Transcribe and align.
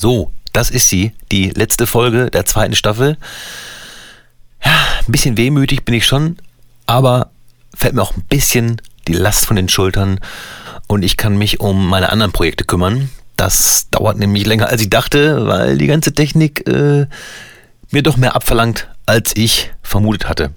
So, 0.00 0.30
das 0.52 0.70
ist 0.70 0.88
sie, 0.88 1.10
die 1.32 1.50
letzte 1.50 1.88
Folge 1.88 2.30
der 2.30 2.46
zweiten 2.46 2.76
Staffel. 2.76 3.16
Ja, 4.64 4.70
ein 5.04 5.10
bisschen 5.10 5.36
wehmütig 5.36 5.84
bin 5.84 5.92
ich 5.92 6.06
schon, 6.06 6.36
aber 6.86 7.32
fällt 7.74 7.94
mir 7.94 8.02
auch 8.02 8.16
ein 8.16 8.22
bisschen 8.28 8.80
die 9.08 9.12
Last 9.12 9.46
von 9.46 9.56
den 9.56 9.68
Schultern 9.68 10.20
und 10.86 11.02
ich 11.02 11.16
kann 11.16 11.36
mich 11.36 11.58
um 11.58 11.88
meine 11.88 12.12
anderen 12.12 12.30
Projekte 12.30 12.62
kümmern. 12.62 13.10
Das 13.34 13.88
dauert 13.90 14.18
nämlich 14.18 14.46
länger, 14.46 14.68
als 14.68 14.82
ich 14.82 14.88
dachte, 14.88 15.48
weil 15.48 15.78
die 15.78 15.88
ganze 15.88 16.14
Technik 16.14 16.68
äh, 16.68 17.06
mir 17.90 18.02
doch 18.04 18.16
mehr 18.16 18.36
abverlangt, 18.36 18.86
als 19.04 19.32
ich 19.34 19.72
vermutet 19.82 20.28
hatte. 20.28 20.52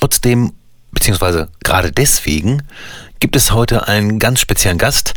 Trotzdem, 0.00 0.54
beziehungsweise 0.92 1.50
gerade 1.62 1.92
deswegen, 1.92 2.62
gibt 3.20 3.36
es 3.36 3.50
heute 3.50 3.86
einen 3.86 4.18
ganz 4.18 4.40
speziellen 4.40 4.78
Gast, 4.78 5.12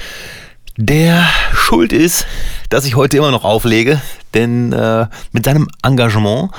der 0.80 1.28
schuld 1.54 1.92
ist, 1.92 2.26
dass 2.70 2.86
ich 2.86 2.96
heute 2.96 3.18
immer 3.18 3.32
noch 3.32 3.44
auflege, 3.44 4.02
denn 4.34 4.72
äh, 4.72 5.08
mit 5.34 5.44
seinem 5.44 5.68
Engagement 5.84 6.52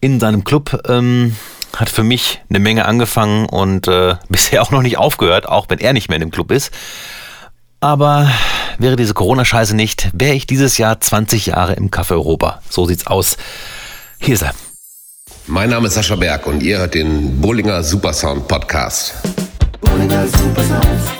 in 0.00 0.20
seinem 0.20 0.44
Club 0.44 0.80
ähm, 0.88 1.34
hat 1.76 1.90
für 1.90 2.04
mich 2.04 2.40
eine 2.48 2.60
Menge 2.60 2.84
angefangen 2.84 3.46
und 3.46 3.88
äh, 3.88 4.14
bisher 4.28 4.62
auch 4.62 4.70
noch 4.70 4.82
nicht 4.82 4.98
aufgehört, 4.98 5.46
auch 5.46 5.66
wenn 5.68 5.80
er 5.80 5.92
nicht 5.92 6.08
mehr 6.08 6.16
in 6.16 6.20
dem 6.20 6.30
Club 6.30 6.52
ist. 6.52 6.70
Aber 7.80 8.30
wäre 8.78 8.94
diese 8.94 9.14
Corona-Scheiße 9.14 9.74
nicht, 9.74 10.10
wäre 10.12 10.34
ich 10.34 10.46
dieses 10.46 10.78
Jahr 10.78 11.00
20 11.00 11.46
Jahre 11.46 11.72
im 11.72 11.90
Café 11.90 12.12
Europa. 12.12 12.62
So 12.70 12.86
sieht's 12.86 13.06
aus. 13.08 13.36
Hier 14.20 14.34
ist 14.34 14.42
er. 14.42 14.54
Mein 15.46 15.70
Name 15.70 15.88
ist 15.88 15.94
Sascha 15.94 16.14
Berg 16.14 16.46
und 16.46 16.62
ihr 16.62 16.78
hört 16.78 16.94
den 16.94 17.40
Bullinger 17.40 17.82
Supersound 17.82 18.46
Podcast. 18.46 19.14
Bullinger 19.80 20.28
Supersounds. 20.28 21.19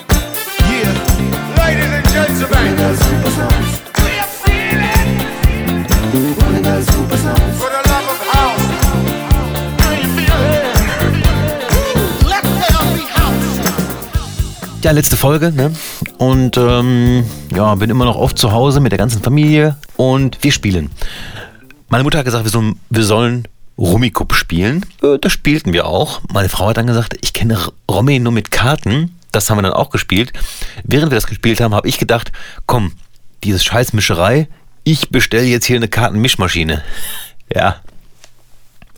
Ja, 14.83 14.93
letzte 14.93 15.17
Folge, 15.19 15.53
ne? 15.53 15.73
Und 16.17 16.57
ähm, 16.57 17.25
ja, 17.55 17.75
bin 17.75 17.91
immer 17.91 18.07
noch 18.07 18.17
oft 18.17 18.39
zu 18.39 18.51
Hause 18.53 18.81
mit 18.81 18.93
der 18.93 18.99
ganzen 18.99 19.23
Familie 19.23 19.77
und 19.97 20.39
wir 20.43 20.53
spielen. 20.53 20.91
Meine 21.91 22.03
Mutter 22.05 22.19
hat 22.19 22.25
gesagt, 22.25 22.45
wir 22.45 22.51
sollen, 22.51 22.77
wir 22.89 23.05
sollen 23.05 23.47
Rummikub 23.77 24.33
spielen. 24.35 24.87
Äh, 25.03 25.19
Das 25.21 25.33
spielten 25.33 25.75
wir 25.75 25.87
auch. 25.87 26.23
Meine 26.33 26.49
Frau 26.49 26.69
hat 26.69 26.79
dann 26.79 26.87
gesagt, 26.87 27.17
ich 27.21 27.35
kenne 27.35 27.59
Romy 27.91 28.19
nur 28.21 28.33
mit 28.33 28.51
Karten. 28.51 29.15
Das 29.33 29.49
haben 29.49 29.59
wir 29.59 29.63
dann 29.63 29.73
auch 29.73 29.91
gespielt. 29.91 30.33
Während 30.85 31.11
wir 31.11 31.17
das 31.17 31.27
gespielt 31.27 31.61
haben, 31.61 31.75
habe 31.75 31.89
ich 31.89 31.99
gedacht, 31.99 32.33
komm, 32.67 32.93
dieses 33.45 33.65
scheiß 33.65 33.93
Mischerei, 33.93 34.49
ich 34.85 35.11
bestelle 35.11 35.45
jetzt 35.45 35.67
hier 35.67 35.77
eine 35.77 35.89
Kartenmischmaschine. 35.89 36.83
Ja, 37.53 37.81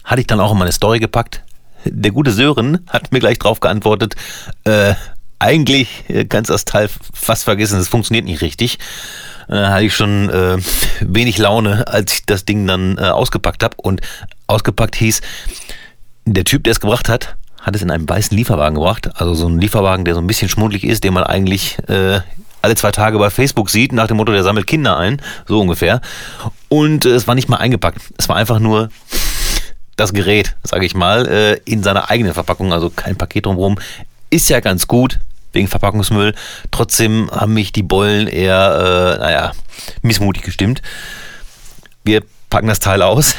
hatte 0.05 0.21
ich 0.21 0.27
dann 0.27 0.39
auch 0.39 0.53
in 0.53 0.59
meine 0.59 0.73
Story 0.73 0.99
gepackt. 0.99 1.43
Der 1.87 2.11
gute 2.11 2.33
Sören 2.33 2.85
hat 2.87 3.13
mir 3.13 3.19
gleich 3.19 3.39
drauf 3.39 3.61
geantwortet, 3.61 4.15
äh, 4.65 4.93
eigentlich 5.43 6.05
äh, 6.09 6.25
kannst 6.25 6.51
du 6.51 6.53
das 6.53 6.65
Teil 6.65 6.89
fast 7.13 7.45
vergessen, 7.45 7.81
es 7.81 7.89
funktioniert 7.89 8.25
nicht 8.25 8.43
richtig. 8.43 8.79
Äh, 9.49 9.57
hatte 9.57 9.85
ich 9.85 9.95
schon 9.95 10.31
äh, 10.31 10.59
wenig 11.01 11.39
Laune, 11.39 11.87
als 11.89 12.13
ich 12.13 12.27
das 12.27 12.45
Ding 12.45 12.67
dann 12.67 12.99
äh, 12.99 13.03
ausgepackt 13.03 13.65
habe. 13.65 13.77
Und 13.79 14.01
ausgepackt 14.47 14.97
hieß, 14.97 15.21
der 16.25 16.45
Typ, 16.45 16.65
der 16.65 16.73
es 16.73 16.81
gebracht 16.81 17.09
hat, 17.09 17.37
hat 17.63 17.75
es 17.77 17.83
in 17.83 17.91
einem 17.91 18.09
weißen 18.09 18.37
Lieferwagen 18.37 18.75
gebracht. 18.75 19.09
Also 19.15 19.35
so 19.35 19.49
ein 19.49 19.59
Lieferwagen, 19.59 20.05
der 20.05 20.15
so 20.15 20.21
ein 20.21 20.27
bisschen 20.27 20.49
schmuddelig 20.49 20.85
ist, 20.85 21.05
den 21.05 21.15
man 21.15 21.25
eigentlich 21.25 21.79
äh, 21.89 22.21
alle 22.61 22.75
zwei 22.75 22.93
Tage 22.93 23.19
bei 23.19 23.31
Facebook 23.31 23.71
sieht, 23.71 23.93
nach 23.93 24.07
dem 24.07 24.17
Motto, 24.17 24.33
der 24.33 24.43
sammelt 24.43 24.67
Kinder 24.67 24.97
ein, 24.97 25.23
so 25.47 25.61
ungefähr. 25.61 26.01
Und 26.69 27.05
äh, 27.07 27.11
es 27.11 27.27
war 27.27 27.35
nicht 27.35 27.49
mal 27.49 27.57
eingepackt. 27.57 28.01
Es 28.19 28.29
war 28.29 28.37
einfach 28.37 28.59
nur 28.59 28.89
das 29.97 30.13
Gerät, 30.13 30.57
sage 30.65 30.87
ich 30.87 30.95
mal, 30.95 31.27
äh, 31.27 31.61
in 31.65 31.83
seiner 31.83 32.11
eigenen 32.11 32.35
Verpackung, 32.35 32.73
also 32.73 32.91
kein 32.91 33.17
Paket 33.17 33.47
drumherum. 33.47 33.79
Ist 34.31 34.49
ja 34.49 34.61
ganz 34.61 34.87
gut, 34.87 35.21
wegen 35.53 35.69
Verpackungsmüll. 35.69 36.35
Trotzdem 36.71 37.31
haben 37.31 37.55
mich 37.55 37.73
die 37.73 37.83
Bollen 37.83 38.27
eher, 38.27 39.17
äh, 39.19 39.21
naja, 39.21 39.53
missmutig 40.03 40.43
gestimmt. 40.43 40.83
Wir 42.05 42.23
packen 42.51 42.69
das 42.69 42.81
Teil 42.81 43.03
aus, 43.03 43.35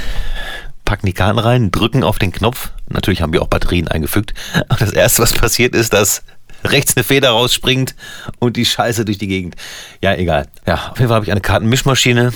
packen 0.86 1.06
die 1.06 1.14
Karten 1.14 1.40
rein, 1.40 1.72
drücken 1.72 2.04
auf 2.04 2.20
den 2.20 2.32
Knopf. 2.32 2.72
Natürlich 2.90 3.22
haben 3.22 3.34
wir 3.34 3.42
auch 3.42 3.48
Batterien 3.48 3.88
eingefügt. 3.88 4.34
Aber 4.70 4.80
das 4.80 4.92
erste, 4.92 5.22
was 5.22 5.34
passiert, 5.34 5.76
ist, 5.76 5.94
dass 5.94 6.24
rechts 6.64 6.96
eine 6.96 7.04
Feder 7.04 7.32
rausspringt 7.32 7.96
und 8.40 8.58
die 8.58 8.66
Scheiße 8.66 9.06
durch 9.06 9.18
die 9.18 9.28
Gegend. 9.28 9.56
Ja, 10.02 10.14
egal. 10.14 10.48
Ja, 10.66 10.92
auf 10.92 11.00
jeden 11.00 11.10
Fall 11.10 11.16
habe 11.16 11.26
ich 11.26 11.32
eine 11.32 11.42
Kartenmischmaschine. 11.42 12.34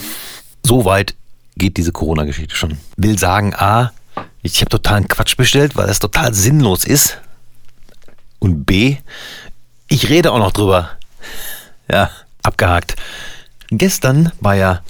So 0.63 0.86
weit 0.86 1.16
geht 1.56 1.78
diese 1.78 1.91
Corona-Geschichte 1.91 2.56
schon. 2.56 2.78
Will 2.97 3.18
sagen, 3.18 3.53
A, 3.56 3.91
ich 4.41 4.59
habe 4.62 4.69
totalen 4.69 5.07
Quatsch 5.07 5.36
bestellt, 5.38 5.75
weil 5.75 5.88
das 5.88 6.00
total 6.00 6.34
sinnlos 6.34 6.86
ist. 6.86 7.19
Und 8.40 8.66
B, 8.66 8.97
ich 9.88 10.09
rede 10.09 10.31
auch 10.31 10.40
noch 10.40 10.52
drüber. 10.52 10.91
Ja, 11.91 12.12
abgehakt. 12.44 12.96
Gestern 13.69 14.31
war 14.40 14.56
ja 14.56 14.81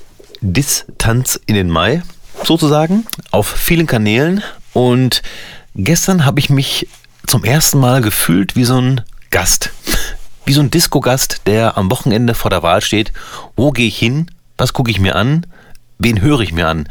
Distanz 0.41 1.39
in 1.45 1.55
den 1.55 1.69
Mai, 1.69 2.03
sozusagen, 2.43 3.05
auf 3.31 3.47
vielen 3.47 3.87
Kanälen. 3.87 4.43
Und 4.73 5.21
gestern 5.75 6.25
habe 6.25 6.39
ich 6.39 6.49
mich 6.49 6.87
zum 7.27 7.43
ersten 7.43 7.79
Mal 7.79 8.01
gefühlt 8.01 8.55
wie 8.55 8.63
so 8.63 8.79
ein 8.79 9.01
Gast. 9.29 9.71
Wie 10.45 10.53
so 10.53 10.61
ein 10.61 10.71
Disco-Gast, 10.71 11.41
der 11.45 11.77
am 11.77 11.91
Wochenende 11.91 12.33
vor 12.33 12.49
der 12.49 12.63
Wahl 12.63 12.81
steht. 12.81 13.11
Wo 13.55 13.71
gehe 13.71 13.87
ich 13.87 13.97
hin? 13.97 14.31
Was 14.57 14.73
gucke 14.73 14.91
ich 14.91 14.99
mir 14.99 15.15
an? 15.15 15.45
Wen 15.99 16.21
höre 16.21 16.39
ich 16.39 16.53
mir 16.53 16.67
an? 16.67 16.87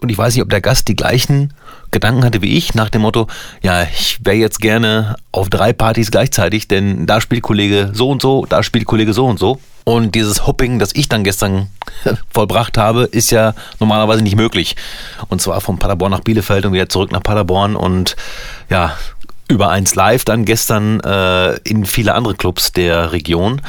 Und 0.00 0.10
ich 0.10 0.18
weiß 0.18 0.34
nicht, 0.34 0.42
ob 0.42 0.50
der 0.50 0.60
Gast 0.60 0.88
die 0.88 0.94
gleichen 0.94 1.52
Gedanken 1.90 2.24
hatte 2.24 2.42
wie 2.42 2.56
ich, 2.56 2.74
nach 2.74 2.90
dem 2.90 3.02
Motto, 3.02 3.26
ja, 3.62 3.82
ich 3.82 4.18
wäre 4.22 4.36
jetzt 4.36 4.60
gerne 4.60 5.16
auf 5.32 5.48
drei 5.48 5.72
Partys 5.72 6.10
gleichzeitig, 6.10 6.68
denn 6.68 7.06
da 7.06 7.20
spielt 7.20 7.42
Kollege 7.42 7.90
so 7.94 8.10
und 8.10 8.22
so, 8.22 8.46
da 8.46 8.62
spielt 8.62 8.84
Kollege 8.84 9.12
so 9.12 9.26
und 9.26 9.38
so. 9.38 9.58
Und 9.88 10.14
dieses 10.14 10.46
Hopping, 10.46 10.78
das 10.78 10.94
ich 10.94 11.08
dann 11.08 11.24
gestern 11.24 11.68
vollbracht 12.30 12.76
habe, 12.76 13.04
ist 13.04 13.30
ja 13.30 13.54
normalerweise 13.80 14.20
nicht 14.20 14.36
möglich. 14.36 14.76
Und 15.30 15.40
zwar 15.40 15.62
von 15.62 15.78
Paderborn 15.78 16.10
nach 16.10 16.20
Bielefeld 16.20 16.66
und 16.66 16.74
wieder 16.74 16.90
zurück 16.90 17.10
nach 17.10 17.22
Paderborn 17.22 17.74
und 17.74 18.14
ja, 18.68 18.98
über 19.48 19.70
eins 19.70 19.94
live 19.94 20.26
dann 20.26 20.44
gestern 20.44 21.00
äh, 21.00 21.54
in 21.60 21.86
viele 21.86 22.14
andere 22.14 22.34
Clubs 22.34 22.72
der 22.72 23.12
Region. 23.12 23.62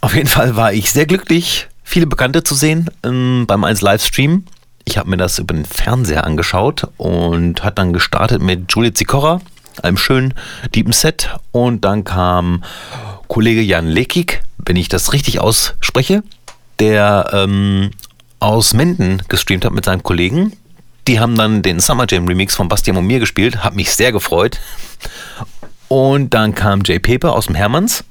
Auf 0.00 0.14
jeden 0.14 0.28
Fall 0.28 0.54
war 0.54 0.72
ich 0.72 0.92
sehr 0.92 1.06
glücklich, 1.06 1.66
viele 1.82 2.06
Bekannte 2.06 2.44
zu 2.44 2.54
sehen 2.54 2.88
ähm, 3.02 3.46
beim 3.48 3.64
1 3.64 3.80
Livestream. 3.80 4.44
Ich 4.84 4.96
habe 4.96 5.10
mir 5.10 5.16
das 5.16 5.40
über 5.40 5.54
den 5.54 5.64
Fernseher 5.64 6.22
angeschaut 6.22 6.86
und 6.98 7.64
hat 7.64 7.78
dann 7.78 7.92
gestartet 7.92 8.42
mit 8.42 8.72
Juliet 8.72 8.96
Sikora, 8.96 9.40
einem 9.82 9.96
schönen 9.96 10.34
deepen 10.72 10.92
Set. 10.92 11.30
Und 11.50 11.84
dann 11.84 12.04
kam 12.04 12.62
Kollege 13.26 13.60
Jan 13.60 13.88
Lekik, 13.88 14.42
wenn 14.70 14.76
ich 14.76 14.88
das 14.88 15.12
richtig 15.12 15.40
ausspreche, 15.40 16.22
der 16.78 17.30
ähm, 17.32 17.90
aus 18.38 18.72
Menden 18.72 19.20
gestreamt 19.26 19.64
hat 19.64 19.72
mit 19.72 19.84
seinem 19.84 20.04
Kollegen. 20.04 20.52
Die 21.08 21.18
haben 21.18 21.34
dann 21.34 21.62
den 21.62 21.80
Summer 21.80 22.06
Jam 22.08 22.28
Remix 22.28 22.54
von 22.54 22.68
Bastian 22.68 22.96
und 22.96 23.04
mir 23.04 23.18
gespielt, 23.18 23.64
hat 23.64 23.74
mich 23.74 23.92
sehr 23.92 24.12
gefreut. 24.12 24.60
Und 25.88 26.34
dann 26.34 26.54
kam 26.54 26.82
Jay 26.84 27.00
Paper 27.00 27.32
aus 27.32 27.46
dem 27.46 27.56
Hermanns, 27.56 28.04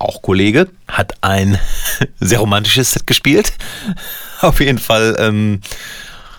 auch 0.00 0.22
Kollege, 0.22 0.70
hat 0.88 1.14
ein 1.20 1.56
sehr 2.18 2.40
romantisches 2.40 2.90
Set 2.90 3.06
gespielt. 3.06 3.52
Auf 4.40 4.58
jeden 4.58 4.78
Fall 4.78 5.14
ähm, 5.20 5.60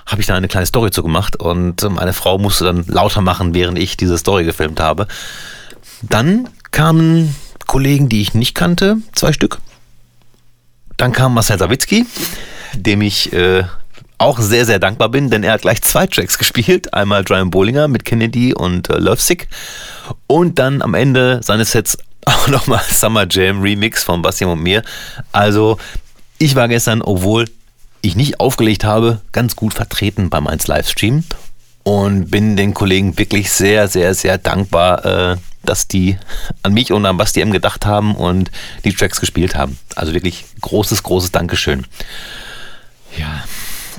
habe 0.06 0.20
ich 0.20 0.28
da 0.28 0.36
eine 0.36 0.50
kleine 0.50 0.66
Story 0.66 0.92
zu 0.92 1.04
gemacht 1.04 1.38
und 1.38 1.90
meine 1.90 2.12
Frau 2.12 2.38
musste 2.38 2.66
dann 2.66 2.84
lauter 2.88 3.22
machen, 3.22 3.54
während 3.54 3.80
ich 3.80 3.96
diese 3.96 4.18
Story 4.18 4.44
gefilmt 4.44 4.82
habe. 4.82 5.08
Dann 6.02 6.50
kamen 6.72 7.34
Kollegen, 7.74 8.08
die 8.08 8.22
ich 8.22 8.36
nicht 8.36 8.54
kannte, 8.54 8.98
zwei 9.14 9.34
Stück. 9.34 9.58
Dann 10.96 11.12
kam 11.12 11.34
Marcel 11.34 11.58
Sawicki, 11.58 12.06
dem 12.76 13.02
ich 13.02 13.34
äh, 13.34 13.64
auch 14.20 14.38
sehr, 14.38 14.68
sehr 14.68 14.78
dankbar 14.78 15.10
bin, 15.10 15.32
denn 15.32 15.44
er 15.44 15.54
hat 15.54 15.64
gleich 15.64 15.82
zwei 15.82 16.06
Tracks 16.06 16.38
gespielt. 16.38 16.94
Einmal 16.94 17.24
Brian 17.24 17.50
Bollinger 17.50 17.88
mit 17.88 18.06
Kennedy 18.06 18.54
und 18.54 18.92
äh, 18.92 19.00
Lovesick. 19.00 19.48
Und 20.28 20.60
dann 20.60 20.84
am 20.84 20.94
Ende 20.94 21.40
seines 21.42 21.72
Sets 21.72 21.98
auch 22.26 22.48
nochmal 22.48 22.84
Summer 22.88 23.26
Jam 23.28 23.64
Remix 23.64 24.04
von 24.04 24.22
Bastian 24.22 24.52
und 24.52 24.62
mir. 24.62 24.84
Also 25.32 25.80
ich 26.38 26.54
war 26.54 26.68
gestern, 26.68 27.02
obwohl 27.02 27.46
ich 28.04 28.16
nicht 28.16 28.40
aufgelegt 28.40 28.84
habe, 28.84 29.22
ganz 29.32 29.56
gut 29.56 29.74
vertreten 29.74 30.30
beim 30.30 30.46
1 30.46 30.68
Livestream 30.68 31.24
und 31.84 32.32
bin 32.32 32.56
den 32.56 32.74
Kollegen 32.74 33.18
wirklich 33.18 33.52
sehr, 33.52 33.88
sehr, 33.88 34.14
sehr 34.14 34.38
dankbar, 34.38 35.06
äh, 35.06 35.38
dass 35.64 35.88
die 35.88 36.18
an 36.62 36.74
mich 36.74 36.92
und 36.92 37.06
an 37.06 37.18
Basti 37.18 37.42
M 37.42 37.52
gedacht 37.52 37.86
haben 37.86 38.16
und 38.16 38.52
die 38.84 38.94
Tracks 38.94 39.20
gespielt 39.20 39.56
haben. 39.56 39.78
Also 39.96 40.14
wirklich 40.14 40.46
großes, 40.62 41.04
großes 41.04 41.32
Dankeschön. 41.32 41.86
Ja, 43.18 43.44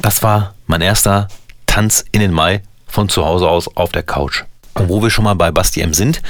das 0.02 0.22
war 0.22 0.54
mein 0.66 0.80
erster 0.80 1.28
Tanz 1.66 2.04
in 2.12 2.20
den 2.20 2.32
Mai 2.32 2.62
von 2.86 3.08
zu 3.08 3.24
Hause 3.24 3.48
aus 3.48 3.74
auf 3.76 3.92
der 3.92 4.02
Couch. 4.02 4.44
Und 4.74 4.88
wo 4.88 5.02
wir 5.02 5.10
schon 5.10 5.24
mal 5.24 5.34
bei 5.34 5.50
Basti 5.50 5.80
M 5.80 5.94
sind. 5.94 6.20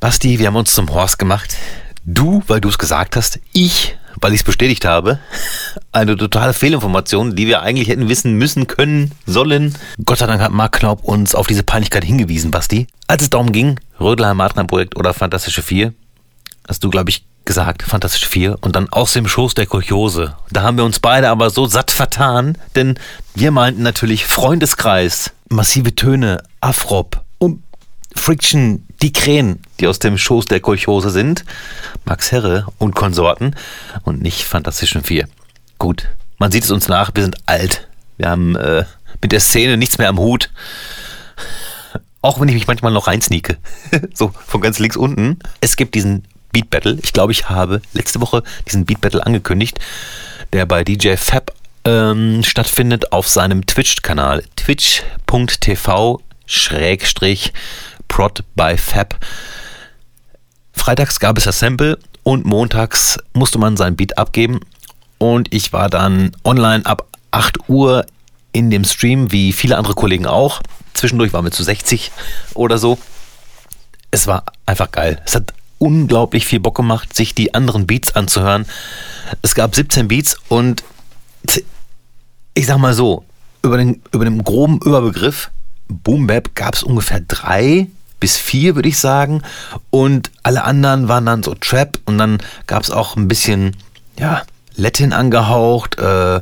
Basti, 0.00 0.38
wir 0.38 0.48
haben 0.48 0.56
uns 0.56 0.74
zum 0.74 0.92
Horst 0.92 1.18
gemacht. 1.18 1.56
Du, 2.04 2.42
weil 2.46 2.60
du 2.60 2.68
es 2.68 2.78
gesagt 2.78 3.16
hast, 3.16 3.40
ich, 3.52 3.96
weil 4.24 4.32
ich 4.32 4.40
es 4.40 4.44
bestätigt 4.44 4.86
habe. 4.86 5.18
Eine 5.92 6.16
totale 6.16 6.54
Fehlinformation, 6.54 7.36
die 7.36 7.46
wir 7.46 7.60
eigentlich 7.60 7.88
hätten 7.88 8.08
wissen 8.08 8.32
müssen, 8.32 8.66
können, 8.66 9.10
sollen. 9.26 9.74
Gott 10.06 10.16
sei 10.16 10.26
Dank 10.26 10.40
hat 10.40 10.50
Mark 10.50 10.78
Knaub 10.78 11.04
uns 11.04 11.34
auf 11.34 11.46
diese 11.46 11.62
Peinlichkeit 11.62 12.04
hingewiesen, 12.04 12.50
Basti. 12.50 12.86
Als 13.06 13.20
es 13.20 13.28
darum 13.28 13.52
ging, 13.52 13.78
Rödelheim 14.00 14.38
Martner-Projekt 14.38 14.96
oder 14.96 15.12
Fantastische 15.12 15.60
Vier, 15.60 15.92
hast 16.66 16.82
du, 16.82 16.88
glaube 16.88 17.10
ich, 17.10 17.26
gesagt, 17.44 17.82
Fantastische 17.82 18.26
Vier 18.30 18.56
und 18.62 18.74
dann 18.74 18.88
aus 18.88 19.12
dem 19.12 19.28
Schoß 19.28 19.52
der 19.52 19.66
Kolchose. 19.66 20.34
Da 20.50 20.62
haben 20.62 20.78
wir 20.78 20.86
uns 20.86 21.00
beide 21.00 21.28
aber 21.28 21.50
so 21.50 21.66
satt 21.66 21.90
vertan, 21.90 22.56
denn 22.76 22.98
wir 23.34 23.50
meinten 23.50 23.82
natürlich 23.82 24.24
Freundeskreis, 24.24 25.32
massive 25.50 25.94
Töne, 25.94 26.42
Afrop 26.62 27.23
Friction, 28.14 28.86
die 29.02 29.12
Krähen, 29.12 29.60
die 29.80 29.86
aus 29.86 29.98
dem 29.98 30.16
Schoß 30.16 30.46
der 30.46 30.60
Kolchose 30.60 31.10
sind, 31.10 31.44
Max 32.04 32.32
Herre 32.32 32.66
und 32.78 32.94
Konsorten 32.94 33.54
und 34.04 34.22
nicht 34.22 34.44
Fantastischen 34.44 35.02
Vier. 35.02 35.28
Gut, 35.78 36.08
man 36.38 36.50
sieht 36.50 36.64
es 36.64 36.70
uns 36.70 36.88
nach, 36.88 37.10
wir 37.14 37.22
sind 37.22 37.36
alt. 37.46 37.88
Wir 38.16 38.30
haben 38.30 38.56
äh, 38.56 38.84
mit 39.20 39.32
der 39.32 39.40
Szene 39.40 39.76
nichts 39.76 39.98
mehr 39.98 40.08
am 40.08 40.18
Hut. 40.18 40.50
Auch 42.22 42.40
wenn 42.40 42.48
ich 42.48 42.54
mich 42.54 42.66
manchmal 42.66 42.92
noch 42.92 43.06
reinsneake. 43.06 43.58
so 44.14 44.32
von 44.46 44.60
ganz 44.60 44.78
links 44.78 44.96
unten. 44.96 45.38
Es 45.60 45.76
gibt 45.76 45.94
diesen 45.94 46.24
Beat 46.52 46.70
Battle. 46.70 46.98
Ich 47.02 47.12
glaube, 47.12 47.32
ich 47.32 47.50
habe 47.50 47.82
letzte 47.92 48.20
Woche 48.20 48.42
diesen 48.66 48.86
Beat 48.86 49.00
Battle 49.00 49.26
angekündigt, 49.26 49.78
der 50.52 50.64
bei 50.64 50.84
DJ 50.84 51.16
Fab 51.16 51.52
ähm, 51.84 52.42
stattfindet 52.42 53.12
auf 53.12 53.28
seinem 53.28 53.66
Twitch-Kanal. 53.66 54.44
Twitch.tv 54.56 56.22
Schrägstrich 56.46 57.52
Prod 58.08 58.44
by 58.54 58.76
Fab. 58.76 59.18
Freitags 60.72 61.20
gab 61.20 61.38
es 61.38 61.44
das 61.44 61.58
Sample 61.58 61.98
und 62.22 62.44
montags 62.44 63.18
musste 63.32 63.58
man 63.58 63.76
sein 63.76 63.96
Beat 63.96 64.18
abgeben. 64.18 64.60
Und 65.18 65.52
ich 65.54 65.72
war 65.72 65.88
dann 65.88 66.32
online 66.44 66.84
ab 66.84 67.06
8 67.30 67.68
Uhr 67.68 68.04
in 68.52 68.70
dem 68.70 68.84
Stream, 68.84 69.32
wie 69.32 69.52
viele 69.52 69.76
andere 69.76 69.94
Kollegen 69.94 70.26
auch. 70.26 70.60
Zwischendurch 70.94 71.32
waren 71.32 71.44
wir 71.44 71.52
zu 71.52 71.64
60 71.64 72.12
oder 72.54 72.78
so. 72.78 72.98
Es 74.10 74.26
war 74.26 74.44
einfach 74.66 74.90
geil. 74.90 75.20
Es 75.24 75.34
hat 75.34 75.52
unglaublich 75.78 76.46
viel 76.46 76.60
Bock 76.60 76.76
gemacht, 76.76 77.14
sich 77.14 77.34
die 77.34 77.52
anderen 77.54 77.86
Beats 77.86 78.14
anzuhören. 78.14 78.66
Es 79.42 79.54
gab 79.54 79.74
17 79.74 80.08
Beats 80.08 80.36
und 80.48 80.84
ich 82.54 82.66
sag 82.66 82.78
mal 82.78 82.94
so, 82.94 83.24
über 83.62 83.76
den, 83.76 84.02
über 84.12 84.24
den 84.24 84.44
groben 84.44 84.78
Überbegriff 84.84 85.50
Boom 85.88 86.26
Bap 86.26 86.54
gab 86.54 86.74
es 86.74 86.82
ungefähr 86.82 87.20
drei 87.20 87.88
bis 88.20 88.36
vier, 88.38 88.74
würde 88.74 88.88
ich 88.88 88.98
sagen. 88.98 89.42
Und 89.90 90.30
alle 90.42 90.64
anderen 90.64 91.08
waren 91.08 91.26
dann 91.26 91.42
so 91.42 91.54
Trap 91.54 91.98
und 92.06 92.18
dann 92.18 92.38
gab 92.66 92.82
es 92.82 92.90
auch 92.90 93.16
ein 93.16 93.28
bisschen, 93.28 93.76
ja, 94.18 94.42
Latin 94.76 95.12
angehaucht, 95.12 95.98
äh, 95.98 96.40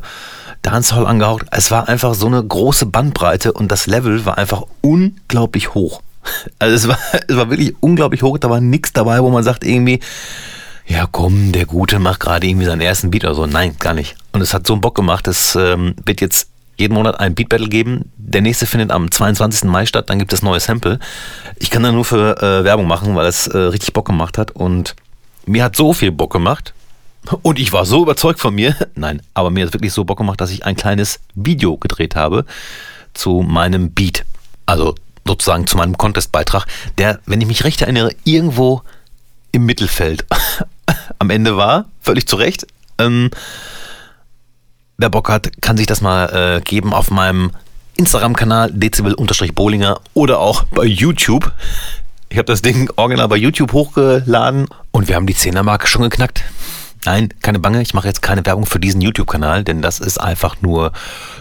Dancehall 0.62 1.06
angehaucht. 1.06 1.46
Es 1.50 1.70
war 1.70 1.88
einfach 1.88 2.14
so 2.14 2.26
eine 2.26 2.42
große 2.42 2.86
Bandbreite 2.86 3.52
und 3.52 3.72
das 3.72 3.86
Level 3.86 4.24
war 4.24 4.38
einfach 4.38 4.62
unglaublich 4.80 5.74
hoch. 5.74 6.02
Also 6.60 6.76
es 6.76 6.86
war, 6.86 6.98
es 7.28 7.36
war 7.36 7.50
wirklich 7.50 7.74
unglaublich 7.80 8.22
hoch. 8.22 8.38
Da 8.38 8.48
war 8.48 8.60
nichts 8.60 8.92
dabei, 8.92 9.20
wo 9.20 9.30
man 9.30 9.42
sagt 9.42 9.64
irgendwie, 9.64 9.98
ja 10.86 11.08
komm, 11.10 11.50
der 11.50 11.66
Gute 11.66 11.98
macht 11.98 12.20
gerade 12.20 12.46
irgendwie 12.46 12.66
seinen 12.66 12.80
ersten 12.80 13.10
Beat 13.10 13.24
oder 13.24 13.34
so. 13.34 13.46
Nein, 13.46 13.74
gar 13.80 13.94
nicht. 13.94 14.14
Und 14.30 14.40
es 14.40 14.54
hat 14.54 14.68
so 14.68 14.74
einen 14.74 14.82
Bock 14.82 14.94
gemacht. 14.94 15.26
Es 15.26 15.56
ähm, 15.56 15.96
wird 16.04 16.20
jetzt 16.20 16.51
jeden 16.82 16.94
Monat 16.94 17.18
ein 17.20 17.34
Beat 17.34 17.48
Battle 17.48 17.68
geben. 17.68 18.10
Der 18.16 18.40
nächste 18.42 18.66
findet 18.66 18.90
am 18.90 19.10
22. 19.10 19.64
Mai 19.64 19.86
statt. 19.86 20.10
Dann 20.10 20.18
gibt 20.18 20.32
es 20.32 20.42
neue 20.42 20.60
Sample. 20.60 20.98
Ich 21.58 21.70
kann 21.70 21.82
da 21.82 21.92
nur 21.92 22.04
für 22.04 22.36
äh, 22.42 22.64
Werbung 22.64 22.86
machen, 22.86 23.14
weil 23.14 23.26
es 23.26 23.46
äh, 23.46 23.56
richtig 23.56 23.92
Bock 23.92 24.06
gemacht 24.06 24.36
hat. 24.36 24.50
Und 24.50 24.94
mir 25.46 25.64
hat 25.64 25.76
so 25.76 25.92
viel 25.92 26.12
Bock 26.12 26.32
gemacht. 26.32 26.74
Und 27.42 27.58
ich 27.58 27.72
war 27.72 27.86
so 27.86 28.02
überzeugt 28.02 28.40
von 28.40 28.54
mir. 28.54 28.76
Nein, 28.94 29.22
aber 29.32 29.50
mir 29.50 29.64
hat 29.64 29.72
wirklich 29.72 29.92
so 29.92 30.04
Bock 30.04 30.18
gemacht, 30.18 30.40
dass 30.40 30.50
ich 30.50 30.64
ein 30.64 30.76
kleines 30.76 31.20
Video 31.34 31.76
gedreht 31.76 32.16
habe 32.16 32.44
zu 33.14 33.42
meinem 33.42 33.92
Beat. 33.92 34.24
Also 34.66 34.94
sozusagen 35.24 35.68
zu 35.68 35.76
meinem 35.76 35.96
Contest-Beitrag, 35.96 36.66
der, 36.98 37.20
wenn 37.26 37.40
ich 37.40 37.46
mich 37.46 37.64
recht 37.64 37.80
erinnere, 37.80 38.10
irgendwo 38.24 38.82
im 39.52 39.66
Mittelfeld 39.66 40.26
am 41.20 41.30
Ende 41.30 41.56
war. 41.56 41.86
Völlig 42.00 42.26
zu 42.26 42.36
Recht. 42.36 42.66
Ähm, 42.98 43.30
wer 44.98 45.10
Bock 45.10 45.28
hat, 45.28 45.60
kann 45.60 45.76
sich 45.76 45.86
das 45.86 46.00
mal 46.00 46.26
äh, 46.26 46.60
geben 46.60 46.92
auf 46.92 47.10
meinem 47.10 47.52
Instagram-Kanal 47.96 48.70
dezibel-bolinger 48.72 50.00
oder 50.14 50.38
auch 50.38 50.64
bei 50.64 50.84
YouTube. 50.84 51.52
Ich 52.28 52.38
habe 52.38 52.46
das 52.46 52.62
Ding 52.62 52.90
original 52.96 53.28
bei 53.28 53.36
YouTube 53.36 53.72
hochgeladen 53.72 54.66
und 54.90 55.08
wir 55.08 55.16
haben 55.16 55.26
die 55.26 55.34
10er-Marke 55.34 55.86
schon 55.86 56.02
geknackt. 56.02 56.44
Nein, 57.04 57.30
keine 57.42 57.58
Bange, 57.58 57.82
ich 57.82 57.94
mache 57.94 58.06
jetzt 58.06 58.22
keine 58.22 58.46
Werbung 58.46 58.64
für 58.64 58.78
diesen 58.78 59.00
YouTube-Kanal, 59.00 59.64
denn 59.64 59.82
das 59.82 59.98
ist 59.98 60.18
einfach 60.18 60.62
nur 60.62 60.92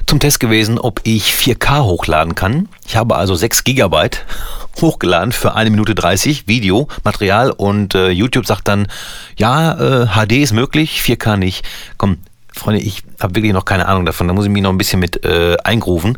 zum 0.08 0.20
Test 0.20 0.40
gewesen, 0.40 0.80
ob 0.80 1.02
ich 1.04 1.34
4K 1.34 1.84
hochladen 1.84 2.34
kann. 2.34 2.68
Ich 2.88 2.96
habe 2.96 3.16
also 3.16 3.36
6 3.36 3.64
Gigabyte 3.64 4.26
hochgeladen 4.82 5.32
für 5.32 5.54
eine 5.54 5.70
Minute 5.70 5.94
30 5.94 6.48
Videomaterial 6.48 7.52
und 7.52 7.94
äh, 7.94 8.10
YouTube 8.10 8.48
sagt 8.48 8.68
dann, 8.68 8.88
ja, 9.38 10.04
äh, 10.04 10.08
HD 10.08 10.34
ist 10.42 10.54
möglich, 10.54 11.00
4K 11.06 11.38
nicht. 11.38 11.64
Komm, 11.98 12.18
Freunde, 12.54 12.82
ich 12.82 13.04
habe 13.20 13.36
wirklich 13.36 13.54
noch 13.54 13.66
keine 13.66 13.88
Ahnung 13.88 14.06
davon, 14.06 14.28
da 14.28 14.34
muss 14.34 14.46
ich 14.46 14.52
mich 14.52 14.62
noch 14.62 14.72
ein 14.72 14.78
bisschen 14.78 15.00
mit 15.00 15.26
äh, 15.26 15.58
eingrufen. 15.64 16.18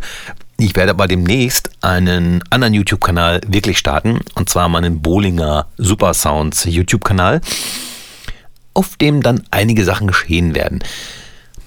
Ich 0.58 0.76
werde 0.76 0.92
aber 0.92 1.08
demnächst 1.08 1.72
einen 1.82 2.44
anderen 2.50 2.74
YouTube-Kanal 2.74 3.42
wirklich 3.48 3.78
starten, 3.78 4.20
und 4.36 4.50
zwar 4.50 4.70
meinen 4.70 5.02
Bowlinger 5.02 5.68
Super 5.78 6.14
Sounds 6.14 6.66
YouTube-Kanal 6.66 7.42
auf 8.74 8.98
dem 8.98 9.22
dann 9.22 9.44
einige 9.52 9.84
Sachen 9.84 10.08
geschehen 10.08 10.56
werden. 10.56 10.84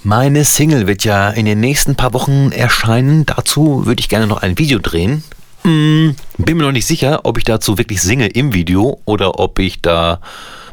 Meine 0.02 0.44
Single 0.44 0.86
wird 0.86 1.04
ja 1.04 1.30
in 1.30 1.46
den 1.46 1.60
nächsten 1.60 1.96
paar 1.96 2.12
Wochen 2.12 2.52
erscheinen. 2.52 3.26
Dazu 3.26 3.86
würde 3.86 4.00
ich 4.00 4.08
gerne 4.08 4.26
noch 4.26 4.42
ein 4.42 4.58
Video 4.58 4.78
drehen. 4.78 5.24
Hm, 5.62 6.14
bin 6.38 6.56
mir 6.56 6.64
noch 6.64 6.72
nicht 6.72 6.86
sicher, 6.86 7.20
ob 7.24 7.38
ich 7.38 7.44
dazu 7.44 7.76
wirklich 7.78 8.00
singe 8.00 8.28
im 8.28 8.54
Video 8.54 9.00
oder 9.04 9.40
ob 9.40 9.58
ich 9.58 9.82
da 9.82 10.20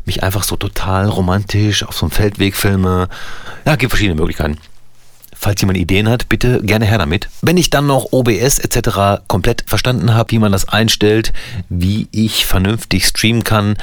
mich 0.05 0.23
einfach 0.23 0.43
so 0.43 0.55
total 0.55 1.07
romantisch 1.07 1.83
auf 1.83 1.95
so 1.95 2.05
einem 2.05 2.11
Feldweg 2.11 2.55
filme. 2.55 3.07
Ja, 3.65 3.75
gibt 3.75 3.91
verschiedene 3.91 4.19
Möglichkeiten. 4.19 4.57
Falls 5.35 5.59
jemand 5.61 5.77
Ideen 5.77 6.07
hat, 6.07 6.29
bitte 6.29 6.61
gerne 6.61 6.85
her 6.85 6.97
damit. 6.97 7.27
Wenn 7.41 7.57
ich 7.57 7.69
dann 7.69 7.85
noch 7.85 8.13
OBS 8.13 8.59
etc. 8.59 9.23
komplett 9.27 9.65
verstanden 9.67 10.13
habe, 10.13 10.31
wie 10.31 10.39
man 10.39 10.53
das 10.53 10.69
einstellt, 10.69 11.33
wie 11.69 12.07
ich 12.11 12.45
vernünftig 12.45 13.05
streamen 13.07 13.43
kann, 13.43 13.75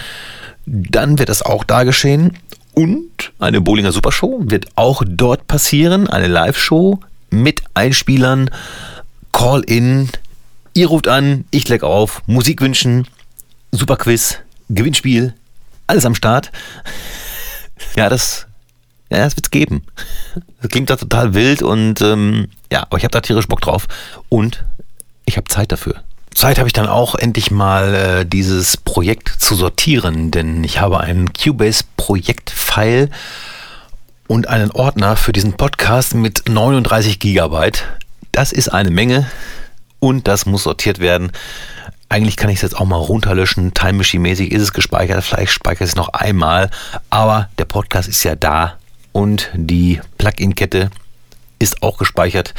dann 0.64 1.18
wird 1.18 1.28
das 1.28 1.42
auch 1.42 1.64
da 1.64 1.84
geschehen. 1.84 2.38
Und 2.72 3.32
eine 3.38 3.60
Bowlinger 3.60 3.92
Supershow 3.92 4.40
wird 4.44 4.68
auch 4.76 5.02
dort 5.06 5.48
passieren. 5.48 6.06
Eine 6.06 6.28
Live-Show 6.28 7.00
mit 7.30 7.62
Einspielern. 7.74 8.50
Call-in. 9.32 10.08
Ihr 10.72 10.86
ruft 10.86 11.08
an, 11.08 11.44
ich 11.50 11.68
leg 11.68 11.82
auf. 11.82 12.22
Musik 12.26 12.62
wünschen. 12.62 13.06
Superquiz. 13.72 14.38
Gewinnspiel. 14.68 15.34
Alles 15.90 16.06
am 16.06 16.14
Start. 16.14 16.52
Ja, 17.96 18.08
das, 18.08 18.46
ja, 19.10 19.18
das 19.18 19.36
wird's 19.36 19.50
geben. 19.50 19.82
Das 20.62 20.70
klingt 20.70 20.88
da 20.88 20.94
total 20.94 21.34
wild 21.34 21.64
und 21.64 22.00
ähm, 22.00 22.46
ja, 22.70 22.82
aber 22.82 22.96
ich 22.98 23.02
habe 23.02 23.10
da 23.10 23.20
tierisch 23.20 23.48
Bock 23.48 23.60
drauf. 23.60 23.88
Und 24.28 24.64
ich 25.24 25.36
habe 25.36 25.48
Zeit 25.48 25.72
dafür. 25.72 25.96
Zeit 26.32 26.58
habe 26.58 26.68
ich 26.68 26.72
dann 26.72 26.86
auch 26.86 27.16
endlich 27.16 27.50
mal 27.50 27.94
äh, 27.94 28.24
dieses 28.24 28.76
Projekt 28.76 29.30
zu 29.40 29.56
sortieren, 29.56 30.30
denn 30.30 30.62
ich 30.62 30.80
habe 30.80 31.00
einen 31.00 31.32
Cubase-Projekt-File 31.32 33.10
und 34.28 34.48
einen 34.48 34.70
Ordner 34.70 35.16
für 35.16 35.32
diesen 35.32 35.54
Podcast 35.54 36.14
mit 36.14 36.48
39 36.48 37.18
Gigabyte. 37.18 37.82
Das 38.30 38.52
ist 38.52 38.68
eine 38.68 38.92
Menge 38.92 39.28
und 39.98 40.28
das 40.28 40.46
muss 40.46 40.62
sortiert 40.62 41.00
werden. 41.00 41.32
Eigentlich 42.10 42.36
kann 42.36 42.50
ich 42.50 42.56
es 42.56 42.62
jetzt 42.62 42.76
auch 42.76 42.86
mal 42.86 42.96
runterlöschen. 42.96 43.72
Time 43.72 43.94
Machine 43.94 44.22
mäßig 44.22 44.50
ist 44.50 44.62
es 44.62 44.72
gespeichert. 44.72 45.22
Vielleicht 45.24 45.52
speichere 45.52 45.84
ich 45.84 45.90
es 45.90 45.96
noch 45.96 46.08
einmal. 46.08 46.68
Aber 47.08 47.48
der 47.56 47.66
Podcast 47.66 48.08
ist 48.08 48.24
ja 48.24 48.34
da 48.34 48.78
und 49.12 49.48
die 49.54 50.00
Plugin-Kette 50.18 50.90
ist 51.60 51.84
auch 51.84 51.98
gespeichert. 51.98 52.52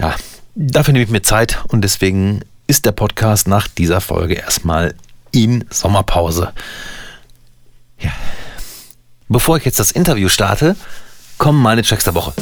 Ja, 0.00 0.16
dafür 0.56 0.92
nehme 0.92 1.04
ich 1.04 1.10
mir 1.10 1.22
Zeit 1.22 1.62
und 1.68 1.82
deswegen 1.82 2.40
ist 2.66 2.84
der 2.86 2.92
Podcast 2.92 3.46
nach 3.46 3.68
dieser 3.68 4.00
Folge 4.00 4.34
erstmal 4.34 4.96
in 5.30 5.64
Sommerpause. 5.70 6.52
Ja. 8.00 8.10
Bevor 9.28 9.58
ich 9.58 9.64
jetzt 9.64 9.78
das 9.78 9.92
Interview 9.92 10.28
starte, 10.28 10.74
kommen 11.38 11.62
meine 11.62 11.82
Tracks 11.82 12.02
der 12.02 12.14
Woche. 12.14 12.34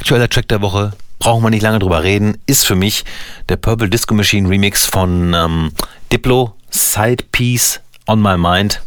Aktueller 0.00 0.28
Track 0.28 0.48
der 0.48 0.60
Woche, 0.60 0.92
brauchen 1.18 1.42
wir 1.42 1.50
nicht 1.50 1.62
lange 1.62 1.78
drüber 1.78 2.02
reden, 2.02 2.38
ist 2.46 2.66
für 2.66 2.74
mich 2.74 3.04
der 3.48 3.56
Purple 3.56 3.88
Disco 3.88 4.14
Machine 4.14 4.48
Remix 4.48 4.86
von 4.86 5.34
ähm, 5.34 5.72
Diplo, 6.10 6.54
Side 6.70 7.24
Piece 7.30 7.80
on 8.06 8.20
My 8.20 8.36
Mind 8.36 8.82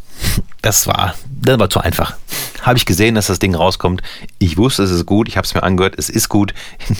das 0.62 0.88
war, 0.88 1.16
das 1.30 1.60
war 1.60 1.70
zu 1.70 1.82
einfach. 1.82 2.16
Habe 2.62 2.78
ich 2.78 2.86
gesehen, 2.86 3.16
dass 3.16 3.28
das 3.28 3.40
Ding 3.40 3.56
rauskommt. 3.56 4.02
Ich 4.40 4.58
wusste, 4.58 4.84
es 4.84 4.92
ist 4.92 5.06
gut. 5.06 5.28
Ich 5.28 5.36
habe 5.36 5.46
es 5.46 5.54
mir 5.54 5.64
angehört. 5.64 5.96
Es 5.98 6.10
ist 6.10 6.30
gut. 6.30 6.54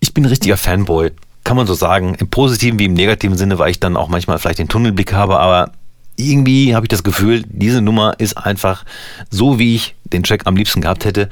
Ich 0.00 0.12
bin 0.12 0.24
ein 0.24 0.28
richtiger 0.28 0.58
Fanboy 0.58 1.12
kann 1.44 1.56
man 1.56 1.66
so 1.66 1.74
sagen. 1.74 2.14
Im 2.16 2.28
positiven 2.28 2.78
wie 2.78 2.86
im 2.86 2.94
negativen 2.94 3.36
Sinne, 3.36 3.58
weil 3.58 3.70
ich 3.70 3.80
dann 3.80 3.96
auch 3.96 4.08
manchmal 4.08 4.38
vielleicht 4.38 4.58
den 4.58 4.68
Tunnelblick 4.68 5.12
habe, 5.12 5.38
aber 5.38 5.72
irgendwie 6.16 6.74
habe 6.74 6.86
ich 6.86 6.88
das 6.88 7.02
Gefühl, 7.02 7.44
diese 7.46 7.80
Nummer 7.80 8.14
ist 8.18 8.36
einfach 8.36 8.84
so, 9.30 9.58
wie 9.58 9.76
ich 9.76 9.94
den 10.04 10.22
Track 10.22 10.46
am 10.46 10.56
liebsten 10.56 10.80
gehabt 10.80 11.04
hätte. 11.04 11.28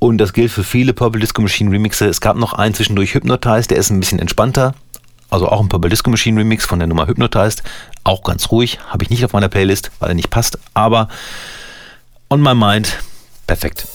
Und 0.00 0.16
das 0.16 0.32
gilt 0.32 0.50
für 0.50 0.64
viele 0.64 0.94
Purple 0.94 1.20
Disco 1.20 1.42
Machine 1.42 1.70
Remixe. 1.70 2.06
Es 2.06 2.22
gab 2.22 2.34
noch 2.36 2.54
einen 2.54 2.74
zwischendurch 2.74 3.12
Hypnotized, 3.12 3.70
der 3.70 3.76
ist 3.76 3.90
ein 3.90 4.00
bisschen 4.00 4.18
entspannter. 4.18 4.74
Also 5.28 5.46
auch 5.46 5.60
ein 5.60 5.68
Purple 5.68 5.90
Disco 5.90 6.08
Machine 6.08 6.40
Remix 6.40 6.64
von 6.64 6.78
der 6.78 6.88
Nummer 6.88 7.06
Hypnotized. 7.06 7.62
Auch 8.02 8.22
ganz 8.22 8.50
ruhig. 8.50 8.78
Habe 8.88 9.04
ich 9.04 9.10
nicht 9.10 9.26
auf 9.26 9.34
meiner 9.34 9.50
Playlist, 9.50 9.90
weil 9.98 10.08
er 10.08 10.14
nicht 10.14 10.30
passt. 10.30 10.58
Aber 10.72 11.08
on 12.30 12.40
my 12.40 12.54
mind, 12.54 12.96
perfekt. 13.46 13.86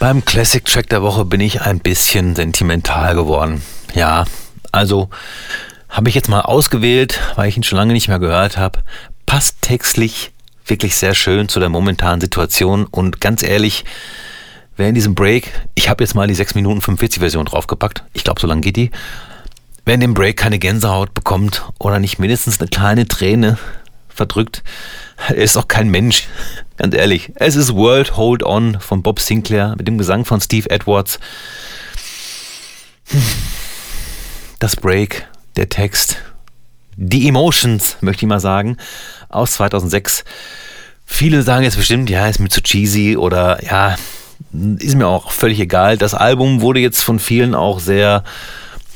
Beim 0.00 0.24
Classic 0.24 0.64
Track 0.64 0.88
der 0.88 1.02
Woche 1.02 1.26
bin 1.26 1.42
ich 1.42 1.60
ein 1.60 1.80
bisschen 1.80 2.34
sentimental 2.34 3.14
geworden. 3.14 3.60
Ja, 3.94 4.24
also 4.72 5.10
habe 5.88 6.08
ich 6.08 6.14
jetzt 6.14 6.28
mal 6.28 6.42
ausgewählt, 6.42 7.20
weil 7.36 7.48
ich 7.48 7.56
ihn 7.56 7.62
schon 7.62 7.78
lange 7.78 7.92
nicht 7.92 8.08
mehr 8.08 8.18
gehört 8.18 8.56
habe. 8.56 8.80
Passt 9.24 9.62
textlich 9.62 10.32
wirklich 10.66 10.96
sehr 10.96 11.14
schön 11.14 11.48
zu 11.48 11.60
der 11.60 11.68
momentanen 11.68 12.20
Situation 12.20 12.86
und 12.86 13.20
ganz 13.20 13.42
ehrlich, 13.42 13.84
wer 14.76 14.88
in 14.88 14.94
diesem 14.94 15.14
Break, 15.14 15.52
ich 15.74 15.88
habe 15.88 16.02
jetzt 16.02 16.14
mal 16.14 16.26
die 16.26 16.34
6 16.34 16.54
Minuten 16.54 16.80
45 16.80 17.20
Version 17.20 17.46
draufgepackt, 17.46 18.04
ich 18.12 18.24
glaube, 18.24 18.40
so 18.40 18.46
lange 18.46 18.62
geht 18.62 18.76
die, 18.76 18.90
wer 19.84 19.94
in 19.94 20.00
dem 20.00 20.14
Break 20.14 20.36
keine 20.36 20.58
Gänsehaut 20.58 21.14
bekommt 21.14 21.64
oder 21.78 22.00
nicht 22.00 22.18
mindestens 22.18 22.60
eine 22.60 22.68
kleine 22.68 23.06
Träne 23.06 23.58
verdrückt, 24.08 24.64
er 25.28 25.36
ist 25.36 25.56
auch 25.56 25.68
kein 25.68 25.88
Mensch. 25.88 26.26
Ganz 26.76 26.94
ehrlich. 26.94 27.32
Es 27.36 27.56
ist 27.56 27.74
World 27.74 28.16
Hold 28.16 28.42
On 28.42 28.78
von 28.80 29.02
Bob 29.02 29.20
Sinclair 29.20 29.74
mit 29.78 29.88
dem 29.88 29.98
Gesang 29.98 30.24
von 30.24 30.40
Steve 30.40 30.70
Edwards. 30.70 31.18
Das 34.58 34.76
Break, 34.76 35.26
der 35.56 35.68
Text, 35.68 36.18
die 36.96 37.28
Emotions, 37.28 37.96
möchte 38.00 38.24
ich 38.24 38.28
mal 38.28 38.40
sagen, 38.40 38.76
aus 39.28 39.52
2006. 39.52 40.24
Viele 41.04 41.42
sagen 41.42 41.64
jetzt 41.64 41.76
bestimmt, 41.76 42.10
ja, 42.10 42.26
ist 42.26 42.40
mir 42.40 42.48
zu 42.48 42.62
cheesy 42.62 43.16
oder 43.16 43.62
ja, 43.64 43.96
ist 44.78 44.94
mir 44.94 45.06
auch 45.06 45.30
völlig 45.30 45.60
egal. 45.60 45.98
Das 45.98 46.14
Album 46.14 46.60
wurde 46.60 46.80
jetzt 46.80 47.02
von 47.02 47.18
vielen 47.18 47.54
auch 47.54 47.80
sehr 47.80 48.24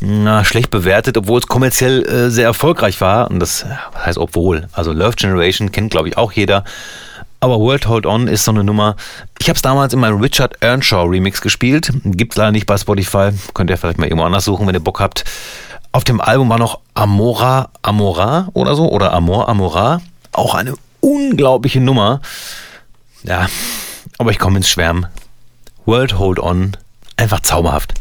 na, 0.01 0.45
schlecht 0.45 0.71
bewertet, 0.71 1.17
obwohl 1.19 1.39
es 1.39 1.47
kommerziell 1.47 2.05
äh, 2.07 2.31
sehr 2.31 2.47
erfolgreich 2.47 3.01
war. 3.01 3.31
Und 3.31 3.41
das 3.41 3.67
was 3.93 4.07
heißt 4.07 4.19
obwohl. 4.19 4.69
Also 4.73 4.93
Love 4.93 5.17
Generation 5.17 5.73
kennt, 5.73 5.91
glaube 5.91 6.09
ich, 6.09 6.17
auch 6.17 6.33
jeder. 6.33 6.65
Aber 7.41 7.59
World 7.59 7.87
Hold 7.89 8.07
On 8.07 8.29
ist 8.29 8.45
so 8.45 8.51
eine 8.51 8.65
Nummer. 8.65 8.97
Ich 9.39 9.49
habe 9.49 9.57
es 9.57 9.63
damals 9.63 9.95
in 9.95 10.01
meinem 10.01 10.21
Richard 10.21 10.63
Earnshaw 10.63 11.05
Remix 11.05 11.41
gespielt. 11.41 11.91
Gibt 12.05 12.33
es 12.33 12.37
leider 12.37 12.53
nicht 12.53 12.67
bei 12.67 12.77
Spotify. 12.77 13.31
Könnt 13.55 13.71
ihr 13.71 13.79
vielleicht 13.79 13.99
mal 13.99 14.07
irgendwo 14.07 14.25
anders 14.25 14.45
suchen, 14.45 14.67
wenn 14.67 14.75
ihr 14.75 14.81
Bock 14.81 15.01
habt. 15.01 15.25
Auf 15.93 16.05
dem 16.05 16.21
Album 16.21 16.49
war 16.49 16.59
noch 16.59 16.81
Amora 16.95 17.71
Amora 17.83 18.49
oder 18.55 18.77
so. 18.77 18.91
Oder 18.91 19.13
Amor 19.13 19.49
Amora. 19.49 20.01
Auch 20.33 20.55
eine 20.55 20.75
unglaubliche 21.01 21.81
Nummer. 21.81 22.21
Ja, 23.25 23.49
aber 24.19 24.31
ich 24.31 24.39
komme 24.39 24.59
ins 24.59 24.69
Schwärmen. 24.69 25.07
World 25.85 26.19
Hold 26.19 26.39
On. 26.39 26.77
Einfach 27.17 27.41
zauberhaft. 27.41 27.95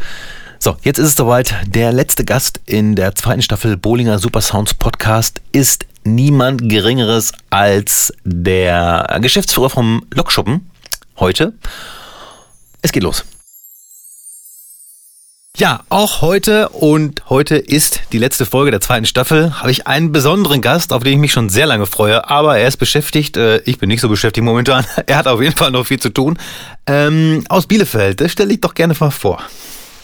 So, 0.60 0.75
jetzt 0.84 1.00
ist 1.00 1.08
es 1.08 1.15
soweit. 1.15 1.55
Der 1.65 1.91
letzte 1.91 2.25
Gast 2.25 2.60
in 2.65 2.96
der 2.96 3.15
zweiten 3.15 3.41
Staffel 3.41 3.77
Bowlinger 3.77 4.19
Super 4.19 4.41
Sounds 4.41 4.74
Podcast 4.74 5.41
ist 5.51 5.86
niemand 6.03 6.69
Geringeres 6.69 7.31
als 7.50 8.13
der 8.24 9.17
Geschäftsführer 9.22 9.69
vom 9.69 10.05
Lokschuppen 10.13 10.69
heute. 11.17 11.53
Es 12.81 12.91
geht 12.91 13.03
los. 13.03 13.25
Ja, 15.59 15.81
auch 15.89 16.21
heute 16.21 16.69
und 16.69 17.29
heute 17.29 17.57
ist 17.57 17.99
die 18.13 18.17
letzte 18.17 18.45
Folge 18.45 18.71
der 18.71 18.79
zweiten 18.79 19.05
Staffel, 19.05 19.59
habe 19.59 19.71
ich 19.71 19.87
einen 19.87 20.13
besonderen 20.13 20.61
Gast, 20.61 20.93
auf 20.93 21.03
den 21.03 21.11
ich 21.11 21.19
mich 21.19 21.33
schon 21.33 21.49
sehr 21.49 21.65
lange 21.65 21.85
freue, 21.85 22.29
aber 22.29 22.57
er 22.57 22.65
ist 22.65 22.77
beschäftigt, 22.77 23.35
äh, 23.35 23.57
ich 23.65 23.77
bin 23.77 23.89
nicht 23.89 23.99
so 23.99 24.07
beschäftigt 24.07 24.45
momentan, 24.45 24.85
er 25.05 25.17
hat 25.17 25.27
auf 25.27 25.41
jeden 25.41 25.57
Fall 25.57 25.71
noch 25.71 25.85
viel 25.85 25.99
zu 25.99 26.11
tun. 26.11 26.39
Ähm, 26.87 27.43
aus 27.49 27.67
Bielefeld, 27.67 28.21
das 28.21 28.31
stelle 28.31 28.53
ich 28.53 28.61
doch 28.61 28.73
gerne 28.73 28.95
mal 29.01 29.11
vor. 29.11 29.41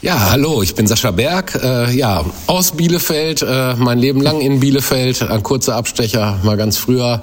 Ja, 0.01 0.29
hallo, 0.29 0.61
ich 0.61 0.75
bin 0.75 0.87
Sascha 0.87 1.11
Berg, 1.11 1.57
äh, 1.63 1.89
ja, 1.95 2.25
aus 2.47 2.73
Bielefeld, 2.73 3.41
äh, 3.41 3.75
mein 3.75 3.97
Leben 3.97 4.19
lang 4.19 4.41
in 4.41 4.59
Bielefeld, 4.59 5.23
ein 5.23 5.41
kurzer 5.41 5.77
Abstecher, 5.77 6.37
mal 6.43 6.57
ganz 6.57 6.75
früher 6.75 7.21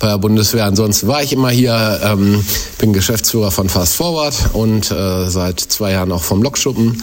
bei 0.00 0.08
der 0.08 0.18
Bundeswehr. 0.18 0.64
Ansonsten 0.64 1.06
war 1.06 1.22
ich 1.22 1.34
immer 1.34 1.50
hier, 1.50 2.00
ähm, 2.02 2.42
bin 2.78 2.94
Geschäftsführer 2.94 3.50
von 3.50 3.68
Fast 3.68 3.94
Forward 3.94 4.34
und 4.54 4.90
äh, 4.90 5.28
seit 5.28 5.60
zwei 5.60 5.92
Jahren 5.92 6.10
auch 6.10 6.22
vom 6.22 6.42
Lokschuppen. 6.42 7.02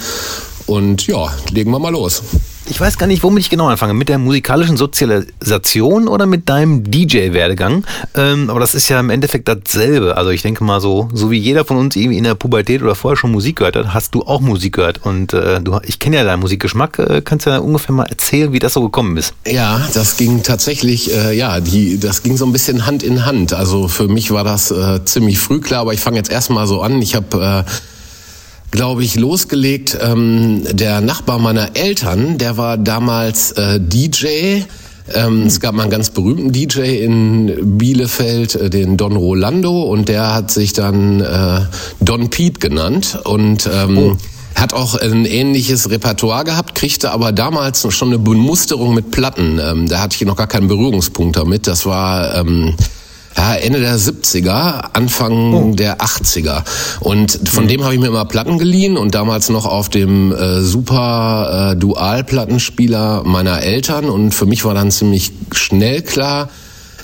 Und 0.67 1.05
ja, 1.07 1.31
legen 1.51 1.71
wir 1.71 1.79
mal 1.79 1.91
los. 1.91 2.23
Ich 2.67 2.81
weiß 2.81 2.97
gar 2.97 3.05
nicht, 3.05 3.21
womit 3.21 3.43
ich 3.43 3.49
genau 3.51 3.67
anfange. 3.67 3.93
Mit 3.93 4.09
der 4.09 4.17
musikalischen 4.17 4.75
Sozialisation 4.75 6.07
oder 6.07 6.25
mit 6.25 6.49
deinem 6.49 6.83
DJ-Werdegang? 6.89 7.83
Ähm, 8.15 8.49
aber 8.49 8.59
das 8.59 8.73
ist 8.73 8.89
ja 8.89 8.99
im 8.99 9.11
Endeffekt 9.11 9.47
dasselbe. 9.47 10.17
Also 10.17 10.31
ich 10.31 10.41
denke 10.41 10.63
mal 10.63 10.81
so, 10.81 11.07
so 11.13 11.29
wie 11.29 11.37
jeder 11.37 11.63
von 11.63 11.77
uns 11.77 11.95
irgendwie 11.95 12.17
in 12.17 12.23
der 12.23 12.33
Pubertät 12.33 12.81
oder 12.81 12.95
vorher 12.95 13.17
schon 13.17 13.31
Musik 13.31 13.57
gehört 13.57 13.75
hat, 13.75 13.93
hast 13.93 14.15
du 14.15 14.23
auch 14.23 14.41
Musik 14.41 14.73
gehört. 14.73 15.05
Und 15.05 15.33
äh, 15.33 15.61
du, 15.61 15.79
ich 15.83 15.99
kenne 15.99 16.15
ja 16.15 16.23
deinen 16.23 16.39
Musikgeschmack. 16.39 16.97
Äh, 16.97 17.21
kannst 17.23 17.45
du 17.45 17.51
ja 17.51 17.59
ungefähr 17.59 17.93
mal 17.93 18.05
erzählen, 18.05 18.51
wie 18.51 18.59
das 18.59 18.73
so 18.73 18.81
gekommen 18.81 19.15
ist? 19.17 19.35
Ja, 19.45 19.87
das 19.93 20.17
ging 20.17 20.41
tatsächlich, 20.41 21.13
äh, 21.13 21.37
ja, 21.37 21.59
die, 21.59 21.99
das 21.99 22.23
ging 22.23 22.35
so 22.35 22.47
ein 22.47 22.51
bisschen 22.51 22.87
Hand 22.87 23.03
in 23.03 23.27
Hand. 23.27 23.53
Also 23.53 23.87
für 23.87 24.07
mich 24.07 24.31
war 24.31 24.43
das 24.43 24.71
äh, 24.71 25.05
ziemlich 25.05 25.37
früh 25.37 25.61
klar, 25.61 25.81
aber 25.81 25.93
ich 25.93 25.99
fange 25.99 26.17
jetzt 26.17 26.31
erstmal 26.31 26.65
so 26.65 26.81
an. 26.81 26.99
Ich 27.03 27.13
habe 27.13 27.63
äh, 27.67 27.71
glaube 28.75 29.03
ich, 29.03 29.15
losgelegt. 29.15 29.97
Ähm, 30.01 30.63
der 30.71 31.01
Nachbar 31.01 31.39
meiner 31.39 31.75
Eltern, 31.75 32.37
der 32.37 32.57
war 32.57 32.77
damals 32.77 33.51
äh, 33.53 33.79
DJ. 33.79 34.63
Ähm, 35.13 35.43
es 35.45 35.59
gab 35.59 35.75
mal 35.75 35.83
einen 35.83 35.91
ganz 35.91 36.09
berühmten 36.09 36.51
DJ 36.51 37.03
in 37.03 37.77
Bielefeld, 37.77 38.55
äh, 38.55 38.69
den 38.69 38.97
Don 38.97 39.15
Rolando, 39.15 39.83
und 39.83 40.09
der 40.09 40.33
hat 40.33 40.51
sich 40.51 40.73
dann 40.73 41.21
äh, 41.21 41.61
Don 42.01 42.29
Pete 42.29 42.59
genannt 42.59 43.19
und 43.23 43.69
ähm, 43.71 43.97
oh. 43.97 44.17
hat 44.55 44.73
auch 44.73 44.95
ein 44.95 45.25
ähnliches 45.25 45.89
Repertoire 45.89 46.43
gehabt, 46.43 46.75
kriegte 46.75 47.11
aber 47.11 47.31
damals 47.31 47.85
schon 47.93 48.09
eine 48.09 48.19
Bemusterung 48.19 48.93
mit 48.95 49.11
Platten. 49.11 49.59
Ähm, 49.63 49.87
da 49.87 50.01
hatte 50.01 50.15
ich 50.19 50.25
noch 50.25 50.35
gar 50.35 50.47
keinen 50.47 50.67
Berührungspunkt 50.67 51.37
damit. 51.37 51.67
Das 51.67 51.85
war 51.85 52.35
ähm, 52.35 52.73
ja, 53.37 53.55
Ende 53.55 53.79
der 53.79 53.97
70er, 53.97 54.91
Anfang 54.93 55.53
oh. 55.53 55.75
der 55.75 55.99
80er. 55.99 56.63
Und 57.01 57.39
von 57.49 57.65
mhm. 57.65 57.67
dem 57.67 57.83
habe 57.83 57.93
ich 57.93 57.99
mir 57.99 58.07
immer 58.07 58.25
Platten 58.25 58.57
geliehen 58.57 58.97
und 58.97 59.13
damals 59.13 59.49
noch 59.49 59.65
auf 59.65 59.89
dem 59.89 60.31
äh, 60.31 60.61
super 60.61 61.71
äh, 61.73 61.75
Dual-Plattenspieler 61.75 63.23
meiner 63.25 63.61
Eltern. 63.61 64.05
Und 64.05 64.33
für 64.33 64.45
mich 64.45 64.63
war 64.63 64.73
dann 64.73 64.89
ziemlich 64.91 65.33
schnell 65.51 66.01
klar, 66.01 66.49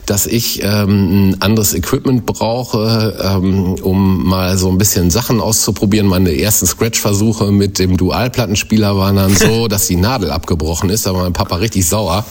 dass 0.05 0.25
ich 0.25 0.63
ähm, 0.63 1.31
ein 1.31 1.41
anderes 1.41 1.73
Equipment 1.73 2.25
brauche, 2.25 3.17
ähm, 3.21 3.75
um 3.81 4.25
mal 4.27 4.57
so 4.57 4.69
ein 4.69 4.77
bisschen 4.77 5.11
Sachen 5.11 5.39
auszuprobieren. 5.39 6.07
Meine 6.07 6.37
ersten 6.37 6.65
Scratch-Versuche 6.65 7.51
mit 7.51 7.77
dem 7.77 7.97
Dual-Plattenspieler 7.97 8.97
waren 8.97 9.17
dann 9.17 9.35
so, 9.35 9.67
dass 9.69 9.87
die 9.87 9.95
Nadel 9.95 10.31
abgebrochen 10.31 10.89
ist. 10.89 11.05
Da 11.05 11.13
war 11.13 11.23
mein 11.23 11.33
Papa 11.33 11.57
richtig 11.57 11.87
sauer. 11.87 12.25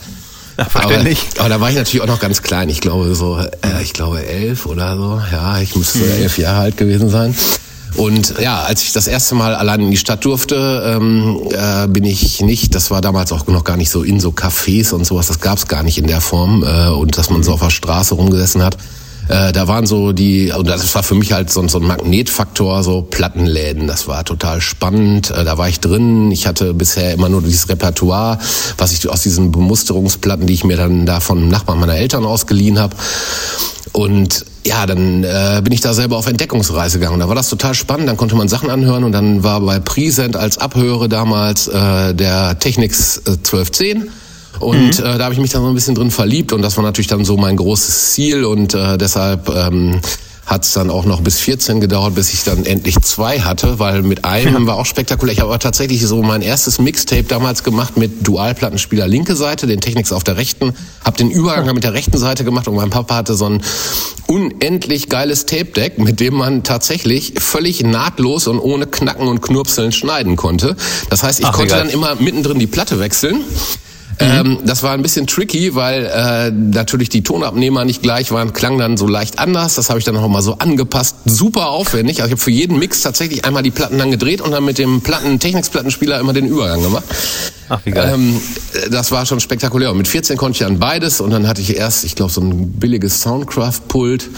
Ja, 0.65 0.67
verständlich. 0.67 1.27
Aber, 1.33 1.41
aber, 1.41 1.49
da 1.49 1.61
war 1.61 1.71
ich 1.71 1.77
natürlich 1.77 2.03
auch 2.03 2.07
noch 2.07 2.21
ganz 2.21 2.43
klein. 2.43 2.69
Ich 2.69 2.83
glaube 2.83 3.15
so, 3.15 3.39
äh, 3.39 3.83
ich 3.83 3.95
glaube 3.95 4.27
elf 4.27 4.67
oder 4.67 4.95
so. 4.95 5.23
Ja, 5.33 5.59
ich 5.59 5.75
müsste 5.75 6.01
mhm. 6.01 6.23
elf 6.23 6.37
Jahre 6.37 6.61
alt 6.61 6.77
gewesen 6.77 7.09
sein. 7.09 7.35
Und 7.97 8.35
ja, 8.39 8.61
als 8.63 8.83
ich 8.83 8.93
das 8.93 9.07
erste 9.07 9.35
Mal 9.35 9.55
allein 9.55 9.81
in 9.81 9.91
die 9.91 9.97
Stadt 9.97 10.25
durfte, 10.25 10.97
ähm, 10.97 11.41
äh, 11.51 11.89
bin 11.89 12.05
ich 12.05 12.41
nicht, 12.41 12.75
das 12.75 12.91
war 12.91 13.01
damals 13.01 13.33
auch 13.33 13.47
noch 13.47 13.65
gar 13.65 13.77
nicht 13.77 13.91
so 13.91 14.03
in 14.03 14.21
so 14.21 14.31
Cafés 14.31 14.93
und 14.93 15.05
sowas, 15.05 15.27
das 15.27 15.41
gab 15.41 15.59
es 15.59 15.67
gar 15.67 15.83
nicht 15.83 15.99
in 15.99 16.07
der 16.07 16.21
Form 16.21 16.63
äh, 16.63 16.89
und 16.89 17.19
dass 17.19 17.31
man 17.31 17.43
so 17.43 17.53
auf 17.53 17.61
der 17.61 17.71
Straße 17.71 18.15
rumgesessen 18.15 18.63
hat. 18.63 18.77
Äh, 19.31 19.53
da 19.53 19.69
waren 19.69 19.87
so 19.87 20.11
die, 20.11 20.51
und 20.51 20.69
das 20.69 20.93
war 20.93 21.05
für 21.05 21.15
mich 21.15 21.33
halt 21.33 21.51
so, 21.51 21.67
so 21.69 21.79
ein 21.79 21.87
Magnetfaktor, 21.87 22.83
so 22.83 23.03
Plattenläden. 23.03 23.87
Das 23.87 24.09
war 24.09 24.25
total 24.25 24.61
spannend. 24.61 25.31
Äh, 25.31 25.45
da 25.45 25.57
war 25.57 25.69
ich 25.69 25.79
drin. 25.79 26.33
Ich 26.33 26.49
hatte 26.49 26.75
bisher 26.75 27.15
immer 27.15 27.29
nur 27.29 27.41
dieses 27.41 27.69
Repertoire, 27.69 28.39
was 28.77 28.93
ich 28.93 29.09
aus 29.09 29.23
diesen 29.23 29.53
Bemusterungsplatten, 29.53 30.49
die 30.49 30.55
ich 30.55 30.65
mir 30.65 30.77
dann 30.77 31.07
da 31.07 31.21
von 31.21 31.49
Nachbarn 31.49 31.79
meiner 31.79 31.95
Eltern 31.95 32.25
ausgeliehen 32.25 32.81
habe. 32.81 32.97
Und 33.93 34.45
ja, 34.67 34.85
dann 34.87 35.23
äh, 35.23 35.61
bin 35.63 35.73
ich 35.73 35.81
da 35.81 35.95
selber 35.95 36.17
auf 36.17 36.27
Entdeckungsreise 36.27 36.99
gegangen. 36.99 37.21
Da 37.21 37.29
war 37.29 37.37
das 37.37 37.49
total 37.49 37.75
spannend. 37.75 38.09
Dann 38.09 38.17
konnte 38.17 38.35
man 38.35 38.49
Sachen 38.49 38.69
anhören 38.69 39.05
und 39.05 39.13
dann 39.13 39.45
war 39.45 39.61
bei 39.61 39.79
Present 39.79 40.37
als 40.37 40.59
Abhöre 40.59 41.09
damals 41.09 41.69
äh, 41.69 42.15
der 42.15 42.59
Technics 42.59 43.19
äh, 43.19 43.31
1210 43.31 44.11
und 44.61 44.99
mhm. 44.99 45.05
äh, 45.05 45.19
da 45.19 45.25
habe 45.25 45.35
ich 45.35 45.41
mich 45.41 45.51
dann 45.51 45.63
so 45.63 45.69
ein 45.69 45.75
bisschen 45.75 45.95
drin 45.95 46.11
verliebt 46.11 46.53
und 46.53 46.63
das 46.63 46.77
war 46.77 46.85
natürlich 46.85 47.09
dann 47.09 47.25
so 47.25 47.37
mein 47.37 47.57
großes 47.57 48.13
Ziel 48.13 48.45
und 48.45 48.75
äh, 48.75 48.99
deshalb 48.99 49.49
ähm, 49.49 50.01
hat 50.51 50.65
es 50.65 50.73
dann 50.73 50.91
auch 50.91 51.05
noch 51.05 51.21
bis 51.21 51.39
14 51.39 51.81
gedauert, 51.81 52.17
bis 52.17 52.35
ich 52.35 52.43
dann 52.43 52.67
endlich 52.67 53.01
zwei 53.03 53.39
hatte, 53.39 53.79
weil 53.79 54.03
mit 54.03 54.25
einem 54.25 54.67
war 54.67 54.77
auch 54.77 54.85
spektakulär. 54.85 55.33
Ich 55.33 55.39
habe 55.39 55.51
aber 55.51 55.61
tatsächlich 55.61 56.05
so 56.05 56.23
mein 56.23 56.43
erstes 56.43 56.81
Mixtape 56.81 57.23
damals 57.23 57.63
gemacht 57.63 57.97
mit 57.97 58.27
Dualplattenspieler 58.27 59.07
linke 59.07 59.37
Seite, 59.37 59.69
den 59.69 59.81
Technics 59.81 60.11
auf 60.11 60.25
der 60.25 60.37
rechten, 60.37 60.73
habe 61.05 61.17
den 61.17 61.31
Übergang 61.31 61.73
mit 61.73 61.85
der 61.85 61.95
rechten 61.95 62.19
Seite 62.19 62.43
gemacht 62.43 62.67
und 62.67 62.75
mein 62.75 62.91
Papa 62.91 63.15
hatte 63.15 63.35
so 63.35 63.47
ein 63.47 63.63
unendlich 64.27 65.09
geiles 65.09 65.47
Tape-Deck, 65.47 65.99
mit 65.99 66.19
dem 66.19 66.35
man 66.35 66.65
tatsächlich 66.65 67.35
völlig 67.39 67.85
nahtlos 67.85 68.49
und 68.49 68.59
ohne 68.59 68.89
Knacken 68.89 69.29
und 69.29 69.41
Knurpseln 69.43 69.93
schneiden 69.93 70.35
konnte. 70.35 70.75
Das 71.11 71.23
heißt, 71.23 71.39
ich 71.39 71.47
Ach, 71.47 71.53
konnte 71.53 71.75
geil. 71.75 71.85
dann 71.85 71.91
immer 71.91 72.17
mittendrin 72.17 72.59
die 72.59 72.67
Platte 72.67 72.99
wechseln. 72.99 73.45
Ähm, 74.21 74.59
das 74.65 74.83
war 74.83 74.93
ein 74.93 75.03
bisschen 75.03 75.27
tricky, 75.27 75.75
weil 75.75 76.05
äh, 76.07 76.51
natürlich 76.51 77.09
die 77.09 77.23
Tonabnehmer 77.23 77.85
nicht 77.85 78.03
gleich 78.03 78.31
waren, 78.33 78.53
klang 78.53 78.79
dann 78.79 78.97
so 78.97 79.07
leicht 79.07 79.39
anders. 79.39 79.77
Das 79.77 79.89
habe 79.89 79.99
ich 79.99 80.05
dann 80.05 80.15
noch 80.15 80.29
mal 80.29 80.43
so 80.43 80.59
angepasst. 80.59 81.17
Super 81.25 81.69
aufwendig. 81.69 82.21
Also 82.21 82.29
ich 82.29 82.33
habe 82.33 82.43
für 82.43 82.51
jeden 82.51 82.79
Mix 82.79 83.01
tatsächlich 83.01 83.45
einmal 83.45 83.63
die 83.63 83.71
Platten 83.71 83.99
dann 83.99 84.11
gedreht 84.11 84.41
und 84.41 84.51
dann 84.51 84.65
mit 84.65 84.79
dem 84.79 85.01
Platten 85.01 85.39
Technics-Plattenspieler 85.39 86.21
immer 86.21 86.33
den 86.33 86.47
Übergang 86.47 86.83
gemacht. 86.83 87.05
Ach, 87.69 87.81
wie 87.85 87.93
geil. 87.93 88.13
Ähm, 88.15 88.41
das 88.91 89.11
war 89.13 89.25
schon 89.27 89.41
spektakulär. 89.41 89.91
Und 89.91 89.99
mit 89.99 90.09
14 90.09 90.37
konnte 90.37 90.57
ich 90.57 90.67
dann 90.67 90.79
beides 90.79 91.21
und 91.21 91.31
dann 91.31 91.49
hatte 91.49 91.61
ich 91.61 91.77
erst, 91.77 92.05
ich 92.05 92.15
glaube, 92.15 92.33
so 92.33 92.41
ein 92.41 92.73
billiges 92.73 93.23
Soundcraft-Pult. 93.23 94.29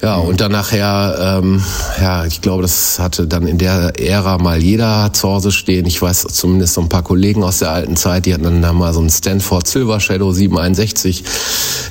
Ja, 0.00 0.14
und 0.16 0.40
dann 0.40 0.52
nachher, 0.52 1.40
ähm, 1.42 1.60
ja, 2.00 2.24
ich 2.24 2.40
glaube, 2.40 2.62
das 2.62 3.00
hatte 3.00 3.26
dann 3.26 3.48
in 3.48 3.58
der 3.58 3.98
Ära 4.00 4.38
mal 4.38 4.62
jeder 4.62 5.12
zu 5.12 5.28
Hause 5.28 5.50
stehen. 5.50 5.86
Ich 5.86 6.00
weiß 6.00 6.22
zumindest 6.30 6.74
so 6.74 6.80
ein 6.82 6.88
paar 6.88 7.02
Kollegen 7.02 7.42
aus 7.42 7.58
der 7.58 7.72
alten 7.72 7.96
Zeit, 7.96 8.24
die 8.26 8.32
hatten 8.32 8.44
dann 8.44 8.62
da 8.62 8.72
mal 8.72 8.94
so 8.94 9.00
ein 9.00 9.10
Stanford 9.10 9.66
Silver 9.66 9.98
Shadow 9.98 10.32
761. 10.32 11.24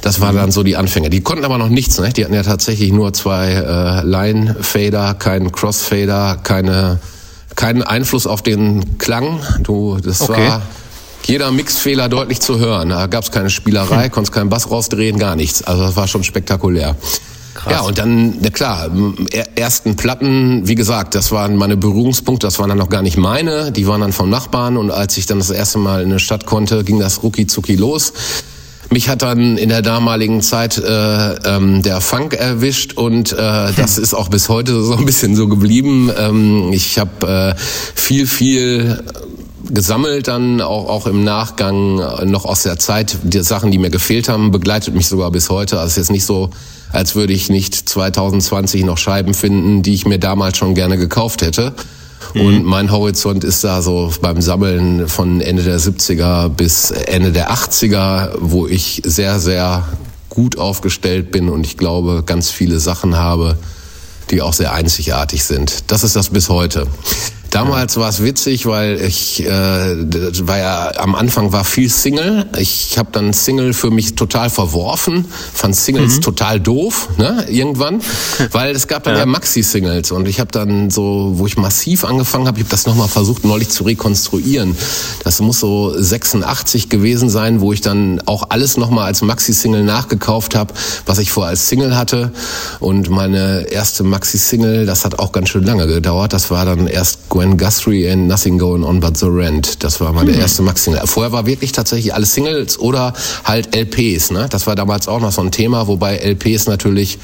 Das 0.02 0.22
waren 0.22 0.38
dann 0.38 0.52
so 0.54 0.64
die 0.64 0.78
Anfänge. 0.78 1.10
Die 1.10 1.20
konnten 1.20 1.44
aber 1.44 1.58
noch 1.58 1.68
nichts, 1.68 2.00
ne? 2.00 2.10
Die 2.14 2.24
hatten 2.24 2.34
ja 2.34 2.44
tatsächlich 2.44 2.94
nur 2.94 3.12
zwei 3.12 3.52
äh, 3.52 4.06
Line-Fader, 4.06 5.14
keinen 5.16 5.52
Crossfader, 5.52 6.38
keine, 6.44 7.00
keinen 7.58 7.84
Einfluss 7.84 8.26
auf 8.26 8.42
den 8.42 8.98
Klang. 9.00 9.42
Du, 9.64 9.98
das 10.02 10.22
Okay. 10.22 10.48
war 10.48 10.62
jeder 11.26 11.52
Mixfehler 11.52 12.08
deutlich 12.08 12.40
zu 12.40 12.58
hören. 12.58 12.88
Da 12.88 13.08
gab 13.08 13.26
es 13.26 13.32
keine 13.32 13.50
Spielerei, 13.50 14.08
konntest 14.08 14.34
keinen 14.34 14.50
Bass 14.50 14.72
rausdrehen, 14.72 15.20
gar 15.20 15.36
nichts. 15.36 15.62
Also 15.62 15.84
das 15.84 15.98
war 15.98 16.08
schon 16.08 16.24
spektakulär. 16.24 16.96
Krass. 17.58 17.74
Ja, 17.74 17.82
und 17.82 17.98
dann, 17.98 18.36
na 18.40 18.50
klar, 18.52 18.90
er- 19.32 19.58
ersten 19.58 19.96
Platten, 19.96 20.68
wie 20.68 20.76
gesagt, 20.76 21.16
das 21.16 21.32
waren 21.32 21.56
meine 21.56 21.76
Berührungspunkte, 21.76 22.46
das 22.48 22.60
waren 22.60 22.70
dann 22.70 22.78
noch 22.78 22.90
gar 22.90 23.02
nicht 23.02 23.18
meine, 23.18 23.72
die 23.72 23.88
waren 23.88 24.00
dann 24.02 24.14
vom 24.14 24.30
Nachbarn 24.30 24.78
und 24.78 24.92
als 24.92 25.18
ich 25.18 25.26
dann 25.26 25.40
das 25.40 25.50
erste 25.50 25.80
Mal 25.80 26.04
in 26.04 26.10
eine 26.12 26.20
Stadt 26.20 26.46
konnte, 26.46 26.84
ging 26.84 27.00
das 27.00 27.24
rucki 27.24 27.48
zucki 27.48 27.76
los. 27.76 28.14
Mich 28.90 29.10
hat 29.10 29.22
dann 29.22 29.58
in 29.58 29.68
der 29.68 29.82
damaligen 29.82 30.42
Zeit 30.42 30.78
äh, 30.78 31.34
ähm, 31.46 31.82
der 31.82 32.00
Funk 32.00 32.34
erwischt 32.36 32.94
und 32.94 33.34
äh, 33.34 33.36
das 33.76 33.98
ist 33.98 34.14
auch 34.14 34.30
bis 34.30 34.48
heute 34.48 34.82
so 34.84 34.96
ein 34.96 35.06
bisschen 35.06 35.36
so 35.36 35.50
geblieben. 35.50 36.10
Ähm, 36.18 36.72
ich 36.72 36.98
habe 36.98 37.56
äh, 37.58 37.60
viel, 37.96 38.26
viel 38.28 39.04
gesammelt 39.70 40.30
dann 40.30 40.62
auch, 40.62 40.88
auch 40.88 41.06
im 41.08 41.26
Nachgang 41.26 42.00
äh, 42.00 42.24
noch 42.26 42.46
aus 42.46 42.64
der 42.64 42.80
Zeit 42.80 43.18
die 43.24 43.44
Sachen, 43.44 43.72
die 43.72 43.78
mir 43.78 43.90
gefehlt 43.90 44.30
haben, 44.30 44.52
begleitet 44.52 44.94
mich 44.96 45.08
sogar 45.10 45.32
bis 45.32 45.50
heute. 45.50 45.80
Also 45.80 45.88
es 45.88 45.92
ist 45.94 45.98
jetzt 45.98 46.12
nicht 46.12 46.26
so, 46.26 46.52
als 46.92 47.16
würde 47.16 47.34
ich 47.34 47.50
nicht 47.50 47.76
2020 47.90 48.84
noch 48.84 48.98
Scheiben 48.98 49.34
finden, 49.34 49.84
die 49.84 49.94
ich 49.94 50.06
mir 50.06 50.20
damals 50.20 50.58
schon 50.58 50.76
gerne 50.76 50.98
gekauft 50.98 51.42
hätte. 51.42 51.74
Und 52.34 52.66
mein 52.66 52.92
Horizont 52.92 53.44
ist 53.44 53.64
da 53.64 53.82
so 53.82 54.12
beim 54.22 54.42
Sammeln 54.42 55.08
von 55.08 55.42
Ende 55.42 55.64
der 55.64 55.80
70er 55.80 56.50
bis 56.50 56.92
Ende 56.92 57.32
der 57.32 57.52
80er, 57.52 58.36
wo 58.40 58.68
ich 58.68 59.02
sehr, 59.06 59.40
sehr 59.40 59.88
gut 60.30 60.58
aufgestellt 60.58 61.32
bin 61.32 61.50
und 61.50 61.66
ich 61.66 61.78
glaube, 61.78 62.24
ganz 62.26 62.52
viele 62.52 62.80
Sachen 62.80 63.16
habe, 63.16 63.58
die 64.30 64.42
auch 64.42 64.54
sehr 64.54 64.74
einzigartig 64.74 65.44
sind. 65.44 65.86
Das 65.88 66.04
ist 66.04 66.16
das 66.16 66.30
bis 66.30 66.50
heute. 66.50 66.88
Damals 67.52 67.98
war 67.98 68.10
es 68.10 68.24
witzig, 68.24 68.66
weil 68.66 69.02
ich 69.02 69.44
äh, 69.46 70.06
das 70.06 70.48
war 70.48 70.58
ja 70.58 70.92
am 70.98 71.16
Anfang 71.16 71.52
war 71.52 71.64
viel 71.64 71.90
Single. 71.90 72.46
Ich 72.58 72.98
habe 72.98 73.10
dann 73.12 73.34
Single 73.34 73.74
für 73.74 73.92
mich 73.92 74.16
total 74.16 74.50
verworfen, 74.50 75.26
fand 75.54 75.76
Singles 75.76 76.20
total 76.20 76.60
doof, 76.60 77.10
ne? 77.18 77.46
Irgendwann, 77.50 78.02
weil 78.52 78.76
es 78.76 78.88
gab 78.88 79.04
dann 79.04 79.18
ja, 79.18 79.26
Maxi-Singles 79.26 80.12
und 80.12 80.28
ich 80.28 80.40
habe 80.40 80.52
dann 80.52 80.90
so, 80.90 81.34
wo 81.36 81.46
ich 81.48 81.58
massiv 81.58 82.04
angefangen 82.04 82.48
habe, 82.48 82.58
ich 82.58 82.64
habe 82.64 82.72
das 82.72 82.86
nochmal 82.86 83.08
versucht 83.08 83.46
neulich 83.46 83.70
zu 83.70 83.84
rekonstruieren. 83.84 84.76
Das 85.24 85.40
muss 85.40 85.60
so 85.60 85.94
86 85.96 86.90
gewesen 86.90 87.30
sein, 87.30 87.62
wo 87.62 87.74
ich 87.74 87.82
dann 87.82 88.22
auch 88.26 88.50
alles 88.50 88.78
nochmal 88.78 89.06
als 89.06 89.22
Maxi-Single 89.22 89.84
nachgekauft 89.84 90.56
habe, 90.56 90.74
was 91.06 91.20
ich 91.20 91.32
vorher 91.32 91.52
als 91.52 91.70
Single 91.70 91.96
hatte. 91.96 92.32
Und 92.80 93.10
meine 93.10 93.72
erste 93.72 94.04
Maxi-Single, 94.04 94.86
das 94.86 95.06
hat 95.06 95.20
auch 95.20 95.32
ganz 95.32 95.50
schön 95.50 95.64
lange 95.64 95.88
gedauert. 95.88 96.34
Das 96.34 96.52
war 96.52 96.66
dann 96.66 96.88
erst 96.88 97.30
Gwen 97.38 97.56
Guthrie 97.56 98.10
and 98.10 98.28
Nothing 98.28 98.58
Going 98.58 98.84
On 98.84 99.00
But 99.00 99.16
the 99.18 99.28
Rent. 99.28 99.84
Das 99.84 100.02
war 100.02 100.12
meine 100.12 100.32
erste 100.32 100.64
Maxi-Single. 100.64 101.06
Vorher 101.06 101.32
war 101.32 101.46
wirklich 101.46 101.72
tatsächlich 101.72 102.16
alles 102.16 102.34
Singles 102.34 102.80
oder 102.80 103.14
halt 103.44 103.76
LPs. 103.76 104.32
Ne? 104.32 104.48
Das 104.50 104.66
war 104.66 104.76
damals 104.76 105.08
auch 105.08 105.20
noch 105.20 105.32
so 105.32 105.42
ein 105.42 105.52
Thema, 105.52 105.86
wobei 105.88 106.18
LPs 106.18 106.66
natürlich 106.66 107.20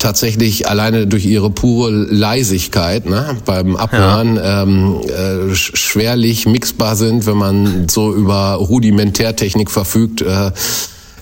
tatsächlich 0.00 0.68
alleine 0.68 1.06
durch 1.06 1.24
ihre 1.24 1.50
pure 1.50 1.90
Leisigkeit 1.90 3.06
ne, 3.06 3.36
beim 3.44 3.74
Abhören 3.76 4.38
ähm, 4.42 5.00
äh, 5.08 5.52
sch- 5.52 5.76
schwerlich 5.76 6.46
mixbar 6.46 6.94
sind, 6.96 7.26
wenn 7.26 7.36
man 7.36 7.88
so 7.88 8.12
über 8.14 8.54
Rudimentärtechnik 8.54 9.70
verfügt. 9.70 10.22
Äh, 10.22 10.52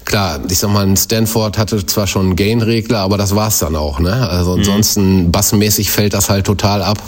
klar, 0.04 0.40
ich 0.50 0.58
sag 0.58 0.72
mal, 0.72 0.86
ein 0.86 0.96
Stanford 0.96 1.56
hatte 1.58 1.84
zwar 1.86 2.06
schon 2.06 2.26
einen 2.26 2.36
Gain-Regler, 2.36 2.98
aber 3.00 3.16
das 3.18 3.34
war's 3.34 3.58
dann 3.58 3.76
auch. 3.76 3.98
Ne? 3.98 4.12
Also 4.28 4.52
ansonsten 4.54 5.32
bassmäßig 5.32 5.90
fällt 5.90 6.12
das 6.14 6.28
halt 6.30 6.46
total 6.46 6.82
ab. 6.82 7.02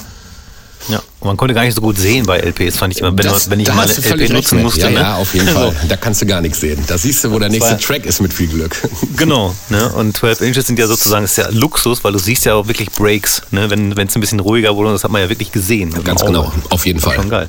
Ja, 0.88 1.02
man 1.22 1.36
konnte 1.36 1.54
gar 1.54 1.64
nicht 1.64 1.74
so 1.74 1.80
gut 1.80 1.98
sehen 1.98 2.24
bei 2.24 2.38
LPs, 2.38 2.78
fand 2.78 2.94
ich 2.94 3.00
immer, 3.00 3.10
wenn, 3.10 3.16
Das- 3.26 3.50
wenn 3.50 3.58
ich 3.60 3.68
mal 3.68 3.82
eine 3.88 3.92
LP 4.22 4.28
nutzen 4.32 4.62
musste. 4.62 4.80
Ja, 4.82 4.90
ne? 4.90 5.00
ja, 5.00 5.16
auf 5.16 5.34
jeden 5.34 5.48
Fall. 5.54 5.74
Da 5.88 5.96
kannst 5.96 6.22
du 6.22 6.26
gar 6.26 6.40
nichts 6.40 6.60
sehen. 6.60 6.82
Da 6.86 6.96
siehst 6.96 7.24
du, 7.24 7.30
wo 7.32 7.38
der 7.38 7.48
nächste 7.48 7.76
Track 7.78 8.06
ist 8.06 8.20
mit 8.22 8.32
viel 8.32 8.48
Glück. 8.48 8.76
Genau, 9.16 9.54
ne? 9.68 9.88
Und 9.90 10.16
12 10.16 10.40
Inches 10.42 10.66
sind 10.68 10.78
ja 10.78 10.86
sozusagen 10.86 11.24
ist 11.24 11.36
ja 11.36 11.48
Luxus, 11.50 12.04
weil 12.04 12.12
du 12.12 12.18
siehst 12.20 12.44
ja 12.44 12.54
auch 12.54 12.68
wirklich 12.68 12.90
Breaks, 12.92 13.42
ne? 13.50 13.68
Wenn 13.70 13.90
es 13.92 14.14
ein 14.16 14.20
bisschen 14.20 14.38
ruhiger 14.40 14.76
wurde, 14.76 14.88
und 14.90 14.94
das 14.94 15.02
hat 15.04 15.10
man 15.10 15.20
ja 15.20 15.28
wirklich 15.28 15.50
gesehen. 15.50 15.90
dem 15.90 16.04
Ganz 16.04 16.24
genau, 16.24 16.52
auf 16.70 16.86
jeden 16.86 17.00
Fall. 17.00 17.16
Schon 17.16 17.28
geil. 17.28 17.48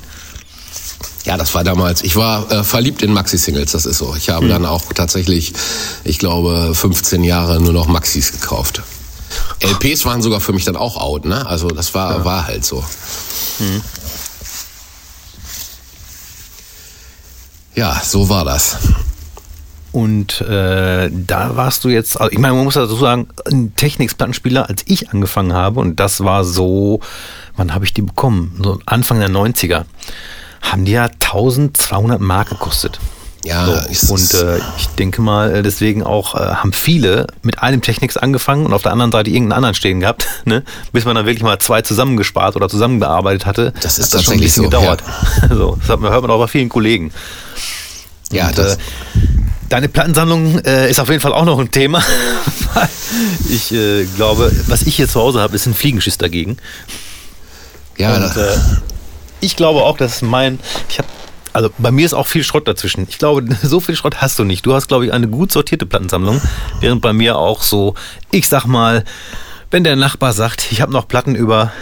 Ja, 1.24 1.36
das 1.36 1.54
war 1.54 1.62
damals. 1.64 2.02
Ich 2.02 2.16
war 2.16 2.50
äh, 2.50 2.64
verliebt 2.64 3.02
in 3.02 3.12
Maxi-Singles, 3.12 3.72
das 3.72 3.86
ist 3.86 3.98
so. 3.98 4.14
Ich 4.16 4.28
Hm. 4.28 4.34
habe 4.34 4.48
dann 4.48 4.66
auch 4.66 4.82
tatsächlich, 4.94 5.52
ich 6.02 6.18
glaube, 6.18 6.74
15 6.74 7.22
Jahre 7.24 7.60
nur 7.60 7.72
noch 7.72 7.86
Maxis 7.86 8.32
gekauft. 8.32 8.82
LPs 9.60 10.04
waren 10.04 10.22
sogar 10.22 10.40
für 10.40 10.52
mich 10.52 10.64
dann 10.64 10.76
auch 10.76 10.96
out, 10.96 11.24
ne? 11.24 11.46
Also 11.46 11.68
das 11.68 11.94
war, 11.94 12.24
war 12.24 12.46
halt 12.46 12.64
so. 12.64 12.82
Hm. 13.58 13.82
Ja, 17.74 18.00
so 18.02 18.28
war 18.28 18.44
das. 18.44 18.78
Und 19.92 20.40
äh, 20.42 21.10
da 21.10 21.56
warst 21.56 21.84
du 21.84 21.88
jetzt, 21.88 22.20
also 22.20 22.30
ich 22.30 22.38
meine, 22.38 22.54
man 22.54 22.64
muss 22.64 22.74
dazu 22.74 22.96
sagen, 22.96 23.28
ein 23.50 23.74
Technics-Plattenspieler, 23.74 24.68
als 24.68 24.82
ich 24.86 25.10
angefangen 25.10 25.52
habe, 25.52 25.80
und 25.80 25.98
das 25.98 26.22
war 26.22 26.44
so, 26.44 27.00
wann 27.56 27.74
habe 27.74 27.84
ich 27.84 27.92
die 27.92 28.02
bekommen? 28.02 28.60
So 28.62 28.78
Anfang 28.86 29.18
der 29.18 29.30
90er, 29.30 29.84
haben 30.62 30.84
die 30.84 30.92
ja 30.92 31.04
1200 31.04 32.20
Mark 32.20 32.50
gekostet. 32.50 33.00
Ja, 33.42 33.84
So, 33.90 34.12
und 34.12 34.34
äh, 34.34 34.58
ich 34.76 34.88
denke 34.98 35.22
mal, 35.22 35.54
äh, 35.56 35.62
deswegen 35.62 36.02
auch 36.02 36.34
äh, 36.34 36.38
haben 36.56 36.74
viele 36.74 37.26
mit 37.42 37.62
einem 37.62 37.80
Technics 37.80 38.18
angefangen 38.18 38.66
und 38.66 38.74
auf 38.74 38.82
der 38.82 38.92
anderen 38.92 39.12
Seite 39.12 39.30
irgendeinen 39.30 39.56
anderen 39.56 39.74
stehen 39.74 40.00
gehabt, 40.00 40.26
ne? 40.44 40.62
bis 40.92 41.06
man 41.06 41.14
dann 41.14 41.24
wirklich 41.24 41.42
mal 41.42 41.58
zwei 41.58 41.80
zusammengespart 41.80 42.56
oder 42.56 42.68
zusammengearbeitet 42.68 43.46
hatte. 43.46 43.72
Das 43.80 43.98
ist 43.98 44.14
Hat 44.14 44.22
schon 44.24 44.34
ein 44.34 44.40
bisschen 44.40 44.64
so, 44.64 44.70
gedauert. 44.70 45.02
so, 45.48 45.78
das 45.80 45.88
hat 45.88 46.00
hört 46.00 46.22
man 46.22 46.30
auch 46.30 46.38
bei 46.38 46.48
vielen 46.48 46.68
Kollegen. 46.68 47.12
Ja, 48.30 48.48
Und, 48.48 48.58
das, 48.58 48.74
äh, 48.74 48.78
deine 49.70 49.88
Plattensammlung 49.88 50.58
äh, 50.60 50.90
ist 50.90 51.00
auf 51.00 51.08
jeden 51.08 51.20
Fall 51.22 51.32
auch 51.32 51.46
noch 51.46 51.58
ein 51.58 51.70
Thema. 51.70 52.02
ich 53.48 53.72
äh, 53.72 54.04
glaube, 54.16 54.52
was 54.66 54.82
ich 54.82 54.96
hier 54.96 55.08
zu 55.08 55.18
Hause 55.18 55.40
habe, 55.40 55.56
ist 55.56 55.66
ein 55.66 55.74
Fliegenschiss 55.74 56.18
dagegen. 56.18 56.58
ja, 57.96 58.16
Und 58.16 58.36
äh, 58.36 58.56
ich 59.40 59.56
glaube 59.56 59.82
auch, 59.82 59.96
dass 59.96 60.20
mein, 60.20 60.58
ich 60.90 60.98
habe, 60.98 61.08
also 61.52 61.70
bei 61.78 61.90
mir 61.90 62.06
ist 62.06 62.14
auch 62.14 62.26
viel 62.26 62.44
Schrott 62.44 62.68
dazwischen. 62.68 63.06
Ich 63.08 63.18
glaube, 63.18 63.44
so 63.62 63.80
viel 63.80 63.96
Schrott 63.96 64.20
hast 64.20 64.38
du 64.38 64.44
nicht. 64.44 64.66
Du 64.66 64.74
hast, 64.74 64.88
glaube 64.88 65.06
ich, 65.06 65.12
eine 65.12 65.28
gut 65.28 65.52
sortierte 65.52 65.86
Plattensammlung, 65.86 66.40
während 66.80 67.02
bei 67.02 67.12
mir 67.12 67.36
auch 67.36 67.62
so, 67.62 67.94
ich 68.30 68.48
sag 68.48 68.66
mal, 68.66 69.04
wenn 69.70 69.84
der 69.84 69.96
Nachbar 69.96 70.32
sagt, 70.32 70.72
ich 70.72 70.80
habe 70.80 70.92
noch 70.92 71.06
Platten 71.06 71.36
über, 71.36 71.72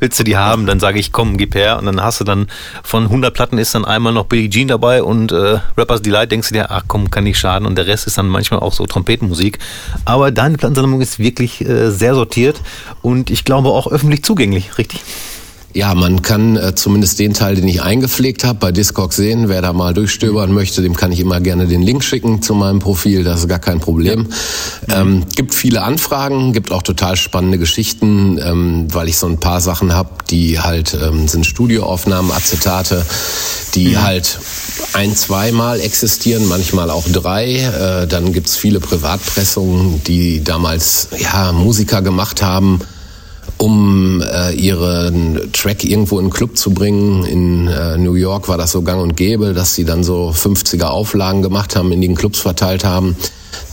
willst 0.00 0.18
du 0.18 0.24
die 0.24 0.36
haben, 0.36 0.66
dann 0.66 0.80
sage 0.80 0.98
ich, 0.98 1.12
komm, 1.12 1.36
gib 1.36 1.54
her. 1.54 1.78
Und 1.78 1.86
dann 1.86 2.02
hast 2.02 2.20
du 2.20 2.24
dann 2.24 2.48
von 2.82 3.04
100 3.04 3.32
Platten 3.32 3.58
ist 3.58 3.74
dann 3.74 3.84
einmal 3.84 4.12
noch 4.12 4.26
Billie 4.26 4.50
Jean 4.50 4.66
dabei 4.66 5.02
und 5.02 5.30
äh, 5.30 5.60
Rappers 5.76 6.02
Delight, 6.02 6.32
denkst 6.32 6.48
du 6.48 6.54
dir, 6.54 6.70
ach 6.70 6.84
komm, 6.88 7.10
kann 7.10 7.24
nicht 7.24 7.38
schaden. 7.38 7.66
Und 7.66 7.76
der 7.76 7.86
Rest 7.86 8.06
ist 8.08 8.18
dann 8.18 8.28
manchmal 8.28 8.60
auch 8.60 8.72
so 8.72 8.84
Trompetenmusik. 8.86 9.58
Aber 10.04 10.32
deine 10.32 10.56
Plattensammlung 10.56 11.00
ist 11.00 11.18
wirklich 11.20 11.64
äh, 11.64 11.90
sehr 11.90 12.14
sortiert 12.14 12.60
und 13.02 13.30
ich 13.30 13.44
glaube 13.44 13.68
auch 13.68 13.86
öffentlich 13.86 14.24
zugänglich, 14.24 14.76
richtig? 14.76 15.02
Ja, 15.72 15.94
man 15.94 16.22
kann 16.22 16.56
äh, 16.56 16.74
zumindest 16.74 17.18
den 17.20 17.32
Teil, 17.32 17.54
den 17.54 17.68
ich 17.68 17.80
eingepflegt 17.82 18.42
habe, 18.42 18.58
bei 18.58 18.72
Discogs 18.72 19.16
sehen. 19.16 19.48
Wer 19.48 19.62
da 19.62 19.72
mal 19.72 19.94
durchstöbern 19.94 20.52
möchte, 20.52 20.82
dem 20.82 20.96
kann 20.96 21.12
ich 21.12 21.20
immer 21.20 21.40
gerne 21.40 21.66
den 21.66 21.82
Link 21.82 22.02
schicken 22.02 22.42
zu 22.42 22.54
meinem 22.54 22.80
Profil. 22.80 23.22
Das 23.22 23.40
ist 23.40 23.48
gar 23.48 23.60
kein 23.60 23.78
Problem. 23.78 24.26
Ähm, 24.88 25.24
gibt 25.36 25.54
viele 25.54 25.82
Anfragen, 25.82 26.52
gibt 26.52 26.72
auch 26.72 26.82
total 26.82 27.16
spannende 27.16 27.58
Geschichten, 27.58 28.38
ähm, 28.42 28.88
weil 28.92 29.08
ich 29.08 29.16
so 29.16 29.26
ein 29.26 29.38
paar 29.38 29.60
Sachen 29.60 29.94
habe, 29.94 30.10
die 30.28 30.58
halt 30.58 30.96
ähm, 31.00 31.28
sind 31.28 31.46
Studioaufnahmen, 31.46 32.32
Acetate, 32.32 33.04
die 33.74 33.96
halt 33.96 34.40
ein, 34.94 35.14
zweimal 35.14 35.80
existieren, 35.80 36.48
manchmal 36.48 36.90
auch 36.90 37.08
drei. 37.08 37.56
Äh, 37.56 38.06
dann 38.08 38.32
gibt's 38.32 38.56
viele 38.56 38.80
Privatpressungen, 38.80 40.02
die 40.02 40.42
damals 40.42 41.08
ja 41.16 41.52
Musiker 41.52 42.02
gemacht 42.02 42.42
haben 42.42 42.80
um 43.60 44.22
äh, 44.22 44.54
ihren 44.54 45.52
Track 45.52 45.84
irgendwo 45.84 46.18
in 46.18 46.26
den 46.26 46.30
Club 46.32 46.56
zu 46.56 46.72
bringen. 46.72 47.24
In 47.24 47.68
äh, 47.68 47.98
New 47.98 48.14
York 48.14 48.48
war 48.48 48.56
das 48.56 48.72
so 48.72 48.80
gang 48.80 49.02
und 49.02 49.18
gäbe, 49.18 49.52
dass 49.52 49.74
sie 49.74 49.84
dann 49.84 50.02
so 50.02 50.30
50er 50.34 50.86
Auflagen 50.86 51.42
gemacht 51.42 51.76
haben, 51.76 51.92
in 51.92 52.00
den 52.00 52.14
Clubs 52.14 52.40
verteilt 52.40 52.84
haben. 52.84 53.16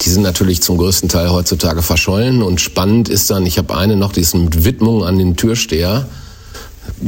Die 0.01 0.09
sind 0.09 0.23
natürlich 0.23 0.61
zum 0.61 0.77
größten 0.77 1.07
Teil 1.07 1.31
heutzutage 1.31 1.81
verschollen. 1.81 2.43
Und 2.43 2.59
spannend 2.59 3.07
ist 3.07 3.29
dann, 3.29 3.45
ich 3.45 3.57
habe 3.57 3.77
eine 3.77 3.95
noch, 3.95 4.11
die 4.11 4.19
ist 4.19 4.35
mit 4.35 4.65
Widmung 4.65 5.05
an 5.05 5.17
den 5.17 5.37
Türsteher. 5.37 6.05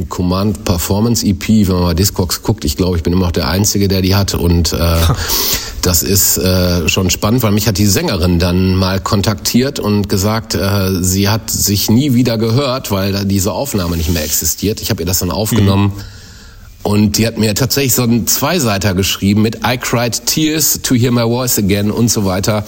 Command 0.10 0.64
Performance 0.66 1.26
EP, 1.26 1.48
wenn 1.48 1.76
man 1.76 1.84
mal 1.84 1.96
Discogs 1.96 2.42
guckt, 2.42 2.66
ich 2.66 2.78
glaube, 2.78 2.98
ich 2.98 3.04
bin 3.04 3.14
immer 3.14 3.26
noch 3.26 3.32
der 3.32 3.48
Einzige, 3.48 3.88
der 3.88 4.02
die 4.02 4.16
hat. 4.16 4.34
Und 4.34 4.74
äh, 4.74 4.78
das 5.82 6.04
ist 6.04 6.38
äh, 6.38 6.88
schon 6.88 7.10
spannend, 7.10 7.44
weil 7.44 7.52
mich 7.52 7.68
hat 7.68 7.78
die 7.78 7.86
Sängerin 7.86 8.40
dann 8.40 8.76
mal 8.76 9.00
kontaktiert 9.00 9.80
und 9.80 10.10
gesagt, 10.10 10.56
äh, 10.56 11.02
sie 11.02 11.30
hat 11.30 11.50
sich 11.50 11.90
nie 11.90 12.14
wieder 12.14 12.38
gehört, 12.38 12.92
weil 12.92 13.12
da 13.12 13.24
diese 13.24 13.52
Aufnahme 13.52 13.98
nicht 13.98 14.12
mehr 14.12 14.24
existiert. 14.24 14.82
Ich 14.82 14.90
habe 14.90 15.02
ihr 15.02 15.06
das 15.06 15.20
dann 15.20 15.32
aufgenommen. 15.32 15.94
Und 16.82 17.18
die 17.18 17.28
hat 17.28 17.38
mir 17.38 17.54
tatsächlich 17.56 17.94
so 17.94 18.04
einen 18.04 18.26
Zweiseiter 18.26 18.94
geschrieben 18.94 19.42
mit 19.42 19.58
I 19.66 19.78
cried 19.78 20.26
tears 20.26 20.80
to 20.82 20.96
hear 20.96 21.12
my 21.12 21.24
voice 21.24 21.58
again 21.58 21.92
und 21.92 22.10
so 22.10 22.26
weiter. 22.26 22.64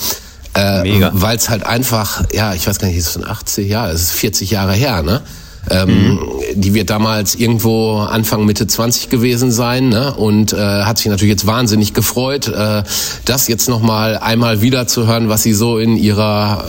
Äh. 0.53 1.09
Weil 1.13 1.37
es 1.37 1.49
halt 1.49 1.65
einfach, 1.65 2.23
ja, 2.33 2.53
ich 2.53 2.67
weiß 2.67 2.79
gar 2.79 2.87
nicht, 2.87 2.97
ist 2.97 3.07
es 3.07 3.13
schon 3.13 3.25
80 3.25 3.69
Jahre, 3.69 3.91
es 3.93 4.01
ist 4.01 4.11
40 4.11 4.51
Jahre 4.51 4.73
her, 4.73 5.01
ne? 5.01 5.21
Ähm, 5.69 6.19
Die 6.55 6.73
wird 6.73 6.89
damals 6.89 7.35
irgendwo 7.35 7.97
Anfang 7.99 8.45
Mitte 8.45 8.65
20 8.67 9.09
gewesen 9.09 9.51
sein 9.51 9.89
ne? 9.89 10.13
und 10.13 10.53
äh, 10.53 10.57
hat 10.57 10.97
sich 10.97 11.07
natürlich 11.07 11.31
jetzt 11.31 11.45
wahnsinnig 11.45 11.93
gefreut, 11.93 12.47
äh, 12.47 12.83
das 13.25 13.47
jetzt 13.47 13.69
noch 13.69 13.81
mal 13.81 14.17
einmal 14.17 14.61
wieder 14.61 14.87
zu 14.87 15.07
hören, 15.07 15.29
was 15.29 15.43
sie 15.43 15.53
so 15.53 15.77
in 15.77 15.97
ihrer 15.97 16.65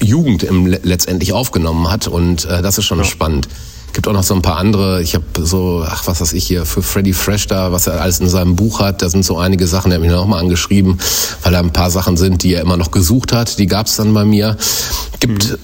Jugend 0.00 0.42
im, 0.42 0.66
letztendlich 0.66 1.32
aufgenommen 1.32 1.90
hat 1.90 2.08
und 2.08 2.44
äh, 2.44 2.60
das 2.62 2.78
ist 2.78 2.86
schon 2.86 3.04
spannend. 3.04 3.48
Gibt 3.94 4.06
auch 4.06 4.12
noch 4.12 4.22
so 4.22 4.34
ein 4.34 4.42
paar 4.42 4.58
andere, 4.58 5.00
ich 5.00 5.14
habe 5.14 5.24
so, 5.40 5.84
ach 5.86 6.06
was 6.06 6.20
weiß 6.20 6.32
ich 6.34 6.46
hier, 6.46 6.66
für 6.66 6.82
Freddy 6.82 7.12
Fresh 7.12 7.46
da, 7.46 7.72
was 7.72 7.86
er 7.86 8.00
alles 8.00 8.20
in 8.20 8.28
seinem 8.28 8.54
Buch 8.54 8.80
hat, 8.80 9.00
da 9.00 9.08
sind 9.08 9.24
so 9.24 9.38
einige 9.38 9.66
Sachen, 9.66 9.90
der 9.90 9.98
hat 9.98 10.02
mich 10.02 10.12
noch 10.12 10.26
mal 10.26 10.38
angeschrieben, 10.38 10.98
weil 11.42 11.52
da 11.52 11.60
ein 11.60 11.72
paar 11.72 11.90
Sachen 11.90 12.16
sind, 12.16 12.42
die 12.42 12.54
er 12.54 12.62
immer 12.62 12.76
noch 12.76 12.90
gesucht 12.90 13.32
hat, 13.32 13.58
die 13.58 13.66
gab's 13.66 13.96
dann 13.96 14.12
bei 14.12 14.24
mir. 14.24 14.56
Gibt 15.20 15.58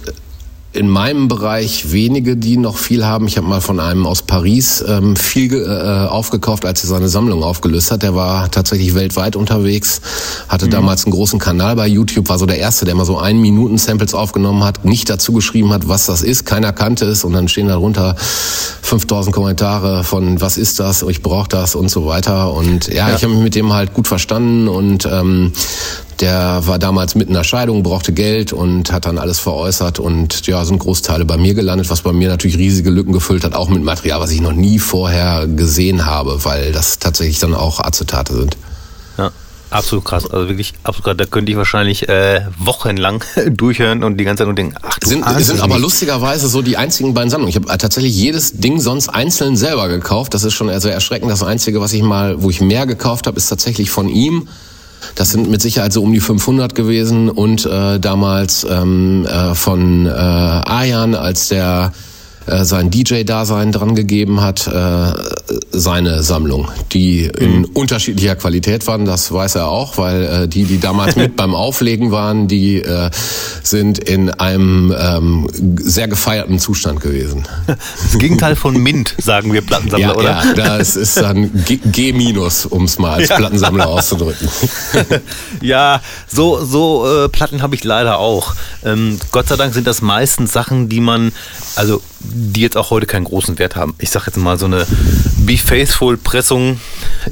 in 0.75 0.89
meinem 0.89 1.29
Bereich 1.29 1.93
wenige, 1.93 2.37
die 2.37 2.57
noch 2.57 2.77
viel 2.79 3.05
haben. 3.07 3.29
Ich 3.29 3.37
habe 3.37 3.47
mal 3.47 3.61
von 3.61 3.79
einem 3.79 4.07
aus 4.07 4.23
Paris 4.23 4.85
ähm, 4.87 5.15
viel 5.15 5.49
ge- 5.49 5.65
äh, 5.65 6.07
aufgekauft, 6.09 6.67
als 6.67 6.83
er 6.83 6.89
seine 6.89 7.09
Sammlung 7.09 7.45
aufgelöst 7.45 7.93
hat. 7.93 8.03
Der 8.03 8.15
war 8.17 8.51
tatsächlich 8.51 8.95
weltweit 8.95 9.37
unterwegs, 9.37 10.01
hatte 10.49 10.69
damals 10.69 11.05
einen 11.05 11.13
großen 11.13 11.39
Kanal 11.39 11.77
bei 11.77 11.87
YouTube, 11.87 12.29
war 12.29 12.39
so 12.39 12.47
der 12.47 12.59
Erste, 12.59 12.85
der 12.85 12.97
mal 12.97 13.05
so 13.07 13.19
ein 13.19 13.41
Minuten 13.41 13.79
Samples 13.79 14.15
aufgenommen 14.15 14.65
hat, 14.65 14.85
nicht 14.85 15.09
dazu 15.09 15.33
geschrieben 15.33 15.73
hat, 15.73 15.87
was 15.87 16.07
das 16.07 16.23
ist, 16.23 16.45
keiner 16.45 16.73
kannte 16.73 17.05
es 17.07 17.23
und 17.25 17.33
dann 17.35 17.47
stehen 17.47 17.69
darunter 17.69 18.17
5000 18.19 19.35
Kommentare 19.35 20.03
von 20.05 20.41
was 20.41 20.57
ist 20.59 20.81
das, 20.81 21.03
ich 21.03 21.23
brauche 21.23 21.49
das 21.49 21.75
und 21.77 21.89
so 21.89 22.07
weiter. 22.07 22.53
Und 22.53 22.89
ja, 22.89 23.15
ich 23.15 23.23
habe 23.23 23.35
mich 23.35 23.43
mit 23.45 23.55
dem 23.55 23.73
halt 23.73 23.95
gut 23.95 24.09
verstanden 24.09 24.67
und 24.69 25.07
ähm, 25.11 25.53
der 26.25 26.67
war 26.67 26.79
damals 26.79 27.15
mitten 27.17 27.33
in 27.33 27.37
der 27.37 27.45
Scheidung, 27.45 27.83
brauchte 27.83 28.15
Geld 28.15 28.55
und 28.55 28.91
hat 28.91 29.05
dann 29.05 29.19
alles 29.19 29.41
veräußert 29.41 29.99
und 29.99 30.47
ja, 30.47 30.65
sind 30.65 30.79
Großteile 30.79 31.27
bei 31.27 31.37
mir 31.37 31.53
gelandet, 31.53 31.91
was 31.91 32.01
bei 32.01 32.15
mir 32.15 32.31
natürlich 32.31 32.57
riesige 32.57 32.89
Lücken 32.89 33.13
gefüllt 33.13 33.45
hat, 33.45 33.55
auch 33.55 33.69
mit 33.69 33.83
Material, 33.83 34.21
was 34.21 34.31
ich 34.31 34.41
noch 34.41 34.55
nie 34.55 34.79
vorher 34.79 35.47
gesehen 35.47 36.07
habe, 36.07 36.43
weil 36.47 36.73
das 36.73 36.99
tatsächlich 36.99 37.41
dann 37.41 37.53
auch 37.53 37.79
Acetate 37.79 38.33
sind. 38.33 38.57
Ja, 39.19 39.33
absolut 39.69 40.07
krass. 40.07 40.25
Also 40.25 40.49
wirklich 40.49 40.73
absolut 40.83 41.05
krass. 41.05 41.17
Da 41.19 41.27
könnte 41.27 41.53
ich 41.53 41.59
wahrscheinlich 41.59 42.09
äh, 42.09 42.41
wochenlang 42.59 43.23
durchhören 43.51 44.03
und 44.03 44.17
die 44.17 44.25
ganze 44.25 44.39
Zeit 44.39 44.47
nur 44.47 44.55
denken, 44.55 44.77
ach 44.81 44.99
du 44.99 45.07
Sind, 45.07 45.27
sind 45.41 45.61
aber 45.61 45.79
lustigerweise 45.79 46.49
so 46.49 46.63
die 46.63 46.79
einzigen 46.79 47.13
beiden 47.13 47.29
Sammlungen. 47.29 47.51
Ich 47.51 47.57
habe 47.57 47.67
tatsächlich 47.77 48.17
jedes 48.17 48.55
Ding 48.55 48.81
sonst 48.81 49.11
einzeln 49.11 49.59
selber 49.59 49.89
gekauft. 49.89 50.33
Das 50.33 50.43
ist 50.43 50.55
schon 50.55 50.69
sehr 50.81 50.95
erschreckend. 50.95 51.31
Das 51.31 51.43
Einzige, 51.43 51.83
was 51.83 51.93
ich 51.93 52.03
mal, 52.03 52.43
wo 52.43 52.49
ich 52.49 52.63
mehr 52.63 52.87
gekauft 52.87 53.27
habe, 53.27 53.37
ist 53.37 53.49
tatsächlich 53.49 53.91
von 53.91 54.09
ihm. 54.09 54.49
Das 55.15 55.31
sind 55.31 55.51
mit 55.51 55.63
Sicherheit 55.63 55.93
so 55.93 56.03
um 56.03 56.13
die 56.13 56.21
500 56.21 56.75
gewesen 56.75 57.29
und 57.31 57.67
äh, 57.67 57.99
damals 57.99 58.67
ähm, 58.69 59.27
äh, 59.27 59.55
von 59.55 60.07
äh, 60.07 60.11
Ayan, 60.11 61.15
als 61.15 61.49
der 61.49 61.93
äh, 62.47 62.65
sein 62.65 62.91
DJ-Dasein 62.91 63.73
dran 63.73 63.95
gegeben 63.95 64.41
hat, 64.41 64.67
äh, 64.67 65.13
seine 65.71 66.23
Sammlung, 66.23 66.69
die 66.93 67.25
in 67.25 67.65
unterschiedlicher 67.65 68.37
Qualität 68.37 68.87
waren, 68.87 69.05
das 69.05 69.33
weiß 69.33 69.55
er 69.57 69.69
auch, 69.69 69.99
weil 69.99 70.25
äh, 70.25 70.49
die, 70.49 70.65
die 70.65 70.79
damals 70.81 71.17
mit 71.17 71.37
beim 71.39 71.55
Auflegen 71.55 72.11
waren, 72.11 72.49
die 72.49 72.83
äh, 72.83 73.11
sind 73.63 73.99
in 73.99 74.31
einem 74.31 74.95
ähm, 74.99 75.47
sehr 75.81 76.09
gefeierten 76.09 76.59
Zustand 76.59 77.01
gewesen. 77.01 77.45
Das 78.05 78.19
Gegenteil 78.19 78.55
von 78.57 78.77
Mint, 78.77 79.15
sagen 79.19 79.53
wir 79.53 79.61
Plattensammler, 79.63 80.07
Ja, 80.09 80.15
oder? 80.15 80.43
ja, 80.45 80.55
das 80.55 80.97
ist 80.97 81.17
dann 81.17 81.51
G, 81.65 81.79
G 81.79 82.13
minus, 82.13 82.67
um 82.67 82.85
es 82.85 82.99
mal 82.99 83.15
als 83.15 83.29
Ja. 83.29 83.37
Plattensammler 83.37 83.89
auszudrücken. 83.89 84.49
ja, 85.61 86.01
so, 86.33 86.65
so 86.65 87.25
äh, 87.25 87.29
Platten 87.29 87.63
habe 87.63 87.75
ich 87.75 87.85
leider 87.85 88.19
auch. 88.19 88.55
Ähm, 88.85 89.19
Gott 89.33 89.49
sei 89.49 89.57
Dank 89.57 89.75
sind 89.75 89.87
das 89.87 90.03
meistens 90.03 90.53
Sachen, 90.53 90.89
die 90.89 91.01
man, 91.01 91.33
also 91.77 92.03
die 92.33 92.61
jetzt 92.61 92.77
auch 92.77 92.91
heute 92.91 93.07
keinen 93.07 93.25
großen 93.25 93.59
Wert 93.59 93.77
haben. 93.77 93.95
Ich 93.99 94.11
sag 94.11 94.27
jetzt 94.27 94.37
mal 94.37 94.59
so 94.59 94.67
eine 94.67 94.87
Be 95.39 95.57
Faithful 95.59 96.17
Pressung, 96.17 96.81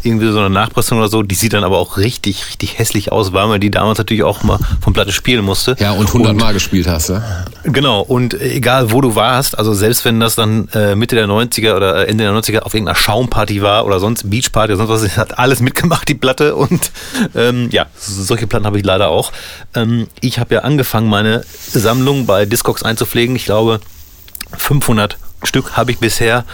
irgendwie 0.03 0.31
so 0.31 0.39
eine 0.39 0.51
Nachpressung 0.51 0.99
oder 0.99 1.09
so, 1.09 1.23
die 1.23 1.35
sieht 1.35 1.53
dann 1.53 1.65
aber 1.65 1.79
auch 1.79 1.97
richtig, 1.97 2.47
richtig 2.47 2.79
hässlich 2.79 3.11
aus, 3.11 3.33
weil 3.33 3.47
man 3.47 3.61
die 3.61 3.71
damals 3.71 3.99
natürlich 3.99 4.23
auch 4.23 4.43
mal 4.43 4.59
von 4.81 4.93
Platte 4.93 5.13
spielen 5.13 5.45
musste. 5.45 5.77
Ja, 5.79 5.93
und 5.93 6.09
100 6.09 6.37
Mal 6.37 6.53
gespielt 6.53 6.87
hast, 6.87 7.11
ne? 7.11 7.23
Genau, 7.65 8.01
und 8.01 8.39
egal 8.41 8.93
wo 8.93 9.01
du 9.01 9.15
warst, 9.15 9.59
also 9.59 9.73
selbst 9.73 10.05
wenn 10.05 10.21
das 10.21 10.35
dann 10.35 10.69
äh, 10.75 10.95
Mitte 10.95 11.17
der 11.17 11.27
90er 11.27 11.77
oder 11.77 12.09
Ende 12.09 12.25
der 12.25 12.33
90er 12.33 12.61
auf 12.61 12.75
irgendeiner 12.75 12.97
Schaumparty 12.97 13.63
war 13.63 13.87
oder 13.87 14.01
sonst 14.01 14.29
Beachparty 14.29 14.75
oder 14.75 14.87
sonst 14.87 15.05
was, 15.05 15.17
hat 15.17 15.39
alles 15.39 15.61
mitgemacht, 15.61 16.09
die 16.09 16.15
Platte. 16.15 16.55
Und 16.55 16.91
ähm, 17.35 17.69
ja, 17.71 17.87
solche 17.99 18.47
Platten 18.47 18.67
habe 18.67 18.79
ich 18.79 18.85
leider 18.85 19.09
auch. 19.09 19.33
Ähm, 19.75 20.07
ich 20.21 20.39
habe 20.39 20.55
ja 20.55 20.61
angefangen, 20.61 21.09
meine 21.09 21.45
Sammlung 21.71 22.27
bei 22.27 22.45
Discogs 22.47 22.83
einzupflegen. 22.83 23.37
Ich 23.37 23.45
glaube, 23.45 23.81
500 24.57 25.19
Stück 25.45 25.77
habe 25.77 25.91
ich 25.91 25.99
bisher. 25.99 26.45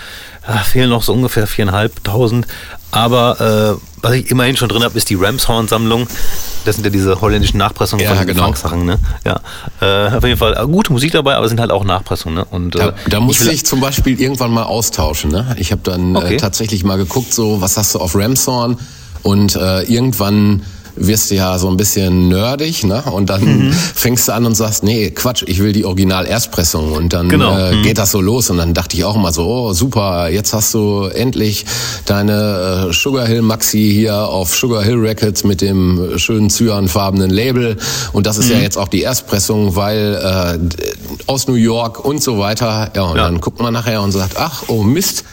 Ah, 0.47 0.59
fehlen 0.61 0.89
noch 0.89 1.03
so 1.03 1.13
ungefähr 1.13 1.47
4.500. 1.47 2.45
Aber 2.91 3.77
äh, 3.79 3.83
was 4.01 4.13
ich 4.15 4.31
immerhin 4.31 4.57
schon 4.57 4.71
drin 4.71 4.83
habe, 4.83 4.97
ist 4.97 5.11
die 5.11 5.15
Ramshorn-Sammlung. 5.15 6.07
Das 6.65 6.77
sind 6.77 6.85
ja 6.85 6.91
diese 6.91 7.21
holländischen 7.21 7.59
Nachpressungen 7.59 8.03
Ja, 8.03 8.15
von 8.15 8.27
genau. 8.27 8.45
Funk-Sachen. 8.45 8.87
Ne? 8.87 8.99
Ja, 9.27 9.41
äh, 9.83 10.17
auf 10.17 10.25
jeden 10.25 10.39
Fall 10.39 10.57
äh, 10.57 10.65
gute 10.67 10.91
Musik 10.93 11.13
dabei, 11.13 11.35
aber 11.35 11.45
es 11.45 11.51
sind 11.51 11.61
halt 11.61 11.71
auch 11.71 11.85
Nachpressungen. 11.85 12.39
Ne? 12.39 12.45
Und, 12.47 12.77
Da, 12.77 12.89
äh, 12.89 12.93
da 13.11 13.21
musste 13.21 13.45
will- 13.45 13.53
ich 13.53 13.67
zum 13.67 13.81
Beispiel 13.81 14.19
irgendwann 14.19 14.51
mal 14.53 14.63
austauschen. 14.63 15.31
Ne? 15.31 15.55
Ich 15.59 15.71
habe 15.71 15.83
dann 15.85 16.17
Okay. 16.17 16.35
äh, 16.35 16.39
tatsächlich 16.39 16.83
mal 16.83 16.97
geguckt, 16.97 17.35
so 17.35 17.61
was 17.61 17.77
hast 17.77 17.95
du 17.95 17.99
auf 17.99 18.15
Ramshorn 18.15 18.79
und 19.23 19.55
äh, 19.55 19.83
irgendwann 19.83 20.63
wirst 21.01 21.31
du 21.31 21.35
ja 21.37 21.59
so 21.59 21.69
ein 21.69 21.77
bisschen 21.77 22.29
nerdig, 22.29 22.85
ne? 22.85 23.03
Und 23.11 23.31
dann 23.31 23.43
Mhm. 23.69 23.73
fängst 23.73 24.29
du 24.29 24.33
an 24.35 24.45
und 24.47 24.55
sagst, 24.55 24.83
nee, 24.83 25.11
Quatsch, 25.11 25.43
ich 25.47 25.61
will 25.63 25.73
die 25.73 25.85
Original-Erstpressung. 25.85 26.93
Und 26.93 27.13
dann 27.13 27.29
Genau. 27.29 27.57
äh, 27.57 27.77
Mhm. 27.77 27.83
geht 27.83 27.99
das 27.99 28.11
so 28.11 28.21
los. 28.21 28.51
Und 28.51 28.59
dann 28.59 28.75
dachte 28.75 28.97
ich 28.97 29.05
auch 29.05 29.17
immer 29.17 29.33
so, 29.33 29.47
oh 29.47 29.73
super, 29.73 30.29
jetzt 30.29 30.53
hast 30.53 30.75
du 30.75 31.05
endlich 31.05 31.65
deine 32.07 32.89
äh, 32.91 32.93
Sugar 32.93 33.27
Hill 33.27 33.43
Maxi 33.43 33.91
hier 33.93 34.17
auf 34.17 34.55
Sugar 34.55 34.83
Hill 34.83 34.97
Records 34.99 35.45
mit 35.45 35.61
dem 35.61 36.19
schönen 36.19 36.51
cyanfarbenen 36.51 37.31
Label. 37.31 37.77
Und 38.13 38.27
das 38.27 38.39
ist 38.39 38.51
ja 38.51 38.59
jetzt 38.59 38.77
auch 38.79 38.89
die 38.89 39.03
Erstpressung, 39.03 39.77
weil 39.77 40.15
äh, 40.23 40.59
aus 41.27 41.47
New 41.49 41.55
York 41.55 42.05
und 42.05 42.23
so 42.23 42.39
weiter. 42.39 42.91
Ja, 42.95 43.03
und 43.03 43.17
Ja. 43.17 43.25
dann 43.25 43.41
guckt 43.41 43.61
man 43.61 43.73
nachher 43.73 44.03
und 44.03 44.13
sagt, 44.13 44.37
ach, 44.39 44.65
oh 44.69 44.83
Mist, 44.83 45.25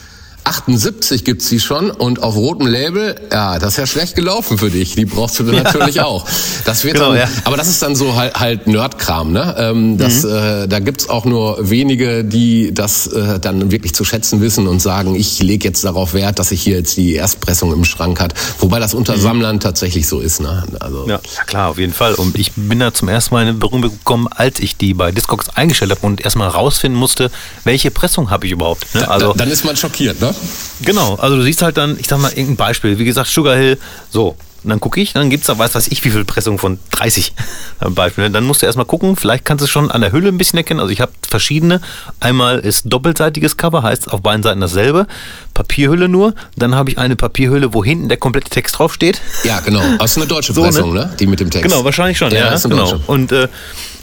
78 0.46 1.24
gibt's 1.26 1.50
die 1.50 1.60
schon 1.60 1.90
und 1.92 2.22
auf 2.24 2.36
rotem 2.36 2.68
Label, 2.68 3.16
ja, 3.32 3.58
das 3.60 3.72
ist 3.74 3.78
ja 3.78 3.88
schlecht 3.88 4.16
gelaufen 4.16 4.58
für 4.58 4.70
dich. 4.70 4.96
Die 4.96 5.06
brauchst 5.06 5.40
du 5.40 5.44
dann 5.44 5.64
natürlich 5.64 6.02
auch. 6.02 6.26
Das 6.66 6.84
wird 6.84 6.96
Genau, 6.96 7.10
dann, 7.10 7.18
ja. 7.18 7.28
aber 7.46 7.58
das 7.58 7.68
ist 7.68 7.82
dann 7.82 7.96
so 7.96 8.16
halt, 8.16 8.36
halt 8.40 8.68
Nerdkram, 8.68 9.32
ne? 9.32 9.56
Ähm, 9.58 9.98
das, 9.98 10.24
Mhm. 10.24 10.30
äh, 10.30 10.68
da 10.68 10.80
gibt's 10.80 11.10
auch 11.10 11.26
nur 11.26 11.58
wenige, 11.70 12.24
die 12.24 12.74
das 12.74 13.08
äh, 13.08 13.40
dann 13.40 13.72
wirklich 13.72 13.94
zu 13.96 14.06
schätzen 14.06 14.40
wissen 14.42 14.68
und 14.68 14.80
sagen, 14.82 15.16
ich 15.16 15.42
lege 15.42 15.68
jetzt 15.68 15.84
darauf 15.84 16.14
Wert, 16.14 16.38
dass 16.40 16.52
ich 16.52 16.62
hier 16.62 16.78
jetzt 16.78 16.96
die 16.96 17.14
Erstpressung 17.16 17.74
im 17.74 17.84
Schrank 17.84 18.20
hat. 18.20 18.34
Wobei 18.60 18.80
das 18.80 18.94
unter 18.94 19.18
Sammlern 19.18 19.60
tatsächlich 19.60 20.08
so 20.08 20.20
ist, 20.20 20.42
ne? 20.42 20.64
Also 20.80 21.04
Mhm. 21.04 21.10
Ja, 21.10 21.20
ja, 21.38 21.44
klar, 21.46 21.70
auf 21.72 21.80
jeden 21.80 21.94
Fall. 21.94 22.14
Und 22.14 22.38
ich 22.38 22.52
bin 22.56 22.80
da 22.80 22.94
zum 22.94 23.10
ersten 23.10 23.34
Mal 23.34 23.48
in 23.48 23.58
Berührung 23.60 23.82
gekommen, 23.82 24.28
als 24.30 24.60
ich 24.60 24.78
die 24.78 24.94
bei 24.94 25.12
Discogs 25.12 25.50
eingestellt 25.56 25.90
habe 25.92 26.06
und 26.06 26.22
erstmal 26.22 26.50
rausfinden 26.50 27.00
musste, 27.00 27.32
welche 27.64 27.90
Pressung 27.90 28.30
habe 28.30 28.46
ich 28.46 28.52
überhaupt. 28.52 28.94
Ne? 28.94 29.10
Also 29.10 29.34
dann 29.34 29.50
ist 29.50 29.66
man 29.66 29.76
schockiert, 29.76 30.22
ne? 30.22 30.35
Genau, 30.82 31.16
also 31.16 31.38
du 31.38 31.44
siehst 31.44 31.62
halt 31.62 31.78
dann, 31.78 31.98
ich 32.00 32.08
sag 32.08 32.20
mal, 32.20 32.32
irgendein 32.32 32.58
Beispiel, 32.58 32.98
wie 32.98 33.06
gesagt, 33.06 33.30
Sugar 33.30 33.56
Hill, 33.56 33.78
so. 34.10 34.36
Und 34.66 34.70
dann 34.72 34.80
gucke 34.80 35.00
ich, 35.00 35.14
dann 35.14 35.30
gibt's 35.30 35.48
da, 35.48 35.58
weiß 35.58 35.76
was 35.76 35.88
ich, 35.88 36.04
wie 36.04 36.10
viel 36.10 36.26
Pressung 36.26 36.58
von 36.60 36.80
30 36.92 37.34
am 37.80 37.96
Beispiel. 37.96 38.30
Dann 38.30 38.44
musst 38.46 38.62
du 38.62 38.66
erstmal 38.66 38.86
gucken, 38.86 39.16
vielleicht 39.16 39.46
kannst 39.46 39.62
du 39.62 39.66
es 39.66 39.70
schon 39.72 39.90
an 39.92 40.02
der 40.02 40.12
Hülle 40.12 40.28
ein 40.30 40.38
bisschen 40.38 40.58
erkennen. 40.58 40.80
Also 40.80 40.92
ich 40.92 41.02
habe 41.02 41.12
verschiedene. 41.30 41.82
Einmal 42.20 42.60
ist 42.60 42.84
doppelseitiges 42.92 43.58
Cover, 43.58 43.84
heißt 43.84 44.12
auf 44.12 44.22
beiden 44.22 44.44
Seiten 44.44 44.60
dasselbe. 44.62 45.08
Papierhülle 45.54 46.10
nur. 46.10 46.34
Dann 46.58 46.76
habe 46.76 46.90
ich 46.90 46.98
eine 46.98 47.16
Papierhülle, 47.16 47.74
wo 47.74 47.84
hinten 47.84 48.10
der 48.10 48.18
komplette 48.18 48.50
Text 48.50 48.78
draufsteht. 48.80 49.22
Ja, 49.44 49.60
genau. 49.62 49.82
Das 50.00 50.12
ist 50.12 50.18
eine 50.18 50.28
deutsche 50.28 50.54
So, 50.54 50.62
ne? 50.62 50.68
Pressung, 50.70 50.94
ne? 50.94 51.14
Die 51.20 51.28
mit 51.28 51.40
dem 51.40 51.50
Text. 51.50 51.70
Genau, 51.70 51.84
wahrscheinlich 51.86 52.18
schon. 52.18 52.32
Ja, 52.32 52.52
Ja, 52.54 52.58
genau. 52.58 52.78
deutsche. 52.92 53.00
Und 53.08 53.32
äh, 53.32 53.48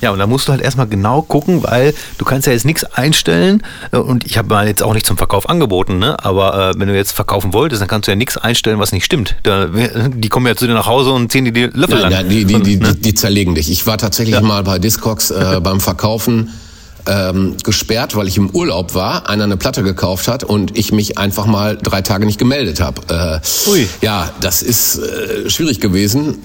ja, 0.01 0.11
und 0.11 0.19
da 0.19 0.27
musst 0.27 0.49
du 0.49 0.53
halt 0.53 0.61
erstmal 0.63 0.89
genau 0.89 1.23
gucken, 1.23 1.63
weil 1.63 1.95
du 2.19 2.25
kannst 2.25 2.47
ja 2.49 2.53
jetzt 2.53 2.65
nichts 2.65 2.83
einstellen. 2.85 3.63
äh, 3.93 3.99
Und 3.99 4.25
ich 4.27 4.37
habe 4.39 4.49
mal 4.49 4.67
jetzt 4.67 4.83
auch 4.83 4.95
nicht 4.95 5.07
zum 5.07 5.17
Verkauf 5.17 5.49
angeboten, 5.49 5.99
ne? 5.99 6.17
Aber 6.25 6.71
äh, 6.71 6.79
wenn 6.79 6.89
du 6.89 6.95
jetzt 6.97 7.13
verkaufen 7.13 7.53
wolltest, 7.53 7.81
dann 7.83 7.89
kannst 7.89 8.09
du 8.09 8.13
ja 8.13 8.17
nichts 8.17 8.37
einstellen, 8.37 8.79
was 8.81 8.93
nicht 8.93 9.05
stimmt. 9.05 9.37
Da, 9.45 9.67
die 9.67 10.29
kommen 10.29 10.47
ja 10.47 10.52
zu 10.57 10.67
dir 10.67 10.75
nach 10.75 10.87
Hause 10.87 11.13
und 11.13 11.31
ziehen 11.31 11.45
dir 11.45 11.53
die 11.53 11.63
Löffel 11.63 12.01
Nein, 12.01 12.03
lang. 12.03 12.13
nein, 12.13 12.29
die, 12.29 12.45
die, 12.45 12.61
die, 12.61 12.77
ne? 12.77 12.95
die, 12.95 13.01
die 13.01 13.15
zerlegen 13.15 13.55
dich. 13.55 13.71
Ich 13.71 13.87
war 13.87 13.99
tatsächlich 13.99 14.41
mal 14.41 14.63
bei 14.63 14.79
Discogs 14.79 15.31
äh, 15.31 15.61
beim 15.63 15.81
Verkaufen 15.81 16.51
ähm, 17.07 17.57
gesperrt, 17.63 18.15
weil 18.17 18.29
ich 18.29 18.37
im 18.37 18.51
Urlaub 18.51 18.95
war, 18.95 19.29
einer 19.29 19.45
eine 19.45 19.57
Platte 19.57 19.83
gekauft 19.83 20.29
hat 20.29 20.45
und 20.45 20.77
ich 20.79 20.93
mich 20.93 21.19
einfach 21.19 21.47
mal 21.47 21.77
drei 21.77 22.03
Tage 22.03 22.27
nicht 22.27 22.39
gemeldet 22.39 22.81
habe. 22.81 23.41
Äh, 23.67 23.71
Ui. 23.71 23.89
Ja, 24.01 24.31
das 24.41 24.63
ist 24.63 24.99
äh, 24.99 25.51
schwierig 25.51 25.81
gewesen. 25.81 26.39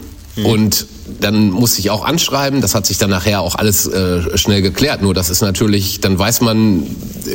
Und 0.43 0.85
dann 1.19 1.49
musste 1.51 1.79
ich 1.79 1.89
auch 1.89 2.05
anschreiben, 2.05 2.61
das 2.61 2.75
hat 2.75 2.85
sich 2.85 2.97
dann 2.97 3.09
nachher 3.09 3.41
auch 3.41 3.55
alles 3.55 3.87
äh, 3.87 4.37
schnell 4.37 4.61
geklärt. 4.61 5.01
Nur 5.01 5.13
das 5.13 5.29
ist 5.29 5.41
natürlich, 5.41 5.99
dann 6.01 6.17
weiß 6.19 6.41
man, 6.41 6.83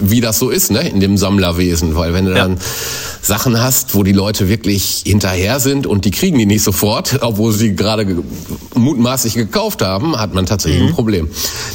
wie 0.00 0.20
das 0.20 0.38
so 0.38 0.50
ist, 0.50 0.70
ne, 0.70 0.88
in 0.88 1.00
dem 1.00 1.16
Sammlerwesen. 1.18 1.94
Weil 1.96 2.14
wenn 2.14 2.26
du 2.26 2.32
Ja. 2.32 2.38
dann 2.44 2.58
Sachen 3.20 3.60
hast, 3.62 3.94
wo 3.94 4.02
die 4.02 4.12
Leute 4.12 4.48
wirklich 4.48 5.02
hinterher 5.06 5.60
sind 5.60 5.86
und 5.86 6.04
die 6.04 6.10
kriegen 6.10 6.38
die 6.38 6.46
nicht 6.46 6.62
sofort, 6.62 7.18
obwohl 7.22 7.52
sie 7.52 7.74
gerade 7.76 8.04
ge- 8.06 8.16
mutmaßlich 8.74 9.34
gekauft 9.34 9.82
haben, 9.82 10.16
hat 10.18 10.34
man 10.34 10.46
tatsächlich 10.46 10.82
ein 10.82 10.92
Problem. 10.94 11.28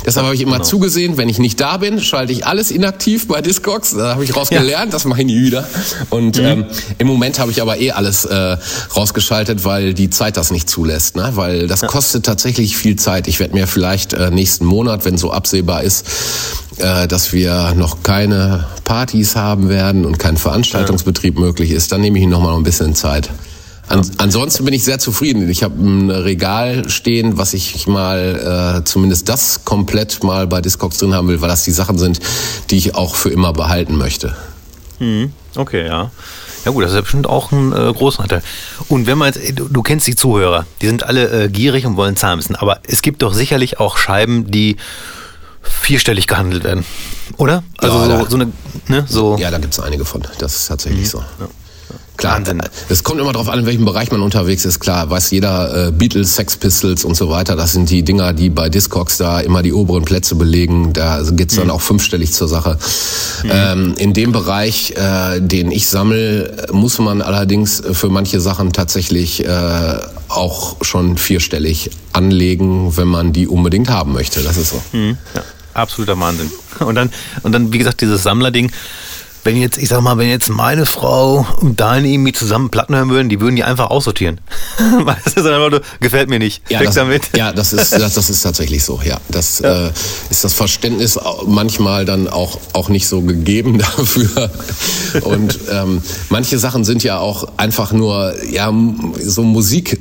Deshalb 0.05 0.25
habe 0.25 0.36
ich 0.36 0.41
immer 0.41 0.62
zugesehen, 0.63 1.17
wenn 1.17 1.29
ich 1.29 1.39
nicht 1.39 1.60
da 1.60 1.77
bin, 1.77 2.01
schalte 2.01 2.31
ich 2.33 2.45
alles 2.45 2.71
inaktiv 2.71 3.27
bei 3.27 3.41
Discogs. 3.41 3.91
Da 3.95 4.13
habe 4.15 4.23
ich 4.23 4.36
rausgelernt, 4.36 4.93
das 4.93 5.05
mache 5.05 5.21
ich 5.21 5.27
nie 5.27 5.41
wieder. 5.41 5.67
Und 6.10 6.38
ähm, 6.39 6.65
im 6.97 7.07
Moment 7.07 7.39
habe 7.39 7.51
ich 7.51 7.62
aber 7.62 7.79
eh 7.79 7.91
alles 7.91 8.25
äh, 8.25 8.57
rausgeschaltet, 8.95 9.63
weil 9.65 9.93
die 9.93 10.10
Zeit 10.10 10.38
das 10.38 10.51
nicht 10.51 10.69
zulässt. 10.69 11.15
Ne? 11.15 11.31
Weil 11.36 11.67
das 11.67 11.81
kostet 11.88 12.26
tatsächlich 12.26 12.78
viel 12.78 12.95
Zeit. 12.97 13.28
Ich 13.28 13.39
werde 13.39 13.54
mir 13.54 13.67
vielleicht 13.67 14.13
äh, 14.13 14.30
nächsten 14.30 14.65
Monat, 14.65 15.06
wenn 15.06 15.17
so 15.17 15.32
absehbar 15.32 15.84
ist, 15.84 16.06
äh, 16.78 17.08
dass 17.08 17.34
wir 17.34 17.73
noch 17.76 18.04
keine 18.04 18.67
Partys 18.84 19.36
haben 19.36 19.69
werden 19.69 20.06
und 20.06 20.19
kein 20.19 20.38
Veranstaltungsbetrieb 20.38 21.39
möglich 21.39 21.71
ist, 21.71 21.91
dann 21.91 22.02
nehme 22.02 22.19
ich 22.19 22.28
noch 22.28 22.41
mal 22.41 22.56
ein 22.56 22.63
bisschen 22.63 22.93
Zeit. 22.93 23.30
An, 23.89 24.02
ansonsten 24.17 24.65
bin 24.65 24.73
ich 24.73 24.84
sehr 24.84 25.00
zufrieden. 25.00 25.50
Ich 25.50 25.63
habe 25.63 25.76
ein 25.76 26.10
Regal 26.10 26.89
stehen, 26.89 27.38
was 27.38 27.54
ich 27.54 27.88
mal 27.88 28.80
äh, 28.80 28.84
zumindest 28.84 29.30
das 29.30 29.63
komplett 29.63 30.23
mal 30.23 30.45
bei 30.45 30.62
Discogs 30.62 30.97
drin 30.97 31.13
haben 31.13 31.30
will, 31.30 31.41
weil 31.41 31.50
das 31.50 31.63
die 31.63 31.71
Sachen 31.71 31.97
sind, 31.97 32.19
die 32.69 32.78
ich 32.78 32.95
auch 32.95 33.15
für 33.15 33.30
immer 33.30 33.54
behalten 33.54 33.95
möchte. 33.95 34.36
Mhm. 35.00 35.32
Okay, 35.56 35.86
ja. 35.86 36.12
Ja 36.67 36.73
gut, 36.73 36.84
das 36.84 36.91
ist 36.91 36.95
ja 36.95 37.01
bestimmt 37.01 37.27
auch 37.27 37.53
ein 37.53 37.71
äh, 37.71 37.93
großer 37.93 38.21
Anteil. 38.23 38.43
Und 38.89 39.08
wenn 39.08 39.17
man 39.17 39.32
jetzt, 39.34 39.58
du, 39.58 39.69
du 39.69 39.82
kennst 39.84 40.06
die 40.06 40.17
Zuhörer, 40.17 40.65
die 40.82 40.88
sind 40.88 41.03
alle 41.03 41.45
äh, 41.45 41.47
gierig 41.47 41.86
und 41.86 41.95
wollen 41.95 42.17
zahlen 42.17 42.36
müssen, 42.36 42.58
aber 42.58 42.80
es 42.86 43.01
gibt 43.01 43.21
doch 43.21 43.34
sicherlich 43.34 43.80
auch 43.80 43.95
Scheiben, 43.97 44.51
die 44.51 44.75
vierstellig 45.62 46.27
gehandelt 46.27 46.65
werden, 46.65 46.84
oder? 47.38 47.63
Also 47.77 47.99
Ja, 47.99 48.03
so, 48.03 48.23
da- 48.25 48.30
so 48.30 48.36
eine, 48.36 48.51
ne, 48.89 49.06
so. 49.08 49.38
Ja, 49.38 49.49
da 49.49 49.60
gibt's 49.60 49.80
einige 49.80 50.03
von. 50.03 50.23
Das 50.39 50.56
ist 50.58 50.67
tatsächlich 50.67 51.10
so. 51.10 51.23
Klar, 52.17 52.38
Wahnsinn. 52.38 52.60
äh, 52.60 52.69
es 52.89 53.03
kommt 53.03 53.21
immer 53.21 53.32
darauf 53.32 53.47
an, 53.49 53.60
in 53.60 53.65
welchem 53.65 53.86
Bereich 53.86 54.12
man 54.12 54.21
unterwegs 54.21 54.65
ist. 54.65 54.80
Klar, 54.80 55.10
weiß 55.10 55.32
jeder, 55.32 55.88
äh, 55.88 55.91
Beatles, 55.91 56.36
Sex 56.36 56.58
Pistols 56.58 57.06
und 57.06 57.15
so 57.15 57.30
weiter, 57.30 57.56
das 57.56 57.73
sind 57.73 57.89
die 57.89 58.03
Dinger, 58.03 58.34
die 58.34 58.49
bei 58.49 58.69
Discogs 58.69 59.17
da 59.17 59.39
immer 59.39 59.62
die 59.62 59.73
oberen 59.73 60.03
Plätze 60.03 60.36
belegen. 60.36 60.93
Da 60.93 61.21
geht's 61.32 61.56
dann 61.56 61.69
auch 61.69 61.82
fünfstellig 61.82 62.34
zur 62.34 62.47
Sache. 62.47 62.77
Ähm, 63.49 63.93
in 63.97 64.13
dem 64.13 64.32
Bereich, 64.32 64.91
äh, 64.95 65.39
den 65.39 65.71
ich 65.71 65.88
sammle, 65.88 66.67
muss 66.71 66.97
man 66.99 67.21
allerdings 67.21 67.82
für 67.91 68.10
manche 68.10 68.41
Sachen 68.41 68.73
tatsächlich 68.73 69.45
äh, 69.45 69.99
auch 70.27 70.77
schon 70.82 71.17
vierstellig 71.17 71.91
anlegen, 72.13 72.97
wenn 72.97 73.08
man 73.08 73.32
die 73.34 73.47
unbedingt 73.47 73.89
haben 73.89 74.13
möchte. 74.13 74.41
Das 74.41 74.58
ist 74.58 74.71
so. 74.71 74.82
Mhm. 74.91 75.17
Ja, 75.36 75.43
absoluter 75.73 76.19
Wahnsinn. 76.19 76.51
Und 76.80 76.95
dann, 76.95 77.10
und 77.41 77.53
dann, 77.53 77.73
wie 77.73 77.80
gesagt, 77.80 78.01
dieses 78.01 78.21
Sammlerding. 78.21 78.71
Wenn 79.47 79.55
jetzt, 79.55 79.77
ich 79.77 79.88
sag 79.88 80.01
mal, 80.01 80.17
wenn 80.17 80.27
jetzt 80.27 80.49
meine 80.49 80.86
Frau 80.86 81.47
und 81.62 81.79
deine 81.79 82.10
irgendwie 82.10 82.33
zusammen 82.33 82.69
Platten 82.69 82.93
hören 82.93 83.10
würden, 83.10 83.29
die 83.29 83.39
würden 83.39 83.55
die 83.55 83.63
einfach 83.63 83.89
aussortieren. 83.89 84.41
Dann 84.77 85.07
einfach 85.07 85.69
nur, 85.69 85.81
gefällt 86.01 86.29
mir 86.29 86.38
nicht. 86.38 86.69
Ja, 86.69 86.83
das, 86.83 86.95
damit. 86.95 87.29
ja 87.33 87.53
das, 87.53 87.71
ist, 87.71 87.93
das, 87.93 88.15
das 88.15 88.29
ist 88.29 88.41
tatsächlich 88.41 88.83
so. 88.83 88.99
Ja, 89.05 89.21
das 89.29 89.62
Äh, 89.62 89.91
ist 90.29 90.43
das 90.43 90.51
Verständnis 90.51 91.17
manchmal 91.45 92.03
dann 92.03 92.27
auch, 92.27 92.60
auch 92.73 92.89
nicht 92.89 93.07
so 93.07 93.21
gegeben 93.21 93.77
dafür. 93.95 94.51
Und 95.21 95.57
ähm, 95.71 96.01
manche 96.27 96.60
Sachen 96.60 96.83
sind 96.83 97.05
ja 97.05 97.19
auch 97.19 97.47
einfach 97.55 97.93
nur 97.93 98.33
ja 98.51 98.69
so 99.23 99.43
Musik 99.43 99.97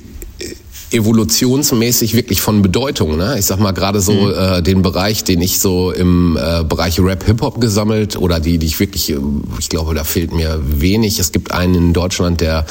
evolutionsmäßig 0.93 2.15
wirklich 2.15 2.41
von 2.41 2.63
Bedeutung. 2.63 3.17
Ne? 3.17 3.37
Ich 3.39 3.47
sag 3.47 3.59
mal 3.59 3.73
gerade 3.73 4.01
so 4.01 4.31
äh, 4.31 4.63
den 4.63 4.83
Bereich, 4.83 5.25
den 5.25 5.41
ich 5.41 5.59
so 5.59 5.91
im 5.91 6.39
äh, 6.41 6.63
Bereich 6.65 7.01
Rap 7.01 7.25
Hip 7.25 7.41
Hop 7.43 7.61
gesammelt 7.61 8.17
oder 8.17 8.39
die, 8.41 8.59
die 8.59 8.67
ich 8.67 8.79
wirklich, 8.79 9.11
äh, 9.11 9.19
ich 9.59 9.69
glaube, 9.69 9.95
da 9.95 10.05
fehlt 10.05 10.33
mir 10.33 10.61
wenig. 10.63 11.19
Es 11.19 11.33
gibt 11.33 11.53
einen 11.53 11.75
in 11.75 11.93
Deutschland, 11.93 12.41
der 12.41 12.67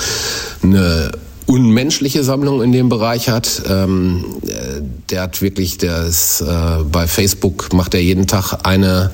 eine 0.64 1.12
unmenschliche 1.48 2.24
Sammlung 2.24 2.64
in 2.64 2.72
dem 2.72 2.90
Bereich 2.90 3.30
hat. 3.30 3.62
Ähm, 3.70 4.26
äh, 4.48 4.82
der 5.12 5.22
hat 5.24 5.42
wirklich, 5.42 5.78
der 5.78 6.04
ist 6.04 6.42
äh, 6.42 6.84
bei 6.92 7.06
Facebook 7.06 7.72
macht 7.74 7.94
er 7.94 8.02
jeden 8.02 8.26
Tag 8.26 8.60
eine, 8.64 9.12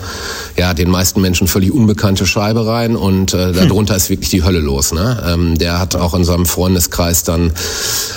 ja, 0.57 0.73
den 0.73 0.89
meisten 0.89 1.19
Menschen 1.19 1.47
völlig 1.47 1.73
unbekannte 1.73 2.25
Scheibe 2.25 2.65
rein 2.65 2.95
und 2.95 3.33
äh, 3.33 3.51
darunter 3.51 3.95
ist 3.97 4.09
wirklich 4.09 4.29
die 4.29 4.43
Hölle 4.43 4.59
los. 4.59 4.93
Ne? 4.93 5.21
Ähm, 5.27 5.57
der 5.57 5.79
hat 5.79 5.95
auch 5.95 6.13
in 6.13 6.23
seinem 6.23 6.45
Freundeskreis 6.45 7.23
dann 7.23 7.51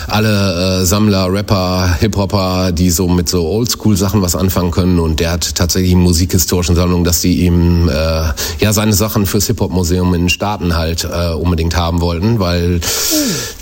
alle 0.06 0.82
äh, 0.82 0.84
Sammler, 0.84 1.32
Rapper, 1.32 1.96
Hip-Hopper, 1.98 2.70
die 2.70 2.90
so 2.90 3.08
mit 3.08 3.28
so 3.28 3.48
Oldschool-Sachen 3.48 4.22
was 4.22 4.36
anfangen 4.36 4.70
können 4.70 5.00
und 5.00 5.18
der 5.18 5.32
hat 5.32 5.56
tatsächlich 5.56 5.96
musikhistorischen 5.96 6.76
Sammlungen, 6.76 7.04
dass 7.04 7.20
die 7.20 7.40
ihm 7.40 7.88
äh, 7.88 7.92
ja 8.60 8.72
seine 8.72 8.92
Sachen 8.92 9.26
fürs 9.26 9.48
Hip-Hop-Museum 9.48 10.14
in 10.14 10.22
den 10.22 10.28
Staaten 10.28 10.76
halt 10.76 11.04
äh, 11.04 11.32
unbedingt 11.32 11.76
haben 11.76 12.00
wollten, 12.00 12.38
weil 12.38 12.80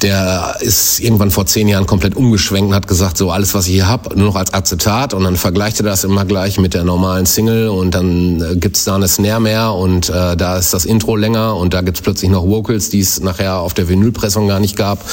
der 0.03 0.42
ist 0.61 1.01
irgendwann 1.01 1.31
vor 1.31 1.47
zehn 1.47 1.69
Jahren 1.69 1.87
komplett 1.87 2.17
umgeschwenkt 2.17 2.71
und 2.71 2.75
hat 2.75 2.89
gesagt, 2.89 3.17
so 3.17 3.31
alles, 3.31 3.55
was 3.55 3.67
ich 3.67 3.75
hier 3.75 3.89
hab, 3.89 4.17
nur 4.17 4.27
noch 4.27 4.37
als 4.37 4.53
Acetat. 4.55 5.15
Und 5.15 5.25
dann 5.25 5.37
vergleicht 5.37 5.81
er 5.81 5.85
das 5.85 6.05
immer 6.05 6.25
gleich 6.25 6.59
mit 6.59 6.75
der 6.75 6.85
normalen 6.85 7.27
Single 7.27 7.69
und 7.69 7.95
dann 7.95 8.41
äh, 8.41 8.57
gibt's 8.57 8.85
da 8.85 8.95
eine 8.95 9.09
Snare 9.09 9.41
mehr 9.41 9.73
und 9.73 10.09
äh, 10.09 10.37
da 10.37 10.57
ist 10.57 10.73
das 10.75 10.85
Intro 10.85 11.17
länger 11.17 11.57
und 11.57 11.75
da 11.75 11.81
gibt's 11.81 12.01
plötzlich 12.01 12.31
noch 12.31 12.47
Vocals, 12.47 12.91
die 12.91 13.01
es 13.01 13.21
nachher 13.21 13.59
auf 13.59 13.75
der 13.75 13.89
Vinylpressung 13.89 14.49
gar 14.49 14.61
nicht 14.61 14.77
gab. 14.77 15.05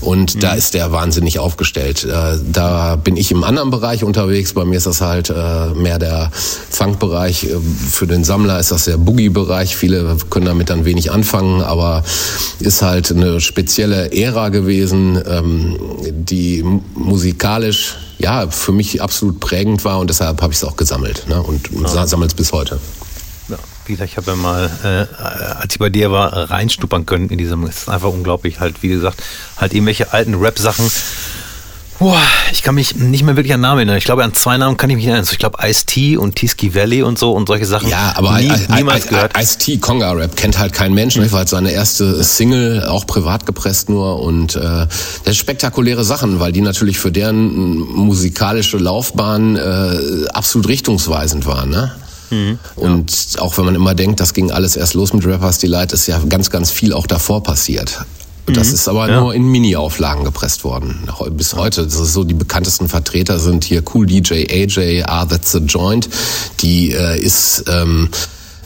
Und 0.00 0.42
da 0.42 0.54
ist 0.54 0.74
der 0.74 0.92
wahnsinnig 0.92 1.38
aufgestellt. 1.38 2.04
Äh, 2.04 2.38
da 2.50 2.96
bin 2.96 3.16
ich 3.16 3.30
im 3.30 3.44
anderen 3.44 3.70
Bereich 3.70 4.04
unterwegs, 4.04 4.52
bei 4.54 4.64
mir 4.64 4.76
ist 4.76 4.86
das 4.86 5.00
halt 5.00 5.30
äh, 5.30 5.74
mehr 5.74 5.98
der 5.98 6.30
Funkbereich, 6.70 7.44
Äh, 7.44 7.60
für 7.90 8.06
den 8.06 8.24
Sammler 8.24 8.58
ist 8.58 8.70
das 8.70 8.84
der 8.84 8.96
Boogie-Bereich, 8.96 9.76
viele 9.76 10.16
können 10.30 10.46
damit 10.46 10.70
dann 10.70 10.84
wenig 10.84 11.10
anfangen, 11.10 11.62
aber 11.62 12.02
ist 12.60 12.82
halt 12.82 13.10
eine 13.10 13.40
spezielle 13.40 14.12
Ära 14.12 14.48
gewesen, 14.48 14.73
ähm, 14.82 15.78
die 16.10 16.62
mu- 16.62 16.82
musikalisch 16.94 17.96
ja 18.18 18.48
für 18.48 18.72
mich 18.72 19.02
absolut 19.02 19.40
prägend 19.40 19.84
war 19.84 19.98
und 19.98 20.08
deshalb 20.10 20.40
habe 20.42 20.52
ich 20.52 20.58
es 20.58 20.64
auch 20.64 20.76
gesammelt 20.76 21.24
ne? 21.28 21.42
und 21.42 21.68
ja. 21.70 22.06
sammle 22.06 22.26
es 22.26 22.34
bis 22.34 22.52
heute. 22.52 22.78
Ja, 23.48 23.56
wie 23.86 23.92
gesagt, 23.92 24.10
ich 24.10 24.16
habe 24.16 24.30
ja 24.30 24.36
mal, 24.36 24.70
äh, 24.82 25.22
als 25.60 25.74
ich 25.74 25.78
bei 25.78 25.90
dir 25.90 26.10
war, 26.10 26.50
reinstuppern 26.50 27.04
können 27.06 27.28
in 27.28 27.38
diesem. 27.38 27.64
Es 27.64 27.82
ist 27.82 27.88
einfach 27.88 28.08
unglaublich, 28.08 28.60
halt, 28.60 28.82
wie 28.82 28.88
gesagt, 28.88 29.22
halt 29.58 29.74
irgendwelche 29.74 30.12
alten 30.12 30.34
Rap-Sachen. 30.34 30.90
Boah, 32.00 32.20
ich 32.52 32.62
kann 32.62 32.74
mich 32.74 32.96
nicht 32.96 33.22
mehr 33.24 33.36
wirklich 33.36 33.54
an 33.54 33.60
Namen 33.60 33.78
erinnern. 33.78 33.96
Ich 33.96 34.04
glaube, 34.04 34.24
an 34.24 34.34
zwei 34.34 34.56
Namen 34.56 34.76
kann 34.76 34.90
ich 34.90 34.96
mich 34.96 35.06
erinnern. 35.06 35.26
Ich 35.30 35.38
glaube, 35.38 35.58
Ice-T 35.64 36.16
und 36.16 36.34
Tiski 36.34 36.74
Valley 36.74 37.02
und 37.02 37.18
so 37.18 37.32
und 37.32 37.46
solche 37.46 37.66
Sachen. 37.66 37.88
Ja, 37.88 38.12
aber 38.16 38.38
Nie, 38.40 38.48
I- 38.48 38.52
I- 38.68 38.74
niemals 38.76 39.06
I- 39.06 39.08
gehört. 39.10 39.32
Ice-T, 39.40 39.78
Conga-Rap, 39.78 40.36
kennt 40.36 40.58
halt 40.58 40.72
kein 40.72 40.92
Mensch. 40.92 41.16
Ne? 41.16 41.30
War 41.30 41.38
halt 41.40 41.48
seine 41.48 41.70
erste 41.70 42.22
Single, 42.24 42.84
auch 42.88 43.06
privat 43.06 43.46
gepresst 43.46 43.88
nur. 43.88 44.20
Und 44.20 44.56
äh, 44.56 44.60
das 44.60 44.88
ist 45.24 45.36
spektakuläre 45.36 46.04
Sachen, 46.04 46.40
weil 46.40 46.50
die 46.52 46.62
natürlich 46.62 46.98
für 46.98 47.12
deren 47.12 47.78
musikalische 47.78 48.76
Laufbahn 48.78 49.56
äh, 49.56 50.26
absolut 50.32 50.68
richtungsweisend 50.68 51.46
waren. 51.46 51.70
Ne? 51.70 51.92
Und 52.74 53.36
auch 53.38 53.56
wenn 53.56 53.64
man 53.66 53.76
immer 53.76 53.94
denkt, 53.94 54.18
das 54.18 54.34
ging 54.34 54.50
alles 54.50 54.74
erst 54.74 54.94
los 54.94 55.12
mit 55.12 55.24
Rappers 55.24 55.58
Delight, 55.58 55.92
ist 55.92 56.08
ja 56.08 56.18
ganz, 56.28 56.50
ganz 56.50 56.72
viel 56.72 56.92
auch 56.92 57.06
davor 57.06 57.44
passiert. 57.44 58.04
Das 58.46 58.72
ist 58.72 58.88
aber 58.88 59.08
Ja. 59.08 59.20
nur 59.20 59.34
in 59.34 59.44
Mini-Auflagen 59.46 60.24
gepresst 60.24 60.64
worden. 60.64 61.08
Bis 61.30 61.54
heute. 61.54 61.84
Das 61.84 61.94
ist 61.94 62.12
so, 62.12 62.24
die 62.24 62.34
bekanntesten 62.34 62.88
Vertreter 62.88 63.38
sind 63.38 63.64
hier 63.64 63.82
Cool 63.94 64.06
DJ 64.06 64.46
AJ, 64.50 65.04
Ah, 65.06 65.24
That's 65.24 65.52
the 65.52 65.58
Joint. 65.60 66.08
Die 66.60 66.92
äh, 66.92 67.18
ist 67.18 67.64
ähm, 67.68 68.08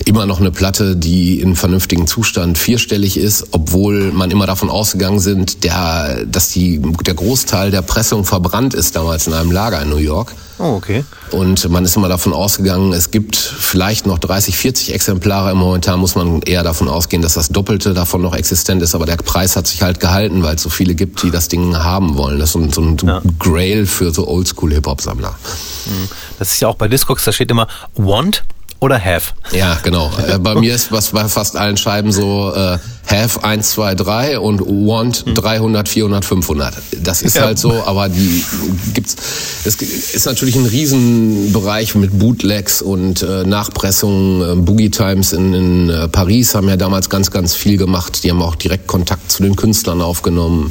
immer 0.04 0.26
noch 0.26 0.40
eine 0.40 0.50
Platte, 0.50 0.96
die 0.96 1.40
in 1.40 1.56
vernünftigen 1.56 2.06
Zustand 2.06 2.58
vierstellig 2.58 3.16
ist, 3.16 3.48
obwohl 3.52 4.12
man 4.12 4.30
immer 4.30 4.46
davon 4.46 4.70
ausgegangen 4.70 5.20
sind, 5.20 5.64
der, 5.64 6.24
dass 6.24 6.48
die, 6.50 6.80
der 7.06 7.14
Großteil 7.14 7.70
der 7.70 7.82
Pressung 7.82 8.24
verbrannt 8.24 8.74
ist 8.74 8.96
damals 8.96 9.26
in 9.26 9.32
einem 9.34 9.50
Lager 9.50 9.82
in 9.82 9.90
New 9.90 9.96
York. 9.96 10.34
Oh, 10.60 10.74
okay. 10.74 11.04
Und 11.30 11.68
man 11.68 11.84
ist 11.84 11.94
immer 11.96 12.08
davon 12.08 12.32
ausgegangen, 12.32 12.92
es 12.92 13.12
gibt 13.12 13.36
vielleicht 13.36 14.06
noch 14.06 14.18
30, 14.18 14.56
40 14.56 14.92
Exemplare. 14.92 15.54
Momentan 15.54 16.00
muss 16.00 16.16
man 16.16 16.42
eher 16.42 16.64
davon 16.64 16.88
ausgehen, 16.88 17.22
dass 17.22 17.34
das 17.34 17.48
Doppelte 17.50 17.94
davon 17.94 18.22
noch 18.22 18.34
existent 18.34 18.82
ist. 18.82 18.96
Aber 18.96 19.06
der 19.06 19.18
Preis 19.18 19.54
hat 19.54 19.68
sich 19.68 19.82
halt 19.82 20.00
gehalten, 20.00 20.42
weil 20.42 20.56
es 20.56 20.62
so 20.62 20.68
viele 20.68 20.96
gibt, 20.96 21.22
die 21.22 21.30
das 21.30 21.46
Ding 21.46 21.76
haben 21.76 22.16
wollen. 22.16 22.40
Das 22.40 22.48
ist 22.48 22.52
so 22.54 22.58
ein, 22.58 22.72
so 22.72 22.80
ein 22.80 22.96
Ja. 23.04 23.22
Grail 23.38 23.86
für 23.86 24.12
so 24.12 24.26
Oldschool-Hip-Hop-Sammler. 24.26 25.38
Das 26.40 26.52
ist 26.52 26.60
ja 26.60 26.68
auch 26.68 26.74
bei 26.74 26.88
Discogs, 26.88 27.24
da 27.24 27.30
steht 27.32 27.50
immer 27.52 27.68
Want 27.94 28.42
oder 28.80 29.02
Have. 29.02 29.32
Ja, 29.52 29.76
genau. 29.82 30.10
Äh, 30.26 30.38
bei 30.38 30.54
mir 30.54 30.74
ist 30.74 30.92
was 30.92 31.10
bei 31.10 31.28
fast 31.28 31.56
allen 31.56 31.76
Scheiben 31.76 32.12
so 32.12 32.52
äh, 32.54 32.78
Have 33.10 33.42
1, 33.42 33.70
2, 33.70 33.94
3 33.94 34.38
und 34.38 34.60
Want 34.60 35.24
300, 35.34 35.88
400, 35.88 36.24
500. 36.26 36.74
Das 37.02 37.22
ist 37.22 37.36
Ja. 37.36 37.42
halt 37.44 37.58
so, 37.58 37.72
aber 37.86 38.08
die 38.10 38.44
gibt's. 38.92 39.16
Es 39.64 39.76
ist 39.76 40.26
natürlich 40.26 40.56
ein 40.56 40.66
Riesenbereich 40.66 41.94
mit 41.94 42.18
Bootlegs 42.18 42.82
und 42.82 43.22
äh, 43.22 43.44
Nachpressungen. 43.44 44.42
Äh, 44.42 44.54
Boogie 44.60 44.90
Times 44.90 45.32
in, 45.32 45.54
in 45.54 45.90
äh, 45.90 46.08
Paris 46.08 46.54
haben 46.54 46.68
ja 46.68 46.76
damals 46.76 47.08
ganz, 47.08 47.30
ganz 47.30 47.54
viel 47.54 47.78
gemacht. 47.78 48.24
Die 48.24 48.30
haben 48.30 48.42
auch 48.42 48.56
direkt 48.56 48.86
Kontakt 48.86 49.30
zu 49.32 49.42
den 49.42 49.56
Künstlern 49.56 50.02
aufgenommen. 50.02 50.70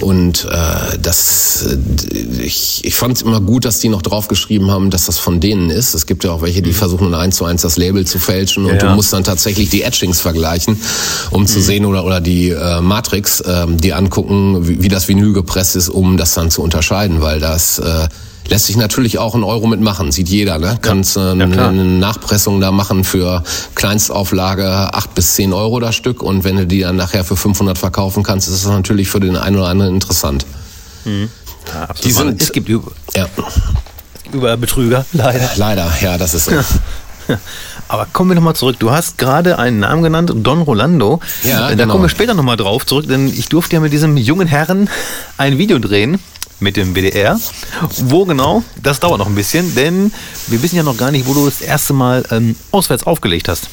Und 0.00 0.44
äh, 0.50 0.98
das, 1.02 1.66
äh, 1.66 2.42
ich, 2.42 2.84
ich 2.84 2.94
fand 2.94 3.16
es 3.16 3.22
immer 3.22 3.40
gut, 3.40 3.64
dass 3.64 3.78
die 3.80 3.88
noch 3.88 4.02
draufgeschrieben 4.02 4.70
haben, 4.70 4.90
dass 4.90 5.06
das 5.06 5.18
von 5.18 5.40
denen 5.40 5.70
ist. 5.70 5.94
Es 5.94 6.06
gibt 6.06 6.22
ja 6.22 6.30
auch 6.30 6.42
welche, 6.42 6.62
die 6.62 6.72
versuchen 6.72 7.10
dann 7.10 7.20
eins 7.20 7.36
zu 7.36 7.44
eins 7.44 7.62
das 7.62 7.76
Label 7.76 8.06
zu 8.06 8.18
fälschen 8.20 8.66
und 8.66 8.72
Mhm. 8.76 8.78
Ja. 8.78 8.88
du 8.90 8.94
musst 8.94 9.12
dann 9.12 9.24
tatsächlich 9.24 9.70
die 9.70 9.82
Etchings 9.82 10.20
vergleichen, 10.20 10.80
um 11.30 11.42
Mhm. 11.42 11.46
Zu 11.56 11.62
sehen 11.62 11.86
oder 11.86 12.04
oder 12.04 12.20
die 12.20 12.50
äh, 12.50 12.82
Matrix, 12.82 13.42
ähm, 13.46 13.78
die 13.80 13.94
angucken, 13.94 14.68
wie, 14.68 14.82
wie 14.82 14.88
das 14.88 15.08
Vinyl 15.08 15.32
gepresst 15.32 15.74
ist, 15.74 15.88
um 15.88 16.18
das 16.18 16.34
dann 16.34 16.50
zu 16.50 16.60
unterscheiden, 16.62 17.22
weil 17.22 17.40
das 17.40 17.78
äh, 17.78 18.08
lässt 18.48 18.66
sich 18.66 18.76
natürlich 18.76 19.18
auch 19.18 19.34
ein 19.34 19.42
Euro 19.42 19.66
mitmachen, 19.66 20.12
sieht 20.12 20.28
jeder, 20.28 20.58
ne? 20.58 20.76
Kannst 20.82 21.16
äh, 21.16 21.20
eine, 21.20 21.48
klar. 21.48 21.70
eine 21.70 21.82
Nachpressung 21.84 22.60
da 22.60 22.72
machen 22.72 23.04
für 23.04 23.42
Kleinstauflage 23.74 24.68
acht 24.92 25.14
bis 25.14 25.34
zehn 25.34 25.54
Euro 25.54 25.80
das 25.80 25.94
Stück 25.94 26.22
und 26.22 26.44
wenn 26.44 26.56
du 26.56 26.66
die 26.66 26.80
dann 26.80 26.96
nachher 26.96 27.24
für 27.24 27.36
500 27.38 27.78
verkaufen 27.78 28.22
kannst, 28.22 28.48
ist 28.48 28.64
das 28.66 28.70
natürlich 28.70 29.08
für 29.08 29.20
den 29.20 29.36
einen 29.36 29.56
oder 29.56 29.68
anderen 29.68 29.94
interessant. 29.94 30.44
Ja, 31.06 31.12
absolut. 31.84 32.04
Die 32.04 32.12
sind- 32.12 32.42
es 32.42 32.52
gibt 32.52 32.68
über, 32.68 32.92
Ja, 33.16 33.26
überall 34.30 34.58
Betrüger, 34.58 35.06
leider. 35.14 35.50
leider, 35.56 35.90
ja, 36.02 36.18
das 36.18 36.34
ist 36.34 36.44
so. 36.44 36.50
Aber 37.88 38.06
kommen 38.12 38.30
wir 38.30 38.34
nochmal 38.34 38.56
zurück. 38.56 38.76
Du 38.78 38.90
hast 38.90 39.18
gerade 39.18 39.58
einen 39.58 39.80
Namen 39.80 40.02
genannt, 40.02 40.32
Don 40.34 40.62
Rolando. 40.62 41.20
Ja, 41.44 41.68
da 41.68 41.74
genau. 41.74 41.92
kommen 41.92 42.04
wir 42.04 42.08
später 42.08 42.34
nochmal 42.34 42.56
drauf 42.56 42.86
zurück, 42.86 43.06
denn 43.08 43.28
ich 43.28 43.48
durfte 43.48 43.76
ja 43.76 43.80
mit 43.80 43.92
diesem 43.92 44.16
jungen 44.16 44.46
Herrn 44.48 44.88
ein 45.36 45.58
Video 45.58 45.78
drehen 45.78 46.18
mit 46.58 46.76
dem 46.76 46.94
WDR. 46.94 47.38
Wo 47.98 48.24
genau? 48.24 48.62
Das 48.82 49.00
dauert 49.00 49.18
noch 49.18 49.26
ein 49.26 49.34
bisschen, 49.34 49.74
denn 49.74 50.12
wir 50.46 50.62
wissen 50.62 50.76
ja 50.76 50.82
noch 50.82 50.96
gar 50.96 51.10
nicht, 51.10 51.26
wo 51.26 51.34
du 51.34 51.44
das 51.44 51.60
erste 51.60 51.92
Mal 51.92 52.24
ähm, 52.30 52.56
auswärts 52.72 53.04
aufgelegt 53.06 53.48
hast. 53.48 53.68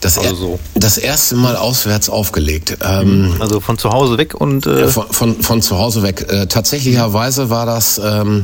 Das, 0.00 0.18
Also 0.18 0.34
so. 0.34 0.58
das 0.74 0.98
erste 0.98 1.36
Mal 1.36 1.54
auswärts 1.54 2.08
aufgelegt. 2.10 2.76
Ähm, 2.82 3.36
Also 3.38 3.60
von 3.60 3.78
zu 3.78 3.90
Hause 3.90 4.18
weg 4.18 4.34
und 4.34 4.66
äh, 4.66 4.88
Von, 4.88 5.06
von, 5.10 5.42
von 5.42 5.62
zu 5.62 5.78
Hause 5.78 6.02
weg. 6.02 6.26
Äh, 6.28 6.46
tatsächlicherweise 6.46 7.50
war 7.50 7.66
das 7.66 8.00
ähm, 8.04 8.42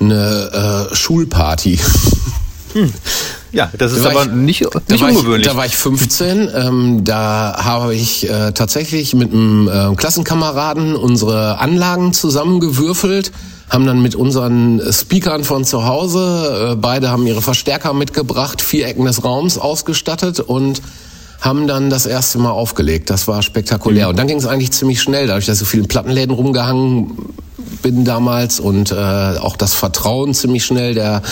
eine 0.00 0.88
äh, 0.90 0.94
Schulparty. 0.94 1.78
ja, 3.52 3.70
das 3.78 3.92
ist 3.92 4.04
Da 4.04 4.10
aber 4.10 4.22
ich- 4.24 4.30
nicht, 4.32 4.64
Da 4.64 4.80
nicht 4.88 5.02
ich, 5.02 5.02
ungewöhnlich. 5.02 5.46
da 5.46 5.56
war 5.56 5.66
ich 5.66 5.76
15. 5.76 6.48
Ähm, 6.54 7.04
da 7.04 7.56
habe 7.64 7.94
ich 7.94 8.28
äh, 8.28 8.52
tatsächlich 8.52 9.14
mit 9.14 9.32
einem 9.32 9.68
äh, 9.68 9.94
Klassenkameraden 9.96 10.96
unsere 10.96 11.58
Anlagen 11.58 12.12
zusammengewürfelt, 12.12 13.32
haben 13.70 13.86
dann 13.86 14.02
mit 14.02 14.14
unseren 14.14 14.80
Speakern 14.92 15.44
von 15.44 15.64
zu 15.64 15.86
Hause, 15.86 16.70
äh, 16.72 16.76
beide 16.76 17.10
haben 17.10 17.26
ihre 17.26 17.42
Verstärker 17.42 17.92
mitgebracht, 17.94 18.60
vier 18.62 18.86
Ecken 18.86 19.04
des 19.06 19.24
Raums 19.24 19.58
ausgestattet 19.58 20.40
und 20.40 20.82
haben 21.40 21.66
dann 21.66 21.90
das 21.90 22.06
erste 22.06 22.38
Mal 22.38 22.50
aufgelegt. 22.50 23.10
Das 23.10 23.28
war 23.28 23.42
spektakulär. 23.42 24.08
Und 24.08 24.18
dann 24.18 24.26
ging 24.26 24.38
es 24.38 24.46
eigentlich 24.46 24.72
ziemlich 24.72 25.02
schnell, 25.02 25.26
dadurch, 25.26 25.44
dass 25.46 25.56
ich 25.56 25.60
so 25.60 25.66
viele 25.66 25.82
Plattenläden 25.84 26.34
rumgehangen 26.34 27.12
bin 27.82 28.04
damals 28.04 28.60
und 28.60 28.92
äh, 28.92 28.94
auch 28.94 29.56
das 29.56 29.74
Vertrauen 29.74 30.34
ziemlich 30.34 30.64
schnell 30.64 30.94
der 30.94 31.22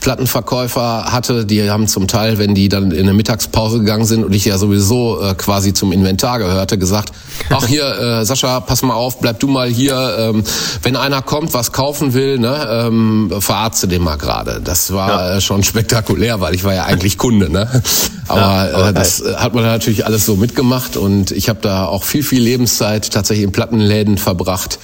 Plattenverkäufer 0.00 1.06
hatte. 1.12 1.44
Die 1.44 1.70
haben 1.70 1.86
zum 1.88 2.08
Teil, 2.08 2.38
wenn 2.38 2.54
die 2.54 2.68
dann 2.68 2.90
in 2.90 3.00
eine 3.00 3.12
Mittagspause 3.12 3.78
gegangen 3.80 4.04
sind 4.06 4.24
und 4.24 4.32
ich 4.32 4.44
ja 4.44 4.58
sowieso 4.58 5.20
äh, 5.20 5.34
quasi 5.34 5.72
zum 5.74 5.92
Inventar 5.92 6.38
gehörte, 6.38 6.78
gesagt, 6.78 7.12
ach 7.50 7.66
hier, 7.66 7.84
äh, 8.20 8.24
Sascha, 8.24 8.60
pass 8.60 8.82
mal 8.82 8.94
auf, 8.94 9.20
bleib 9.20 9.40
du 9.40 9.48
mal 9.48 9.68
hier. 9.68 10.16
Ähm, 10.18 10.44
wenn 10.82 10.96
einer 10.96 11.22
kommt, 11.22 11.54
was 11.54 11.72
kaufen 11.72 12.14
will, 12.14 12.38
ne, 12.38 12.68
ähm, 12.70 13.30
verarzte 13.38 13.88
den 13.88 14.02
mal 14.02 14.16
gerade. 14.16 14.60
Das 14.62 14.92
war 14.92 15.08
Ja. 15.08 15.36
äh, 15.36 15.40
schon 15.40 15.62
spektakulär, 15.62 16.40
weil 16.40 16.54
ich 16.54 16.64
war 16.64 16.74
ja 16.74 16.84
eigentlich 16.84 17.18
Kunde. 17.18 17.50
Ne? 17.50 17.68
Aber, 18.28 18.40
Ja, 18.40 18.68
aber 18.74 18.88
äh, 18.88 18.92
das 18.92 19.22
hat 19.36 19.54
man 19.54 19.64
natürlich 19.64 20.06
alles 20.06 20.24
so 20.26 20.36
mitgemacht 20.36 20.96
und 20.96 21.30
ich 21.30 21.48
habe 21.48 21.60
da 21.62 21.84
auch 21.86 22.04
viel, 22.04 22.22
viel 22.22 22.42
Lebenszeit 22.42 23.10
tatsächlich 23.10 23.44
in 23.44 23.52
Plattenläden 23.52 24.18
verbracht. 24.18 24.78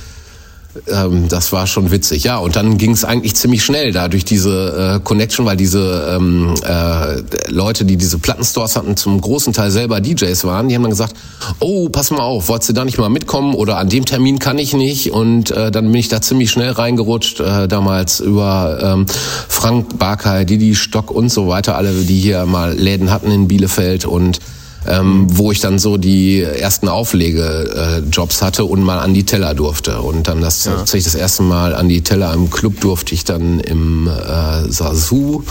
Ähm, 0.89 1.29
das 1.29 1.53
war 1.53 1.67
schon 1.67 1.91
witzig, 1.91 2.25
ja. 2.25 2.39
Und 2.39 2.57
dann 2.57 2.79
ging 2.79 2.91
es 2.91 3.05
eigentlich 3.05 3.35
ziemlich 3.35 3.65
schnell 3.65 3.93
da 3.93 4.09
durch 4.09 4.25
diese 4.25 4.97
äh, 4.97 5.01
Connection, 5.01 5.47
weil 5.47 5.57
diese 5.57 6.17
ähm, 6.17 6.55
äh, 6.65 7.23
Leute, 7.51 7.85
die 7.85 7.97
diese 7.97 8.19
Plattenstores 8.19 8.77
hatten, 8.77 8.97
zum 8.97 9.21
großen 9.21 9.53
Teil 9.53 9.71
selber 9.71 10.01
DJs 10.01 10.45
waren. 10.45 10.69
Die 10.69 10.75
haben 10.75 10.83
dann 10.83 10.91
gesagt, 10.91 11.15
oh, 11.61 11.89
pass 11.89 12.11
mal 12.11 12.21
auf, 12.21 12.49
wolltest 12.49 12.71
du 12.71 12.73
da 12.73 12.85
nicht 12.85 12.99
mal 12.99 13.09
mitkommen 13.09 13.55
oder 13.55 13.79
an 13.79 13.89
dem 13.89 14.05
Termin 14.05 14.39
kann 14.39 14.59
ich 14.59 14.75
nicht. 14.75 15.13
Und 15.13 15.51
äh, 15.51 15.71
dann 15.71 15.87
bin 15.87 15.95
ich 15.95 16.09
da 16.09 16.21
ziemlich 16.21 16.51
schnell 16.51 16.73
reingerutscht, 16.73 17.41
äh, 17.41 17.69
damals 17.69 18.21
über 18.21 18.79
ähm, 18.83 19.07
Frank 19.49 19.99
Barkay, 19.99 20.45
Didi 20.45 20.75
Stock 20.75 21.11
und 21.11 21.29
so 21.29 21.49
weiter, 21.49 21.77
alle, 21.77 21.93
die 21.93 22.19
hier 22.19 22.47
mal 22.47 22.75
Läden 22.75 23.11
hatten 23.11 23.31
in 23.31 23.49
Bielefeld 23.49 24.05
und 24.05 24.41
ähm, 24.87 25.27
wo 25.31 25.53
ich 25.53 25.61
dann 25.61 25.79
so 25.79 25.97
die 25.97 26.41
ersten 26.41 26.89
Auflegejobs 26.89 28.43
hatte 28.43 28.65
und 28.65 28.83
mal 28.83 28.99
an 28.99 29.15
die 29.15 29.25
Teller 29.25 29.55
durfte. 29.55 30.01
Und 30.01 30.29
dann 30.29 30.41
das 30.41 30.65
tatsächlich 30.65 31.05
das 31.05 31.15
erste 31.15 31.43
Mal 31.43 31.75
an 31.75 31.89
die 31.89 32.03
Teller 32.03 32.33
im 32.33 32.51
Club 32.51 32.81
durfte 32.81 33.15
ich 33.15 33.25
dann 33.25 33.61
im 33.61 34.09
äh, 34.09 34.71
Sasu. 34.71 35.43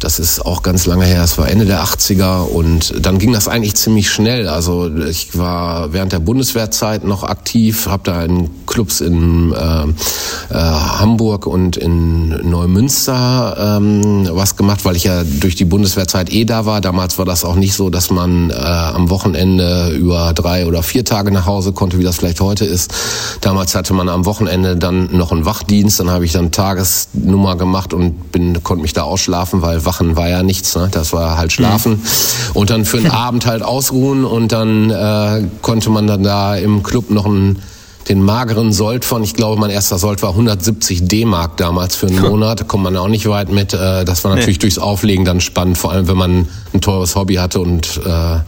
Das 0.00 0.18
ist 0.18 0.44
auch 0.44 0.62
ganz 0.62 0.86
lange 0.86 1.04
her, 1.04 1.22
es 1.22 1.38
war 1.38 1.48
Ende 1.48 1.64
der 1.64 1.82
80er 1.82 2.42
und 2.42 2.94
dann 3.04 3.18
ging 3.18 3.32
das 3.32 3.48
eigentlich 3.48 3.74
ziemlich 3.74 4.10
schnell. 4.10 4.48
Also 4.48 4.90
ich 4.96 5.36
war 5.38 5.92
während 5.92 6.12
der 6.12 6.18
Bundeswehrzeit 6.18 7.04
noch 7.04 7.22
aktiv, 7.22 7.86
habe 7.86 8.02
da 8.04 8.22
in 8.22 8.50
Clubs 8.66 9.00
in 9.00 9.52
äh, 9.52 9.84
äh, 10.54 10.54
Hamburg 10.54 11.46
und 11.46 11.76
in 11.76 12.28
Neumünster 12.48 13.78
ähm, 13.78 14.28
was 14.30 14.56
gemacht, 14.56 14.84
weil 14.84 14.96
ich 14.96 15.04
ja 15.04 15.22
durch 15.24 15.54
die 15.54 15.64
Bundeswehrzeit 15.64 16.32
eh 16.32 16.44
da 16.44 16.66
war. 16.66 16.80
Damals 16.80 17.18
war 17.18 17.24
das 17.24 17.44
auch 17.44 17.54
nicht 17.54 17.74
so, 17.74 17.90
dass 17.90 18.10
man 18.10 18.50
äh, 18.50 18.54
am 18.54 19.10
Wochenende 19.10 19.90
über 19.90 20.32
drei 20.34 20.66
oder 20.66 20.82
vier 20.82 21.04
Tage 21.04 21.30
nach 21.30 21.46
Hause 21.46 21.72
konnte, 21.72 21.98
wie 21.98 22.04
das 22.04 22.16
vielleicht 22.16 22.40
heute 22.40 22.64
ist. 22.64 22.92
Damals 23.40 23.74
hatte 23.74 23.94
man 23.94 24.08
am 24.08 24.26
Wochenende 24.26 24.76
dann 24.76 25.16
noch 25.16 25.32
einen 25.32 25.44
Wachdienst, 25.44 26.00
dann 26.00 26.10
habe 26.10 26.24
ich 26.24 26.32
dann 26.32 26.50
Tagesnummer 26.50 27.56
gemacht 27.56 27.94
und 27.94 28.32
bin 28.32 28.62
konnte 28.62 28.82
mich 28.82 28.92
da 28.92 29.02
ausschlafen, 29.02 29.62
weil 29.62 29.83
Wachen 29.86 30.16
war 30.16 30.28
ja 30.28 30.42
nichts, 30.42 30.74
ne? 30.76 30.88
das 30.90 31.12
war 31.12 31.36
halt 31.36 31.52
Schlafen 31.52 32.02
und 32.54 32.70
dann 32.70 32.84
für 32.84 32.98
den 32.98 33.10
Abend 33.10 33.46
halt 33.46 33.62
ausruhen 33.62 34.24
und 34.24 34.52
dann 34.52 34.90
äh, 34.90 35.42
konnte 35.62 35.90
man 35.90 36.06
dann 36.06 36.22
da 36.22 36.56
im 36.56 36.82
Club 36.82 37.10
noch 37.10 37.26
einen 37.26 37.62
den 38.08 38.22
mageren 38.22 38.70
Sold 38.72 39.04
von, 39.04 39.24
ich 39.24 39.32
glaube, 39.34 39.58
mein 39.58 39.70
erster 39.70 39.98
Sold 39.98 40.22
war 40.22 40.30
170 40.30 41.08
D-Mark 41.08 41.56
damals 41.56 41.96
für 41.96 42.06
einen 42.06 42.20
Monat. 42.20 42.60
Da 42.60 42.64
kommt 42.64 42.84
man 42.84 42.94
auch 42.98 43.08
nicht 43.08 43.26
weit 43.28 43.50
mit. 43.50 43.72
Äh, 43.72 44.04
Das 44.04 44.24
war 44.24 44.34
natürlich 44.34 44.58
durchs 44.58 44.76
Auflegen 44.78 45.24
dann 45.24 45.40
spannend, 45.40 45.78
vor 45.78 45.92
allem 45.92 46.06
wenn 46.06 46.16
man 46.18 46.46
ein 46.74 46.80
teures 46.82 47.16
Hobby 47.16 47.36
hatte 47.36 47.60
und 47.60 48.00
äh, 48.04 48.40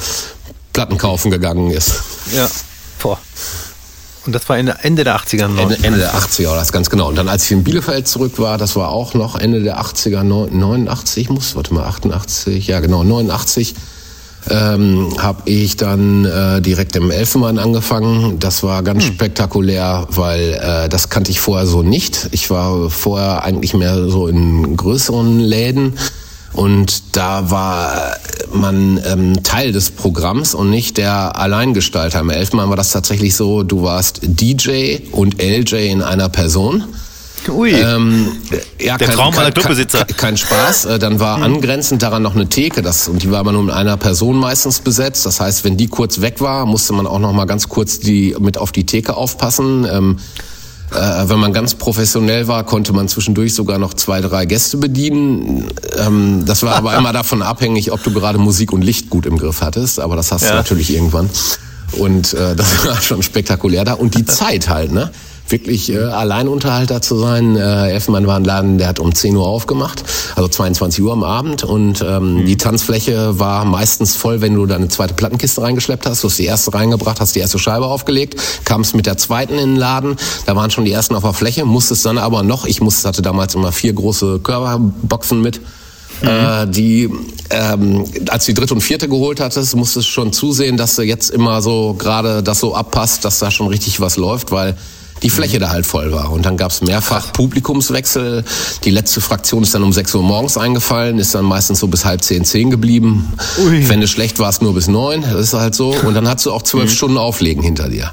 Platten 0.74 0.98
kaufen 0.98 1.30
gegangen 1.30 1.70
ist. 1.70 2.02
Ja. 2.36 2.48
Boah. 3.02 3.18
Und 4.26 4.32
das 4.34 4.48
war 4.48 4.58
Ende, 4.58 4.76
Ende 4.82 5.04
der 5.04 5.16
80er. 5.16 5.48
noch. 5.48 5.60
Ende, 5.62 5.78
Ende 5.82 5.98
der 5.98 6.12
80er 6.14 6.48
war 6.48 6.56
das 6.56 6.72
ganz 6.72 6.90
genau. 6.90 7.08
Und 7.08 7.16
dann, 7.16 7.28
als 7.28 7.44
ich 7.44 7.52
in 7.52 7.62
Bielefeld 7.64 8.08
zurück 8.08 8.38
war, 8.38 8.58
das 8.58 8.74
war 8.76 8.88
auch 8.90 9.14
noch 9.14 9.36
Ende 9.38 9.62
der 9.62 9.80
80er, 9.80 10.22
neun- 10.24 10.50
89 10.58 11.30
muss, 11.30 11.54
warte 11.54 11.72
mal, 11.72 11.84
88, 11.84 12.66
ja 12.66 12.80
genau, 12.80 13.04
89, 13.04 13.74
ähm, 14.48 15.12
habe 15.18 15.42
ich 15.50 15.76
dann 15.76 16.24
äh, 16.24 16.60
direkt 16.60 16.94
im 16.96 17.10
Elfenbein 17.10 17.58
angefangen. 17.58 18.38
Das 18.38 18.62
war 18.62 18.82
ganz 18.84 19.04
spektakulär, 19.04 20.06
weil 20.10 20.54
äh, 20.54 20.88
das 20.88 21.08
kannte 21.08 21.30
ich 21.32 21.40
vorher 21.40 21.66
so 21.66 21.82
nicht. 21.82 22.28
Ich 22.30 22.48
war 22.50 22.88
vorher 22.90 23.42
eigentlich 23.44 23.74
mehr 23.74 24.08
so 24.08 24.28
in 24.28 24.76
größeren 24.76 25.40
Läden. 25.40 25.94
Und 26.56 27.16
da 27.16 27.50
war 27.50 28.16
man 28.52 29.00
ähm, 29.06 29.42
Teil 29.42 29.72
des 29.72 29.90
Programms 29.90 30.54
und 30.54 30.70
nicht 30.70 30.96
der 30.96 31.36
Alleingestalter. 31.38 32.20
Im 32.20 32.30
Elfenbein 32.30 32.70
war 32.70 32.76
das 32.76 32.90
tatsächlich 32.92 33.36
so, 33.36 33.62
du 33.62 33.82
warst 33.82 34.20
DJ 34.22 34.98
und 35.12 35.40
LJ 35.40 35.90
in 35.90 36.02
einer 36.02 36.28
Person. 36.28 36.84
Ui. 37.48 37.70
Ähm, 37.70 38.32
ja, 38.80 38.96
Der 38.96 39.10
Traum 39.10 39.36
aller 39.38 39.52
Clubbesitzer. 39.52 40.04
Kein, 40.06 40.16
kein 40.16 40.36
Spaß. 40.36 40.86
Äh, 40.86 40.98
Dann 40.98 41.20
war 41.20 41.42
angrenzend 41.42 42.02
daran 42.02 42.22
noch 42.22 42.34
eine 42.34 42.48
Theke, 42.48 42.82
das, 42.82 43.06
und 43.06 43.22
die 43.22 43.30
war 43.30 43.40
aber 43.40 43.52
nur 43.52 43.62
mit 43.62 43.74
einer 43.74 43.96
Person 43.96 44.36
meistens 44.36 44.80
besetzt. 44.80 45.26
Das 45.26 45.38
heißt, 45.38 45.62
wenn 45.64 45.76
die 45.76 45.86
kurz 45.86 46.20
weg 46.20 46.40
war, 46.40 46.66
musste 46.66 46.92
man 46.92 47.06
auch 47.06 47.18
noch 47.18 47.32
mal 47.32 47.44
ganz 47.44 47.68
kurz 47.68 48.00
die 48.00 48.34
mit 48.40 48.58
auf 48.58 48.72
die 48.72 48.84
Theke 48.86 49.16
aufpassen. 49.16 49.86
Ähm, 49.90 50.18
äh, 50.92 51.28
wenn 51.28 51.38
man 51.38 51.52
ganz 51.52 51.74
professionell 51.74 52.48
war, 52.48 52.64
konnte 52.64 52.92
man 52.92 53.08
zwischendurch 53.08 53.54
sogar 53.54 53.78
noch 53.78 53.94
zwei, 53.94 54.20
drei 54.20 54.46
Gäste 54.46 54.76
bedienen. 54.76 55.68
Ähm, 55.98 56.44
das 56.46 56.62
war 56.62 56.76
aber 56.76 56.96
immer 56.96 57.12
davon 57.12 57.42
abhängig, 57.42 57.92
ob 57.92 58.02
du 58.02 58.12
gerade 58.12 58.38
Musik 58.38 58.72
und 58.72 58.82
Licht 58.82 59.10
gut 59.10 59.26
im 59.26 59.36
Griff 59.38 59.60
hattest. 59.62 59.98
Aber 60.00 60.16
das 60.16 60.30
hast 60.32 60.42
Ja. 60.42 60.50
du 60.50 60.56
natürlich 60.56 60.92
irgendwann. 60.94 61.28
Und 61.92 62.34
äh, 62.34 62.54
das 62.56 62.86
war 62.86 63.00
schon 63.02 63.22
spektakulär 63.22 63.84
da. 63.84 63.94
Und 63.94 64.14
die 64.16 64.24
Zeit 64.24 64.68
halt, 64.68 64.92
ne? 64.92 65.10
Wirklich 65.48 65.92
äh, 65.92 65.98
Alleinunterhalter 65.98 67.00
zu 67.00 67.16
sein. 67.18 67.56
Äh, 67.56 67.90
Elfenbein 67.90 68.26
war 68.26 68.36
ein 68.36 68.44
Laden, 68.44 68.78
der 68.78 68.88
hat 68.88 68.98
um 68.98 69.14
10 69.14 69.36
Uhr 69.36 69.46
aufgemacht, 69.46 70.02
also 70.34 70.48
22 70.48 71.04
Uhr 71.04 71.12
am 71.12 71.22
Abend. 71.22 71.62
Und 71.62 72.04
ähm, 72.06 72.44
die 72.46 72.56
Tanzfläche 72.56 73.38
war 73.38 73.64
meistens 73.64 74.16
voll, 74.16 74.40
wenn 74.40 74.54
du 74.54 74.66
deine 74.66 74.88
zweite 74.88 75.14
Plattenkiste 75.14 75.62
reingeschleppt 75.62 76.06
hast. 76.06 76.24
Du 76.24 76.28
hast 76.28 76.38
die 76.38 76.46
erste 76.46 76.74
reingebracht, 76.74 77.20
hast 77.20 77.36
die 77.36 77.40
erste 77.40 77.58
Scheibe 77.58 77.86
aufgelegt, 77.86 78.40
kamst 78.64 78.96
mit 78.96 79.06
der 79.06 79.18
zweiten 79.18 79.54
in 79.54 79.74
den 79.74 79.76
Laden. 79.76 80.16
Da 80.46 80.56
waren 80.56 80.70
schon 80.70 80.84
die 80.84 80.92
ersten 80.92 81.14
auf 81.14 81.22
der 81.22 81.32
Fläche, 81.32 81.64
musstest 81.64 82.04
dann 82.06 82.18
aber 82.18 82.42
noch, 82.42 82.64
ich 82.64 82.80
musste, 82.80 83.06
hatte 83.06 83.22
damals 83.22 83.54
immer 83.54 83.70
vier 83.70 83.92
große 83.92 84.40
Körperboxen 84.40 85.40
mit. 85.40 85.60
Äh, 86.22 86.66
die, 86.66 87.10
ähm, 87.50 88.04
als 88.30 88.46
du 88.46 88.52
die 88.52 88.58
dritte 88.58 88.74
und 88.74 88.80
vierte 88.80 89.08
geholt 89.08 89.38
hattest, 89.38 89.76
musstest 89.76 90.08
du 90.08 90.10
schon 90.10 90.32
zusehen, 90.32 90.76
dass 90.76 90.96
du 90.96 91.02
jetzt 91.02 91.30
immer 91.30 91.60
so 91.60 91.94
gerade 91.94 92.42
das 92.42 92.60
so 92.60 92.74
abpasst, 92.74 93.24
dass 93.24 93.38
da 93.38 93.50
schon 93.50 93.68
richtig 93.68 94.00
was 94.00 94.16
läuft, 94.16 94.50
weil 94.50 94.76
die 95.22 95.30
Fläche 95.30 95.58
da 95.58 95.70
halt 95.70 95.86
voll 95.86 96.12
war. 96.12 96.30
Und 96.30 96.46
dann 96.46 96.56
gab's 96.56 96.82
mehrfach 96.82 97.32
Publikumswechsel. 97.32 98.44
Die 98.84 98.90
letzte 98.90 99.20
Fraktion 99.20 99.62
ist 99.62 99.74
dann 99.74 99.82
um 99.82 99.92
6 99.92 100.14
Uhr 100.14 100.22
morgens 100.22 100.56
eingefallen, 100.58 101.18
ist 101.18 101.34
dann 101.34 101.44
meistens 101.44 101.80
so 101.80 101.88
bis 101.88 102.04
halb 102.04 102.22
zehn, 102.22 102.44
zehn 102.44 102.70
geblieben. 102.70 103.32
Ui. 103.58 103.88
Wenn 103.88 104.00
du 104.00 104.08
schlecht 104.08 104.38
warst, 104.38 104.62
nur 104.62 104.74
bis 104.74 104.88
neun. 104.88 105.22
Das 105.22 105.40
ist 105.40 105.54
halt 105.54 105.74
so. 105.74 105.94
Und 105.94 106.14
dann 106.14 106.28
hast 106.28 106.44
du 106.46 106.52
auch 106.52 106.62
zwölf 106.62 106.92
Stunden 106.92 107.18
Auflegen 107.18 107.62
hinter 107.62 107.88
dir. 107.88 108.12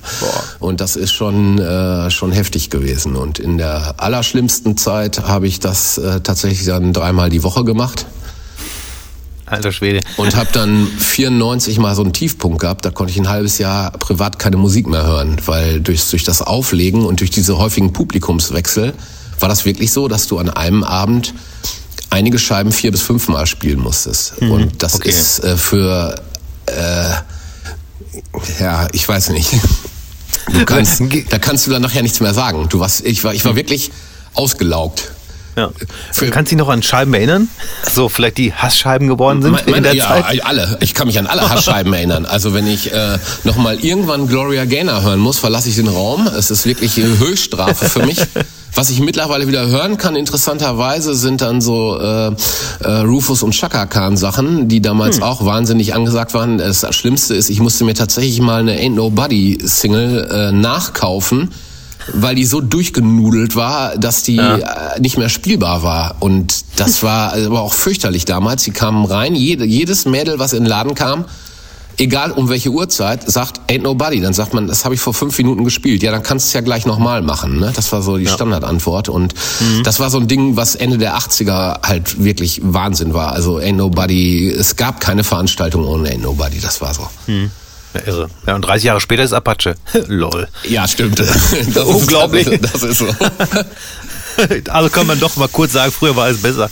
Und 0.59 0.81
das 0.81 0.95
ist 0.95 1.11
schon, 1.11 1.59
äh, 1.59 2.09
schon 2.09 2.31
heftig 2.31 2.69
gewesen. 2.69 3.15
Und 3.15 3.39
in 3.39 3.57
der 3.57 3.95
allerschlimmsten 3.97 4.77
Zeit 4.77 5.23
habe 5.23 5.47
ich 5.47 5.59
das 5.59 5.97
äh, 5.97 6.21
tatsächlich 6.21 6.65
dann 6.65 6.93
dreimal 6.93 7.29
die 7.29 7.43
Woche 7.43 7.63
gemacht. 7.63 8.05
Alter 9.53 9.71
Schwede. 9.71 9.99
Und 10.17 10.35
habe 10.35 10.49
dann 10.51 10.87
94 10.87 11.79
mal 11.79 11.95
so 11.95 12.03
einen 12.03 12.13
Tiefpunkt 12.13 12.59
gehabt. 12.59 12.85
Da 12.85 12.91
konnte 12.91 13.11
ich 13.11 13.19
ein 13.19 13.29
halbes 13.29 13.57
Jahr 13.57 13.91
privat 13.91 14.39
keine 14.39 14.57
Musik 14.57 14.87
mehr 14.87 15.05
hören, 15.05 15.37
weil 15.45 15.79
durch, 15.79 16.09
durch 16.09 16.23
das 16.23 16.41
Auflegen 16.41 17.05
und 17.05 17.19
durch 17.19 17.31
diese 17.31 17.57
häufigen 17.57 17.93
Publikumswechsel 17.93 18.93
war 19.39 19.49
das 19.49 19.65
wirklich 19.65 19.91
so, 19.91 20.07
dass 20.07 20.27
du 20.27 20.37
an 20.37 20.49
einem 20.49 20.83
Abend 20.83 21.33
einige 22.09 22.39
Scheiben 22.39 22.71
vier 22.71 22.91
bis 22.91 23.01
fünfmal 23.01 23.45
spielen 23.47 23.79
musstest. 23.79 24.39
Und 24.41 24.81
das 24.83 24.95
okay. 24.95 25.09
ist 25.09 25.39
äh, 25.39 25.57
für, 25.57 26.21
äh, 26.67 27.09
ja, 28.59 28.87
ich 28.91 29.07
weiß 29.07 29.29
nicht. 29.29 29.51
Du 30.51 30.65
kannst, 30.65 31.01
da 31.29 31.39
kannst 31.39 31.67
du 31.67 31.71
dann 31.71 31.81
nachher 31.81 32.03
nichts 32.03 32.19
mehr 32.19 32.33
sagen. 32.33 32.67
Du 32.69 32.79
warst, 32.79 33.05
ich 33.05 33.23
war, 33.23 33.33
ich 33.33 33.43
war 33.45 33.55
wirklich 33.55 33.91
ausgelaugt. 34.33 35.11
Ja. 35.55 35.69
Für- 36.11 36.29
Kannst 36.29 36.51
du 36.51 36.55
dich 36.55 36.59
noch 36.63 36.69
an 36.69 36.81
Scheiben 36.81 37.13
erinnern? 37.13 37.47
So, 37.91 38.09
vielleicht 38.09 38.37
die 38.37 38.53
Hassscheiben 38.53 39.07
geworden 39.07 39.41
sind 39.41 39.51
Me- 39.51 39.59
meine, 39.65 39.77
in 39.77 39.83
der 39.83 39.95
ja, 39.95 40.07
Zeit? 40.07 40.43
alle. 40.45 40.77
Ich 40.81 40.93
kann 40.93 41.07
mich 41.07 41.19
an 41.19 41.27
alle 41.27 41.47
Hassscheiben 41.49 41.93
erinnern. 41.93 42.25
Also 42.25 42.53
wenn 42.53 42.65
ich 42.67 42.91
äh, 42.91 43.17
nochmal 43.43 43.79
irgendwann 43.83 44.27
Gloria 44.27 44.65
Gaynor 44.65 45.03
hören 45.03 45.19
muss, 45.19 45.39
verlasse 45.39 45.69
ich 45.69 45.75
den 45.75 45.87
Raum. 45.87 46.27
Es 46.27 46.49
ist 46.51 46.65
wirklich 46.65 46.97
eine 46.97 47.19
Höchststrafe 47.19 47.87
für 47.89 48.05
mich. 48.05 48.17
Was 48.75 48.89
ich 48.89 48.99
mittlerweile 48.99 49.47
wieder 49.47 49.67
hören 49.67 49.97
kann, 49.99 50.15
interessanterweise, 50.15 51.13
sind 51.13 51.41
dann 51.41 51.61
so 51.61 51.99
äh, 51.99 52.31
äh, 52.79 52.91
Rufus 53.01 53.43
und 53.43 53.51
Chaka 53.51 53.85
Khan 53.85 54.17
Sachen, 54.17 54.67
die 54.67 54.81
damals 54.81 55.21
auch 55.21 55.45
wahnsinnig 55.45 55.93
angesagt 55.93 56.33
waren. 56.33 56.57
Das 56.57 56.83
Schlimmste 56.95 57.35
ist, 57.35 57.51
ich 57.51 57.59
musste 57.59 57.83
mir 57.83 57.93
tatsächlich 57.93 58.41
mal 58.41 58.61
eine 58.61 58.73
Ain't 58.75 58.95
Nobody 58.95 59.59
Single 59.63 60.27
äh, 60.31 60.51
nachkaufen, 60.51 61.51
weil 62.11 62.35
die 62.35 62.45
so 62.45 62.61
durchgenudelt 62.61 63.55
war, 63.55 63.97
dass 63.97 64.23
die 64.23 64.37
äh, 64.37 64.99
nicht 64.99 65.17
mehr 65.17 65.29
spielbar 65.29 65.83
war. 65.83 66.15
Und 66.19 66.65
das 66.75 67.03
war 67.03 67.33
aber 67.33 67.61
auch 67.61 67.73
fürchterlich 67.73 68.25
damals. 68.25 68.63
Die 68.63 68.71
kamen 68.71 69.05
rein, 69.05 69.35
jede, 69.35 69.65
jedes 69.65 70.05
Mädel, 70.05 70.39
was 70.39 70.53
in 70.53 70.63
den 70.63 70.69
Laden 70.69 70.95
kam, 70.95 71.25
egal 71.97 72.31
um 72.31 72.49
welche 72.49 72.69
Uhrzeit, 72.69 73.29
sagt 73.29 73.61
Ain't 73.69 73.83
Nobody. 73.83 74.19
Dann 74.19 74.33
sagt 74.33 74.53
man, 74.53 74.67
das 74.67 74.83
habe 74.85 74.95
ich 74.95 75.01
vor 75.01 75.13
fünf 75.13 75.37
Minuten 75.37 75.63
gespielt. 75.63 76.03
Ja, 76.03 76.11
dann 76.11 76.23
kannst 76.23 76.47
du 76.47 76.49
es 76.49 76.53
ja 76.53 76.61
gleich 76.61 76.85
nochmal 76.85 77.21
machen. 77.21 77.59
Ne? 77.59 77.71
Das 77.75 77.91
war 77.91 78.01
so 78.01 78.17
die 78.17 78.27
Standardantwort. 78.27 79.09
Und 79.09 79.33
das 79.83 79.99
war 79.99 80.09
so 80.09 80.17
ein 80.17 80.27
Ding, 80.27 80.55
was 80.57 80.75
Ende 80.75 80.97
der 80.97 81.15
80er 81.17 81.81
halt 81.83 82.23
wirklich 82.23 82.61
Wahnsinn 82.63 83.13
war. 83.13 83.31
Also 83.33 83.57
Ain't 83.57 83.77
Nobody, 83.77 84.49
es 84.49 84.75
gab 84.75 84.99
keine 84.99 85.23
Veranstaltung 85.23 85.85
ohne 85.85 86.09
Ain't 86.09 86.21
Nobody. 86.23 86.59
Das 86.59 86.81
war 86.81 86.93
so. 86.93 87.07
Ja, 87.93 88.01
irre. 88.05 88.29
Ja, 88.47 88.55
und 88.55 88.61
30 88.63 88.83
Jahre 88.85 88.99
später 89.01 89.23
ist 89.23 89.33
Apache. 89.33 89.75
Lol. 90.07 90.47
Ja, 90.67 90.87
stimmt. 90.87 91.19
Das 91.73 91.83
Unglaublich. 91.85 92.47
Ist, 92.47 92.73
das 92.73 92.83
ist 92.83 92.97
so. 92.99 93.07
Also 94.71 94.89
kann 94.89 95.05
man 95.05 95.19
doch 95.19 95.35
mal 95.35 95.47
kurz 95.47 95.73
sagen, 95.73 95.91
früher 95.91 96.15
war 96.15 96.27
es 96.27 96.41
besser. 96.41 96.67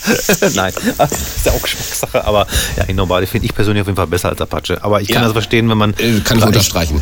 Nein, 0.55 0.73
das 0.97 1.11
ist 1.11 1.45
ja 1.45 1.51
auch 1.51 1.61
Geschmackssache, 1.61 2.25
aber 2.25 2.47
ja, 2.75 2.85
in 2.85 2.95
Nobody 2.95 3.27
finde 3.27 3.45
ich 3.45 3.53
persönlich 3.53 3.81
auf 3.81 3.87
jeden 3.87 3.97
Fall 3.97 4.07
besser 4.07 4.29
als 4.29 4.41
Apache. 4.41 4.83
Aber 4.83 4.99
ich 4.99 5.09
kann 5.09 5.17
Ja. 5.17 5.25
das 5.25 5.33
verstehen, 5.33 5.69
wenn 5.69 5.77
man. 5.77 5.93
Äh, 5.99 6.21
Kann 6.21 6.39
ich 6.39 6.43
unterstreichen. 6.43 6.99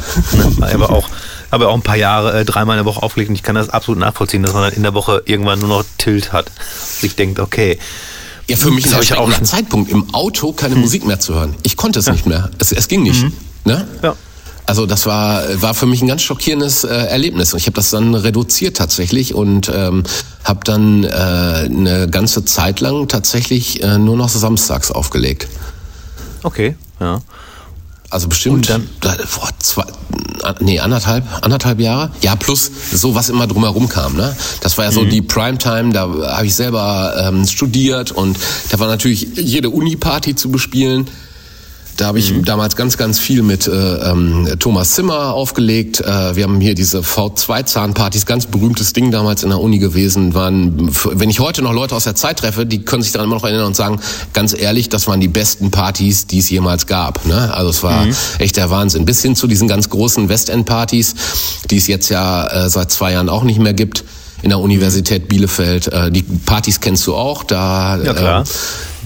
aber 0.60 0.90
auch, 0.90 1.08
aber 1.50 1.70
auch 1.70 1.76
ein 1.76 1.82
paar 1.82 1.96
Jahre 1.96 2.42
äh, 2.42 2.44
dreimal 2.44 2.78
in 2.78 2.84
der 2.84 2.94
Woche 2.94 3.02
aufgelegt 3.02 3.30
und 3.30 3.36
ich 3.36 3.44
kann 3.44 3.56
das 3.56 3.70
absolut 3.70 4.00
nachvollziehen, 4.02 4.44
dass 4.44 4.52
man 4.52 4.64
dann 4.64 4.74
in 4.74 4.84
der 4.84 4.94
Woche 4.94 5.24
irgendwann 5.26 5.60
nur 5.60 5.70
noch 5.70 5.86
Tilt 5.98 6.34
hat. 6.34 6.52
Sich 7.00 7.16
denkt, 7.16 7.40
okay. 7.40 7.80
Ja, 8.48 8.58
für 8.58 8.72
mich 8.72 8.92
hab 8.94 9.02
ich 9.02 9.12
ich 9.12 9.18
auch 9.18 9.32
ein. 9.32 9.46
Zeitpunkt 9.46 9.90
im 9.90 10.14
Auto 10.14 10.52
keine 10.52 10.76
Musik 10.76 11.06
mehr 11.06 11.22
zu 11.22 11.36
hören. 11.36 11.56
Ich 11.64 11.78
konnte 11.78 12.00
es 12.00 12.08
nicht 12.12 12.26
mehr. 12.26 12.50
Es, 12.60 12.74
es 12.74 12.90
ging 12.90 13.04
nicht. 13.04 13.26
Ne? 13.66 13.88
Ja. 14.04 14.16
Also 14.66 14.86
das 14.86 15.06
war 15.08 15.42
war 15.62 15.74
für 15.74 15.88
mich 15.88 16.02
ein 16.04 16.08
ganz 16.08 16.22
schockierendes 16.22 16.84
äh, 16.84 16.90
Erlebnis 16.90 17.54
und 17.54 17.60
ich 17.60 17.66
habe 17.66 17.74
das 17.76 17.90
dann 17.90 18.14
reduziert 18.14 18.78
tatsächlich 18.78 19.34
und 19.34 19.72
ähm, 19.74 20.04
habe 20.44 20.60
dann 20.64 21.04
äh, 21.04 21.08
eine 21.08 22.08
ganze 22.10 22.46
Zeit 22.46 22.80
lang 22.80 23.08
tatsächlich 23.08 23.82
äh, 23.82 23.98
nur 23.98 24.16
noch 24.16 24.30
samstags 24.30 24.92
aufgelegt. 24.92 25.48
Okay, 26.44 26.76
ja. 27.00 27.20
Also 28.12 28.28
bestimmt 28.28 28.70
dann- 28.70 28.88
da, 29.02 29.16
boah, 29.36 29.50
zwei, 29.60 29.84
nee, 30.62 30.80
anderthalb, 30.80 31.24
anderthalb 31.44 31.80
Jahre. 31.80 32.12
Ja, 32.22 32.36
plus 32.36 32.72
so 32.92 33.14
was 33.14 33.30
immer 33.30 33.46
drumherum 33.46 33.88
kam. 33.90 34.16
Ne? 34.16 34.36
Das 34.62 34.78
war 34.78 34.86
ja 34.86 34.92
Mhm. 34.92 34.96
so 34.96 35.06
die 35.06 35.22
Primetime, 35.22 35.94
da 35.94 36.02
habe 36.02 36.46
ich 36.46 36.56
selber 36.56 37.16
ähm, 37.28 37.46
studiert 37.46 38.12
und 38.12 38.38
da 38.72 38.80
war 38.80 38.88
natürlich 38.88 39.22
jede 39.36 39.70
Uni-Party 39.70 40.36
zu 40.36 40.50
bespielen. 40.50 41.08
Da 42.00 42.06
habe 42.06 42.20
ich 42.20 42.34
damals 42.44 42.78
ganz, 42.78 42.96
ganz 42.96 43.20
viel 43.20 43.44
mit 43.44 43.68
äh, 43.68 43.72
ähm, 43.72 44.48
Thomas 44.60 44.92
Zimmer 44.92 45.34
aufgelegt. 45.34 46.00
Äh, 46.00 46.34
wir 46.34 46.46
haben 46.46 46.62
hier 46.62 46.74
diese 46.74 47.00
V2-Zahnpartys, 47.00 48.26
ganz 48.26 48.46
berühmtes 48.46 48.94
Ding 48.94 49.12
damals 49.12 49.44
in 49.44 49.50
der 49.50 49.60
Uni 49.60 49.80
gewesen. 49.80 50.34
Waren, 50.34 50.90
wenn 51.12 51.30
ich 51.30 51.42
heute 51.42 51.62
noch 51.62 51.74
Leute 51.74 51.94
aus 51.96 52.06
der 52.06 52.16
Zeit 52.16 52.40
treffe, 52.40 52.66
die 52.66 52.86
können 52.86 53.04
sich 53.04 53.12
daran 53.12 53.28
immer 53.28 53.36
noch 53.36 53.44
erinnern 53.44 53.66
und 53.66 53.76
sagen, 53.76 54.00
ganz 54.32 54.56
ehrlich, 54.58 54.88
das 54.88 55.08
waren 55.08 55.20
die 55.20 55.28
besten 55.28 55.72
Partys, 55.72 56.26
die 56.26 56.38
es 56.38 56.50
jemals 56.50 56.88
gab. 56.88 57.26
Ne? 57.26 57.54
Also 57.54 57.70
es 57.70 57.84
war 57.84 58.08
echt 58.38 58.56
der 58.56 58.70
Wahnsinn. 58.70 59.04
Bis 59.04 59.22
hin 59.22 59.36
zu 59.36 59.48
diesen 59.48 59.68
ganz 59.68 59.90
großen 59.90 60.30
Westend-Partys, 60.30 61.16
die 61.70 61.78
es 61.78 61.88
jetzt 61.88 62.08
ja 62.08 62.48
äh, 62.48 62.70
seit 62.70 62.92
zwei 62.92 63.12
Jahren 63.12 63.28
auch 63.28 63.44
nicht 63.44 63.60
mehr 63.60 63.74
gibt 63.74 64.06
in 64.42 64.50
der 64.50 64.60
Universität 64.60 65.28
Bielefeld. 65.28 65.88
Äh, 65.88 66.12
die 66.12 66.24
Partys 66.24 66.80
kennst 66.80 67.06
du 67.08 67.16
auch. 67.16 67.44
Da 67.44 67.98
Ja, 68.02 68.14
klar. 68.14 68.42
Äh, 68.44 68.46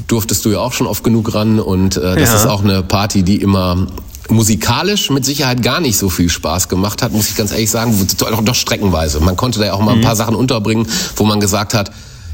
durftest 0.08 0.44
du 0.46 0.50
ja 0.52 0.60
auch 0.60 0.74
schon 0.74 0.88
oft 0.88 1.04
genug 1.04 1.34
ran 1.34 1.60
und 1.60 1.98
äh, 1.98 2.16
das 2.18 2.30
Ja. 2.30 2.36
ist 2.36 2.46
auch 2.46 2.64
eine 2.64 2.84
Party, 2.84 3.24
die 3.24 3.38
immer 3.42 3.88
musikalisch 4.30 5.10
mit 5.10 5.26
Sicherheit 5.26 5.62
gar 5.64 5.80
nicht 5.80 5.98
so 5.98 6.10
viel 6.10 6.30
Spaß 6.30 6.70
gemacht 6.70 7.02
hat, 7.02 7.12
muss 7.12 7.30
ich 7.30 7.36
ganz 7.36 7.52
ehrlich 7.52 7.70
sagen, 7.72 8.08
doch, 8.18 8.44
doch 8.44 8.56
streckenweise. 8.56 9.20
Man 9.20 9.36
konnte 9.36 9.60
da 9.60 9.66
ja 9.66 9.74
auch 9.74 9.82
mal 9.82 9.96
ein 9.96 10.02
paar 10.02 10.16
Sachen 10.16 10.36
unterbringen, 10.36 10.88
wo 11.18 11.26
man 11.26 11.40
gesagt 11.40 11.74
hat, 11.74 11.92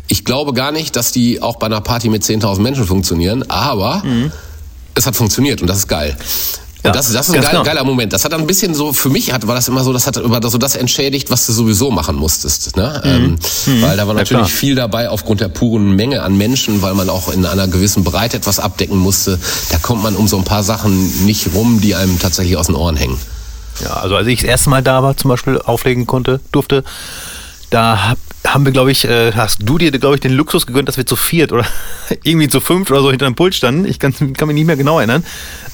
ich 0.08 0.24
glaube 0.26 0.54
gar 0.54 0.72
nicht, 0.72 0.96
dass 0.96 1.12
die 1.12 1.42
auch 1.42 1.58
bei 1.58 1.66
einer 1.68 1.82
Party 1.82 2.10
mit 2.10 2.24
10.000 2.24 2.60
Menschen 2.62 2.86
funktionieren, 2.86 3.44
aber 3.50 4.04
es 4.96 5.06
hat 5.08 5.16
funktioniert 5.16 5.62
und 5.62 5.68
das 5.68 5.80
ist 5.80 5.88
geil. 5.88 6.16
Ja, 6.84 6.92
Und 6.92 6.96
das, 6.96 7.12
das 7.12 7.28
ist 7.28 7.34
ein 7.34 7.42
ganz 7.42 7.46
geil, 7.48 7.52
genau. 7.56 7.64
geiler 7.64 7.84
Moment. 7.84 8.14
Das 8.14 8.24
hat 8.24 8.32
dann 8.32 8.40
ein 8.42 8.48
bisschen 8.48 8.74
so, 8.74 8.94
für 8.94 9.10
mich 9.10 9.34
hat, 9.34 9.46
war 9.48 9.56
das 9.56 9.68
immer 9.68 9.84
so, 9.84 9.92
das 9.92 10.08
hat 10.08 10.16
immer 10.16 10.40
so 10.48 10.58
das 10.58 10.76
entschädigt, 10.78 11.30
was 11.30 11.46
du 11.46 11.52
sowieso 11.52 11.92
machen 11.92 12.16
musstest. 12.16 12.78
Ne? 12.78 13.02
Ähm, 13.04 13.38
weil 13.82 13.98
da 13.98 14.08
war 14.08 14.14
Mhm. 14.14 14.20
Ja, 14.20 14.24
natürlich 14.24 14.28
klar. 14.30 14.46
viel 14.46 14.76
dabei 14.76 15.10
aufgrund 15.10 15.42
der 15.42 15.50
puren 15.50 15.92
Menge 15.96 16.24
an 16.24 16.38
Menschen, 16.38 16.82
weil 16.82 16.94
man 16.94 17.10
auch 17.10 17.32
in 17.34 17.46
einer 17.46 17.68
gewissen 17.68 18.04
Breite 18.06 18.38
etwas 18.38 18.60
abdecken 18.60 18.98
musste. 18.98 19.38
Da 19.72 19.78
kommt 19.78 20.04
man 20.04 20.16
um 20.16 20.28
so 20.30 20.38
ein 20.38 20.46
paar 20.46 20.64
Sachen 20.64 21.26
nicht 21.26 21.50
rum, 21.54 21.82
die 21.82 21.96
einem 21.96 22.18
tatsächlich 22.18 22.56
aus 22.56 22.68
den 22.68 22.76
Ohren 22.76 22.96
hängen. 22.96 23.18
Ja, 23.84 23.92
also 23.98 24.16
als 24.16 24.28
ich 24.28 24.40
das 24.40 24.48
erste 24.50 24.70
Mal 24.70 24.82
da 24.82 25.04
war, 25.04 25.18
zum 25.18 25.30
Beispiel 25.30 25.58
auflegen 25.60 26.06
konnte, 26.08 26.40
durfte, 26.54 26.84
da 27.70 28.10
hab, 28.10 28.18
haben 28.48 28.64
wir, 28.66 28.72
glaube 28.72 28.92
ich, 28.92 29.04
äh, 29.06 29.34
hast 29.34 29.60
du 29.64 29.78
dir, 29.78 29.92
glaube 29.92 30.16
ich, 30.16 30.22
den 30.22 30.32
Luxus 30.34 30.66
gegönnt, 30.66 30.88
dass 30.88 30.96
wir 30.98 31.06
zu 31.06 31.16
viert 31.18 31.52
oder 31.52 31.66
irgendwie 32.24 32.48
zu 32.48 32.62
fünft 32.62 32.90
oder 32.92 33.02
so 33.02 33.10
hinter 33.10 33.26
dem 33.26 33.36
Pult 33.36 33.54
standen. 33.54 33.86
Ich 33.86 34.00
kann, 34.00 34.14
kann 34.34 34.48
mich 34.48 34.56
nicht 34.56 34.66
mehr 34.66 34.78
genau 34.78 34.98
erinnern. 35.00 35.26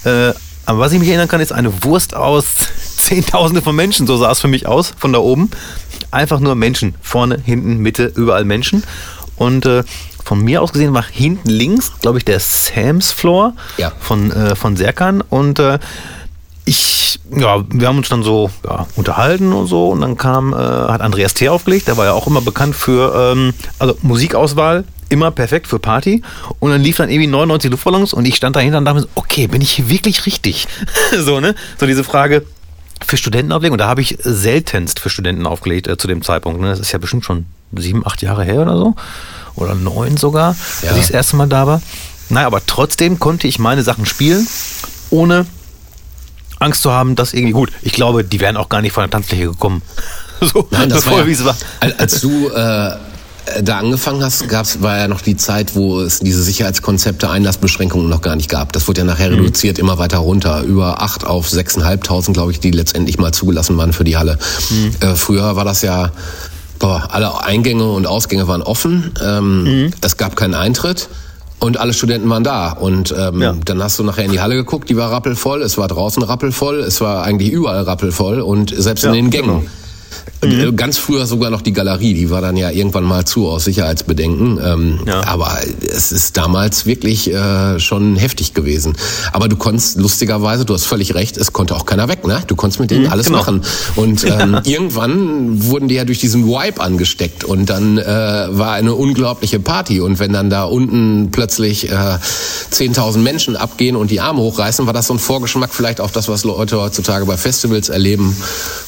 Äh, 0.03 0.33
aber 0.66 0.80
was 0.80 0.91
ich 0.93 0.99
mich 0.99 1.09
erinnern 1.09 1.28
kann, 1.28 1.41
ist 1.41 1.51
eine 1.51 1.84
Wurst 1.84 2.16
aus 2.16 2.45
Zehntausende 2.97 3.61
von 3.61 3.76
Menschen. 3.76 4.07
So 4.07 4.18
sah 4.18 4.32
es 4.32 4.39
für 4.39 4.47
mich 4.47 4.68
aus, 4.68 4.93
von 4.97 5.13
da 5.13 5.20
oben. 5.20 5.51
Einfach 6.11 6.39
nur 6.39 6.55
Menschen. 6.55 6.95
Vorne, 7.01 7.39
hinten, 7.43 7.78
Mitte, 7.78 8.11
überall 8.16 8.45
Menschen. 8.45 8.84
Und 9.36 9.66
äh, 9.66 9.84
von 10.24 10.41
mir 10.43 10.61
aus 10.61 10.72
gesehen 10.72 10.93
war 10.93 11.03
hinten 11.03 11.49
links, 11.49 11.91
glaube 12.01 12.18
ich, 12.18 12.26
der 12.26 12.39
Sam's 12.39 13.11
Floor 13.11 13.53
Ja. 13.78 13.91
von, 13.99 14.32
äh, 14.32 14.55
von 14.55 14.76
Serkan. 14.76 15.22
Und 15.22 15.59
äh, 15.59 15.78
ich, 16.66 17.20
ja, 17.32 17.63
wir 17.70 17.88
haben 17.88 17.97
uns 17.97 18.09
dann 18.09 18.24
so 18.24 18.49
ja, 18.68 18.88
unterhalten 18.95 19.53
und 19.53 19.68
so 19.68 19.89
und 19.89 20.01
dann 20.01 20.18
kam, 20.18 20.51
äh, 20.53 20.55
hat 20.55 21.01
Andreas 21.01 21.36
T. 21.36 21.47
aufgelegt, 21.49 21.88
der 21.88 21.95
war 21.97 22.05
ja 22.05 22.13
auch 22.13 22.26
immer 22.26 22.41
bekannt 22.41 22.76
für, 22.76 23.34
ähm, 23.34 23.53
also 23.78 23.95
Musikauswahl, 24.01 24.84
immer 25.09 25.31
perfekt 25.31 25.67
für 25.67 25.79
Party 25.79 26.21
und 26.59 26.71
dann 26.71 26.81
lief 26.81 26.97
dann 26.97 27.09
irgendwie 27.09 27.27
99 27.27 27.71
Luftballons 27.71 28.13
und 28.13 28.25
ich 28.25 28.35
stand 28.35 28.55
dahinter 28.55 28.77
und 28.79 28.85
dachte 28.85 28.95
mir 28.95 29.01
so, 29.01 29.09
okay, 29.15 29.47
bin 29.47 29.61
ich 29.61 29.71
hier 29.71 29.89
wirklich 29.89 30.25
richtig? 30.25 30.67
so, 31.19 31.39
ne? 31.39 31.55
So 31.79 31.85
diese 31.85 32.03
Frage, 32.03 32.45
für 33.05 33.17
Studenten 33.17 33.51
auflegen 33.51 33.73
und 33.73 33.79
da 33.79 33.87
habe 33.87 34.01
ich 34.01 34.17
seltenst 34.21 34.99
für 34.99 35.09
Studenten 35.09 35.45
aufgelegt 35.45 35.87
äh, 35.87 35.97
zu 35.97 36.07
dem 36.07 36.21
Zeitpunkt. 36.21 36.61
Ne? 36.61 36.69
Das 36.69 36.79
ist 36.79 36.91
ja 36.91 36.99
bestimmt 36.99 37.25
schon 37.25 37.45
sieben, 37.75 38.05
acht 38.05 38.21
Jahre 38.21 38.43
her 38.43 38.61
oder 38.61 38.77
so. 38.77 38.95
Oder 39.55 39.75
neun 39.75 40.17
sogar, 40.17 40.55
Ja. 40.81 40.89
als 40.89 40.97
ich 40.97 41.03
das 41.07 41.11
erste 41.11 41.35
Mal 41.35 41.47
da 41.47 41.67
war. 41.67 41.81
Naja, 42.29 42.47
aber 42.47 42.65
trotzdem 42.65 43.19
konnte 43.19 43.47
ich 43.47 43.59
meine 43.59 43.83
Sachen 43.83 44.05
spielen, 44.05 44.47
ohne 45.09 45.45
Angst 46.59 46.81
zu 46.81 46.91
haben, 46.91 47.15
dass 47.15 47.33
irgendwie 47.33 47.53
gut. 47.53 47.71
Ich 47.81 47.93
glaube, 47.93 48.23
die 48.23 48.39
wären 48.39 48.57
auch 48.57 48.69
gar 48.69 48.81
nicht 48.81 48.93
von 48.93 49.03
der 49.03 49.11
Tanzfläche 49.11 49.47
gekommen. 49.47 49.81
so, 50.41 50.67
Nein, 50.71 50.89
das 50.89 51.03
so 51.03 51.05
war, 51.07 51.13
voll, 51.13 51.21
ja, 51.23 51.27
wie 51.27 51.33
es 51.33 51.45
war. 51.45 51.55
Als, 51.79 51.99
als 51.99 52.21
du 52.21 52.49
äh, 52.49 52.95
da 53.61 53.77
angefangen 53.77 54.23
hast, 54.23 54.47
gab's, 54.49 54.81
war 54.81 54.97
ja 54.97 55.07
noch 55.07 55.21
die 55.21 55.37
Zeit, 55.37 55.75
wo 55.75 56.01
es 56.01 56.19
diese 56.19 56.41
Sicherheitskonzepte, 56.43 57.29
Einlassbeschränkungen 57.29 58.09
noch 58.09 58.21
gar 58.21 58.35
nicht 58.35 58.49
gab. 58.49 58.73
Das 58.73 58.87
wurde 58.87 59.01
ja 59.01 59.05
nachher 59.05 59.29
Mhm. 59.31 59.37
reduziert, 59.39 59.77
immer 59.79 59.97
weiter 59.97 60.17
runter. 60.19 60.63
Über 60.63 61.01
acht 61.01 61.25
auf 61.25 61.49
sechseinhalbtausend, 61.49 62.35
glaube 62.35 62.51
ich, 62.51 62.59
die 62.59 62.71
letztendlich 62.71 63.17
mal 63.19 63.31
zugelassen 63.33 63.77
waren 63.77 63.93
für 63.93 64.03
die 64.03 64.17
Halle. 64.17 64.37
Mhm. 64.69 64.91
Äh, 64.99 65.15
früher 65.15 65.55
war 65.55 65.65
das 65.65 65.81
ja, 65.83 66.11
boah, 66.79 67.07
alle 67.11 67.43
Eingänge 67.43 67.89
und 67.91 68.07
Ausgänge 68.07 68.47
waren 68.47 68.61
offen. 68.63 69.11
Ähm, 69.23 69.63
Mhm. 69.63 69.91
Es 70.01 70.17
gab 70.17 70.35
keinen 70.35 70.53
Eintritt. 70.55 71.07
Und 71.57 71.77
alle 71.79 71.93
Studenten 71.93 72.29
waren 72.29 72.43
da. 72.43 72.71
Und 72.73 73.13
ähm, 73.17 73.41
Ja. 73.41 73.55
dann 73.63 73.81
hast 73.81 73.97
du 73.97 74.03
nachher 74.03 74.25
in 74.25 74.31
die 74.31 74.41
Halle 74.41 74.55
geguckt, 74.55 74.89
die 74.89 74.97
war 74.97 75.11
rappelvoll, 75.11 75.61
es 75.61 75.77
war 75.77 75.87
draußen 75.87 76.21
rappelvoll, 76.21 76.79
es 76.81 76.99
war 76.99 77.23
eigentlich 77.23 77.49
überall 77.51 77.81
rappelvoll 77.83 78.41
und 78.41 78.73
selbst 78.77 79.03
Ja, 79.05 79.09
in 79.11 79.15
den 79.15 79.29
Gängen. 79.29 79.47
genau. 79.61 79.63
Äh, 80.51 80.71
Ganz 80.73 80.97
früher 80.97 81.25
sogar 81.25 81.49
noch 81.49 81.61
die 81.61 81.73
Galerie, 81.73 82.13
die 82.13 82.29
war 82.29 82.41
dann 82.41 82.57
ja 82.57 82.69
irgendwann 82.69 83.03
mal 83.03 83.25
zu 83.25 83.47
aus 83.47 83.65
Sicherheitsbedenken. 83.65 84.59
Ähm, 84.63 84.99
Ja. 85.05 85.25
Aber 85.25 85.57
es 85.81 86.11
ist 86.11 86.37
damals 86.37 86.85
wirklich 86.85 87.31
äh, 87.31 87.79
schon 87.79 88.15
heftig 88.15 88.53
gewesen. 88.53 88.95
Aber 89.31 89.47
du 89.47 89.55
konntest 89.55 89.97
lustigerweise, 89.97 90.65
du 90.65 90.73
hast 90.73 90.85
völlig 90.85 91.15
recht, 91.15 91.37
es 91.37 91.53
konnte 91.53 91.75
auch 91.75 91.85
keiner 91.85 92.07
weg, 92.07 92.25
ne? 92.25 92.41
Du 92.47 92.55
konntest 92.55 92.79
mit 92.79 92.91
denen 92.91 93.07
alles 93.07 93.27
genau. 93.27 93.39
machen. 93.39 93.61
Und 93.95 94.23
ähm, 94.29 94.59
irgendwann 94.63 95.63
wurden 95.63 95.87
die 95.87 95.95
ja 95.95 96.05
durch 96.05 96.19
diesen 96.19 96.45
Vibe 96.45 96.81
angesteckt 96.81 97.43
und 97.43 97.69
dann 97.69 97.97
äh, 97.97 98.05
war 98.05 98.73
eine 98.73 98.93
unglaubliche 98.93 99.59
Party. 99.59 99.99
Und 100.01 100.19
wenn 100.19 100.33
dann 100.33 100.49
da 100.49 100.63
unten 100.63 101.29
plötzlich 101.31 101.89
äh, 101.91 102.17
10.000 102.71 103.17
Menschen 103.19 103.55
abgehen 103.55 103.95
und 103.95 104.11
die 104.11 104.21
Arme 104.21 104.39
hochreißen, 104.39 104.85
war 104.85 104.93
das 104.93 105.07
so 105.07 105.13
ein 105.13 105.19
Vorgeschmack 105.19 105.73
vielleicht 105.73 106.01
auf 106.01 106.11
das, 106.11 106.27
was 106.27 106.43
Leute 106.43 106.79
heutzutage 106.79 107.25
bei 107.25 107.37
Festivals 107.37 107.89
erleben. 107.89 108.35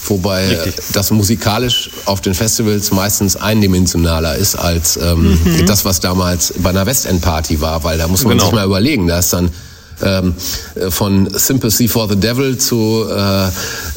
Wobei 0.06 0.48
Richtig. 0.48 0.76
das 0.94 1.12
musikalisch 1.48 1.90
auf 2.06 2.20
den 2.22 2.34
Festivals 2.34 2.92
meistens 2.92 3.36
eindimensionaler 3.38 4.36
ist 4.36 4.56
als 4.56 4.98
ähm, 4.98 5.40
das, 5.66 5.86
was 5.86 6.00
damals 6.02 6.54
bei 6.58 6.70
einer 6.72 6.86
Westend-Party 6.86 7.62
war, 7.62 7.84
weil 7.84 7.98
da 7.98 8.08
muss 8.08 8.24
man 8.24 8.34
Genau. 8.34 8.44
sich 8.46 8.54
mal 8.54 8.66
überlegen, 8.66 9.08
da 9.08 9.20
ist 9.20 9.32
dann 9.32 9.50
ähm, 10.04 10.36
äh, 10.76 10.92
von 10.92 11.28
Sympathy 11.34 11.88
for 11.88 12.08
the 12.10 12.16
Devil 12.18 12.58
zu 12.58 13.06
äh, 13.10 13.50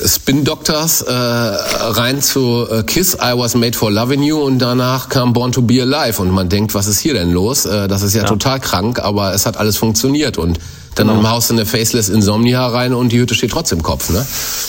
Spin 0.09 0.45
Doctors 0.45 1.03
äh, 1.03 1.13
rein 1.13 2.23
zu 2.23 2.67
äh, 2.71 2.83
Kiss, 2.85 3.15
I 3.17 3.37
Was 3.37 3.55
Made 3.55 3.77
for 3.77 3.91
Loving 3.91 4.23
You 4.23 4.39
und 4.41 4.61
danach 4.61 5.09
kam 5.09 5.33
Born 5.33 5.51
to 5.53 5.61
Be 5.63 5.83
Alive 5.83 6.23
und 6.23 6.31
man 6.31 6.49
denkt, 6.49 6.73
was 6.75 6.87
ist 6.87 7.01
hier 7.01 7.15
denn 7.15 7.33
los? 7.33 7.67
Äh, 7.67 7.89
das 7.89 8.03
ist 8.03 8.15
ja, 8.15 8.23
total 8.25 8.61
krank, 8.61 9.01
aber 9.01 9.35
es 9.35 9.45
hat 9.45 9.57
alles 9.57 9.77
funktioniert 9.77 10.39
und 10.39 10.59
dann 10.95 11.09
Genau. 11.09 11.29
haust 11.29 11.51
du 11.51 11.55
eine 11.55 11.67
Faceless 11.67 12.09
Insomnia 12.09 12.67
rein 12.67 12.95
und 12.95 13.11
die 13.11 13.19
Hütte 13.19 13.35
steht 13.35 13.51
trotzdem 13.51 13.79
im 13.79 13.85
Kopf, 13.85 14.09
ne? 14.11 14.25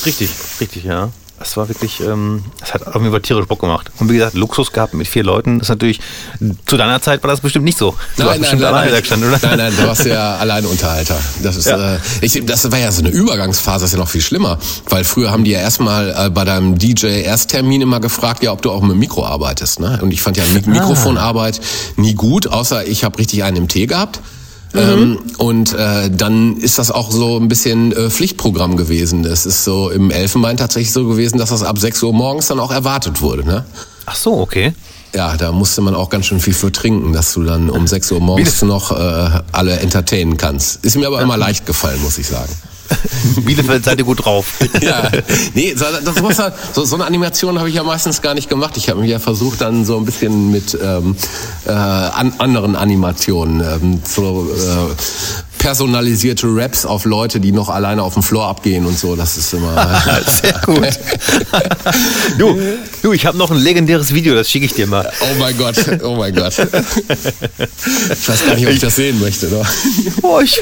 Richtig, 0.06 0.30
richtig, 0.60 0.84
ja. 0.84 1.10
Das 1.42 1.58
war 1.58 1.68
wirklich, 1.68 2.00
ähm, 2.02 2.44
das 2.60 2.76
hat 2.76 2.86
auf 2.86 2.96
jeden 3.02 3.10
Fall 3.10 3.22
tierisch 3.22 3.48
Bock 3.48 3.60
gemacht. 3.62 3.90
Und 4.00 4.10
wie 4.10 4.14
gesagt, 4.14 4.36
Luxus 4.36 4.72
gehabt 4.72 4.94
mit 4.94 5.08
vier 5.08 5.24
Leuten. 5.24 5.58
Das 5.58 5.66
ist 5.66 5.70
natürlich, 5.70 6.00
zu 6.68 6.78
deiner 6.78 7.02
Zeit 7.02 7.24
war 7.24 7.32
das 7.32 7.42
bestimmt 7.42 7.66
nicht 7.66 7.80
so. 7.80 7.96
Du 8.16 8.26
warst 8.26 8.40
bestimmt 8.40 8.64
alleine 8.64 8.92
da 8.92 9.00
gestanden, 9.00 9.28
oder? 9.28 9.40
nein, 9.42 9.58
nein, 9.58 9.74
du 9.76 9.88
warst 9.88 10.06
ja 10.06 10.36
Alleinunterhalter. 10.40 11.18
Das 11.42 11.56
ist, 11.56 11.66
Ja. 11.66 11.96
äh, 11.96 11.98
ich, 12.22 12.46
das 12.46 12.72
war 12.72 12.78
ja 12.78 12.92
so 12.92 13.02
eine 13.02 13.10
Übergangsphase, 13.10 13.80
das 13.86 13.90
ist 13.90 13.94
ja 13.94 14.00
noch 14.00 14.10
viel 14.10 14.22
schlimmer, 14.22 14.60
weil 14.90 15.04
früher 15.04 15.32
haben 15.32 15.44
die 15.44 15.52
ja 15.52 15.60
erstmal 15.60 16.14
äh, 16.16 16.30
bei 16.30 16.46
deinem 16.46 16.78
DJ 16.78 17.08
Ersttermin 17.24 17.82
immer 17.82 18.00
gefragt, 18.00 18.44
ja, 18.44 18.52
ob 18.52 18.62
du 18.62 18.70
auch 18.72 18.82
mit 18.82 18.92
dem 18.92 19.00
Mikro 19.00 19.26
arbeitest, 19.26 19.80
ne? 19.80 20.00
Und 20.04 20.12
ich 20.12 20.22
fand 20.22 20.38
ja 20.38 20.44
Ah. 20.44 20.54
Mik 20.54 20.68
Mikrofonarbeit 20.68 21.60
nie 21.98 22.14
gut, 22.14 22.46
außer 22.48 22.86
ich 22.86 23.04
habe 23.04 23.18
richtig 23.18 23.44
einen 23.44 23.58
im 23.58 23.68
Tee 23.68 23.88
gehabt. 23.88 24.20
Ähm, 24.74 25.20
und 25.38 25.74
äh, 25.74 26.10
dann 26.10 26.58
ist 26.58 26.80
das 26.80 26.92
auch 26.92 27.12
so 27.12 27.38
ein 27.38 27.48
bisschen 27.48 27.92
äh, 27.92 28.10
Pflichtprogramm 28.10 28.78
gewesen. 28.78 29.26
Es 29.26 29.46
ist 29.46 29.64
so 29.64 29.90
im 29.90 30.12
Elfenbein 30.12 30.58
tatsächlich 30.58 30.94
so 30.94 31.08
gewesen, 31.08 31.38
dass 31.38 31.50
das 31.50 31.64
ab 31.64 31.78
6 31.78 32.04
Uhr 32.04 32.14
morgens 32.14 32.48
dann 32.48 32.60
auch 32.60 32.72
erwartet 32.72 33.22
wurde. 33.22 33.46
Ne? 33.46 33.66
Ach 34.06 34.16
so, 34.16 34.40
okay. 34.40 34.74
Ja, 35.14 35.36
da 35.36 35.52
musste 35.52 35.82
man 35.82 35.94
auch 35.94 36.10
ganz 36.10 36.28
schön 36.28 36.40
viel 36.40 36.54
für 36.54 36.72
trinken, 36.72 37.12
dass 37.12 37.34
du 37.34 37.44
dann 37.44 37.70
um 37.70 37.86
6 37.86 38.12
Uhr 38.14 38.22
morgens 38.22 38.62
noch 38.62 38.92
äh, 38.92 39.42
alle 39.52 39.80
entertainen 39.80 40.38
kannst. 40.38 40.86
Ist 40.86 40.96
mir 40.96 41.08
aber 41.08 41.22
immer 41.22 41.36
leicht 41.36 41.66
gefallen, 41.66 42.02
muss 42.02 42.18
ich 42.18 42.28
sagen. 42.28 42.52
Bielefeld 43.46 43.86
seid 43.86 44.00
ihr 44.00 44.06
gut 44.06 44.24
drauf. 44.26 44.54
Ja, 44.82 45.10
nee, 45.54 45.74
so, 45.76 45.86
das, 46.04 46.16
sowas, 46.16 46.40
hat- 46.40 46.56
so, 46.74 46.84
so 46.86 46.96
eine 46.96 47.06
Animation 47.06 47.60
habe 47.60 47.70
ich 47.70 47.76
ja 47.76 47.84
meistens 47.84 48.22
gar 48.22 48.34
nicht 48.34 48.50
gemacht. 48.50 48.78
Ich 48.78 48.90
habe 48.90 49.00
mich 49.02 49.12
ja 49.12 49.20
versucht, 49.20 49.62
dann 49.62 49.86
so 49.86 49.98
ein 49.98 50.06
bisschen 50.06 50.50
mit 50.52 50.78
ähm, 50.82 51.16
äh, 51.66 51.72
an, 51.72 52.34
anderen 52.40 52.76
Animationen, 52.76 53.62
ähm, 53.62 54.02
so 54.04 54.48
äh, 54.52 54.96
personalisierte 55.62 56.48
Raps 56.50 56.86
auf 56.88 57.06
Leute, 57.06 57.40
die 57.40 57.52
noch 57.52 57.70
alleine 57.70 58.02
auf 58.02 58.16
dem 58.16 58.24
Floor 58.24 58.48
abgehen 58.48 58.84
und 58.88 58.98
so. 58.98 59.16
Das 59.16 59.38
ist 59.38 59.54
immer. 59.54 60.02
Sehr 60.42 60.60
gut. 60.66 60.90
du, 62.40 62.60
du, 63.04 63.14
ich 63.14 63.28
habe 63.28 63.38
noch 63.38 63.52
ein 63.52 63.58
legendäres 63.60 64.12
Video, 64.12 64.34
das 64.34 64.50
schicke 64.50 64.66
ich 64.66 64.74
dir 64.74 64.88
mal. 64.88 65.12
Oh 65.22 65.40
mein 65.40 65.56
Gott, 65.58 65.76
oh 66.04 66.16
mein 66.16 66.34
Gott. 66.34 66.54
Ich 66.58 68.28
weiß 68.30 68.46
gar 68.48 68.56
nicht, 68.56 68.66
ob 68.66 68.74
ich 68.74 68.80
das 68.80 68.96
sehen 68.96 69.20
möchte. 69.20 69.48
Ne? 69.50 69.62
Oh, 70.24 70.40
ich, 70.44 70.60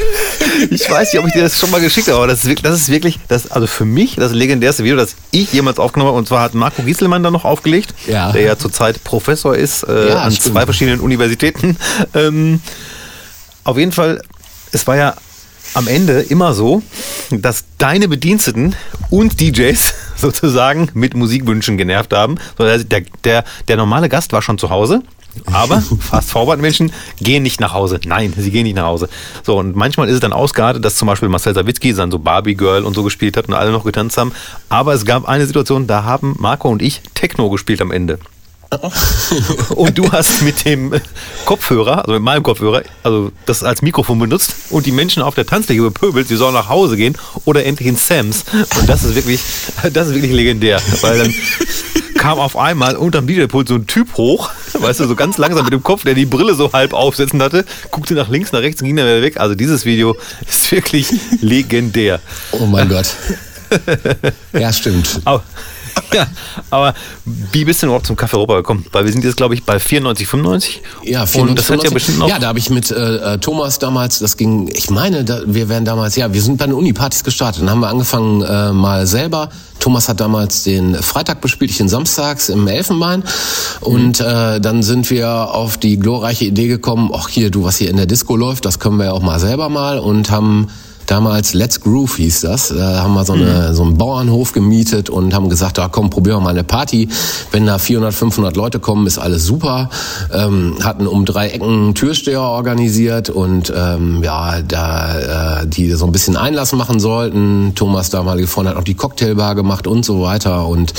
ich 0.69 0.89
weiß 0.89 1.13
nicht, 1.13 1.21
ob 1.21 1.27
ich 1.27 1.33
dir 1.33 1.43
das 1.43 1.57
schon 1.57 1.71
mal 1.71 1.79
geschickt 1.79 2.07
habe, 2.09 2.17
aber 2.17 2.27
das 2.27 2.39
ist 2.39 2.47
wirklich, 2.49 2.63
das 2.63 2.81
ist 2.81 2.89
wirklich 2.89 3.19
das, 3.29 3.51
also 3.51 3.67
für 3.67 3.85
mich 3.85 4.15
das 4.17 4.33
legendärste 4.33 4.83
Video, 4.83 4.97
das 4.97 5.15
ich 5.31 5.53
jemals 5.53 5.79
aufgenommen 5.79 6.09
habe. 6.09 6.17
Und 6.17 6.27
zwar 6.27 6.41
hat 6.41 6.55
Marco 6.55 6.81
Gieselmann 6.83 7.23
da 7.23 7.31
noch 7.31 7.45
aufgelegt, 7.45 7.93
Ja. 8.07 8.33
der 8.33 8.41
ja 8.41 8.57
zurzeit 8.57 9.01
Professor 9.05 9.55
ist 9.55 9.83
äh, 9.83 10.09
Ja, 10.09 10.23
an 10.23 10.31
stimmt. 10.33 10.53
zwei 10.55 10.65
verschiedenen 10.65 10.99
Universitäten. 10.99 11.77
Ähm, 12.13 12.59
auf 13.63 13.77
jeden 13.77 13.91
Fall, 13.93 14.21
es 14.71 14.87
war 14.87 14.95
ja 14.95 15.15
am 15.73 15.87
Ende 15.87 16.21
immer 16.21 16.53
so, 16.53 16.81
dass 17.31 17.65
deine 17.77 18.07
Bediensteten 18.07 18.75
und 19.09 19.39
DJs 19.39 19.93
sozusagen 20.15 20.89
mit 20.93 21.15
Musikwünschen 21.15 21.77
genervt 21.77 22.13
haben. 22.13 22.37
So, 22.57 22.65
Der, 22.65 23.03
der, 23.23 23.43
der, 23.67 23.77
normale 23.77 24.09
Gast 24.09 24.33
war 24.33 24.41
schon 24.41 24.57
zu 24.57 24.69
Hause. 24.69 25.03
Aber 25.45 25.81
Fast-Forward-Menschen 25.99 26.91
gehen 27.21 27.43
nicht 27.43 27.61
nach 27.61 27.73
Hause. 27.73 27.99
Nein, 28.05 28.33
sie 28.35 28.49
gehen 28.51 28.63
nicht 28.63 28.75
nach 28.75 28.85
Hause. 28.85 29.09
So, 29.43 29.57
und 29.57 29.75
manchmal 29.75 30.07
ist 30.07 30.15
es 30.15 30.19
dann 30.19 30.33
ausgeartet, 30.33 30.83
dass 30.83 30.95
zum 30.95 31.07
Beispiel 31.07 31.29
Marcel 31.29 31.53
Sawitzki 31.53 31.93
dann 31.93 32.11
so 32.11 32.19
Barbie 32.19 32.55
Girl 32.55 32.83
und 32.83 32.95
so 32.95 33.03
gespielt 33.03 33.37
hat 33.37 33.47
und 33.47 33.53
alle 33.53 33.71
noch 33.71 33.83
getanzt 33.83 34.17
haben. 34.17 34.33
Aber 34.69 34.93
es 34.93 35.05
gab 35.05 35.27
eine 35.29 35.45
Situation, 35.45 35.85
da 35.85 36.03
haben 36.03 36.35
Marco 36.39 36.69
und 36.69 36.81
ich 36.81 37.01
Techno 37.13 37.49
gespielt 37.49 37.81
am 37.81 37.91
Ende. 37.91 38.19
Und 39.75 39.97
du 39.97 40.11
hast 40.11 40.43
mit 40.43 40.65
dem 40.65 40.93
Kopfhörer, 41.45 41.99
also 41.99 42.13
mit 42.13 42.21
meinem 42.21 42.43
Kopfhörer, 42.43 42.83
also 43.03 43.31
das 43.45 43.63
als 43.63 43.81
Mikrofon 43.81 44.19
benutzt 44.19 44.53
und 44.69 44.85
die 44.85 44.91
Menschen 44.91 45.23
auf 45.23 45.33
der 45.33 45.45
Tanzfläche 45.45 45.81
bepöbelt, 45.81 46.27
sie 46.27 46.35
sollen 46.35 46.53
nach 46.53 46.69
Hause 46.69 46.95
gehen 46.95 47.17
oder 47.45 47.65
endlich 47.65 47.87
ins 47.87 48.05
Sams. 48.05 48.45
Und 48.79 48.87
das 48.87 49.03
ist 49.03 49.15
wirklich, 49.15 49.41
das 49.91 50.09
ist 50.09 50.13
wirklich 50.13 50.33
legendär, 50.33 50.79
weil 51.01 51.17
dann 51.17 51.33
kam 52.15 52.37
auf 52.37 52.57
einmal 52.57 52.95
unterm 52.95 53.25
DJ-Pult 53.25 53.67
so 53.69 53.75
ein 53.75 53.87
Typ 53.87 54.17
hoch, 54.17 54.51
weißt 54.73 54.99
du, 54.99 55.07
so 55.07 55.15
ganz 55.15 55.37
langsam 55.37 55.63
mit 55.63 55.73
dem 55.73 55.83
Kopf, 55.83 56.03
der 56.03 56.13
die 56.13 56.25
Brille 56.25 56.53
so 56.53 56.71
halb 56.71 56.93
aufsetzen 56.93 57.41
hatte, 57.41 57.65
guckte 57.89 58.13
nach 58.13 58.29
links, 58.29 58.51
nach 58.51 58.59
rechts 58.59 58.81
und 58.81 58.87
ging 58.87 58.97
dann 58.97 59.07
wieder 59.07 59.21
weg. 59.21 59.39
Also 59.39 59.55
dieses 59.55 59.85
Video 59.85 60.15
ist 60.47 60.71
wirklich 60.71 61.07
legendär. 61.41 62.19
Oh 62.51 62.65
mein 62.65 62.89
Gott. 62.89 63.15
Ja, 64.53 64.73
stimmt. 64.73 65.21
Aber, 65.25 65.43
ja, 66.13 66.27
aber 66.69 66.93
wie 67.25 67.65
bist 67.65 67.81
du 67.81 67.85
denn 67.85 67.89
überhaupt 67.89 68.07
zum 68.07 68.15
Café 68.15 68.35
Europa 68.35 68.57
gekommen? 68.57 68.85
Weil 68.91 69.05
wir 69.05 69.11
sind 69.11 69.23
jetzt, 69.23 69.37
glaube 69.37 69.53
ich, 69.53 69.63
bei 69.63 69.79
94, 69.79 70.27
95. 70.27 70.81
Ja, 71.03 71.21
Und 71.21 71.57
das 71.57 71.69
hat 71.69 71.83
ja 71.83 71.89
94. 71.89 71.93
bestimmt 71.93 72.19
noch. 72.19 72.29
Ja, 72.29 72.39
da 72.39 72.47
habe 72.47 72.59
ich 72.59 72.69
mit 72.69 72.91
äh, 72.91 73.33
äh, 73.33 73.37
Thomas 73.39 73.79
damals, 73.79 74.19
das 74.19 74.37
ging, 74.37 74.69
ich 74.73 74.89
meine, 74.89 75.23
da, 75.23 75.41
wir 75.45 75.69
wären 75.69 75.85
damals, 75.85 76.15
ja, 76.15 76.33
wir 76.33 76.41
sind 76.41 76.57
bei 76.57 76.65
den 76.65 76.73
Uni-Partys 76.73 77.23
gestartet. 77.23 77.61
Dann 77.61 77.69
haben 77.69 77.79
wir 77.81 77.89
angefangen 77.89 78.41
äh, 78.41 78.73
mal 78.73 79.07
selber. 79.07 79.49
Thomas 79.79 80.09
hat 80.09 80.19
damals 80.19 80.63
den 80.63 80.95
Freitag 80.95 81.41
bespielt, 81.41 81.71
ich 81.71 81.77
den 81.77 81.89
Samstags 81.89 82.49
im 82.49 82.67
Elfenbein. 82.67 83.23
Und 83.79 84.19
äh, 84.19 84.59
dann 84.59 84.83
sind 84.83 85.09
wir 85.09 85.29
auf 85.29 85.77
die 85.77 85.97
glorreiche 85.97 86.45
Idee 86.45 86.67
gekommen, 86.67 87.11
ach 87.13 87.29
hier, 87.29 87.49
du, 87.49 87.63
was 87.63 87.77
hier 87.77 87.89
in 87.89 87.97
der 87.97 88.05
Disco 88.05 88.35
läuft, 88.35 88.65
das 88.65 88.79
können 88.79 88.97
wir 88.97 89.05
ja 89.05 89.11
auch 89.13 89.21
mal 89.21 89.39
selber 89.39 89.69
mal 89.69 89.99
und 89.99 90.31
haben 90.31 90.67
damals 91.09 91.53
Let's 91.53 91.81
Groove 91.81 92.17
hieß 92.17 92.41
das. 92.41 92.69
Da 92.69 93.01
haben 93.01 93.13
wir 93.13 93.25
so, 93.25 93.33
eine, 93.33 93.73
so 93.73 93.83
einen 93.83 93.97
Bauernhof 93.97 94.51
gemietet 94.51 95.09
und 95.09 95.33
haben 95.33 95.49
gesagt, 95.49 95.79
ah, 95.79 95.89
komm, 95.91 96.09
probieren 96.09 96.37
wir 96.37 96.43
mal 96.43 96.49
eine 96.51 96.63
Party. 96.63 97.09
Wenn 97.51 97.65
da 97.65 97.77
400, 97.77 98.13
500 98.13 98.55
Leute 98.55 98.79
kommen, 98.79 99.07
ist 99.07 99.17
alles 99.17 99.45
super. 99.45 99.89
Ähm, 100.31 100.77
hatten 100.83 101.07
um 101.07 101.25
drei 101.25 101.49
Ecken 101.49 101.95
Türsteher 101.95 102.41
organisiert 102.41 103.29
und 103.29 103.73
ähm, 103.75 104.21
ja, 104.23 104.61
da 104.61 105.61
äh, 105.61 105.67
die 105.67 105.91
so 105.93 106.05
ein 106.05 106.11
bisschen 106.11 106.37
Einlass 106.37 106.73
machen 106.73 106.99
sollten. 106.99 107.73
Thomas 107.75 108.09
damalige 108.09 108.47
Freund 108.47 108.69
hat 108.69 108.77
auch 108.77 108.83
die 108.83 108.95
Cocktailbar 108.95 109.55
gemacht 109.55 109.87
und 109.87 110.05
so 110.05 110.21
weiter 110.21 110.67
und 110.67 110.93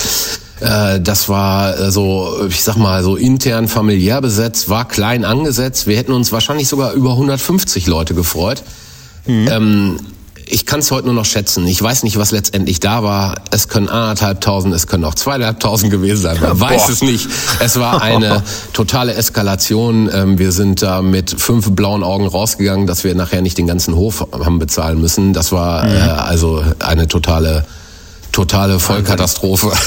äh, 0.61 1.01
das 1.01 1.29
war 1.29 1.79
äh, 1.79 1.91
so, 1.91 2.47
ich 2.49 2.63
sag 2.63 2.77
mal, 2.77 3.03
so 3.03 3.17
intern 3.17 3.69
familiär 3.69 4.21
besetzt, 4.21 4.69
war 4.69 4.87
klein 4.87 5.25
angesetzt. 5.25 5.87
Wir 5.87 5.97
hätten 5.97 6.13
uns 6.13 6.33
wahrscheinlich 6.33 6.69
sogar 6.69 6.93
über 6.93 7.13
150 7.13 7.87
Leute 7.87 8.15
gefreut. 8.15 8.63
Ähm, 9.27 9.99
ich 10.51 10.67
kann 10.67 10.81
es 10.81 10.91
heute 10.91 11.07
nur 11.07 11.15
noch 11.15 11.25
schätzen. 11.25 11.67
Ich 11.67 11.81
weiß 11.81 12.03
nicht, 12.03 12.19
was 12.19 12.33
letztendlich 12.33 12.81
da 12.81 13.05
war. 13.05 13.37
Es 13.51 13.69
können 13.69 13.89
anderthalbtausend, 13.89 14.75
es 14.75 14.87
können 14.89 15.05
auch 15.05 15.15
zweieinhalbtausend 15.15 15.91
gewesen 15.91 16.23
sein. 16.23 16.39
Man 16.41 16.59
weiß 16.61 16.89
es 16.89 17.03
nicht. 17.03 17.29
Es 17.61 17.79
war 17.79 18.03
eine 18.03 18.43
totale 18.73 19.15
Eskalation. 19.15 20.11
Ähm, 20.13 20.39
wir 20.39 20.53
sind 20.53 20.83
da 20.83 21.03
mit 21.03 21.31
fünf 21.31 21.71
blauen 21.73 22.03
Augen 22.03 22.27
rausgegangen, 22.27 22.87
dass 22.87 23.05
wir 23.05 23.15
nachher 23.15 23.43
nicht 23.43 23.59
den 23.59 23.67
ganzen 23.67 23.95
Hof 23.95 24.27
haben 24.33 24.59
bezahlen 24.59 25.01
müssen. 25.01 25.33
Das 25.33 25.53
war 25.53 25.87
äh, 25.87 26.01
also 26.01 26.65
eine 26.81 27.07
totale, 27.07 27.65
totale 28.33 28.81
Vollkatastrophe. 28.81 29.73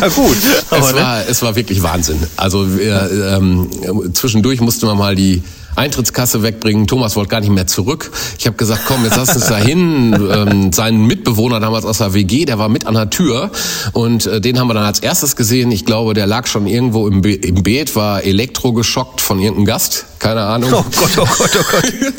Ja, 0.00 0.08
gut. 0.08 0.36
Aber, 0.70 0.80
es, 0.80 0.94
ne? 0.94 1.00
war, 1.00 1.28
es 1.28 1.42
war 1.42 1.56
wirklich 1.56 1.82
Wahnsinn. 1.82 2.18
Also 2.36 2.76
wir, 2.76 3.10
ähm, 3.38 3.70
zwischendurch 4.12 4.60
musste 4.60 4.84
man 4.84 4.98
mal 4.98 5.14
die 5.14 5.42
Eintrittskasse 5.78 6.42
wegbringen. 6.42 6.86
Thomas 6.86 7.16
wollte 7.16 7.30
gar 7.30 7.40
nicht 7.40 7.50
mehr 7.50 7.66
zurück. 7.66 8.10
Ich 8.38 8.46
habe 8.46 8.56
gesagt, 8.56 8.82
komm, 8.86 9.04
jetzt 9.04 9.16
lass 9.16 9.34
uns 9.34 9.46
da 9.46 9.56
hin. 9.56 10.12
ähm, 10.32 10.72
sein 10.72 11.06
Mitbewohner 11.06 11.60
damals 11.60 11.84
aus 11.84 11.98
der 11.98 12.14
WG, 12.14 12.44
der 12.44 12.58
war 12.58 12.68
mit 12.68 12.86
an 12.86 12.94
der 12.94 13.10
Tür 13.10 13.50
und 13.92 14.26
äh, 14.26 14.40
den 14.40 14.58
haben 14.58 14.68
wir 14.68 14.74
dann 14.74 14.84
als 14.84 15.00
erstes 15.00 15.36
gesehen. 15.36 15.70
Ich 15.70 15.84
glaube, 15.84 16.14
der 16.14 16.26
lag 16.26 16.46
schon 16.46 16.66
irgendwo 16.66 17.06
im, 17.06 17.22
Be 17.22 17.34
im 17.34 17.62
Beet, 17.62 17.96
war 17.96 18.24
elektrogeschockt 18.24 19.20
von 19.20 19.38
irgendeinem 19.38 19.66
Gast. 19.66 20.06
Keine 20.18 20.42
Ahnung. 20.42 20.70
Oh 20.72 20.84
Gott, 20.96 21.18
oh 21.18 21.26
Gott, 21.38 21.50
oh 21.58 21.64
Gott. 21.70 22.14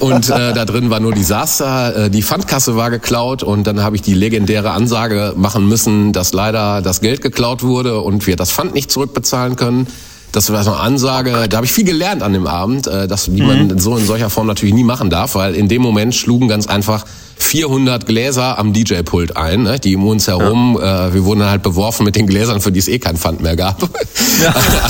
Und 0.00 0.30
äh, 0.30 0.52
da 0.52 0.64
drin 0.64 0.90
war 0.90 0.98
nur 0.98 1.12
Desaster. 1.12 2.06
Äh, 2.06 2.10
die 2.10 2.22
Pfandkasse 2.22 2.74
war 2.74 2.90
geklaut 2.90 3.42
und 3.42 3.66
dann 3.66 3.82
habe 3.82 3.96
ich 3.96 4.02
die 4.02 4.14
legendäre 4.14 4.70
Ansage 4.70 5.34
machen 5.36 5.68
müssen, 5.68 6.12
dass 6.12 6.32
leider 6.32 6.80
das 6.80 7.00
Geld 7.00 7.20
geklaut 7.20 7.62
wurde 7.62 8.00
und 8.00 8.26
wir 8.26 8.36
das 8.36 8.50
Pfand 8.50 8.74
nicht 8.74 8.90
zurückbezahlen 8.90 9.56
können. 9.56 9.86
Das 10.32 10.52
war 10.52 10.62
so 10.62 10.70
eine 10.70 10.80
Ansage, 10.80 11.48
da 11.48 11.56
habe 11.56 11.66
ich 11.66 11.72
viel 11.72 11.84
gelernt 11.84 12.22
an 12.22 12.32
dem 12.32 12.46
Abend, 12.46 12.86
äh, 12.86 13.08
dass 13.08 13.26
die 13.26 13.42
man 13.42 13.78
so 13.78 13.96
in 13.96 14.06
solcher 14.06 14.30
Form 14.30 14.46
natürlich 14.46 14.74
nie 14.74 14.84
machen 14.84 15.10
darf, 15.10 15.34
weil 15.34 15.54
in 15.54 15.68
dem 15.68 15.82
Moment 15.82 16.14
schlugen 16.14 16.48
ganz 16.48 16.66
einfach 16.66 17.04
400 17.50 18.06
Gläser 18.06 18.60
am 18.60 18.72
DJ-Pult 18.72 19.36
ein, 19.36 19.64
ne? 19.64 19.80
die 19.80 19.96
um 19.96 20.06
uns 20.06 20.28
herum, 20.28 20.78
äh, 20.80 21.12
wir 21.12 21.24
wurden 21.24 21.40
dann 21.40 21.50
halt 21.50 21.64
beworfen 21.64 22.04
mit 22.04 22.14
den 22.14 22.28
Gläsern, 22.28 22.60
für 22.60 22.70
die 22.70 22.78
es 22.78 22.86
eh 22.86 23.00
kein 23.00 23.16
Pfand 23.16 23.40
mehr 23.42 23.56
gab. 23.56 23.82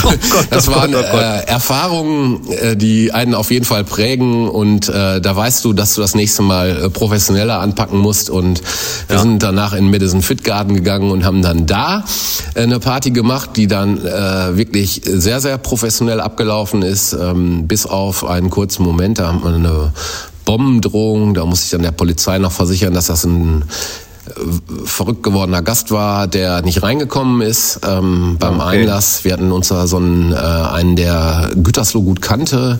Oh 0.02 0.12
Gott, 0.30 0.46
das 0.50 0.68
oh 0.68 0.72
waren 0.72 0.92
Gott, 0.92 1.06
oh 1.08 1.12
Gott. 1.12 1.22
Äh, 1.22 1.46
Erfahrungen, 1.46 2.48
äh, 2.50 2.76
die 2.76 3.12
einen 3.12 3.34
auf 3.34 3.50
jeden 3.50 3.64
Fall 3.64 3.84
prägen 3.84 4.48
und 4.48 4.88
äh, 4.88 5.20
da 5.20 5.36
weißt 5.36 5.64
du, 5.64 5.72
dass 5.72 5.94
du 5.94 6.00
das 6.00 6.14
nächste 6.14 6.42
Mal 6.42 6.84
äh, 6.84 6.90
professioneller 6.90 7.58
anpacken 7.58 7.98
musst 7.98 8.30
und 8.30 8.62
wir 9.08 9.18
sind 9.18 9.42
danach 9.42 9.72
in 9.72 9.90
Madison 9.90 10.22
Fit 10.22 10.44
Garden 10.44 10.74
gegangen 10.74 11.10
und 11.10 11.24
haben 11.24 11.42
dann 11.42 11.66
da 11.66 12.04
äh, 12.54 12.62
eine 12.62 12.78
Party 12.78 13.10
gemacht, 13.10 13.50
die 13.56 13.66
dann 13.66 13.98
äh, 13.98 14.56
wirklich 14.56 15.02
sehr, 15.04 15.40
sehr 15.40 15.58
professionell 15.58 16.20
abgelaufen 16.20 16.82
ist, 16.82 17.12
ähm, 17.12 17.66
bis 17.66 17.86
auf 17.86 18.24
einen 18.24 18.50
kurzen 18.50 18.84
Moment, 18.84 19.18
da 19.18 19.28
haben 19.28 19.42
wir 19.42 19.54
eine 19.54 19.92
Bombendrohung, 20.44 21.34
da 21.34 21.44
muss 21.44 21.64
ich 21.64 21.70
dann 21.70 21.82
der 21.82 21.92
Polizei 21.92 22.38
noch 22.38 22.52
versichern, 22.52 22.94
dass 22.94 23.06
das 23.06 23.24
ein 23.24 23.64
verrückt 24.84 25.22
gewordener 25.22 25.62
Gast 25.62 25.90
war, 25.90 26.26
der 26.26 26.62
nicht 26.62 26.82
reingekommen 26.82 27.40
ist 27.40 27.80
ähm, 27.86 28.36
beim 28.38 28.60
Okay. 28.60 28.80
Einlass. 28.80 29.24
Wir 29.24 29.32
hatten 29.32 29.52
uns 29.52 29.68
da 29.68 29.86
so 29.86 29.96
einen, 29.96 30.32
äh, 30.32 30.36
einen, 30.36 30.96
der 30.96 31.50
Gütersloh 31.54 32.02
gut 32.02 32.20
kannte, 32.20 32.78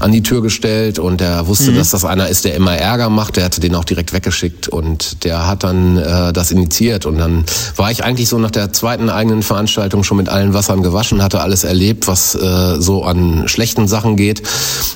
an 0.00 0.12
die 0.12 0.22
Tür 0.22 0.42
gestellt 0.42 0.98
und 0.98 1.20
der 1.20 1.46
wusste, 1.48 1.72
dass 1.72 1.90
das 1.90 2.04
einer 2.04 2.28
ist, 2.28 2.44
der 2.44 2.54
immer 2.54 2.76
Ärger 2.76 3.10
macht. 3.10 3.36
Der 3.36 3.44
hatte 3.44 3.60
den 3.60 3.74
auch 3.74 3.84
direkt 3.84 4.12
weggeschickt 4.12 4.68
und 4.68 5.24
der 5.24 5.46
hat 5.46 5.64
dann 5.64 5.96
äh, 5.96 6.32
das 6.32 6.50
initiiert. 6.50 7.06
Und 7.06 7.18
dann 7.18 7.44
war 7.76 7.90
ich 7.90 8.04
eigentlich 8.04 8.28
so 8.28 8.38
nach 8.38 8.50
der 8.50 8.72
zweiten 8.72 9.10
eigenen 9.10 9.42
Veranstaltung 9.42 10.04
schon 10.04 10.18
mit 10.18 10.28
allen 10.28 10.54
Wassern 10.54 10.82
gewaschen, 10.82 11.22
hatte 11.22 11.40
alles 11.40 11.64
erlebt, 11.64 12.06
was 12.06 12.34
äh, 12.34 12.80
so 12.80 13.04
an 13.04 13.48
schlechten 13.48 13.88
Sachen 13.88 14.16
geht. 14.16 14.42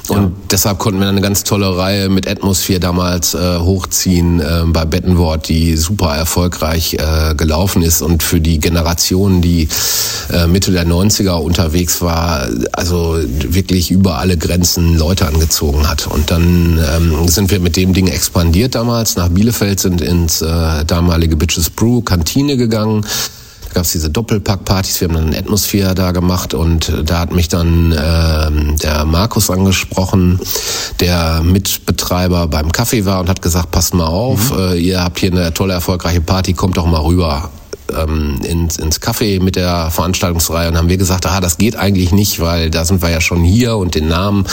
Und 0.08 0.34
deshalb 0.50 0.78
konnten 0.78 1.00
wir 1.00 1.06
dann 1.06 1.16
eine 1.16 1.22
ganz 1.22 1.44
tolle 1.44 1.76
Reihe 1.76 2.08
mit 2.08 2.28
Atmosphere 2.28 2.80
damals 2.80 3.34
äh, 3.34 3.58
hochziehen 3.58 4.40
äh, 4.40 4.62
bei 4.66 4.84
Bettenwort, 4.84 5.48
die 5.48 5.71
super 5.76 6.14
erfolgreich 6.14 6.94
äh, 6.94 7.34
gelaufen 7.34 7.82
ist 7.82 8.02
und 8.02 8.22
für 8.22 8.40
die 8.40 8.58
Generation, 8.58 9.40
die 9.40 9.68
äh, 10.32 10.46
Mitte 10.46 10.72
der 10.72 10.86
90er 10.86 11.34
unterwegs 11.40 12.00
war, 12.00 12.48
also 12.72 13.18
wirklich 13.22 13.90
über 13.90 14.18
alle 14.18 14.36
Grenzen 14.36 14.96
Leute 14.96 15.26
angezogen 15.26 15.88
hat. 15.88 16.06
Und 16.06 16.30
dann 16.30 16.80
ähm, 16.96 17.28
sind 17.28 17.50
wir 17.50 17.60
mit 17.60 17.76
dem 17.76 17.92
Ding 17.92 18.06
expandiert 18.06 18.74
damals 18.74 19.16
nach 19.16 19.28
Bielefeld, 19.28 19.80
sind 19.80 20.00
ins 20.00 20.42
äh, 20.42 20.84
damalige 20.84 21.36
Bitches 21.36 21.70
Brew 21.70 22.02
Kantine 22.02 22.56
gegangen. 22.56 23.04
Da 23.72 23.76
gab 23.76 23.86
es 23.86 23.92
diese 23.92 24.10
Doppelpackpartys, 24.10 25.00
wir 25.00 25.08
haben 25.08 25.14
dann 25.14 25.26
eine 25.28 25.38
Atmosphäre 25.38 25.94
da 25.94 26.12
gemacht 26.12 26.52
und 26.52 26.90
äh, 26.90 27.04
da 27.04 27.20
hat 27.20 27.32
mich 27.32 27.48
dann 27.48 27.96
ähm, 27.98 28.76
der 28.76 29.06
Markus 29.06 29.48
angesprochen, 29.48 30.38
der 31.00 31.40
Mitbetreiber 31.42 32.48
beim 32.48 32.70
Kaffee 32.70 33.06
war 33.06 33.20
und 33.20 33.30
hat 33.30 33.40
gesagt, 33.40 33.70
passt 33.70 33.94
mal 33.94 34.04
auf, 34.04 34.52
äh, 34.54 34.78
ihr 34.78 35.02
habt 35.02 35.20
hier 35.20 35.32
eine 35.32 35.54
tolle, 35.54 35.72
erfolgreiche 35.72 36.20
Party, 36.20 36.52
kommt 36.52 36.76
doch 36.76 36.84
mal 36.84 37.00
rüber 37.00 37.48
ähm, 37.96 38.40
ins, 38.44 38.76
ins 38.76 39.00
Café 39.00 39.42
mit 39.42 39.56
der 39.56 39.90
Veranstaltungsreihe 39.90 40.68
und 40.68 40.76
haben 40.76 40.88
wir 40.88 40.96
gesagt, 40.96 41.26
ah, 41.26 41.40
das 41.40 41.58
geht 41.58 41.76
eigentlich 41.76 42.12
nicht, 42.12 42.40
weil 42.40 42.70
da 42.70 42.84
sind 42.84 43.02
wir 43.02 43.10
ja 43.10 43.20
schon 43.20 43.42
hier 43.44 43.76
und 43.76 43.94
den 43.94 44.08
Namen 44.08 44.44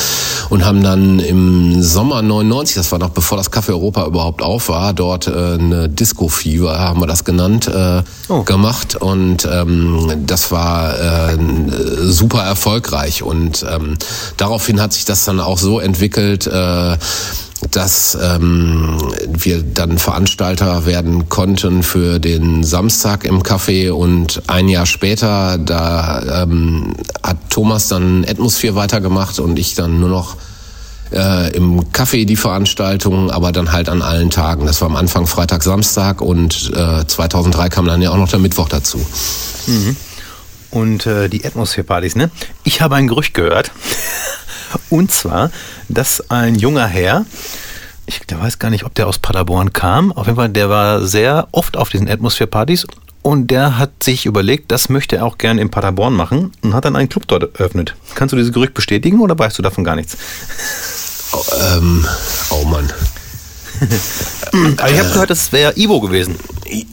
und 0.50 0.66
haben 0.66 0.84
dann 0.84 1.20
im 1.20 1.82
Sommer 1.82 2.22
99, 2.22 2.76
das 2.76 2.92
war 2.92 3.00
noch 3.00 3.10
bevor 3.10 3.38
das 3.38 3.52
Café 3.52 3.70
Europa 3.70 4.06
überhaupt 4.06 4.42
auf 4.42 4.70
war, 4.70 4.94
dort 4.94 5.28
äh, 5.28 5.32
eine 5.60 5.90
Disco 5.90 6.28
Fever, 6.28 6.80
haben 6.80 7.00
wir 7.02 7.08
das 7.08 7.24
genannt, 7.24 7.68
äh, 7.68 8.04
Oh. 8.28 8.44
gemacht 8.44 8.96
und 8.96 9.48
ähm, 9.52 10.24
das 10.28 10.52
war 10.52 10.94
äh, 11.00 11.38
super 12.04 12.44
erfolgreich 12.44 13.24
und 13.24 13.66
ähm, 13.68 13.98
daraufhin 14.38 14.80
hat 14.80 14.94
sich 14.94 15.06
das 15.06 15.26
dann 15.26 15.40
auch 15.40 15.58
so 15.58 15.80
entwickelt, 15.80 16.46
äh, 16.46 16.98
dass 17.72 18.18
ähm, 18.22 18.98
wir 19.28 19.64
dann 19.64 19.98
Veranstalter 19.98 20.86
werden 20.86 21.30
konnten 21.30 21.84
für 21.84 22.20
den 22.20 22.64
Samstag 22.64 23.26
im 23.26 23.44
Café 23.44 23.92
und 23.92 24.44
ein 24.48 24.70
Jahr 24.70 24.86
später, 24.86 25.58
da 25.58 26.44
ähm, 26.44 26.96
hat 27.22 27.38
Thomas 27.50 27.90
dann 27.90 28.26
Atmosphäre 28.26 28.76
weitergemacht 28.76 29.40
und 29.40 29.60
ich 29.60 29.76
dann 29.76 30.00
nur 30.00 30.10
noch 30.10 30.38
äh, 31.12 31.52
im 31.56 31.92
Café 31.92 32.26
die 32.26 32.36
Veranstaltung, 32.36 33.32
aber 33.32 33.52
dann 33.52 33.72
halt 33.72 33.90
an 33.90 34.02
allen 34.02 34.30
Tagen. 34.30 34.66
Das 34.66 34.82
war 34.82 34.88
am 34.88 34.96
Anfang 34.96 35.28
Freitag, 35.28 35.64
Samstag 35.64 36.22
und 36.22 36.72
äh, 36.74 37.06
2003 37.06 37.70
kam 37.70 37.86
dann 37.86 38.02
ja 38.02 38.12
auch 38.12 38.18
noch 38.18 38.30
der 38.30 38.40
Mittwoch 38.40 38.70
dazu. 38.70 39.06
Und 40.72 41.08
äh, 41.08 41.30
die 41.30 41.46
Atmosphere-Partys, 41.46 42.16
ne? 42.16 42.30
Ich 42.64 42.82
habe 42.82 42.96
ein 42.96 43.08
Gerücht 43.08 43.34
gehört. 43.34 43.72
Und 44.90 45.12
zwar, 45.12 45.52
dass 45.88 46.30
ein 46.30 46.56
junger 46.56 46.88
Herr, 46.88 47.26
ich 48.06 48.20
der 48.22 48.40
weiß 48.40 48.60
gar 48.60 48.70
nicht, 48.70 48.86
ob 48.86 48.96
der 48.96 49.08
aus 49.08 49.20
Paderborn 49.20 49.74
kam, 49.74 50.12
auf 50.12 50.26
jeden 50.26 50.38
Fall, 50.38 50.50
der 50.50 50.70
war 50.70 51.06
sehr 51.06 51.48
oft 51.52 51.78
auf 51.78 51.90
diesen 51.90 52.10
Atmosphere-Partys 52.10 52.88
und 53.22 53.52
der 53.52 53.78
hat 53.78 54.04
sich 54.04 54.26
überlegt, 54.26 54.72
das 54.72 54.90
möchte 54.90 55.18
er 55.18 55.26
auch 55.26 55.38
gerne 55.38 55.62
in 55.62 55.70
Paderborn 55.70 56.14
machen 56.14 56.52
und 56.62 56.74
hat 56.74 56.86
dann 56.86 56.96
einen 56.96 57.10
Club 57.10 57.28
dort 57.28 57.44
eröffnet. 57.60 57.96
Kannst 58.16 58.34
du 58.34 58.38
dieses 58.38 58.54
Gerücht 58.54 58.74
bestätigen 58.74 59.20
oder 59.20 59.38
weißt 59.38 59.58
du 59.58 59.62
davon 59.62 59.84
gar 59.84 59.96
nichts? 59.96 60.18
Oh, 61.32 61.44
ähm, 61.78 62.06
oh 62.50 62.66
Mann. 62.66 62.92
Ich 64.52 65.00
habe 65.00 65.10
gehört, 65.10 65.30
das 65.30 65.52
wäre 65.52 65.78
Ivo 65.78 66.02
gewesen. 66.02 66.36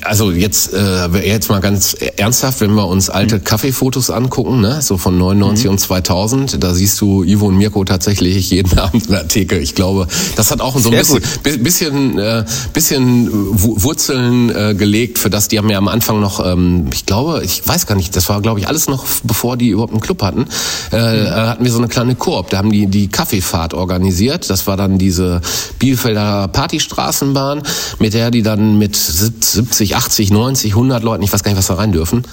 Also 0.02 0.30
jetzt, 0.30 0.72
äh, 0.72 1.08
jetzt 1.28 1.48
mal 1.48 1.60
ganz 1.60 1.94
ernsthaft, 2.16 2.60
wenn 2.60 2.72
wir 2.74 2.86
uns 2.86 3.10
alte 3.10 3.40
Kaffeefotos 3.40 4.10
angucken, 4.10 4.60
ne, 4.60 4.80
so 4.80 4.96
von 4.98 5.18
99 5.18 5.68
und 5.68 5.78
2000, 5.78 6.62
da 6.62 6.72
siehst 6.74 7.00
du 7.00 7.22
Ivo 7.24 7.46
und 7.46 7.56
Mirko 7.58 7.84
tatsächlich 7.84 8.50
jeden 8.50 8.78
Abend 8.78 9.06
in 9.06 9.12
der 9.12 9.28
Theke. 9.28 9.58
Ich 9.58 9.74
glaube, 9.74 10.06
das 10.36 10.50
hat 10.50 10.60
auch 10.60 10.78
so 10.78 10.90
ein 10.90 10.96
bisschen, 10.98 11.22
bi- 11.42 11.58
bisschen, 11.58 12.18
äh, 12.18 12.44
bisschen 12.72 13.28
Wu- 13.32 13.82
Wurzeln 13.82 14.50
äh, 14.54 14.74
gelegt, 14.74 15.18
für 15.18 15.30
das. 15.30 15.48
Die 15.48 15.58
haben 15.58 15.68
ja 15.70 15.78
am 15.78 15.88
Anfang 15.88 16.20
noch, 16.20 16.44
ähm, 16.44 16.88
ich 16.92 17.04
glaube, 17.06 17.42
ich 17.44 17.66
weiß 17.66 17.86
gar 17.86 17.94
nicht, 17.96 18.14
das 18.16 18.28
war 18.28 18.40
glaube 18.40 18.60
ich 18.60 18.68
alles 18.68 18.88
noch 18.88 19.04
bevor 19.24 19.56
die 19.56 19.68
überhaupt 19.68 19.92
einen 19.92 20.00
Club 20.00 20.22
hatten, 20.22 20.46
äh, 20.92 20.96
äh, 21.26 21.30
hatten 21.30 21.64
wir 21.64 21.70
so 21.72 21.78
eine 21.78 21.88
kleine 21.88 22.14
Koop, 22.14 22.50
da 22.50 22.58
haben 22.58 22.70
die 22.72 22.86
die 22.86 23.08
Kaffeefahrt 23.08 23.74
organisiert. 23.74 24.48
Das 24.50 24.66
war 24.66 24.76
dann 24.76 24.98
diese 24.98 25.40
Bielefelder 25.78 26.48
Partystraßenbahn, 26.48 27.62
mit 27.98 28.14
der 28.14 28.30
die 28.30 28.42
dann 28.42 28.78
mit 28.78 28.96
70, 28.96 29.65
80, 29.94 30.30
90, 30.30 30.72
100 30.72 31.02
Leuten, 31.02 31.22
ich 31.22 31.32
weiß 31.32 31.42
gar 31.42 31.50
nicht, 31.50 31.58
was 31.58 31.66
da 31.66 31.74
rein 31.74 31.92
dürfen, 31.92 32.24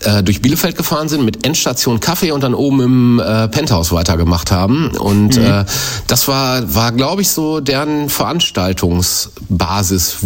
äh, 0.00 0.22
durch 0.22 0.40
Bielefeld 0.40 0.76
gefahren 0.76 1.08
sind 1.08 1.24
mit 1.24 1.46
Endstation 1.46 2.00
Kaffee 2.00 2.32
und 2.32 2.42
dann 2.42 2.54
oben 2.54 2.80
im 2.80 3.20
äh, 3.20 3.48
Penthouse 3.48 3.92
weitergemacht 3.92 4.50
haben. 4.50 4.96
Und 4.96 5.36
äh, 5.36 5.64
das 6.06 6.28
war, 6.28 6.74
war 6.74 6.92
glaube 6.92 7.22
ich, 7.22 7.30
so 7.30 7.60
deren 7.60 8.08
Veranstaltungsbasis, 8.08 10.22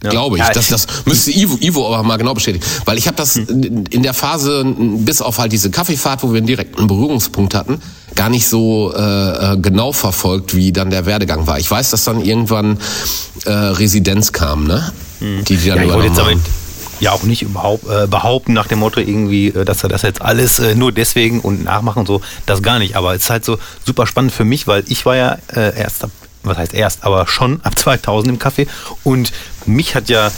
Wurzel. 0.00 0.10
Glaube 0.10 0.36
ich. 0.36 0.42
Ja, 0.42 0.52
das, 0.52 0.68
das 0.68 0.86
müsste 1.04 1.32
Ivo, 1.32 1.58
Ivo 1.60 1.86
aber 1.86 2.02
mal 2.02 2.16
genau 2.16 2.34
bestätigen. 2.34 2.64
Weil 2.84 2.98
ich 2.98 3.06
habe 3.06 3.16
das 3.16 3.36
in 3.36 3.86
in 3.86 4.02
der 4.02 4.14
Phase, 4.14 4.64
bis 4.98 5.20
auf 5.20 5.38
halt 5.38 5.52
diese 5.52 5.70
Kaffeefahrt, 5.70 6.22
wo 6.22 6.32
wir 6.32 6.38
einen 6.38 6.46
direkten 6.46 6.86
Berührungspunkt 6.86 7.54
hatten, 7.54 7.80
gar 8.14 8.28
nicht 8.28 8.46
so 8.46 8.92
äh, 8.94 9.54
äh, 9.54 9.56
genau 9.58 9.92
verfolgt, 9.92 10.54
wie 10.54 10.72
dann 10.72 10.90
der 10.90 11.06
Werdegang 11.06 11.46
war. 11.46 11.58
Ich 11.58 11.70
weiß, 11.70 11.90
dass 11.90 12.04
dann 12.04 12.24
irgendwann 12.24 12.78
äh, 13.44 13.50
Residenz 13.50 14.32
kam, 14.32 14.64
ne? 14.64 14.92
Die, 15.20 15.42
die 15.42 15.68
dann 15.68 15.78
Ja, 15.78 15.84
ich 15.84 15.92
wollte 15.92 16.06
übernommen 16.08 16.44
ja 17.00 17.12
auch 17.12 17.22
nicht 17.22 17.42
überhaupt 17.42 17.88
äh, 17.88 18.06
behaupten 18.06 18.52
nach 18.52 18.66
dem 18.66 18.80
Motto 18.80 19.00
irgendwie, 19.00 19.48
äh, 19.48 19.64
dass 19.64 19.82
er 19.82 19.88
das 19.88 20.02
jetzt 20.02 20.22
alles 20.22 20.58
äh, 20.58 20.74
nur 20.74 20.92
deswegen 20.92 21.40
und 21.40 21.64
nachmachen 21.64 22.00
und 22.00 22.06
so, 22.06 22.20
das 22.46 22.62
gar 22.62 22.78
nicht. 22.78 22.96
Aber 22.96 23.14
es 23.14 23.24
ist 23.24 23.30
halt 23.30 23.44
so 23.44 23.58
super 23.84 24.06
spannend 24.06 24.32
für 24.32 24.44
mich, 24.44 24.66
weil 24.66 24.84
ich 24.88 25.04
war 25.06 25.16
ja 25.16 25.38
äh, 25.54 25.78
erst 25.78 26.04
ab, 26.04 26.10
was 26.48 26.58
heißt 26.58 26.74
erst, 26.74 27.04
aber 27.04 27.26
schon 27.26 27.60
ab 27.62 27.78
2000 27.78 28.32
im 28.34 28.38
Café 28.38 28.66
und 29.04 29.32
mich 29.66 29.94
hat 29.94 30.08
ja 30.08 30.30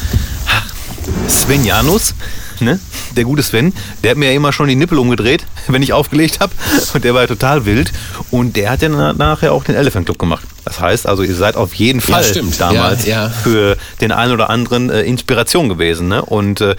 Sven 1.28 1.64
Janus, 1.64 2.14
ne, 2.60 2.78
der 3.16 3.24
gute 3.24 3.42
Sven, 3.42 3.72
der 4.02 4.12
hat 4.12 4.18
mir 4.18 4.30
ja 4.30 4.36
immer 4.36 4.52
schon 4.52 4.68
die 4.68 4.76
Nippel 4.76 4.98
umgedreht, 4.98 5.44
wenn 5.68 5.82
ich 5.82 5.92
aufgelegt 5.92 6.40
habe 6.40 6.52
und 6.94 7.04
der 7.04 7.14
war 7.14 7.22
ja 7.22 7.26
total 7.26 7.64
wild 7.66 7.92
und 8.30 8.56
der 8.56 8.70
hat 8.70 8.82
ja 8.82 8.88
na- 8.88 9.12
nachher 9.12 9.52
auch 9.52 9.64
den 9.64 9.74
Elephant 9.76 10.06
Club 10.06 10.18
gemacht. 10.18 10.44
Das 10.64 10.78
heißt 10.78 11.06
also, 11.06 11.22
ihr 11.22 11.34
seid 11.34 11.56
auf 11.56 11.74
jeden 11.74 12.00
Fall 12.00 12.22
stimmt. 12.22 12.60
damals 12.60 13.06
Ja, 13.06 13.24
ja. 13.24 13.28
für 13.30 13.76
den 14.00 14.12
einen 14.12 14.32
oder 14.32 14.50
anderen 14.50 14.90
äh, 14.90 15.02
Inspiration 15.02 15.68
gewesen. 15.70 16.08
Ne? 16.08 16.22
Und 16.22 16.60
äh, 16.60 16.76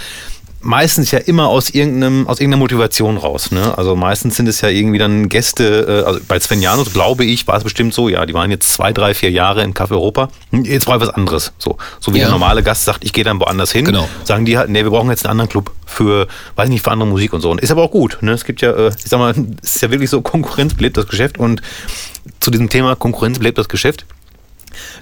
meistens 0.61 1.11
ja 1.11 1.19
immer 1.19 1.47
aus 1.47 1.69
irgendeinem, 1.71 2.27
aus 2.27 2.39
irgendeiner 2.39 2.59
Motivation 2.59 3.17
raus. 3.17 3.51
Ne? 3.51 3.77
Also 3.77 3.95
meistens 3.95 4.35
sind 4.37 4.47
es 4.47 4.61
ja 4.61 4.69
irgendwie 4.69 4.97
dann 4.99 5.27
Gäste, 5.29 6.03
äh, 6.03 6.07
also 6.07 6.19
bei 6.27 6.39
Sven 6.39 6.61
Janus 6.61 6.93
glaube 6.93 7.25
ich, 7.25 7.47
war 7.47 7.57
es 7.57 7.63
bestimmt 7.63 7.93
so, 7.93 8.09
ja, 8.09 8.25
die 8.25 8.33
waren 8.33 8.51
jetzt 8.51 8.71
zwei, 8.71 8.93
drei, 8.93 9.13
vier 9.13 9.31
Jahre 9.31 9.63
im 9.63 9.73
Café 9.73 9.91
Europa. 9.91 10.29
Hm, 10.51 10.63
Jetzt 10.65 10.87
war 10.87 10.99
was 11.01 11.09
anderes. 11.09 11.51
So, 11.57 11.77
so 11.99 12.13
wie 12.13 12.19
Ja. 12.19 12.25
der 12.25 12.31
normale 12.31 12.63
Gast 12.63 12.85
sagt, 12.85 13.03
ich 13.03 13.13
gehe 13.13 13.23
dann 13.23 13.39
woanders 13.39 13.71
hin. 13.71 13.85
Genau. 13.85 14.07
Sagen 14.23 14.45
die 14.45 14.57
halt, 14.57 14.69
nee, 14.69 14.83
wir 14.83 14.91
brauchen 14.91 15.09
jetzt 15.09 15.25
einen 15.25 15.31
anderen 15.31 15.49
Club 15.49 15.71
für, 15.85 16.27
weiß 16.55 16.69
nicht, 16.69 16.83
für 16.83 16.91
andere 16.91 17.09
Musik 17.09 17.33
und 17.33 17.41
so. 17.41 17.49
Und 17.51 17.59
ist 17.61 17.71
aber 17.71 17.83
auch 17.83 17.91
gut. 17.91 18.17
Ne? 18.21 18.31
Es 18.31 18.45
gibt 18.45 18.61
ja, 18.61 18.71
äh, 18.71 18.87
ich 18.89 19.09
sag 19.09 19.19
mal, 19.19 19.33
es 19.63 19.75
ist 19.75 19.81
ja 19.81 19.91
wirklich 19.91 20.09
so, 20.09 20.21
Konkurrenz 20.21 20.73
belebt 20.75 20.97
das 20.97 21.07
Geschäft. 21.07 21.37
Und 21.39 21.61
zu 22.39 22.51
diesem 22.51 22.69
Thema 22.69 22.95
Konkurrenz 22.95 23.39
belebt 23.39 23.57
das 23.57 23.67
Geschäft 23.69 24.05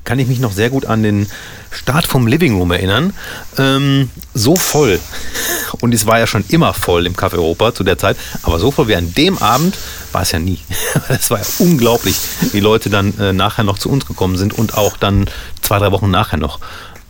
kann 0.04 0.20
ich 0.20 0.28
mich 0.28 0.40
noch 0.40 0.52
sehr 0.52 0.70
gut 0.70 0.86
an 0.86 1.04
den 1.04 1.28
Start 1.72 2.08
vom 2.08 2.28
Living 2.28 2.58
Room 2.58 2.72
erinnern. 2.72 3.14
Ähm, 3.58 4.10
so 4.34 4.56
voll. 4.56 5.00
Und 5.82 5.94
es 5.94 6.06
war 6.06 6.20
ja 6.20 6.28
schon 6.28 6.44
immer 6.50 6.74
voll 6.74 7.06
im 7.06 7.16
Café 7.16 7.34
Europa 7.34 7.74
zu 7.74 7.84
der 7.84 7.98
Zeit. 7.98 8.18
Aber 8.42 8.60
so 8.60 8.72
voll 8.72 8.88
wie 8.88 8.96
an 8.96 9.14
dem 9.14 9.38
Abend 9.38 9.78
war 10.12 10.24
es 10.24 10.32
ja 10.32 10.40
nie. 10.40 10.60
Das 11.08 11.30
war 11.32 11.40
ja 11.40 11.46
unglaublich, 11.60 12.16
wie 12.52 12.60
Leute 12.60 12.90
dann 12.90 13.18
äh, 13.20 13.34
nachher 13.34 13.64
noch 13.64 13.80
zu 13.80 13.90
uns 13.90 14.06
gekommen 14.06 14.38
sind 14.38 14.54
und 14.58 14.76
auch 14.76 14.98
dann 14.98 15.30
zwei, 15.62 15.80
drei 15.80 15.92
Wochen 15.92 16.10
nachher 16.10 16.38
noch. 16.38 16.60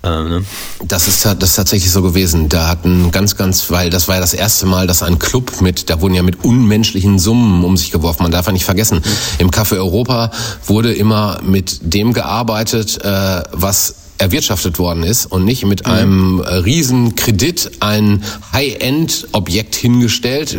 Äh, 0.03 0.07
ne? 0.07 0.45
Das 0.85 1.07
ist, 1.07 1.25
das 1.25 1.49
ist 1.49 1.55
tatsächlich 1.55 1.91
so 1.91 2.01
gewesen. 2.01 2.49
Da 2.49 2.67
hatten 2.67 3.11
ganz, 3.11 3.35
ganz, 3.35 3.69
weil 3.69 3.89
das 3.89 4.07
war 4.07 4.15
ja 4.15 4.21
das 4.21 4.33
erste 4.33 4.65
Mal, 4.65 4.87
dass 4.87 5.03
ein 5.03 5.19
Club 5.19 5.61
mit, 5.61 5.89
da 5.89 6.01
wurden 6.01 6.13
ja 6.13 6.23
mit 6.23 6.43
unmenschlichen 6.43 7.19
Summen 7.19 7.63
um 7.63 7.75
sich 7.75 7.91
geworfen. 7.91 8.23
Man 8.23 8.31
darf 8.31 8.45
ja 8.45 8.51
nicht 8.51 8.65
vergessen, 8.65 9.01
im 9.39 9.51
Café 9.51 9.77
Europa 9.77 10.31
wurde 10.65 10.93
immer 10.93 11.39
mit 11.43 11.79
dem 11.81 12.13
gearbeitet, 12.13 13.03
äh, 13.03 13.43
was 13.51 13.95
erwirtschaftet 14.19 14.77
worden 14.79 15.03
ist 15.03 15.25
und 15.25 15.45
nicht 15.45 15.65
mit 15.65 15.85
einem 15.85 16.39
äh, 16.41 16.53
riesen 16.55 17.15
Kredit 17.15 17.71
ein 17.79 18.23
High-End-Objekt 18.53 19.75
hingestellt. 19.75 20.57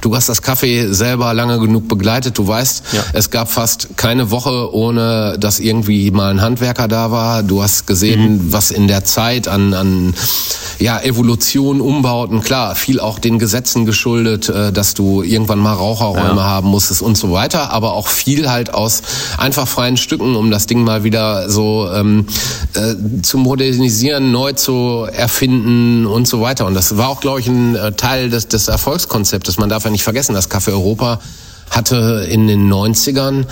Du 0.00 0.16
hast 0.16 0.28
das 0.28 0.42
Café 0.42 0.92
selber 0.92 1.32
lange 1.34 1.58
genug 1.58 1.88
begleitet. 1.88 2.38
Du 2.38 2.46
weißt, 2.46 2.82
Ja. 2.92 3.04
es 3.12 3.30
gab 3.30 3.50
fast 3.50 3.96
keine 3.96 4.30
Woche, 4.30 4.74
ohne 4.74 5.36
dass 5.38 5.60
irgendwie 5.60 6.10
mal 6.10 6.30
ein 6.30 6.40
Handwerker 6.40 6.88
da 6.88 7.10
war. 7.10 7.42
Du 7.42 7.62
hast 7.62 7.86
gesehen, 7.86 8.52
was 8.52 8.70
in 8.70 8.88
der 8.88 9.04
Zeit 9.04 9.48
an, 9.48 9.74
an 9.74 10.14
ja, 10.78 11.00
Evolution, 11.00 11.80
Umbauten, 11.80 12.40
klar, 12.40 12.74
viel 12.74 12.98
auch 12.98 13.18
den 13.18 13.38
Gesetzen 13.38 13.86
geschuldet, 13.86 14.48
äh, 14.48 14.72
dass 14.72 14.94
du 14.94 15.22
irgendwann 15.22 15.58
mal 15.58 15.74
Raucherräume 15.74 16.40
Ja. 16.40 16.42
haben 16.44 16.68
musstest 16.68 17.02
und 17.02 17.16
so 17.16 17.30
weiter, 17.32 17.70
aber 17.72 17.92
auch 17.92 18.08
viel 18.08 18.50
halt 18.50 18.72
aus 18.74 19.02
einfach 19.38 19.68
freien 19.68 19.96
Stücken, 19.96 20.34
um 20.34 20.50
das 20.50 20.66
Ding 20.66 20.82
mal 20.82 21.04
wieder 21.04 21.48
so 21.50 21.88
ähm, 21.92 22.26
äh, 22.74 22.94
zu 23.22 23.38
modernisieren, 23.38 24.32
neu 24.32 24.52
zu 24.52 25.06
erfinden 25.10 26.06
und 26.06 26.28
so 26.28 26.40
weiter. 26.40 26.66
Und 26.66 26.74
das 26.74 26.96
war 26.96 27.08
auch, 27.08 27.20
glaube 27.20 27.40
ich, 27.40 27.46
ein 27.46 27.74
äh, 27.74 27.92
Teil 27.92 28.30
des, 28.30 28.48
des 28.48 28.68
Erfolgskonzeptes. 28.68 29.58
Man 29.58 29.68
darf 29.68 29.84
ja 29.84 29.90
nicht 29.90 30.04
vergessen, 30.04 30.34
das 30.34 30.50
Café 30.50 30.72
Europa 30.72 31.20
hatte 31.70 32.26
in 32.30 32.46
den 32.46 32.72
90ern 32.72 33.46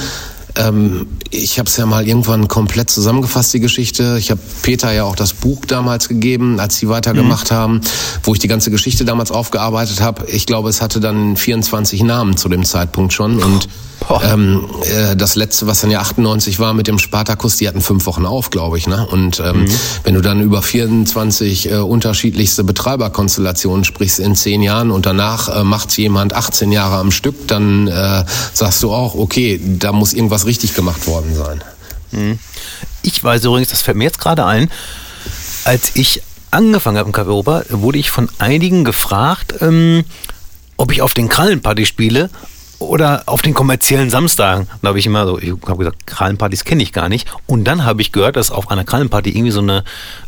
ähm, 0.57 1.07
ich 1.31 1.59
habe 1.59 1.69
es 1.69 1.77
ja 1.77 1.87
mal 1.87 2.07
irgendwann 2.07 2.49
komplett 2.49 2.91
zusammengefasst, 2.91 3.53
die 3.55 3.61
Geschichte. 3.61 4.17
Ich 4.19 4.31
habe 4.31 4.41
Peter 4.63 4.93
ja 4.93 5.05
auch 5.05 5.17
das 5.17 5.33
Buch 5.33 5.65
damals 5.65 6.09
gegeben, 6.09 6.59
als 6.59 6.77
sie 6.77 6.89
weitergemacht 6.89 7.51
haben, 7.51 7.81
wo 8.23 8.33
ich 8.35 8.41
die 8.41 8.49
ganze 8.49 8.71
Geschichte 8.71 9.05
damals 9.05 9.31
aufgearbeitet 9.31 10.01
habe. 10.01 10.27
Ich 10.31 10.47
glaube, 10.47 10.69
es 10.69 10.83
hatte 10.83 11.01
dann 11.01 11.37
24 11.37 12.03
Namen 12.03 12.37
zu 12.37 12.49
dem 12.49 12.65
Zeitpunkt 12.65 13.13
schon. 13.13 13.43
Und. 13.43 13.69
Ähm, 14.23 14.69
äh, 14.85 15.17
das 15.17 15.37
letzte, 15.37 15.67
was 15.67 15.81
dann 15.81 15.91
ja 15.91 16.01
98 16.01 16.59
war 16.59 16.75
mit 16.75 16.87
dem 16.87 16.99
Spartakus, 16.99 17.57
die 17.57 17.69
hatten 17.69 17.81
fünf 17.81 18.07
Wochen 18.07 18.27
auf, 18.27 18.51
glaube 18.51 18.79
ich. 18.79 18.87
Ne? 18.87 19.07
Und 19.07 19.41
ähm, 19.41 19.67
wenn 20.05 20.15
du 20.15 20.21
dann 20.21 20.41
über 20.41 20.63
24 20.63 21.71
äh, 21.71 21.77
unterschiedlichste 21.77 22.65
Betreiberkonstellationen 22.65 23.85
sprichst 23.85 24.19
in 24.19 24.35
zehn 24.35 24.63
Jahren 24.63 24.91
und 24.91 25.07
danach 25.07 25.49
äh, 25.49 25.65
macht 25.65 25.97
jemand 25.97 26.33
18 26.33 26.73
Jahre 26.73 26.97
am 26.97 27.11
Stück, 27.11 27.49
dann 27.49 27.89
äh, 27.89 28.25
sagst 28.53 28.83
du 28.83 28.93
auch, 28.93 29.15
okay, 29.15 29.61
da 29.65 29.93
muss 29.93 30.13
irgendwas 30.13 30.47
richtig 30.47 30.75
gemacht 30.75 31.07
worden 31.07 31.35
sein. 31.35 31.63
Ich 33.03 33.23
weiß 33.23 33.45
übrigens, 33.45 33.69
das 33.69 33.83
fällt 33.83 33.97
mir 33.97 34.05
jetzt 34.05 34.19
gerade 34.19 34.45
ein, 34.45 34.69
als 35.65 35.93
ich 35.95 36.23
angefangen 36.51 36.99
habe 36.99 37.09
im 37.09 37.15
Café 37.15 37.29
Europa, 37.29 37.63
wurde 37.71 37.99
ich 37.99 38.11
von 38.11 38.29
einigen 38.39 38.85
gefragt, 38.85 39.55
ähm, 39.61 40.05
ob 40.77 40.93
ich 40.93 41.03
auf 41.03 41.15
den 41.15 41.29
Krallenparty 41.29 41.87
spiele 41.87 42.31
oder 42.81 43.23
auf 43.27 43.43
den 43.43 43.55
kommerziellen 43.55 44.11
Samstagen. 44.11 44.67
Da 44.83 44.89
habe 44.89 44.99
ich 44.99 45.07
immer 45.07 45.27
so, 45.27 45.39
ich 45.39 45.51
habe 45.51 45.77
gesagt, 45.77 46.07
Krallenpartys 46.07 46.65
kenne 46.65 46.83
ich 46.83 46.93
gar 46.93 47.09
nicht. 47.09 47.29
Und 47.47 47.65
dann 47.65 47.85
habe 47.85 48.01
ich 48.03 48.11
gehört, 48.11 48.35
dass 48.37 48.51
auf 48.51 48.71
einer 48.71 48.85
Krallenparty 48.85 49.31
irgendwie 49.31 49.53
so 49.53 49.61
eine, 49.61 49.85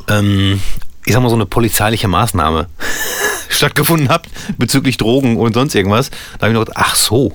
ähm, 0.09 0.61
ich 1.05 1.13
sag 1.15 1.23
mal 1.23 1.31
so 1.31 1.35
eine 1.35 1.47
polizeiliche 1.47 2.07
Maßnahme 2.09 2.67
stattgefunden 3.49 4.09
hat 4.11 4.27
bezüglich 4.59 4.97
Drogen 4.99 5.37
und 5.37 5.55
sonst 5.55 5.75
irgendwas. 5.75 6.11
Da 6.39 6.43
habe 6.47 6.49
ich 6.49 6.55
noch 6.55 6.67
gedacht, 6.67 6.77
ach 6.79 6.95
so. 6.95 7.33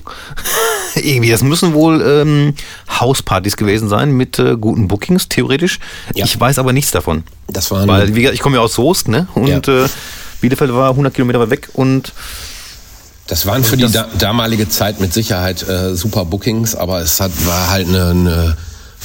Irgendwie, 0.95 1.29
das 1.29 1.43
müssen 1.43 1.73
wohl 1.73 2.01
ähm, 2.01 2.53
Hauspartys 2.99 3.57
gewesen 3.57 3.89
sein 3.89 4.11
mit 4.11 4.39
äh, 4.39 4.55
guten 4.55 4.87
Bookings, 4.87 5.27
theoretisch. 5.29 5.79
Ja. 6.15 6.25
Ich 6.25 6.39
weiß 6.39 6.57
aber 6.59 6.73
nichts 6.73 6.91
davon. 6.91 7.23
Das 7.47 7.69
waren 7.71 7.87
Weil, 7.87 8.15
wie 8.15 8.21
gesagt, 8.21 8.35
ich 8.35 8.41
komme 8.41 8.55
ja 8.55 8.61
aus 8.61 8.73
Soest, 8.75 9.07
ne? 9.07 9.27
Und 9.35 9.67
Ja. 9.67 9.85
äh, 9.85 9.89
Bielefeld 10.41 10.73
war 10.73 10.89
100 10.91 11.13
Kilometer 11.13 11.49
weg 11.49 11.69
und 11.73 12.13
Das 13.27 13.45
waren 13.45 13.63
für 13.63 13.77
die 13.77 13.91
da 13.91 14.07
damalige 14.17 14.69
Zeit 14.69 14.99
mit 15.01 15.13
Sicherheit 15.13 15.67
äh, 15.67 15.95
super 15.95 16.25
Bookings, 16.25 16.75
aber 16.75 17.01
es 17.01 17.19
hat, 17.19 17.31
war 17.45 17.69
halt 17.69 17.87
eine, 17.87 18.05
eine 18.09 18.57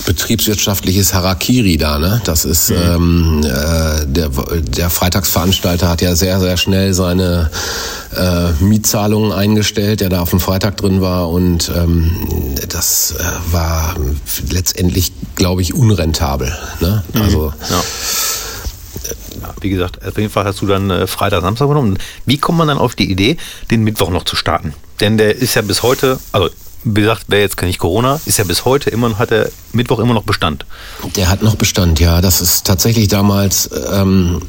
betriebswirtschaftliches 0.07 1.13
Harakiri 1.13 1.77
da. 1.77 1.99
Ne? 1.99 2.21
Das 2.25 2.45
ist 2.45 2.71
ähm, 2.71 3.43
äh, 3.45 4.07
der, 4.07 4.31
der 4.61 4.91
Freitagsveranstalter 4.91 5.89
hat 5.89 6.01
ja 6.01 6.15
sehr 6.15 6.41
sehr 6.41 6.57
schnell 6.57 6.95
seine 6.95 7.51
äh, 8.17 8.53
Mietzahlungen 8.65 9.33
eingestellt, 9.33 10.01
der 10.01 10.09
da 10.09 10.21
auf 10.21 10.31
dem 10.31 10.41
Freitag 10.41 10.77
drin 10.77 11.01
war 11.01 11.29
und 11.29 11.71
ähm, 11.77 12.13
das 12.69 13.15
äh, 13.19 13.53
war 13.53 13.97
letztendlich, 14.51 15.13
glaube 15.35 15.63
ich, 15.63 15.75
unrentabel. 15.75 16.53
Ne? 16.81 17.03
Also 17.15 17.53
ja. 17.71 17.83
Wie 19.61 19.71
gesagt, 19.71 20.05
auf 20.07 20.17
jeden 20.17 20.31
Fall 20.31 20.45
hast 20.45 20.61
du 20.61 20.67
dann 20.67 20.91
äh, 20.91 21.07
Freitag, 21.07 21.43
Samstag 21.43 21.69
genommen. 21.69 21.99
Wie 22.27 22.39
kommt 22.39 22.59
man 22.59 22.69
dann 22.69 22.79
auf 22.79 22.95
die 22.95 23.11
Idee, 23.11 23.37
den 23.71 23.83
Mittwoch 23.85 24.11
noch 24.11 24.25
zu 24.25 24.37
starten? 24.37 24.75
Denn 25.01 25.19
der 25.19 25.37
ist 25.37 25.55
ja 25.55 25.63
bis 25.63 25.83
heute, 25.83 26.19
also 26.33 26.49
wie 26.85 27.01
gesagt, 27.01 27.25
wäre 27.29 27.43
jetzt 27.43 27.61
nicht 27.63 27.79
Corona, 27.79 28.21
ist 28.27 28.39
ja 28.39 28.45
bis 28.45 28.65
heute 28.65 28.91
immer, 28.91 29.19
hat 29.19 29.31
der 29.31 29.51
Mittwoch 29.73 30.01
immer 30.01 30.15
noch 30.15 30.25
Bestand. 30.25 30.67
Der 31.17 31.29
hat 31.29 31.43
noch 31.43 31.55
Bestand, 31.55 32.01
ja. 32.01 32.21
Das 32.21 32.41
ist 32.41 32.67
tatsächlich 32.67 33.09
damals 33.09 33.71
ähm, 33.93 34.43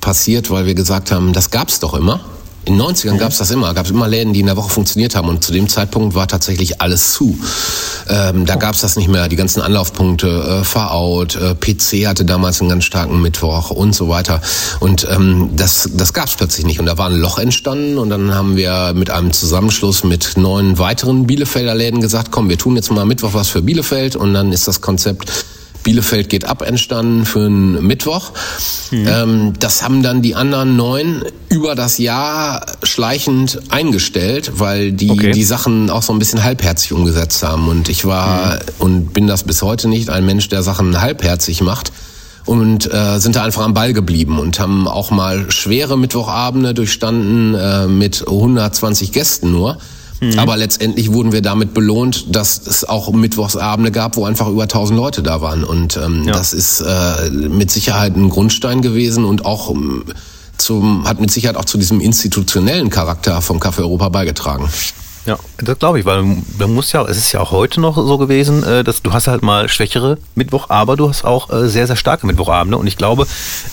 passiert, 0.00 0.50
weil 0.50 0.66
wir 0.66 0.74
gesagt 0.74 1.10
haben, 1.10 1.32
das 1.32 1.50
gab's 1.50 1.80
doch 1.80 1.94
immer. 1.94 2.20
In 2.66 2.78
den 2.78 2.86
90ern 2.86 3.18
gab's 3.18 3.38
das 3.38 3.50
immer. 3.50 3.74
Gab's 3.74 3.90
immer 3.90 4.08
Läden, 4.08 4.32
die 4.32 4.40
in 4.40 4.46
der 4.46 4.56
Woche 4.56 4.70
funktioniert 4.70 5.14
haben. 5.14 5.28
Und 5.28 5.44
zu 5.44 5.52
dem 5.52 5.68
Zeitpunkt 5.68 6.14
war 6.14 6.26
tatsächlich 6.26 6.80
alles 6.80 7.12
zu. 7.12 7.38
Ähm, 8.08 8.46
da 8.46 8.56
gab's 8.56 8.80
das 8.80 8.96
nicht 8.96 9.08
mehr. 9.08 9.28
Die 9.28 9.36
ganzen 9.36 9.60
Anlaufpunkte, 9.60 10.60
äh, 10.60 10.64
Fahrout, 10.64 11.36
äh, 11.38 11.54
PC 11.54 12.06
hatte 12.06 12.24
damals 12.24 12.60
einen 12.60 12.70
ganz 12.70 12.84
starken 12.84 13.20
Mittwoch 13.20 13.70
und 13.70 13.94
so 13.94 14.08
weiter. 14.08 14.40
Und 14.80 15.06
ähm, 15.10 15.50
das, 15.56 15.90
das 15.92 16.12
gab's 16.14 16.36
plötzlich 16.36 16.64
nicht. 16.64 16.80
Und 16.80 16.86
da 16.86 16.96
war 16.96 17.10
ein 17.10 17.16
Loch 17.16 17.38
entstanden. 17.38 17.98
Und 17.98 18.08
dann 18.08 18.34
haben 18.34 18.56
wir 18.56 18.92
mit 18.94 19.10
einem 19.10 19.32
Zusammenschluss 19.32 20.04
mit 20.04 20.36
neun 20.36 20.78
weiteren 20.78 21.26
Bielefelder 21.26 21.74
Läden 21.74 22.00
gesagt, 22.00 22.30
komm, 22.30 22.48
wir 22.48 22.58
tun 22.58 22.76
jetzt 22.76 22.90
mal 22.90 23.04
Mittwoch 23.04 23.34
was 23.34 23.48
für 23.48 23.60
Bielefeld. 23.60 24.16
Und 24.16 24.32
dann 24.32 24.52
ist 24.52 24.68
das 24.68 24.80
Konzept 24.80 25.44
Bielefeld 25.84 26.28
geht 26.28 26.44
ab 26.46 26.62
entstanden 26.62 27.24
für 27.24 27.46
einen 27.46 27.86
Mittwoch. 27.86 28.32
Ähm, 28.90 29.52
das 29.60 29.82
haben 29.84 30.02
dann 30.02 30.20
die 30.22 30.34
anderen 30.34 30.74
neun 30.76 31.22
über 31.48 31.76
das 31.76 31.98
Jahr 31.98 32.66
schleichend 32.82 33.60
eingestellt, 33.70 34.52
weil 34.56 34.90
die 34.90 35.10
Okay. 35.10 35.30
die 35.30 35.44
Sachen 35.44 35.90
auch 35.90 36.02
so 36.02 36.12
ein 36.12 36.18
bisschen 36.18 36.42
halbherzig 36.42 36.92
umgesetzt 36.92 37.42
haben. 37.44 37.68
Und 37.68 37.88
ich 37.88 38.04
war 38.04 38.58
und 38.78 39.12
bin 39.12 39.28
das 39.28 39.44
bis 39.44 39.62
heute 39.62 39.88
nicht 39.88 40.10
ein 40.10 40.26
Mensch, 40.26 40.48
der 40.48 40.62
Sachen 40.64 41.00
halbherzig 41.00 41.60
macht. 41.60 41.92
Und 42.46 42.92
äh, 42.92 43.18
sind 43.20 43.36
da 43.36 43.42
einfach 43.44 43.62
am 43.62 43.72
Ball 43.72 43.94
geblieben 43.94 44.38
und 44.38 44.58
haben 44.60 44.86
auch 44.86 45.10
mal 45.10 45.50
schwere 45.50 45.96
Mittwochabende 45.96 46.74
durchstanden 46.74 47.54
äh, 47.54 47.86
mit 47.86 48.20
120 48.26 49.12
Gästen 49.12 49.50
nur. 49.50 49.78
Aber 50.38 50.56
letztendlich 50.56 51.12
wurden 51.12 51.32
wir 51.32 51.42
damit 51.42 51.74
belohnt, 51.74 52.34
dass 52.34 52.66
es 52.66 52.84
auch 52.88 53.12
Mittwochsabende 53.12 53.90
gab, 53.90 54.16
wo 54.16 54.24
einfach 54.24 54.48
über 54.48 54.62
1000 54.62 54.96
Leute 54.96 55.22
da 55.22 55.40
waren. 55.42 55.64
Und 55.64 55.96
ähm, 55.96 56.24
Ja. 56.24 56.32
das 56.32 56.52
ist 56.52 56.80
äh, 56.80 57.30
mit 57.30 57.70
Sicherheit 57.70 58.16
ein 58.16 58.30
Grundstein 58.30 58.80
gewesen 58.80 59.24
und 59.24 59.44
auch 59.44 59.70
ähm, 59.70 60.04
zum, 60.56 61.06
hat 61.06 61.20
mit 61.20 61.30
Sicherheit 61.30 61.56
auch 61.56 61.64
zu 61.66 61.78
diesem 61.78 62.00
institutionellen 62.00 62.88
Charakter 62.90 63.42
vom 63.42 63.58
Café 63.58 63.80
Europa 63.80 64.08
beigetragen. 64.08 64.68
Ja, 65.26 65.38
das 65.58 65.78
glaube 65.78 65.98
ich, 66.00 66.04
weil 66.04 66.22
man 66.22 66.74
muss 66.74 66.92
ja, 66.92 67.02
es 67.04 67.16
ist 67.16 67.32
ja 67.32 67.40
auch 67.40 67.50
heute 67.50 67.80
noch 67.80 67.96
so 67.96 68.18
gewesen, 68.18 68.62
äh, 68.62 68.84
dass 68.84 69.02
du 69.02 69.12
hast 69.12 69.26
halt 69.26 69.42
mal 69.42 69.68
schwächere 69.68 70.18
Mittwoch, 70.34 70.70
aber 70.70 70.96
du 70.96 71.08
hast 71.08 71.24
auch 71.24 71.50
äh, 71.50 71.68
sehr, 71.68 71.86
sehr 71.86 71.96
starke 71.96 72.26
Mittwochabende 72.26 72.76
und 72.78 72.86
ich 72.86 72.96
glaube, 72.96 73.26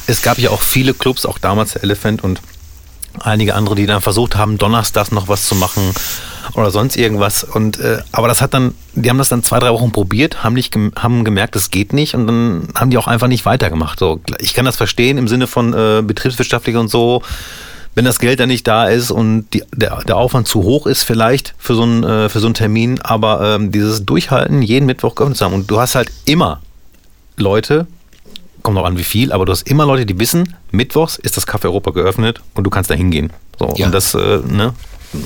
es 0.08 0.22
gab 0.22 0.38
ja 0.40 0.50
auch 0.50 0.62
viele 0.62 0.94
Clubs, 0.94 1.26
auch 1.26 1.38
damals 1.38 1.74
der 1.74 1.84
Elephant 1.84 2.24
und 2.24 2.42
einige 3.20 3.56
andere, 3.56 3.76
die 3.76 3.86
dann 3.86 4.02
versucht 4.02 4.38
haben, 4.38 4.58
donnerstags 4.58 5.12
noch 5.12 5.28
was 5.28 5.46
zu 5.46 5.56
machen 5.56 5.82
oder 6.56 6.72
sonst 6.72 6.98
irgendwas 6.98 7.44
und 7.44 7.80
äh, 7.80 8.00
aber 8.12 8.28
das 8.28 8.42
hat 8.42 8.54
dann, 8.54 8.74
die 8.94 9.10
haben 9.10 9.18
das 9.18 9.30
dann 9.30 9.44
zwei, 9.44 9.60
drei 9.60 9.72
Wochen 9.72 9.92
probiert, 9.92 10.44
haben 10.44 10.54
nicht 10.54 10.72
gem 10.72 10.92
haben 10.98 11.24
gemerkt, 11.24 11.56
das 11.56 11.72
geht 11.72 11.94
nicht 11.94 12.14
und 12.16 12.28
dann 12.28 12.68
haben 12.76 12.90
die 12.90 12.98
auch 12.98 13.08
einfach 13.08 13.28
nicht 13.28 13.46
weitergemacht. 13.46 14.00
So, 14.00 14.20
ich 14.40 14.54
kann 14.54 14.66
das 14.66 14.76
verstehen 14.76 15.18
im 15.18 15.28
Sinne 15.28 15.48
von 15.48 15.74
äh, 15.74 16.02
betriebswirtschaftlich 16.06 16.76
und 16.76 16.90
so, 16.90 17.22
wenn 17.96 18.06
das 18.06 18.20
Geld 18.20 18.40
dann 18.40 18.48
nicht 18.50 18.68
da 18.68 18.86
ist 18.88 19.12
und 19.12 19.48
die, 19.54 19.64
der, 19.76 20.02
der 20.04 20.18
Aufwand 20.18 20.48
zu 20.48 20.64
hoch 20.64 20.88
ist 20.88 21.04
vielleicht 21.04 21.54
für 21.58 21.76
so 21.76 21.84
einen, 21.84 22.04
äh, 22.04 22.30
für 22.30 22.40
so 22.40 22.48
einen 22.48 22.54
Termin, 22.54 23.00
aber 23.02 23.56
ähm, 23.56 23.72
dieses 23.72 24.06
Durchhalten, 24.06 24.62
jeden 24.62 24.86
Mittwoch 24.86 25.16
geöffnet 25.16 25.38
zu 25.38 25.46
haben 25.46 25.54
und 25.54 25.70
du 25.70 25.80
hast 25.80 25.96
halt 25.96 26.10
immer 26.26 26.62
Leute, 27.38 27.88
kommt 28.62 28.76
noch 28.76 28.86
an 28.86 28.98
wie 28.98 29.04
viel, 29.04 29.32
aber 29.32 29.46
du 29.46 29.52
hast 29.52 29.64
immer 29.68 29.86
Leute, 29.86 30.06
die 30.06 30.20
wissen, 30.20 30.56
Mittwochs 30.72 31.18
ist 31.18 31.36
das 31.38 31.48
Café 31.48 31.66
Europa 31.66 31.92
geöffnet 31.92 32.42
und 32.54 32.64
du 32.64 32.70
kannst 32.70 32.90
da 32.90 32.94
hingehen. 32.94 33.32
So, 33.60 33.74
Ja. 33.78 33.88
und 33.88 33.92
das, 33.94 34.14
äh, 34.14 34.40
ne, 34.48 34.74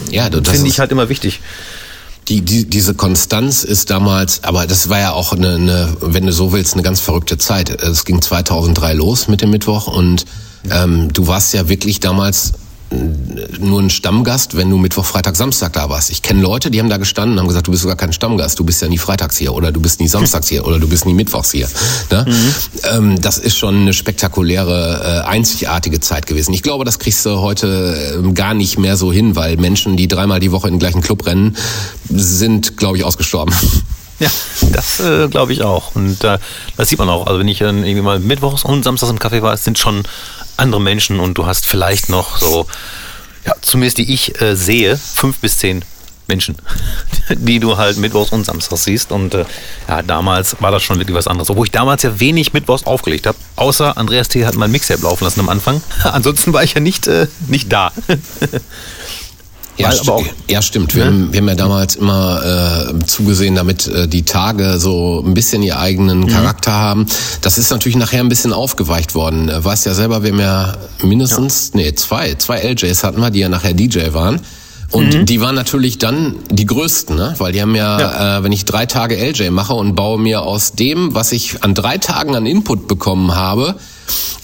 Ja, 0.09 0.29
das 0.29 0.47
finde 0.47 0.69
ich 0.69 0.79
halt 0.79 0.91
immer 0.91 1.09
wichtig. 1.09 1.41
Die, 2.27 2.41
die, 2.41 2.67
diese 2.67 2.95
Konstanz 2.95 3.63
ist 3.63 3.91
damals, 3.91 4.43
aber 4.43 4.65
das 4.65 4.89
war 4.89 4.99
ja 4.99 5.11
auch 5.11 5.33
eine, 5.33 5.55
eine, 5.55 5.97
wenn 6.01 6.25
du 6.25 6.31
so 6.31 6.51
willst, 6.51 6.73
eine 6.73 6.81
ganz 6.81 6.99
verrückte 6.99 7.37
Zeit. 7.37 7.69
Es 7.69 8.03
ging 8.03 8.19
2003 8.19 8.93
los 8.93 9.27
mit 9.27 9.41
dem 9.41 9.51
Mittwoch 9.51 9.87
und 9.87 10.25
ähm, 10.71 11.13
du 11.13 11.27
warst 11.27 11.53
ja 11.53 11.69
wirklich 11.69 11.99
damals 11.99 12.53
nur 13.59 13.81
ein 13.81 13.89
Stammgast, 13.89 14.55
wenn 14.57 14.69
du 14.69 14.77
Mittwoch, 14.77 15.05
Freitag, 15.05 15.35
Samstag 15.35 15.73
da 15.73 15.89
warst. 15.89 16.09
Ich 16.09 16.21
kenne 16.21 16.41
Leute, 16.41 16.71
die 16.71 16.79
haben 16.79 16.89
da 16.89 16.97
gestanden 16.97 17.33
und 17.33 17.39
haben 17.39 17.47
gesagt, 17.47 17.67
du 17.67 17.71
bist 17.71 17.83
sogar 17.83 17.97
kein 17.97 18.13
Stammgast, 18.13 18.59
du 18.59 18.63
bist 18.63 18.81
ja 18.81 18.87
nie 18.87 18.97
freitags 18.97 19.37
hier 19.37 19.53
oder 19.53 19.71
du 19.71 19.79
bist 19.79 19.99
nie 19.99 20.07
samstags 20.07 20.47
hier 20.47 20.65
oder 20.65 20.79
du 20.79 20.87
bist 20.87 21.05
nie 21.05 21.13
mittwochs 21.13 21.51
hier. 21.51 21.67
Ne? 22.11 22.25
Ähm, 22.91 23.21
das 23.21 23.37
ist 23.37 23.57
schon 23.57 23.81
eine 23.81 23.93
spektakuläre, 23.93 25.23
äh, 25.25 25.27
einzigartige 25.27 25.99
Zeit 25.99 26.27
gewesen. 26.27 26.53
Ich 26.53 26.63
glaube, 26.63 26.85
das 26.85 26.99
kriegst 26.99 27.25
du 27.25 27.39
heute 27.39 28.15
ähm, 28.17 28.33
gar 28.33 28.53
nicht 28.53 28.77
mehr 28.77 28.97
so 28.97 29.11
hin, 29.11 29.35
weil 29.35 29.57
Menschen, 29.57 29.97
die 29.97 30.07
dreimal 30.07 30.39
die 30.39 30.51
Woche 30.51 30.67
in 30.67 30.75
den 30.75 30.79
gleichen 30.79 31.01
Club 31.01 31.25
rennen, 31.25 31.55
sind, 32.09 32.77
glaube 32.77 32.97
ich, 32.97 33.03
ausgestorben. 33.03 33.53
Ja, 34.19 34.29
das 34.71 35.01
äh, 35.01 35.27
glaube 35.27 35.51
ich 35.51 35.61
auch. 35.61 35.93
Und 35.95 36.23
äh, 36.23 36.37
das 36.77 36.89
sieht 36.89 36.99
man 36.99 37.09
auch. 37.09 37.27
Also 37.27 37.39
wenn 37.39 37.47
ich 37.49 37.59
dann 37.59 37.83
irgendwie 37.83 38.01
mal 38.01 38.19
mittwochs 38.19 38.63
und 38.63 38.83
samstags 38.83 39.11
im 39.11 39.19
Café 39.19 39.41
war, 39.41 39.53
es 39.53 39.65
sind 39.65 39.77
schon 39.77 40.03
andere 40.57 40.81
Menschen 40.81 41.19
und 41.19 41.37
du 41.37 41.45
hast 41.45 41.65
vielleicht 41.65 42.09
noch 42.09 42.37
so, 42.37 42.67
ja, 43.45 43.53
zumindest 43.61 43.97
die 43.97 44.13
ich 44.13 44.41
äh, 44.41 44.55
sehe, 44.55 44.97
fünf 44.97 45.39
bis 45.39 45.57
zehn 45.57 45.83
Menschen, 46.27 46.55
die 47.29 47.59
du 47.59 47.77
halt 47.77 47.97
mittwochs 47.97 48.31
und 48.31 48.45
samstags 48.45 48.83
siehst. 48.83 49.11
Und 49.11 49.33
äh, 49.33 49.45
ja, 49.87 50.01
damals 50.01 50.55
war 50.59 50.71
das 50.71 50.83
schon 50.83 50.97
wirklich 50.97 51.15
was 51.15 51.27
anderes. 51.27 51.49
Obwohl 51.49 51.65
ich 51.65 51.71
damals 51.71 52.03
ja 52.03 52.19
wenig 52.19 52.53
mittwochs 52.53 52.85
aufgelegt 52.85 53.27
habe. 53.27 53.37
Außer 53.55 53.97
Andreas 53.97 54.27
T. 54.27 54.45
hat 54.45 54.55
mein 54.55 54.71
Mixtape 54.71 55.03
laufen 55.03 55.23
lassen 55.23 55.39
am 55.39 55.49
Anfang. 55.49 55.81
Ansonsten 56.03 56.53
war 56.53 56.63
ich 56.63 56.73
ja 56.73 56.81
nicht, 56.81 57.07
äh, 57.07 57.27
nicht 57.47 57.71
da. 57.71 57.91
Ja, 59.77 59.89
aber 59.99 60.13
auch- 60.15 60.23
ja 60.49 60.61
stimmt. 60.61 60.95
Wir, 60.95 61.05
haben, 61.05 61.33
wir 61.33 61.39
haben 61.41 61.47
ja 61.49 61.55
damals 61.55 61.95
immer 61.95 62.93
äh, 63.01 63.05
zugesehen, 63.05 63.55
damit 63.55 63.87
äh, 63.87 64.07
die 64.07 64.23
Tage 64.23 64.79
so 64.79 65.23
ein 65.25 65.33
bisschen 65.33 65.63
ihren 65.63 65.77
eigenen 65.79 66.27
Charakter 66.27 66.71
haben. 66.71 67.05
Das 67.41 67.57
ist 67.57 67.71
natürlich 67.71 67.97
nachher 67.97 68.21
ein 68.21 68.29
bisschen 68.29 68.53
aufgeweicht 68.53 69.15
worden. 69.15 69.49
Äh, 69.49 69.63
Weißt 69.63 69.85
ja 69.85 69.93
selber, 69.93 70.23
wir 70.23 70.31
haben 70.31 70.39
ja 70.39 70.77
mindestens, 71.03 71.73
nee, 71.73 71.93
zwei, 71.95 72.35
zwei 72.35 72.61
LJs 72.61 73.03
hatten 73.03 73.19
wir, 73.21 73.31
die 73.31 73.39
ja 73.39 73.49
nachher 73.49 73.73
DJ 73.73 74.13
waren. 74.13 74.39
Und 74.91 75.25
die 75.29 75.41
waren 75.41 75.55
natürlich 75.55 75.97
dann 75.97 76.35
die 76.51 76.65
größten, 76.67 77.15
ne? 77.15 77.33
weil 77.39 77.51
die 77.51 77.61
haben 77.61 77.75
ja, 77.75 78.37
Äh, 78.37 78.43
wenn 78.43 78.51
ich 78.51 78.65
drei 78.65 78.85
Tage 78.85 79.15
LJ 79.17 79.49
mache 79.49 79.73
und 79.73 79.95
baue 79.95 80.19
mir 80.19 80.43
aus 80.43 80.73
dem, 80.73 81.13
was 81.15 81.31
ich 81.31 81.63
an 81.63 81.73
drei 81.73 81.97
Tagen 81.97 82.35
an 82.35 82.45
Input 82.45 82.87
bekommen 82.87 83.35
habe, 83.35 83.75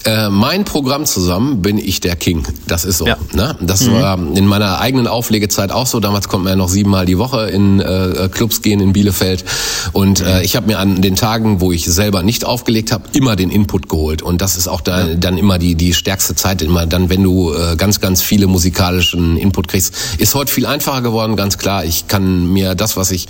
äh, 0.05 0.29
mein 0.29 0.65
Programm 0.65 1.05
zusammen, 1.05 1.61
bin 1.61 1.77
ich 1.77 1.99
der 1.99 2.15
King. 2.15 2.43
Das 2.67 2.85
ist 2.85 2.97
so. 2.97 3.05
Ja. 3.05 3.17
Ne? 3.33 3.55
Das 3.61 3.89
war 3.91 4.17
in 4.17 4.45
meiner 4.45 4.79
eigenen 4.79 5.07
Auflegezeit 5.07 5.71
auch 5.71 5.85
so. 5.85 5.99
Damals 5.99 6.27
konnte 6.27 6.45
man 6.45 6.53
ja 6.53 6.55
noch 6.55 6.69
siebenmal 6.69 7.05
die 7.05 7.17
Woche 7.17 7.49
in 7.49 7.79
äh, 7.79 8.29
Clubs 8.31 8.61
gehen 8.61 8.79
in 8.79 8.93
Bielefeld. 8.93 9.45
Und 9.91 10.21
äh, 10.21 10.41
ich 10.41 10.55
habe 10.55 10.67
mir 10.67 10.79
an 10.79 11.01
den 11.01 11.15
Tagen, 11.15 11.61
wo 11.61 11.71
ich 11.71 11.85
selber 11.85 12.23
nicht 12.23 12.45
aufgelegt 12.45 12.91
habe, 12.91 13.05
immer 13.13 13.35
den 13.35 13.51
Input 13.51 13.89
geholt. 13.89 14.21
Und 14.21 14.41
das 14.41 14.55
ist 14.55 14.67
auch 14.67 14.81
da, 14.81 15.05
dann 15.15 15.37
immer 15.37 15.59
die, 15.59 15.75
die 15.75 15.93
stärkste 15.93 16.35
Zeit. 16.35 16.61
Immer 16.61 16.85
dann, 16.85 17.09
wenn 17.09 17.23
du 17.23 17.53
äh, 17.53 17.75
ganz, 17.75 17.99
ganz 17.99 18.21
viele 18.21 18.47
musikalischen 18.47 19.37
Input 19.37 19.67
kriegst. 19.67 19.93
Ist 20.17 20.33
heute 20.33 20.51
viel 20.51 20.65
einfacher 20.65 21.01
geworden, 21.01 21.35
ganz 21.35 21.57
klar. 21.57 21.85
Ich 21.85 22.07
kann 22.07 22.51
mir 22.51 22.75
das, 22.75 22.97
was 22.97 23.11
ich 23.11 23.27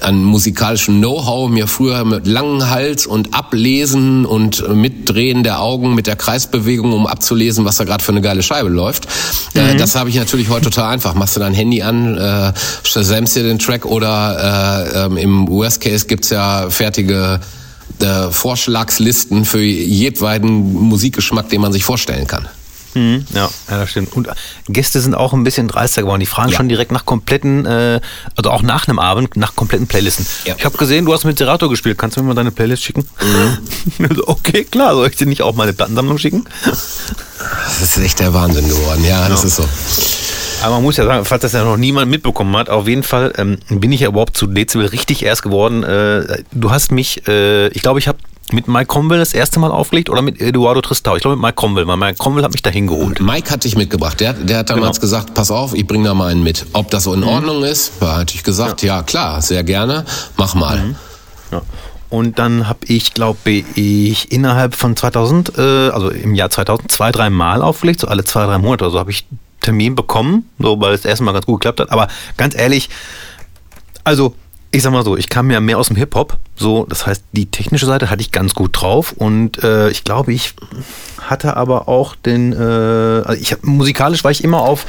an 0.00 0.22
musikalischem 0.22 0.98
Know-how 0.98 1.48
mir 1.48 1.66
früher 1.66 2.04
mit 2.04 2.26
langem 2.26 2.68
Hals 2.68 3.06
und 3.06 3.34
Ablesen 3.34 4.26
und 4.26 4.68
Mitdrehen 4.74 5.42
der 5.42 5.60
Augen 5.60 5.94
mit 5.94 6.06
der 6.06 6.16
Kreisbewegung, 6.16 6.92
um 6.92 7.06
abzulesen, 7.06 7.64
was 7.64 7.76
da 7.76 7.84
gerade 7.84 8.04
für 8.04 8.12
eine 8.12 8.20
geile 8.20 8.42
Scheibe 8.42 8.68
läuft. 8.68 9.06
Äh, 9.54 9.76
das 9.76 9.94
habe 9.94 10.10
ich 10.10 10.16
natürlich 10.16 10.48
heute 10.48 10.66
total 10.66 10.92
einfach. 10.92 11.14
Machst 11.14 11.36
du 11.36 11.40
dein 11.40 11.54
Handy 11.54 11.82
an, 11.82 12.16
äh, 12.16 12.52
shazamst 12.82 13.36
dir 13.36 13.42
den 13.42 13.58
Track 13.58 13.86
oder 13.86 14.92
äh, 14.94 15.06
ähm, 15.06 15.16
im 15.16 15.48
Worst 15.48 15.80
Case 15.80 16.06
gibt's 16.06 16.30
ja 16.30 16.68
fertige 16.70 17.40
äh, 18.00 18.30
Vorschlagslisten 18.30 19.44
für 19.44 19.62
jedweiden 19.62 20.72
Musikgeschmack, 20.72 21.48
den 21.48 21.60
man 21.60 21.72
sich 21.72 21.84
vorstellen 21.84 22.26
kann. 22.26 22.48
Mhm, 22.96 23.26
ja, 23.34 23.50
ja, 23.70 23.78
das 23.80 23.90
stimmt. 23.90 24.14
Und 24.14 24.28
Gäste 24.68 25.00
sind 25.00 25.14
auch 25.14 25.34
ein 25.34 25.44
bisschen 25.44 25.68
dreister 25.68 26.00
geworden. 26.02 26.20
Die 26.20 26.26
fragen 26.26 26.50
Ja. 26.50 26.56
schon 26.56 26.68
direkt 26.68 26.92
nach 26.92 27.04
kompletten, 27.04 27.66
äh, 27.66 28.00
also 28.36 28.50
auch 28.50 28.62
nach 28.62 28.88
einem 28.88 28.98
Abend, 28.98 29.36
nach 29.36 29.54
kompletten 29.54 29.86
Playlisten. 29.86 30.26
Ja. 30.46 30.54
Ich 30.56 30.64
habe 30.64 30.78
gesehen, 30.78 31.04
du 31.04 31.12
hast 31.12 31.24
mit 31.24 31.36
Serato 31.36 31.68
gespielt. 31.68 31.98
Kannst 31.98 32.16
du 32.16 32.22
mir 32.22 32.28
mal 32.28 32.34
deine 32.34 32.50
Playlist 32.52 32.82
schicken? 32.82 33.06
Mhm. 33.22 33.58
Okay, 34.26 34.64
klar. 34.64 34.94
Soll 34.94 35.08
ich 35.08 35.16
dir 35.16 35.26
nicht 35.26 35.42
auch 35.42 35.54
meine 35.54 35.72
Plattensammlung 35.72 36.18
schicken? 36.18 36.44
Das 36.64 37.82
ist 37.82 37.98
echt 37.98 38.18
der 38.20 38.32
Wahnsinn 38.32 38.68
geworden. 38.68 39.04
Ja, 39.04 39.28
das 39.28 39.44
ist 39.44 39.56
so. 39.56 39.68
Aber 40.62 40.76
man 40.76 40.84
muss 40.84 40.96
ja 40.96 41.04
sagen, 41.04 41.24
falls 41.24 41.42
das 41.42 41.52
ja 41.52 41.64
noch 41.64 41.76
niemand 41.76 42.10
mitbekommen 42.10 42.56
hat, 42.56 42.70
auf 42.70 42.88
jeden 42.88 43.02
Fall 43.02 43.32
ähm, 43.36 43.58
bin 43.68 43.92
ich 43.92 44.00
ja 44.00 44.08
überhaupt 44.08 44.36
zu 44.36 44.46
Dezibel 44.46 44.86
richtig 44.86 45.22
erst 45.22 45.42
geworden. 45.42 45.82
Äh, 45.84 46.42
du 46.52 46.70
hast 46.70 46.92
mich, 46.92 47.26
äh, 47.28 47.68
ich 47.68 47.82
glaube, 47.82 47.98
ich 47.98 48.08
habe 48.08 48.18
mit 48.52 48.68
Mike 48.68 48.86
Cromwell 48.86 49.18
das 49.18 49.34
erste 49.34 49.58
Mal 49.58 49.70
aufgelegt 49.70 50.08
oder 50.08 50.22
mit 50.22 50.40
Eduardo 50.40 50.80
Tristau. 50.80 51.16
Ich 51.16 51.22
glaube 51.22 51.36
mit 51.36 51.42
Mike 51.42 51.56
Cromwell, 51.56 51.86
weil 51.86 51.96
Mike 51.96 52.18
Cromwell 52.18 52.44
hat 52.44 52.52
mich 52.52 52.62
dahin 52.62 52.86
geholt. 52.86 53.20
Mike 53.20 53.50
hat 53.50 53.64
dich 53.64 53.76
mitgebracht. 53.76 54.20
Der, 54.20 54.34
der 54.34 54.58
hat 54.58 54.70
damals 54.70 54.96
Genau. 54.98 55.00
gesagt, 55.00 55.34
pass 55.34 55.50
auf, 55.50 55.74
ich 55.74 55.86
bring 55.86 56.04
da 56.04 56.14
mal 56.14 56.30
einen 56.30 56.42
mit. 56.42 56.64
Ob 56.72 56.90
das 56.90 57.04
so 57.04 57.14
in 57.14 57.24
Ordnung 57.24 57.64
ist, 57.64 57.92
da 58.00 58.16
hatte 58.18 58.34
ich 58.34 58.44
gesagt, 58.44 58.82
ja. 58.82 59.02
klar, 59.02 59.42
sehr 59.42 59.64
gerne, 59.64 60.04
mach 60.36 60.54
mal. 60.54 60.94
Ja. 61.50 61.62
Und 62.08 62.38
dann 62.38 62.68
habe 62.68 62.78
ich, 62.86 63.14
glaube 63.14 63.50
ich, 63.50 64.30
innerhalb 64.30 64.76
von 64.76 64.94
2000, 64.94 65.58
äh, 65.58 65.60
also 65.90 66.10
im 66.10 66.34
Jahr 66.36 66.50
2000, 66.50 66.90
zwei, 66.92 67.10
drei 67.10 67.30
Mal 67.30 67.62
aufgelegt, 67.62 68.00
so 68.00 68.06
alle 68.06 68.22
zwei, 68.24 68.46
drei 68.46 68.58
Monate 68.58 68.84
oder 68.84 68.92
so 68.92 68.98
habe 69.00 69.10
ich 69.10 69.26
Termin 69.60 69.96
bekommen, 69.96 70.48
so 70.60 70.80
weil 70.80 70.94
es 70.94 71.04
erstmal 71.04 71.34
ganz 71.34 71.46
gut 71.46 71.60
geklappt 71.60 71.80
hat. 71.80 71.90
Aber 71.90 72.06
ganz 72.36 72.54
ehrlich, 72.56 72.88
Also, 74.04 74.36
ich 74.76 74.82
sag 74.82 74.92
mal 74.92 75.04
so, 75.04 75.16
ich 75.16 75.30
kam 75.30 75.50
ja 75.50 75.58
mehr 75.58 75.78
aus 75.78 75.88
dem 75.88 75.96
Hip-Hop. 75.96 76.36
So, 76.54 76.84
das 76.86 77.06
heißt, 77.06 77.24
die 77.32 77.46
technische 77.46 77.86
Seite 77.86 78.10
hatte 78.10 78.20
ich 78.20 78.30
ganz 78.30 78.52
gut 78.52 78.72
drauf. 78.74 79.14
Und 79.16 79.64
äh, 79.64 79.88
ich 79.88 80.04
glaube, 80.04 80.34
ich 80.34 80.52
hatte 81.18 81.56
aber 81.56 81.88
auch 81.88 82.14
den, 82.14 82.52
äh, 82.52 82.56
also 82.56 83.40
ich 83.40 83.52
hab, 83.52 83.64
musikalisch 83.64 84.22
war 84.22 84.30
ich 84.30 84.44
immer 84.44 84.60
auf 84.60 84.84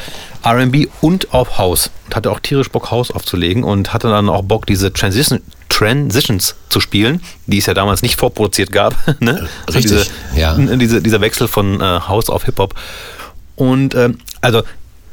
RB 0.45 0.89
und 0.99 1.33
auf 1.33 1.57
House. 1.57 1.89
Und 2.05 2.17
hatte 2.17 2.31
auch 2.31 2.41
tierisch 2.41 2.69
Bock, 2.69 2.91
House 2.91 3.11
aufzulegen 3.11 3.63
und 3.63 3.93
hatte 3.93 4.09
dann 4.09 4.27
auch 4.27 4.43
Bock, 4.43 4.65
diese 4.65 4.91
Transition, 4.91 5.39
Transitions 5.69 6.55
zu 6.67 6.81
spielen, 6.81 7.21
die 7.45 7.59
es 7.59 7.65
ja 7.65 7.73
damals 7.73 8.01
nicht 8.01 8.19
vorproduziert 8.19 8.73
gab. 8.73 8.93
ne? 9.21 9.47
Richtig, 9.67 9.83
diese, 9.83 10.05
ja. 10.35 10.53
Diese, 10.55 11.01
dieser 11.01 11.21
Wechsel 11.21 11.47
von 11.47 11.79
äh, 11.79 12.01
House 12.09 12.29
auf 12.29 12.43
Hip-Hop. 12.43 12.75
Und 13.55 13.95
ähm, 13.95 14.17
also 14.41 14.63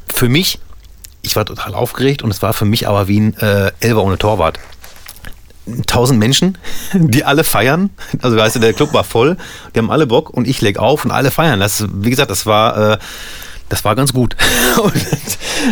für 0.08 0.28
mich, 0.28 0.58
ich 1.24 1.36
war 1.36 1.44
total 1.44 1.74
aufgeregt 1.74 2.22
und 2.22 2.30
es 2.30 2.42
war 2.42 2.52
für 2.52 2.64
mich 2.64 2.86
aber 2.88 3.08
wie 3.08 3.20
ein 3.20 3.36
äh, 3.38 3.72
Elfer 3.80 4.02
ohne 4.02 4.18
Torwart. 4.18 4.58
Tausend 5.86 6.18
Menschen, 6.18 6.58
die 6.94 7.24
alle 7.24 7.42
feiern. 7.42 7.90
Also 8.20 8.36
weißt 8.36 8.56
du, 8.56 8.60
der 8.60 8.74
Club 8.74 8.92
war 8.92 9.04
voll, 9.04 9.36
die 9.74 9.78
haben 9.78 9.90
alle 9.90 10.06
Bock 10.06 10.30
und 10.30 10.46
ich 10.46 10.60
leg 10.60 10.78
auf 10.78 11.04
und 11.04 11.10
alle 11.10 11.30
feiern. 11.30 11.58
Das, 11.60 11.86
wie 11.92 12.10
gesagt, 12.10 12.30
das 12.30 12.44
war, 12.46 12.92
äh, 12.92 12.98
das 13.70 13.84
war 13.84 13.96
ganz 13.96 14.12
gut. 14.12 14.36
und, 14.82 14.92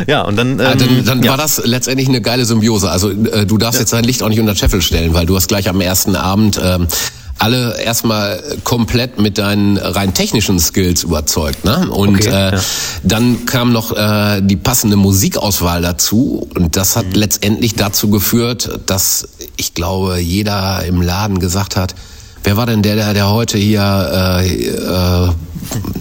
ja, 0.07 0.23
und 0.23 0.37
dann, 0.37 0.59
ähm, 0.59 0.67
Ah, 0.67 0.75
dann 0.75 1.05
dann 1.05 1.23
ja. 1.23 1.33
war 1.33 1.37
das 1.37 1.63
letztendlich 1.65 2.09
eine 2.09 2.23
geile 2.23 2.47
Symbiose. 2.47 2.91
Also 2.91 3.11
äh, 3.11 3.45
du 3.45 3.59
darfst 3.59 3.81
jetzt 3.81 3.93
dein 3.93 4.05
Licht 4.05 4.23
auch 4.23 4.29
nicht 4.29 4.41
unter 4.41 4.57
Scheffel 4.57 4.81
stellen, 4.81 5.13
weil 5.13 5.27
du 5.27 5.37
hast 5.37 5.49
gleich 5.49 5.69
am 5.69 5.81
ersten 5.81 6.17
Abend 6.17 6.59
ähm, 6.63 6.89
alle 7.43 7.81
erstmal 7.83 8.43
komplett 8.65 9.19
mit 9.19 9.37
deinen 9.39 9.77
rein 9.77 10.15
technischen 10.15 10.59
Skills 10.61 11.03
überzeugt. 11.03 11.65
Ne? 11.65 11.89
Und 11.91 12.17
Okay, 12.21 12.29
äh, 12.29 12.55
ja. 12.55 12.61
dann 13.03 13.47
kam 13.47 13.73
noch 13.73 13.91
äh, 13.97 14.41
die 14.43 14.57
passende 14.57 14.97
Musikauswahl 14.97 15.83
dazu 15.83 16.49
und 16.55 16.77
das 16.77 16.95
Mhm. 16.95 16.99
hat 17.01 17.17
letztendlich 17.17 17.75
dazu 17.75 18.09
geführt, 18.11 18.81
dass 18.87 19.29
ich 19.57 19.75
glaube, 19.75 20.19
jeder 20.19 20.85
im 20.85 21.03
Laden 21.03 21.39
gesagt 21.41 21.75
hat, 21.77 21.95
wer 22.45 22.57
war 22.57 22.67
denn 22.67 22.83
der, 22.83 22.95
der, 22.97 23.13
der 23.15 23.29
heute 23.31 23.59
hier, 23.59 24.41
äh, 24.41 24.67
äh, 24.69 25.29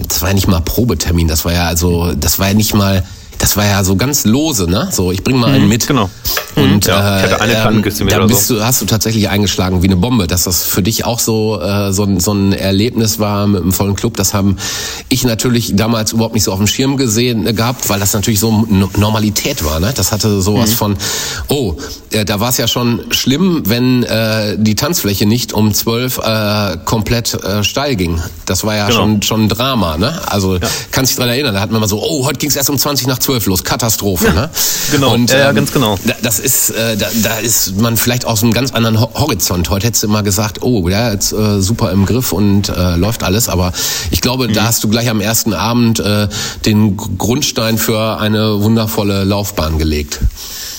das 0.08 0.20
war 0.22 0.28
ja 0.28 0.34
nicht 0.34 0.48
mal 0.48 0.60
Probetermin, 0.60 1.28
das 1.28 1.44
war 1.44 1.52
ja 1.52 1.66
also, 1.66 2.12
das 2.14 2.38
war 2.38 2.48
ja 2.48 2.54
nicht 2.54 2.74
mal, 2.74 3.04
das 3.42 3.56
war 3.56 3.66
ja 3.66 3.82
so 3.84 3.96
ganz 3.96 4.24
lose, 4.24 4.70
ne? 4.70 4.88
So, 4.92 5.10
ich 5.12 5.22
bring 5.24 5.36
mal 5.36 5.50
einen 5.50 5.68
mit. 5.68 5.86
genau. 5.88 6.08
Und 6.54 6.86
Ja, 6.86 7.18
ich 7.18 7.22
hatte 7.32 7.40
eine 7.40 7.52
äh, 7.52 7.56
ähm, 7.56 7.62
Plattenkiste 7.62 8.04
mit 8.04 8.12
da 8.14 8.24
bist 8.26 8.46
so. 8.46 8.54
du, 8.56 8.64
hast 8.64 8.80
du 8.80 8.86
tatsächlich 8.86 9.28
eingeschlagen 9.28 9.82
wie 9.82 9.86
eine 9.88 9.96
Bombe, 9.96 10.26
dass 10.28 10.44
das 10.44 10.62
für 10.64 10.80
dich 10.82 11.04
auch 11.04 11.18
so 11.18 11.60
äh, 11.60 11.92
so, 11.92 12.04
ein, 12.04 12.20
so 12.20 12.32
ein 12.32 12.52
Erlebnis 12.52 13.18
war 13.18 13.46
mit 13.48 13.62
einem 13.62 13.72
vollen 13.72 13.96
Club. 13.96 14.16
Das 14.16 14.32
haben 14.32 14.56
ich 15.08 15.24
natürlich 15.24 15.74
damals 15.74 16.12
überhaupt 16.12 16.34
nicht 16.34 16.44
so 16.44 16.52
auf 16.52 16.58
dem 16.58 16.66
Schirm 16.68 16.96
gesehen 16.96 17.46
äh, 17.46 17.52
gehabt, 17.52 17.88
weil 17.88 17.98
das 17.98 18.12
natürlich 18.14 18.38
so 18.38 18.64
No- 18.68 18.90
Normalität 18.96 19.64
war. 19.64 19.80
Ne? 19.80 19.92
Das 19.94 20.12
hatte 20.12 20.40
sowas 20.40 20.70
Mhm. 20.70 20.74
von, 20.74 20.96
oh, 21.48 21.74
äh, 22.12 22.24
da 22.24 22.38
war 22.38 22.50
es 22.50 22.58
ja 22.58 22.68
schon 22.68 23.00
schlimm, 23.10 23.62
wenn 23.66 24.04
äh, 24.04 24.56
die 24.56 24.76
Tanzfläche 24.76 25.26
nicht 25.26 25.52
um 25.52 25.74
zwölf 25.74 26.18
äh, 26.18 26.76
komplett 26.84 27.34
äh, 27.42 27.64
steil 27.64 27.96
ging. 27.96 28.20
Das 28.46 28.62
war 28.64 28.76
ja 28.76 28.86
Genau. 28.86 28.98
schon 29.00 29.22
schon 29.22 29.42
ein 29.44 29.48
Drama. 29.48 29.96
Ne? 29.98 30.20
Also 30.26 30.58
kannst 30.92 31.10
dich 31.12 31.18
dran 31.18 31.28
erinnern, 31.28 31.54
da 31.54 31.60
hat 31.60 31.72
man 31.72 31.80
mal 31.80 31.88
so, 31.88 32.00
oh, 32.00 32.24
heute 32.26 32.38
ging 32.38 32.50
es 32.50 32.56
erst 32.56 32.70
um 32.70 32.78
20 32.78 33.06
nach 33.06 33.18
12 33.18 33.31
los, 33.46 33.64
Katastrophe. 33.64 34.30
Ne? 34.32 34.50
genau. 34.92 35.12
Und, 35.14 35.30
Ja, 35.30 35.38
ja, 35.38 35.48
ähm, 35.50 35.56
ganz 35.56 35.72
genau. 35.72 35.98
da- 36.04 36.14
Das 36.22 36.38
ist, 36.38 36.70
äh, 36.70 36.96
da, 36.96 37.06
da 37.22 37.38
ist 37.38 37.78
man 37.80 37.96
vielleicht 37.96 38.24
aus 38.24 38.42
einem 38.42 38.52
ganz 38.52 38.72
anderen 38.72 39.00
Ho- 39.00 39.10
Horizont. 39.14 39.68
Heute 39.70 39.86
hättest 39.86 40.02
du 40.02 40.06
immer 40.08 40.22
gesagt, 40.22 40.62
oh, 40.62 40.88
ja, 40.88 41.12
jetzt 41.12 41.32
äh, 41.32 41.60
super 41.60 41.90
im 41.92 42.06
Griff 42.06 42.32
und 42.32 42.68
äh, 42.68 42.96
läuft 42.96 43.22
alles. 43.22 43.48
Aber 43.48 43.72
ich 44.10 44.20
glaube, 44.20 44.48
Mhm. 44.48 44.52
da 44.54 44.64
hast 44.64 44.82
du 44.84 44.88
gleich 44.88 45.08
am 45.10 45.20
ersten 45.20 45.52
Abend 45.54 46.00
äh, 46.00 46.28
den 46.66 46.96
Grundstein 46.96 47.78
für 47.78 48.18
eine 48.20 48.62
wundervolle 48.62 49.24
Laufbahn 49.24 49.78
gelegt. 49.78 50.20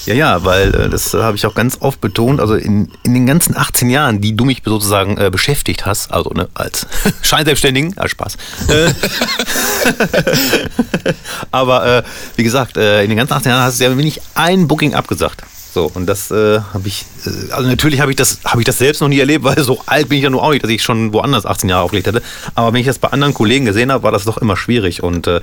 Ja, 0.06 0.14
ja, 0.14 0.43
weil 0.43 0.74
äh, 0.76 0.89
das 0.89 1.14
äh, 1.14 1.22
habe 1.22 1.38
ich 1.38 1.45
auch 1.45 1.56
ganz 1.56 1.78
oft 1.80 2.01
betont. 2.01 2.39
Also 2.39 2.56
in, 2.56 2.91
in 3.04 3.14
den 3.14 3.26
ganzen 3.26 3.56
18 3.56 3.89
Jahren, 3.89 4.22
die 4.22 4.36
du 4.36 4.45
mich 4.45 4.62
sozusagen 4.66 5.18
äh, 5.18 5.30
beschäftigt 5.30 5.86
hast, 5.86 6.12
also 6.12 6.30
ne, 6.32 6.49
als 6.54 6.88
Scheinselbstständigen, 7.22 7.93
ah, 7.97 8.08
Spaß. 8.08 8.38
Äh, 8.68 8.91
aber 11.51 11.97
äh, 11.97 12.04
wie 12.36 12.43
gesagt, 12.43 12.78
äh, 12.78 13.04
in 13.04 13.10
den 13.10 13.18
ganzen 13.18 13.34
18 13.34 13.51
Jahren 13.51 13.64
hast 13.64 13.80
du 13.80 13.86
ja 13.86 13.89
nicht 13.91 14.22
ein 14.36 14.68
Booking 14.68 14.93
abgesagt. 14.93 15.43
So, 15.74 15.89
und 15.91 16.06
das 16.06 16.30
äh, 16.30 16.60
habe 16.60 16.88
ich, 16.88 17.06
äh, 17.26 17.51
also 17.51 17.68
natürlich 17.68 17.99
habe 17.99 18.12
ich 18.12 18.16
das, 18.16 18.39
habe 18.45 18.62
ich 18.62 18.66
das 18.66 18.78
selbst 18.78 19.01
noch 19.01 19.08
nie 19.08 19.20
erlebt, 19.20 19.43
weil 19.43 19.62
so 19.64 19.82
alt 19.88 20.10
bin 20.10 20.20
ich 20.20 20.24
ja 20.24 20.30
nur 20.30 20.43
auch 20.43 20.51
nicht, 20.51 20.64
dass 20.64 20.70
ich 20.70 20.84
schon 20.84 21.14
woanders 21.14 21.47
18 21.47 21.70
Jahre 21.70 21.84
aufgelegt 21.84 22.08
hätte. 22.08 22.22
Aber 22.54 22.74
wenn 22.74 22.82
ich 22.82 22.86
das 22.86 22.99
bei 22.99 23.08
anderen 23.08 23.34
Kollegen 23.34 23.66
gesehen 23.66 23.91
habe, 23.91 24.04
war 24.04 24.12
das 24.12 24.26
doch 24.26 24.38
immer 24.38 24.56
schwierig. 24.56 25.01
Und 25.01 25.26
äh, 25.26 25.41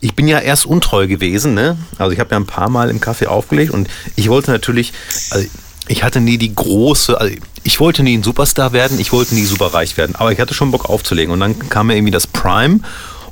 ich 0.00 0.14
bin 0.14 0.28
ja 0.28 0.38
erst 0.38 0.66
untreu 0.66 1.06
gewesen, 1.06 1.54
ne? 1.54 1.76
Also 1.98 2.12
ich 2.12 2.20
habe 2.20 2.30
ja 2.30 2.36
ein 2.36 2.46
paar 2.46 2.68
Mal 2.68 2.90
im 2.90 3.00
Café 3.00 3.26
aufgelegt 3.26 3.72
und 3.72 3.88
ich 4.16 4.28
wollte 4.28 4.50
natürlich, 4.50 4.92
also 5.30 5.46
ich 5.88 6.02
hatte 6.02 6.20
nie 6.20 6.38
die 6.38 6.54
große, 6.54 7.20
also 7.20 7.34
ich 7.62 7.80
wollte 7.80 8.02
nie 8.02 8.16
ein 8.16 8.22
Superstar 8.22 8.72
werden, 8.72 8.98
ich 9.00 9.12
wollte 9.12 9.34
nie 9.34 9.44
super 9.44 9.66
reich 9.66 9.96
werden, 9.96 10.14
aber 10.16 10.32
ich 10.32 10.40
hatte 10.40 10.54
schon 10.54 10.70
Bock 10.70 10.88
aufzulegen. 10.88 11.32
Und 11.32 11.40
dann 11.40 11.68
kam 11.68 11.88
mir 11.88 11.96
irgendwie 11.96 12.12
das 12.12 12.26
Prime 12.26 12.80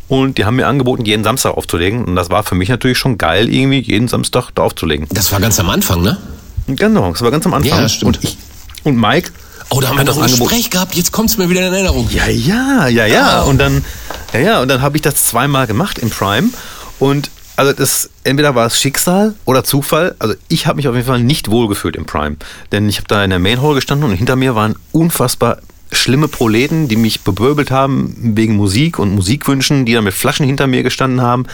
und 0.09 0.39
die 0.39 0.45
haben 0.45 0.57
mir 0.57 0.67
angeboten, 0.67 1.05
jeden 1.05 1.25
Samstag 1.25 1.57
aufzulegen. 1.57 2.05
Und 2.05 2.17
das 2.17 2.31
war 2.31 2.43
für 2.43 2.55
mich 2.55 2.69
natürlich 2.69 2.99
schon 2.99 3.19
geil, 3.19 3.53
irgendwie 3.53 3.81
jeden 3.81 4.09
Samstag 4.09 4.51
da 4.55 4.63
aufzulegen. 4.63 5.07
Das 5.11 5.33
war 5.33 5.41
ganz 5.41 5.59
am 5.61 5.71
Anfang, 5.71 6.03
ne? 6.03 6.19
Genau, 6.67 7.11
das 7.11 7.23
war 7.23 7.31
ganz 7.31 7.47
am 7.47 7.55
Anfang. 7.55 7.81
Ja, 7.81 7.89
stimmt. 7.89 8.19
Und, 8.19 8.25
ich, 8.25 8.39
und 8.85 8.97
Mike. 8.97 9.31
Oh, 9.71 9.81
da 9.81 9.89
haben 9.89 9.99
wir 9.99 10.05
noch 10.05 10.17
ein 10.17 10.25
Angebot- 10.25 10.49
Gespräch 10.49 10.71
gehabt. 10.71 10.95
Jetzt 10.95 11.13
kommt's 11.13 11.37
mir 11.37 11.49
wieder 11.49 11.67
in 11.67 11.73
Erinnerung. 11.73 12.09
Ja, 12.11 12.27
ja, 12.27 12.89
ja, 12.89 13.07
ja. 13.07 13.45
Oh. 13.45 13.51
Und 13.51 13.59
dann, 13.59 13.85
ja, 14.33 14.41
ja, 14.41 14.61
und 14.63 14.69
dann 14.69 14.83
habe 14.83 14.97
ich 14.97 15.03
das 15.03 15.25
zweimal 15.25 15.67
gemacht 15.67 15.99
im 15.99 16.11
Prime. 16.11 16.51
Und 16.99 17.31
also 17.57 17.73
das, 17.73 18.11
entweder 18.25 18.55
war 18.55 18.67
es 18.67 18.81
Schicksal 18.81 19.35
oder 19.45 19.65
Zufall. 19.65 20.15
Also 20.19 20.35
ich 20.49 20.67
habe 20.67 20.77
mich 20.77 20.89
auf 20.89 20.95
jeden 20.95 21.07
Fall 21.07 21.21
nicht 21.23 21.51
wohlgefühlt 21.51 21.97
im 21.97 22.05
Prime. 22.05 22.37
Denn 22.73 22.89
ich 22.89 22.97
habe 22.97 23.09
da 23.09 23.23
in 23.23 23.31
der 23.31 23.39
Main 23.39 23.63
Hall 23.63 23.75
gestanden 23.75 24.09
und 24.11 24.17
hinter 24.17 24.37
mir 24.37 24.55
waren 24.55 24.75
unfassbar 24.93 25.59
schlimme 25.93 26.27
Proleten, 26.27 26.89
die 26.89 26.97
mich 26.97 27.21
beböbelt 27.21 27.71
haben 27.71 28.15
wegen 28.37 28.57
Musik 28.57 28.99
und 28.99 29.15
Musikwünschen, 29.15 29.85
die 29.85 29.93
dann 29.93 30.03
mit 30.05 30.15
Flaschen 30.15 30.45
hinter 30.45 30.67
mir 30.67 30.83
gestanden 30.83 31.21
haben. 31.21 31.47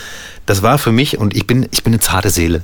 Das 0.46 0.62
war 0.62 0.78
für 0.78 0.92
mich, 0.92 1.18
und 1.18 1.36
ich 1.36 1.46
bin, 1.46 1.68
ich 1.70 1.84
bin 1.84 1.92
eine 1.92 2.00
zarte 2.00 2.30
Seele. 2.30 2.62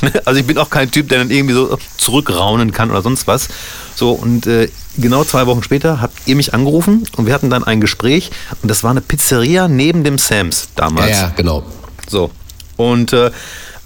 also 0.24 0.40
ich 0.40 0.46
bin 0.46 0.56
auch 0.56 0.70
kein 0.70 0.90
Typ, 0.90 1.08
der 1.10 1.18
dann 1.18 1.30
irgendwie 1.30 1.54
so 1.54 1.78
zurückraunen 1.98 2.72
kann 2.72 2.90
oder 2.90 3.02
sonst 3.02 3.26
was. 3.26 3.48
So, 3.94 4.12
und 4.12 4.46
äh, 4.46 4.68
genau 4.98 5.24
zwei 5.24 5.46
Wochen 5.46 5.62
später 5.62 6.00
habt 6.00 6.14
ihr 6.26 6.36
mich 6.36 6.54
angerufen 6.54 7.04
und 7.16 7.26
wir 7.26 7.34
hatten 7.34 7.50
dann 7.50 7.64
ein 7.64 7.80
Gespräch 7.80 8.30
und 8.62 8.70
das 8.70 8.82
war 8.84 8.90
eine 8.90 9.00
Pizzeria 9.00 9.68
neben 9.68 10.04
dem 10.04 10.18
Sams 10.18 10.64
Ja, 10.64 10.68
damals. 10.84 11.10
ja, 11.10 11.32
genau. 11.36 11.62
So. 12.08 12.30
Und 12.76 13.12
äh, 13.12 13.30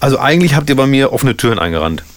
also 0.01 0.19
eigentlich 0.19 0.55
habt 0.55 0.69
ihr 0.69 0.77
bei 0.77 0.87
mir 0.87 1.13
offene 1.13 1.37
Türen 1.37 1.59
eingerannt. 1.59 2.03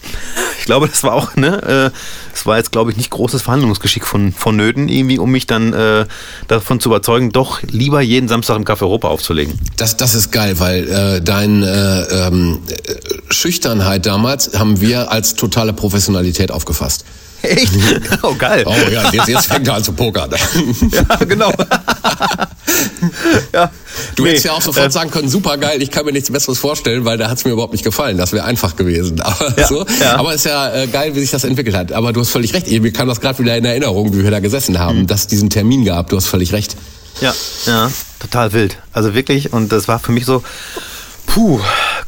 Ich 0.58 0.68
glaube, 0.68 0.88
das 0.88 1.04
war 1.04 1.14
auch, 1.14 1.36
ne, 1.36 1.92
äh, 1.94 1.98
das 2.34 2.48
war 2.48 2.58
jetzt, 2.58 2.72
glaube 2.72 2.90
ich, 2.90 2.98
nicht 2.98 3.12
großes 3.12 3.44
Verhandlungsgeschick 3.44 4.04
von, 4.04 4.34
von 4.34 4.56
Nöten, 4.56 4.90
irgendwie, 4.90 5.20
um 5.20 5.30
mich 5.30 5.46
dann 5.46 5.74
äh, 5.74 6.08
davon 6.48 6.80
zu 6.80 6.90
überzeugen, 6.90 7.32
doch 7.32 7.62
lieber 7.62 8.02
jeden 8.02 8.28
Samstag 8.28 8.56
im 8.56 8.66
Café 8.66 8.82
Europa 8.82 9.10
aufzulegen. 9.10 9.60
Das, 9.78 9.96
das 9.96 10.16
ist 10.16 10.32
geil, 10.32 10.60
weil 10.60 10.88
äh, 10.90 11.22
deine 11.22 12.08
äh, 12.10 12.28
ähm, 12.28 12.62
äh, 12.68 12.96
Schüchternheit 13.32 14.08
damals 14.08 14.58
haben 14.58 14.82
wir 14.82 15.12
als 15.12 15.36
totale 15.36 15.72
Professionalität 15.72 16.50
aufgefasst. 16.52 17.06
Echt? 17.42 17.72
Oh, 18.24 18.34
geil. 18.36 18.64
Oh 18.66 18.74
ja, 18.92 19.12
jetzt, 19.12 19.28
jetzt 19.28 19.46
fängt 19.48 19.68
er 19.68 19.76
an 19.76 19.84
zu 19.84 19.94
pokern. 19.94 20.32
Ja, 20.92 21.16
genau. 21.26 21.52
ja. 23.54 23.72
Du 24.16 24.24
Nee, 24.24 24.30
hättest 24.30 24.46
ja 24.46 24.52
auch 24.54 24.62
sofort 24.62 24.88
äh, 24.88 24.92
sagen 24.92 25.12
können, 25.12 25.30
super 25.30 25.58
geil, 25.58 25.82
ich 25.82 25.92
kann 25.92 26.06
mir 26.06 26.12
nichts 26.12 26.32
Besseres 26.32 26.58
vorstellen, 26.60 27.06
weil 27.06 27.18
da 27.18 27.30
hat's 27.30 27.46
mir 27.46 27.52
überhaupt 27.52 27.74
nicht 27.74 27.84
gefallen. 27.84 28.18
Das 28.18 28.32
wäre 28.34 28.46
einfach 28.46 28.76
gewesen. 28.76 29.22
Aber, 29.22 29.54
Ja, 29.58 29.68
so. 29.68 29.86
ja. 30.02 30.16
Aber 30.18 30.34
ist 30.34 30.46
ja 30.46 30.74
äh, 30.74 30.88
geil, 30.88 31.16
wie 31.16 31.20
sich 31.22 31.32
das 31.32 31.44
entwickelt 31.44 31.76
hat. 31.76 31.92
Aber 31.92 32.14
du 32.14 32.22
hast 32.22 32.30
völlig 32.30 32.54
recht. 32.54 32.68
Mir 32.70 32.92
kam 32.92 33.08
das 33.08 33.22
gerade 33.22 33.40
wieder 33.40 33.56
in 33.58 33.66
Erinnerung, 33.66 34.14
wie 34.14 34.24
wir 34.24 34.32
da 34.32 34.40
gesessen 34.40 34.80
haben, 34.80 35.02
Mhm. 35.02 35.08
dass 35.08 35.22
es 35.22 35.28
diesen 35.28 35.50
Termin 35.50 35.86
gab. 35.86 36.10
Du 36.10 36.18
hast 36.18 36.26
völlig 36.28 36.52
recht. 36.54 36.76
Ja, 37.22 37.34
ja, 37.66 37.92
total 38.20 38.52
wild. 38.54 38.78
Also 38.92 39.14
wirklich, 39.14 39.54
und 39.54 39.72
das 39.72 39.88
war 39.88 40.00
für 40.00 40.12
mich 40.12 40.26
so, 40.26 40.44
puh, 41.28 41.60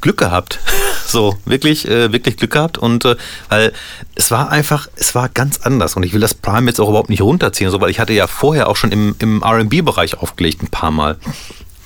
Glück 0.01 0.17
gehabt. 0.17 0.59
So, 1.07 1.37
wirklich, 1.45 1.87
äh, 1.87 2.11
wirklich 2.11 2.35
Glück 2.35 2.51
gehabt. 2.51 2.77
Und 2.77 3.05
äh, 3.05 3.15
weil 3.47 3.71
es 4.15 4.29
war 4.29 4.49
einfach, 4.49 4.87
es 4.95 5.15
war 5.15 5.29
ganz 5.29 5.61
anders. 5.61 5.95
Und 5.95 6.03
ich 6.03 6.13
will 6.13 6.19
das 6.19 6.33
Prime 6.33 6.67
jetzt 6.67 6.81
auch 6.81 6.89
überhaupt 6.89 7.09
nicht 7.09 7.21
runterziehen, 7.21 7.71
so, 7.71 7.79
weil 7.79 7.89
ich 7.89 7.99
hatte 7.99 8.13
ja 8.13 8.27
vorher 8.27 8.67
auch 8.67 8.75
schon 8.75 8.91
im, 8.91 9.15
im 9.19 9.41
RB-Bereich 9.41 10.17
aufgelegt, 10.19 10.61
ein 10.61 10.67
paar 10.67 10.91
Mal. 10.91 11.17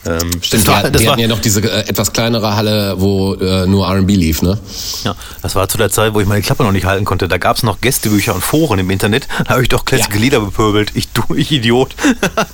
Ähm, 0.04 0.32
Stimmt, 0.42 0.68
das 0.68 0.74
war, 0.74 0.84
wir 0.92 1.00
war, 1.06 1.12
hatten 1.12 1.22
ja 1.22 1.28
noch 1.28 1.40
diese 1.40 1.62
äh, 1.62 1.88
etwas 1.88 2.12
kleinere 2.12 2.56
Halle, 2.56 2.96
wo 2.98 3.36
äh, 3.36 3.68
nur 3.68 3.88
R&B 3.88 4.16
lief, 4.16 4.42
ne? 4.42 4.58
ja, 5.04 5.16
das 5.44 5.54
war 5.56 5.68
zu 5.70 5.78
der 5.78 5.90
Zeit, 5.92 6.14
wo 6.14 6.20
ich 6.22 6.28
meine 6.28 6.42
Klappe 6.42 6.64
noch 6.64 6.72
nicht 6.72 6.86
halten 6.86 7.06
konnte. 7.06 7.28
Da 7.28 7.38
gab 7.38 7.58
es 7.58 7.64
noch 7.64 7.82
Gästebücher 7.82 8.34
und 8.34 8.44
Foren 8.44 8.80
im 8.80 8.90
Internet. 8.90 9.28
Da 9.46 9.52
habe 9.54 9.64
ich 9.64 9.70
doch 9.70 9.86
klassische 9.86 10.14
Ja. 10.14 10.20
Lieder 10.20 10.40
bepöbelt. 10.40 10.92
Ich, 10.96 11.10
du, 11.10 11.36
ich 11.36 11.52
Idiot. 11.52 11.96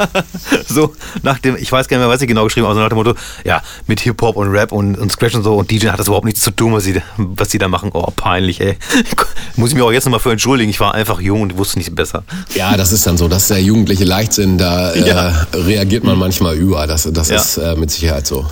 so, 0.67 0.93
nach 1.23 1.39
dem, 1.39 1.55
ich 1.55 1.71
weiß 1.71 1.87
gar 1.87 1.97
nicht 1.97 2.05
mehr, 2.05 2.13
was 2.13 2.21
ich 2.21 2.27
genau 2.27 2.43
geschrieben 2.43 2.67
habe, 2.67 2.79
aber 2.79 2.79
so 2.79 2.83
nach 2.83 2.89
dem 2.89 3.13
Motto, 3.13 3.15
ja, 3.45 3.61
mit 3.87 3.99
Hip-Hop 4.01 4.35
und 4.35 4.49
Rap 4.49 4.71
und, 4.71 4.97
und 4.97 5.11
Scratch 5.11 5.35
und 5.35 5.43
so 5.43 5.55
und 5.55 5.71
DJ 5.71 5.87
hat 5.87 5.99
das 5.99 6.07
überhaupt 6.07 6.25
nichts 6.25 6.41
zu 6.41 6.51
tun, 6.51 6.73
was 6.73 6.83
sie, 6.83 7.01
was 7.17 7.49
sie 7.51 7.57
da 7.57 7.67
machen. 7.67 7.91
Oh, 7.93 8.11
peinlich, 8.15 8.59
ey. 8.61 8.77
Muss 9.55 9.69
ich 9.69 9.75
mich 9.75 9.83
auch 9.83 9.91
jetzt 9.91 10.05
nochmal 10.05 10.19
für 10.19 10.31
entschuldigen. 10.31 10.69
Ich 10.69 10.79
war 10.79 10.93
einfach 10.93 11.19
jung 11.21 11.41
und 11.41 11.57
wusste 11.57 11.77
nicht 11.79 11.95
besser. 11.95 12.23
Ja, 12.53 12.75
das 12.77 12.91
ist 12.91 13.07
dann 13.07 13.17
so. 13.17 13.27
Das 13.27 13.43
ist 13.43 13.49
der 13.51 13.61
jugendliche 13.61 14.03
Leichtsinn. 14.03 14.57
Da 14.57 14.91
äh, 14.91 15.07
Ja. 15.07 15.47
reagiert 15.53 16.03
man 16.03 16.17
manchmal 16.17 16.55
über. 16.55 16.85
Das, 16.87 17.07
das 17.11 17.29
Ja. 17.29 17.36
Ist 17.41 17.57
äh, 17.57 17.75
mit 17.75 17.91
Sicherheit 17.91 18.27
so. 18.27 18.45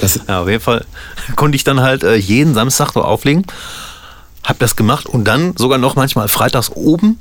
Das, 0.00 0.20
Ja, 0.28 0.42
auf 0.42 0.48
jeden 0.48 0.62
Fall 0.62 0.84
konnte 1.36 1.56
ich 1.56 1.64
dann 1.64 1.80
halt 1.80 2.02
äh, 2.02 2.16
jeden 2.16 2.54
Samstag 2.54 2.92
so 2.92 3.02
auflegen. 3.02 3.46
hab 4.42 4.58
das 4.58 4.76
gemacht 4.76 5.06
und 5.06 5.24
dann 5.24 5.56
sogar 5.56 5.78
noch 5.78 5.96
manchmal 5.96 6.28
freitags 6.28 6.70
oben 6.74 7.18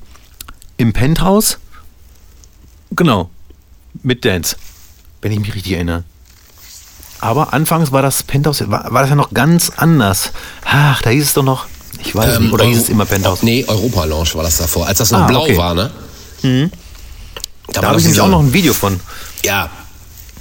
im 0.77 0.93
Penthouse. 0.93 1.57
Genau. 2.91 3.29
Mit 4.01 4.25
Dance. 4.25 4.55
Wenn 5.21 5.31
ich 5.31 5.39
mich 5.39 5.53
richtig 5.53 5.73
erinnere. 5.73 6.03
Aber 7.21 7.53
anfangs 7.53 7.91
war 7.91 8.01
das 8.01 8.23
Penthouse, 8.23 8.69
war, 8.69 8.91
war 8.91 9.01
das 9.01 9.09
ja 9.09 9.15
noch 9.15 9.31
ganz 9.33 9.71
anders. 9.77 10.31
Ach, 10.65 11.01
da 11.01 11.09
hieß 11.11 11.23
es 11.23 11.33
doch 11.33 11.43
noch, 11.43 11.67
ich 11.99 12.13
weiß 12.13 12.39
nicht, 12.39 12.51
oder 12.51 12.65
hieß 12.65 12.77
es 12.81 12.89
immer 12.89 13.05
Penthouse? 13.05 13.43
Nee, 13.43 13.63
Europa 13.67 14.03
Lounge 14.03 14.29
war 14.33 14.43
das 14.43 14.57
davor. 14.57 14.87
Als 14.87 14.97
das 14.97 15.11
noch 15.11 15.21
Ah, 15.21 15.27
blau 15.27 15.43
okay. 15.43 15.55
war, 15.55 15.73
ne? 15.73 15.91
Da 17.71 17.81
habe 17.83 17.97
ich 17.99 18.03
nämlich 18.03 18.19
auch 18.19 18.27
noch 18.27 18.41
ein 18.41 18.51
Video 18.51 18.73
von. 18.73 18.99
Ja, 19.45 19.69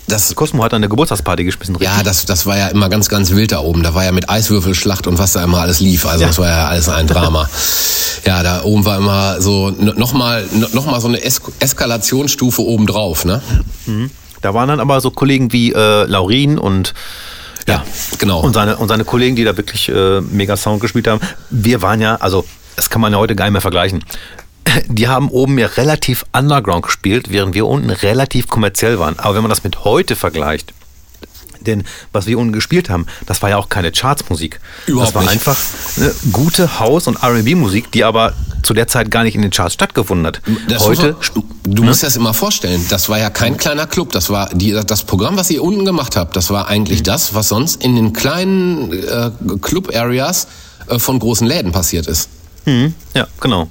das, 0.06 0.34
Cosmo 0.34 0.62
hat 0.64 0.74
an 0.74 0.82
der 0.82 0.88
Geburtstagsparty 0.88 1.44
geschmissen, 1.44 1.76
richtig? 1.76 1.96
ja 1.96 2.02
das, 2.02 2.26
das 2.26 2.44
war 2.46 2.58
ja 2.58 2.68
immer 2.68 2.88
ganz, 2.88 3.08
ganz 3.08 3.30
wild 3.30 3.52
da 3.52 3.60
oben. 3.60 3.82
Da 3.82 3.94
war 3.94 4.04
ja 4.04 4.12
mit 4.12 4.28
Eiswürfelschlacht 4.28 5.06
und 5.06 5.18
was 5.18 5.32
da 5.32 5.42
immer 5.44 5.60
alles 5.60 5.80
lief. 5.80 6.06
Also 6.06 6.22
Ja. 6.22 6.26
das 6.28 6.38
war 6.38 6.48
ja 6.48 6.66
alles 6.68 6.88
ein 6.88 7.06
Drama. 7.06 7.48
ja, 8.26 8.42
da 8.42 8.62
oben 8.64 8.84
war 8.84 8.98
immer 8.98 9.40
so 9.40 9.70
nochmal 9.70 10.44
noch 10.72 10.86
mal 10.86 11.00
so 11.00 11.08
eine 11.08 11.22
es 11.22 11.40
Eskalationsstufe 11.60 12.62
obendrauf, 12.62 13.24
ne? 13.24 13.40
Da 14.40 14.54
waren 14.54 14.68
dann 14.68 14.80
aber 14.80 15.00
so 15.00 15.10
Kollegen 15.10 15.52
wie 15.52 15.72
äh, 15.72 16.04
Laurin 16.04 16.58
und 16.58 16.94
Ja, 17.68 17.84
genau. 18.18 18.40
Und 18.40 18.54
seine, 18.54 18.76
und 18.76 18.88
seine 18.88 19.04
Kollegen, 19.04 19.36
die 19.36 19.44
da 19.44 19.56
wirklich 19.56 19.88
äh, 19.88 20.20
mega 20.20 20.56
Sound 20.56 20.80
gespielt 20.80 21.06
haben. 21.06 21.20
Wir 21.50 21.80
waren 21.80 22.00
ja, 22.00 22.16
also 22.16 22.44
das 22.76 22.90
kann 22.90 23.00
man 23.00 23.12
ja 23.12 23.18
heute 23.18 23.36
gar 23.36 23.44
nicht 23.44 23.52
mehr 23.52 23.60
vergleichen. 23.60 24.04
Die 24.86 25.08
haben 25.08 25.28
oben 25.28 25.58
ja 25.58 25.66
relativ 25.66 26.24
underground 26.32 26.84
gespielt, 26.84 27.30
während 27.30 27.54
wir 27.54 27.66
unten 27.66 27.90
relativ 27.90 28.48
kommerziell 28.48 28.98
waren. 28.98 29.18
Aber 29.18 29.34
wenn 29.34 29.42
man 29.42 29.50
das 29.50 29.64
mit 29.64 29.84
heute 29.84 30.16
vergleicht, 30.16 30.72
denn 31.60 31.84
was 32.12 32.26
wir 32.26 32.38
unten 32.40 32.52
gespielt 32.52 32.90
haben, 32.90 33.06
das 33.26 33.40
war 33.40 33.50
ja 33.50 33.56
auch 33.56 33.68
keine 33.68 33.92
Chartsmusik. 33.92 34.58
Überhaupt 34.86 35.10
das 35.10 35.14
war 35.14 35.22
nicht. 35.22 35.32
einfach 35.32 35.56
eine 35.96 36.12
gute 36.32 36.80
House- 36.80 37.06
und 37.06 37.22
R&B-Musik, 37.22 37.92
die 37.92 38.02
aber 38.02 38.32
zu 38.64 38.74
der 38.74 38.88
Zeit 38.88 39.12
gar 39.12 39.22
nicht 39.22 39.36
in 39.36 39.42
den 39.42 39.52
Charts 39.52 39.74
stattgefunden 39.74 40.26
hat. 40.26 40.40
Das 40.68 40.84
heute, 40.84 41.16
man, 41.34 41.44
du 41.64 41.84
musst 41.84 42.02
dir 42.02 42.06
das 42.08 42.16
immer 42.16 42.34
vorstellen. 42.34 42.84
Das 42.88 43.08
war 43.08 43.18
ja 43.20 43.30
kein 43.30 43.56
kleiner 43.58 43.86
Club. 43.86 44.10
Das 44.10 44.28
war 44.30 44.48
die, 44.52 44.72
das 44.84 45.04
Programm, 45.04 45.36
was 45.36 45.50
ihr 45.50 45.62
unten 45.62 45.84
gemacht 45.84 46.16
habt. 46.16 46.34
Das 46.34 46.50
war 46.50 46.66
eigentlich 46.66 47.00
Mhm. 47.00 47.04
das, 47.04 47.34
was 47.34 47.48
sonst 47.48 47.80
in 47.82 47.94
den 47.94 48.12
kleinen 48.12 48.92
äh, 48.92 49.30
Club-Areas 49.60 50.48
äh, 50.88 50.98
von 50.98 51.20
großen 51.20 51.46
Läden 51.46 51.70
passiert 51.70 52.08
ist. 52.08 52.28
Mhm, 52.64 52.94
ja, 53.14 53.28
genau. 53.40 53.68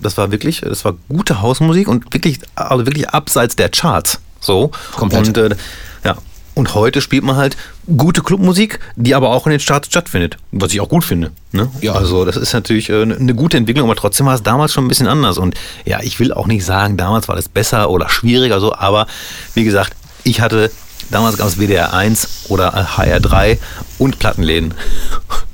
Das 0.00 0.16
war 0.16 0.30
wirklich, 0.30 0.60
das 0.60 0.84
war 0.84 0.94
gute 1.08 1.40
Hausmusik 1.42 1.88
und 1.88 2.12
wirklich, 2.12 2.40
also 2.54 2.86
wirklich 2.86 3.08
abseits 3.10 3.56
der 3.56 3.68
Charts. 3.68 4.20
So. 4.40 4.70
Komplett. 4.96 5.28
Und, 5.28 5.38
äh, 5.38 5.56
ja. 6.04 6.16
Und 6.54 6.74
heute 6.74 7.00
spielt 7.00 7.22
man 7.22 7.36
halt 7.36 7.56
gute 7.96 8.20
Clubmusik, 8.20 8.80
die 8.96 9.14
aber 9.14 9.30
auch 9.30 9.46
in 9.46 9.52
den 9.52 9.60
Charts 9.60 9.86
stattfindet. 9.86 10.38
Was 10.50 10.72
ich 10.72 10.80
auch 10.80 10.88
gut 10.88 11.04
finde. 11.04 11.30
Ne? 11.52 11.70
Ja. 11.80 11.92
Also, 11.92 12.24
das 12.24 12.36
ist 12.36 12.52
natürlich 12.52 12.90
äh, 12.90 13.02
eine 13.02 13.34
gute 13.34 13.56
Entwicklung, 13.56 13.86
aber 13.88 13.96
trotzdem 13.96 14.26
war 14.26 14.34
es 14.34 14.42
damals 14.42 14.72
schon 14.72 14.84
ein 14.84 14.88
bisschen 14.88 15.06
anders. 15.06 15.38
Und 15.38 15.54
ja, 15.84 16.00
ich 16.02 16.18
will 16.18 16.32
auch 16.32 16.46
nicht 16.46 16.64
sagen, 16.64 16.96
damals 16.96 17.28
war 17.28 17.36
das 17.36 17.48
besser 17.48 17.90
oder 17.90 18.08
schwieriger 18.08 18.60
so, 18.60 18.74
aber 18.74 19.06
wie 19.54 19.64
gesagt, 19.64 19.94
ich 20.24 20.40
hatte 20.40 20.70
Damals 21.10 21.38
gab 21.38 21.46
es 21.46 21.58
WDR 21.58 21.94
1 21.94 22.46
oder 22.48 22.96
HR 22.96 23.20
3 23.20 23.58
und 23.98 24.18
Plattenläden. 24.18 24.74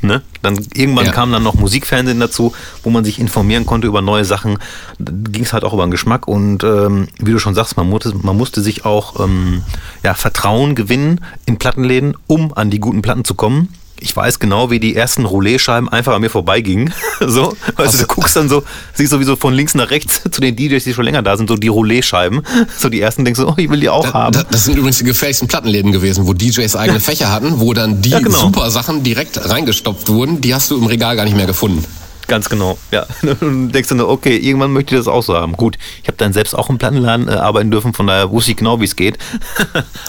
Ne? 0.07 0.23
Dann 0.43 0.59
irgendwann 0.75 1.07
Ja. 1.07 1.13
kam 1.13 1.33
dann 1.33 1.43
noch 1.43 1.55
Musikfernsehen 1.55 2.21
dazu, 2.21 2.53
wo 2.83 2.91
man 2.91 3.05
sich 3.05 3.19
informieren 3.19 3.67
konnte 3.67 3.87
über 3.87 4.03
neue 4.03 4.25
Sachen. 4.25 4.59
Da 4.99 5.13
ging 5.31 5.43
es 5.45 5.53
halt 5.53 5.65
auch 5.65 5.73
über 5.73 5.85
den 5.87 5.91
Geschmack 5.91 6.29
und 6.29 6.63
ähm, 6.65 7.09
wie 7.19 7.33
du 7.33 7.39
schon 7.39 7.55
sagst, 7.55 7.77
man 7.77 7.89
musste, 7.89 8.15
man 8.15 8.37
musste 8.37 8.61
sich 8.61 8.85
auch 8.85 9.21
ähm, 9.21 9.63
ja, 10.03 10.15
Vertrauen 10.15 10.75
gewinnen 10.75 11.21
in 11.47 11.59
Plattenläden, 11.59 12.17
um 12.27 12.53
an 12.55 12.71
die 12.71 12.81
guten 12.81 13.03
Platten 13.03 13.25
zu 13.25 13.35
kommen. 13.35 13.69
Ich 14.01 14.15
weiß 14.15 14.39
genau, 14.39 14.71
wie 14.71 14.81
die 14.81 14.95
ersten 14.95 15.25
Roulé-Scheiben 15.25 15.89
einfach 15.89 16.13
an 16.15 16.21
mir 16.21 16.29
vorbeigingen. 16.29 16.93
so, 17.21 17.57
weißt 17.77 17.95
du, 17.95 17.99
du 17.99 18.07
guckst 18.07 18.37
dann 18.37 18.49
so, 18.49 18.63
siehst 18.93 19.11
sowieso 19.13 19.37
von 19.37 19.55
links 19.55 19.75
nach 19.75 19.91
rechts 19.91 20.21
zu 20.31 20.41
den 20.41 20.57
DJs, 20.57 20.83
die 20.85 20.93
schon 20.93 21.05
länger 21.05 21.23
da 21.23 21.37
sind, 21.37 21.49
so 21.49 21.57
die 21.57 21.71
Roulé-Scheiben. 21.71 22.43
So 22.79 22.89
die 22.89 23.01
ersten 23.01 23.25
denkst 23.25 23.41
du, 23.41 23.49
oh, 23.49 23.55
ich 23.57 23.71
will 23.71 23.81
die 23.81 23.89
auch 23.89 24.05
Da, 24.05 24.13
haben. 24.13 24.33
da, 24.35 24.43
das 24.43 24.65
sind 24.65 24.77
übrigens 24.77 24.99
die 24.99 25.05
gefährlichsten 25.05 25.49
Plattenläden 25.49 25.93
gewesen, 25.93 26.27
wo 26.27 26.35
DJs 26.35 26.77
eigene 26.77 27.01
Fächer 27.09 27.31
hatten, 27.33 27.61
wo 27.61 27.73
dann 27.73 28.03
die 28.03 28.11
Ja, 28.11 28.19
genau. 28.21 28.37
super 28.39 28.71
Sachen 28.71 29.03
direkt 29.03 29.49
reingestopft 29.49 30.09
wurden. 30.09 30.41
Die 30.41 30.55
hast 30.55 30.71
du 30.71 30.77
im 30.77 30.87
Regal 30.87 31.17
gar 31.17 31.25
nicht 31.25 31.37
mehr 31.37 31.47
gefunden. 31.47 31.85
Ganz 32.27 32.49
genau, 32.49 32.79
ja. 32.91 33.07
Und 33.41 33.73
denkst 33.73 33.89
du 33.89 33.95
nur, 33.95 34.09
okay, 34.09 34.37
irgendwann 34.37 34.73
möchte 34.73 34.95
ich 34.95 35.01
das 35.01 35.09
auch 35.09 35.23
so 35.23 35.35
haben. 35.35 35.53
Gut, 35.53 35.77
ich 36.03 36.09
habe 36.09 36.17
dann 36.17 36.33
selbst 36.33 36.55
auch 36.55 36.71
im 36.71 36.79
Plattenladen 36.79 37.29
äh, 37.29 37.33
arbeiten 37.33 37.71
dürfen, 37.71 37.93
von 37.93 38.07
daher 38.07 38.31
wusste 38.31 38.53
ich 38.53 38.57
genau, 38.57 38.81
wie 38.81 38.85
es 38.85 38.97
geht. 38.97 39.19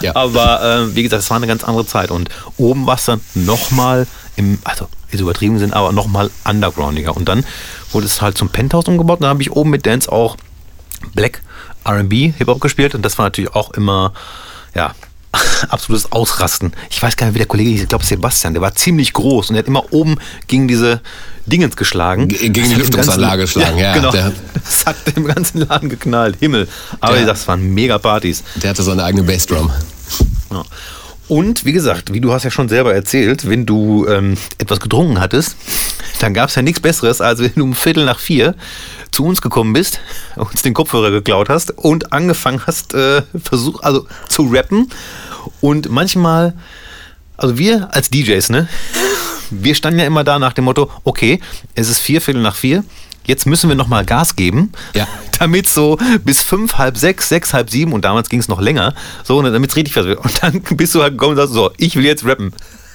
Ja. 0.02 0.14
Aber 0.14 0.62
äh, 0.62 0.94
wie 0.94 1.02
gesagt, 1.02 1.22
es 1.22 1.30
war 1.30 1.38
eine 1.38 1.46
ganz 1.46 1.64
andere 1.64 1.86
Zeit. 1.86 2.10
Und 2.10 2.28
oben 2.58 2.86
war 2.86 2.96
es 2.96 3.06
dann 3.06 3.20
nochmal 3.34 4.06
im, 4.36 4.58
also 4.64 4.88
ist 5.10 5.20
übertrieben 5.20 5.58
sind, 5.58 5.72
aber 5.72 5.92
nochmal 5.92 6.30
undergroundiger. 6.44 7.16
Und 7.16 7.28
dann 7.28 7.44
wurde 7.92 8.06
es 8.06 8.20
halt 8.20 8.36
zum 8.36 8.50
Penthouse 8.50 8.88
umgebaut. 8.88 9.18
Und 9.18 9.22
dann 9.22 9.30
habe 9.30 9.42
ich 9.42 9.52
oben 9.52 9.70
mit 9.70 9.86
Dance 9.86 10.10
auch 10.12 10.36
Black 11.14 11.42
RB 11.88 12.12
Hip-Hop 12.36 12.60
gespielt. 12.60 12.94
Und 12.94 13.02
das 13.02 13.16
war 13.18 13.26
natürlich 13.26 13.54
auch 13.54 13.70
immer, 13.72 14.12
ja, 14.74 14.94
absolutes 15.68 16.10
Ausrasten. 16.12 16.72
Ich 16.90 17.02
weiß 17.02 17.16
gar 17.16 17.26
nicht, 17.26 17.34
wie 17.34 17.38
der 17.38 17.46
Kollege 17.46 17.70
hieß, 17.70 17.82
ich 17.82 17.88
glaube 17.88 18.04
Sebastian, 18.04 18.54
der 18.54 18.62
war 18.62 18.74
ziemlich 18.74 19.12
groß 19.12 19.48
und 19.50 19.54
der 19.54 19.62
hat 19.62 19.68
immer 19.68 19.92
oben 19.92 20.16
gegen 20.46 20.68
diese 20.68 21.00
Dingens 21.46 21.76
geschlagen. 21.76 22.28
Ge- 22.28 22.38
gegen 22.48 22.54
die 22.54 22.70
Das 22.70 22.78
Lüftungsanlage 22.78 23.42
geschlagen, 23.42 23.78
ja, 23.78 23.94
Genau. 23.94 24.10
der- 24.10 24.32
das 24.54 24.86
hat 24.86 24.96
im 25.14 25.26
ganzen 25.26 25.66
Laden 25.68 25.88
geknallt. 25.88 26.36
Himmel. 26.40 26.68
Aber 27.00 27.16
Der- 27.16 27.28
es 27.28 27.46
waren 27.48 27.72
mega 27.74 27.98
Partys. 27.98 28.42
Der 28.56 28.70
hatte 28.70 28.82
seine 28.82 29.04
eigene 29.04 29.22
Bassdrum. 29.22 29.70
Ja. 30.52 30.64
Und 31.28 31.64
wie 31.64 31.72
gesagt, 31.72 32.12
wie 32.12 32.20
du 32.20 32.32
hast 32.32 32.44
ja 32.44 32.52
schon 32.52 32.68
selber 32.68 32.94
erzählt, 32.94 33.48
wenn 33.48 33.66
du 33.66 34.06
ähm, 34.06 34.36
etwas 34.58 34.78
getrunken 34.78 35.18
hattest, 35.20 35.56
dann 36.20 36.34
gab 36.34 36.48
es 36.50 36.54
ja 36.54 36.62
nichts 36.62 36.78
Besseres, 36.80 37.20
als 37.20 37.40
wenn 37.40 37.52
du 37.56 37.64
um 37.64 37.74
Viertel 37.74 38.04
nach 38.04 38.20
vier 38.20 38.54
zu 39.10 39.24
uns 39.24 39.42
gekommen 39.42 39.72
bist, 39.72 39.98
uns 40.36 40.62
den 40.62 40.72
Kopfhörer 40.72 41.10
geklaut 41.10 41.48
hast 41.48 41.72
und 41.76 42.12
angefangen 42.12 42.60
hast, 42.66 42.94
äh, 42.94 43.22
versuch, 43.42 43.82
also 43.82 44.06
zu 44.28 44.48
rappen. 44.52 44.88
Und 45.60 45.88
manchmal, 45.90 46.54
also 47.36 47.58
wir 47.58 47.94
als 47.94 48.10
DJs, 48.10 48.48
ne, 48.50 48.68
wir 49.50 49.74
standen 49.74 50.00
ja 50.00 50.06
immer 50.06 50.24
da 50.24 50.38
nach 50.38 50.52
dem 50.52 50.64
Motto, 50.64 50.90
okay, 51.04 51.40
es 51.74 51.88
ist 51.88 51.98
vier 52.00 52.20
Viertel 52.20 52.42
nach 52.42 52.56
vier, 52.56 52.84
jetzt 53.26 53.46
müssen 53.46 53.68
wir 53.68 53.76
nochmal 53.76 54.04
Gas 54.04 54.36
geben, 54.36 54.72
Ja. 54.94 55.06
damit 55.38 55.68
so 55.68 55.98
bis 56.24 56.42
fünf, 56.42 56.74
halb 56.78 56.96
sechs, 56.96 57.28
sechs, 57.28 57.52
halb 57.52 57.70
sieben 57.70 57.92
und 57.92 58.04
damals 58.04 58.28
ging 58.28 58.40
es 58.40 58.48
noch 58.48 58.60
länger, 58.60 58.94
so, 59.24 59.40
damit 59.42 59.70
es 59.70 59.76
richtig 59.76 59.94
fest 59.94 60.06
wird. 60.06 60.18
Und 60.24 60.42
dann 60.42 60.60
bist 60.76 60.94
du 60.94 61.02
halt 61.02 61.12
gekommen 61.12 61.32
und 61.32 61.36
sagst, 61.36 61.52
so, 61.54 61.70
ich 61.76 61.96
will 61.96 62.04
jetzt 62.04 62.24
rappen. 62.24 62.52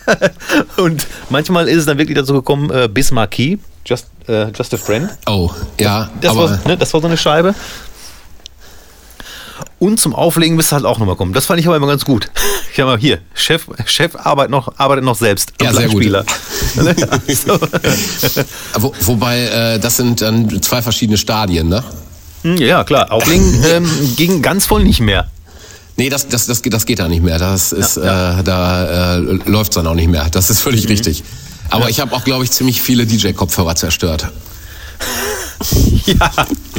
und 0.77 1.05
manchmal 1.29 1.67
ist 1.67 1.77
es 1.77 1.85
dann 1.85 1.97
wirklich 1.97 2.17
dazu 2.17 2.33
gekommen, 2.33 2.71
äh, 2.71 2.89
bis 2.91 3.11
Marquis, 3.11 3.59
just, 3.85 4.07
äh, 4.27 4.47
just 4.49 4.73
a 4.73 4.77
Friend. 4.77 5.09
Oh, 5.27 5.51
ja, 5.79 6.09
Das, 6.21 6.31
aber 6.31 6.49
war, 6.49 6.59
ne, 6.67 6.77
das 6.77 6.93
war 6.93 7.01
so 7.01 7.07
eine 7.07 7.17
Scheibe. 7.17 7.53
Und 9.79 9.99
zum 9.99 10.13
Auflegen 10.15 10.57
bist 10.57 10.71
du 10.71 10.75
halt 10.75 10.85
auch 10.85 10.99
nochmal 10.99 11.15
kommen. 11.15 11.33
Das 11.33 11.45
fand 11.47 11.59
ich 11.59 11.65
aber 11.67 11.75
immer 11.75 11.87
ganz 11.87 12.05
gut. 12.05 12.29
Ich 12.73 12.79
habe 12.79 12.91
mal 12.91 12.99
hier, 12.99 13.19
Chef, 13.33 13.65
Chef 13.85 14.15
arbeitet 14.15 14.51
noch, 14.51 14.73
arbeitet 14.77 15.03
noch 15.05 15.15
selbst. 15.15 15.53
am 15.59 15.65
Ja, 15.67 15.73
sehr 15.73 15.89
gut. 15.89 16.03
Ja, 16.05 16.23
so. 17.27 17.59
wo, 18.75 18.93
wobei 19.01 19.41
äh, 19.45 19.79
das 19.79 19.97
sind 19.97 20.21
dann 20.21 20.61
zwei 20.61 20.81
verschiedene 20.81 21.17
Stadien, 21.17 21.67
ne? 21.69 21.83
Hm, 22.43 22.57
ja, 22.57 22.83
klar. 22.83 23.11
Auflegen 23.11 23.63
ähm, 23.69 23.89
ging 24.15 24.41
ganz 24.41 24.65
voll 24.65 24.83
nicht 24.83 24.99
mehr. 25.01 25.29
Nee, 25.97 26.09
das, 26.09 26.27
das, 26.27 26.47
das, 26.47 26.61
geht- 26.61 26.73
das 26.73 26.85
geht 26.85 26.99
da 26.99 27.07
nicht 27.07 27.21
mehr. 27.23 27.37
Das 27.37 27.71
ist, 27.73 27.97
Ja, 27.97 28.39
Äh, 28.39 28.43
da 28.43 29.15
äh, 29.15 29.19
läuft's 29.45 29.75
dann 29.75 29.85
auch 29.87 29.93
nicht 29.93 30.09
mehr. 30.09 30.27
Das 30.31 30.49
ist 30.49 30.59
völlig 30.61 30.87
richtig. 30.89 31.23
Aber 31.69 31.89
ich 31.89 31.99
habe 31.99 32.13
auch, 32.15 32.23
glaube 32.23 32.43
ich, 32.43 32.51
ziemlich 32.51 32.81
viele 32.81 33.05
DJ-Kopfhörer 33.05 33.75
zerstört. 33.75 34.27
Ja, 36.05 36.31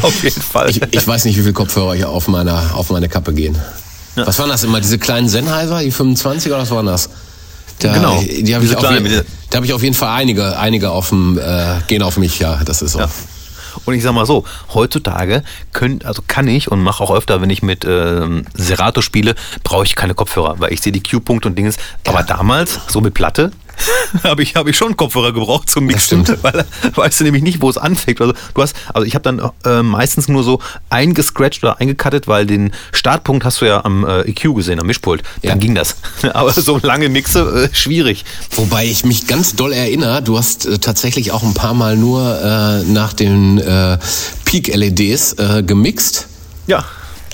auf 0.02 0.24
jeden 0.24 0.42
Fall. 0.42 0.70
Ich, 0.70 0.82
ich 0.82 1.06
weiß 1.06 1.24
nicht, 1.26 1.36
wie 1.36 1.42
viele 1.42 1.52
Kopfhörer 1.52 1.94
hier 1.94 2.08
auf, 2.08 2.26
meiner, 2.26 2.74
auf 2.74 2.90
meine 2.90 3.08
Kappe 3.08 3.32
gehen. 3.32 3.56
Was 4.16 4.38
waren 4.40 4.48
das 4.48 4.64
immer? 4.64 4.80
Diese 4.80 4.98
kleinen 4.98 5.28
Sennheiser, 5.28 5.80
die 5.80 5.92
25 5.92 6.50
oder 6.50 6.62
was 6.62 6.70
waren 6.70 6.86
das? 6.86 7.08
Da, 7.78 7.94
Genau, 7.94 8.20
Die 8.20 8.54
habe 8.54 8.64
ich, 8.64 9.00
mit 9.00 9.24
da 9.50 9.58
hab 9.58 9.64
ich 9.64 9.72
auf 9.72 9.82
jeden 9.82 9.94
Fall 9.94 10.10
einige, 10.16 10.58
einige 10.58 10.90
auf 10.90 11.10
dem, 11.10 11.38
äh, 11.38 11.76
gehen 11.86 12.02
auf 12.02 12.16
mich, 12.16 12.38
ja, 12.38 12.60
das 12.64 12.82
ist 12.82 12.92
so. 12.92 12.98
Ja. 12.98 13.08
Und 13.84 13.94
ich 13.94 14.02
sag 14.02 14.12
mal 14.12 14.26
so, 14.26 14.44
heutzutage 14.74 15.42
könnt, 15.72 16.04
also 16.04 16.22
kann 16.26 16.46
ich 16.46 16.70
und 16.70 16.82
mache 16.82 17.02
auch 17.02 17.10
öfter, 17.10 17.40
wenn 17.40 17.50
ich 17.50 17.62
mit 17.62 17.84
ähm, 17.86 18.44
Serato 18.54 19.00
spiele, 19.00 19.34
brauche 19.64 19.84
ich 19.84 19.96
keine 19.96 20.14
Kopfhörer, 20.14 20.56
weil 20.58 20.72
ich 20.72 20.82
sehe 20.82 20.92
die 20.92 21.02
Q-Punkte 21.02 21.48
und 21.48 21.56
Dinges. 21.56 21.76
Aber 22.06 22.22
damals, 22.22 22.80
so 22.88 23.00
mit 23.00 23.14
Platte, 23.14 23.50
habe 24.24 24.42
ich, 24.42 24.54
hab 24.54 24.66
ich 24.68 24.76
schon 24.76 24.96
Kopfhörer 24.96 25.32
gebraucht 25.32 25.68
zum 25.70 25.84
Mixen, 25.86 26.24
stimmt. 26.24 26.42
weil 26.42 26.64
weißt 26.94 27.20
du 27.20 27.24
nämlich 27.24 27.42
nicht, 27.42 27.60
wo 27.60 27.68
es 27.70 27.76
anfängt. 27.78 28.20
Also 28.20 28.34
du 28.54 28.62
hast, 28.62 28.76
also 28.92 29.06
ich 29.06 29.14
habe 29.14 29.22
dann 29.22 29.50
äh, 29.64 29.82
meistens 29.82 30.28
nur 30.28 30.44
so 30.44 30.60
eingescratcht 30.90 31.62
oder 31.62 31.80
eingecuttet, 31.80 32.28
weil 32.28 32.46
den 32.46 32.72
Startpunkt 32.92 33.44
hast 33.44 33.60
du 33.60 33.66
ja 33.66 33.84
am 33.84 34.06
äh, 34.06 34.20
EQ 34.22 34.54
gesehen, 34.54 34.80
am 34.80 34.86
Mischpult. 34.86 35.22
Dann 35.42 35.50
Ja. 35.50 35.54
ging 35.56 35.74
das. 35.74 35.96
Aber 36.34 36.52
so 36.52 36.78
lange 36.82 37.08
Mixe, 37.08 37.68
äh, 37.72 37.74
schwierig. 37.74 38.24
Wobei 38.56 38.86
ich 38.86 39.04
mich 39.04 39.26
ganz 39.26 39.54
doll 39.56 39.72
erinnere, 39.72 40.22
du 40.22 40.38
hast 40.38 40.66
äh, 40.66 40.78
tatsächlich 40.78 41.32
auch 41.32 41.42
ein 41.42 41.54
paar 41.54 41.74
Mal 41.74 41.96
nur 41.96 42.40
äh, 42.40 42.82
nach 42.84 43.12
den 43.12 43.58
äh, 43.58 43.98
Peak-LEDs 44.44 45.36
gemixt. 45.66 46.26
Ja. 46.66 46.84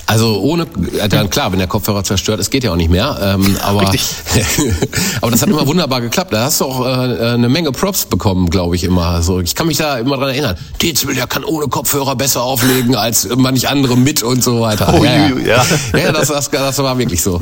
Also 0.09 0.39
ohne, 0.41 0.65
äh, 0.99 1.07
dann 1.07 1.29
klar, 1.29 1.51
wenn 1.51 1.59
der 1.59 1.67
Kopfhörer 1.67 2.03
zerstört 2.03 2.39
ist, 2.39 2.49
geht 2.49 2.63
ja 2.63 2.71
auch 2.71 2.75
nicht 2.75 2.89
mehr. 2.89 3.15
Ähm, 3.21 3.55
aber, 3.61 3.81
aber 5.21 5.29
das 5.29 5.43
hat 5.43 5.49
immer 5.49 5.67
wunderbar 5.67 6.01
geklappt. 6.01 6.33
Da 6.33 6.45
hast 6.45 6.61
du 6.61 6.65
auch 6.65 6.83
äh, 6.83 7.33
eine 7.33 7.47
Menge 7.47 7.71
Props 7.71 8.07
bekommen, 8.07 8.49
glaube 8.49 8.75
ich 8.75 8.83
immer. 8.83 9.05
Also 9.05 9.39
ich 9.39 9.53
kann 9.53 9.67
mich 9.67 9.77
da 9.77 9.99
immer 9.99 10.17
dran 10.17 10.29
erinnern. 10.29 10.57
Dezibel, 10.81 11.13
der 11.13 11.27
kann 11.27 11.43
ohne 11.43 11.67
Kopfhörer 11.67 12.15
besser 12.15 12.41
auflegen 12.41 12.95
als 12.95 13.29
manch 13.37 13.69
andere 13.69 13.95
mit 13.97 14.23
und 14.23 14.43
so 14.43 14.61
weiter. 14.61 14.91
Oh, 14.97 15.03
ja, 15.03 15.27
ja. 15.27 15.63
ja. 15.93 15.99
ja 15.99 16.11
das, 16.11 16.29
das, 16.29 16.49
das 16.49 16.77
war 16.79 16.97
wirklich 16.97 17.21
so. 17.21 17.39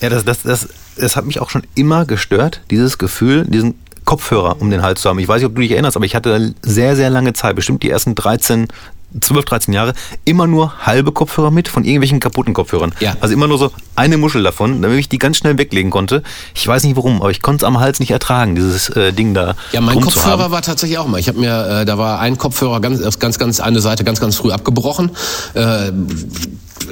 Ja, 0.00 0.08
das, 0.08 0.24
das, 0.24 0.40
das, 0.44 0.68
das 0.96 1.16
hat 1.16 1.26
mich 1.26 1.38
auch 1.38 1.50
schon 1.50 1.64
immer 1.74 2.06
gestört, 2.06 2.62
dieses 2.70 2.96
Gefühl, 2.96 3.44
diesen 3.46 3.74
Kopfhörer 4.06 4.56
um 4.62 4.70
den 4.70 4.80
Hals 4.80 5.02
zu 5.02 5.10
haben. 5.10 5.18
Ich 5.18 5.28
weiß 5.28 5.42
nicht, 5.42 5.50
ob 5.50 5.54
du 5.54 5.60
dich 5.60 5.72
erinnerst, 5.72 5.96
aber 5.98 6.06
ich 6.06 6.14
hatte 6.14 6.54
sehr, 6.62 6.96
sehr 6.96 7.10
lange 7.10 7.34
Zeit, 7.34 7.56
bestimmt 7.56 7.82
die 7.82 7.90
ersten 7.90 8.14
13, 8.14 8.68
12, 9.20 9.44
13 9.44 9.74
Jahre, 9.74 9.94
immer 10.24 10.46
nur 10.46 10.86
halbe 10.86 11.12
Kopfhörer 11.12 11.50
mit 11.50 11.68
von 11.68 11.84
irgendwelchen 11.84 12.20
kaputten 12.20 12.52
Kopfhörern. 12.52 12.94
Ja. 13.00 13.16
Also 13.20 13.32
immer 13.34 13.48
nur 13.48 13.58
so 13.58 13.70
eine 13.96 14.18
Muschel 14.18 14.42
davon, 14.42 14.82
damit 14.82 14.98
ich 14.98 15.08
die 15.08 15.18
ganz 15.18 15.38
schnell 15.38 15.56
weglegen 15.56 15.90
konnte. 15.90 16.22
Ich 16.54 16.66
weiß 16.66 16.84
nicht 16.84 16.96
warum, 16.96 17.20
aber 17.20 17.30
ich 17.30 17.40
konnte 17.40 17.64
es 17.64 17.66
am 17.66 17.80
Hals 17.80 18.00
nicht 18.00 18.10
ertragen, 18.10 18.54
dieses 18.54 18.90
äh, 18.90 19.12
Ding 19.12 19.34
da. 19.34 19.54
Ja, 19.72 19.80
mein 19.80 20.00
Kopfhörer 20.00 20.50
war 20.50 20.62
tatsächlich 20.62 20.98
auch 20.98 21.06
mal. 21.06 21.18
Ich 21.18 21.28
habe 21.28 21.38
mir, 21.38 21.80
äh, 21.80 21.84
da 21.84 21.96
war 21.96 22.20
ein 22.20 22.36
Kopfhörer 22.36 22.80
ganz, 22.80 23.18
ganz, 23.18 23.38
ganz 23.38 23.60
eine 23.60 23.80
Seite 23.80 24.04
ganz, 24.04 24.20
ganz 24.20 24.36
früh 24.36 24.52
abgebrochen. 24.52 25.10
Äh, 25.54 25.92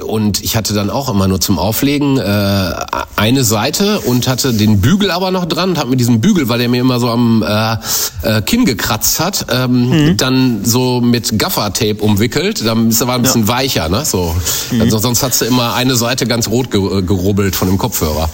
und 0.01 0.43
ich 0.43 0.55
hatte 0.55 0.73
dann 0.73 0.89
auch 0.89 1.09
immer 1.09 1.27
nur 1.27 1.39
zum 1.39 1.59
Auflegen 1.59 2.17
äh, 2.17 2.73
eine 3.15 3.43
Seite 3.43 3.99
und 4.01 4.27
hatte 4.27 4.53
den 4.53 4.81
Bügel 4.81 5.11
aber 5.11 5.31
noch 5.31 5.45
dran 5.45 5.71
und 5.71 5.77
habe 5.77 5.89
mit 5.89 5.99
diesem 5.99 6.21
Bügel, 6.21 6.49
weil 6.49 6.59
der 6.59 6.69
mir 6.69 6.81
immer 6.81 6.99
so 6.99 7.09
am 7.09 7.43
äh, 7.43 7.77
äh, 8.21 8.41
Kinn 8.41 8.65
gekratzt 8.65 9.19
hat, 9.19 9.47
ähm, 9.51 10.15
dann 10.17 10.63
so 10.63 11.01
mit 11.01 11.37
Gaffer-Tape 11.37 11.97
umwickelt. 12.01 12.65
Dann 12.65 12.89
ist 12.89 13.01
er 13.01 13.07
war 13.07 13.15
ein 13.15 13.21
bisschen 13.21 13.47
weicher, 13.47 13.89
ne? 13.89 14.05
So. 14.05 14.35
Also, 14.79 14.97
sonst 14.97 15.23
hast 15.23 15.41
du 15.41 15.45
immer 15.45 15.73
eine 15.73 15.95
Seite 15.95 16.27
ganz 16.27 16.47
rot 16.47 16.71
ge 16.71 17.01
gerubbelt 17.01 17.55
von 17.55 17.67
dem 17.67 17.77
Kopfhörer. 17.77 18.29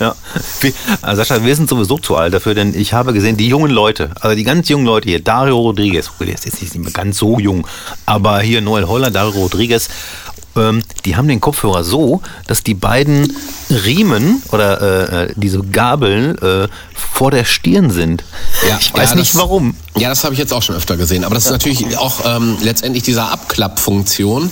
Ja, 0.00 0.16
also 1.02 1.22
Sascha, 1.22 1.44
wir 1.44 1.54
sind 1.54 1.68
sowieso 1.68 1.96
zu 1.98 2.16
alt 2.16 2.34
dafür, 2.34 2.54
denn 2.54 2.74
ich 2.74 2.92
habe 2.92 3.12
gesehen, 3.12 3.36
die 3.36 3.46
jungen 3.46 3.70
Leute, 3.70 4.10
also 4.20 4.34
die 4.34 4.42
ganz 4.42 4.68
jungen 4.68 4.84
Leute 4.84 5.08
hier, 5.08 5.22
Dario 5.22 5.60
Rodriguez, 5.60 6.10
der 6.18 6.34
ist 6.34 6.44
jetzt 6.44 6.60
nicht 6.60 6.74
mehr 6.76 6.90
ganz 6.90 7.18
so 7.18 7.38
jung, 7.38 7.68
aber 8.04 8.40
hier 8.40 8.62
Noel 8.62 8.88
Holler, 8.88 9.12
Dario 9.12 9.42
Rodriguez, 9.42 9.88
ähm, 10.56 10.82
die 11.04 11.16
haben 11.16 11.28
den 11.28 11.40
Kopfhörer 11.40 11.84
so, 11.84 12.22
dass 12.46 12.62
die 12.62 12.74
beiden 12.74 13.36
Riemen 13.70 14.42
oder 14.52 15.28
äh, 15.28 15.32
diese 15.36 15.60
Gabeln 15.60 16.36
äh, 16.38 16.68
vor 16.94 17.30
der 17.30 17.44
Stirn 17.44 17.90
sind. 17.90 18.24
ich 18.80 18.92
weiß 18.94 19.10
ja, 19.10 19.14
nicht 19.16 19.32
das- 19.34 19.38
warum. 19.40 19.74
Ja, 19.96 20.08
das 20.08 20.24
habe 20.24 20.34
ich 20.34 20.38
jetzt 20.40 20.52
auch 20.52 20.62
schon 20.62 20.76
öfter 20.76 20.96
gesehen. 20.96 21.24
Aber 21.24 21.34
das 21.34 21.46
ist 21.46 21.50
natürlich 21.50 21.96
auch 21.98 22.20
ähm, 22.24 22.56
letztendlich 22.62 23.02
dieser 23.04 23.30
Abklappfunktion 23.32 24.50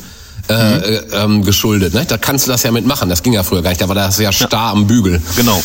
äh, 0.48 0.54
äh, 0.54 1.02
ähm, 1.12 1.44
geschuldet. 1.44 1.94
Ne? 1.94 2.04
Da 2.06 2.18
kannst 2.18 2.46
du 2.46 2.50
das 2.50 2.62
ja 2.62 2.72
mitmachen. 2.72 3.08
Das 3.08 3.22
ging 3.22 3.32
ja 3.32 3.42
früher 3.42 3.62
gar 3.62 3.70
nicht. 3.70 3.80
Da 3.80 3.88
war 3.88 3.94
das 3.94 4.18
ja 4.18 4.32
starr 4.32 4.70
am 4.72 4.86
Bügel. 4.86 5.20
Genau. 5.36 5.62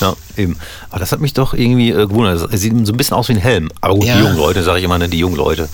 Ja, 0.00 0.14
eben. 0.36 0.56
Aber 0.90 0.98
das 1.00 1.12
hat 1.12 1.20
mich 1.20 1.34
doch 1.34 1.54
irgendwie 1.54 1.90
äh, 1.90 2.06
gewundert. 2.06 2.52
Es 2.52 2.60
sieht 2.60 2.72
so 2.86 2.92
ein 2.92 2.96
bisschen 2.96 3.16
aus 3.16 3.28
wie 3.28 3.32
ein 3.34 3.38
Helm. 3.38 3.70
Aber 3.80 3.94
gut, 3.94 4.04
Ja. 4.06 4.16
die 4.16 4.22
jungen 4.24 4.36
Leute, 4.36 4.62
sage 4.64 4.78
ich 4.78 4.84
immer, 4.84 4.98
ne, 4.98 5.08
die 5.08 5.18
jungen 5.18 5.36
Leute. 5.36 5.68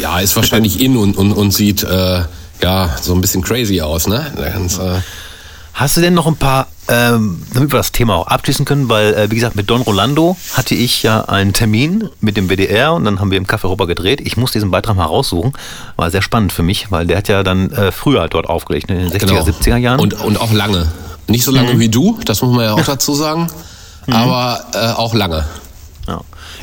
Ja, 0.00 0.20
ist 0.20 0.36
wahrscheinlich 0.36 0.80
in 0.84 0.96
und, 0.96 1.16
und, 1.16 1.32
und 1.32 1.50
sieht 1.52 1.82
äh, 1.82 2.22
ja 2.62 2.96
so 3.00 3.14
ein 3.14 3.20
bisschen 3.20 3.42
crazy 3.42 3.80
aus. 3.80 4.06
Ne? 4.06 4.32
Ganz, 4.36 4.78
äh, 4.78 5.00
Hast 5.76 5.94
du 5.94 6.00
denn 6.00 6.14
noch 6.14 6.26
ein 6.26 6.36
paar, 6.36 6.68
ähm, 6.88 7.42
damit 7.52 7.70
wir 7.70 7.76
das 7.76 7.92
Thema 7.92 8.14
auch 8.14 8.28
abschließen 8.28 8.64
können, 8.64 8.88
weil, 8.88 9.12
äh, 9.12 9.30
wie 9.30 9.34
gesagt, 9.34 9.56
mit 9.56 9.68
Don 9.68 9.82
Rolando 9.82 10.34
hatte 10.54 10.74
ich 10.74 11.02
ja 11.02 11.26
einen 11.26 11.52
Termin 11.52 12.08
mit 12.20 12.38
dem 12.38 12.48
WDR 12.48 12.94
und 12.94 13.04
dann 13.04 13.20
haben 13.20 13.30
wir 13.30 13.36
im 13.36 13.44
Café 13.44 13.64
Europa 13.64 13.84
gedreht. 13.84 14.22
Ich 14.22 14.38
muss 14.38 14.52
diesen 14.52 14.70
Beitrag 14.70 14.96
mal 14.96 15.04
raussuchen. 15.04 15.52
War 15.96 16.10
sehr 16.10 16.22
spannend 16.22 16.54
für 16.54 16.62
mich, 16.62 16.90
weil 16.90 17.06
der 17.06 17.18
hat 17.18 17.28
ja 17.28 17.42
dann 17.42 17.70
äh, 17.72 17.92
früher 17.92 18.26
dort 18.28 18.48
aufgelegt, 18.48 18.88
ne, 18.88 19.04
in 19.04 19.10
den 19.10 19.20
60er, 19.20 19.42
70er 19.42 19.76
Jahren. 19.76 20.00
Und, 20.00 20.14
und 20.14 20.40
auch 20.40 20.50
lange. 20.50 20.90
Nicht 21.28 21.44
so 21.44 21.52
lange 21.52 21.78
wie 21.78 21.90
du, 21.90 22.18
das 22.24 22.40
muss 22.40 22.56
man 22.56 22.64
ja 22.64 22.72
auch 22.72 22.80
dazu 22.86 23.12
sagen. 23.12 23.48
Aber 24.10 24.64
äh, 24.72 24.92
auch 24.92 25.12
lange. 25.12 25.44
Ja. 26.06 26.20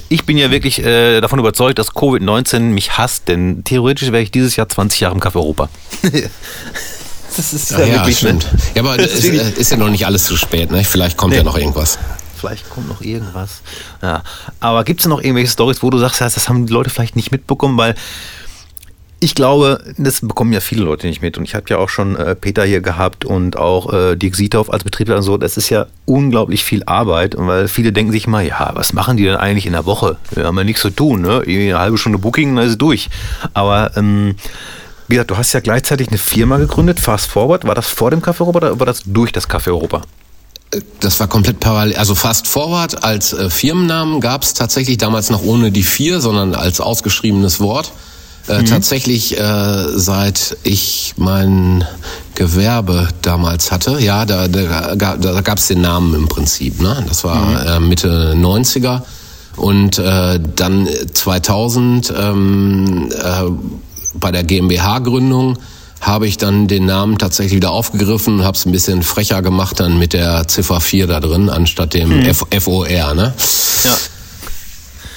Ich 0.09 0.25
bin 0.25 0.37
ja 0.37 0.51
wirklich 0.51 0.83
äh, 0.83 1.21
davon 1.21 1.39
überzeugt, 1.39 1.77
dass 1.79 1.91
Covid-19 1.91 2.59
mich 2.59 2.97
hasst, 2.97 3.27
denn 3.27 3.63
theoretisch 3.63 4.11
wäre 4.11 4.23
ich 4.23 4.31
dieses 4.31 4.55
Jahr 4.55 4.69
20 4.69 5.01
Jahre 5.01 5.15
im 5.15 5.21
Café 5.21 5.35
Europa. 5.35 5.69
das 7.35 7.53
ist 7.53 7.71
ja, 7.71 7.79
wirklich 7.79 8.21
ne? 8.23 8.39
stimmt. 8.39 8.47
Ja, 8.75 8.81
aber 8.83 8.97
ist 8.97 9.23
äh, 9.25 9.51
ist 9.51 9.71
ja 9.71 9.77
noch 9.77 9.89
nicht 9.89 10.05
alles 10.05 10.25
zu 10.25 10.37
spät. 10.37 10.71
Ne? 10.71 10.83
Vielleicht 10.83 11.17
kommt 11.17 11.31
Nee. 11.31 11.37
ja 11.37 11.43
noch 11.43 11.57
irgendwas. 11.57 11.99
Vielleicht 12.37 12.69
kommt 12.69 12.89
noch 12.89 13.01
irgendwas. 13.01 13.61
Ja. 14.01 14.23
Aber 14.59 14.83
gibt 14.83 15.01
es 15.01 15.07
noch 15.07 15.21
irgendwelche 15.21 15.51
Stories, 15.51 15.81
wo 15.81 15.89
du 15.89 15.97
sagst, 15.97 16.19
ja, 16.19 16.29
das 16.29 16.49
haben 16.49 16.65
die 16.65 16.73
Leute 16.73 16.89
vielleicht 16.89 17.15
nicht 17.15 17.31
mitbekommen, 17.31 17.77
weil 17.77 17.95
ich 19.23 19.35
glaube, 19.35 19.81
das 19.97 20.19
bekommen 20.19 20.51
ja 20.51 20.59
viele 20.59 20.83
Leute 20.83 21.07
nicht 21.07 21.21
mit. 21.21 21.37
Und 21.37 21.45
ich 21.45 21.55
habe 21.55 21.65
ja 21.69 21.77
auch 21.77 21.87
schon 21.87 22.17
äh, 22.17 22.35
Peter 22.35 22.65
hier 22.65 22.81
gehabt 22.81 23.23
und 23.23 23.55
auch 23.55 23.93
äh, 23.93 24.17
Dirk 24.17 24.35
Siethoff 24.35 24.69
als 24.69 24.83
Betriebler 24.83 25.15
und 25.15 25.21
so. 25.23 25.37
Das 25.37 25.55
ist 25.55 25.69
ja 25.69 25.85
unglaublich 26.03 26.65
viel 26.65 26.83
Arbeit, 26.83 27.35
weil 27.37 27.69
viele 27.69 27.93
denken 27.93 28.11
sich 28.11 28.27
mal, 28.27 28.45
ja, 28.45 28.71
was 28.73 28.91
machen 28.91 29.15
die 29.15 29.23
denn 29.23 29.37
eigentlich 29.37 29.65
in 29.65 29.71
der 29.71 29.85
Woche? 29.85 30.17
Wir 30.31 30.45
haben 30.45 30.57
ja 30.57 30.65
nichts 30.65 30.81
zu 30.81 30.89
tun, 30.89 31.21
ne? 31.21 31.41
Irgendwie 31.45 31.69
eine 31.69 31.79
halbe 31.79 31.97
Stunde 31.97 32.17
Booking, 32.17 32.53
dann 32.53 32.65
ist 32.65 32.71
es 32.71 32.77
durch. 32.77 33.09
Aber 33.53 33.95
ähm, 33.95 34.35
wie 35.07 35.15
gesagt, 35.15 35.31
du 35.31 35.37
hast 35.37 35.53
ja 35.53 35.61
gleichzeitig 35.61 36.09
eine 36.09 36.17
Firma 36.17 36.57
gegründet, 36.57 36.99
Fast 36.99 37.27
Forward. 37.27 37.65
War 37.65 37.75
das 37.75 37.87
vor 37.87 38.11
dem 38.11 38.19
Café 38.19 38.41
Europa 38.41 38.57
oder 38.57 38.79
war 38.79 38.85
das 38.85 39.03
durch 39.05 39.31
das 39.31 39.49
Café 39.49 39.67
Europa? 39.67 40.01
Das 40.99 41.21
war 41.21 41.27
komplett 41.27 41.61
parallel. 41.61 41.95
Also 41.95 42.13
Fast 42.13 42.45
Forward 42.45 43.05
als 43.05 43.31
äh, 43.31 43.49
Firmennamen 43.49 44.19
gab 44.19 44.43
es 44.43 44.53
tatsächlich 44.53 44.97
damals 44.97 45.29
noch 45.29 45.43
ohne 45.43 45.71
die 45.71 45.83
vier, 45.83 46.19
sondern 46.19 46.55
als 46.55 46.81
ausgeschriebenes 46.81 47.61
Wort. 47.61 47.93
Äh, 48.47 48.63
Tatsächlich 48.63 49.39
äh, 49.39 49.85
seit 49.95 50.57
ich 50.63 51.13
mein 51.17 51.85
Gewerbe 52.35 53.07
damals 53.21 53.71
hatte, 53.71 53.99
ja, 53.99 54.25
da, 54.25 54.47
da, 54.47 54.95
da 54.95 55.41
gab 55.41 55.59
es 55.59 55.67
den 55.67 55.81
Namen 55.81 56.13
im 56.13 56.27
Prinzip. 56.27 56.81
Ne? 56.81 57.05
Das 57.07 57.23
war 57.23 57.65
äh, 57.65 57.79
Mitte 57.79 58.33
90er. 58.35 59.01
Und 59.55 59.99
äh, 59.99 60.39
dann 60.55 60.89
2000 61.13 62.13
ähm, 62.17 63.09
äh, 63.11 63.43
bei 64.15 64.31
der 64.31 64.43
GmbH-Gründung 64.43 65.57
habe 66.01 66.27
ich 66.27 66.37
dann 66.37 66.67
den 66.67 66.85
Namen 66.85 67.17
tatsächlich 67.17 67.55
wieder 67.55 67.71
aufgegriffen 67.71 68.39
und 68.39 68.45
habe 68.45 68.57
es 68.57 68.65
ein 68.65 68.71
bisschen 68.71 69.03
frecher 69.03 69.41
gemacht 69.41 69.79
dann 69.79 69.97
mit 69.97 70.13
der 70.13 70.47
Ziffer 70.47 70.81
4 70.81 71.07
da 71.07 71.19
drin, 71.21 71.49
anstatt 71.49 71.93
dem 71.93 72.25
F 72.25 72.45
FOR. 72.59 72.87
Ne? 72.87 73.33
Ja. 73.83 73.97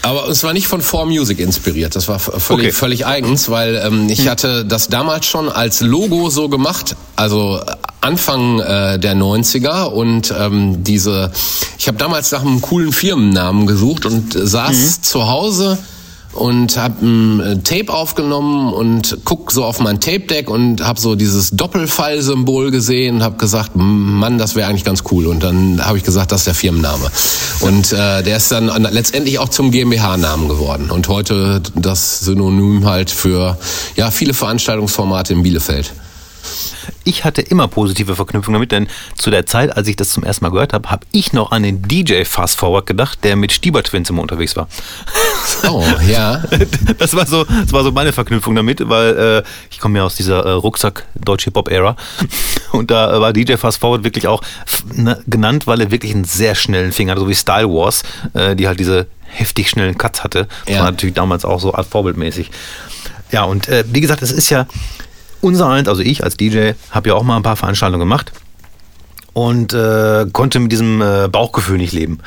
Aber 0.06 0.28
es 0.28 0.44
war 0.44 0.52
nicht 0.52 0.68
von 0.68 0.82
4Music 0.82 1.38
inspiriert. 1.38 1.96
Das 1.96 2.06
war 2.06 2.20
völlig, 2.20 2.66
Okay. 2.66 2.72
völlig 2.72 3.06
eigens, 3.06 3.50
weil 3.50 3.74
ähm, 3.84 4.08
ich 4.08 4.28
hatte 4.28 4.64
das 4.64 4.86
damals 4.86 5.26
schon 5.26 5.48
als 5.48 5.80
Logo 5.80 6.30
so 6.30 6.48
gemacht, 6.48 6.94
also 7.16 7.60
Anfang 8.00 8.60
äh, 8.60 9.00
der 9.00 9.16
90er 9.16 9.86
und 9.86 10.32
ähm, 10.38 10.84
diese, 10.84 11.32
ich 11.76 11.88
habe 11.88 11.98
damals 11.98 12.30
nach 12.30 12.42
einem 12.42 12.60
coolen 12.60 12.92
Firmennamen 12.92 13.66
gesucht 13.66 14.06
und 14.06 14.36
äh, 14.36 14.46
saß 14.46 15.02
zu 15.02 15.26
Hause 15.26 15.76
und 16.36 16.76
habe 16.76 17.04
ein 17.04 17.40
äh, 17.40 17.58
Tape 17.62 17.92
aufgenommen 17.92 18.72
und 18.72 19.18
guck 19.24 19.50
so 19.52 19.64
auf 19.64 19.80
mein 19.80 20.00
Tape-Deck 20.00 20.48
und 20.50 20.82
habe 20.86 21.00
so 21.00 21.14
dieses 21.14 21.50
Doppelfall-Symbol 21.50 22.70
gesehen 22.70 23.16
und 23.16 23.22
habe 23.22 23.36
gesagt, 23.36 23.72
Mann, 23.74 24.38
das 24.38 24.54
wäre 24.54 24.68
eigentlich 24.68 24.84
ganz 24.84 25.02
cool. 25.10 25.26
Und 25.26 25.42
dann 25.42 25.84
habe 25.84 25.98
ich 25.98 26.04
gesagt, 26.04 26.32
das 26.32 26.42
ist 26.42 26.46
der 26.46 26.54
Firmenname. 26.54 27.10
Und 27.60 27.92
äh, 27.92 28.22
der 28.22 28.36
ist 28.36 28.52
dann 28.52 28.70
an- 28.70 28.86
letztendlich 28.90 29.38
auch 29.38 29.48
zum 29.48 29.70
GmbH-Namen 29.70 30.48
geworden. 30.48 30.90
Und 30.90 31.08
heute 31.08 31.62
das 31.74 32.20
Synonym 32.20 32.86
halt 32.86 33.10
für 33.10 33.58
ja 33.96 34.10
viele 34.10 34.34
Veranstaltungsformate 34.34 35.32
in 35.32 35.42
Bielefeld. 35.42 35.92
Ich 37.08 37.24
hatte 37.24 37.40
immer 37.40 37.68
positive 37.68 38.16
Verknüpfungen 38.16 38.54
damit, 38.54 38.72
denn 38.72 38.88
zu 39.14 39.30
der 39.30 39.46
Zeit, 39.46 39.76
als 39.76 39.86
ich 39.86 39.94
das 39.94 40.10
zum 40.10 40.24
ersten 40.24 40.44
Mal 40.44 40.50
gehört 40.50 40.72
habe, 40.72 40.90
habe 40.90 41.06
ich 41.12 41.32
noch 41.32 41.52
an 41.52 41.62
den 41.62 41.80
DJ 41.82 42.24
Fast 42.24 42.58
Forward 42.58 42.84
gedacht, 42.86 43.20
der 43.22 43.36
mit 43.36 43.52
Stieber 43.52 43.82
Twins 43.84 44.10
immer 44.10 44.22
unterwegs 44.22 44.56
war. 44.56 44.68
Oh, 45.70 45.84
ja. 46.06 46.42
Das 46.98 47.14
war 47.14 47.26
so, 47.26 47.44
das 47.44 47.72
war 47.72 47.84
so 47.84 47.92
meine 47.92 48.12
Verknüpfung 48.12 48.54
damit, 48.56 48.86
weil 48.88 49.16
äh, 49.16 49.48
ich 49.70 49.78
komme 49.78 49.98
ja 49.98 50.04
aus 50.04 50.16
dieser 50.16 50.44
äh, 50.44 50.50
Rucksack 50.50 51.06
Deutsche 51.14 51.44
Hip 51.46 51.54
Hop 51.56 51.68
Ära 51.70 51.94
und 52.72 52.90
da 52.90 53.16
äh, 53.16 53.20
war 53.20 53.32
DJ 53.32 53.54
Fast 53.54 53.78
Forward 53.78 54.02
wirklich 54.04 54.26
auch 54.26 54.42
ne, 54.92 55.22
genannt, 55.26 55.66
weil 55.66 55.80
er 55.80 55.90
wirklich 55.92 56.12
einen 56.12 56.24
sehr 56.24 56.54
schnellen 56.56 56.90
Finger 56.92 57.12
hatte, 57.12 57.20
so 57.22 57.28
wie 57.28 57.34
Style 57.34 57.68
Wars, 57.68 58.02
äh, 58.34 58.56
die 58.56 58.66
halt 58.66 58.80
diese 58.80 59.06
heftig 59.28 59.70
schnellen 59.70 59.96
Cuts 59.96 60.24
hatte. 60.24 60.48
Das 60.66 60.74
Ja. 60.74 60.80
war 60.82 60.90
natürlich 60.90 61.14
damals 61.14 61.44
auch 61.44 61.60
so 61.60 61.72
vorbildmäßig. 61.88 62.50
Ja 63.32 63.44
und 63.44 63.68
äh, 63.68 63.84
wie 63.92 64.00
gesagt, 64.00 64.22
es 64.22 64.32
ist 64.32 64.50
ja 64.50 64.66
unser 65.46 65.68
eins, 65.68 65.88
also 65.88 66.02
ich 66.02 66.24
als 66.24 66.36
DJ 66.36 66.72
habe 66.90 67.08
ja 67.08 67.14
auch 67.14 67.22
mal 67.22 67.36
ein 67.36 67.42
paar 67.42 67.56
Veranstaltungen 67.56 68.00
gemacht 68.00 68.32
und 69.32 69.72
äh, 69.72 70.26
konnte 70.32 70.58
mit 70.58 70.72
diesem 70.72 71.00
äh, 71.00 71.28
Bauchgefühl 71.28 71.78
nicht 71.78 71.92
leben. 71.92 72.18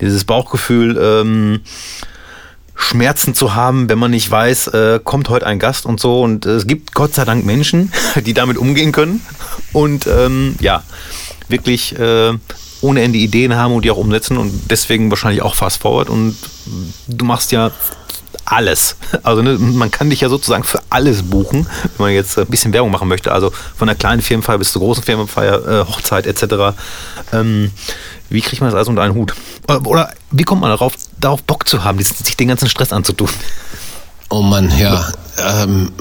Dieses 0.00 0.24
Bauchgefühl, 0.24 0.96
ähm, 0.96 1.60
Schmerzen 2.74 3.34
zu 3.34 3.56
haben, 3.56 3.88
wenn 3.88 3.98
man 3.98 4.12
nicht 4.12 4.30
weiß, 4.30 4.68
äh, 4.68 5.00
kommt 5.02 5.28
heute 5.28 5.46
ein 5.46 5.58
Gast 5.58 5.84
und 5.84 5.98
so. 5.98 6.22
Und 6.22 6.46
äh, 6.46 6.50
es 6.50 6.66
gibt 6.66 6.94
Gott 6.94 7.14
sei 7.14 7.24
Dank 7.24 7.44
Menschen, 7.44 7.92
die 8.24 8.34
damit 8.34 8.56
umgehen 8.56 8.92
können 8.92 9.20
und 9.72 10.06
ähm, 10.06 10.54
ja, 10.60 10.84
wirklich 11.48 11.98
äh, 11.98 12.32
ohne 12.80 13.02
Ende 13.02 13.18
Ideen 13.18 13.56
haben 13.56 13.74
und 13.74 13.84
die 13.84 13.90
auch 13.90 13.96
umsetzen 13.96 14.36
und 14.36 14.70
deswegen 14.70 15.10
wahrscheinlich 15.10 15.42
auch 15.42 15.56
fast 15.56 15.80
forward. 15.82 16.08
Und 16.08 16.36
du 17.08 17.24
machst 17.24 17.50
ja 17.50 17.72
alles. 18.52 18.96
Also 19.22 19.42
ne, 19.42 19.58
man 19.58 19.90
kann 19.90 20.10
dich 20.10 20.20
ja 20.20 20.28
sozusagen 20.28 20.64
für 20.64 20.80
alles 20.90 21.22
buchen, 21.22 21.66
wenn 21.96 22.06
man 22.06 22.12
jetzt 22.12 22.38
ein 22.38 22.46
bisschen 22.46 22.72
Werbung 22.72 22.90
machen 22.90 23.08
möchte. 23.08 23.32
Also 23.32 23.52
von 23.76 23.86
der 23.86 23.96
kleinen 23.96 24.22
Firmenfeier 24.22 24.58
bis 24.58 24.72
zur 24.72 24.82
großen 24.82 25.02
Firmenfeier, 25.02 25.66
äh, 25.66 25.84
Hochzeit 25.84 26.26
etc. 26.26 26.76
Ähm, 27.32 27.70
wie 28.30 28.40
kriegt 28.40 28.60
man 28.60 28.70
das 28.70 28.76
alles 28.76 28.88
unter 28.88 29.02
einen 29.02 29.14
Hut? 29.14 29.34
Oder, 29.66 29.86
oder 29.86 30.12
wie 30.30 30.44
kommt 30.44 30.60
man 30.60 30.70
darauf, 30.70 30.94
darauf 31.18 31.42
Bock 31.42 31.68
zu 31.68 31.84
haben, 31.84 31.98
sich 31.98 32.36
den 32.36 32.48
ganzen 32.48 32.68
Stress 32.68 32.92
anzutun? 32.92 33.30
Oh 34.30 34.42
Mann, 34.42 34.70
ja. 34.78 35.10
Ähm, 35.38 35.92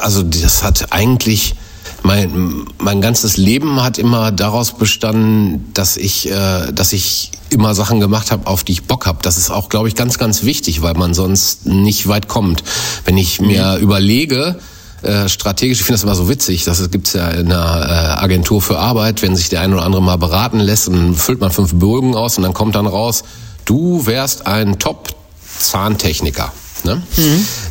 also 0.00 0.22
das 0.22 0.62
hat 0.62 0.92
eigentlich 0.92 1.54
mein, 2.02 2.64
mein 2.78 3.00
ganzes 3.00 3.36
Leben 3.36 3.82
hat 3.82 3.98
immer 3.98 4.30
daraus 4.32 4.72
bestanden, 4.76 5.70
dass 5.74 5.96
ich, 5.96 6.30
äh, 6.30 6.72
dass 6.72 6.92
ich 6.92 7.32
immer 7.50 7.74
Sachen 7.74 8.00
gemacht 8.00 8.30
habe, 8.30 8.46
auf 8.46 8.62
die 8.64 8.72
ich 8.72 8.84
Bock 8.84 9.06
habe. 9.06 9.18
Das 9.22 9.36
ist 9.36 9.50
auch, 9.50 9.68
glaube 9.68 9.88
ich, 9.88 9.94
ganz, 9.94 10.18
ganz 10.18 10.42
wichtig, 10.44 10.82
weil 10.82 10.94
man 10.94 11.14
sonst 11.14 11.66
nicht 11.66 12.06
weit 12.08 12.28
kommt. 12.28 12.62
Wenn 13.04 13.16
ich 13.16 13.40
mir 13.40 13.76
Mhm. 13.76 13.82
überlege, 13.82 14.58
äh, 15.02 15.28
strategisch, 15.28 15.78
ich 15.80 15.84
finde 15.84 15.94
das 15.96 16.04
immer 16.04 16.14
so 16.14 16.28
witzig, 16.28 16.64
das 16.64 16.90
gibt's 16.90 17.12
ja 17.12 17.28
in 17.30 17.52
einer 17.52 17.86
äh, 17.88 18.22
Agentur 18.22 18.60
für 18.60 18.78
Arbeit, 18.78 19.22
wenn 19.22 19.36
sich 19.36 19.48
der 19.48 19.60
ein 19.60 19.72
oder 19.72 19.84
andere 19.84 20.02
mal 20.02 20.16
beraten 20.18 20.60
lässt 20.60 20.88
und 20.88 20.94
dann 20.94 21.14
füllt 21.14 21.40
man 21.40 21.50
fünf 21.50 21.74
Bögen 21.74 22.14
aus 22.16 22.36
und 22.36 22.42
dann 22.42 22.54
kommt 22.54 22.74
dann 22.74 22.86
raus, 22.86 23.22
du 23.64 24.06
wärst 24.06 24.46
ein 24.46 24.78
Top-Zahntechniker. 24.78 26.52
Ne? 26.84 27.02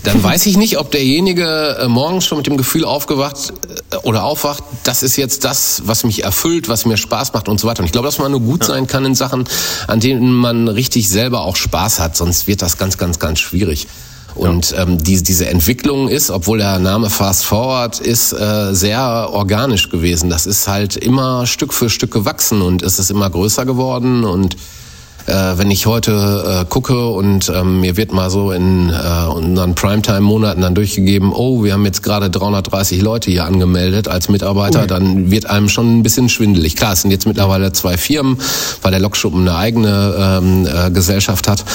Dann 0.03 0.23
weiß 0.23 0.45
ich 0.45 0.57
nicht, 0.57 0.77
ob 0.77 0.91
derjenige 0.91 1.77
äh, 1.79 1.87
morgens 1.87 2.25
schon 2.25 2.37
mit 2.37 2.47
dem 2.47 2.57
Gefühl 2.57 2.85
aufgewacht 2.85 3.53
äh, 3.91 3.95
oder 3.97 4.23
aufwacht, 4.23 4.63
das 4.83 5.03
ist 5.03 5.15
jetzt 5.15 5.43
das, 5.43 5.83
was 5.85 6.03
mich 6.03 6.23
erfüllt, 6.23 6.69
was 6.69 6.85
mir 6.85 6.97
Spaß 6.97 7.33
macht 7.33 7.49
und 7.49 7.59
so 7.59 7.67
weiter. 7.67 7.79
Und 7.79 7.85
ich 7.85 7.91
glaube, 7.91 8.07
dass 8.07 8.19
man 8.19 8.31
nur 8.31 8.41
gut 8.41 8.63
sein 8.63 8.87
kann 8.87 9.05
in 9.05 9.15
Sachen, 9.15 9.45
an 9.87 9.99
denen 9.99 10.33
man 10.33 10.67
richtig 10.67 11.09
selber 11.09 11.41
auch 11.41 11.55
Spaß 11.55 11.99
hat, 11.99 12.15
sonst 12.15 12.47
wird 12.47 12.61
das 12.61 12.77
ganz, 12.77 12.97
ganz, 12.97 13.19
ganz 13.19 13.39
schwierig. 13.39 13.87
Und 14.37 14.75
ähm, 14.77 15.03
die, 15.03 15.23
diese 15.23 15.47
Entwicklung 15.49 16.09
ist, 16.09 16.29
obwohl 16.29 16.59
der 16.59 16.77
Name 16.77 17.09
Fast 17.09 17.45
Forward 17.45 17.99
ist, 17.99 18.33
äh, 18.33 18.73
sehr 18.73 19.29
organisch 19.31 19.89
gewesen. 19.89 20.29
Das 20.29 20.45
ist 20.45 20.67
halt 20.67 20.95
immer 20.95 21.47
Stück 21.47 21.73
für 21.73 21.89
Stück 21.89 22.11
gewachsen 22.11 22.61
und 22.61 22.83
es 22.83 22.99
ist 22.99 23.09
immer 23.09 23.29
größer 23.29 23.65
geworden 23.65 24.23
und 24.23 24.55
äh, 25.27 25.57
wenn 25.57 25.69
ich 25.69 25.85
heute 25.85 26.61
äh, 26.61 26.65
gucke 26.65 27.07
und 27.07 27.51
ähm, 27.53 27.81
mir 27.81 27.97
wird 27.97 28.13
mal 28.13 28.29
so 28.29 28.51
in 28.51 28.89
äh, 28.89 29.27
unseren 29.27 29.75
Primetime-Monaten 29.75 30.61
dann 30.61 30.73
durchgegeben, 30.73 31.33
oh, 31.33 31.63
wir 31.63 31.73
haben 31.73 31.85
jetzt 31.85 32.01
gerade 32.01 32.29
330 32.29 33.01
Leute 33.01 33.29
hier 33.29 33.45
angemeldet 33.45 34.07
als 34.07 34.29
Mitarbeiter, 34.29 34.87
dann 34.87 35.29
wird 35.29 35.45
einem 35.45 35.67
schon 35.69 35.99
ein 35.99 36.03
bisschen 36.03 36.29
schwindelig. 36.29 36.75
Klar, 36.75 36.93
es 36.93 37.01
sind 37.01 37.11
jetzt 37.11 37.27
mittlerweile 37.27 37.73
zwei 37.73 37.97
Firmen, 37.97 38.37
weil 38.81 38.91
der 38.91 39.01
Lokschuppen 39.01 39.41
eine 39.41 39.57
eigene 39.57 40.15
ähm, 40.17 40.65
äh, 40.65 40.91
Gesellschaft 40.91 41.47
hat, 41.47 41.65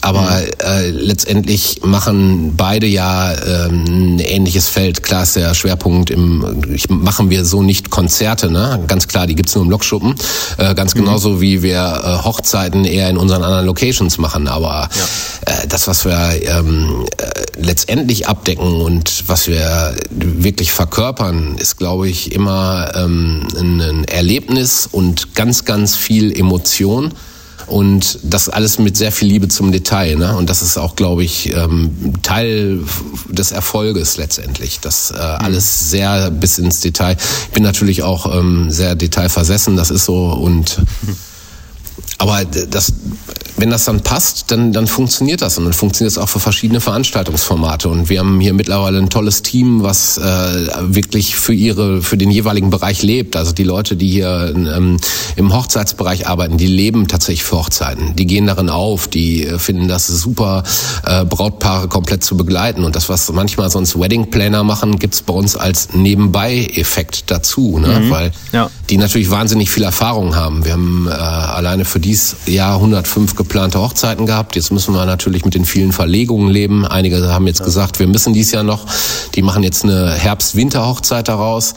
aber 0.00 0.28
äh, 0.58 0.90
letztendlich 0.90 1.80
machen 1.84 2.54
beide 2.56 2.86
ja 2.86 3.32
ähm, 3.32 4.16
ein 4.16 4.18
ähnliches 4.18 4.68
Feld. 4.68 5.02
Klar 5.02 5.22
ist 5.22 5.36
der 5.36 5.54
Schwerpunkt 5.54 6.10
im, 6.10 6.62
ich, 6.74 6.88
machen 6.88 7.30
wir 7.30 7.44
so 7.44 7.62
nicht 7.62 7.90
Konzerte, 7.90 8.50
ne? 8.50 8.82
ganz 8.88 9.06
klar, 9.06 9.28
die 9.28 9.36
gibt's 9.36 9.54
nur 9.54 9.64
im 9.64 9.70
Lokschuppen, 9.70 10.16
äh, 10.58 10.74
ganz 10.74 10.94
genauso 10.94 11.40
wie 11.40 11.62
wir 11.62 12.02
äh, 12.04 12.24
Hochzeiten 12.24 12.84
eher 12.96 13.10
in 13.10 13.16
unseren 13.16 13.42
anderen 13.42 13.66
Locations 13.66 14.18
machen. 14.18 14.48
Aber 14.48 14.88
äh, 15.44 15.66
das, 15.68 15.86
was 15.86 16.04
wir 16.04 16.40
ähm, 16.42 17.06
äh, 17.18 17.42
letztendlich 17.60 18.26
abdecken 18.26 18.80
und 18.80 19.24
was 19.28 19.46
wir 19.46 19.94
wirklich 20.10 20.72
verkörpern, 20.72 21.56
ist, 21.58 21.76
glaube 21.76 22.08
ich, 22.08 22.32
immer 22.32 22.92
ähm, 22.94 23.46
ein 23.56 23.76
ein 23.80 24.04
Erlebnis 24.04 24.88
und 24.90 25.34
ganz, 25.34 25.64
ganz 25.64 25.94
viel 25.94 26.36
Emotion. 26.36 27.12
Und 27.66 28.20
das 28.22 28.48
alles 28.48 28.78
mit 28.78 28.96
sehr 28.96 29.10
viel 29.10 29.26
Liebe 29.26 29.48
zum 29.48 29.72
Detail. 29.72 30.14
Ne? 30.14 30.36
Und 30.36 30.48
das 30.48 30.62
ist 30.62 30.78
auch, 30.78 30.94
glaube 30.94 31.24
ich, 31.24 31.52
ähm, 31.52 32.12
Teil 32.22 32.78
des 33.28 33.50
Erfolges 33.50 34.18
letztendlich. 34.18 34.78
Das 34.80 35.10
äh, 35.10 35.16
alles 35.16 35.90
sehr 35.90 36.30
bis 36.30 36.58
ins 36.58 36.80
Detail. 36.80 37.16
Ich 37.18 37.52
bin 37.52 37.64
natürlich 37.64 38.04
auch 38.04 38.32
ähm, 38.32 38.70
sehr 38.70 38.94
detailversessen, 38.94 39.76
das 39.76 39.90
ist 39.90 40.04
so. 40.04 40.26
Und 40.26 40.80
aber 42.18 42.44
das, 42.44 42.94
wenn 43.58 43.70
das 43.70 43.84
dann 43.84 44.02
passt, 44.02 44.50
dann, 44.50 44.72
dann 44.72 44.86
funktioniert 44.86 45.42
das 45.42 45.58
und 45.58 45.64
dann 45.64 45.72
funktioniert 45.72 46.12
es 46.12 46.18
auch 46.18 46.28
für 46.28 46.40
verschiedene 46.40 46.80
Veranstaltungsformate. 46.80 47.88
Und 47.88 48.08
wir 48.08 48.20
haben 48.20 48.40
hier 48.40 48.54
mittlerweile 48.54 48.98
ein 48.98 49.10
tolles 49.10 49.42
Team, 49.42 49.82
was 49.82 50.16
äh, 50.18 50.22
wirklich 50.82 51.36
für 51.36 51.52
ihre, 51.54 52.02
für 52.02 52.16
den 52.16 52.30
jeweiligen 52.30 52.70
Bereich 52.70 53.02
lebt. 53.02 53.36
Also 53.36 53.52
die 53.52 53.64
Leute, 53.64 53.96
die 53.96 54.08
hier 54.08 54.52
ähm, 54.54 54.96
im 55.36 55.54
Hochzeitsbereich 55.54 56.26
arbeiten, 56.26 56.56
die 56.56 56.66
leben 56.66 57.06
tatsächlich 57.08 57.44
für 57.44 57.58
Hochzeiten. 57.58 58.16
Die 58.16 58.26
gehen 58.26 58.46
darin 58.46 58.70
auf, 58.70 59.08
die 59.08 59.44
äh, 59.46 59.58
finden 59.58 59.88
das 59.88 60.06
super, 60.06 60.62
äh, 61.04 61.24
Brautpaare 61.24 61.88
komplett 61.88 62.24
zu 62.24 62.36
begleiten. 62.36 62.82
Und 62.84 62.96
das, 62.96 63.08
was 63.08 63.30
manchmal 63.32 63.70
sonst 63.70 63.98
Wedding 63.98 64.30
Planner 64.30 64.64
machen, 64.64 64.98
gibt's 64.98 65.22
bei 65.22 65.34
uns 65.34 65.56
als 65.56 65.92
Nebenbei-Effekt 65.92 67.30
dazu, 67.30 67.78
ne? 67.78 68.10
weil 68.10 68.32
Ja. 68.52 68.70
die 68.90 68.96
natürlich 68.98 69.30
wahnsinnig 69.30 69.70
viel 69.70 69.82
Erfahrung 69.82 70.34
haben. 70.36 70.64
Wir 70.64 70.72
haben 70.72 71.08
äh, 71.08 71.12
alleine 71.12 71.84
für 71.84 72.00
dieses 72.06 72.36
Jahr 72.46 72.76
105 72.76 73.34
geplante 73.34 73.80
Hochzeiten 73.80 74.26
gehabt. 74.26 74.54
Jetzt 74.54 74.70
müssen 74.70 74.94
wir 74.94 75.04
natürlich 75.06 75.44
mit 75.44 75.54
den 75.54 75.64
vielen 75.64 75.90
Verlegungen 75.90 76.50
leben. 76.50 76.86
Einige 76.86 77.32
haben 77.32 77.48
jetzt 77.48 77.64
gesagt, 77.64 77.98
wir 77.98 78.06
müssen 78.06 78.32
dies 78.32 78.52
Jahr 78.52 78.62
noch. 78.62 78.86
Die 79.34 79.42
machen 79.42 79.64
jetzt 79.64 79.82
eine 79.82 80.12
Herbst-Winter-Hochzeit 80.12 81.26
daraus. 81.26 81.74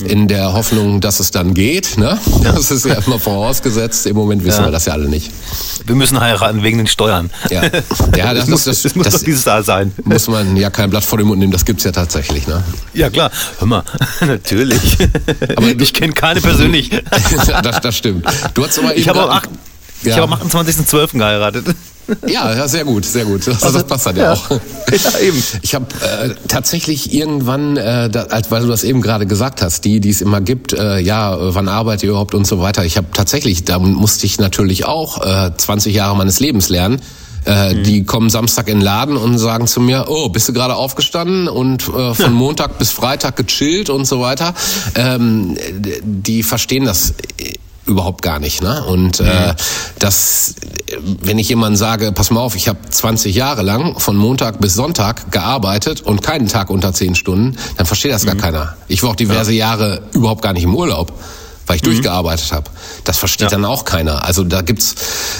In 0.00 0.28
der 0.28 0.52
Hoffnung, 0.52 1.00
dass 1.00 1.20
es 1.20 1.30
dann 1.30 1.54
geht. 1.54 1.96
Ne? 1.98 2.18
Das 2.42 2.70
ist 2.70 2.84
ja 2.84 2.94
immer 2.94 3.18
vorausgesetzt. 3.18 4.06
Im 4.06 4.16
Moment 4.16 4.44
wissen 4.44 4.60
Ja. 4.60 4.66
wir 4.66 4.72
das 4.72 4.86
ja 4.86 4.92
alle 4.92 5.08
nicht. 5.08 5.30
Wir 5.86 5.94
müssen 5.94 6.18
heiraten 6.20 6.62
wegen 6.62 6.78
den 6.78 6.86
Steuern. 6.86 7.30
Ja, 7.50 7.62
ja 8.16 8.34
das, 8.34 8.48
muss, 8.48 8.66
ist, 8.66 8.66
das, 8.66 8.82
das 8.82 8.94
muss 8.96 9.04
das 9.04 9.14
doch 9.14 9.24
dieses 9.24 9.44
Jahr 9.44 9.62
sein. 9.62 9.92
muss 10.04 10.28
man 10.28 10.56
ja 10.56 10.70
kein 10.70 10.90
Blatt 10.90 11.04
vor 11.04 11.18
den 11.18 11.26
Mund 11.28 11.38
nehmen. 11.38 11.52
Das 11.52 11.64
gibt's 11.64 11.84
ja 11.84 11.92
tatsächlich. 11.92 12.46
Ne? 12.46 12.62
Ja 12.92 13.08
klar, 13.10 13.30
hör 13.58 13.66
mal, 13.66 13.84
natürlich. 14.20 14.98
Aber 15.56 15.68
ich 15.68 15.92
kenne 15.92 16.12
keine 16.12 16.40
persönlich. 16.40 16.90
das, 17.62 17.80
das 17.80 17.96
stimmt. 17.96 18.26
Du 18.54 18.64
hast 18.64 18.78
aber 18.78 18.92
eben 18.92 19.00
Ich 19.00 19.08
habe 19.08 19.22
am 20.24 20.32
28.12. 20.34 21.18
geheiratet. 21.18 21.66
Ja, 22.26 22.54
ja, 22.54 22.68
sehr 22.68 22.84
gut, 22.84 23.04
sehr 23.04 23.24
gut. 23.24 23.46
Das, 23.46 23.62
Also, 23.62 23.78
das 23.78 23.86
passt 23.86 24.06
dann 24.06 24.16
ja, 24.16 24.24
ja. 24.24 24.32
auch. 24.32 24.50
Ja, 24.92 25.18
eben. 25.20 25.42
Ich 25.62 25.74
habe 25.74 25.86
äh, 26.02 26.30
tatsächlich 26.48 27.12
irgendwann, 27.12 27.76
äh, 27.76 28.08
da, 28.10 28.26
weil 28.50 28.62
du 28.62 28.68
das 28.68 28.84
eben 28.84 29.00
gerade 29.00 29.26
gesagt 29.26 29.62
hast, 29.62 29.84
die, 29.84 30.00
die 30.00 30.10
es 30.10 30.20
immer 30.20 30.40
gibt, 30.40 30.72
äh, 30.72 30.98
ja, 31.00 31.36
wann 31.54 31.68
arbeitet 31.68 32.04
ihr 32.04 32.10
überhaupt 32.10 32.34
und 32.34 32.46
so 32.46 32.60
weiter. 32.60 32.84
Ich 32.84 32.96
habe 32.96 33.08
tatsächlich, 33.12 33.64
da 33.64 33.78
musste 33.78 34.26
ich 34.26 34.38
natürlich 34.38 34.84
auch 34.84 35.24
äh, 35.24 35.50
20 35.56 35.94
Jahre 35.94 36.16
meines 36.16 36.38
Lebens 36.40 36.68
lernen. 36.68 37.00
Äh, 37.44 37.82
Die 37.82 38.04
kommen 38.04 38.30
Samstag 38.30 38.68
in 38.68 38.78
den 38.78 38.84
Laden 38.84 39.16
und 39.16 39.38
sagen 39.38 39.66
zu 39.66 39.80
mir, 39.80 40.06
oh, 40.08 40.28
bist 40.28 40.48
du 40.48 40.52
gerade 40.52 40.76
aufgestanden 40.76 41.48
und 41.48 41.88
äh, 41.88 42.14
von 42.14 42.32
Montag 42.32 42.78
bis 42.78 42.90
Freitag 42.90 43.36
gechillt 43.36 43.90
und 43.90 44.04
so 44.06 44.20
weiter. 44.20 44.54
Ähm, 44.94 45.56
die 46.02 46.42
verstehen 46.42 46.84
das 46.84 47.14
äh, 47.38 47.54
überhaupt 47.86 48.22
gar 48.22 48.38
nicht. 48.38 48.62
Ne? 48.62 48.84
Und 48.84 49.20
äh, 49.20 49.54
das, 49.98 50.54
äh, 50.86 50.96
wenn 51.22 51.38
ich 51.38 51.48
jemandem 51.48 51.76
sage, 51.76 52.12
pass 52.12 52.30
mal 52.30 52.40
auf, 52.40 52.56
ich 52.56 52.68
habe 52.68 52.78
20 52.88 53.34
Jahre 53.34 53.62
lang 53.62 53.98
von 53.98 54.16
Montag 54.16 54.60
bis 54.60 54.74
Sonntag 54.74 55.30
gearbeitet 55.30 56.00
und 56.00 56.22
keinen 56.22 56.48
Tag 56.48 56.70
unter 56.70 56.92
10 56.92 57.14
Stunden, 57.14 57.56
dann 57.76 57.86
versteht 57.86 58.12
das 58.12 58.26
gar 58.26 58.36
keiner. 58.36 58.76
Ich 58.88 59.02
war 59.02 59.10
auch 59.10 59.16
diverse 59.16 59.52
Jahre 59.52 60.02
überhaupt 60.12 60.42
gar 60.42 60.52
nicht 60.52 60.64
im 60.64 60.74
Urlaub 60.74 61.12
weil 61.66 61.76
ich 61.76 61.82
durchgearbeitet 61.82 62.52
habe. 62.52 62.70
Das 63.04 63.18
versteht 63.18 63.50
Ja. 63.50 63.56
dann 63.58 63.64
auch 63.64 63.84
keiner. 63.84 64.24
Also 64.24 64.44
da 64.44 64.60
gibt's, 64.62 64.94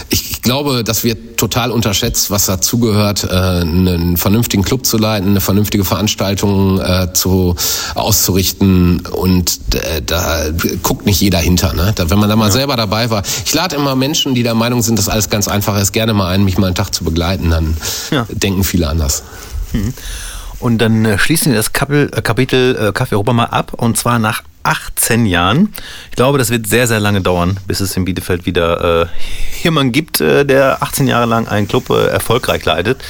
ich, 0.09 0.31
ich 0.31 0.43
glaube, 0.43 0.85
das 0.85 1.05
wird 1.05 1.37
total 1.37 1.71
unterschätzt, 1.71 2.31
was 2.31 2.47
dazugehört, 2.47 3.25
äh, 3.25 3.29
einen 3.29 4.17
vernünftigen 4.17 4.63
Club 4.63 4.87
zu 4.87 4.97
leiten, 4.99 5.31
eine 5.31 5.41
vernünftige 5.41 5.85
Veranstaltung 5.85 6.81
äh, 6.81 7.13
zu 7.13 7.57
auszurichten 7.95 9.01
und 9.07 9.59
äh, 9.75 10.03
da 10.03 10.45
guckt 10.83 11.07
nicht 11.07 11.21
jeder 11.21 11.39
hinter. 11.39 11.73
Ne? 11.75 11.93
Da, 11.95 12.09
wenn 12.11 12.19
man 12.19 12.29
da 12.29 12.37
mal 12.37 12.51
selber 12.53 12.77
dabei 12.77 13.11
war, 13.11 13.23
ich 13.45 13.53
lade 13.55 13.77
immer 13.77 13.95
Menschen, 13.97 14.35
die 14.35 14.43
der 14.43 14.55
Meinung 14.55 14.83
sind, 14.83 14.99
dass 14.99 15.09
alles 15.09 15.31
ganz 15.31 15.49
einfach 15.49 15.79
ist, 15.79 15.93
gerne 15.93 16.15
mal 16.15 16.29
ein, 16.29 16.45
mich 16.45 16.59
mal 16.59 16.67
einen 16.69 16.75
Tag 16.77 16.95
zu 16.95 17.05
begleiten. 17.05 17.51
Dann 17.51 17.77
Ja. 18.11 18.27
denken 18.31 18.65
viele 18.65 18.89
anders. 18.89 19.23
Und 20.61 20.79
dann 20.79 21.05
äh, 21.05 21.19
schließen 21.19 21.53
wir 21.53 21.57
das 21.59 21.73
Kapitel, 21.73 22.11
äh, 22.17 22.23
Kapitel 22.23 22.77
äh, 22.89 22.93
Kaffee 22.93 23.15
Europa 23.17 23.33
mal 23.33 23.45
ab 23.47 23.73
und 23.77 23.99
zwar 23.99 24.19
nach 24.19 24.43
18 24.65 25.27
Jahren. 25.27 25.73
Ich 26.11 26.17
glaube, 26.17 26.39
das 26.39 26.51
wird 26.51 26.67
sehr, 26.67 26.87
sehr 26.87 27.01
lange 27.01 27.21
dauern, 27.21 27.59
bis 27.67 27.81
es 27.81 27.97
in 27.97 28.05
Bielefeld 28.05 28.47
wieder 28.47 29.03
äh, 29.03 29.07
jemanden 29.63 29.93
gibt, 29.93 30.21
äh, 30.21 30.45
der 30.45 30.83
18 30.83 31.07
Jahre 31.07 31.27
lang 31.27 31.47
einen 31.47 31.69
Club 31.69 31.91
äh, 31.91 32.07
erfolgreich 32.07 32.65
leitet. 32.65 33.03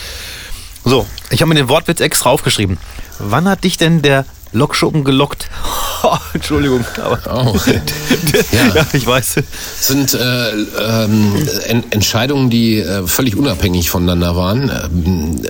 So, 0.85 1.07
ich 1.31 1.41
habe 1.41 1.49
mir 1.49 1.55
den 1.55 1.69
Wortwitz 1.69 2.01
extra 2.01 2.31
aufgeschrieben. 2.31 2.77
Wann 3.19 3.49
hat 3.49 3.65
dich 3.65 3.77
denn 3.79 4.03
der 4.03 4.27
Lokschuppen 4.55 5.05
gelockt? 5.05 5.49
Oh, 6.07 6.19
Entschuldigung, 6.35 6.85
aber 7.03 7.19
Oh. 7.31 7.57
ja. 8.53 8.75
Ja. 8.75 8.87
ich 8.93 9.07
weiß. 9.07 9.37
sind 9.81 10.13
äh, 10.13 10.51
ähm, 10.51 11.33
en 11.67 11.91
Entscheidungen, 11.93 12.51
die 12.51 12.79
äh, 12.81 13.07
völlig 13.07 13.37
unabhängig 13.37 13.89
voneinander 13.89 14.37
waren. 14.37 14.71
Ähm, 14.71 15.41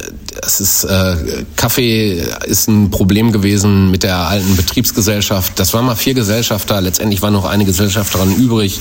es 0.47 0.61
ist 0.61 0.85
äh, 0.85 1.17
Kaffee 1.57 2.23
ist 2.47 2.69
ein 2.69 2.93
Problem 2.93 3.33
gewesen 3.33 3.91
mit 3.91 4.05
der 4.05 4.17
alten 4.17 4.55
Betriebsgesellschaft. 4.55 5.59
Das 5.59 5.75
waren 5.75 5.87
mal 5.87 5.97
vier 5.97 6.15
Gesellschafter. 6.15 6.81
Letztendlich 6.81 7.21
waren 7.21 7.33
noch 7.33 7.47
eine 7.47 7.65
Gesellschafterin 7.65 8.37
übrig. 8.37 8.81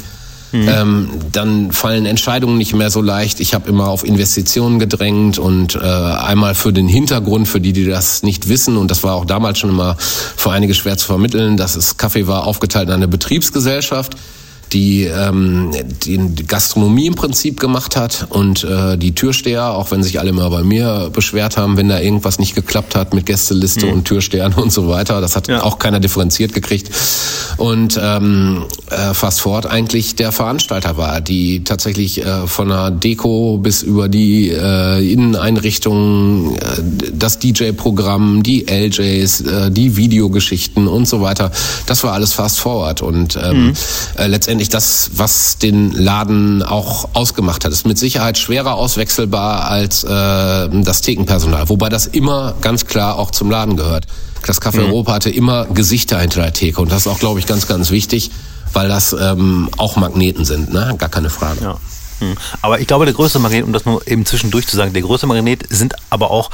Ähm, 0.53 1.09
dann 1.31 1.71
fallen 1.71 2.05
Entscheidungen 2.05 2.57
nicht 2.57 2.73
mehr 2.73 2.89
so 2.89 3.01
leicht. 3.01 3.39
Ich 3.39 3.53
habe 3.53 3.67
immer 3.69 3.89
auf 3.89 4.05
Investitionen 4.05 4.79
gedrängt 4.79 5.39
und 5.39 5.75
äh, 5.75 5.79
einmal 5.79 6.55
für 6.55 6.71
den 6.71 6.87
Hintergrund, 6.87 7.47
für 7.47 7.59
die, 7.59 7.73
die 7.73 7.85
das 7.85 8.23
nicht 8.23 8.49
wissen, 8.49 8.77
und 8.77 8.91
das 8.91 9.03
war 9.03 9.15
auch 9.15 9.25
damals 9.25 9.59
schon 9.59 9.71
immer 9.71 9.95
für 9.97 10.51
einige 10.51 10.73
schwer 10.73 10.97
zu 10.97 11.07
vermitteln, 11.07 11.57
dass 11.57 11.75
es 11.75 11.97
Kaffee 11.97 12.27
war 12.27 12.45
aufgeteilt 12.45 12.89
in 12.89 12.95
eine 12.95 13.07
Betriebsgesellschaft 13.07 14.15
die 14.71 15.03
ähm, 15.03 15.71
die 16.05 16.17
Gastronomie 16.47 17.07
im 17.07 17.15
Prinzip 17.15 17.59
gemacht 17.59 17.95
hat 17.95 18.27
und 18.29 18.63
äh, 18.63 18.97
die 18.97 19.13
Türsteher, 19.13 19.71
auch 19.71 19.91
wenn 19.91 20.01
sich 20.03 20.19
alle 20.19 20.29
immer 20.29 20.49
bei 20.49 20.63
mir 20.63 21.09
beschwert 21.13 21.57
haben, 21.57 21.77
wenn 21.77 21.89
da 21.89 21.99
irgendwas 21.99 22.39
nicht 22.39 22.55
geklappt 22.55 22.95
hat 22.95 23.13
mit 23.13 23.25
Gästeliste 23.25 23.85
und 23.87 24.05
Türstehern 24.05 24.53
und 24.55 24.71
so 24.71 24.87
weiter. 24.87 25.21
Das 25.21 25.35
hat 25.35 25.47
Ja. 25.47 25.61
auch 25.63 25.77
keiner 25.77 25.99
differenziert 25.99 26.53
gekriegt. 26.53 26.89
Und 27.57 27.99
ähm, 28.01 28.63
äh, 28.89 29.13
Fast 29.13 29.41
Forward 29.41 29.67
eigentlich 29.67 30.15
der 30.15 30.31
Veranstalter 30.31 30.97
war, 30.97 31.21
die 31.21 31.63
tatsächlich 31.63 32.25
äh, 32.25 32.47
von 32.47 32.69
der 32.69 32.89
Deko 32.89 33.57
bis 33.61 33.83
über 33.83 34.07
die 34.07 34.49
äh, 34.49 35.11
Inneneinrichtungen, 35.11 36.55
äh, 36.55 36.59
das 37.13 37.37
DJ-Programm, 37.39 38.41
die 38.43 38.65
LJs, 38.67 39.41
äh, 39.41 39.71
die 39.71 39.97
Videogeschichten 39.97 40.87
und 40.87 41.07
so 41.07 41.21
weiter, 41.21 41.51
das 41.85 42.03
war 42.03 42.13
alles 42.13 42.33
Fast 42.33 42.59
Forward. 42.59 43.01
Und 43.01 43.37
ähm, 43.41 43.73
äh, 44.17 44.27
letztendlich 44.27 44.52
das, 44.69 45.11
was 45.15 45.57
den 45.57 45.91
Laden 45.91 46.63
auch 46.63 47.09
ausgemacht 47.13 47.65
hat, 47.65 47.71
ist 47.71 47.85
mit 47.85 47.97
Sicherheit 47.97 48.37
schwerer 48.37 48.75
auswechselbar 48.75 49.65
als 49.65 50.03
äh, 50.03 50.07
das 50.09 51.01
Thekenpersonal. 51.01 51.69
Wobei 51.69 51.89
das 51.89 52.07
immer 52.07 52.55
ganz 52.61 52.85
klar 52.85 53.17
auch 53.17 53.31
zum 53.31 53.49
Laden 53.49 53.77
gehört. 53.77 54.07
Das 54.45 54.61
Café 54.61 54.79
Europa 54.79 55.13
hatte 55.13 55.29
immer 55.29 55.65
Gesichter 55.65 56.19
hinter 56.19 56.41
der 56.41 56.53
Theke 56.53 56.81
und 56.81 56.91
das 56.91 57.01
ist 57.01 57.07
auch, 57.07 57.19
glaube 57.19 57.39
ich, 57.39 57.45
ganz, 57.45 57.67
ganz 57.67 57.91
wichtig, 57.91 58.31
weil 58.73 58.89
das 58.89 59.15
ähm, 59.17 59.69
auch 59.77 59.95
Magneten 59.95 60.43
sind, 60.43 60.73
ne? 60.73 60.95
Gar 60.97 61.09
keine 61.09 61.29
Frage. 61.29 61.61
Ja. 61.61 61.77
Hm. 62.19 62.35
Aber 62.61 62.79
ich 62.79 62.87
glaube, 62.87 63.05
der 63.05 63.13
größte 63.13 63.39
Magnet, 63.39 63.63
um 63.63 63.73
das 63.73 63.85
nur 63.85 64.05
eben 64.07 64.25
zwischendurch 64.25 64.67
zu 64.67 64.75
sagen, 64.75 64.93
der 64.93 65.01
größte 65.01 65.27
Magnet 65.27 65.63
sind 65.69 65.95
aber 66.09 66.31
auch 66.31 66.49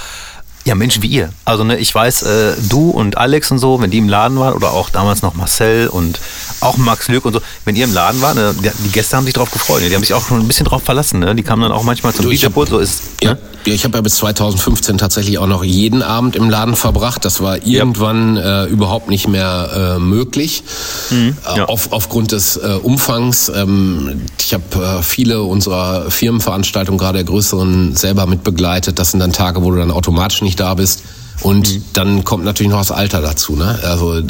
ja, 0.69 0.75
Menschen 0.75 1.01
wie 1.01 1.07
ihr. 1.07 1.31
Also 1.45 1.63
ne, 1.63 1.77
ich 1.77 1.93
weiß, 1.93 2.21
äh, 2.21 2.53
du 2.69 2.91
und 2.91 3.17
Alex 3.17 3.49
und 3.49 3.57
so, 3.57 3.81
wenn 3.81 3.89
die 3.89 3.97
im 3.97 4.07
Laden 4.07 4.37
waren, 4.37 4.53
oder 4.53 4.71
auch 4.71 4.91
damals 4.91 5.23
noch 5.23 5.33
Marcel 5.33 5.87
und 5.87 6.19
auch 6.61 6.77
Max 6.77 7.07
Lück 7.07 7.25
und 7.25 7.33
so, 7.33 7.41
wenn 7.65 7.75
ihr 7.75 7.85
im 7.85 7.93
Laden 7.93 8.21
wart, 8.21 8.35
ne, 8.35 8.53
die, 8.53 8.89
Gäste 8.91 9.17
haben 9.17 9.25
sich 9.25 9.33
drauf 9.33 9.49
gefreut. 9.49 9.81
Ne? 9.81 9.89
Die 9.89 9.95
haben 9.95 10.03
sich 10.03 10.13
auch 10.13 10.27
schon 10.27 10.39
ein 10.39 10.47
bisschen 10.47 10.67
drauf 10.67 10.83
verlassen. 10.83 11.21
Ne? 11.21 11.33
Die 11.33 11.41
kamen 11.41 11.63
dann 11.63 11.71
auch 11.71 11.81
manchmal 11.81 12.13
zum 12.13 12.29
DJ-Pult, 12.29 12.69
so 12.69 12.77
ist 12.77 13.01
Ja, 13.23 13.31
ne? 13.33 13.39
ja 13.65 13.73
ich 13.73 13.83
habe 13.83 13.97
ja 13.97 14.01
bis 14.01 14.17
2015 14.17 14.99
tatsächlich 14.99 15.39
auch 15.39 15.47
noch 15.47 15.63
jeden 15.63 16.03
Abend 16.03 16.35
im 16.35 16.51
Laden 16.51 16.75
verbracht. 16.75 17.25
Das 17.25 17.41
war 17.41 17.65
irgendwann 17.65 18.37
äh, 18.37 18.65
überhaupt 18.65 19.09
nicht 19.09 19.27
mehr 19.27 19.95
äh, 19.97 19.99
möglich. 19.99 20.63
Äh, 21.11 21.57
ja. 21.57 21.65
auf, 21.65 21.91
aufgrund 21.91 22.31
des 22.31 22.57
äh, 22.57 22.77
Umfangs. 22.83 23.49
Ähm, 23.49 24.21
ich 24.39 24.53
habe 24.53 24.99
äh, 24.99 25.01
viele 25.01 25.41
unserer 25.41 26.11
Firmenveranstaltungen, 26.11 26.99
gerade 26.99 27.17
der 27.17 27.25
größeren, 27.25 27.95
selber 27.95 28.27
mit 28.27 28.43
begleitet. 28.43 28.99
Das 28.99 29.11
sind 29.11 29.19
dann 29.19 29.33
Tage, 29.33 29.63
wo 29.63 29.71
du 29.71 29.77
dann 29.77 29.89
automatisch 29.89 30.41
nicht 30.41 30.58
da 30.59 30.73
bist. 30.73 31.03
Und 31.41 31.81
dann 31.93 32.25
kommt 32.25 32.43
natürlich 32.43 32.71
noch 32.71 32.79
das 32.79 32.91
Alter 32.91 33.21
dazu. 33.21 33.55
Ne? 33.55 33.79
Also 33.83 34.17
äh, 34.17 34.23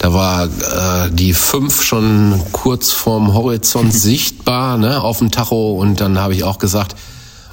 da 0.00 0.12
war 0.12 0.46
äh, 0.46 1.10
die 1.12 1.34
fünf 1.34 1.82
schon 1.82 2.40
kurz 2.50 2.90
vorm 2.90 3.32
Horizont 3.32 3.94
sichtbar 3.94 4.76
ne, 4.76 5.00
auf 5.00 5.18
dem 5.18 5.30
Tacho. 5.30 5.74
Und 5.74 6.00
dann 6.00 6.18
habe 6.18 6.34
ich 6.34 6.42
auch 6.42 6.58
gesagt, 6.58 6.96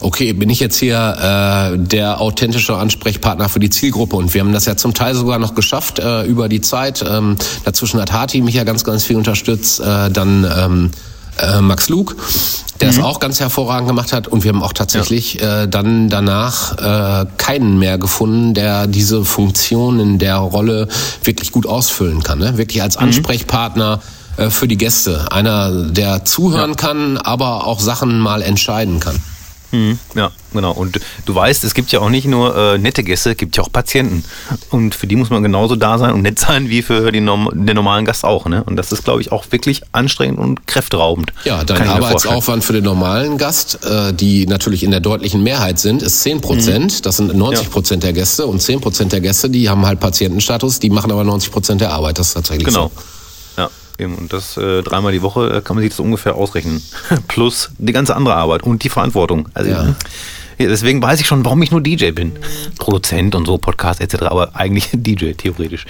okay, 0.02 0.34
bin 0.34 0.50
ich 0.50 0.60
jetzt 0.60 0.78
hier 0.78 0.98
äh, 0.98 1.78
der 1.78 2.22
authentische 2.22 2.76
Ansprechpartner 2.78 3.50
für 3.50 3.60
die 3.60 3.70
Zielgruppe 3.70 4.16
und 4.16 4.34
wir 4.34 4.42
haben 4.42 4.54
das 4.54 4.66
ja 4.66 4.78
zum 4.78 4.94
Teil 4.94 5.14
sogar 5.14 5.40
noch 5.40 5.56
geschafft 5.56 6.00
äh, 6.00 6.24
über 6.24 6.48
die 6.48 6.62
Zeit. 6.62 7.04
Ähm, 7.08 7.36
dazwischen 7.66 8.00
hat 8.02 8.12
Hati 8.12 8.42
mich 8.42 8.56
ja 8.56 8.64
ganz, 8.64 8.84
ganz 8.84 9.04
viel 9.04 9.18
unterstützt. 9.18 9.80
Äh, 9.82 10.10
dann 10.10 10.50
ähm, 10.58 10.92
äh, 11.42 11.62
Max 11.62 11.90
Luke, 11.90 12.16
der 12.82 12.90
es 12.90 13.00
auch 13.00 13.20
ganz 13.20 13.40
hervorragend 13.40 13.88
gemacht 13.88 14.14
hat 14.14 14.28
und 14.28 14.44
wir 14.44 14.50
haben 14.50 14.64
auch 14.64 14.74
tatsächlich 14.74 15.42
äh, 15.42 15.68
dann 15.68 16.10
danach 16.10 16.78
äh, 16.78 17.26
keinen 17.38 17.78
mehr 17.78 17.98
gefunden, 17.98 18.54
der 18.54 18.88
diese 18.88 19.26
Funktion 19.26 20.00
in 20.00 20.20
der 20.20 20.38
Rolle 20.38 20.88
wirklich 21.24 21.52
gut 21.52 21.66
ausfüllen 21.66 22.24
kann. 22.24 22.40
Ne? 22.40 22.58
Wirklich 22.58 22.82
als 22.82 22.98
Ansprechpartner 22.98 24.02
äh, 24.38 24.50
für 24.50 24.68
die 24.68 24.78
Gäste. 24.78 25.32
Einer, 25.32 25.86
der 25.90 26.26
zuhören 26.26 26.76
kann, 26.76 27.18
aber 27.18 27.68
auch 27.68 27.80
Sachen 27.80 28.20
mal 28.20 28.42
entscheiden 28.42 29.00
kann. 29.00 29.20
Mhm, 29.72 30.00
ja, 30.16 30.32
genau. 30.54 30.72
Und 30.72 31.00
du 31.26 31.36
weißt, 31.36 31.64
es 31.64 31.74
gibt 31.74 31.92
ja 31.92 32.00
auch 32.00 32.10
nicht 32.10 32.26
nur 32.26 32.56
äh, 32.56 32.78
nette 32.78 33.04
Gäste, 33.04 33.32
es 33.32 33.38
gibt 33.38 33.56
ja 33.56 33.64
auch 33.64 33.72
Patienten. 33.72 34.24
Und 34.72 34.96
für 34.96 35.06
die 35.06 35.16
muss 35.16 35.30
man 35.30 35.44
genauso 35.44 35.76
da 35.76 35.98
sein 35.98 36.14
und 36.14 36.24
nett 36.24 36.40
sein 36.40 36.70
wie 36.70 36.82
für 36.82 37.12
die 37.12 37.20
Norm 37.22 37.50
den 37.54 37.76
normalen 37.76 38.06
Gast 38.06 38.26
auch. 38.26 38.46
Ne? 38.48 38.64
Und 38.64 38.76
das 38.78 38.92
ist, 38.92 39.04
glaube 39.04 39.22
ich, 39.22 39.32
auch 39.32 39.46
wirklich 39.52 39.82
anstrengend 39.92 40.40
und 40.40 40.66
kräfteraubend. 40.68 41.34
Ja, 41.44 41.64
dein. 41.64 41.88
Arbeitsaufwand 41.88 42.64
für 42.64 42.74
den 42.74 42.84
normalen 42.84 43.38
Gast, 43.38 43.80
äh, 43.86 44.14
die 44.14 44.48
natürlich 44.48 44.84
in 44.84 44.92
der 44.92 45.00
deutlichen 45.00 45.44
Mehrheit 45.44 45.80
sind, 45.80 46.02
ist 46.02 46.22
10 46.22 46.42
Prozent. 46.42 47.06
Das 47.06 47.18
sind 47.18 47.36
90 47.36 47.70
Prozent 47.70 48.04
der 48.04 48.14
Gäste 48.14 48.46
und 48.48 48.62
10 48.62 48.82
Prozent 48.82 49.12
der 49.12 49.22
Gäste, 49.22 49.50
die 49.50 49.70
haben 49.70 49.86
halt 49.86 50.00
Patientenstatus, 50.00 50.80
die 50.80 50.90
machen 50.90 51.12
aber 51.12 51.24
90 51.24 51.52
Prozent 51.52 51.82
der 51.82 51.92
Arbeit. 51.92 52.18
Das 52.20 52.30
ist 52.30 52.34
tatsächlich 52.34 52.66
Genau. 52.68 52.92
so. 52.96 53.02
Ja, 53.02 53.02
eben. 54.00 54.16
Und 54.16 54.34
das 54.34 54.58
äh, 54.58 54.82
dreimal 54.84 55.12
die 55.12 55.22
Woche 55.22 55.58
äh, 55.58 55.62
kann 55.62 55.76
man 55.76 55.84
sich 55.84 55.92
das 55.92 56.00
ungefähr 56.00 56.36
ausrechnen. 56.36 56.82
Plus 57.28 57.72
die 57.78 57.94
ganze 57.94 58.16
andere 58.16 58.36
Arbeit 58.36 58.64
und 58.64 58.84
die 58.84 58.90
Verantwortung. 58.90 59.50
Also, 59.54 59.72
Ja. 59.72 59.84
ja, 60.58 60.68
deswegen 60.68 61.02
weiß 61.02 61.20
ich 61.22 61.28
schon, 61.28 61.44
warum 61.46 61.62
ich 61.62 61.72
nur 61.72 61.82
DJ 61.82 62.12
bin. 62.12 62.34
Produzent 62.78 63.36
und 63.36 63.46
so, 63.46 63.58
Podcast 63.58 64.02
etc., 64.02 64.24
aber 64.24 64.56
eigentlich 64.56 64.90
DJ, 64.94 65.32
theoretisch. 65.34 65.86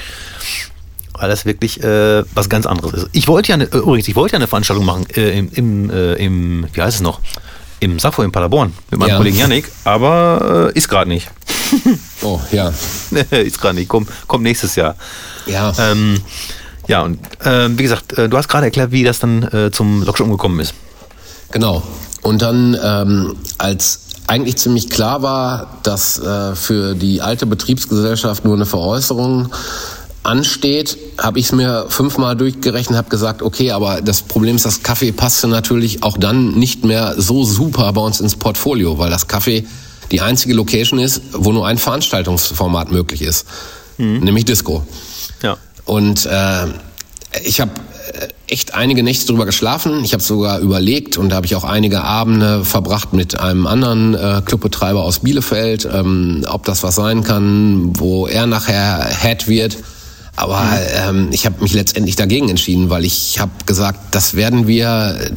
Weil 1.13 1.29
das 1.29 1.45
wirklich 1.45 1.83
äh, 1.83 2.23
was 2.33 2.49
ganz 2.49 2.65
anderes 2.65 2.93
ist. 2.93 3.09
Ich 3.11 3.27
wollte 3.27 3.49
ja, 3.49 3.55
eine, 3.55 3.65
äh, 3.65 3.77
übrigens, 3.77 4.07
ich 4.07 4.15
wollte 4.15 4.33
ja 4.33 4.37
eine 4.37 4.47
Veranstaltung 4.47 4.85
machen 4.85 5.05
äh, 5.15 5.37
im, 5.37 5.49
im, 5.53 5.89
äh, 5.89 6.13
im, 6.13 6.65
wie 6.71 6.81
heißt 6.81 6.95
es 6.95 7.01
noch? 7.01 7.19
Im 7.81 7.97
Safo 7.99 8.23
in 8.23 8.31
Paderborn 8.31 8.73
mit 8.91 8.99
meinem 8.99 9.09
Ja. 9.09 9.17
Kollegen 9.17 9.37
Yannick, 9.37 9.65
aber 9.85 10.71
ist 10.73 10.89
gerade 10.89 11.09
nicht. 11.09 11.29
Oh, 12.21 12.39
ja. 12.51 12.73
ist 13.31 13.59
gerade 13.61 13.75
nicht. 13.75 13.87
Kommt 13.87 14.09
komm 14.27 14.43
nächstes 14.43 14.75
Jahr. 14.75 14.95
Ja. 15.45 15.71
Ähm, 15.79 16.19
ja, 16.89 17.03
und 17.03 17.19
ähm, 17.45 17.77
wie 17.77 17.83
gesagt, 17.83 18.17
äh, 18.17 18.27
du 18.27 18.35
hast 18.35 18.49
gerade 18.49 18.65
erklärt, 18.65 18.91
wie 18.91 19.03
das 19.03 19.19
dann 19.19 19.43
äh, 19.43 19.69
zum 19.71 20.03
Lockdown 20.03 20.31
gekommen 20.31 20.59
ist. 20.59 20.73
Genau. 21.51 21.83
Und 22.23 22.41
dann, 22.41 22.75
ähm, 22.83 23.35
als 23.59 24.01
eigentlich 24.25 24.57
ziemlich 24.57 24.89
klar 24.89 25.21
war, 25.21 25.77
dass 25.83 26.17
äh, 26.17 26.55
für 26.55 26.95
die 26.95 27.21
alte 27.21 27.45
Betriebsgesellschaft 27.45 28.43
nur 28.43 28.55
eine 28.55 28.65
Veräußerung 28.65 29.49
ansteht, 30.23 30.97
habe 31.19 31.37
ich 31.37 31.45
es 31.45 31.51
mir 31.51 31.85
fünfmal 31.89 32.35
durchgerechnet, 32.35 32.97
habe 32.97 33.09
gesagt, 33.09 33.43
okay, 33.43 33.69
aber 33.69 34.01
das 34.01 34.23
Problem 34.23 34.55
ist, 34.55 34.65
das 34.65 34.81
Kaffee 34.81 35.11
passte 35.11 35.47
natürlich 35.47 36.01
auch 36.01 36.17
dann 36.17 36.55
nicht 36.55 36.85
mehr 36.85 37.13
so 37.17 37.43
super 37.43 37.93
bei 37.93 38.01
uns 38.01 38.19
ins 38.19 38.35
Portfolio, 38.35 38.97
weil 38.97 39.11
das 39.11 39.27
Kaffee 39.27 39.67
die 40.11 40.21
einzige 40.21 40.55
Location 40.55 40.97
ist, 40.97 41.21
wo 41.33 41.51
nur 41.51 41.67
ein 41.67 41.77
Veranstaltungsformat 41.77 42.91
möglich 42.91 43.21
ist, 43.21 43.45
nämlich 43.97 44.45
Disco. 44.45 44.83
Und 45.89 46.27
äh, 46.27 46.67
ich 47.43 47.61
habe 47.61 47.71
echt 48.47 48.75
einige 48.75 49.01
Nächte 49.01 49.25
drüber 49.25 49.47
geschlafen. 49.47 50.03
Ich 50.03 50.13
habe 50.13 50.21
sogar 50.21 50.59
überlegt 50.59 51.17
und 51.17 51.29
da 51.29 51.37
habe 51.37 51.47
ich 51.47 51.55
auch 51.55 51.63
einige 51.63 52.03
Abende 52.03 52.63
verbracht 52.63 53.13
mit 53.13 53.39
einem 53.39 53.65
anderen 53.65 54.13
äh, 54.13 54.41
Clubbetreiber 54.45 55.01
aus 55.01 55.19
Bielefeld, 55.19 55.89
ähm, 55.91 56.45
ob 56.47 56.63
das 56.65 56.83
was 56.83 56.93
sein 56.93 57.23
kann, 57.23 57.99
wo 57.99 58.27
er 58.27 58.45
nachher 58.45 59.03
Head 59.19 59.47
wird. 59.47 59.77
Aber 60.39 60.65
ähm, 60.95 61.27
ich 61.31 61.45
habe 61.45 61.61
mich 61.61 61.73
letztendlich 61.73 62.15
dagegen 62.15 62.47
entschieden, 62.47 62.89
weil 62.89 63.03
ich 63.03 63.39
habe 63.39 63.51
gesagt, 63.65 64.15
das 64.15 64.35
werden 64.35 64.67
wir 64.67 65.17
äh, 65.19 65.31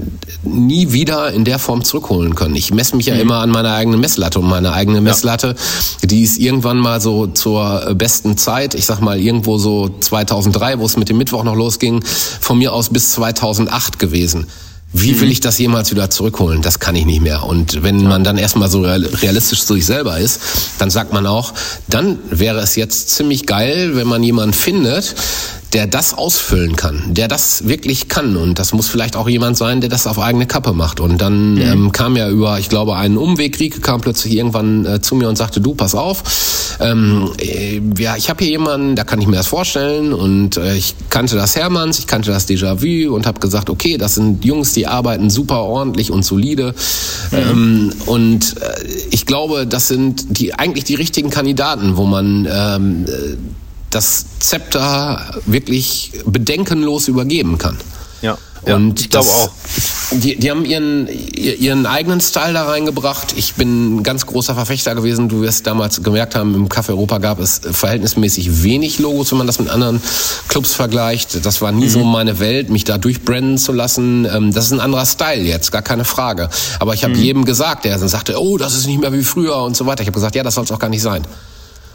nie 0.49 0.93
wieder 0.93 1.33
in 1.33 1.45
der 1.45 1.59
Form 1.59 1.83
zurückholen 1.83 2.37
können. 2.37 2.55
Ich 2.55 2.73
messe 2.73 2.95
mich 2.95 3.07
ja 3.07 3.17
immer 3.17 3.39
an 3.39 3.51
meiner 3.51 3.75
eigenen 3.75 3.99
Messlatte. 3.99 4.39
Und 4.39 4.49
meine 4.49 4.73
eigene 4.73 5.01
Messlatte, 5.01 5.57
die 6.05 6.23
ist 6.23 6.39
irgendwann 6.39 6.79
mal 6.79 7.01
so 7.01 7.27
zur 7.27 7.89
äh, 7.89 7.95
besten 7.97 8.37
Zeit, 8.37 8.77
ich 8.77 8.87
sag 8.87 9.01
mal 9.01 9.19
irgendwo 9.19 9.59
so 9.59 9.89
2003, 9.89 10.79
wo 10.79 10.85
es 10.85 10.97
mit 10.97 11.09
dem 11.09 11.19
Mittwoch 11.19 11.43
noch 11.43 11.57
losging, 11.57 12.05
von 12.05 12.59
mir 12.59 12.73
aus 12.73 12.89
bis 12.89 13.11
2008 13.11 13.99
gewesen. 13.99 14.47
Wie 14.95 15.19
will 15.21 15.31
ich 15.31 15.41
das 15.41 15.59
jemals 15.59 15.91
wieder 15.91 16.11
zurückholen? 16.11 16.61
Das 16.61 16.79
kann 16.79 16.95
ich 16.97 17.07
nicht 17.07 17.23
mehr. 17.23 17.45
Und 17.45 17.83
wenn 17.83 18.03
man 18.03 18.25
dann 18.25 18.37
erstmal 18.37 18.69
so 18.69 18.83
real- 18.83 19.09
realistisch 19.23 19.65
zu 19.65 19.75
sich 19.75 19.87
selber 19.87 20.19
ist, 20.19 20.41
dann 20.79 20.91
sagt 20.91 21.13
man 21.13 21.27
auch, 21.27 21.55
dann 21.89 22.19
wäre 22.31 22.61
es 22.61 22.77
jetzt 22.77 23.11
ziemlich 23.11 23.47
geil, 23.47 23.97
wenn 23.97 24.07
man 24.07 24.23
jemanden 24.23 24.53
findet, 24.53 25.15
der 25.73 25.87
das 25.87 26.15
ausfüllen 26.15 26.77
kann, 26.77 27.15
der 27.15 27.29
das 27.29 27.67
wirklich 27.67 28.09
kann. 28.09 28.37
Und 28.37 28.59
das 28.59 28.73
muss 28.73 28.89
vielleicht 28.89 29.17
auch 29.17 29.29
jemand 29.29 29.57
sein, 29.57 29.81
der 29.81 29.89
das 29.89 30.07
auf 30.07 30.19
eigene 30.19 30.47
Kappe 30.47 30.73
macht. 30.73 31.01
Und 31.01 31.19
dann 31.19 31.57
ähm, 31.57 31.93
kam 31.93 32.17
ja 32.17 32.29
über, 32.29 32.59
ich 32.59 32.69
glaube, 32.69 32.97
einen 32.97 33.17
Umweg, 33.17 33.59
Rieke 33.59 33.81
kam 33.81 34.01
plötzlich 34.01 34.35
irgendwann 34.35 34.85
äh, 34.85 35.01
zu 35.01 35.15
mir 35.15 35.29
und 35.29 35.37
sagte, 35.37 35.61
du, 35.61 35.75
pass 35.75 35.95
auf, 35.95 36.77
ähm, 36.81 37.31
äh, 37.39 37.81
ja, 37.99 38.17
ich 38.17 38.29
habe 38.29 38.45
hier 38.45 38.53
jemanden, 38.53 38.97
da 38.97 39.05
kann 39.05 39.21
ich 39.21 39.27
mir 39.27 39.37
das 39.37 39.47
vorstellen. 39.47 40.13
Und 40.13 40.57
äh, 40.59 40.77
ich 40.77 40.95
kannte 41.09 41.37
das 41.37 41.57
Hermanns, 41.57 41.99
ich 41.99 42.07
kannte 42.07 42.31
das 42.31 42.49
Déjà-vu 42.49 43.15
und 43.15 43.27
habe 43.27 43.41
gesagt, 43.41 43.71
okay, 43.71 43.97
das 43.97 44.17
sind 44.17 44.45
Jungs, 44.45 44.73
die 44.73 44.87
arbeiten 44.87 45.31
super 45.31 45.63
ordentlich 45.63 46.11
und 46.11 46.23
solide. 46.23 46.75
Ähm, 47.33 47.93
und 48.07 48.57
äh, 48.61 48.85
ich 49.11 49.25
glaube, 49.25 49.67
das 49.67 49.89
sind 49.89 50.39
die 50.39 50.55
eigentlich 50.55 50.85
die 50.85 50.97
richtigen 50.97 51.31
Kandidaten, 51.31 51.97
wo 51.97 52.05
man 52.05 52.47
ähm, 52.51 53.05
äh, 53.07 53.37
das 53.93 54.25
Zepter 54.41 55.41
wirklich 55.47 56.13
bedenkenlos 56.27 57.09
übergeben 57.09 57.59
kann. 57.59 57.79
Ja. 58.23 58.37
Ja, 58.65 58.77
und 58.77 59.01
ich 59.01 59.11
glaube 59.11 59.29
auch. 59.29 59.51
Die, 60.13 60.37
die 60.37 60.49
haben 60.49 60.65
ihren, 60.65 61.09
ihr- 61.09 61.59
ihren 61.59 61.85
eigenen 61.85 62.21
Style 62.21 62.53
da 62.53 62.67
reingebracht. 62.67 63.35
Ich 63.37 63.55
bin 63.55 63.97
ein 63.97 64.03
ganz 64.05 64.25
großer 64.25 64.55
Verfechter 64.55 64.95
gewesen. 64.95 65.29
Du 65.29 65.41
wirst 65.41 65.67
damals 65.67 66.01
gemerkt 66.05 66.37
haben, 66.37 66.55
im 66.55 66.69
Café 66.69 66.91
Europa 66.91 67.19
gab 67.19 67.41
es 67.41 67.61
verhältnismäßig 67.69 68.63
wenig 68.63 69.01
Logos, 69.01 69.33
wenn 69.33 69.39
man 69.39 69.49
das 69.49 69.59
mit 69.59 69.69
anderen 69.69 70.01
Clubs 70.47 70.75
vergleicht. 70.75 71.45
Das 71.45 71.61
war 71.61 71.73
nie 71.73 71.89
so 71.89 72.05
meine 72.05 72.39
Welt, 72.39 72.71
mich 72.71 72.85
da 72.85 72.99
durchbrennen 72.99 73.59
zu 73.59 73.73
lassen. 73.73 74.29
Ähm, 74.33 74.53
Das 74.53 74.67
ist 74.67 74.73
ein 74.73 74.79
anderer 74.81 75.07
Style 75.07 75.43
jetzt, 75.43 75.73
gar 75.73 75.83
keine 75.83 76.05
Frage. 76.05 76.49
Aber 76.79 76.95
ich 76.95 77.03
habe 77.03 77.15
jedem 77.15 77.45
gesagt, 77.45 77.85
der 77.85 77.99
dann 77.99 78.07
sagte, 78.09 78.41
oh, 78.41 78.59
das 78.59 78.77
ist 78.77 78.87
nicht 78.87 79.01
mehr 79.01 79.13
wie 79.13 79.25
früher 79.25 79.57
und 79.57 79.77
so 79.77 79.87
weiter. 79.87 80.03
Ich 80.03 80.07
habe 80.07 80.15
gesagt, 80.15 80.37
ja, 80.37 80.45
das 80.45 80.55
soll 80.55 80.63
es 80.63 80.71
auch 80.71 80.79
gar 80.79 80.89
nicht 80.91 81.03
sein. 81.03 81.27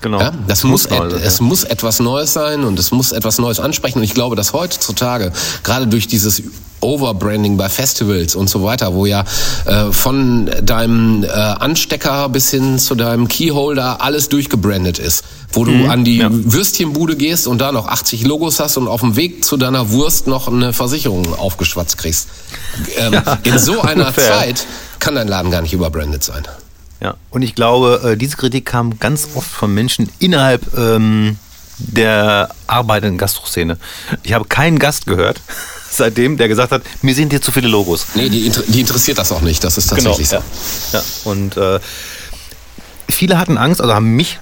Genau. 0.01 0.19
Ja, 0.19 0.31
das 0.47 0.63
muss, 0.63 0.85
et, 0.85 1.11
es 1.13 1.39
ja. 1.39 1.45
muss 1.45 1.63
etwas 1.63 1.99
Neues 1.99 2.33
sein 2.33 2.63
und 2.63 2.77
es 2.79 2.91
muss 2.91 3.11
etwas 3.11 3.39
Neues 3.39 3.59
ansprechen. 3.59 3.99
Und 3.99 4.03
ich 4.03 4.13
glaube, 4.13 4.35
dass 4.35 4.53
heutzutage, 4.53 5.31
gerade 5.63 5.87
durch 5.87 6.07
dieses 6.07 6.43
Overbranding 6.79 7.57
bei 7.57 7.69
Festivals 7.69 8.35
und 8.35 8.49
so 8.49 8.63
weiter, 8.63 8.93
wo 8.93 9.05
ja 9.05 9.23
äh, 9.65 9.91
von 9.91 10.49
deinem 10.61 11.23
äh, 11.23 11.27
Anstecker 11.27 12.29
bis 12.29 12.51
hin 12.51 12.77
zu 12.77 12.93
deinem 12.93 13.27
Keyholder 13.27 14.01
alles 14.01 14.29
durchgebrandet 14.29 14.99
ist, 14.99 15.23
wo 15.51 15.65
du 15.65 15.87
an 15.89 16.03
die 16.03 16.17
ja. 16.17 16.29
Würstchenbude 16.29 17.15
gehst 17.15 17.47
und 17.47 17.59
da 17.59 17.71
noch 17.71 17.87
80 17.87 18.25
Logos 18.25 18.59
hast 18.59 18.77
und 18.77 18.87
auf 18.87 19.01
dem 19.01 19.15
Weg 19.15 19.43
zu 19.43 19.57
deiner 19.57 19.89
Wurst 19.89 20.27
noch 20.27 20.47
eine 20.47 20.71
Versicherung 20.71 21.33
aufgeschwatzt 21.35 21.97
kriegst. 21.97 22.27
Ähm, 22.97 23.21
in 23.43 23.57
so 23.57 23.81
einer. 23.87 24.13
Zeit 24.17 24.65
kann 24.99 25.15
dein 25.15 25.27
Laden 25.27 25.51
gar 25.51 25.61
nicht 25.61 25.73
überbrandet 25.73 26.23
sein. 26.23 26.43
Ja, 26.99 27.15
und 27.29 27.41
ich 27.43 27.53
glaube, 27.55 28.01
äh, 28.13 28.17
diese 28.17 28.37
Kritik 28.37 28.65
kam 28.65 28.97
ganz 28.99 29.29
oft 29.35 29.49
von 29.49 29.73
Menschen 29.73 30.09
innerhalb 30.19 30.75
ähm, 30.77 31.37
der 31.77 32.49
arbeitenden 32.65 33.17
Gastroszene. 33.19 33.77
Ich 34.23 34.33
habe 34.33 34.45
keinen 34.45 34.79
Gast 34.79 35.05
gehört 35.05 35.41
seitdem, 35.91 36.37
der 36.37 36.47
gesagt 36.47 36.71
hat, 36.71 36.81
mir 37.03 37.13
sind 37.13 37.29
hier 37.31 37.41
zu 37.41 37.51
viele 37.51 37.67
Logos. 37.67 38.07
Nee, 38.15 38.29
die, 38.29 38.47
inter- 38.47 38.63
die 38.67 38.79
interessiert 38.79 39.19
das 39.19 39.31
auch 39.31 39.41
nicht. 39.41 39.63
Das 39.63 39.77
ist 39.77 39.87
tatsächlich 39.87 40.31
ja. 40.31 40.41
so. 40.91 40.97
ja. 40.97 41.03
Und 41.25 41.55
äh, 41.57 41.79
viele 43.09 43.37
hatten 43.37 43.57
Angst, 43.57 43.79
also 43.79 43.93
haben 43.93 44.15
mich 44.15 44.39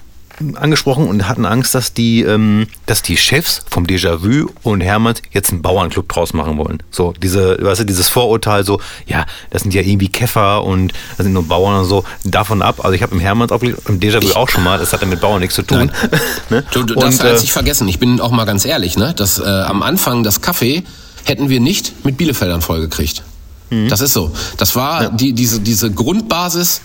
angesprochen 0.55 1.07
und 1.07 1.27
hatten 1.27 1.45
Angst, 1.45 1.75
dass 1.75 1.93
die, 1.93 2.21
ähm, 2.21 2.67
dass 2.85 3.01
die 3.01 3.17
Chefs 3.17 3.61
vom 3.69 3.85
Déjà-vu 3.85 4.49
und 4.63 4.81
Hermann 4.81 5.15
jetzt 5.31 5.51
einen 5.51 5.61
Bauernclub 5.61 6.09
draus 6.09 6.33
machen 6.33 6.57
wollen. 6.57 6.83
So, 6.91 7.13
diese, 7.13 7.57
weißt 7.61 7.81
du, 7.81 7.85
dieses 7.85 8.09
Vorurteil, 8.09 8.65
so, 8.65 8.81
ja, 9.07 9.25
das 9.49 9.63
sind 9.63 9.73
ja 9.73 9.81
irgendwie 9.81 10.09
Käfer 10.09 10.63
und 10.63 10.93
das 11.17 11.25
sind 11.25 11.33
nur 11.33 11.47
Bauern 11.47 11.79
und 11.79 11.85
so, 11.85 12.03
davon 12.23 12.61
ab. 12.61 12.83
Also 12.83 12.93
ich 12.93 13.01
habe 13.01 13.13
im 13.13 13.19
Hermanns 13.19 13.51
aufgelegt, 13.51 13.79
im 13.87 13.99
Déjà-vu 13.99 14.33
auch 14.33 14.49
schon 14.49 14.63
mal, 14.63 14.77
das 14.77 14.93
hat 14.93 15.01
ja 15.01 15.07
mit 15.07 15.21
Bauern 15.21 15.39
nichts 15.39 15.55
zu 15.55 15.63
tun. 15.63 15.91
ne? 16.49 16.63
Du, 16.71 16.83
du, 16.83 16.95
das 16.95 17.15
und, 17.15 17.23
hat 17.23 17.33
äh, 17.33 17.37
sich 17.37 17.51
vergessen. 17.51 17.87
Ich 17.87 17.99
bin 17.99 18.19
auch 18.19 18.31
mal 18.31 18.45
ganz 18.45 18.65
ehrlich, 18.65 18.97
ne? 18.97 19.13
Das, 19.15 19.39
äh, 19.39 19.43
am 19.43 19.83
Anfang 19.83 20.23
das 20.23 20.41
Kaffee 20.41 20.83
hätten 21.23 21.49
wir 21.49 21.59
nicht 21.59 22.05
mit 22.05 22.17
Bielefeldern 22.17 22.61
vollgekriegt. 22.61 23.23
Mhm. 23.69 23.89
Das 23.89 24.01
ist 24.01 24.13
so. 24.13 24.31
Das 24.57 24.75
war 24.75 25.09
die, 25.09 25.33
diese, 25.33 25.59
diese 25.59 25.91
Grundbasis 25.91 26.81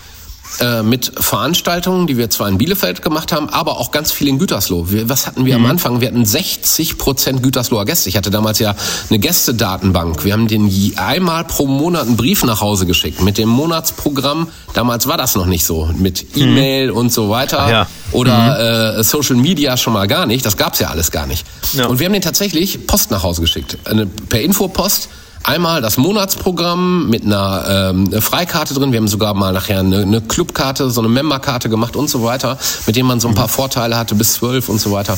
äh, 0.59 0.83
mit 0.83 1.11
Veranstaltungen, 1.19 2.07
die 2.07 2.17
wir 2.17 2.29
zwar 2.29 2.47
in 2.49 2.57
Bielefeld 2.57 3.01
gemacht 3.01 3.31
haben, 3.31 3.49
aber 3.49 3.77
auch 3.79 3.91
ganz 3.91 4.11
viel 4.11 4.27
in 4.27 4.37
Gütersloh. 4.39 4.89
Wir, 4.91 5.07
was 5.09 5.25
hatten 5.27 5.45
wir 5.45 5.57
Mhm. 5.57 5.65
am 5.65 5.71
Anfang? 5.71 6.01
Wir 6.01 6.07
hatten 6.09 6.25
60 6.25 6.97
Prozent 6.97 7.41
Gütersloher 7.43 7.85
Gäste. 7.85 8.09
Ich 8.09 8.17
hatte 8.17 8.29
damals 8.31 8.59
ja 8.59 8.75
eine 9.09 9.19
Gästedatenbank. 9.19 10.23
Wir 10.25 10.33
haben 10.33 10.47
den 10.47 10.93
einmal 10.97 11.43
pro 11.45 11.67
Monat 11.67 12.07
einen 12.07 12.17
Brief 12.17 12.43
nach 12.43 12.61
Hause 12.61 12.85
geschickt 12.85 13.21
mit 13.21 13.37
dem 13.37 13.49
Monatsprogramm. 13.49 14.47
Damals 14.73 15.07
war 15.07 15.17
das 15.17 15.35
noch 15.35 15.45
nicht 15.45 15.65
so 15.65 15.89
mit 15.97 16.37
E-Mail 16.37 16.91
und 16.91 17.11
so 17.11 17.29
weiter 17.29 17.69
ja. 17.69 17.87
oder 18.11 18.97
äh, 18.99 19.03
Social 19.03 19.35
Media 19.35 19.77
schon 19.77 19.93
mal 19.93 20.07
gar 20.07 20.25
nicht. 20.25 20.45
Das 20.45 20.57
gab's 20.57 20.79
ja 20.79 20.89
alles 20.89 21.11
gar 21.11 21.27
nicht. 21.27 21.45
Ja. 21.73 21.87
Und 21.87 21.99
wir 21.99 22.05
haben 22.05 22.13
den 22.13 22.21
tatsächlich 22.21 22.87
Post 22.87 23.11
nach 23.11 23.23
Hause 23.23 23.41
geschickt. 23.41 23.77
Eine, 23.85 24.05
per 24.05 24.41
Infopost. 24.41 25.09
Einmal 25.43 25.81
das 25.81 25.97
Monatsprogramm 25.97 27.09
mit 27.09 27.25
einer 27.25 27.89
ähm, 27.89 28.11
Freikarte 28.21 28.73
drin. 28.73 28.91
Wir 28.91 28.99
haben 28.99 29.07
sogar 29.07 29.33
mal 29.33 29.51
nachher 29.51 29.79
eine, 29.79 30.01
eine 30.01 30.21
Clubkarte, 30.21 30.89
so 30.91 31.01
eine 31.01 31.09
Memberkarte 31.09 31.67
gemacht 31.67 31.95
und 31.95 32.09
so 32.09 32.23
weiter, 32.23 32.57
mit 32.85 32.95
dem 32.95 33.07
man 33.07 33.19
so 33.19 33.27
ein 33.27 33.33
paar 33.33 33.47
Vorteile 33.47 33.97
hatte 33.97 34.13
bis 34.15 34.33
zwölf 34.33 34.69
und 34.69 34.79
so 34.79 34.91
weiter. 34.91 35.17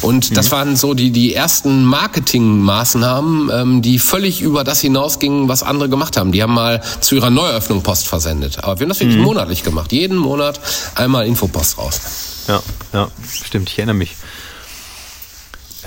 Und 0.00 0.36
das 0.36 0.50
waren 0.50 0.76
so 0.76 0.94
die, 0.94 1.10
die 1.10 1.34
ersten 1.34 1.84
Marketingmaßnahmen, 1.84 3.50
ähm, 3.52 3.82
die 3.82 3.98
völlig 3.98 4.40
über 4.42 4.64
das 4.64 4.80
hinausgingen, 4.80 5.48
was 5.48 5.62
andere 5.62 5.88
gemacht 5.88 6.16
haben. 6.16 6.32
Die 6.32 6.42
haben 6.42 6.54
mal 6.54 6.80
zu 7.00 7.16
ihrer 7.16 7.30
Neueröffnung 7.30 7.82
Post 7.82 8.06
versendet. 8.06 8.62
Aber 8.62 8.78
wir 8.78 8.84
haben 8.84 8.90
das 8.90 9.00
wirklich 9.00 9.18
monatlich 9.18 9.62
gemacht. 9.62 9.92
Jeden 9.92 10.16
Monat 10.16 10.60
einmal 10.94 11.26
Infopost 11.26 11.78
raus. 11.78 12.00
ja, 12.48 12.62
ja, 12.92 13.08
stimmt, 13.44 13.70
ich 13.70 13.78
erinnere 13.78 13.96
mich. 13.96 14.14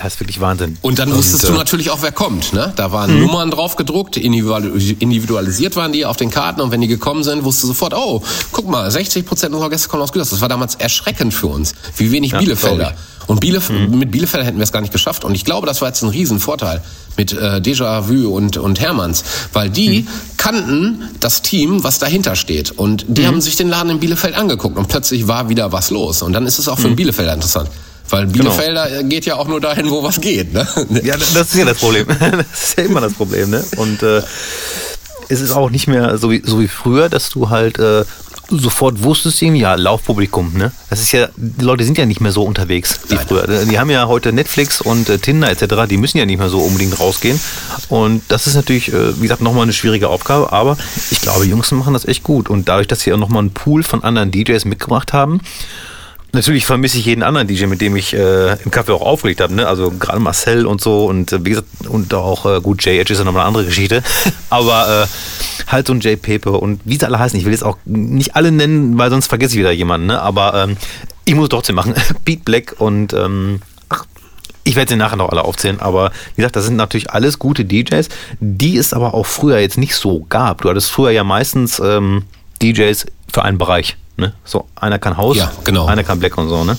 Das 0.02 0.14
ist 0.14 0.20
wirklich 0.20 0.40
Wahnsinn. 0.40 0.78
Und 0.82 0.98
dann 0.98 1.14
wusstest 1.14 1.44
äh, 1.44 1.48
du 1.48 1.52
natürlich 1.54 1.90
auch, 1.90 2.02
wer 2.02 2.12
kommt. 2.12 2.52
Ne? 2.52 2.72
Da 2.76 2.92
waren 2.92 3.20
Nummern 3.20 3.50
drauf 3.50 3.76
gedruckt, 3.76 4.16
individual- 4.16 4.72
individualisiert 4.98 5.76
waren 5.76 5.92
die 5.92 6.04
auf 6.06 6.16
den 6.16 6.30
Karten 6.30 6.60
und 6.60 6.70
wenn 6.70 6.80
die 6.80 6.88
gekommen 6.88 7.24
sind, 7.24 7.44
wusstest 7.44 7.64
du 7.64 7.68
sofort, 7.68 7.94
oh, 7.94 8.22
guck 8.52 8.68
mal, 8.68 8.90
60 8.90 9.26
Prozent 9.26 9.54
unserer 9.54 9.70
Gäste 9.70 9.88
kommen 9.88 10.02
aus 10.02 10.12
Gütersloh. 10.12 10.36
Das 10.36 10.40
war 10.42 10.48
damals 10.48 10.74
erschreckend 10.76 11.34
für 11.34 11.48
uns, 11.48 11.74
wie 11.96 12.12
wenig 12.12 12.32
Ja, 12.32 12.38
Bielefelder. 12.38 12.94
Und 13.26 13.40
Bielef 13.40 13.68
mit 13.68 14.10
Bielefeld 14.10 14.46
hätten 14.46 14.56
wir 14.56 14.62
es 14.64 14.72
gar 14.72 14.80
nicht 14.80 14.92
geschafft. 14.92 15.22
Und 15.22 15.34
ich 15.34 15.44
glaube, 15.44 15.66
das 15.66 15.82
war 15.82 15.88
jetzt 15.88 16.00
ein 16.02 16.08
Riesenvorteil 16.08 16.80
mit 17.18 17.32
äh, 17.34 17.60
Déjà-vu 17.62 18.34
und, 18.34 18.56
und 18.56 18.80
Hermanns, 18.80 19.22
weil 19.52 19.68
die 19.68 20.06
kannten 20.38 21.02
das 21.20 21.42
Team, 21.42 21.84
was 21.84 21.98
dahinter 21.98 22.36
steht. 22.36 22.70
Und 22.70 23.04
die 23.06 23.26
haben 23.26 23.42
sich 23.42 23.56
den 23.56 23.68
Laden 23.68 23.90
in 23.90 24.00
Bielefeld 24.00 24.34
angeguckt 24.34 24.78
und 24.78 24.88
plötzlich 24.88 25.28
war 25.28 25.50
wieder 25.50 25.72
was 25.72 25.90
los. 25.90 26.22
Und 26.22 26.32
dann 26.32 26.46
ist 26.46 26.58
es 26.58 26.68
auch 26.68 26.78
für 26.78 26.86
einen 26.86 26.96
Bielefelder 26.96 27.34
interessant. 27.34 27.68
Weil 28.10 28.26
Bielefelder 28.26 29.02
geht 29.04 29.26
ja 29.26 29.36
auch 29.36 29.48
nur 29.48 29.60
dahin, 29.60 29.90
wo 29.90 30.02
was 30.02 30.20
geht. 30.20 30.52
Ne? 30.52 30.66
Ja, 31.02 31.16
das 31.16 31.30
ist 31.30 31.54
ja 31.54 31.64
das 31.64 31.78
Problem. 31.78 32.06
Das 32.18 32.62
ist 32.70 32.78
ja 32.78 32.84
immer 32.84 33.00
das 33.00 33.14
Problem, 33.14 33.50
ne? 33.50 33.64
Und 33.76 34.02
äh, 34.02 34.22
es 35.28 35.40
ist 35.40 35.52
auch 35.52 35.70
nicht 35.70 35.86
mehr 35.86 36.16
so 36.18 36.30
wie, 36.30 36.42
so 36.44 36.60
wie 36.60 36.68
früher, 36.68 37.08
dass 37.08 37.28
du 37.30 37.50
halt 37.50 37.78
äh, 37.78 38.04
sofort 38.50 39.02
wusstest, 39.02 39.42
irgendwie, 39.42 39.60
ja, 39.60 39.74
Laufpublikum, 39.74 40.54
ne? 40.54 40.72
Das 40.88 41.00
ist 41.00 41.12
ja, 41.12 41.28
die 41.36 41.64
Leute 41.64 41.84
sind 41.84 41.98
ja 41.98 42.06
nicht 42.06 42.20
mehr 42.20 42.32
so 42.32 42.44
unterwegs 42.44 43.00
wie 43.08 43.14
Nein. 43.14 43.26
früher. 43.26 43.64
Die 43.66 43.78
haben 43.78 43.90
ja 43.90 44.06
heute 44.06 44.32
Netflix 44.32 44.80
und 44.80 45.08
äh, 45.08 45.18
Tinder 45.18 45.50
etc., 45.50 45.86
die 45.88 45.98
müssen 45.98 46.18
ja 46.18 46.24
nicht 46.24 46.38
mehr 46.38 46.48
so 46.48 46.60
unbedingt 46.60 46.98
rausgehen. 46.98 47.38
Und 47.88 48.22
das 48.28 48.46
ist 48.46 48.54
natürlich, 48.54 48.92
äh, 48.92 49.16
wie 49.16 49.22
gesagt, 49.22 49.42
nochmal 49.42 49.64
eine 49.64 49.72
schwierige 49.72 50.08
Aufgabe, 50.08 50.52
aber 50.52 50.78
ich 51.10 51.20
glaube, 51.20 51.44
Jungs 51.44 51.70
machen 51.72 51.92
das 51.92 52.06
echt 52.06 52.22
gut. 52.22 52.48
Und 52.48 52.68
dadurch, 52.68 52.88
dass 52.88 53.00
sie 53.00 53.12
auch 53.12 53.18
nochmal 53.18 53.40
einen 53.40 53.52
Pool 53.52 53.82
von 53.82 54.02
anderen 54.02 54.30
DJs 54.30 54.64
mitgebracht 54.64 55.12
haben, 55.12 55.40
Natürlich 56.32 56.66
vermisse 56.66 56.98
ich 56.98 57.06
jeden 57.06 57.22
anderen 57.22 57.48
DJ, 57.48 57.66
mit 57.66 57.80
dem 57.80 57.96
ich 57.96 58.12
äh, 58.12 58.52
im 58.52 58.70
Café 58.70 58.92
auch 58.92 59.00
aufgelegt 59.00 59.40
habe. 59.40 59.54
Ne? 59.54 59.66
Also 59.66 59.90
gerade 59.90 60.20
Marcel 60.20 60.66
und 60.66 60.80
so 60.80 61.06
und 61.06 61.32
äh, 61.32 61.44
wie 61.44 61.50
gesagt, 61.50 61.68
und 61.88 62.12
auch 62.12 62.44
äh, 62.44 62.60
gut, 62.60 62.84
Jay 62.84 62.98
Edge 62.98 63.14
ist 63.14 63.18
ja 63.18 63.24
nochmal 63.24 63.42
eine 63.42 63.48
andere 63.48 63.64
Geschichte. 63.64 64.02
Aber 64.50 65.04
äh, 65.04 65.70
halt 65.70 65.86
so 65.86 65.94
ein 65.94 66.00
Jay 66.00 66.16
Pepe 66.16 66.52
und 66.52 66.80
wie 66.84 66.96
sie 66.96 67.06
alle 67.06 67.18
heißen. 67.18 67.38
Ich 67.38 67.46
will 67.46 67.52
jetzt 67.52 67.64
auch 67.64 67.78
nicht 67.86 68.36
alle 68.36 68.52
nennen, 68.52 68.98
weil 68.98 69.08
sonst 69.08 69.28
vergesse 69.28 69.54
ich 69.54 69.60
wieder 69.60 69.72
jemanden. 69.72 70.08
Ne? 70.08 70.20
Aber 70.20 70.54
ähm, 70.54 70.76
ich 71.24 71.34
muss 71.34 71.44
es 71.44 71.50
trotzdem 71.50 71.76
machen. 71.76 71.94
Beat 72.26 72.44
Black 72.44 72.74
und 72.78 73.14
ähm, 73.14 73.60
ich 74.64 74.76
werde 74.76 74.92
sie 74.92 74.98
nachher 74.98 75.16
noch 75.16 75.30
alle 75.30 75.46
aufzählen, 75.46 75.80
aber 75.80 76.12
wie 76.34 76.42
gesagt, 76.42 76.56
das 76.56 76.66
sind 76.66 76.76
natürlich 76.76 77.10
alles 77.10 77.38
gute 77.38 77.64
DJs, 77.64 78.06
die 78.38 78.76
es 78.76 78.92
aber 78.92 79.14
auch 79.14 79.24
früher 79.24 79.58
jetzt 79.60 79.78
nicht 79.78 79.94
so 79.94 80.26
gab. 80.28 80.60
Du 80.60 80.68
hattest 80.68 80.90
früher 80.90 81.10
ja 81.10 81.24
meistens 81.24 81.80
ähm, 81.80 82.24
DJs 82.62 83.06
für 83.32 83.42
einen 83.42 83.58
Bereich. 83.58 83.96
Ne? 84.16 84.32
So, 84.44 84.66
einer 84.76 84.98
kann 84.98 85.16
Haus, 85.16 85.36
Ja, 85.36 85.52
genau. 85.64 85.86
einer 85.86 86.04
kann 86.04 86.18
Black 86.18 86.36
und 86.38 86.48
so, 86.48 86.64
ne? 86.64 86.76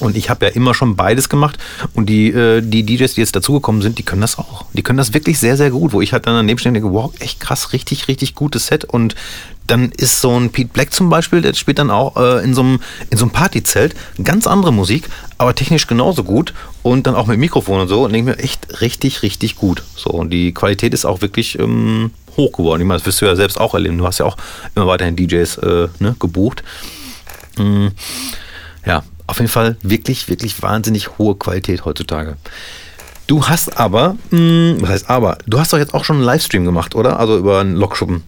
Und 0.00 0.16
ich 0.16 0.30
habe 0.30 0.46
ja 0.46 0.52
immer 0.52 0.74
schon 0.74 0.94
beides 0.96 1.28
gemacht. 1.28 1.58
Und 1.94 2.06
die, 2.06 2.28
äh, 2.30 2.60
die 2.60 2.84
DJs, 2.84 3.14
die 3.14 3.20
jetzt 3.20 3.34
dazugekommen 3.34 3.82
sind, 3.82 3.98
die 3.98 4.04
können 4.04 4.20
das 4.20 4.38
auch. 4.38 4.64
Die 4.72 4.82
können 4.82 4.96
das 4.98 5.12
wirklich 5.12 5.38
sehr, 5.40 5.56
sehr 5.56 5.70
gut. 5.70 5.92
Wo 5.92 6.00
ich 6.00 6.12
halt 6.12 6.26
dann 6.26 6.34
daneben 6.34 6.58
stehe 6.58 6.70
und 6.70 6.74
denke, 6.74 6.92
wow, 6.92 7.12
echt 7.18 7.40
krass, 7.40 7.72
richtig, 7.72 8.06
richtig 8.06 8.34
gutes 8.36 8.66
Set. 8.68 8.84
Und 8.84 9.16
dann 9.66 9.90
ist 9.96 10.20
so 10.20 10.38
ein 10.38 10.50
Pete 10.50 10.70
Black 10.72 10.94
zum 10.94 11.10
Beispiel, 11.10 11.42
der 11.42 11.52
spielt 11.54 11.78
dann 11.78 11.90
auch 11.90 12.16
äh, 12.16 12.44
in 12.44 12.54
so 12.54 12.62
einem 12.62 12.80
in 13.10 13.18
so 13.18 13.24
einem 13.24 13.32
Partyzelt 13.32 13.94
ganz 14.22 14.46
andere 14.46 14.72
Musik, 14.72 15.08
aber 15.36 15.54
technisch 15.54 15.86
genauso 15.88 16.22
gut. 16.22 16.54
Und 16.82 17.06
dann 17.06 17.16
auch 17.16 17.26
mit 17.26 17.38
Mikrofon 17.38 17.80
und 17.80 17.88
so. 17.88 18.04
Und 18.04 18.12
denke 18.12 18.30
mir, 18.30 18.38
echt 18.38 18.80
richtig, 18.80 19.22
richtig 19.22 19.56
gut. 19.56 19.82
So, 19.96 20.10
und 20.10 20.30
die 20.30 20.54
Qualität 20.54 20.94
ist 20.94 21.06
auch 21.06 21.22
wirklich 21.22 21.58
ähm, 21.58 22.12
hoch 22.38 22.52
geworden. 22.52 22.80
Ich 22.80 22.86
meine, 22.86 22.98
das 22.98 23.06
wirst 23.06 23.20
du 23.20 23.26
ja 23.26 23.36
selbst 23.36 23.60
auch 23.60 23.74
erleben. 23.74 23.98
Du 23.98 24.06
hast 24.06 24.18
ja 24.18 24.24
auch 24.24 24.36
immer 24.74 24.86
weiterhin 24.86 25.16
DJs 25.16 25.58
äh, 25.58 25.88
ne, 25.98 26.16
gebucht. 26.18 26.62
Mm, 27.58 27.88
ja, 28.86 29.02
auf 29.26 29.38
jeden 29.38 29.50
Fall 29.50 29.76
wirklich, 29.82 30.28
wirklich 30.30 30.62
wahnsinnig 30.62 31.18
hohe 31.18 31.34
Qualität 31.36 31.84
heutzutage. 31.84 32.36
Du 33.26 33.46
hast 33.46 33.76
aber, 33.78 34.16
mh, 34.30 34.76
was 34.80 34.88
heißt 34.90 35.10
aber, 35.10 35.36
du 35.46 35.58
hast 35.60 35.72
doch 35.74 35.78
jetzt 35.78 35.92
auch 35.92 36.04
schon 36.04 36.16
einen 36.16 36.24
Livestream 36.24 36.64
gemacht, 36.64 36.94
oder? 36.94 37.20
Also 37.20 37.36
über 37.36 37.60
einen 37.60 37.74
Lokschuppen. 37.76 38.22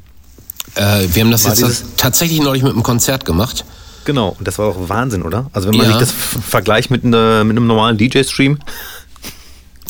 Äh, 0.75 1.07
wir 1.15 1.23
haben 1.23 1.31
das 1.31 1.45
War 1.45 1.53
jetzt 1.53 1.63
dieses- 1.63 1.85
tatsächlich 1.97 2.43
neulich 2.43 2.63
mit 2.63 2.73
einem 2.73 2.83
Konzert 2.83 3.25
gemacht. 3.25 3.65
Genau, 4.05 4.35
und 4.39 4.47
das 4.47 4.59
war 4.59 4.73
doch 4.73 4.89
Wahnsinn, 4.89 5.23
oder? 5.23 5.51
Also 5.53 5.69
wenn 5.69 5.77
man 5.77 5.87
Ja. 5.87 5.93
sich 5.99 6.01
das 6.01 6.13
vergleicht 6.13 6.91
mit, 6.91 7.05
ne, 7.05 7.43
mit 7.45 7.57
einem 7.57 7.67
normalen 7.67 7.97
DJ-Stream. 7.97 8.59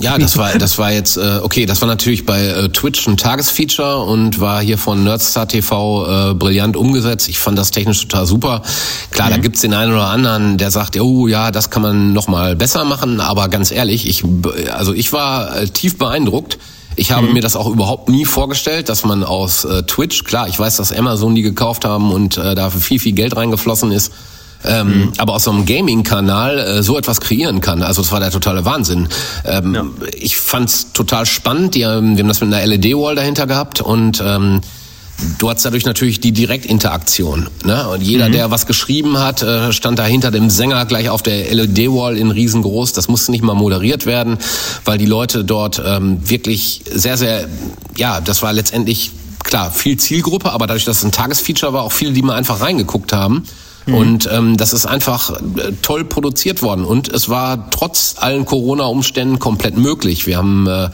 Ja, 0.00 0.16
das 0.16 0.36
war, 0.38 0.52
das 0.54 0.78
war 0.78 0.92
jetzt, 0.92 1.16
äh, 1.16 1.40
okay, 1.42 1.66
das 1.66 1.80
war 1.82 1.88
natürlich 1.88 2.24
bei 2.24 2.42
äh, 2.46 2.68
Twitch 2.70 3.06
ein 3.06 3.16
Tagesfeature 3.16 3.98
und 4.04 4.40
war 4.40 4.62
hier 4.62 4.78
von 4.78 5.04
Nerdstar 5.04 5.46
TV 5.46 6.30
äh, 6.30 6.34
brillant 6.34 6.76
umgesetzt. 6.76 7.28
Ich 7.28 7.38
fand 7.38 7.58
das 7.58 7.70
technisch 7.70 8.00
total 8.00 8.26
super. 8.26 8.62
Klar, 9.10 9.30
da 9.30 9.36
gibt's 9.36 9.60
den 9.60 9.74
einen 9.74 9.92
oder 9.92 10.06
anderen, 10.06 10.56
der 10.56 10.70
sagt, 10.70 10.98
oh 10.98 11.26
ja, 11.26 11.50
das 11.50 11.68
kann 11.70 11.82
man 11.82 12.12
noch 12.14 12.28
mal 12.28 12.56
besser 12.56 12.84
machen, 12.84 13.20
aber 13.20 13.48
ganz 13.48 13.70
ehrlich, 13.70 14.08
ich, 14.08 14.24
also 14.72 14.94
ich 14.94 15.12
war 15.12 15.54
äh, 15.56 15.68
tief 15.68 15.98
beeindruckt. 15.98 16.58
Ich 16.96 17.12
habe 17.12 17.28
mir 17.28 17.40
das 17.40 17.56
auch 17.56 17.68
überhaupt 17.68 18.08
nie 18.08 18.24
vorgestellt, 18.24 18.88
dass 18.88 19.04
man 19.04 19.22
aus 19.22 19.64
äh, 19.64 19.84
Twitch, 19.84 20.24
klar, 20.24 20.48
ich 20.48 20.58
weiß, 20.58 20.76
dass 20.76 20.92
Amazon 20.92 21.34
die 21.34 21.42
gekauft 21.42 21.84
haben 21.84 22.12
und 22.12 22.36
äh, 22.36 22.54
dafür 22.54 22.80
viel, 22.80 22.98
viel 22.98 23.12
Geld 23.12 23.36
reingeflossen 23.36 23.92
ist. 23.92 24.12
Ähm, 24.64 25.12
Aber 25.18 25.34
aus 25.34 25.44
so 25.44 25.50
einem 25.50 25.64
Gaming-Kanal 25.64 26.58
äh, 26.58 26.82
so 26.82 26.98
etwas 26.98 27.20
kreieren 27.20 27.60
kann, 27.60 27.82
also 27.82 28.02
das 28.02 28.12
war 28.12 28.20
der 28.20 28.30
totale 28.30 28.64
Wahnsinn. 28.64 29.08
Ähm, 29.44 29.92
Ich 30.14 30.36
fand's 30.36 30.92
total 30.92 31.24
spannend. 31.26 31.74
Die, 31.74 31.86
haben- 31.86 32.16
wir 32.16 32.22
haben 32.24 32.28
das 32.28 32.40
mit 32.40 32.52
einer 32.52 32.66
LED-Wall 32.66 33.14
dahinter 33.14 33.46
gehabt 33.46 33.80
und 33.80 34.22
ähm, 34.24 34.60
du 35.38 35.48
hast 35.50 35.64
dadurch 35.64 35.84
natürlich 35.86 36.20
die 36.20 36.32
Direktinteraktion. 36.32 37.48
Ne? 37.64 37.88
Und 37.88 38.02
jeder, 38.02 38.28
der 38.28 38.50
was 38.50 38.66
geschrieben 38.66 39.18
hat, 39.18 39.42
äh, 39.42 39.72
stand 39.72 39.98
da 39.98 40.04
hinter 40.04 40.30
dem 40.30 40.50
Sänger 40.50 40.84
gleich 40.86 41.08
auf 41.08 41.22
der 41.22 41.54
LED-Wall 41.54 42.16
in 42.18 42.30
riesengroß. 42.30 42.92
Das 42.92 43.08
musste 43.08 43.30
nicht 43.30 43.42
mal 43.42 43.54
moderiert 43.54 44.04
werden, 44.06 44.38
weil 44.84 44.98
die 44.98 45.06
Leute 45.06 45.44
dort 45.44 45.80
ähm, 45.84 46.18
wirklich 46.28 46.82
sehr, 46.90 47.16
sehr, 47.16 47.48
ja, 47.96 48.20
das 48.20 48.42
war 48.42 48.52
letztendlich 48.52 49.10
klar 49.42 49.70
viel 49.70 49.96
Zielgruppe, 49.96 50.52
aber 50.52 50.66
dadurch, 50.66 50.84
dass 50.84 50.98
es 50.98 51.04
ein 51.04 51.12
Tagesfeature 51.12 51.72
war, 51.72 51.82
auch 51.82 51.92
viele, 51.92 52.12
die 52.12 52.22
mal 52.22 52.34
einfach 52.36 52.60
reingeguckt 52.60 53.12
haben. 53.12 53.44
Und 53.86 54.28
ähm, 54.30 54.56
das 54.56 54.72
ist 54.72 54.86
einfach 54.86 55.30
äh, 55.30 55.72
toll 55.82 56.04
produziert 56.04 56.62
worden. 56.62 56.84
Und 56.84 57.08
es 57.08 57.28
war 57.28 57.70
trotz 57.70 58.16
allen 58.18 58.44
Corona-Umständen 58.44 59.38
komplett 59.38 59.76
möglich. 59.76 60.26
Wir 60.26 60.36
haben 60.36 60.66
äh, 60.66 60.90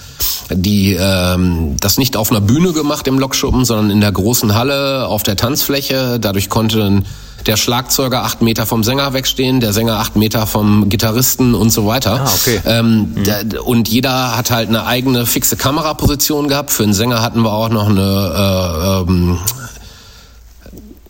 die 0.51 0.97
ähm, 0.99 1.77
das 1.81 1.99
nicht 1.99 2.17
auf 2.17 2.31
einer 2.31 2.41
Bühne 2.41 2.73
gemacht 2.73 3.09
im 3.09 3.19
Lokschuppen, 3.19 3.65
sondern 3.65 3.91
in 3.91 4.01
der 4.01 4.13
großen 4.13 4.55
Halle 4.55 5.09
auf 5.09 5.23
der 5.23 5.37
Tanzfläche. 5.37 6.19
Dadurch 6.21 6.49
konnte 6.49 7.03
der 7.47 7.57
Schlagzeuger 7.57 8.25
acht 8.25 8.43
Meter 8.43 8.67
vom 8.67 8.83
Sänger 8.83 9.13
wegstehen, 9.13 9.61
der 9.61 9.73
Sänger 9.73 9.99
acht 9.99 10.17
Meter 10.17 10.47
vom 10.47 10.89
Gitarristen 10.89 11.55
und 11.55 11.71
so 11.71 11.87
weiter. 11.87 12.25
Ah, 12.25 12.31
okay. 12.35 12.61
Ähm, 12.67 13.15
der, 13.25 13.67
und 13.67 13.89
jeder 13.89 14.37
hat 14.37 14.51
halt 14.51 14.69
eine 14.69 14.87
eigene 14.87 15.27
fixe 15.27 15.57
Kameraposition 15.57 16.49
gehabt. 16.49 16.71
Für 16.71 16.83
den 16.83 16.93
Sänger 16.93 17.23
hatten 17.23 17.43
wir 17.43 17.53
auch 17.53 17.69
noch 17.69 17.89
eine 17.89 19.05
äh, 19.07 19.11
ähm, 19.11 19.39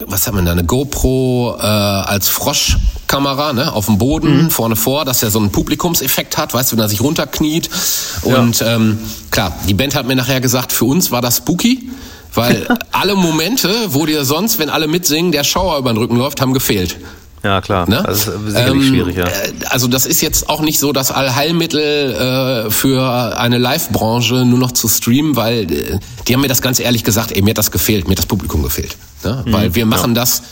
was 0.04 0.26
hat 0.26 0.34
man 0.34 0.44
da, 0.44 0.52
eine 0.52 0.64
GoPro 0.64 1.56
äh, 1.58 1.62
als 1.62 2.28
Froschkamera 2.28 3.52
ne, 3.52 3.72
auf 3.72 3.86
dem 3.86 3.98
Boden, 3.98 4.50
vorne 4.50 4.76
vor, 4.76 5.04
dass 5.04 5.22
er 5.22 5.30
so 5.30 5.38
einen 5.38 5.50
Publikumseffekt 5.50 6.36
hat, 6.36 6.52
weißt 6.52 6.72
du, 6.72 6.76
wenn 6.76 6.84
er 6.84 6.88
sich 6.88 7.00
runterkniet. 7.00 7.70
Und 8.22 8.62
ähm, 8.62 8.98
klar, 9.30 9.56
die 9.66 9.74
Band 9.74 9.94
hat 9.94 10.06
mir 10.06 10.16
nachher 10.16 10.40
gesagt, 10.40 10.72
für 10.72 10.84
uns 10.84 11.10
war 11.10 11.22
das 11.22 11.38
spooky, 11.38 11.90
weil 12.34 12.68
alle 12.92 13.14
Momente, 13.14 13.70
wo 13.88 14.04
dir 14.04 14.24
sonst, 14.24 14.58
wenn 14.58 14.68
alle 14.68 14.86
mitsingen, 14.86 15.32
der 15.32 15.44
Schauer 15.44 15.78
über 15.78 15.92
den 15.92 15.98
Rücken 15.98 16.16
läuft, 16.16 16.40
haben 16.40 16.52
gefehlt. 16.52 16.96
Ja, 17.42 17.60
klar. 17.60 17.88
Ne? 17.88 18.02
Das 18.04 18.26
ist 18.26 18.32
sicherlich 18.46 18.82
Ähm, 18.82 18.82
schwierig, 18.82 19.16
ja. 19.16 19.24
äh, 19.26 19.52
Also 19.70 19.86
das 19.88 20.04
ist 20.06 20.20
jetzt 20.20 20.48
auch 20.48 20.60
nicht 20.60 20.78
so 20.80 20.92
das 20.92 21.10
Allheilmittel 21.12 22.66
äh, 22.66 22.70
für 22.70 23.38
eine 23.38 23.58
Live-Branche 23.58 24.44
nur 24.44 24.58
noch 24.58 24.72
zu 24.72 24.88
streamen, 24.88 25.36
weil 25.36 25.70
äh, 25.70 25.98
die 26.26 26.34
haben 26.34 26.40
mir 26.40 26.48
das 26.48 26.62
ganz 26.62 26.80
ehrlich 26.80 27.04
gesagt, 27.04 27.30
ey, 27.32 27.42
mir 27.42 27.50
hat 27.50 27.58
das 27.58 27.70
gefehlt, 27.70 28.06
mir 28.06 28.12
hat 28.12 28.18
das 28.18 28.26
Publikum 28.26 28.62
gefehlt. 28.62 28.96
Ne? 29.22 29.44
Mhm, 29.46 29.52
Weil 29.52 29.74
wir 29.74 29.86
machen 29.86 30.14
das 30.14 30.42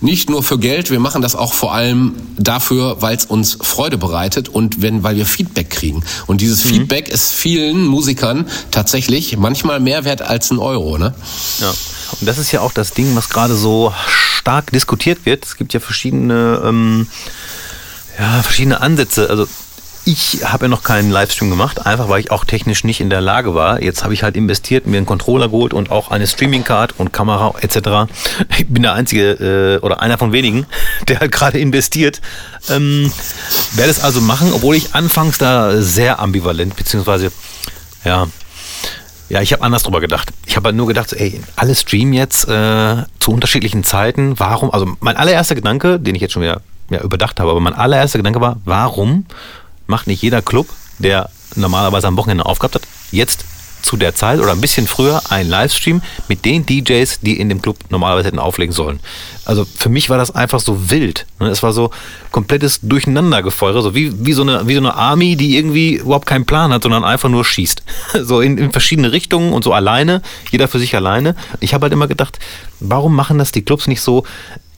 nicht 0.00 0.28
nur 0.28 0.42
für 0.42 0.58
Geld, 0.58 0.90
wir 0.90 1.00
machen 1.00 1.22
das 1.22 1.34
auch 1.34 1.54
vor 1.54 1.72
allem 1.72 2.14
dafür, 2.36 3.00
weil 3.00 3.16
es 3.16 3.24
uns 3.24 3.56
Freude 3.62 3.96
bereitet 3.96 4.48
und 4.50 4.82
wenn, 4.82 5.02
weil 5.02 5.16
wir 5.16 5.24
Feedback 5.24 5.70
kriegen. 5.70 6.02
Und 6.26 6.40
dieses 6.40 6.64
Mhm. 6.64 6.68
Feedback 6.68 7.08
ist 7.08 7.32
vielen 7.32 7.86
Musikern 7.86 8.46
tatsächlich 8.70 9.36
manchmal 9.38 9.80
mehr 9.80 10.04
wert 10.04 10.20
als 10.20 10.50
ein 10.50 10.58
Euro. 10.58 10.98
Ne? 10.98 11.14
Ja. 11.60 11.72
Und 12.20 12.26
das 12.28 12.38
ist 12.38 12.52
ja 12.52 12.60
auch 12.60 12.72
das 12.72 12.92
Ding, 12.92 13.14
was 13.16 13.28
gerade 13.28 13.54
so 13.54 13.92
stark 14.06 14.70
diskutiert 14.70 15.24
wird. 15.24 15.44
Es 15.44 15.56
gibt 15.56 15.72
ja 15.72 15.80
verschiedene, 15.80 16.62
ähm, 16.64 17.08
ja, 18.18 18.42
verschiedene 18.42 18.80
Ansätze. 18.80 19.28
Also 19.30 19.46
ich 20.06 20.44
habe 20.44 20.66
ja 20.66 20.68
noch 20.68 20.82
keinen 20.82 21.10
Livestream 21.10 21.48
gemacht, 21.48 21.86
einfach 21.86 22.08
weil 22.10 22.20
ich 22.20 22.30
auch 22.30 22.44
technisch 22.44 22.84
nicht 22.84 23.00
in 23.00 23.08
der 23.08 23.22
Lage 23.22 23.54
war. 23.54 23.82
Jetzt 23.82 24.04
habe 24.04 24.12
ich 24.12 24.22
halt 24.22 24.36
investiert, 24.36 24.86
mir 24.86 24.98
einen 24.98 25.06
Controller 25.06 25.48
geholt 25.48 25.72
und 25.72 25.90
auch 25.90 26.10
eine 26.10 26.26
Streaming-Card 26.26 26.94
und 26.98 27.12
Kamera 27.12 27.54
etc. 27.60 28.12
Ich 28.58 28.68
bin 28.68 28.82
der 28.82 28.92
Einzige 28.92 29.78
äh, 29.80 29.84
oder 29.84 30.02
einer 30.02 30.18
von 30.18 30.32
wenigen, 30.32 30.66
der 31.08 31.20
halt 31.20 31.32
gerade 31.32 31.58
investiert. 31.58 32.20
Ähm, 32.68 33.10
werde 33.72 33.90
es 33.90 34.00
also 34.04 34.20
machen, 34.20 34.52
obwohl 34.52 34.76
ich 34.76 34.94
anfangs 34.94 35.38
da 35.38 35.80
sehr 35.80 36.18
ambivalent, 36.18 36.76
beziehungsweise 36.76 37.32
ja, 38.04 38.26
ja, 39.28 39.40
ich 39.40 39.52
habe 39.52 39.62
anders 39.62 39.82
drüber 39.82 40.00
gedacht. 40.00 40.30
Ich 40.46 40.56
habe 40.56 40.66
halt 40.66 40.76
nur 40.76 40.86
gedacht, 40.86 41.12
ey, 41.12 41.40
alle 41.56 41.74
streamen 41.74 42.12
jetzt 42.12 42.48
äh, 42.48 43.02
zu 43.20 43.32
unterschiedlichen 43.32 43.84
Zeiten. 43.84 44.38
Warum? 44.38 44.70
Also 44.70 44.96
mein 45.00 45.16
allererster 45.16 45.54
Gedanke, 45.54 45.98
den 45.98 46.14
ich 46.14 46.20
jetzt 46.20 46.32
schon 46.32 46.42
wieder 46.42 46.60
ja, 46.90 47.00
überdacht 47.00 47.40
habe, 47.40 47.50
aber 47.50 47.60
mein 47.60 47.74
allererster 47.74 48.18
Gedanke 48.18 48.40
war, 48.40 48.56
warum 48.64 49.26
macht 49.86 50.06
nicht 50.06 50.22
jeder 50.22 50.42
Club, 50.42 50.68
der 50.98 51.30
normalerweise 51.56 52.06
am 52.06 52.16
Wochenende 52.16 52.46
aufgehabt 52.46 52.74
hat, 52.74 52.82
jetzt 53.10 53.44
zu 53.84 53.96
der 53.98 54.14
Zeit 54.14 54.40
oder 54.40 54.52
ein 54.52 54.60
bisschen 54.60 54.88
früher 54.88 55.20
einen 55.28 55.50
Livestream 55.50 56.00
mit 56.28 56.44
den 56.44 56.64
DJs, 56.64 57.20
die 57.20 57.38
in 57.38 57.50
dem 57.50 57.60
Club 57.60 57.76
normalerweise 57.90 58.28
hätten 58.28 58.38
auflegen 58.38 58.72
sollen. 58.72 58.98
Also 59.44 59.66
für 59.66 59.90
mich 59.90 60.08
war 60.08 60.16
das 60.16 60.30
einfach 60.30 60.60
so 60.60 60.90
wild. 60.90 61.26
ne? 61.38 61.48
Es 61.48 61.62
war 61.62 61.74
so 61.74 61.90
komplettes 62.30 62.80
Durcheinandergefeuere, 62.80 63.82
so 63.82 63.94
wie, 63.94 64.24
wie, 64.24 64.32
so 64.32 64.40
eine, 64.40 64.66
wie 64.66 64.74
so 64.74 64.80
eine 64.80 64.94
Army, 64.94 65.36
die 65.36 65.58
irgendwie 65.58 65.96
überhaupt 65.96 66.24
keinen 66.24 66.46
Plan 66.46 66.72
hat, 66.72 66.82
sondern 66.82 67.04
einfach 67.04 67.28
nur 67.28 67.44
schießt. 67.44 67.82
So 68.24 68.40
in, 68.40 68.56
in 68.56 68.72
verschiedene 68.72 69.12
Richtungen 69.12 69.52
und 69.52 69.64
so 69.64 69.72
alleine, 69.72 70.22
jeder 70.50 70.68
für 70.68 70.78
sich 70.78 70.94
alleine. 70.94 71.34
Ich 71.60 71.74
habe 71.74 71.84
halt 71.84 71.92
immer 71.92 72.06
gedacht, 72.06 72.38
warum 72.80 73.14
machen 73.14 73.38
das 73.38 73.52
die 73.52 73.62
Clubs 73.62 73.86
nicht 73.86 74.00
so? 74.00 74.24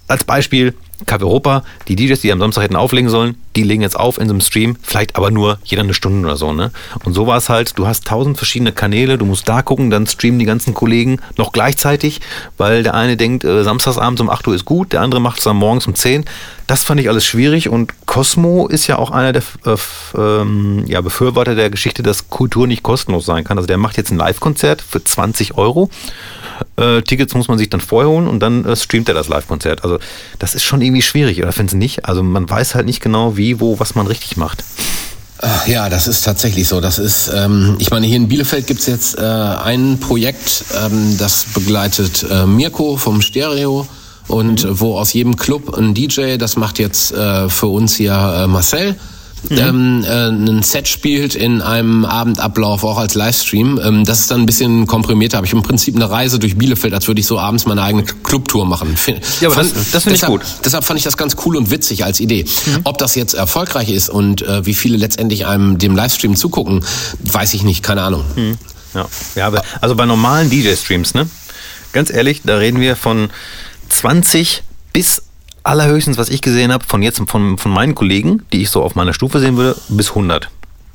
Als 0.08 0.24
Beispiel, 0.24 0.74
Café 1.04 1.22
Europa, 1.22 1.62
die 1.86 1.96
DJs, 1.96 2.20
die 2.20 2.32
am 2.32 2.40
Samstag 2.40 2.62
hätten 2.62 2.76
auflegen 2.76 3.10
sollen, 3.10 3.36
die 3.56 3.62
legen 3.62 3.82
jetzt 3.82 3.98
auf 3.98 4.18
in 4.18 4.28
so 4.28 4.34
einem 4.34 4.40
Stream, 4.40 4.76
vielleicht 4.82 5.16
aber 5.16 5.30
nur 5.30 5.58
jeder 5.64 5.82
eine 5.82 5.94
Stunde 5.94 6.26
oder 6.26 6.36
so, 6.36 6.52
ne? 6.52 6.70
Und 7.04 7.14
so 7.14 7.26
war 7.26 7.38
es 7.38 7.48
halt, 7.48 7.78
du 7.78 7.86
hast 7.86 8.06
tausend 8.06 8.36
verschiedene 8.36 8.72
Kanäle, 8.72 9.18
du 9.18 9.24
musst 9.24 9.48
da 9.48 9.62
gucken, 9.62 9.90
dann 9.90 10.06
streamen 10.06 10.38
die 10.38 10.44
ganzen 10.44 10.74
Kollegen 10.74 11.20
noch 11.36 11.52
gleichzeitig, 11.52 12.20
weil 12.58 12.82
der 12.82 12.94
eine 12.94 13.16
denkt, 13.16 13.44
äh, 13.44 13.64
samstagsabends 13.64 14.20
um 14.20 14.30
8 14.30 14.46
Uhr 14.46 14.54
ist 14.54 14.64
gut, 14.64 14.92
der 14.92 15.00
andere 15.00 15.20
macht 15.20 15.38
es 15.38 15.44
dann 15.44 15.56
morgens 15.56 15.86
um 15.86 15.94
10. 15.94 16.24
Das 16.66 16.82
fand 16.82 17.00
ich 17.00 17.08
alles 17.08 17.24
schwierig 17.24 17.68
und 17.68 17.92
Cosmo 18.06 18.66
ist 18.66 18.88
ja 18.88 18.98
auch 18.98 19.12
einer 19.12 19.32
der 19.32 19.42
äh, 19.64 19.76
ähm, 20.16 20.84
ja, 20.86 21.00
Befürworter 21.00 21.54
der 21.54 21.70
Geschichte, 21.70 22.02
dass 22.02 22.28
Kultur 22.28 22.66
nicht 22.66 22.82
kostenlos 22.82 23.24
sein 23.24 23.44
kann. 23.44 23.56
Also 23.56 23.68
der 23.68 23.78
macht 23.78 23.96
jetzt 23.96 24.10
ein 24.10 24.18
Live-Konzert 24.18 24.82
für 24.82 25.02
20 25.02 25.56
Euro. 25.56 25.90
Äh, 26.76 27.02
Tickets 27.02 27.34
muss 27.34 27.48
man 27.48 27.58
sich 27.58 27.70
dann 27.70 27.80
vorher 27.80 28.10
holen 28.10 28.26
und 28.26 28.40
dann 28.40 28.64
äh, 28.64 28.74
streamt 28.74 29.08
er 29.08 29.14
das 29.14 29.28
Live-Konzert. 29.28 29.84
Also 29.84 29.98
das 30.38 30.54
ist 30.54 30.64
schon 30.64 30.82
irgendwie 30.82 31.02
schwierig, 31.02 31.40
oder 31.40 31.52
finden 31.52 31.70
Sie 31.70 31.76
nicht? 31.76 32.04
Also 32.06 32.22
man 32.22 32.48
weiß 32.48 32.74
halt 32.74 32.86
nicht 32.86 33.00
genau, 33.00 33.36
wie, 33.36 33.45
wo, 33.54 33.78
was 33.78 33.94
man 33.94 34.06
richtig 34.06 34.36
macht. 34.36 34.64
Ach, 35.38 35.66
Ja, 35.66 35.88
das 35.88 36.06
ist 36.06 36.24
tatsächlich 36.24 36.66
so. 36.66 36.80
Das 36.80 36.98
ist, 36.98 37.30
ähm, 37.34 37.76
ich 37.78 37.90
meine, 37.90 38.06
hier 38.06 38.16
in 38.16 38.28
Bielefeld 38.28 38.66
gibt's 38.66 38.86
jetzt 38.86 39.18
äh, 39.18 39.22
ein 39.22 39.98
Projekt, 40.00 40.64
ähm, 40.74 41.16
das 41.18 41.46
begleitet 41.54 42.24
äh, 42.30 42.46
Mirko 42.46 42.96
vom 42.96 43.20
Stereo 43.20 43.86
und 44.28 44.64
äh, 44.64 44.80
wo 44.80 44.98
aus 44.98 45.12
jedem 45.12 45.36
Club 45.36 45.74
ein 45.74 45.94
DJ, 45.94 46.36
das 46.36 46.56
macht 46.56 46.78
jetzt 46.78 47.12
äh, 47.12 47.48
für 47.48 47.66
uns 47.66 47.96
hier 47.96 48.12
äh, 48.12 48.46
Marcel, 48.46 48.96
ähm, 49.50 50.04
äh, 50.04 50.28
ein 50.28 50.62
Set 50.62 50.88
spielt 50.88 51.34
in 51.34 51.62
einem 51.62 52.04
Abendablauf 52.04 52.82
auch 52.84 52.98
als 52.98 53.14
Livestream. 53.14 53.78
Ähm, 53.82 54.04
das 54.04 54.20
ist 54.20 54.30
dann 54.30 54.40
ein 54.40 54.46
bisschen 54.46 54.86
komprimierter. 54.86 55.36
Habe 55.36 55.46
ich 55.46 55.52
im 55.52 55.62
Prinzip 55.62 55.94
eine 55.94 56.10
Reise 56.10 56.38
durch 56.38 56.56
Bielefeld, 56.56 56.92
als 56.94 57.06
würde 57.06 57.20
ich 57.20 57.26
so 57.26 57.38
abends 57.38 57.64
meine 57.66 57.82
eigene 57.82 58.04
Clubtour 58.04 58.66
machen. 58.66 58.96
Fin- 58.96 59.20
Ja, 59.40 59.48
aber 59.48 59.62
das- 59.62 59.72
fand- 59.72 59.94
das 59.94 60.02
finde 60.02 60.16
ich 60.16 60.22
gut. 60.22 60.40
Deshalb 60.64 60.84
fand 60.84 60.98
ich 60.98 61.04
das 61.04 61.16
ganz 61.16 61.36
cool 61.44 61.56
und 61.56 61.70
witzig 61.70 62.04
als 62.04 62.18
Idee. 62.20 62.44
Ob 62.84 62.98
das 62.98 63.14
jetzt 63.14 63.34
erfolgreich 63.34 63.88
ist 63.90 64.08
und 64.08 64.42
äh, 64.42 64.66
wie 64.66 64.74
viele 64.74 64.96
letztendlich 64.96 65.46
einem 65.46 65.78
dem 65.78 65.94
Livestream 65.94 66.34
zugucken, 66.34 66.84
weiß 67.20 67.54
ich 67.54 67.62
nicht, 67.62 67.82
keine 67.82 68.02
Ahnung. 68.02 68.24
Ja, 68.94 69.06
ja 69.34 69.46
aber, 69.46 69.62
also 69.80 69.94
bei 69.94 70.06
normalen 70.06 70.50
DJ-Streams, 70.50 71.14
ne? 71.14 71.28
Ganz 71.92 72.10
ehrlich, 72.10 72.40
da 72.44 72.56
reden 72.56 72.80
wir 72.80 72.96
von 72.96 73.30
20 73.90 74.62
bis 74.92 75.22
allerhöchstens, 75.66 76.18
was 76.18 76.28
ich 76.28 76.40
gesehen 76.42 76.72
habe, 76.72 76.84
von 76.86 77.02
jetzt 77.02 77.20
von, 77.26 77.58
von 77.58 77.70
meinen 77.70 77.94
Kollegen, 77.94 78.42
die 78.52 78.62
ich 78.62 78.70
so 78.70 78.82
auf 78.82 78.94
meiner 78.94 79.12
Stufe 79.12 79.40
sehen 79.40 79.56
würde, 79.56 79.78
bis 79.88 80.10
100. 80.10 80.48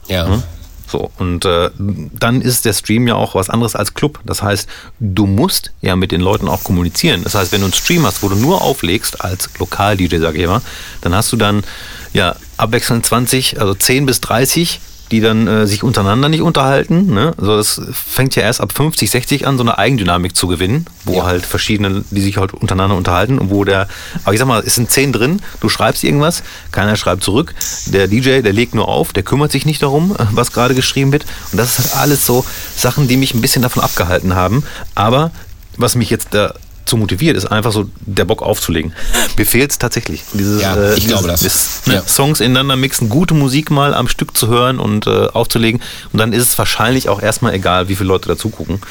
Ja. 0.07 0.27
Hm? 0.27 0.43
So, 0.87 1.09
und 1.19 1.45
äh, 1.45 1.69
dann 1.77 2.41
ist 2.41 2.65
der 2.65 2.73
Stream 2.73 3.07
ja 3.07 3.15
auch 3.15 3.33
was 3.33 3.49
anderes 3.49 3.77
als 3.77 3.93
Club. 3.93 4.19
Das 4.25 4.43
heißt, 4.43 4.67
du 4.99 5.25
musst 5.25 5.71
ja 5.79 5.95
mit 5.95 6.11
den 6.11 6.19
Leuten 6.19 6.49
auch 6.49 6.65
kommunizieren. 6.65 7.23
Das 7.23 7.33
heißt, 7.33 7.53
wenn 7.53 7.61
du 7.61 7.67
einen 7.67 7.73
Stream 7.73 8.05
hast, 8.05 8.23
wo 8.23 8.27
du 8.27 8.35
nur 8.35 8.61
auflegst, 8.61 9.23
als 9.23 9.49
Lokal-DJ, 9.57 10.17
sage 10.17 10.39
ich 10.39 10.43
immer, 10.43 10.61
dann 10.99 11.15
hast 11.15 11.31
du 11.31 11.37
dann 11.37 11.63
ja 12.11 12.35
abwechselnd 12.57 13.05
20, 13.05 13.61
also 13.61 13.73
10 13.73 14.05
bis 14.05 14.19
30 14.19 14.81
die 15.11 15.19
dann 15.19 15.47
äh, 15.47 15.67
sich 15.67 15.83
untereinander 15.83 16.29
nicht 16.29 16.41
unterhalten. 16.41 17.13
Ne? 17.13 17.33
Also 17.37 17.57
das 17.57 17.81
fängt 17.91 18.35
ja 18.35 18.43
erst 18.43 18.61
ab 18.61 18.71
50, 18.73 19.11
60 19.11 19.45
an, 19.45 19.57
so 19.57 19.63
eine 19.63 19.77
Eigendynamik 19.77 20.35
zu 20.35 20.47
gewinnen, 20.47 20.85
wo 21.03 21.17
Ja. 21.17 21.25
halt 21.25 21.45
verschiedene, 21.45 22.03
die 22.09 22.21
sich 22.21 22.37
halt 22.37 22.53
untereinander 22.53 22.95
unterhalten 22.95 23.37
und 23.37 23.49
wo 23.49 23.63
der, 23.63 23.87
aber 24.23 24.33
ich 24.33 24.39
sag 24.39 24.47
mal, 24.47 24.63
es 24.65 24.75
sind 24.75 24.89
zehn 24.89 25.11
drin, 25.11 25.41
du 25.59 25.69
schreibst 25.69 26.03
irgendwas, 26.03 26.43
keiner 26.71 26.95
schreibt 26.95 27.23
zurück, 27.23 27.53
der 27.87 28.07
DJ, 28.07 28.41
der 28.41 28.53
legt 28.53 28.73
nur 28.73 28.87
auf, 28.87 29.11
der 29.13 29.23
kümmert 29.23 29.51
sich 29.51 29.65
nicht 29.65 29.83
darum, 29.83 30.15
was 30.31 30.51
gerade 30.53 30.73
geschrieben 30.75 31.11
wird 31.11 31.25
und 31.51 31.57
das 31.57 31.77
ist 31.77 31.93
halt 31.93 32.01
alles 32.03 32.25
so 32.25 32.45
Sachen, 32.75 33.07
die 33.07 33.17
mich 33.17 33.33
ein 33.33 33.41
bisschen 33.41 33.61
davon 33.61 33.83
abgehalten 33.83 34.33
haben, 34.35 34.63
aber 34.95 35.31
was 35.77 35.95
mich 35.95 36.09
jetzt 36.09 36.29
dazu 36.31 36.57
dazu 36.91 36.97
motiviert, 36.97 37.37
ist 37.37 37.45
einfach 37.45 37.71
so 37.71 37.89
der 38.01 38.25
Bock 38.25 38.41
aufzulegen. 38.41 38.93
Mir 39.37 39.45
fehlt 39.45 39.71
es 39.71 39.79
tatsächlich. 39.79 40.23
Dieses, 40.33 40.61
Ja, 40.61 40.75
äh, 40.75 40.95
ich 40.97 41.07
glaube 41.07 41.27
das. 41.29 41.85
ne, 41.85 41.95
Ja. 41.95 42.03
Songs 42.07 42.41
ineinander 42.41 42.75
mixen, 42.75 43.07
gute 43.07 43.33
Musik 43.33 43.71
mal 43.71 43.93
am 43.93 44.07
Stück 44.09 44.35
zu 44.35 44.47
hören 44.47 44.79
und 44.79 45.07
äh, 45.07 45.27
aufzulegen. 45.27 45.81
Und 46.11 46.19
dann 46.19 46.33
ist 46.33 46.43
es 46.43 46.57
wahrscheinlich 46.57 47.07
auch 47.07 47.21
erstmal 47.21 47.53
egal, 47.53 47.87
wie 47.87 47.95
viele 47.95 48.09
Leute 48.09 48.27
dazu 48.27 48.49
gucken. 48.49 48.81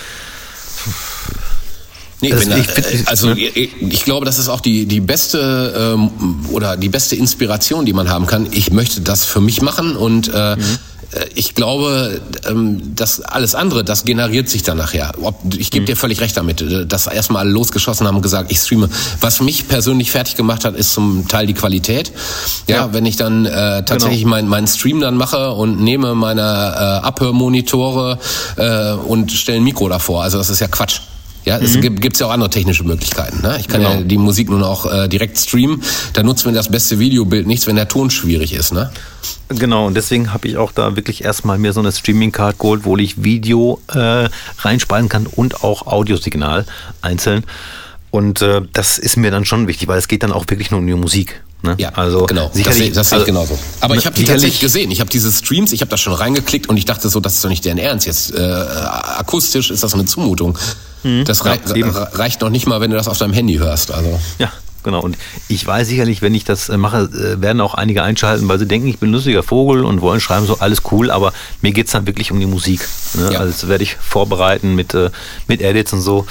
Nee, 2.23 2.33
Also 2.33 2.51
wenn 2.51 2.51
da, 2.51 2.57
ich 2.59 2.69
äh, 2.69 3.03
also 3.07 3.31
ich, 3.33 3.77
ich 3.81 4.05
glaube, 4.05 4.27
das 4.27 4.39
ist 4.39 4.49
auch 4.49 4.61
die, 4.61 4.85
die 4.87 5.01
beste 5.01 5.95
ähm, 5.95 6.11
oder 6.51 6.77
die 6.77 6.91
beste 6.91 7.17
Inspiration, 7.17 7.87
die 7.87 7.95
man 7.95 8.11
haben 8.11 8.27
kann. 8.27 8.49
Ich 8.51 8.71
möchte 8.73 9.01
das 9.01 9.25
für 9.25 9.41
mich 9.41 9.63
machen 9.63 9.97
und 9.97 10.29
äh, 10.29 10.57
Mhm. 10.57 10.79
Äh, 11.13 11.27
ich 11.35 11.55
glaube, 11.55 12.21
ähm, 12.49 12.93
das 12.97 13.21
alles 13.21 13.55
andere, 13.55 13.85
das 13.85 14.05
generiert 14.05 14.49
sich 14.49 14.63
dann 14.63 14.79
nachher. 14.79 15.13
Ob, 15.23 15.37
ich 15.55 15.69
Mhm. 15.69 15.71
gebe 15.71 15.87
dir 15.87 15.97
völlig 15.97 16.21
recht 16.21 16.37
damit, 16.37 16.61
äh, 16.63 16.87
dass 16.87 17.07
erstmal 17.07 17.43
alle 17.43 17.51
losgeschossen 17.51 18.07
haben 18.07 18.17
und 18.17 18.23
gesagt, 18.23 18.51
ich 18.53 18.59
streame. 18.59 18.89
Was 19.21 19.41
mich 19.41 19.69
persönlich 19.69 20.11
fertig 20.11 20.37
gemacht 20.37 20.65
hat, 20.65 20.75
ist 20.77 20.93
zum 20.93 21.27
Teil 21.29 21.47
die 21.47 21.55
Qualität. 21.55 22.13
Ja, 22.67 22.77
Ja. 22.77 22.93
wenn 22.93 23.07
ich 23.07 23.17
dann 23.17 23.47
äh, 23.47 23.85
tatsächlich 23.85 24.21
Genau. 24.21 24.31
meinen 24.31 24.49
meinen 24.49 24.67
Stream 24.67 25.01
dann 25.01 25.17
mache 25.17 25.53
und 25.53 25.81
nehme 25.81 26.15
meine 26.15 26.41
äh, 26.43 27.07
Abhörmonitore 27.07 28.19
äh, 28.57 28.93
und 28.93 29.33
stelle 29.33 29.59
ein 29.59 29.65
Mikro 29.65 29.89
davor. 29.89 30.23
Also 30.23 30.39
das 30.39 30.51
ist 30.51 30.61
ja 30.61 30.69
Quatsch. 30.69 31.01
Ja, 31.45 31.59
es 31.59 31.81
gibt 31.81 32.19
ja 32.19 32.27
auch 32.27 32.31
andere 32.31 32.51
technische 32.51 32.85
Möglichkeiten. 32.85 33.41
Ne? 33.43 33.57
Ich 33.59 33.69
kann 33.69 33.81
ja 33.81 33.93
Genau. 33.95 34.03
die 34.05 34.19
Musik 34.19 34.51
nun 34.51 34.63
auch 34.63 34.91
äh, 34.91 35.09
direkt 35.09 35.39
streamen. 35.39 35.83
Da 36.13 36.23
nutzt 36.23 36.45
mir 36.45 36.53
das 36.53 36.69
beste 36.69 36.99
Videobild 36.99 37.47
nichts, 37.47 37.67
wenn 37.67 37.77
der 37.77 37.89
Ton 37.89 38.11
schwierig 38.11 38.53
ist. 38.53 38.73
Ne? 38.73 38.91
Genau, 39.49 39.87
und 39.87 39.95
deswegen 39.95 40.33
habe 40.33 40.47
ich 40.49 40.57
auch 40.59 40.71
da 40.71 40.97
wirklich 40.97 41.25
erstmal 41.25 41.59
mir 41.59 41.73
so 41.73 41.81
eine 41.81 41.93
Streaming-Card 41.93 42.59
geholt, 42.59 42.85
wo 42.85 42.97
ich 42.97 43.25
Video 43.25 43.81
äh, 43.93 44.29
reinspeisen 44.59 45.09
kann 45.09 45.27
und 45.27 45.65
auch 45.65 45.87
Audiosignal 45.87 46.67
einzeln. 47.01 47.45
Und 48.11 48.43
äh, 48.43 48.61
das 48.73 48.99
ist 48.99 49.17
mir 49.17 49.31
dann 49.31 49.45
schon 49.45 49.67
wichtig, 49.67 49.89
weil 49.89 49.99
es 49.99 50.09
geht 50.09 50.23
dann 50.23 50.33
auch 50.33 50.45
wirklich 50.49 50.71
nur 50.71 50.81
um 50.81 50.87
die 50.87 50.95
Musik. 50.95 51.43
Ne? 51.63 51.75
Ja, 51.79 51.91
also 51.91 52.27
genau. 52.27 52.49
Das 52.49 52.55
sehe 52.55 52.73
sehe 52.73 52.91
ich 52.91 52.97
also, 52.97 53.25
genauso. 53.25 53.59
Aber 53.81 53.95
ich 53.95 54.07
habe 54.07 54.17
die 54.17 54.25
tatsächlich 54.25 54.61
gesehen. 54.61 54.91
Ich 54.91 55.01
habe 55.01 55.11
diese 55.11 55.31
Streams, 55.31 55.73
ich 55.73 55.81
habe 55.81 55.91
da 55.91 55.97
schon 55.97 56.15
reingeklickt 56.15 56.69
und 56.69 56.77
ich 56.77 56.87
dachte 56.87 57.09
so, 57.09 57.21
das 57.21 57.35
ist 57.35 57.45
doch 57.45 57.51
nicht 57.51 57.65
deren 57.65 57.79
Ernst. 57.79 58.07
Jetzt 58.07 58.35
äh, 58.35 58.41
akustisch 58.41 59.71
ist 59.71 59.83
das 59.83 59.95
eine 59.95 60.07
Zumutung. 60.07 60.59
Das 61.25 61.45
rei 61.45 61.59
ja, 61.75 61.87
reicht 61.89 62.41
noch 62.41 62.51
nicht 62.51 62.67
mal, 62.67 62.81
wenn 62.81 62.91
du 62.91 62.97
das 62.97 63.09
auf 63.09 63.19
deinem 63.19 63.33
Handy 63.33 63.55
hörst. 63.57 63.93
Also 63.93 64.21
Ja, 64.39 64.53
genau. 64.83 65.01
Und 65.01 65.17
ich 65.49 65.67
weiß 65.67 65.89
sicherlich, 65.89 66.23
wenn 66.23 66.35
ich 66.35 66.45
das 66.45 66.69
äh, 66.69 66.77
mache, 66.77 67.03
äh, 67.03 67.41
werden 67.41 67.61
auch 67.61 67.75
einige 67.75 68.03
einschalten, 68.03 68.49
weil 68.49 68.59
sie 68.59 68.67
denken, 68.67 68.89
ich 68.89 68.99
bin 68.99 69.11
ein 69.11 69.13
lustiger 69.13 69.43
Vogel 69.43 69.85
und 69.85 70.01
wollen 70.01 70.21
schreiben, 70.21 70.47
so 70.47 70.59
alles 70.59 70.83
cool, 70.91 71.11
aber 71.11 71.33
mir 71.63 71.73
geht's 71.73 71.93
dann 71.93 72.07
wirklich 72.07 72.33
um 72.33 72.41
die 72.41 72.47
Musik. 72.47 72.87
Ne? 73.15 73.33
Ja. 73.33 73.41
Also 73.41 73.53
das 73.53 73.69
werde 73.69 73.85
ich 73.85 73.97
vorbereiten 73.97 74.75
mit, 74.75 74.95
äh, 74.95 75.11
mit 75.47 75.63
Edits 75.63 75.93
und 75.93 76.01
so. 76.01 76.27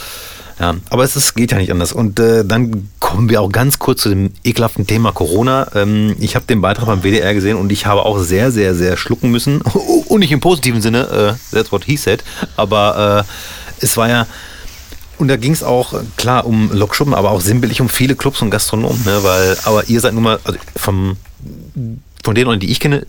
Ja, 0.59 0.75
aber 0.89 1.05
es 1.05 1.15
ist, 1.15 1.35
geht 1.35 1.53
ja 1.53 1.57
nicht 1.57 1.71
anders. 1.71 1.93
Und 1.93 2.19
äh, 2.19 2.43
dann 2.43 2.89
kommen 2.99 3.29
wir 3.29 3.41
auch 3.41 3.49
ganz 3.49 3.79
kurz 3.79 4.01
zu 4.01 4.09
dem 4.09 4.31
ekelhaften 4.43 4.85
Thema 4.85 5.13
Corona. 5.13 5.67
Ähm, 5.73 6.17
ich 6.19 6.35
habe 6.35 6.45
den 6.45 6.59
Beitrag 6.59 6.85
beim 6.85 7.01
WDR 7.01 7.33
gesehen 7.33 7.55
und 7.55 7.71
ich 7.71 7.85
habe 7.85 8.03
auch 8.03 8.19
sehr, 8.19 8.51
sehr, 8.51 8.75
sehr 8.75 8.97
schlucken 8.97 9.31
müssen. 9.31 9.61
Und 10.09 10.19
nicht 10.19 10.31
im 10.31 10.39
positiven 10.39 10.81
Sinne, 10.81 11.37
äh, 11.51 11.55
that's 11.55 11.71
what 11.71 11.85
he 11.85 11.95
said. 11.95 12.23
Aber 12.57 13.25
äh, 13.25 13.85
es 13.85 13.95
war 13.95 14.09
ja, 14.09 14.27
und 15.19 15.27
da 15.27 15.35
ging 15.35 15.51
es 15.51 15.63
auch, 15.63 15.93
klar, 16.17 16.45
um 16.45 16.71
Lokschuppen, 16.71 17.13
aber 17.13 17.31
auch 17.31 17.41
sinnbildlich 17.41 17.81
um 17.81 17.89
viele 17.89 18.15
Clubs 18.15 18.41
und 18.41 18.49
Gastronomen, 18.49 19.03
ne? 19.03 19.19
Weil, 19.21 19.57
aber 19.65 19.87
ihr 19.87 19.99
seid 19.99 20.13
nun 20.13 20.23
mal, 20.23 20.39
also 20.43 20.57
vom, 20.75 21.17
von 22.23 22.35
den 22.35 22.45
Leuten, 22.45 22.61
die 22.61 22.71
ich 22.71 22.79
kenne, 22.79 23.05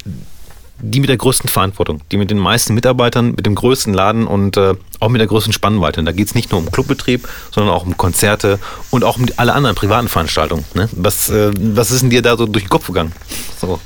die 0.83 1.01
mit 1.01 1.09
der 1.09 1.17
größten 1.17 1.49
Verantwortung, 1.49 2.01
die 2.11 2.17
mit 2.17 2.31
den 2.31 2.39
meisten 2.39 2.75
Mitarbeitern, 2.75 3.33
mit 3.33 3.47
dem 3.47 3.55
größten 3.55 3.95
Laden 3.95 4.27
und 4.27 4.57
äh, 4.57 4.75
auch 4.99 5.09
mit 5.09 5.21
der 5.21 5.29
größten 5.29 5.53
Spannweite. 5.53 6.01
Und 6.01 6.07
da 6.07 6.13
geht 6.13 6.27
es 6.27 6.35
nicht 6.35 6.51
nur 6.51 6.61
um 6.61 6.71
Clubbetrieb, 6.71 7.29
sondern 7.51 7.75
auch 7.75 7.87
um 7.87 7.97
Konzerte 7.97 8.59
und 8.91 9.05
auch 9.05 9.17
um 9.19 9.27
alle 9.37 9.53
anderen 9.53 9.77
privaten 9.77 10.09
Veranstaltungen. 10.09 10.65
Ne? 10.75 10.89
Was, 10.93 11.29
äh, 11.29 11.53
was 11.55 11.91
ist 11.91 12.03
denn 12.03 12.11
dir 12.11 12.23
da 12.23 12.37
so 12.37 12.47
durch 12.47 12.65
den 12.65 12.71
Kopf 12.71 12.87
gegangen? 12.87 13.13
So. 13.61 13.79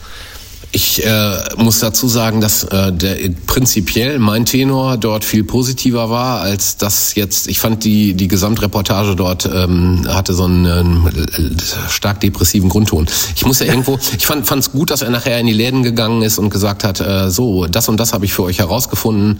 Ich 0.74 1.06
äh, 1.06 1.36
muss 1.56 1.78
dazu 1.78 2.08
sagen, 2.08 2.40
dass 2.40 2.64
äh, 2.64 2.92
der 2.92 3.16
prinzipiell 3.46 4.18
mein 4.18 4.44
Tenor 4.44 4.96
dort 4.96 5.24
viel 5.24 5.44
positiver 5.44 6.10
war, 6.10 6.40
als 6.40 6.76
das 6.76 7.14
jetzt. 7.14 7.46
Ich 7.46 7.60
fand 7.60 7.84
die 7.84 8.14
die 8.14 8.26
Gesamtreportage 8.26 9.14
dort 9.14 9.46
ähm, 9.46 10.04
hatte 10.08 10.34
so 10.34 10.46
einen 10.46 10.66
ähm, 10.66 11.08
stark 11.88 12.18
depressiven 12.18 12.68
Grundton. 12.68 13.06
Ich 13.36 13.46
muss 13.46 13.60
ja 13.60 13.66
irgendwo. 13.66 14.00
Ich 14.18 14.26
fand 14.26 14.50
es 14.50 14.72
gut, 14.72 14.90
dass 14.90 15.02
er 15.02 15.10
nachher 15.10 15.38
in 15.38 15.46
die 15.46 15.52
Läden 15.52 15.84
gegangen 15.84 16.22
ist 16.22 16.38
und 16.38 16.50
gesagt 16.50 16.82
hat, 16.82 16.98
äh, 16.98 17.30
so 17.30 17.66
das 17.66 17.88
und 17.88 17.98
das 17.98 18.12
habe 18.12 18.24
ich 18.24 18.32
für 18.32 18.42
euch 18.42 18.58
herausgefunden. 18.58 19.38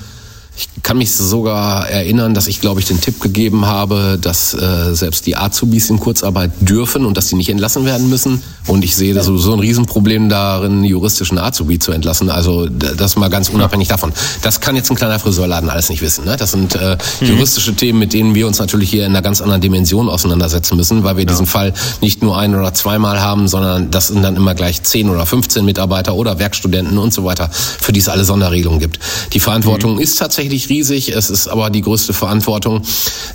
Ich 0.57 0.69
kann 0.85 0.99
mich 0.99 1.11
sogar 1.13 1.89
erinnern, 1.89 2.35
dass 2.35 2.47
ich, 2.47 2.61
glaube 2.61 2.79
ich, 2.79 2.87
den 2.87 3.01
Tipp 3.01 3.21
gegeben 3.21 3.67
habe, 3.67 4.19
dass 4.21 4.55
äh, 4.55 4.95
selbst 4.95 5.27
die 5.27 5.37
Azubis 5.37 5.91
in 5.91 5.99
Kurzarbeit 5.99 6.53
dürfen 6.61 7.07
und 7.07 7.17
dass 7.17 7.27
die 7.27 7.35
nicht 7.35 7.49
entlassen 7.49 7.85
werden 7.85 8.09
müssen. 8.09 8.41
Und 8.67 8.85
ich 8.85 8.95
sehe 8.95 9.21
sowieso 9.21 9.53
ein 9.53 9.59
Riesenproblem 9.59 10.29
darin, 10.29 10.85
juristischen 10.85 11.39
Azubi 11.39 11.79
zu 11.81 11.91
entlassen. 11.91 12.31
Also 12.31 12.67
das 12.67 13.17
mal 13.17 13.31
ganz 13.31 13.49
unabhängig 13.49 13.89
davon. 13.89 14.13
Das 14.43 14.61
kann 14.61 14.77
jetzt 14.77 14.91
ein 14.91 14.97
kleiner 14.97 15.19
Friseurladen 15.19 15.71
alles 15.71 15.89
nicht 15.89 16.03
wissen. 16.03 16.25
Ne? 16.25 16.37
Das 16.37 16.53
sind 16.53 16.77
äh, 16.77 16.97
juristische 17.21 17.75
Themen, 17.75 17.99
mit 17.99 18.13
denen 18.13 18.35
wir 18.35 18.47
uns 18.47 18.59
natürlich 18.59 18.91
hier 18.91 19.07
in 19.07 19.11
einer 19.11 19.23
ganz 19.23 19.41
anderen 19.41 19.61
Dimension 19.61 20.09
auseinandersetzen 20.09 20.77
müssen, 20.77 21.03
weil 21.03 21.17
wir 21.17 21.27
diesen 21.27 21.47
Fall 21.47 21.75
nicht 22.01 22.23
nur 22.23 22.39
ein 22.39 22.55
oder 22.55 22.73
zweimal 22.75 23.21
haben, 23.21 23.49
sondern 23.49 23.91
das 23.91 24.09
sind 24.09 24.23
dann 24.23 24.37
immer 24.37 24.55
gleich 24.55 24.83
10 24.83 25.11
oder 25.11 25.27
15 25.27 25.65
Mitarbeiter 25.65 26.15
oder 26.15 26.39
Werkstudenten 26.39 26.97
und 26.99 27.13
so 27.13 27.25
weiter, 27.25 27.51
für 27.51 27.93
die 27.93 28.01
es 28.01 28.09
alle 28.09 28.25
Sonderregelungen 28.25 28.81
gibt. 28.81 29.01
Die 29.33 29.41
Verantwortung 29.41 29.99
ist 29.99 30.19
tatsächlich 30.19 30.44
riesig. 30.51 31.15
Es 31.15 31.31
ist 31.31 31.49
aber 31.49 31.71
die 31.71 31.83
größte 31.83 32.13
Verantwortung, 32.13 32.83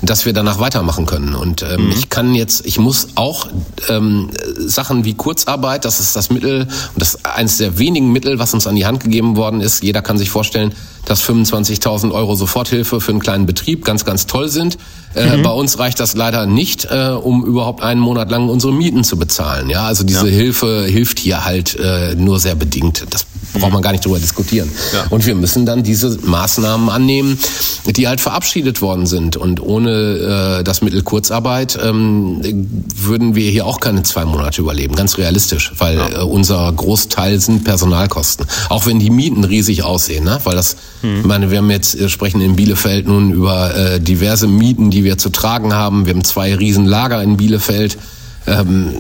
dass 0.01 0.25
wir 0.25 0.33
danach 0.33 0.59
weitermachen 0.59 1.05
können. 1.05 1.35
Und 1.35 1.63
ähm, 1.63 1.91
ich 1.91 2.09
kann 2.09 2.35
jetzt, 2.35 2.65
ich 2.65 2.79
muss 2.79 3.09
auch 3.15 3.47
ähm, 3.87 4.29
Sachen 4.57 5.05
wie 5.05 5.13
Kurzarbeit, 5.13 5.85
das 5.85 5.99
ist 5.99 6.15
das 6.15 6.29
Mittel 6.29 6.61
und 6.61 7.01
das 7.01 7.15
ist 7.15 7.25
eines 7.25 7.57
der 7.57 7.77
wenigen 7.77 8.11
Mittel, 8.11 8.39
was 8.39 8.53
uns 8.53 8.67
an 8.67 8.75
die 8.75 8.85
Hand 8.85 9.01
gegeben 9.01 9.35
worden 9.35 9.61
ist. 9.61 9.83
Jeder 9.83 10.01
kann 10.01 10.17
sich 10.17 10.29
vorstellen, 10.29 10.73
dass 11.05 11.23
25.000 11.23 12.11
Euro 12.11 12.35
Soforthilfe 12.35 13.01
für 13.01 13.11
einen 13.11 13.19
kleinen 13.19 13.45
Betrieb 13.45 13.85
ganz, 13.85 14.05
ganz 14.05 14.27
toll 14.27 14.49
sind. 14.49 14.77
Äh, 15.15 15.37
Bei 15.37 15.49
uns 15.49 15.79
reicht 15.79 15.99
das 15.99 16.15
leider 16.15 16.45
nicht, 16.45 16.85
äh, 16.85 17.09
um 17.09 17.43
überhaupt 17.45 17.81
einen 17.81 17.99
Monat 17.99 18.29
lang 18.29 18.47
unsere 18.47 18.73
Mieten 18.73 19.03
zu 19.03 19.17
bezahlen. 19.17 19.69
Ja, 19.69 19.83
also 19.83 20.03
diese 20.03 20.29
Hilfe 20.29 20.85
hilft 20.87 21.19
hier 21.19 21.45
halt 21.45 21.75
äh, 21.79 22.15
nur 22.15 22.39
sehr 22.39 22.55
bedingt. 22.55 23.05
Das 23.09 23.25
braucht 23.53 23.73
man 23.73 23.81
gar 23.81 23.91
nicht 23.91 24.05
drüber 24.05 24.19
diskutieren. 24.19 24.69
Ja. 24.93 25.05
Und 25.09 25.25
wir 25.25 25.33
müssen 25.35 25.65
dann 25.65 25.81
diese 25.81 26.17
Maßnahmen 26.23 26.89
annehmen, 26.89 27.39
die 27.85 28.07
halt 28.07 28.21
verabschiedet 28.21 28.81
worden 28.81 29.07
sind. 29.07 29.35
Und 29.37 29.61
ohne 29.61 30.59
äh, 30.59 30.63
das 30.63 30.81
Mittel 30.81 31.01
Kurzarbeit 31.01 31.79
ähm, 31.81 32.41
würden 32.95 33.35
wir 33.35 33.49
hier 33.49 33.65
auch 33.65 33.79
keine 33.79 34.03
zwei 34.03 34.25
Monate 34.25 34.61
überleben, 34.61 34.95
ganz 34.95 35.17
realistisch, 35.17 35.71
weil 35.77 35.99
äh, 35.99 36.17
unser 36.19 36.71
Großteil 36.71 37.39
sind 37.39 37.63
Personalkosten. 37.63 38.45
Auch 38.69 38.85
wenn 38.85 38.99
die 38.99 39.09
Mieten 39.09 39.43
riesig 39.43 39.83
aussehen, 39.83 40.25
ne? 40.25 40.39
weil 40.43 40.55
das, 40.55 40.75
ich 41.01 41.25
meine, 41.25 41.49
wir 41.51 41.59
haben 41.59 41.69
jetzt 41.71 41.95
äh, 41.99 42.09
sprechen 42.09 42.41
in 42.41 42.55
Bielefeld 42.55 43.07
nun 43.07 43.31
über 43.31 43.75
äh, 43.75 43.99
diverse 43.99 44.47
Mieten, 44.47 44.91
die 44.91 45.03
wir 45.03 45.17
zu 45.17 45.29
tragen 45.29 45.73
haben. 45.73 46.05
Wir 46.05 46.13
haben 46.13 46.23
zwei 46.23 46.53
Riesenlager 46.55 47.21
in 47.23 47.37
Bielefeld 47.37 47.97
ähm, 48.47 48.91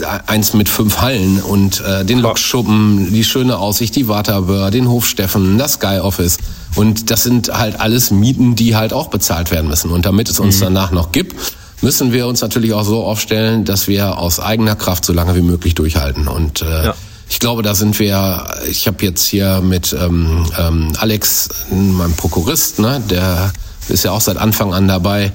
äh, 0.00 0.04
eins 0.26 0.54
mit 0.54 0.68
fünf 0.68 0.98
Hallen 1.00 1.40
und 1.40 1.80
äh, 1.80 2.04
den 2.04 2.18
Lokschuppen, 2.20 3.12
die 3.12 3.24
schöne 3.24 3.58
Aussicht, 3.58 3.96
die 3.96 4.08
Waterbör, 4.08 4.70
den 4.70 4.88
Hof 4.88 5.06
Steffen, 5.06 5.58
das 5.58 5.74
Sky 5.74 5.98
Office. 6.00 6.38
Und 6.76 7.10
das 7.10 7.22
sind 7.22 7.52
halt 7.52 7.80
alles 7.80 8.10
Mieten, 8.10 8.54
die 8.54 8.76
halt 8.76 8.92
auch 8.92 9.08
bezahlt 9.08 9.50
werden 9.50 9.68
müssen. 9.68 9.90
Und 9.90 10.06
damit 10.06 10.30
es 10.30 10.40
uns 10.40 10.60
danach 10.60 10.90
noch 10.92 11.12
gibt, 11.12 11.34
müssen 11.82 12.12
wir 12.12 12.26
uns 12.26 12.40
natürlich 12.40 12.72
auch 12.72 12.84
so 12.84 13.02
aufstellen, 13.04 13.64
dass 13.64 13.88
wir 13.88 14.18
aus 14.18 14.40
eigener 14.40 14.76
Kraft 14.76 15.04
so 15.04 15.12
lange 15.12 15.34
wie 15.34 15.42
möglich 15.42 15.74
durchhalten. 15.74 16.28
Und 16.28 16.62
äh, 16.62 16.86
Ja. 16.86 16.94
Ich 17.32 17.38
glaube, 17.38 17.62
da 17.62 17.74
sind 17.74 17.98
wir, 17.98 18.46
ich 18.68 18.86
habe 18.86 19.02
jetzt 19.02 19.24
hier 19.24 19.62
mit 19.62 19.96
ähm, 19.98 20.44
ähm, 20.58 20.92
Alex, 20.98 21.48
meinem 21.70 22.12
Prokurist, 22.12 22.78
ne, 22.78 23.02
der 23.08 23.54
ist 23.88 24.04
ja 24.04 24.10
auch 24.10 24.20
seit 24.20 24.36
Anfang 24.36 24.74
an 24.74 24.86
dabei, 24.86 25.32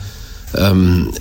ähm, 0.56 1.12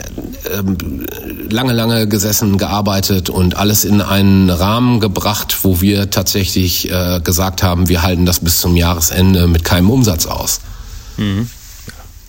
ähm, 0.53 1.07
lange, 1.49 1.73
lange 1.73 2.07
gesessen, 2.07 2.59
gearbeitet 2.59 3.31
und 3.31 3.57
alles 3.57 3.87
in 3.87 4.03
einen 4.03 4.51
Rahmen 4.51 5.01
gebracht, 5.01 5.57
wo 5.63 5.81
wir 5.81 6.11
tatsächlich 6.11 6.91
äh, 6.91 7.21
gesagt 7.25 7.63
haben, 7.63 7.89
wir 7.89 8.03
halten 8.03 8.27
das 8.27 8.41
bis 8.41 8.61
zum 8.61 8.77
Jahresende 8.77 9.47
mit 9.47 9.65
keinem 9.65 9.89
Umsatz 9.89 10.27
aus. 10.27 10.61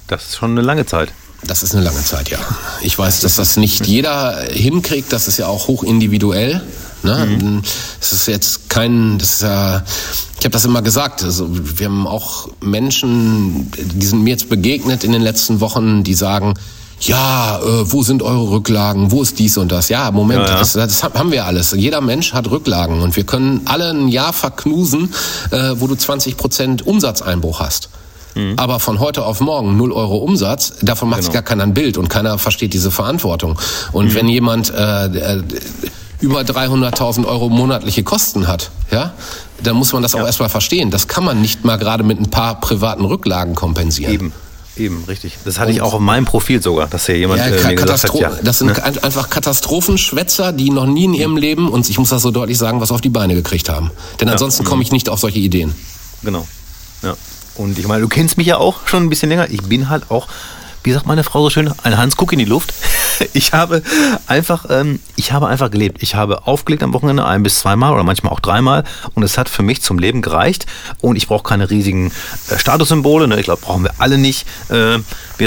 Das 0.08 0.24
ist 0.24 0.38
schon 0.38 0.52
eine 0.52 0.62
lange 0.62 0.86
Zeit. 0.86 1.12
Das 1.44 1.64
ist 1.64 1.76
eine 1.76 1.84
lange 1.84 2.02
Zeit, 2.02 2.30
ja. 2.30 2.40
Ich 2.82 2.98
weiß, 2.98 3.20
dass 3.20 3.36
das 3.36 3.58
nicht 3.58 3.86
jeder 3.86 4.42
hinkriegt. 4.50 5.12
Das 5.12 5.28
ist 5.28 5.38
ja 5.38 5.48
auch 5.48 5.68
hoch 5.68 5.84
Ne? 7.04 7.62
Es 8.02 8.12
ist 8.14 8.28
jetzt 8.28 8.70
kein, 8.70 9.18
das 9.18 9.34
ist 9.36 9.42
ja, 9.44 9.84
ich 10.40 10.46
habe 10.46 10.52
das 10.52 10.66
immer 10.66 10.82
gesagt. 10.82 11.24
Also 11.24 11.48
wir 11.50 11.86
haben 11.88 12.08
auch 12.08 12.50
Menschen, 12.62 13.72
die 13.78 14.06
sind 14.06 14.24
mir 14.24 14.32
jetzt 14.32 14.50
begegnet 14.50 15.04
in 15.04 15.12
den 15.12 15.22
letzten 15.22 15.60
Wochen, 15.62 16.04
die 16.04 16.14
sagen, 16.14 16.54
ja, 17.00 17.60
äh, 17.60 17.92
wo 17.92 18.02
sind 18.02 18.24
eure 18.24 18.50
Rücklagen? 18.50 19.12
Wo 19.12 19.22
ist 19.22 19.38
dies 19.38 19.58
und 19.58 19.72
das? 19.72 19.90
Ja, 19.90 20.10
Moment, 20.10 20.42
Ja, 20.48 20.54
ja. 20.54 20.60
Das, 20.60 20.74
das 20.74 21.04
haben 21.04 21.32
wir 21.32 21.46
alles. 21.46 21.72
Jeder 21.78 22.02
Mensch 22.02 22.34
hat 22.34 22.50
Rücklagen 22.50 23.02
und 23.02 23.16
wir 23.16 23.24
können 23.24 23.62
alle 23.66 23.92
ein 23.92 24.08
Jahr 24.08 24.34
verknusen, 24.34 25.14
äh, 25.52 25.74
wo 25.76 25.86
du 25.86 25.94
20 25.96 26.38
Prozent 26.38 26.88
Umsatzeinbruch 26.88 27.60
hast. 27.60 27.90
aber 28.56 28.80
von 28.80 29.00
heute 29.00 29.26
auf 29.26 29.40
morgen 29.42 29.78
0 29.78 29.92
Euro 29.92 30.18
Umsatz, 30.18 30.74
davon 30.84 31.10
macht 31.10 31.22
sich 31.24 31.32
Genau. 31.32 31.42
gar 31.42 31.44
keiner 31.44 31.64
ein 31.64 31.74
Bild 31.74 31.98
und 31.98 32.08
keiner 32.08 32.38
versteht 32.38 32.72
diese 32.74 32.92
Verantwortung. 32.92 33.60
Und 33.94 34.14
wenn 34.14 34.28
jemand 34.28 34.70
äh, 34.72 35.06
äh, 35.06 35.44
über 36.20 36.42
300.000 36.42 37.26
Euro 37.26 37.50
monatliche 37.50 38.04
Kosten 38.04 38.48
hat, 38.48 38.72
ja, 38.92 39.14
dann 39.64 39.76
muss 39.76 39.94
man 39.94 40.02
das 40.04 40.16
auch 40.16 40.26
erstmal 40.26 40.50
verstehen. 40.50 40.92
Das 40.92 41.08
kann 41.08 41.24
man 41.24 41.42
nicht 41.42 41.64
mal 41.66 41.78
gerade 41.78 42.04
mit 42.04 42.20
ein 42.20 42.30
paar 42.30 42.60
privaten 42.60 43.06
Rücklagen 43.06 43.54
kompensieren. 43.56 44.12
Eben, 44.14 44.34
eben, 44.76 45.04
richtig. 45.08 45.38
Das 45.46 45.60
hatte 45.60 45.72
ich 45.72 45.82
auch 45.82 45.94
auf 45.94 46.00
meinem 46.00 46.26
Profil 46.26 46.62
sogar, 46.62 46.88
dass 46.88 47.06
hier 47.06 47.18
jemand 47.18 47.40
Ja, 47.40 47.48
äh, 47.48 47.64
mir 47.68 47.76
gesagt 47.76 48.04
hat, 48.04 48.16
ja. 48.16 48.32
das 48.44 48.60
sind 48.60 48.68
ne? 48.68 48.84
ein- 48.84 49.04
einfach 49.04 49.30
Katastrophenschwätzer, 49.30 50.52
die 50.54 50.70
noch 50.72 50.86
nie 50.86 51.06
in 51.06 51.14
ihrem 51.14 51.38
Leben, 51.38 51.70
und 51.70 51.90
ich 51.90 51.98
muss 52.00 52.10
das 52.10 52.22
so 52.22 52.32
deutlich 52.32 52.58
sagen, 52.58 52.82
was 52.82 52.92
auf 52.92 53.02
die 53.02 53.10
Beine 53.10 53.36
gekriegt 53.36 53.70
haben. 53.70 53.92
Denn 54.20 54.30
ansonsten 54.30 54.64
komme 54.64 54.82
ich 54.84 54.92
nicht 54.92 55.10
auf 55.10 55.20
solche 55.20 55.40
Ideen. 55.40 55.76
Genau. 56.24 56.48
Ja. 57.04 57.16
Und 57.56 57.78
ich 57.80 57.88
meine, 57.88 58.02
du 58.02 58.08
kennst 58.08 58.38
mich 58.38 58.48
ja 58.48 58.58
auch 58.58 58.86
schon 58.86 59.04
ein 59.04 59.10
bisschen 59.10 59.30
länger. 59.30 59.50
Ich 59.50 59.64
bin 59.64 59.90
halt 59.90 60.10
auch, 60.12 60.28
wie 60.88 60.94
sagt 60.94 61.06
meine 61.06 61.26
Frau 61.26 61.44
so 61.44 61.50
schön, 61.50 61.70
ein 61.84 61.98
Hans 61.98 62.16
Guck 62.16 62.32
in 62.32 62.40
die 62.40 62.46
Luft. 62.46 62.74
Ich 63.34 63.52
habe 63.52 63.82
einfach, 64.28 64.68
ähm, 64.70 65.00
ich 65.16 65.32
habe 65.32 65.48
einfach 65.48 65.72
gelebt. 65.72 66.04
Ich 66.04 66.14
habe 66.14 66.46
aufgelegt 66.46 66.84
am 66.84 66.94
Wochenende 66.94 67.26
ein 67.26 67.42
bis 67.42 67.58
zweimal 67.58 67.92
oder 67.92 68.04
manchmal 68.04 68.32
auch 68.32 68.40
dreimal 68.40 68.84
und 69.16 69.24
es 69.24 69.40
hat 69.40 69.50
für 69.50 69.64
mich 69.64 69.82
zum 69.82 69.98
Leben 69.98 70.22
gereicht. 70.22 70.68
Und 71.02 71.16
ich 71.16 71.28
brauche 71.28 71.42
keine 71.42 71.72
riesigen 71.72 72.12
äh, 72.52 72.60
Statussymbole. 72.60 73.28
Ne? 73.28 73.40
Ich 73.40 73.46
glaube, 73.46 73.62
brauchen 73.64 73.84
wir 73.84 73.96
alle 73.98 74.20
nicht. 74.20 74.46
Äh, 74.70 75.00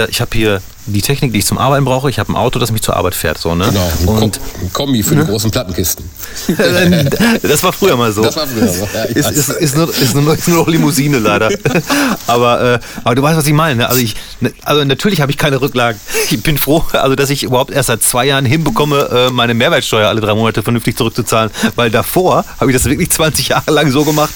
ich 0.08 0.20
habe 0.20 0.30
hier 0.32 0.60
die 0.86 1.02
Technik, 1.02 1.32
die 1.32 1.38
ich 1.38 1.46
zum 1.46 1.58
Arbeiten 1.58 1.84
brauche. 1.84 2.10
Ich 2.10 2.18
habe 2.18 2.32
ein 2.32 2.36
Auto, 2.36 2.58
das 2.58 2.72
mich 2.72 2.82
zur 2.82 2.96
Arbeit 2.96 3.14
fährt. 3.14 3.38
So, 3.38 3.54
ne? 3.54 3.66
Genau, 3.66 3.90
ein, 4.00 4.22
Und 4.24 4.40
ein 4.60 4.72
Kombi 4.72 5.02
für 5.02 5.16
die 5.16 5.24
großen 5.24 5.50
Plattenkisten. 5.50 6.04
das 7.42 7.62
war 7.62 7.72
früher 7.72 7.96
mal 7.96 8.12
so. 8.12 8.22
Das 8.22 8.36
war 8.36 8.46
früher 8.46 8.68
so, 8.68 8.88
ja, 8.92 9.04
ist, 9.04 9.30
ist, 9.30 9.48
ist, 9.48 9.76
nur, 9.76 9.88
ist, 9.88 10.14
nur, 10.14 10.34
ist 10.34 10.48
nur 10.48 10.58
noch 10.58 10.68
Limousine 10.68 11.18
leider. 11.18 11.50
aber, 12.26 12.74
äh, 12.74 12.78
aber 13.04 13.14
du 13.14 13.22
weißt, 13.22 13.38
was 13.38 13.46
ich 13.46 13.52
meine. 13.52 13.76
ne? 13.76 13.88
Also, 13.88 14.00
ich, 14.00 14.16
ne, 14.40 14.52
also 14.64 14.84
natürlich 14.84 15.20
habe 15.20 15.30
ich 15.30 15.38
keine 15.38 15.60
Rücklagen. 15.60 16.00
Ich 16.30 16.42
bin 16.42 16.56
froh, 16.56 16.84
also 16.92 17.14
dass 17.14 17.30
ich 17.30 17.42
überhaupt 17.42 17.70
erst 17.70 17.88
seit 17.88 18.02
zwei 18.02 18.26
Jahren 18.26 18.44
hinbekomme, 18.44 19.28
äh, 19.28 19.30
meine 19.30 19.54
Mehrwertsteuer 19.54 20.08
alle 20.08 20.20
drei 20.20 20.34
Monate 20.34 20.62
vernünftig 20.62 20.96
zurückzuzahlen. 20.96 21.50
Weil 21.76 21.90
davor 21.90 22.44
habe 22.58 22.70
ich 22.70 22.76
das 22.76 22.86
wirklich 22.86 23.10
20 23.10 23.48
Jahre 23.48 23.70
lang 23.70 23.90
so 23.90 24.04
gemacht. 24.04 24.32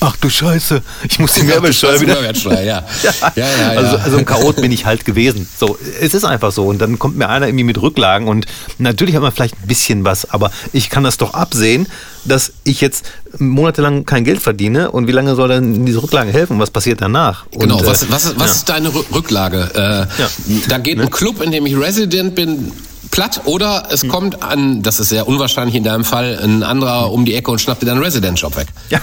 Ach 0.00 0.14
du 0.16 0.28
Scheiße, 0.30 0.80
ich 1.08 1.18
muss 1.18 1.32
die 1.34 1.42
Mehrwertsteuer 1.42 2.00
wieder. 2.00 2.14
Mehrwertsteuer, 2.14 2.60
ja. 2.60 2.84
ja, 3.02 3.12
ja, 3.34 3.46
ja. 3.46 3.68
Also, 3.80 3.96
also 3.96 4.16
ein 4.18 4.24
Chaot 4.24 4.56
bin 4.56 4.70
ich 4.70 4.86
halt 4.86 5.04
gewesen. 5.04 5.48
So, 5.58 5.76
es 6.00 6.14
ist 6.14 6.24
einfach 6.24 6.52
so. 6.52 6.66
Und 6.66 6.78
dann 6.78 6.98
kommt 7.00 7.16
mir 7.16 7.28
einer 7.28 7.46
irgendwie 7.48 7.64
mit 7.64 7.82
Rücklagen 7.82 8.28
und 8.28 8.46
natürlich 8.78 9.16
hat 9.16 9.22
man 9.22 9.32
vielleicht 9.32 9.54
ein 9.60 9.66
bisschen 9.66 10.04
was, 10.04 10.30
aber 10.30 10.52
ich 10.72 10.88
kann 10.88 11.02
das 11.02 11.16
doch 11.16 11.34
absehen, 11.34 11.88
dass 12.24 12.52
ich 12.62 12.80
jetzt 12.80 13.06
monatelang 13.38 14.04
kein 14.06 14.24
Geld 14.24 14.40
verdiene 14.40 14.90
und 14.92 15.08
wie 15.08 15.12
lange 15.12 15.34
soll 15.34 15.48
dann 15.48 15.84
diese 15.84 16.02
Rücklagen 16.02 16.30
helfen? 16.32 16.58
Was 16.60 16.70
passiert 16.70 17.00
danach? 17.00 17.46
Genau, 17.52 17.78
und, 17.78 17.86
was, 17.86 18.02
äh, 18.04 18.06
was, 18.10 18.24
ist- 18.26 18.38
was 18.38 18.46
ja. 18.50 18.52
ist 18.54 18.68
deine 18.68 18.88
Rü- 18.90 19.14
Rücklage? 19.14 19.70
Äh, 19.74 20.20
Ja. 20.22 20.28
Da 20.68 20.78
geht 20.78 21.00
ein 21.00 21.10
Club, 21.10 21.42
in 21.42 21.50
dem 21.50 21.66
ich 21.66 21.76
Resident 21.76 22.34
bin, 22.34 22.72
platt 23.10 23.40
oder 23.46 23.88
es 23.90 24.02
Hm. 24.02 24.08
kommt 24.10 24.42
an, 24.42 24.82
das 24.82 25.00
ist 25.00 25.08
sehr 25.08 25.26
unwahrscheinlich 25.26 25.74
in 25.74 25.82
deinem 25.84 26.04
Fall, 26.04 26.38
ein 26.42 26.62
anderer 26.62 27.10
um 27.10 27.24
die 27.24 27.34
Ecke 27.34 27.50
und 27.50 27.60
schnappt 27.60 27.82
dir 27.82 27.86
deinen 27.86 28.02
Resident-Job 28.02 28.56
weg. 28.56 28.68
Ja. 28.90 29.00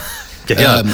Ja, 0.50 0.60
ja. 0.62 0.80
Ähm, 0.82 0.90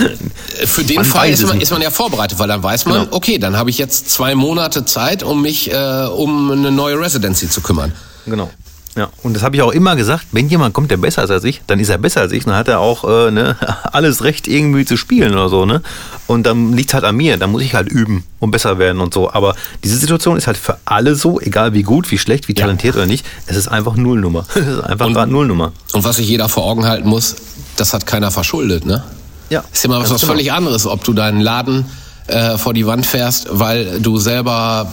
für 0.65 0.83
den 0.83 0.97
Man 0.97 1.05
Fall 1.05 1.29
ist 1.29 1.45
man, 1.47 1.59
ist 1.59 1.71
man 1.71 1.81
ja 1.81 1.89
vorbereitet, 1.89 2.39
weil 2.39 2.47
dann 2.47 2.63
weiß 2.63 2.85
man, 2.85 3.05
Genau. 3.05 3.15
okay, 3.15 3.37
dann 3.37 3.57
habe 3.57 3.69
ich 3.69 3.77
jetzt 3.77 4.09
zwei 4.09 4.35
Monate 4.35 4.85
Zeit, 4.85 5.23
um 5.23 5.41
mich 5.41 5.71
äh, 5.71 6.05
um 6.05 6.51
eine 6.51 6.71
neue 6.71 6.99
Residency 6.99 7.49
zu 7.49 7.61
kümmern. 7.61 7.91
Genau. 8.25 8.49
Ja, 8.93 9.07
und 9.23 9.33
das 9.37 9.41
habe 9.43 9.55
ich 9.55 9.61
auch 9.61 9.71
immer 9.71 9.95
gesagt, 9.95 10.25
wenn 10.33 10.49
jemand 10.49 10.73
kommt, 10.73 10.91
der 10.91 10.97
besser 10.97 11.23
ist 11.23 11.31
als 11.31 11.45
ich, 11.45 11.61
dann 11.65 11.79
ist 11.79 11.87
er 11.87 11.97
besser 11.97 12.19
als 12.19 12.33
ich, 12.33 12.43
dann 12.43 12.55
hat 12.55 12.67
er 12.67 12.81
auch 12.81 13.05
äh, 13.05 13.31
ne, 13.31 13.55
alles 13.93 14.21
Recht, 14.25 14.49
irgendwie 14.49 14.83
zu 14.83 14.97
spielen 14.97 15.31
oder 15.31 15.47
so, 15.47 15.65
ne? 15.65 15.81
Und 16.27 16.43
dann 16.45 16.73
liegt 16.73 16.93
halt 16.93 17.05
an 17.05 17.15
mir, 17.15 17.37
dann 17.37 17.51
muss 17.53 17.61
ich 17.61 17.73
halt 17.73 17.87
üben 17.89 18.25
und 18.39 18.51
besser 18.51 18.79
werden 18.79 18.99
und 19.01 19.13
so. 19.13 19.31
Aber 19.31 19.55
diese 19.81 19.95
Situation 19.95 20.35
ist 20.35 20.47
halt 20.47 20.57
für 20.57 20.77
alle 20.83 21.15
so, 21.15 21.39
egal 21.39 21.73
wie 21.73 21.83
gut, 21.83 22.11
wie 22.11 22.17
schlecht, 22.17 22.49
wie 22.49 22.53
talentiert 22.53 22.95
oder 22.97 23.05
nicht, 23.05 23.25
es 23.47 23.55
ist 23.55 23.69
einfach 23.69 23.95
Nullnummer. 23.95 24.45
Es 24.55 24.67
ist 24.67 24.81
einfach 24.81 25.07
gerade 25.07 25.31
Nullnummer. 25.31 25.71
Und 25.93 26.03
was 26.03 26.17
sich 26.17 26.27
jeder 26.27 26.49
vor 26.49 26.65
Augen 26.65 26.85
halten 26.85 27.07
muss, 27.07 27.37
das 27.77 27.93
hat 27.93 28.05
keiner 28.05 28.29
verschuldet, 28.29 28.85
ne? 28.85 29.05
Ja, 29.51 29.63
Ist 29.71 29.83
ja 29.83 29.89
mal 29.89 30.01
was, 30.01 30.09
was 30.09 30.21
genau. 30.21 30.33
völlig 30.33 30.51
anderes, 30.53 30.87
ob 30.87 31.03
du 31.03 31.13
deinen 31.13 31.41
Laden 31.41 31.85
äh, 32.27 32.57
vor 32.57 32.73
die 32.73 32.87
Wand 32.87 33.05
fährst, 33.05 33.47
weil 33.51 33.99
du 33.99 34.17
selber 34.17 34.89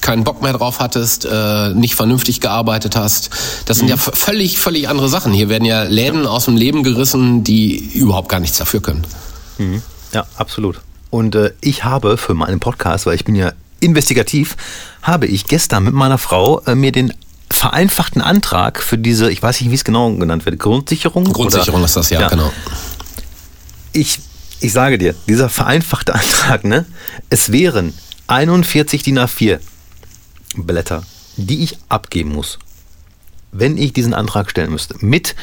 keinen 0.00 0.24
Bock 0.24 0.42
mehr 0.42 0.52
drauf 0.52 0.80
hattest, 0.80 1.24
äh, 1.24 1.68
nicht 1.74 1.94
vernünftig 1.94 2.40
gearbeitet 2.40 2.96
hast. 2.96 3.30
Das 3.66 3.78
sind 3.78 3.86
ja 3.88 3.94
Mhm. 3.94 4.00
völlig, 4.00 4.58
völlig 4.58 4.88
andere 4.88 5.08
Sachen. 5.08 5.32
Hier 5.32 5.48
werden 5.48 5.64
ja 5.64 5.84
Läden 5.84 6.26
aus 6.26 6.46
dem 6.46 6.56
Leben 6.56 6.82
gerissen, 6.82 7.44
die 7.44 7.76
überhaupt 7.94 8.28
gar 8.28 8.40
nichts 8.40 8.58
dafür 8.58 8.82
können. 8.82 9.06
Ja, 10.12 10.26
absolut. 10.36 10.80
Und 11.10 11.36
äh, 11.36 11.52
ich 11.60 11.84
habe 11.84 12.16
für 12.18 12.34
meinen 12.34 12.58
Podcast, 12.58 13.06
weil 13.06 13.14
ich 13.14 13.24
bin 13.24 13.36
ja 13.36 13.52
investigativ, 13.78 14.56
habe 15.02 15.26
ich 15.26 15.46
gestern 15.46 15.84
mit 15.84 15.94
meiner 15.94 16.18
Frau 16.18 16.60
äh, 16.66 16.74
mir 16.74 16.90
den 16.90 17.14
vereinfachten 17.52 18.22
Antrag 18.22 18.82
für 18.82 18.98
diese, 18.98 19.30
ich 19.30 19.40
weiß 19.42 19.60
nicht, 19.60 19.70
wie 19.70 19.74
es 19.74 19.84
genau 19.84 20.10
genannt 20.14 20.46
wird, 20.46 20.58
Grundsicherung? 20.58 21.24
Grundsicherung 21.32 21.80
oder? 21.80 21.84
ist 21.84 21.96
das 21.96 22.10
ja, 22.10 22.26
genau. 22.28 22.50
Ich, 23.92 24.20
ich 24.60 24.72
sage 24.72 24.98
dir, 24.98 25.14
dieser 25.28 25.48
vereinfachte 25.48 26.14
Antrag, 26.14 26.64
ne? 26.64 26.84
Es 27.30 27.52
wären 27.52 27.92
41 28.26 29.02
DIN 29.02 29.18
A4 29.18 29.58
Blätter, 30.56 31.02
die 31.36 31.62
ich 31.64 31.78
abgeben 31.88 32.32
muss, 32.32 32.58
wenn 33.52 33.76
ich 33.78 33.92
diesen 33.92 34.14
Antrag 34.14 34.50
stellen 34.50 34.70
müsste. 34.70 34.94
Mit 35.00 35.34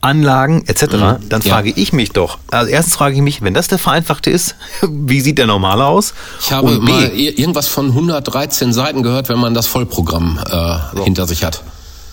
Anlagen 0.00 0.62
etc., 0.68 0.86
dann 1.28 1.42
ja. 1.42 1.54
frage 1.54 1.70
ich 1.74 1.92
mich 1.92 2.10
doch, 2.10 2.38
also 2.52 2.70
erstens 2.70 2.94
frage 2.94 3.16
ich 3.16 3.20
mich, 3.20 3.42
wenn 3.42 3.52
das 3.52 3.66
der 3.66 3.78
vereinfachte 3.78 4.30
ist, 4.30 4.54
wie 4.88 5.20
sieht 5.20 5.38
der 5.38 5.46
normale 5.46 5.84
aus? 5.86 6.14
Ich 6.40 6.52
habe 6.52 6.78
mal 6.78 7.08
ir- 7.08 7.36
irgendwas 7.36 7.66
von 7.66 7.86
113 7.88 8.72
Seiten 8.72 9.02
gehört, 9.02 9.28
wenn 9.28 9.38
man 9.40 9.54
das 9.54 9.66
Vollprogramm 9.66 10.38
äh, 10.48 11.02
hinter 11.02 11.26
sich 11.26 11.42
hat. 11.42 11.62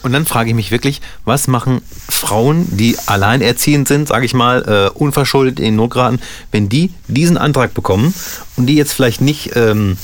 Und 0.06 0.14
dann 0.14 0.28
frage 0.28 0.52
ich 0.52 0.56
mich 0.56 0.70
wirklich, 0.70 1.02
was 1.26 1.48
machen 1.48 1.82
Frauen, 2.08 2.68
die 2.70 2.96
alleinerziehend 3.08 3.88
sind, 3.88 4.08
sage 4.08 4.24
ich 4.24 4.36
mal, 4.36 4.92
äh, 4.94 4.98
unverschuldet 4.98 5.60
in 5.60 5.76
Not 5.76 5.92
geraten, 5.92 6.20
wenn 6.52 6.70
die 6.70 6.92
diesen 7.08 7.38
Antrag 7.38 7.74
bekommen 7.74 8.14
und 8.56 8.68
die 8.68 8.76
jetzt 8.76 8.94
vielleicht 8.94 9.20
nicht, 9.20 9.56
ähm, 9.56 9.98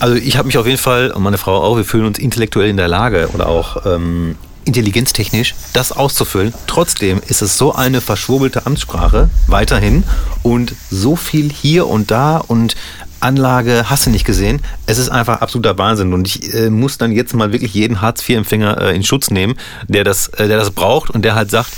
also 0.00 0.16
ich 0.16 0.36
habe 0.36 0.46
mich 0.46 0.58
auf 0.58 0.66
jeden 0.66 0.78
Fall 0.78 1.12
und 1.12 1.22
meine 1.22 1.38
Frau 1.38 1.62
auch, 1.62 1.76
wir 1.76 1.84
fühlen 1.84 2.06
uns 2.06 2.18
intellektuell 2.18 2.68
in 2.68 2.76
der 2.76 2.88
Lage 2.88 3.28
oder 3.32 3.48
auch 3.48 3.86
ähm, 3.86 4.34
intelligenztechnisch, 4.64 5.54
das 5.72 5.92
auszufüllen. 5.92 6.52
Trotzdem 6.66 7.20
ist 7.28 7.40
es 7.40 7.56
so 7.56 7.72
eine 7.76 8.00
verschwurbelte 8.00 8.66
Amtssprache 8.66 9.30
weiterhin 9.46 10.02
und 10.42 10.74
so 10.90 11.14
viel 11.14 11.48
hier 11.52 11.86
und 11.86 12.10
da 12.10 12.38
und 12.38 12.74
Anlage 13.20 13.90
hast 13.90 14.06
du 14.06 14.10
nicht 14.10 14.24
gesehen. 14.24 14.60
Es 14.86 14.98
ist 14.98 15.08
einfach 15.08 15.40
absoluter 15.40 15.76
Wahnsinn 15.78 16.12
und 16.12 16.26
ich 16.26 16.54
äh, 16.54 16.70
muss 16.70 16.98
dann 16.98 17.12
jetzt 17.12 17.34
mal 17.34 17.52
wirklich 17.52 17.74
jeden 17.74 18.00
Hartz-IV-Empfänger 18.00 18.80
äh, 18.80 18.96
in 18.96 19.02
Schutz 19.02 19.30
nehmen, 19.30 19.56
der 19.86 20.04
das, 20.04 20.28
äh, 20.28 20.48
der 20.48 20.58
das 20.58 20.70
braucht 20.70 21.10
und 21.10 21.24
der 21.24 21.34
halt 21.34 21.50
sagt, 21.50 21.70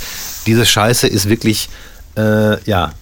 diese 0.47 0.67
Scheiße 0.67 1.07
ist 1.07 1.29
wirklich, 1.29 1.69
äh, 2.17 2.63
ja, 2.65 2.93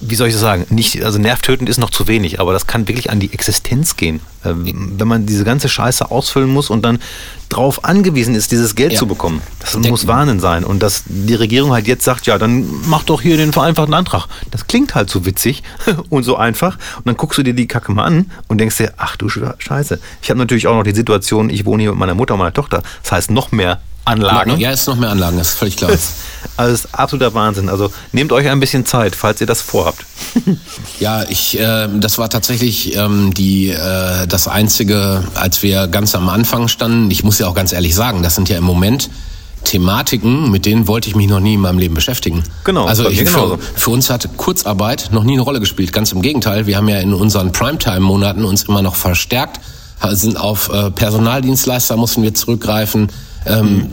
wie 0.00 0.14
soll 0.14 0.28
ich 0.28 0.34
das 0.34 0.40
sagen? 0.42 0.66
Nicht, 0.70 1.02
also 1.04 1.18
nervtötend 1.18 1.68
ist 1.68 1.78
noch 1.78 1.90
zu 1.90 2.06
wenig, 2.06 2.38
aber 2.40 2.52
das 2.52 2.66
kann 2.66 2.86
wirklich 2.88 3.10
an 3.10 3.18
die 3.20 3.32
Existenz 3.32 3.96
gehen. 3.96 4.20
Ähm, 4.44 4.92
wenn 4.98 5.08
man 5.08 5.26
diese 5.26 5.44
ganze 5.44 5.68
Scheiße 5.68 6.10
ausfüllen 6.10 6.50
muss 6.50 6.70
und 6.70 6.82
dann 6.84 6.98
drauf 7.48 7.84
angewiesen 7.84 8.34
ist, 8.34 8.52
dieses 8.52 8.74
Geld 8.74 8.92
Ja. 8.92 8.98
zu 8.98 9.06
bekommen. 9.06 9.40
Das 9.60 9.72
Der- 9.72 9.90
muss 9.90 10.06
Wahnsinn 10.06 10.40
sein. 10.40 10.64
Und 10.64 10.82
dass 10.82 11.04
die 11.06 11.34
Regierung 11.34 11.72
halt 11.72 11.86
jetzt 11.86 12.04
sagt, 12.04 12.26
ja, 12.26 12.38
dann 12.38 12.66
mach 12.86 13.04
doch 13.04 13.22
hier 13.22 13.36
den 13.36 13.52
vereinfachten 13.52 13.94
Antrag. 13.94 14.26
Das 14.50 14.66
klingt 14.66 14.94
halt 14.94 15.08
so 15.10 15.24
witzig 15.24 15.62
und 16.10 16.24
so 16.24 16.36
einfach. 16.36 16.76
Und 16.98 17.06
dann 17.06 17.16
guckst 17.16 17.38
du 17.38 17.42
dir 17.42 17.54
die 17.54 17.66
Kacke 17.68 17.92
mal 17.92 18.04
an 18.04 18.30
und 18.48 18.58
denkst 18.58 18.76
dir, 18.76 18.92
ach 18.98 19.16
du 19.16 19.28
Scheiße. 19.28 19.98
Ich 20.22 20.30
habe 20.30 20.38
natürlich 20.38 20.66
auch 20.66 20.74
noch 20.76 20.84
die 20.84 20.94
Situation, 20.94 21.50
ich 21.50 21.64
wohne 21.64 21.82
hier 21.84 21.90
mit 21.92 21.98
meiner 22.00 22.14
Mutter 22.14 22.34
und 22.34 22.38
meiner 22.40 22.52
Tochter. 22.54 22.82
Das 23.02 23.12
heißt, 23.12 23.30
noch 23.30 23.50
mehr 23.52 23.80
Anlagen. 24.06 24.58
Ja, 24.58 24.70
es 24.70 24.82
ist 24.82 24.86
noch 24.86 24.96
mehr 24.96 25.10
Anlagen, 25.10 25.36
das 25.36 25.48
ist 25.48 25.58
völlig 25.58 25.76
klar. 25.76 25.90
Also 26.58 26.72
es 26.72 26.84
ist 26.86 26.94
absoluter 26.94 27.34
Wahnsinn. 27.34 27.68
Also 27.68 27.92
nehmt 28.12 28.32
euch 28.32 28.48
ein 28.48 28.60
bisschen 28.60 28.86
Zeit, 28.86 29.14
falls 29.14 29.42
ihr 29.42 29.46
das 29.46 29.60
vorhabt. 29.60 30.06
Ja, 31.00 31.24
ich, 31.28 31.58
äh, 31.60 31.88
das 31.98 32.16
war 32.16 32.30
tatsächlich 32.30 32.96
ähm, 32.96 33.34
die, 33.34 33.68
äh, 33.68 34.26
das 34.26 34.48
Einzige, 34.48 35.24
als 35.34 35.62
wir 35.62 35.88
ganz 35.88 36.14
am 36.14 36.30
Anfang 36.30 36.68
standen. 36.68 37.10
Ich 37.10 37.22
muss 37.22 37.38
ja 37.38 37.48
auch 37.48 37.54
ganz 37.54 37.74
ehrlich 37.74 37.94
sagen, 37.94 38.22
das 38.22 38.34
sind 38.34 38.48
ja 38.48 38.56
im 38.56 38.64
Moment 38.64 39.10
Thematiken, 39.64 40.50
mit 40.50 40.64
denen 40.64 40.88
wollte 40.88 41.10
ich 41.10 41.16
mich 41.16 41.26
noch 41.28 41.40
nie 41.40 41.54
in 41.54 41.60
meinem 41.60 41.78
Leben 41.78 41.94
beschäftigen. 41.94 42.44
Genau, 42.64 42.86
Also 42.86 43.10
ich, 43.10 43.28
für, 43.28 43.58
für 43.58 43.90
uns 43.90 44.08
hat 44.08 44.36
Kurzarbeit 44.38 45.10
noch 45.12 45.24
nie 45.24 45.34
eine 45.34 45.42
Rolle 45.42 45.60
gespielt. 45.60 45.92
Ganz 45.92 46.12
im 46.12 46.22
Gegenteil, 46.22 46.66
wir 46.66 46.78
haben 46.78 46.88
ja 46.88 46.98
in 47.00 47.12
unseren 47.12 47.52
Primetime-Monaten 47.52 48.44
uns 48.44 48.62
immer 48.62 48.80
noch 48.80 48.94
verstärkt, 48.94 49.60
sind 50.10 50.38
auf 50.38 50.70
äh, 50.72 50.90
Personaldienstleister 50.90 51.96
mussten 51.96 52.22
wir 52.22 52.32
zurückgreifen. 52.32 53.08
Ähm, 53.46 53.90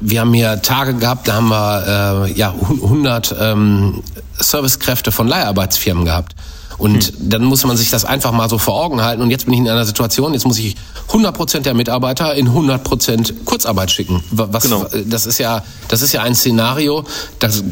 Wir 0.00 0.20
haben 0.20 0.32
hier 0.34 0.60
Tage 0.62 0.94
gehabt, 0.94 1.28
da 1.28 1.34
haben 1.34 1.48
wir 1.48 2.26
äh, 2.28 2.32
ja 2.32 2.52
100 2.52 3.34
ähm, 3.40 4.02
Servicekräfte 4.38 5.12
von 5.12 5.28
Leiharbeitsfirmen 5.28 6.04
gehabt. 6.04 6.34
Und 6.78 7.12
dann 7.18 7.44
muss 7.44 7.62
man 7.64 7.76
sich 7.76 7.90
das 7.90 8.06
einfach 8.06 8.32
mal 8.32 8.48
so 8.48 8.56
vor 8.56 8.82
Augen 8.82 9.02
halten. 9.02 9.20
Und 9.20 9.28
jetzt 9.30 9.44
bin 9.44 9.52
ich 9.52 9.60
in 9.60 9.68
einer 9.68 9.84
Situation, 9.84 10.32
jetzt 10.32 10.46
muss 10.46 10.58
ich 10.58 10.76
100% 11.10 11.60
der 11.60 11.74
Mitarbeiter 11.74 12.34
in 12.34 12.48
100% 12.48 13.44
Kurzarbeit 13.44 13.90
schicken. 13.90 14.24
Wa- 14.30 14.48
Was, 14.50 14.62
Genau. 14.62 14.86
Das 15.06 15.26
ist 15.26 15.36
ja, 15.38 15.62
das 15.88 16.00
ist 16.00 16.12
ja 16.12 16.22
ein 16.22 16.34
Szenario, 16.34 17.04
das 17.38 17.62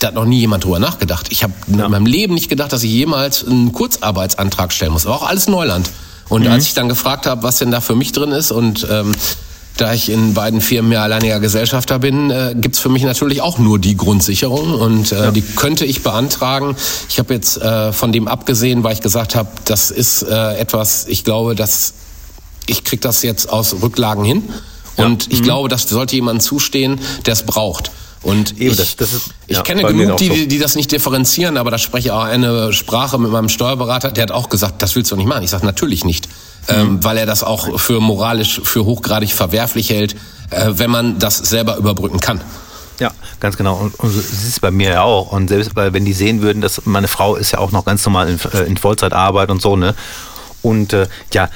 da 0.00 0.08
hat 0.08 0.14
noch 0.14 0.26
nie 0.26 0.40
jemand 0.40 0.62
drüber 0.64 0.78
nachgedacht. 0.78 1.28
Ich 1.30 1.42
habe 1.42 1.54
in 1.68 1.76
meinem 1.78 2.04
Leben 2.06 2.34
nicht 2.34 2.48
gedacht, 2.50 2.70
dass 2.72 2.82
ich 2.82 2.90
jemals 2.90 3.46
einen 3.46 3.72
Kurzarbeitsantrag 3.72 4.72
stellen 4.72 4.92
muss. 4.92 5.06
Aber 5.06 5.16
auch 5.16 5.26
alles 5.26 5.48
Neuland. 5.48 5.90
Und 6.28 6.46
als 6.46 6.66
ich 6.66 6.74
dann 6.74 6.88
gefragt 6.88 7.24
habe, 7.26 7.42
was 7.42 7.58
denn 7.58 7.70
da 7.70 7.80
für 7.80 7.94
mich 7.94 8.12
drin 8.12 8.30
ist 8.32 8.50
und 8.52 8.86
ähm, 8.90 9.12
da 9.76 9.92
ich 9.92 10.08
in 10.10 10.34
beiden 10.34 10.60
Firmen 10.60 10.90
ja 10.92 11.02
alleiniger 11.02 11.38
Gesellschafter 11.40 11.98
bin, 11.98 12.30
äh, 12.30 12.54
gibt's 12.56 12.78
für 12.78 12.88
mich 12.88 13.02
natürlich 13.02 13.42
auch 13.42 13.58
nur 13.58 13.78
die 13.78 13.96
Grundsicherung 13.96 14.72
und 14.74 15.12
äh, 15.12 15.32
die 15.32 15.42
könnte 15.42 15.84
ich 15.84 16.02
beantragen. 16.02 16.76
Ich 17.08 17.18
habe 17.18 17.34
jetzt 17.34 17.58
äh, 17.60 17.92
von 17.92 18.12
dem 18.12 18.26
abgesehen, 18.28 18.82
weil 18.84 18.94
ich 18.94 19.00
gesagt 19.00 19.34
habe, 19.34 19.48
das 19.66 19.90
ist 19.90 20.22
äh, 20.22 20.56
etwas, 20.56 21.06
ich 21.08 21.24
glaube, 21.24 21.54
dass 21.54 21.94
ich 22.66 22.84
krieg 22.84 23.00
das 23.00 23.22
jetzt 23.22 23.48
aus 23.50 23.76
Rücklagen 23.82 24.24
hin 24.24 24.42
und 24.96 25.32
ich 25.32 25.42
glaube, 25.42 25.68
das 25.68 25.82
sollte 25.88 26.16
jemand 26.16 26.42
zustehen, 26.42 26.98
der 27.26 27.34
es 27.34 27.42
braucht. 27.42 27.90
Und 28.22 28.58
Eben, 28.58 28.72
ich, 28.72 28.76
das- 28.78 28.96
das 28.96 29.12
ist- 29.12 29.30
ich 29.46 29.56
ja, 29.56 29.62
kenne 29.62 29.84
genug, 29.84 30.16
die, 30.16 30.26
so. 30.28 30.34
die, 30.46 30.58
das 30.58 30.74
nicht 30.74 30.90
differenzieren, 30.90 31.56
aber 31.58 31.70
da 31.70 31.78
spreche 31.78 32.08
ich 32.08 32.12
auch 32.12 32.24
eine 32.24 32.72
Sprache 32.72 33.18
mit 33.18 33.30
meinem 33.30 33.48
Steuerberater, 33.48 34.10
der 34.10 34.22
hat 34.22 34.32
auch 34.32 34.48
gesagt, 34.48 34.82
das 34.82 34.96
willst 34.96 35.12
du 35.12 35.16
nicht 35.16 35.26
machen. 35.28 35.44
Ich 35.44 35.50
sage 35.50 35.64
natürlich 35.66 36.04
nicht, 36.04 36.26
Mhm. 36.26 36.32
Ähm, 36.68 37.02
weil 37.02 37.18
er 37.18 37.26
das 37.26 37.42
auch 37.42 37.78
für 37.78 38.00
moralisch, 38.00 38.60
für 38.64 38.84
hochgradig 38.84 39.32
verwerflich 39.32 39.90
hält, 39.90 40.14
äh, 40.50 40.72
wenn 40.72 40.90
man 40.90 41.18
das 41.18 41.38
selber 41.38 41.76
überbrücken 41.76 42.20
kann. 42.20 42.40
Ja, 42.98 43.10
ganz 43.40 43.56
genau. 43.56 43.76
Und, 43.76 43.94
und 43.96 44.10
so 44.10 44.18
ist 44.18 44.48
es 44.48 44.60
bei 44.60 44.70
mir 44.70 44.90
ja 44.90 45.02
auch. 45.02 45.32
Und 45.32 45.48
selbst 45.48 45.76
weil, 45.76 45.92
wenn 45.92 46.04
die 46.04 46.14
sehen 46.14 46.40
würden, 46.40 46.62
dass 46.62 46.86
meine 46.86 47.08
Frau 47.08 47.36
ist 47.36 47.52
ja 47.52 47.58
auch 47.58 47.72
noch 47.72 47.84
ganz 47.84 48.04
normal 48.06 48.28
in, 48.28 48.40
äh, 48.52 48.64
in 48.64 48.76
Vollzeitarbeit 48.76 49.50
und 49.50 49.60
so, 49.60 49.76
ne? 49.76 49.94
Und 50.62 50.92
äh, 50.92 51.06
ja, 51.32 51.48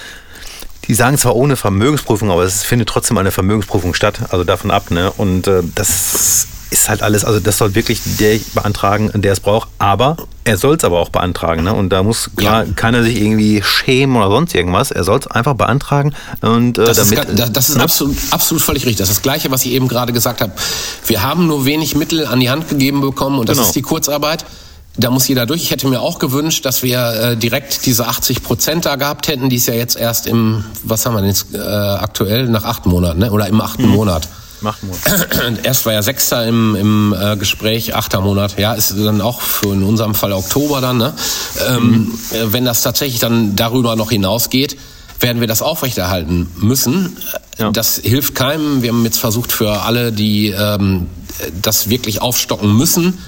die 0.87 0.95
sagen 0.95 1.19
zwar 1.19 1.37
ohne 1.37 1.57
Vermögensprüfung, 1.57 2.31
aber 2.31 2.43
es 2.43 2.63
findet 2.63 2.89
trotzdem 2.89 3.17
eine 3.19 3.31
Vermögensprüfung 3.31 3.95
statt, 3.95 4.21
also 4.31 4.45
davon 4.45 4.71
ab, 4.71 4.91
ne? 4.91 5.11
Und 5.13 5.47
äh, 5.47 5.63
das 5.75 6.47
ist 6.71 6.89
halt 6.89 7.03
alles, 7.03 7.25
also 7.25 7.41
das 7.41 7.59
soll 7.59 7.75
wirklich 7.75 8.01
der 8.19 8.39
beantragen, 8.55 9.11
der 9.15 9.33
es 9.33 9.41
braucht, 9.41 9.69
aber 9.79 10.17
er 10.45 10.57
soll 10.57 10.77
es 10.77 10.85
aber 10.85 10.99
auch 11.01 11.09
beantragen, 11.11 11.65
ne? 11.65 11.75
Und 11.75 11.91
da 11.91 12.03
muss 12.03 12.31
klar, 12.37 12.65
Ja. 12.65 12.73
keiner 12.75 13.03
sich 13.03 13.21
irgendwie 13.21 13.63
schämen 13.63 14.17
oder 14.17 14.31
sonst 14.31 14.55
irgendwas. 14.55 14.91
Er 14.91 15.05
soll 15.05 15.19
es 15.19 15.27
einfach 15.27 15.55
beantragen 15.55 16.15
und 16.43 16.79
äh, 16.79 16.85
Das 16.85 16.99
ist, 16.99 17.13
damit. 17.13 17.29
ga- 17.29 17.35
das, 17.35 17.53
das 17.53 17.69
ist 17.71 17.77
ne? 17.77 17.83
absolut, 17.83 18.17
absolut 18.31 18.63
völlig 18.63 18.85
richtig. 18.85 18.99
Das 18.99 19.09
ist 19.09 19.17
das 19.19 19.23
Gleiche, 19.23 19.51
was 19.51 19.65
ich 19.65 19.73
eben 19.73 19.89
gerade 19.89 20.13
gesagt 20.13 20.41
habe. 20.41 20.53
Wir 21.07 21.23
haben 21.23 21.47
nur 21.47 21.65
wenig 21.67 21.95
Mittel 21.97 22.25
an 22.27 22.41
die 22.41 22.51
Hand 22.51 22.69
gegeben 22.69 23.01
bekommen 23.01 23.39
und 23.39 23.49
das 23.49 23.57
Genau. 23.59 23.67
ist 23.69 23.75
die 23.75 23.83
Kurzarbeit. 23.83 24.45
Da 24.97 25.11
muss 25.11 25.29
jeder 25.29 25.47
durch. 25.47 25.63
Ich 25.63 25.71
hätte 25.71 25.87
mir 25.89 26.01
auch 26.01 26.19
gewünscht, 26.19 26.65
dass 26.67 26.83
wir 26.83 27.13
äh, 27.33 27.37
direkt 27.37 27.87
diese 27.87 28.07
80 28.09 28.43
Prozent 28.43 28.87
da 28.87 28.97
gehabt 28.97 29.29
hätten, 29.29 29.49
die 29.49 29.57
ist 29.57 29.67
ja 29.67 29.75
jetzt 29.75 29.97
erst 29.97 30.27
im, 30.27 30.65
was 30.83 31.07
haben 31.07 31.15
wir 31.15 31.21
denn 31.21 31.31
jetzt 31.31 31.47
äh, 31.55 31.59
aktuell, 31.59 32.49
nach 32.49 32.65
acht 32.65 32.87
Monaten, 32.87 33.21
ne? 33.21 33.31
oder 33.31 33.47
im 33.47 33.61
achten 33.61 33.87
Monat. 33.87 34.29
Macht 34.63 34.83
Mut. 34.83 34.97
Erst 35.63 35.87
war 35.87 35.93
ja 35.93 36.03
Sechster 36.03 36.47
im, 36.47 36.75
im 36.75 37.15
äh, 37.19 37.37
Gespräch, 37.37 37.95
achter 37.95 38.21
Monat. 38.21 38.59
Ja, 38.59 38.75
ist 38.75 38.95
dann 38.99 39.21
auch 39.21 39.41
für 39.41 39.73
in 39.73 39.83
unserem 39.83 40.15
Fall 40.15 40.33
Oktober 40.33 40.81
dann. 40.81 40.99
Ne? 40.99 41.15
Ähm, 41.69 42.13
äh, 42.33 42.53
wenn 42.53 42.65
das 42.65 42.83
tatsächlich 42.83 43.21
dann 43.21 43.57
darüber 43.57 43.97
noch 43.97 44.11
hinausgeht, 44.11 44.77
werden 45.21 45.41
wir 45.41 45.49
das 45.49 45.63
aufrechterhalten 45.63 46.49
müssen. 46.57 47.17
Ja. 47.59 47.71
Das 47.71 48.01
hilft 48.03 48.35
keinem. 48.35 48.83
Wir 48.83 48.91
haben 48.91 49.05
jetzt 49.05 49.19
versucht 49.19 49.53
für 49.53 49.83
alle, 49.83 50.13
die 50.13 50.49
ähm, 50.49 51.07
das 51.61 51.89
wirklich 51.89 52.23
aufstocken 52.23 52.75
müssen, 52.75 53.19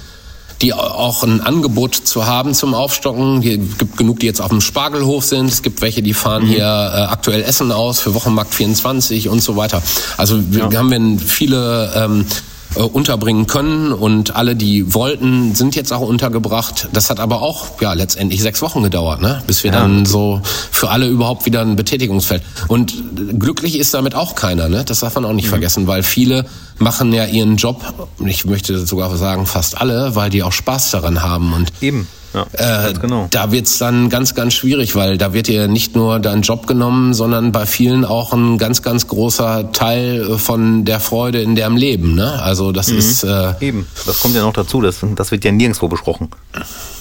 die 0.63 0.73
auch 0.73 1.23
ein 1.23 1.41
Angebot 1.41 1.93
zu 1.93 2.25
haben 2.25 2.53
zum 2.53 2.73
Aufstocken. 2.73 3.41
Hier 3.41 3.57
gibt 3.57 3.97
genug, 3.97 4.21
die 4.21 4.25
jetzt 4.25 4.41
auf 4.41 4.47
dem 4.47 4.61
Spargelhof 4.61 5.25
sind. 5.25 5.47
Es 5.47 5.61
gibt 5.61 5.81
welche, 5.81 6.01
die 6.01 6.13
fahren 6.13 6.45
hier 6.45 6.63
äh, 6.63 7.11
aktuell 7.11 7.43
Essen 7.43 7.71
aus 7.73 7.99
für 7.99 8.13
Wochenmarkt 8.13 8.55
24 8.55 9.27
und 9.27 9.41
so 9.41 9.57
weiter. 9.57 9.83
Also 10.15 10.39
wir 10.49 10.77
haben 10.77 10.89
wir 10.89 11.19
viele 11.19 11.91
ähm, 11.95 12.25
äh, 12.75 12.81
unterbringen 12.81 13.47
können 13.47 13.91
und 13.91 14.35
alle, 14.35 14.55
die 14.55 14.93
wollten, 14.93 15.55
sind 15.55 15.75
jetzt 15.75 15.91
auch 15.93 16.01
untergebracht. 16.01 16.89
Das 16.93 17.09
hat 17.09 17.19
aber 17.19 17.41
auch 17.41 17.81
ja 17.81 17.93
letztendlich 17.93 18.41
sechs 18.41 18.61
Wochen 18.61 18.83
gedauert, 18.83 19.21
ne? 19.21 19.43
bis 19.47 19.63
wir 19.63 19.71
dann 19.71 20.05
so 20.05 20.41
für 20.43 20.89
alle 20.89 21.07
überhaupt 21.07 21.45
wieder 21.45 21.61
ein 21.61 21.75
Betätigungsfeld. 21.75 22.43
Und 22.67 22.93
glücklich 23.39 23.77
ist 23.77 23.93
damit 23.93 24.15
auch 24.15 24.35
keiner, 24.35 24.69
ne? 24.69 24.83
Das 24.83 24.99
darf 24.99 25.15
man 25.15 25.25
auch 25.25 25.33
nicht 25.33 25.49
vergessen, 25.49 25.87
weil 25.87 26.03
viele 26.03 26.45
machen 26.79 27.13
ja 27.13 27.25
ihren 27.25 27.57
Job, 27.57 27.81
ich 28.25 28.45
möchte 28.45 28.85
sogar 28.85 29.15
sagen 29.17 29.45
fast 29.45 29.79
alle, 29.79 30.15
weil 30.15 30.29
die 30.29 30.43
auch 30.43 30.51
Spaß 30.51 30.91
daran 30.91 31.21
haben 31.21 31.53
und 31.53 31.71
Eben. 31.81 32.07
Ja, 32.33 32.45
äh, 32.53 32.85
ganz 32.87 32.99
genau. 32.99 33.27
da 33.29 33.51
wird's 33.51 33.77
dann 33.77 34.09
ganz, 34.09 34.33
ganz 34.33 34.53
schwierig, 34.55 34.95
weil 34.95 35.17
da 35.17 35.33
wird 35.33 35.47
dir 35.47 35.67
nicht 35.67 35.95
nur 35.95 36.19
dein 36.19 36.41
Job 36.41 36.65
genommen, 36.65 37.13
sondern 37.13 37.51
bei 37.51 37.65
vielen 37.67 38.05
auch 38.05 38.33
ein 38.33 38.57
ganz, 38.57 38.81
ganz 38.81 39.07
großer 39.07 39.71
Teil 39.71 40.21
äh, 40.29 40.37
von 40.37 40.83
der 40.85 40.99
Freude 40.99 41.41
in 41.41 41.55
deren 41.55 41.77
Leben. 41.77 42.15
Ne? 42.15 42.41
Also 42.41 42.71
das 42.71 42.89
ist 42.89 43.23
äh, 43.23 43.53
Eben, 43.59 43.87
das 44.05 44.19
kommt 44.19 44.35
ja 44.35 44.41
noch 44.41 44.53
dazu, 44.53 44.81
das, 44.81 44.97
das 45.15 45.29
wird 45.31 45.45
ja 45.45 45.51
nirgendwo 45.51 45.87
besprochen. 45.87 46.29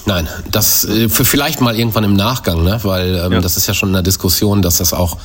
nein, 0.05 0.29
das 0.51 0.85
äh, 0.85 1.09
für 1.09 1.25
vielleicht 1.25 1.61
mal 1.61 1.79
irgendwann 1.79 2.05
im 2.05 2.15
Nachgang, 2.15 2.63
ne? 2.63 2.79
weil 2.83 3.15
ähm, 3.25 3.33
Ja. 3.33 3.41
das 3.41 3.57
ist 3.57 3.67
ja 3.67 3.75
schon 3.75 3.89
in 3.91 3.95
der 3.95 4.03
Diskussion, 4.03 4.61
dass 4.61 4.77
das 4.79 4.93
auch 4.93 5.17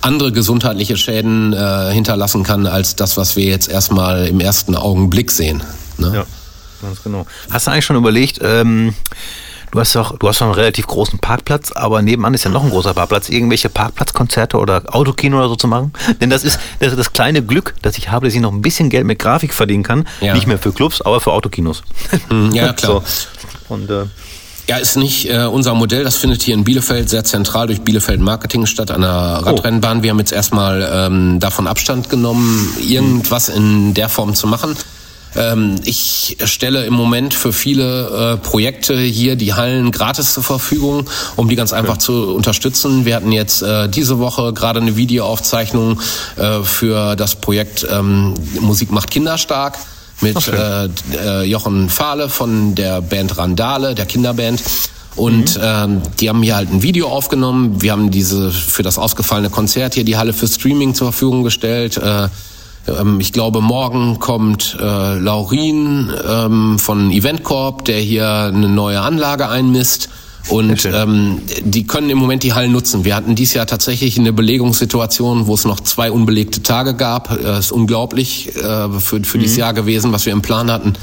andere 0.00 0.32
gesundheitliche 0.32 0.96
Schäden 0.96 1.52
äh, 1.52 1.90
hinterlassen 1.92 2.42
kann 2.44 2.66
als 2.66 2.96
das, 2.96 3.18
was 3.18 3.36
wir 3.36 3.44
jetzt 3.44 3.68
erstmal 3.68 4.26
im 4.28 4.40
ersten 4.40 4.74
Augenblick 4.74 5.30
sehen. 5.30 5.62
Ne? 5.98 6.12
Ja, 6.14 6.24
ganz 6.80 7.02
genau. 7.02 7.26
Hast 7.50 7.66
du 7.66 7.72
eigentlich 7.72 7.84
schon 7.84 7.96
überlegt, 7.96 8.38
ähm, 8.42 8.94
du 9.72 9.80
hast 9.80 9.94
doch, 9.94 10.18
du 10.18 10.28
hast 10.28 10.40
doch 10.40 10.46
einen 10.46 10.54
relativ 10.54 10.86
großen 10.86 11.18
Parkplatz, 11.18 11.72
aber 11.72 12.02
nebenan 12.02 12.34
ist 12.34 12.44
ja 12.44 12.50
noch 12.50 12.64
ein 12.64 12.70
großer 12.70 12.94
Parkplatz, 12.94 13.28
irgendwelche 13.28 13.68
Parkplatzkonzerte 13.68 14.58
oder 14.58 14.82
Autokino 14.94 15.38
oder 15.38 15.48
so 15.48 15.56
zu 15.56 15.68
machen? 15.68 15.92
Denn 16.20 16.30
das 16.30 16.44
ist 16.44 16.58
das, 16.78 16.92
ist 16.92 16.98
das 16.98 17.12
kleine 17.12 17.42
Glück, 17.42 17.74
das 17.82 17.98
ich 17.98 18.10
habe, 18.10 18.26
dass 18.26 18.34
ich 18.34 18.40
noch 18.40 18.52
ein 18.52 18.62
bisschen 18.62 18.90
Geld 18.90 19.06
mit 19.06 19.18
Grafik 19.18 19.54
verdienen 19.54 19.82
kann. 19.82 20.06
Ja. 20.20 20.34
Nicht 20.34 20.46
mehr 20.46 20.58
für 20.58 20.72
Clubs, 20.72 21.00
aber 21.02 21.20
für 21.20 21.32
Autokinos. 21.32 21.82
ja, 22.52 22.72
klar. 22.72 23.02
So. 23.04 23.74
Und 23.74 23.90
äh, 23.90 24.04
Ja, 24.68 24.76
ist 24.76 24.96
nicht 24.96 25.28
äh, 25.30 25.44
unser 25.44 25.74
Modell. 25.74 26.04
Das 26.04 26.16
findet 26.16 26.42
hier 26.42 26.54
in 26.54 26.64
Bielefeld 26.64 27.08
sehr 27.08 27.24
zentral 27.24 27.66
durch 27.68 27.80
Bielefeld 27.82 28.20
Marketing 28.20 28.66
statt, 28.66 28.90
an 28.90 29.02
der 29.02 29.10
Radrennbahn. 29.10 30.02
Wir 30.02 30.10
haben 30.10 30.18
jetzt 30.18 30.32
erstmal 30.32 30.88
ähm, 30.92 31.40
davon 31.40 31.66
Abstand 31.66 32.08
genommen, 32.08 32.72
irgendwas 32.80 33.48
in 33.48 33.94
der 33.94 34.08
Form 34.08 34.34
zu 34.34 34.46
machen. 34.46 34.76
Ähm, 35.36 35.76
ich 35.84 36.36
stelle 36.44 36.84
im 36.84 36.94
Moment 36.94 37.34
für 37.34 37.52
viele 37.52 38.34
äh, 38.34 38.36
Projekte 38.36 38.98
hier 38.98 39.36
die 39.36 39.54
Hallen 39.54 39.90
gratis 39.90 40.34
zur 40.34 40.42
Verfügung, 40.42 41.08
um 41.36 41.48
die 41.48 41.56
ganz 41.56 41.72
einfach 41.72 41.98
zu 41.98 42.34
unterstützen. 42.34 43.04
Wir 43.04 43.16
hatten 43.16 43.32
jetzt 43.32 43.62
äh, 43.62 43.88
diese 43.88 44.18
Woche 44.18 44.52
gerade 44.52 44.80
eine 44.80 44.96
Videoaufzeichnung 44.96 46.00
äh, 46.36 46.62
für 46.62 47.16
das 47.16 47.36
Projekt 47.36 47.86
ähm, 47.90 48.34
Musik 48.60 48.90
macht 48.90 49.10
Kinder 49.10 49.38
stark 49.38 49.78
mit 50.20 50.48
äh, 50.48 51.42
Jochen 51.44 51.88
Fahle 51.88 52.28
von 52.28 52.74
der 52.74 53.00
Band 53.00 53.38
Randale, 53.38 53.94
der 53.94 54.06
Kinderband. 54.06 54.62
Und 55.16 55.58
ähm, 55.62 56.02
die 56.20 56.28
haben 56.28 56.42
hier 56.42 56.56
halt 56.56 56.70
ein 56.70 56.82
Video 56.82 57.08
aufgenommen. 57.08 57.82
Wir 57.82 57.92
haben 57.92 58.10
diese 58.10 58.50
für 58.50 58.82
das 58.82 58.96
ausgefallene 58.96 59.50
Konzert 59.50 59.94
hier 59.94 60.04
die 60.04 60.16
Halle 60.16 60.32
für 60.32 60.46
Streaming 60.46 60.94
zur 60.94 61.12
Verfügung 61.12 61.42
gestellt. 61.42 61.96
Äh, 61.96 62.28
ähm, 62.98 63.20
ich 63.20 63.32
glaube, 63.32 63.60
morgen 63.60 64.18
kommt 64.18 64.76
äh, 64.80 65.18
Laurin 65.18 66.10
ähm, 66.28 66.78
von 66.78 67.10
Eventcorp, 67.10 67.84
der 67.84 67.98
hier 67.98 68.28
eine 68.28 68.68
neue 68.68 69.00
Anlage 69.00 69.48
einmisst. 69.48 70.08
Und 70.48 70.84
ähm, 70.86 71.42
die 71.62 71.86
können 71.86 72.08
im 72.10 72.18
Moment 72.18 72.42
die 72.42 72.54
Hallen 72.54 72.72
nutzen. 72.72 73.04
Wir 73.04 73.14
hatten 73.14 73.34
dieses 73.34 73.54
Jahr 73.54 73.66
tatsächlich 73.66 74.18
eine 74.18 74.32
Belegungssituation, 74.32 75.46
wo 75.46 75.54
es 75.54 75.64
noch 75.64 75.80
zwei 75.80 76.10
unbelegte 76.10 76.62
Tage 76.62 76.94
gab. 76.94 77.30
Äh, 77.30 77.58
ist 77.58 77.72
unglaublich 77.72 78.56
äh, 78.56 78.88
für, 79.00 79.22
für 79.22 79.38
dieses 79.38 79.56
Jahr 79.56 79.74
gewesen, 79.74 80.12
was 80.12 80.26
wir 80.26 80.32
im 80.32 80.42
Plan 80.42 80.70
hatten. 80.70 80.94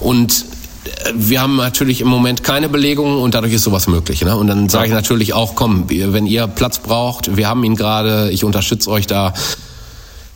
Und 0.00 0.44
äh, 0.84 1.12
wir 1.14 1.40
haben 1.42 1.56
natürlich 1.56 2.00
im 2.00 2.08
Moment 2.08 2.44
keine 2.44 2.68
Belegung 2.68 3.20
und 3.20 3.34
dadurch 3.34 3.52
ist 3.52 3.64
sowas 3.64 3.88
möglich. 3.88 4.24
Ne? 4.24 4.36
Und 4.36 4.46
dann 4.46 4.68
sage 4.68 4.86
ich 4.86 4.92
natürlich 4.92 5.34
auch, 5.34 5.54
komm, 5.54 5.86
wenn 5.88 6.26
ihr 6.26 6.46
Platz 6.46 6.78
braucht, 6.78 7.36
wir 7.36 7.48
haben 7.48 7.64
ihn 7.64 7.74
gerade, 7.74 8.30
ich 8.30 8.44
unterstütze 8.44 8.90
euch 8.90 9.06
da. 9.06 9.34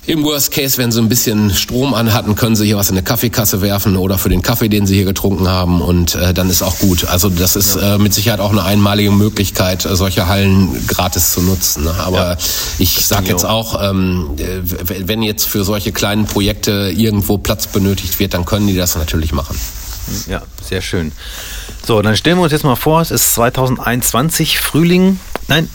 Im 0.04 0.24
Worst 0.24 0.50
Case, 0.50 0.78
wenn 0.78 0.90
sie 0.90 1.00
ein 1.00 1.08
bisschen 1.08 1.50
Strom 1.54 1.94
anhatten, 1.94 2.34
können 2.34 2.56
sie 2.56 2.66
hier 2.66 2.76
was 2.76 2.90
in 2.90 2.96
eine 2.96 3.04
Kaffeekasse 3.04 3.62
werfen 3.62 3.96
oder 3.96 4.18
für 4.18 4.28
den 4.28 4.42
Kaffee, 4.42 4.68
den 4.68 4.84
sie 4.84 4.96
hier 4.96 5.04
getrunken 5.04 5.46
haben 5.46 5.80
und 5.80 6.16
äh, 6.16 6.34
dann 6.34 6.50
ist 6.50 6.62
auch 6.62 6.76
gut. 6.80 7.04
Also 7.06 7.28
das 7.30 7.54
ist 7.54 7.76
äh, 7.76 7.98
mit 7.98 8.12
Sicherheit 8.12 8.40
auch 8.40 8.50
eine 8.50 8.64
einmalige 8.64 9.12
Möglichkeit, 9.12 9.84
äh, 9.84 9.94
solche 9.94 10.26
Hallen 10.26 10.84
gratis 10.88 11.32
zu 11.32 11.40
nutzen. 11.40 11.84
Ne? 11.84 11.94
Aber 12.00 12.32
Ja. 12.32 12.36
ich 12.80 13.06
sage 13.06 13.28
jetzt 13.28 13.44
auch, 13.44 13.80
ähm, 13.80 14.30
äh, 14.38 15.06
wenn 15.06 15.22
jetzt 15.22 15.44
für 15.46 15.62
solche 15.62 15.92
kleinen 15.92 16.26
Projekte 16.26 16.92
irgendwo 16.92 17.38
Platz 17.38 17.68
benötigt 17.68 18.18
wird, 18.18 18.34
dann 18.34 18.44
können 18.44 18.66
die 18.66 18.76
das 18.76 18.96
natürlich 18.96 19.32
machen. 19.32 19.56
Ja, 20.26 20.42
sehr 20.68 20.82
schön. 20.82 21.12
So, 21.86 22.02
dann 22.02 22.16
stellen 22.16 22.38
wir 22.38 22.42
uns 22.42 22.52
jetzt 22.52 22.64
mal 22.64 22.74
vor, 22.74 23.00
es 23.02 23.12
ist 23.12 23.34
2021, 23.34 24.58
Frühling. 24.58 25.20
Nein, 25.46 25.68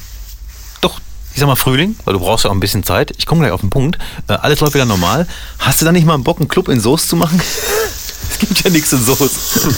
ich 1.38 1.41
sag 1.41 1.45
mal 1.47 1.55
Frühling, 1.55 1.95
weil 2.03 2.15
du 2.15 2.19
brauchst 2.19 2.45
ja 2.45 2.49
auch 2.49 2.55
ein 2.55 2.59
bisschen 2.59 2.84
Zeit. 2.84 3.14
Ich 3.19 3.27
komme 3.27 3.41
gleich 3.41 3.51
auf 3.51 3.61
den 3.61 3.69
Punkt. 3.69 3.99
Äh, 4.27 4.34
alles 4.34 4.59
läuft 4.59 4.73
wieder 4.73 4.85
normal. 4.85 5.27
Hast 5.59 5.80
du 5.80 5.85
da 5.85 5.91
nicht 5.91 6.07
mal 6.07 6.15
einen 6.15 6.23
Bock, 6.23 6.39
einen 6.39 6.47
Club 6.47 6.68
in 6.68 6.80
Soest 6.80 7.09
zu 7.09 7.15
machen? 7.15 7.39
Es 8.30 8.39
gibt 8.39 8.61
ja 8.64 8.69
nichts 8.69 8.91
in 8.91 9.01
Soest. 9.01 9.38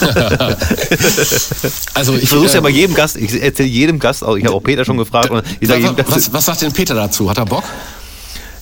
Also 1.94 2.14
Ich 2.14 2.24
ich, 2.24 2.28
versuche 2.30 2.52
ja 2.52 2.58
äh, 2.58 2.62
bei 2.62 2.70
jedem 2.70 2.94
Gast, 2.94 3.16
ich 3.16 3.40
erzähle 3.40 3.68
jedem 3.68 3.98
Gast, 3.98 4.24
auch 4.24 4.36
ich 4.36 4.44
habe 4.44 4.56
auch 4.56 4.60
Peter 4.60 4.84
schon 4.84 4.96
gefragt, 4.96 5.30
und 5.30 5.44
ich 5.60 5.68
jedem 5.68 5.84
was, 5.84 5.96
Gast, 5.96 6.10
was, 6.10 6.32
was 6.32 6.44
sagt 6.46 6.62
denn 6.62 6.72
Peter 6.72 6.94
dazu? 6.94 7.30
Hat 7.30 7.38
er 7.38 7.44
Bock? 7.44 7.64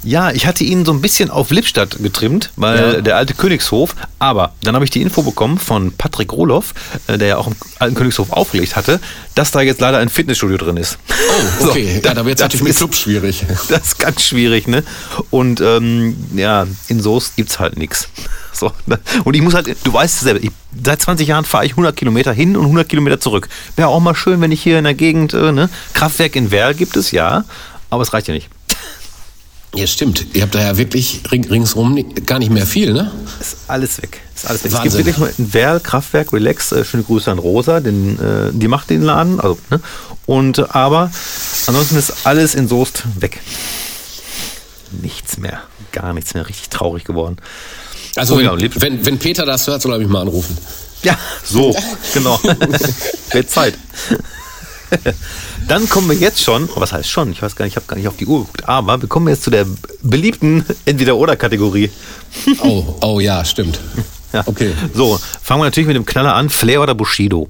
Ja, 0.05 0.31
ich 0.31 0.47
hatte 0.47 0.63
ihn 0.65 0.85
so 0.85 0.93
ein 0.93 1.01
bisschen 1.01 1.31
auf 1.31 1.51
Lippstadt 1.51 1.97
getrimmt, 2.03 2.51
weil 2.57 2.95
Ja. 2.95 3.01
der 3.01 3.17
alte 3.17 3.35
Königshof, 3.35 3.97
aber 4.19 4.53
dann 4.63 4.75
habe 4.75 4.85
ich 4.85 4.91
die 4.91 5.03
Info 5.03 5.23
bekommen 5.23 5.59
von 5.59 5.93
Patrick 5.93 6.33
Roloff, 6.33 6.73
äh, 7.09 7.19
der 7.19 7.29
ja 7.29 7.37
auch 7.37 7.49
im 7.49 7.57
alten 7.81 7.95
Königshof 7.97 8.31
aufgelegt 8.33 8.77
hatte, 8.77 9.01
dass 9.35 9.51
da 9.51 9.61
jetzt 9.61 9.81
leider 9.81 9.99
ein 9.99 10.09
Fitnessstudio 10.09 10.57
drin 10.57 10.77
ist. 10.77 10.99
Oh, 11.11 11.67
okay. 11.69 12.01
So, 12.03 12.09
ja, 12.09 12.15
da 12.15 12.25
wird 12.25 12.39
es 12.39 12.43
natürlich 12.43 12.65
mit 12.65 12.77
Club 12.77 12.95
schwierig. 12.95 13.45
Das 13.69 13.83
ist 13.89 13.99
ganz 13.99 14.23
schwierig, 14.23 14.69
ne? 14.69 14.85
Und 15.31 15.61
ähm, 15.61 16.17
ja, 16.35 16.67
in 16.89 17.01
Soest 17.01 17.37
gibt's 17.37 17.59
halt 17.59 17.77
nichts. 17.77 18.09
So, 18.51 18.73
ne? 18.87 18.99
Und 19.23 19.35
ich 19.37 19.43
muss 19.43 19.55
halt, 19.55 19.69
du 19.85 19.93
weißt 19.93 20.17
es 20.17 20.21
selber, 20.23 20.43
ich, 20.43 20.51
seit 20.85 21.01
20 21.01 21.29
Jahren 21.29 21.45
fahre 21.45 21.65
ich 21.65 21.73
100 21.73 21.95
Kilometer 21.97 22.33
hin 22.33 22.57
und 22.57 22.65
100 22.65 22.89
Kilometer 22.89 23.21
zurück. 23.21 23.49
Wäre 23.77 23.87
auch 23.87 24.01
mal 24.01 24.17
schön, 24.17 24.41
wenn 24.41 24.51
ich 24.51 24.61
hier 24.61 24.79
in 24.79 24.85
der 24.85 24.95
Gegend, 24.95 25.33
äh, 25.33 25.53
ne? 25.53 25.69
Kraftwerk 25.93 26.35
in 26.35 26.51
Werl 26.51 26.75
gibt 26.75 26.97
es, 26.97 27.13
ja, 27.13 27.45
aber 27.89 28.03
es 28.03 28.13
reicht 28.13 28.27
ja 28.27 28.35
nicht. 28.35 28.49
Ja, 29.75 29.87
stimmt. 29.87 30.27
Ihr 30.35 30.43
habt 30.43 30.55
da 30.55 30.61
ja 30.61 30.77
wirklich 30.79 31.21
ring, 31.31 31.45
ringsrum 31.49 32.03
gar 32.25 32.39
nicht 32.39 32.51
mehr 32.51 32.67
viel, 32.67 32.93
ne? 32.93 33.11
Ist 33.41 33.57
alles 33.69 34.01
weg. 34.03 34.21
Ist 34.35 34.47
alles 34.47 34.65
weg. 34.65 34.73
Wahnsinn. 34.73 34.89
Es 34.89 34.97
gibt 34.97 35.07
wirklich 35.07 35.19
nur 35.19 35.31
in 35.39 35.53
Werl, 35.55 35.81
Kraftwerk, 35.81 36.33
Relax, 36.33 36.73
äh, 36.73 36.85
schöne 36.85 37.03
Grüße 37.03 37.31
an 37.31 37.39
Rosa, 37.39 37.81
den, 37.81 38.19
äh, 38.19 38.51
die 38.53 38.67
macht 38.67 38.89
den 38.91 39.03
Laden, 39.03 39.39
also, 39.41 39.59
ne? 39.71 39.81
Und, 40.27 40.59
äh, 40.59 40.65
aber 40.71 41.11
ansonsten 41.67 41.97
ist 41.97 42.27
alles 42.27 42.55
in 42.55 42.67
Soest 42.67 43.05
weg. 43.21 43.41
Nichts 45.03 45.37
mehr. 45.39 45.61
Gar 45.93 46.13
nichts 46.15 46.33
mehr. 46.35 46.49
Richtig 46.49 46.71
traurig 46.71 47.05
geworden. 47.05 47.37
Also, 48.17 48.35
Oh 48.35 48.39
wenn, 48.39 48.45
ja, 48.47 48.55
lieb- 48.55 48.81
wenn, 48.81 49.05
wenn 49.05 49.19
Peter 49.19 49.45
das 49.45 49.67
hört, 49.67 49.83
soll 49.83 49.93
er 49.93 49.99
mich 49.99 50.09
mal 50.09 50.23
anrufen. 50.23 50.57
Ja, 51.03 51.17
so, 51.45 51.77
genau. 52.15 52.41
Wird 53.33 53.51
Zeit. 53.51 53.75
Dann 55.69 55.89
kommen 55.89 56.09
wir 56.09 56.17
jetzt 56.17 56.43
schon, 56.43 56.69
oh, 56.75 56.81
was 56.81 56.93
heißt 56.93 57.09
schon? 57.09 57.33
Ich 57.33 57.43
weiß 57.43 57.57
gar 57.57 57.65
nicht, 57.65 57.73
ich 57.73 57.77
habe 57.77 57.87
gar 57.87 57.97
nicht 57.97 58.09
auf 58.09 58.17
die 58.17 58.27
Uhr 58.27 58.41
geguckt, 58.41 58.69
aber 58.69 59.01
wir 59.01 59.09
kommen 59.09 59.29
jetzt 59.29 59.43
zu 59.43 59.51
der 59.51 59.67
beliebten 60.03 60.65
Entweder-Oder-Kategorie. 60.85 61.91
Oh, 62.63 62.97
oh 63.03 63.21
ja, 63.21 63.45
stimmt. 63.45 63.81
Ja. 64.31 64.43
Okay. 64.45 64.75
So, 64.93 65.19
fangen 65.41 65.63
wir 65.63 65.65
natürlich 65.65 65.87
mit 65.87 65.97
dem 65.97 66.05
Knaller 66.05 66.35
an. 66.35 66.51
Flair 66.51 66.83
oder 66.83 66.95
Bushido? 66.95 67.49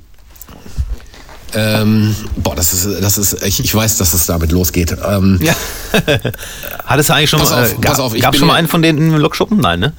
Ähm, 1.54 2.14
boah, 2.36 2.54
das 2.54 2.72
ist, 2.72 3.02
das 3.02 3.16
ist, 3.18 3.42
ich, 3.44 3.60
ich 3.64 3.74
weiß, 3.74 3.96
dass 3.98 4.12
es 4.14 4.26
damit 4.26 4.52
losgeht. 4.52 4.94
Ähm, 5.06 5.38
Ja. 5.42 5.54
Hattest 6.84 7.08
du 7.08 7.14
eigentlich 7.14 7.30
schon 7.30 7.40
Pass 7.40 7.50
mal, 7.50 7.62
auf, 7.64 7.70
äh, 7.70 7.74
pass 7.74 7.96
gab, 7.96 7.98
auf, 8.00 8.14
ich 8.14 8.22
bin 8.22 8.32
schon 8.34 8.46
mal 8.48 8.54
ja- 8.54 8.58
einen 8.58 8.68
von 8.68 8.82
denen 8.82 8.98
im 8.98 9.18
Lokschuppen? 9.18 9.58
Nein, 9.58 9.80
ne? 9.80 9.92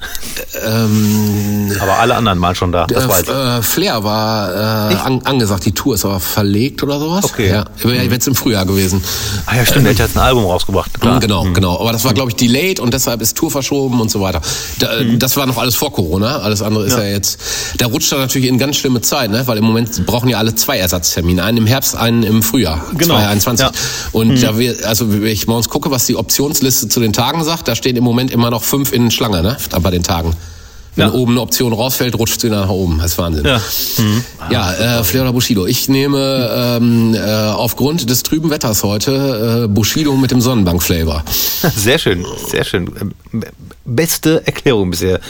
ähm, 0.66 1.72
Aber 1.80 1.98
alle 1.98 2.14
anderen 2.16 2.40
waren 2.40 2.54
schon 2.54 2.72
da, 2.72 2.86
das 2.86 3.04
äh, 3.04 3.22
ich. 3.22 3.28
äh, 3.28 3.62
Flair 3.62 4.04
war 4.04 4.90
äh, 4.90 4.94
an, 4.96 5.22
angesagt, 5.24 5.64
die 5.66 5.72
Tour 5.72 5.94
ist 5.94 6.04
aber 6.04 6.20
verlegt 6.20 6.82
oder 6.82 6.98
sowas. 6.98 7.24
Okay. 7.24 7.50
Ja, 7.50 7.64
wäre 7.82 8.04
jetzt 8.04 8.26
im 8.28 8.34
Frühjahr 8.34 8.66
gewesen. 8.66 9.02
Ah 9.46 9.56
ja, 9.56 9.64
stimmt, 9.66 9.86
der 9.86 9.92
hat 9.92 9.98
jetzt 9.98 10.16
ein 10.16 10.20
Album 10.22 10.44
rausgebracht. 10.44 11.00
Klar. 11.00 11.20
Genau, 11.20 11.44
genau. 11.52 11.80
Aber 11.80 11.92
das 11.92 12.04
war, 12.04 12.14
glaube 12.14 12.30
ich, 12.30 12.36
delayed 12.36 12.80
und 12.80 12.92
deshalb 12.94 13.20
ist 13.22 13.36
Tour 13.36 13.50
verschoben 13.50 14.00
und 14.00 14.10
so 14.10 14.20
weiter. 14.20 14.40
Da, 14.78 14.88
Mhm. 15.00 15.18
Das 15.18 15.36
war 15.36 15.46
noch 15.46 15.56
alles 15.56 15.76
vor 15.76 15.92
Corona. 15.92 16.38
Alles 16.40 16.62
andere 16.62 16.84
ist 16.84 16.96
ja, 16.96 17.04
jetzt. 17.04 17.38
Da 17.78 17.86
rutscht 17.86 18.12
er 18.12 18.18
natürlich 18.18 18.48
in 18.48 18.58
ganz 18.58 18.76
schlimme 18.76 19.00
Zeit, 19.00 19.30
ne? 19.30 19.46
Weil 19.46 19.56
im 19.58 19.64
Moment 19.64 20.04
brauchen 20.04 20.28
ja 20.28 20.38
alle 20.38 20.54
zwei 20.54 20.78
Ersatztermine. 20.78 21.39
Einen 21.40 21.58
im 21.58 21.66
Herbst, 21.66 21.96
einen 21.96 22.22
im 22.22 22.42
Frühjahr. 22.42 22.84
Genau. 22.92 23.14
2021. 23.14 23.66
Ja. 23.66 23.72
Und 24.12 24.42
da 24.42 24.58
wir, 24.58 24.76
also 24.86 25.12
wenn 25.12 25.24
ich 25.26 25.46
uns 25.48 25.68
gucke, 25.68 25.90
was 25.90 26.06
die 26.06 26.16
Optionsliste 26.16 26.88
zu 26.88 27.00
den 27.00 27.12
Tagen 27.12 27.42
sagt, 27.44 27.68
da 27.68 27.74
stehen 27.74 27.96
im 27.96 28.04
Moment 28.04 28.30
immer 28.30 28.50
noch 28.50 28.62
fünf 28.62 28.92
in 28.92 29.10
Schlange, 29.10 29.42
ne? 29.42 29.56
Bei 29.82 29.90
den 29.90 30.02
Tagen. 30.02 30.34
Wenn 30.96 31.06
Ja. 31.06 31.12
oben 31.14 31.32
eine 31.32 31.40
Option 31.40 31.72
rausfällt, 31.72 32.18
rutscht 32.18 32.40
sie 32.40 32.50
nach 32.50 32.68
oben. 32.68 32.98
Das 32.98 33.12
ist 33.12 33.18
Wahnsinn. 33.18 33.44
Ja. 33.46 33.60
Mhm. 33.98 34.24
Ja, 34.50 34.98
äh, 34.98 35.04
Flair 35.04 35.22
oder 35.22 35.32
Bushido. 35.32 35.64
Ich 35.66 35.88
nehme 35.88 36.50
ähm, 36.52 37.14
äh, 37.14 37.20
aufgrund 37.20 38.10
des 38.10 38.24
trüben 38.24 38.50
Wetters 38.50 38.82
heute 38.82 39.66
äh, 39.66 39.68
Bushido 39.68 40.16
mit 40.16 40.32
dem 40.32 40.40
Sonnenbank-Flavor. 40.40 41.22
Sehr 41.76 41.98
schön, 42.00 42.26
sehr 42.50 42.64
schön. 42.64 42.90
Ähm, 43.00 43.12
Beste 43.84 44.42
Erklärung 44.46 44.90
bisher. 44.90 45.20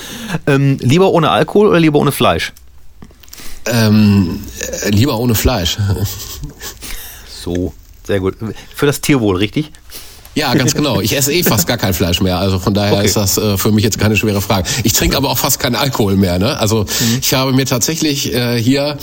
Ähm, 0.46 0.78
lieber 0.80 1.10
ohne 1.12 1.30
Alkohol 1.30 1.68
oder 1.68 1.80
lieber 1.80 1.98
ohne 1.98 2.12
Fleisch? 2.12 2.52
Ähm, 3.66 4.40
äh, 4.84 4.90
lieber 4.90 5.18
ohne 5.18 5.34
Fleisch. 5.34 5.78
So, 7.42 7.72
sehr 8.06 8.20
gut. 8.20 8.36
Für 8.74 8.84
das 8.84 9.00
Tierwohl, 9.00 9.36
richtig? 9.36 9.72
Ja, 10.34 10.52
ganz 10.54 10.74
genau. 10.74 11.00
Ich 11.00 11.16
esse 11.16 11.32
eh 11.32 11.42
fast 11.42 11.66
gar 11.66 11.78
kein 11.78 11.94
Fleisch 11.94 12.20
mehr. 12.20 12.38
Also 12.38 12.58
von 12.58 12.74
daher 12.74 12.98
Okay. 12.98 13.06
ist 13.06 13.16
das 13.16 13.38
äh, 13.38 13.56
für 13.56 13.72
mich 13.72 13.82
jetzt 13.82 13.98
keine 13.98 14.14
schwere 14.16 14.42
Frage. 14.42 14.68
Ich 14.84 14.92
trinke 14.92 15.16
aber 15.16 15.30
auch 15.30 15.38
fast 15.38 15.58
keinen 15.58 15.74
Alkohol 15.74 16.16
mehr. 16.16 16.38
Ne? 16.38 16.58
Also 16.58 16.84
ich 17.20 17.32
habe 17.32 17.52
mir 17.54 17.64
tatsächlich 17.64 18.32
äh, 18.34 18.62
hier 18.62 18.98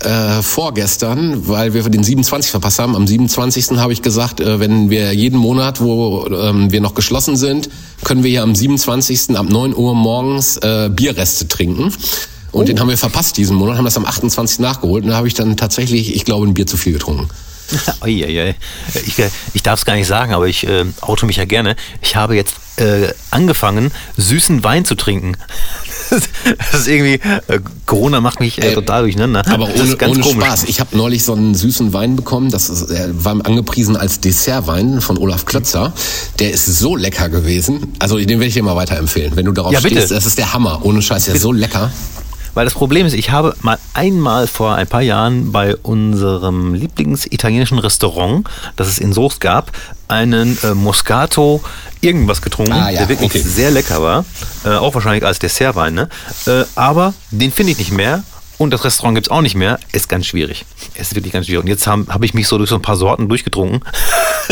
äh, 0.00 0.42
vorgestern, 0.42 1.48
weil 1.48 1.74
wir 1.74 1.82
den 1.82 2.04
27 2.04 2.50
verpasst 2.52 2.78
haben, 2.78 2.94
am 2.94 3.06
27. 3.06 3.78
habe 3.78 3.92
ich 3.92 4.02
gesagt, 4.02 4.40
äh, 4.40 4.60
wenn 4.60 4.90
wir 4.90 5.12
jeden 5.12 5.38
Monat, 5.38 5.80
wo 5.80 6.26
ähm, 6.28 6.70
wir 6.70 6.80
noch 6.80 6.94
geschlossen 6.94 7.36
sind, 7.36 7.68
können 8.04 8.22
wir 8.22 8.30
hier 8.30 8.42
am 8.42 8.54
27. 8.54 9.36
ab 9.36 9.46
9 9.48 9.74
Uhr 9.74 9.94
morgens 9.94 10.56
äh, 10.58 10.88
Bierreste 10.90 11.48
trinken. 11.48 11.92
Und 12.52 12.68
den 12.68 12.80
haben 12.80 12.88
wir 12.88 12.96
verpasst 12.96 13.36
diesen 13.36 13.56
Monat, 13.56 13.76
haben 13.76 13.84
das 13.84 13.96
am 13.96 14.06
28. 14.06 14.60
nachgeholt. 14.60 15.04
Und 15.04 15.10
da 15.10 15.16
habe 15.16 15.28
ich 15.28 15.34
dann 15.34 15.56
tatsächlich, 15.56 16.14
ich 16.14 16.24
glaube, 16.24 16.46
ein 16.46 16.54
Bier 16.54 16.66
zu 16.66 16.76
viel 16.76 16.92
getrunken. 16.94 17.28
Uiuiui. 18.02 18.54
Ich, 19.06 19.18
äh, 19.18 19.28
ich 19.52 19.62
darf 19.62 19.80
es 19.80 19.84
gar 19.84 19.94
nicht 19.96 20.06
sagen, 20.06 20.32
aber 20.32 20.46
ich 20.46 20.66
äh, 20.66 20.84
oute 21.00 21.26
mich 21.26 21.36
ja 21.36 21.44
gerne. 21.44 21.76
Ich 22.00 22.16
habe 22.16 22.36
jetzt 22.36 22.54
äh, 22.76 23.08
angefangen, 23.30 23.90
süßen 24.16 24.62
Wein 24.62 24.84
zu 24.84 24.94
trinken. 24.94 25.36
Das 26.70 26.82
ist 26.82 26.86
irgendwie, 26.86 27.14
äh, 27.48 27.58
Corona 27.84 28.20
macht 28.20 28.38
mich 28.38 28.62
äh, 28.62 28.68
Ey, 28.68 28.74
total 28.74 29.02
durcheinander. 29.02 29.42
Aber 29.48 29.68
ohne, 29.68 29.96
ohne. 30.08 30.22
Spaß. 30.22 30.64
Ich 30.68 30.78
habe 30.78 30.96
neulich 30.96 31.24
so 31.24 31.32
einen 31.34 31.56
süßen 31.56 31.92
Wein 31.92 32.14
bekommen, 32.14 32.48
das 32.48 32.70
ist, 32.70 32.90
der 32.90 33.24
war 33.24 33.44
angepriesen 33.44 33.96
als 33.96 34.20
Dessertwein 34.20 35.00
von 35.00 35.18
Olaf 35.18 35.46
Klötzer. 35.46 35.92
Der 36.38 36.52
ist 36.52 36.64
so 36.66 36.94
lecker 36.94 37.28
gewesen. 37.28 37.92
Also 37.98 38.18
den 38.18 38.28
werde 38.28 38.46
ich 38.46 38.54
dir 38.54 38.62
mal 38.62 38.76
weiterempfehlen. 38.76 39.34
Wenn 39.34 39.46
du 39.46 39.52
darauf 39.52 39.72
Ja, 39.72 39.80
bitte. 39.80 39.96
stehst, 39.96 40.12
das 40.12 40.26
ist 40.26 40.38
der 40.38 40.52
Hammer. 40.52 40.84
Ohne 40.84 41.02
Scheiß, 41.02 41.24
der 41.24 41.34
ist 41.34 41.42
so 41.42 41.50
lecker. 41.50 41.90
Weil 42.56 42.64
das 42.64 42.72
Problem 42.72 43.04
ist, 43.04 43.12
ich 43.12 43.32
habe 43.32 43.54
mal 43.60 43.78
einmal 43.92 44.46
vor 44.46 44.76
ein 44.76 44.86
paar 44.86 45.02
Jahren 45.02 45.52
bei 45.52 45.76
unserem 45.76 46.72
Lieblingsitalienischen 46.72 47.78
Restaurant, 47.78 48.48
das 48.76 48.88
es 48.88 48.98
in 48.98 49.12
Soest 49.12 49.42
gab, 49.42 49.72
einen 50.08 50.56
äh, 50.62 50.72
Moscato 50.72 51.62
irgendwas 52.00 52.40
getrunken, 52.40 52.72
Ah, 52.72 52.88
ja, 52.88 53.00
der 53.00 53.10
wirklich 53.10 53.30
okay. 53.30 53.42
sehr 53.46 53.70
lecker 53.70 54.02
war. 54.02 54.24
Äh, 54.64 54.70
auch 54.70 54.94
wahrscheinlich 54.94 55.22
als 55.22 55.38
Dessertwein, 55.38 55.92
ne? 55.92 56.08
Äh, 56.46 56.64
aber 56.76 57.12
den 57.30 57.52
finde 57.52 57.72
ich 57.72 57.78
nicht 57.78 57.92
mehr. 57.92 58.24
Und 58.56 58.70
das 58.70 58.84
Restaurant 58.84 59.16
gibt's 59.16 59.28
auch 59.28 59.42
nicht 59.42 59.54
mehr. 59.54 59.78
Ist 59.92 60.08
ganz 60.08 60.24
schwierig. 60.24 60.64
Ist 60.94 61.14
wirklich 61.14 61.34
ganz 61.34 61.44
schwierig. 61.44 61.64
Und 61.64 61.68
jetzt 61.68 61.86
habe 61.86 62.06
hab 62.08 62.22
ich 62.24 62.32
mich 62.32 62.48
so 62.48 62.56
durch 62.56 62.70
so 62.70 62.76
ein 62.76 62.80
paar 62.80 62.96
Sorten 62.96 63.28
durchgetrunken. 63.28 63.80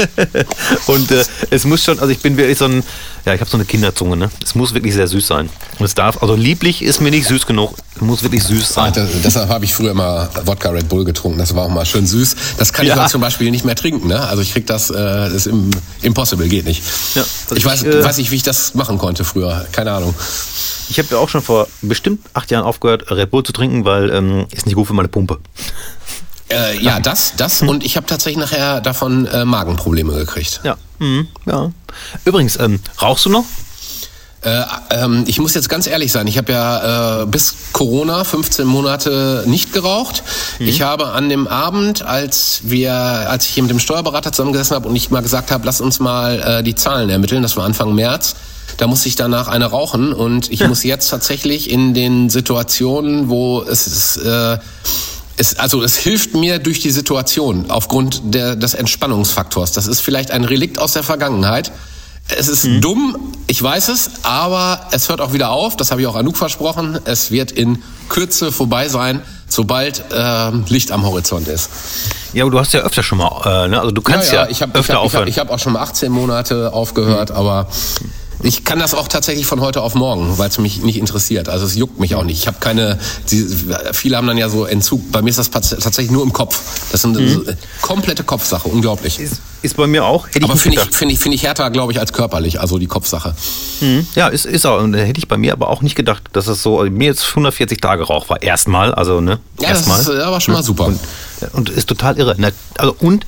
und 0.88 1.10
äh, 1.10 1.24
es 1.48 1.64
muss 1.64 1.82
schon, 1.82 1.98
also 1.98 2.12
ich 2.12 2.20
bin 2.20 2.36
wirklich 2.36 2.58
so 2.58 2.66
ein, 2.66 2.82
ja, 3.24 3.34
ich 3.34 3.40
habe 3.40 3.50
so 3.50 3.56
eine 3.56 3.64
Kinderzunge, 3.64 4.16
ne? 4.16 4.30
Es 4.42 4.54
muss 4.54 4.74
wirklich 4.74 4.92
sehr 4.94 5.08
süß 5.08 5.26
sein. 5.26 5.48
Und 5.78 5.84
es 5.86 5.94
darf, 5.94 6.22
also 6.22 6.34
lieblich 6.34 6.82
ist 6.82 7.00
mir 7.00 7.10
nicht 7.10 7.26
süß 7.26 7.46
genug. 7.46 7.74
Es 7.96 8.00
muss 8.02 8.22
wirklich 8.22 8.42
süß 8.44 8.74
sein. 8.74 8.92
das, 8.92 9.08
deshalb 9.22 9.48
habe 9.48 9.64
ich 9.64 9.72
früher 9.72 9.92
immer 9.92 10.28
Wodka 10.44 10.68
Red 10.70 10.88
Bull 10.88 11.04
getrunken. 11.04 11.38
Das 11.38 11.54
war 11.54 11.64
auch 11.64 11.70
mal 11.70 11.86
schön 11.86 12.06
süß. 12.06 12.36
Das 12.58 12.72
kann 12.72 12.86
Ja. 12.86 13.02
ich 13.04 13.10
zum 13.10 13.20
Beispiel 13.20 13.50
nicht 13.50 13.64
mehr 13.64 13.76
trinken. 13.76 14.08
Ne? 14.08 14.20
Also 14.20 14.42
ich 14.42 14.52
krieg 14.52 14.66
das, 14.66 14.90
äh, 14.90 14.94
das 14.94 15.32
ist 15.32 15.46
im, 15.46 15.70
impossible, 16.02 16.48
geht 16.48 16.66
nicht. 16.66 16.82
Ja, 17.14 17.24
ich 17.54 17.64
weiß, 17.64 17.82
ich, 17.82 17.88
äh, 17.88 18.04
weiß 18.04 18.18
nicht, 18.18 18.30
wie 18.30 18.36
ich 18.36 18.42
das 18.42 18.74
machen 18.74 18.98
konnte 18.98 19.24
früher. 19.24 19.66
Keine 19.72 19.92
Ahnung. 19.92 20.14
Ich 20.90 20.98
habe 20.98 21.08
ja 21.12 21.16
auch 21.16 21.28
schon 21.30 21.40
vor 21.40 21.66
bestimmt 21.80 22.20
acht 22.34 22.50
Jahren 22.50 22.64
aufgehört, 22.64 23.10
Red 23.10 23.30
Bull 23.30 23.42
zu 23.42 23.52
trinken, 23.52 23.84
weil 23.86 24.10
ähm, 24.10 24.46
ist 24.52 24.66
nicht 24.66 24.74
gut 24.74 24.86
für 24.86 24.92
meine 24.92 25.08
Pumpe. 25.08 25.38
Äh, 26.50 26.78
ja, 26.82 27.00
das, 27.00 27.32
das. 27.38 27.62
Und 27.62 27.84
ich 27.84 27.96
habe 27.96 28.06
tatsächlich 28.06 28.38
nachher 28.38 28.82
davon 28.82 29.26
äh, 29.26 29.46
Magenprobleme 29.46 30.12
gekriegt. 30.14 30.60
Ja. 30.62 30.76
Mhm, 31.04 31.28
ja. 31.44 31.70
Übrigens, 32.24 32.58
ähm, 32.58 32.80
rauchst 33.00 33.26
du 33.26 33.30
noch? 33.30 33.44
Äh, 34.40 34.62
ähm, 34.90 35.24
ich 35.26 35.38
muss 35.38 35.54
jetzt 35.54 35.68
ganz 35.68 35.86
ehrlich 35.86 36.12
sein, 36.12 36.26
ich 36.26 36.38
habe 36.38 36.52
ja 36.52 37.22
äh, 37.22 37.26
bis 37.26 37.54
Corona 37.72 38.24
15 38.24 38.66
Monate 38.66 39.44
nicht 39.46 39.72
geraucht. 39.72 40.22
Ich 40.58 40.82
habe 40.82 41.08
an 41.08 41.28
dem 41.28 41.46
Abend, 41.46 42.02
als 42.02 42.60
wir, 42.64 42.92
als 42.92 43.46
ich 43.46 43.52
hier 43.52 43.62
mit 43.62 43.70
dem 43.70 43.78
Steuerberater 43.78 44.32
zusammengesessen 44.32 44.76
habe 44.76 44.88
und 44.88 44.96
ich 44.96 45.10
mal 45.10 45.22
gesagt 45.22 45.50
habe, 45.50 45.64
lass 45.64 45.80
uns 45.80 45.98
mal 45.98 46.40
äh, 46.40 46.62
die 46.62 46.74
Zahlen 46.74 47.08
ermitteln, 47.08 47.42
das 47.42 47.56
war 47.56 47.64
Anfang 47.64 47.94
März, 47.94 48.34
da 48.76 48.86
musste 48.86 49.08
ich 49.08 49.16
danach 49.16 49.48
eine 49.48 49.66
rauchen 49.66 50.12
und 50.12 50.50
ich 50.50 50.62
muss 50.68 50.84
jetzt 50.84 51.08
tatsächlich 51.08 51.70
in 51.70 51.94
den 51.94 52.28
Situationen, 52.28 53.28
wo 53.28 53.62
es 53.62 53.86
ist, 53.86 54.16
äh, 54.18 54.58
es, 55.36 55.58
also 55.58 55.82
es 55.82 55.96
hilft 55.96 56.34
mir 56.34 56.58
durch 56.58 56.80
die 56.80 56.90
Situation 56.90 57.70
aufgrund 57.70 58.34
der, 58.34 58.56
des 58.56 58.74
Entspannungsfaktors. 58.74 59.72
Das 59.72 59.86
ist 59.86 60.00
vielleicht 60.00 60.30
ein 60.30 60.44
Relikt 60.44 60.78
aus 60.78 60.92
der 60.92 61.02
Vergangenheit. 61.02 61.72
Es 62.28 62.48
ist 62.48 62.66
dumm, 62.80 63.34
ich 63.46 63.62
weiß 63.62 63.88
es, 63.88 64.10
aber 64.22 64.86
es 64.92 65.10
hört 65.10 65.20
auch 65.20 65.34
wieder 65.34 65.50
auf. 65.50 65.76
Das 65.76 65.90
habe 65.90 66.00
ich 66.00 66.06
auch 66.06 66.16
Anouk 66.16 66.38
versprochen. 66.38 66.98
Es 67.04 67.30
wird 67.30 67.52
in 67.52 67.82
Kürze 68.08 68.50
vorbei 68.50 68.88
sein, 68.88 69.20
sobald 69.46 70.02
ähm, 70.14 70.64
Licht 70.68 70.90
am 70.90 71.04
Horizont 71.04 71.48
ist. 71.48 71.68
Ja, 72.32 72.44
aber 72.44 72.50
du 72.50 72.58
hast 72.58 72.72
ja 72.72 72.80
öfter 72.80 73.02
schon 73.02 73.18
mal, 73.18 73.64
äh, 73.64 73.68
ne? 73.68 73.78
also 73.78 73.90
du 73.90 74.00
kannst 74.00 74.32
ja, 74.32 74.48
ich 74.48 74.62
habe 74.62 74.72
ich 74.72 74.78
öfter 74.80 74.94
hab, 74.94 75.04
ich 75.04 75.14
hab, 75.14 75.16
aufhören. 75.16 75.28
ich 75.28 75.38
hab 75.38 75.50
auch 75.50 75.58
schon 75.58 75.74
mal 75.74 75.82
18 75.82 76.10
Monate 76.10 76.72
aufgehört, 76.72 77.30
aber 77.30 77.68
Ich 78.44 78.64
kann 78.64 78.78
das 78.78 78.92
auch 78.94 79.08
tatsächlich 79.08 79.46
von 79.46 79.60
heute 79.62 79.80
auf 79.80 79.94
morgen, 79.94 80.36
weil 80.36 80.50
es 80.50 80.58
mich 80.58 80.82
nicht 80.82 80.98
interessiert. 80.98 81.48
Also 81.48 81.64
es 81.64 81.74
juckt 81.76 81.98
mich 81.98 82.14
auch 82.14 82.24
nicht. 82.24 82.38
Ich 82.38 82.46
habe 82.46 82.58
keine. 82.60 82.98
Die, 83.30 83.44
viele 83.92 84.18
haben 84.18 84.26
dann 84.26 84.36
ja 84.36 84.48
so 84.50 84.66
Entzug. 84.66 85.10
Bei 85.10 85.22
mir 85.22 85.30
ist 85.30 85.38
das 85.38 85.50
tats- 85.50 85.70
tatsächlich 85.70 86.10
nur 86.10 86.22
im 86.22 86.32
Kopf. 86.32 86.60
Das 86.92 87.00
ist 87.02 87.06
eine 87.06 87.26
so, 87.28 87.42
äh, 87.44 87.56
komplette 87.80 88.22
Kopfsache. 88.22 88.68
Unglaublich. 88.68 89.18
Ist, 89.18 89.40
ist 89.62 89.76
bei 89.78 89.86
mir 89.86 90.04
auch. 90.04 90.28
Aber 90.42 90.56
finde 90.56 90.78
ich, 90.78 90.94
finde 90.94 91.14
ich, 91.14 91.20
finde 91.20 91.36
ich 91.36 91.42
härter, 91.44 91.70
glaube 91.70 91.92
ich, 91.92 91.98
als 92.00 92.12
körperlich. 92.12 92.60
Also 92.60 92.78
die 92.78 92.86
Kopfsache. 92.86 93.34
Ja, 94.14 94.28
ist, 94.28 94.44
ist 94.44 94.66
auch. 94.66 94.80
Und 94.82 94.92
da 94.92 94.98
hätte 94.98 95.18
ich 95.18 95.28
bei 95.28 95.38
mir 95.38 95.52
aber 95.54 95.68
auch 95.70 95.80
nicht 95.80 95.94
gedacht, 95.94 96.22
dass 96.34 96.46
es 96.46 96.62
so, 96.62 96.78
also 96.80 96.90
mir 96.90 97.06
jetzt 97.06 97.26
140 97.28 97.80
Tage 97.80 98.04
Rauch 98.04 98.28
war. 98.28 98.42
Erstmal, 98.42 98.94
also, 98.94 99.20
ne? 99.22 99.38
Ja, 99.60 99.70
das 99.70 99.88
Erstmal. 99.88 100.00
ist 100.00 100.08
äh, 100.08 100.22
aber 100.22 100.40
schon 100.42 100.54
mal 100.54 100.62
super. 100.62 100.86
Und, 100.86 101.00
und 101.52 101.70
ist 101.70 101.88
total 101.88 102.18
irre. 102.18 102.34
Na, 102.38 102.48
also, 102.78 102.94
und, 102.98 103.24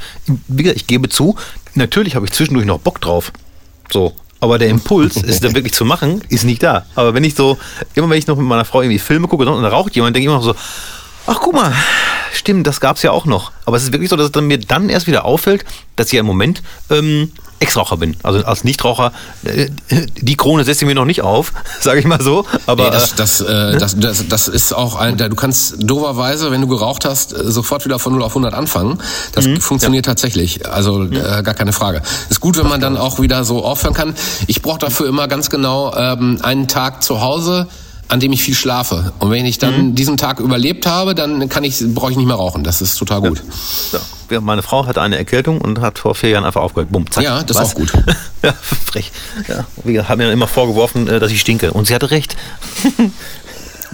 wie 0.48 0.62
gesagt, 0.62 0.78
ich 0.80 0.86
gebe 0.86 1.09
zu, 1.09 1.36
natürlich 1.74 2.16
habe 2.16 2.26
ich 2.26 2.32
zwischendurch 2.32 2.66
noch 2.66 2.78
Bock 2.80 3.01
drauf. 3.01 3.32
So. 3.90 4.12
Aber 4.40 4.58
der 4.58 4.68
Impuls, 4.68 5.16
es 5.16 5.40
dann 5.40 5.54
wirklich 5.54 5.72
zu 5.72 5.84
machen, 5.84 6.22
ist 6.28 6.44
nicht 6.44 6.62
da. 6.62 6.84
Aber 6.94 7.14
wenn 7.14 7.24
ich 7.24 7.34
so, 7.34 7.58
immer 7.94 8.10
wenn 8.10 8.18
ich 8.18 8.26
noch 8.26 8.36
mit 8.36 8.46
meiner 8.46 8.64
Frau 8.64 8.82
irgendwie 8.82 8.98
Filme 8.98 9.28
gucke 9.28 9.48
und 9.48 9.62
da 9.62 9.68
raucht 9.68 9.94
jemand, 9.96 10.14
denke 10.14 10.24
ich 10.24 10.26
immer 10.26 10.36
noch 10.36 10.44
so, 10.44 10.54
ach 11.26 11.40
guck 11.40 11.54
mal, 11.54 11.72
stimmt, 12.32 12.66
das 12.66 12.80
gab's 12.80 13.02
ja 13.02 13.10
auch 13.12 13.24
noch. 13.24 13.52
Aber 13.64 13.76
es 13.76 13.84
ist 13.84 13.92
wirklich 13.92 14.10
so, 14.10 14.16
dass 14.16 14.26
es 14.26 14.32
dann 14.32 14.46
mir 14.46 14.58
dann 14.58 14.88
erst 14.88 15.06
wieder 15.06 15.24
auffällt, 15.24 15.64
dass 15.96 16.08
ich 16.08 16.12
ja 16.14 16.20
im 16.20 16.26
Moment 16.26 16.62
ähm, 16.90 17.32
Ex-Raucher 17.60 17.96
bin. 17.96 18.16
Also 18.22 18.44
als 18.44 18.64
Nichtraucher, 18.64 19.12
äh, 19.44 19.68
die 20.20 20.36
Krone 20.36 20.64
setze 20.64 20.84
ich 20.84 20.88
mir 20.88 20.94
noch 20.94 21.04
nicht 21.04 21.22
auf, 21.22 21.52
sage 21.80 22.00
ich 22.00 22.06
mal 22.06 22.20
so. 22.20 22.44
Aber 22.66 22.84
Nee, 22.84 22.90
das, 22.90 23.12
äh, 23.12 23.16
das, 23.16 23.40
äh, 23.40 23.78
das, 23.78 23.96
das, 23.98 24.28
das 24.28 24.48
ist 24.48 24.72
auch 24.72 24.96
ein, 24.96 25.16
du 25.16 25.34
kannst 25.34 25.76
doverweise, 25.78 26.50
wenn 26.50 26.60
du 26.60 26.68
geraucht 26.68 27.04
hast, 27.04 27.32
äh, 27.32 27.50
sofort 27.50 27.84
wieder 27.84 27.98
von 27.98 28.12
0 28.12 28.22
auf 28.22 28.32
100 28.32 28.54
anfangen. 28.54 28.98
Das 29.32 29.46
funktioniert 29.60 30.04
tatsächlich. 30.04 30.66
Also 30.68 31.04
äh, 31.04 31.42
gar 31.42 31.54
keine 31.54 31.72
Frage. 31.72 32.02
Ist 32.28 32.40
gut, 32.40 32.58
wenn 32.58 32.68
man 32.68 32.80
dann 32.80 32.96
auch 32.96 33.20
wieder 33.20 33.44
so 33.44 33.64
aufhören 33.64 33.94
kann. 33.94 34.14
Ich 34.46 34.62
brauche 34.62 34.78
dafür 34.78 35.08
immer 35.08 35.28
ganz 35.28 35.50
genau 35.50 35.94
ähm, 35.94 36.38
einen 36.42 36.68
Tag 36.68 37.02
zu 37.02 37.20
Hause 37.20 37.68
an 38.08 38.20
dem 38.20 38.32
ich 38.32 38.42
viel 38.42 38.54
schlafe. 38.54 39.12
Und 39.18 39.30
wenn 39.30 39.46
ich 39.46 39.58
dann 39.58 39.96
diesen 39.96 40.16
Tag 40.16 40.38
überlebt 40.38 40.86
habe, 40.86 41.14
dann 41.14 41.48
kann 41.48 41.64
ich, 41.64 41.82
brauche 41.92 42.12
ich 42.12 42.16
nicht 42.16 42.26
mehr 42.26 42.36
rauchen. 42.36 42.62
Das 42.62 42.80
ist 42.80 42.96
total 42.96 43.20
gut. 43.20 43.42
ja, 43.92 43.98
meine 44.40 44.62
Frau 44.62 44.86
hatte 44.86 45.02
eine 45.02 45.16
Erkältung 45.18 45.60
und 45.60 45.80
hat 45.80 45.98
vor 45.98 46.14
vier 46.14 46.30
Jahren 46.30 46.44
einfach 46.44 46.62
aufgehört. 46.62 46.90
Bumm, 46.90 47.10
zack. 47.10 47.24
Ja, 47.24 47.42
das 47.42 47.56
ist 47.56 47.62
Was? 47.62 47.70
auch 47.70 47.74
gut. 47.74 47.92
ja, 48.42 48.52
frech. 48.52 49.12
Ja, 49.48 49.66
wir 49.84 50.08
haben 50.08 50.18
mir 50.18 50.30
immer 50.32 50.48
vorgeworfen, 50.48 51.08
äh, 51.08 51.20
dass 51.20 51.30
ich 51.30 51.40
stinke. 51.40 51.72
Und 51.72 51.86
sie 51.86 51.94
hatte 51.94 52.10
recht. 52.10 52.36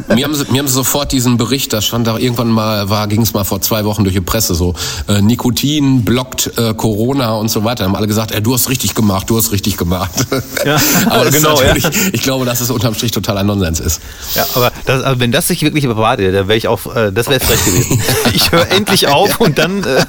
mir, 0.09 0.25
haben 0.25 0.35
sie, 0.35 0.45
mir 0.51 0.61
haben 0.61 0.69
sie 0.69 0.75
sofort 0.75 1.13
diesen 1.13 1.37
Bericht, 1.37 1.73
da 1.73 1.81
stand 1.81 2.07
da 2.07 2.17
irgendwann 2.17 2.49
mal, 2.49 2.89
war, 2.89 3.07
ging 3.09 3.23
es 3.23 3.33
mal 3.33 3.45
vor 3.45 3.61
zwei 3.61 3.85
Wochen 3.85 4.05
durch 4.05 4.15
die 4.15 4.21
Presse 4.21 4.55
so, 4.55 4.75
äh, 5.09 5.21
Nikotin 5.21 6.05
blockt 6.05 6.59
äh, 6.59 6.75
Corona 6.75 7.35
und 7.35 7.51
so 7.51 7.65
weiter. 7.65 7.85
Haben 7.85 7.97
alle 7.97 8.07
gesagt, 8.07 8.33
äh, 8.33 8.43
du 8.43 8.55
hast 8.55 8.69
richtig 8.69 8.95
gemacht, 8.95 9.29
du 9.31 9.37
hast 9.37 9.53
richtig 9.53 9.77
gemacht. 9.77 10.13
Ja, 10.65 10.77
Aber 11.07 11.31
genau, 11.31 11.61
ja. 11.61 11.75
ich 12.13 12.23
glaube, 12.23 12.45
dass 12.45 12.61
es 12.61 12.71
unterm 12.71 12.95
Strich 12.95 13.11
totaler 13.11 13.43
Nonsens 13.43 13.81
ist. 13.81 14.01
Ja, 14.35 14.47
aber 14.55 14.71
das, 14.87 15.03
also 15.03 15.21
wenn 15.21 15.33
das 15.33 15.49
sich 15.49 15.63
wirklich 15.63 15.87
bewahrte, 15.87 16.31
dann 16.31 16.49
wäre 16.49 16.57
ich 16.57 16.69
auch, 16.69 16.95
äh, 16.95 17.13
das 17.13 17.29
wäre 17.29 17.41
frech 17.41 17.65
gewesen. 17.65 18.01
Ich 18.35 18.53
höre 18.53 18.71
endlich 18.71 19.09
auf 19.09 19.41
und 19.41 19.59
dann 19.59 19.83
äh, 19.85 20.05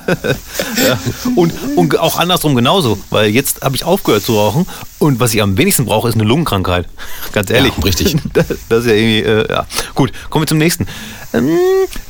ja. 0.87 0.99
und, 1.35 1.53
und 1.75 1.99
auch 1.99 2.17
andersrum 2.17 2.55
genauso, 2.55 2.99
weil 3.09 3.29
jetzt 3.29 3.61
habe 3.61 3.75
ich 3.75 3.83
aufgehört 3.83 4.23
zu 4.23 4.37
rauchen 4.37 4.65
und 4.99 5.19
was 5.19 5.33
ich 5.33 5.41
am 5.41 5.57
wenigsten 5.57 5.85
brauche, 5.85 6.07
ist 6.07 6.15
eine 6.15 6.23
Lungenkrankheit. 6.23 6.87
Ganz 7.33 7.49
ehrlich. 7.49 7.73
Ja, 7.77 7.83
richtig. 7.83 8.15
Das, 8.33 8.45
das 8.69 8.79
ist 8.79 8.85
ja 8.85 8.93
irgendwie, 8.93 9.19
äh, 9.19 9.51
ja. 9.51 9.65
Gut, 9.95 10.11
kommen 10.29 10.43
wir 10.43 10.47
zum 10.47 10.57
nächsten. 10.57 10.87
Ähm, 11.33 11.49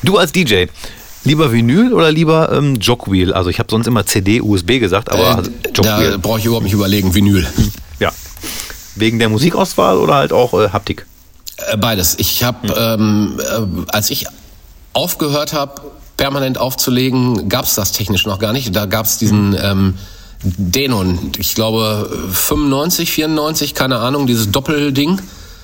du 0.03 0.17
als 0.17 0.31
DJ, 0.31 0.65
lieber 1.23 1.51
Vinyl 1.51 1.93
oder 1.93 2.11
lieber 2.11 2.51
ähm, 2.51 2.75
Jogwheel? 2.75 3.33
Also 3.33 3.49
ich 3.49 3.59
habe 3.59 3.67
sonst 3.71 3.87
immer 3.87 4.05
CD, 4.05 4.41
USB 4.41 4.79
gesagt, 4.79 5.11
aber 5.11 5.43
Äh, 5.43 5.69
Jogwheel. 5.73 6.11
da 6.11 6.17
brauche 6.17 6.39
ich 6.39 6.45
überhaupt 6.45 6.63
nicht 6.65 6.73
überlegen, 6.73 7.13
Vinyl. 7.13 7.47
Ja. 7.99 8.11
Wegen 8.95 9.19
der 9.19 9.29
Musikauswahl 9.29 9.97
oder 9.97 10.15
halt 10.15 10.33
auch 10.33 10.53
äh, 10.53 10.69
Haptik? 10.69 11.05
Äh, 11.71 11.77
Beides. 11.77 12.15
Ich 12.19 12.43
habe, 12.43 12.67
ähm, 12.77 13.39
äh, 13.39 13.91
als 13.91 14.09
ich 14.09 14.25
aufgehört 14.93 15.53
habe, 15.53 15.81
permanent 16.17 16.57
aufzulegen, 16.59 17.49
gab 17.49 17.65
es 17.65 17.73
das 17.75 17.91
technisch 17.91 18.25
noch 18.25 18.37
gar 18.39 18.53
nicht. 18.53 18.75
Da 18.75 18.85
gab 18.85 19.05
es 19.07 19.17
diesen 19.17 19.55
ähm, 19.59 19.95
Denon, 20.43 21.31
ich 21.39 21.55
glaube 21.55 22.09
95, 22.31 23.11
94, 23.11 23.73
keine 23.73 23.97
Ahnung, 23.99 24.27
dieses 24.27 24.51
Doppelding. 24.51 25.19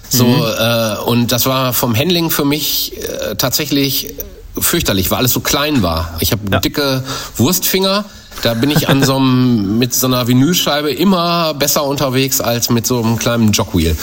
So 0.09 0.25
äh, 0.25 0.97
und 1.05 1.31
das 1.31 1.45
war 1.45 1.73
vom 1.73 1.95
Handling 1.95 2.29
für 2.29 2.45
mich 2.45 2.93
äh, 2.97 3.35
tatsächlich 3.35 4.13
fürchterlich, 4.57 5.11
weil 5.11 5.19
alles 5.19 5.31
so 5.31 5.39
klein 5.39 5.81
war. 5.83 6.15
Ich 6.19 6.31
habe 6.31 6.41
Ja. 6.51 6.59
dicke 6.59 7.03
Wurstfinger. 7.37 8.05
Da 8.41 8.53
bin 8.53 8.71
ich 8.71 8.87
an 8.87 9.03
so 9.03 9.17
einem, 9.17 9.77
mit 9.79 9.93
so 9.93 10.07
einer 10.07 10.27
Vinylscheibe 10.27 10.91
immer 10.91 11.53
besser 11.53 11.83
unterwegs 11.83 12.39
als 12.41 12.69
mit 12.69 12.87
so 12.87 13.01
einem 13.03 13.17
kleinen 13.19 13.51
Jogwheel. 13.51 13.95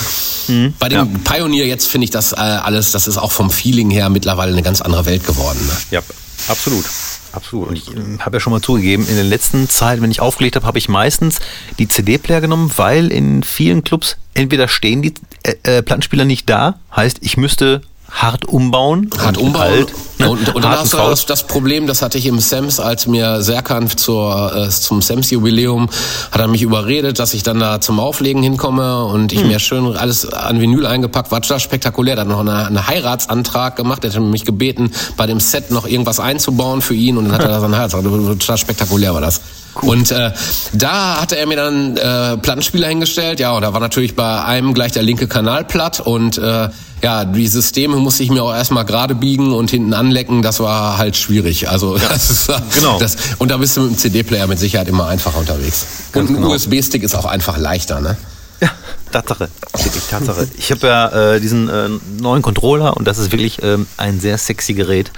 Bei 0.79 0.89
dem 0.89 1.25
Pioneer 1.25 1.67
jetzt 1.67 1.89
finde 1.89 2.05
ich 2.05 2.11
das 2.11 2.33
äh, 2.33 2.37
alles, 2.37 2.93
das 2.93 3.09
ist 3.09 3.17
auch 3.19 3.33
vom 3.33 3.51
Feeling 3.51 3.91
her 3.91 4.09
mittlerweile 4.11 4.53
eine 4.53 4.63
ganz 4.63 4.81
andere 4.81 5.07
Welt 5.07 5.27
geworden. 5.27 5.59
Ne? 5.67 5.73
Ja, 5.91 6.01
absolut. 6.49 6.85
Absolut. 7.33 7.69
Und 7.69 7.77
ich 7.77 7.89
ähm, 7.89 8.19
habe 8.25 8.37
ja 8.37 8.41
schon 8.41 8.53
mal 8.53 8.63
zugegeben, 8.63 9.07
in 9.09 9.15
der 9.17 9.25
letzten 9.25 9.69
Zeit, 9.69 10.01
wenn 10.01 10.11
ich 10.11 10.21
aufgelegt 10.21 10.57
habe, 10.57 10.67
habe 10.67 10.79
ich 10.79 10.89
meistens 10.89 11.39
die 11.79 11.87
CD-Player 11.89 12.41
genommen, 12.41 12.71
weil 12.77 13.13
in 13.13 13.43
vielen 13.43 13.85
Clubs 13.85 14.17
entweder 14.35 14.69
stehen 14.69 15.03
die 15.03 15.13
äh, 15.47 15.79
äh, 15.79 15.83
Plattenspieler 15.83 16.25
nicht 16.25 16.49
da, 16.51 16.75
heißt, 16.95 17.19
ich 17.21 17.37
müsste 17.37 17.83
hart 18.11 18.45
umbauen. 18.45 19.11
Hart 19.19 19.37
und 19.37 19.49
umbauen. 19.49 19.63
Alt, 19.63 19.93
ne, 20.19 20.31
und, 20.31 20.55
und 20.55 20.65
dann 20.65 20.73
hast 20.73 20.93
du 20.93 20.97
das, 20.97 21.27
das 21.27 21.47
Problem, 21.47 21.87
das 21.87 22.03
hatte 22.03 22.19
ich 22.19 22.27
im 22.27 22.39
Sams, 22.39 22.81
als 22.81 23.07
mir 23.07 23.43
Serkan 23.43 23.89
zur, 23.91 24.55
äh, 24.55 24.69
zum 24.71 25.03
Sams-Jubiläum 25.03 25.89
hat 26.31 26.41
er 26.41 26.49
mich 26.49 26.63
überredet, 26.63 27.19
dass 27.19 27.35
ich 27.35 27.43
dann 27.43 27.59
da 27.59 27.81
zum 27.81 28.01
Auflegen 28.01 28.43
hinkomme 28.43 29.05
und 29.05 29.33
Hm. 29.33 29.39
ich 29.39 29.45
mir 29.45 29.59
schön 29.59 29.97
alles 29.97 30.27
an 30.27 30.61
Vinyl 30.61 30.87
eingepackt, 30.87 31.31
war 31.31 31.43
total 31.43 31.61
spektakulär. 31.61 32.17
Da 32.17 32.23
hat 32.23 32.29
noch 32.29 32.41
eine, 32.41 32.67
einen 32.67 32.87
Heiratsantrag 32.87 33.77
gemacht, 33.77 34.05
er 34.05 34.13
hat 34.13 34.21
mich 34.21 34.45
gebeten, 34.45 34.93
bei 35.17 35.27
dem 35.27 35.41
Set 35.41 35.71
noch 35.71 35.87
irgendwas 35.87 36.21
einzubauen 36.21 36.83
für 36.83 36.95
ihn 36.95 37.17
und 37.17 37.25
dann 37.25 37.35
hat 37.35 37.43
er 37.43 37.49
da 37.49 37.59
so 37.59 37.67
einen 37.67 37.77
Heiratsantrag. 37.77 38.13
Total 38.13 38.59
spektakulär 38.59 39.15
war 39.15 39.21
das. 39.21 39.41
Und 39.83 40.11
äh, 40.11 40.33
da 40.73 41.21
hatte 41.21 41.37
er 41.37 41.47
mir 41.47 41.57
dann 41.57 41.97
äh, 41.97 42.37
Plattenspieler 42.39 42.89
hingestellt, 42.89 43.41
ja, 43.41 43.53
und 43.53 43.63
da 43.63 43.73
war 43.73 43.81
natürlich 43.81 44.15
bei 44.17 44.43
einem 44.43 44.75
gleich 44.75 44.93
der 44.93 45.03
linke 45.03 45.27
Kanal 45.29 45.65
platt 45.65 46.01
und 46.01 46.39
äh, 46.39 46.69
ja, 47.03 47.25
die 47.25 47.47
Systeme 47.47 47.97
musste 47.97 48.23
ich 48.23 48.31
mir 48.31 48.43
auch 48.43 48.55
erstmal 48.55 48.85
gerade 48.85 49.15
biegen 49.15 49.53
und 49.53 49.71
hinten 49.71 49.93
anlecken, 49.93 50.43
das 50.43 50.61
war 50.61 50.97
halt 50.99 51.17
schwierig. 51.17 51.69
Also 51.69 51.97
das 52.11 52.31
ist, 52.31 52.51
Genau. 52.75 52.99
das, 52.99 53.17
und 53.39 53.51
da 53.51 53.59
bist 53.59 53.77
du 53.77 53.83
mit 53.83 53.91
dem 53.91 53.99
CD-Player 53.99 54.47
mit 54.47 54.59
Sicherheit 54.59 54.89
immer 54.89 55.07
einfacher 55.07 55.39
unterwegs. 55.39 55.87
Ganz 56.13 56.31
und 56.31 56.37
ein 56.37 56.43
genau. 56.43 56.55
USB-Stick 56.55 57.03
ist 57.03 57.15
auch 57.15 57.27
einfach 57.27 57.59
leichter, 57.59 58.01
ne? 58.01 58.17
Ja, 58.61 58.71
Tatsache. 59.13 59.49
Wirklich 59.77 60.05
Tatsache. 60.05 60.49
Ich 60.57 60.71
habe 60.71 60.87
ja 60.87 61.35
äh, 61.35 61.41
diesen 61.41 61.69
äh, 61.69 61.89
neuen 62.19 62.43
Controller 62.43 62.97
und 62.97 63.07
das 63.07 63.19
ist 63.19 63.31
wirklich 63.33 63.63
ähm, 63.63 63.87
ein 63.97 64.19
sehr 64.21 64.39
sexy 64.39 64.73
Gerät. 64.75 65.11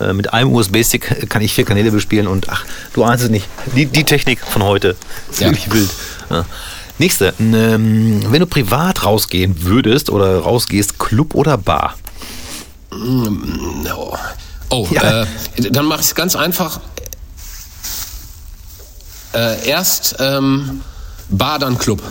Äh, 0.00 0.12
mit 0.12 0.32
einem 0.32 0.52
USB-Stick 0.54 1.28
kann 1.28 1.42
ich 1.42 1.54
vier 1.54 1.64
Kanäle 1.64 1.90
bespielen 1.90 2.26
und 2.26 2.48
ach, 2.48 2.64
du 2.94 3.04
ahnst 3.04 3.24
es 3.24 3.30
nicht. 3.30 3.46
Die, 3.74 3.86
die 3.86 4.04
Technik 4.04 4.40
von 4.40 4.62
heute 4.62 4.96
ist 5.30 5.40
Ja. 5.40 5.48
wirklich 5.48 5.70
wild. 5.72 5.90
Ja. 6.30 6.44
Nächste. 6.98 7.34
Ähm, 7.38 8.24
wenn 8.30 8.40
du 8.40 8.46
privat 8.46 9.04
rausgehen 9.04 9.62
würdest 9.64 10.08
oder 10.08 10.38
rausgehst, 10.38 10.98
Club 10.98 11.34
oder 11.34 11.58
Bar? 11.58 11.94
Oh, 12.92 14.16
oh 14.70 14.88
Ja. 14.90 15.22
äh, 15.22 15.26
dann 15.70 15.84
mache 15.84 16.00
ich 16.00 16.06
es 16.06 16.14
ganz 16.14 16.34
einfach. 16.36 16.80
Äh, 19.34 19.68
erst 19.68 20.16
ähm, 20.18 20.80
Bar, 21.28 21.58
dann 21.58 21.76
Club. 21.78 22.02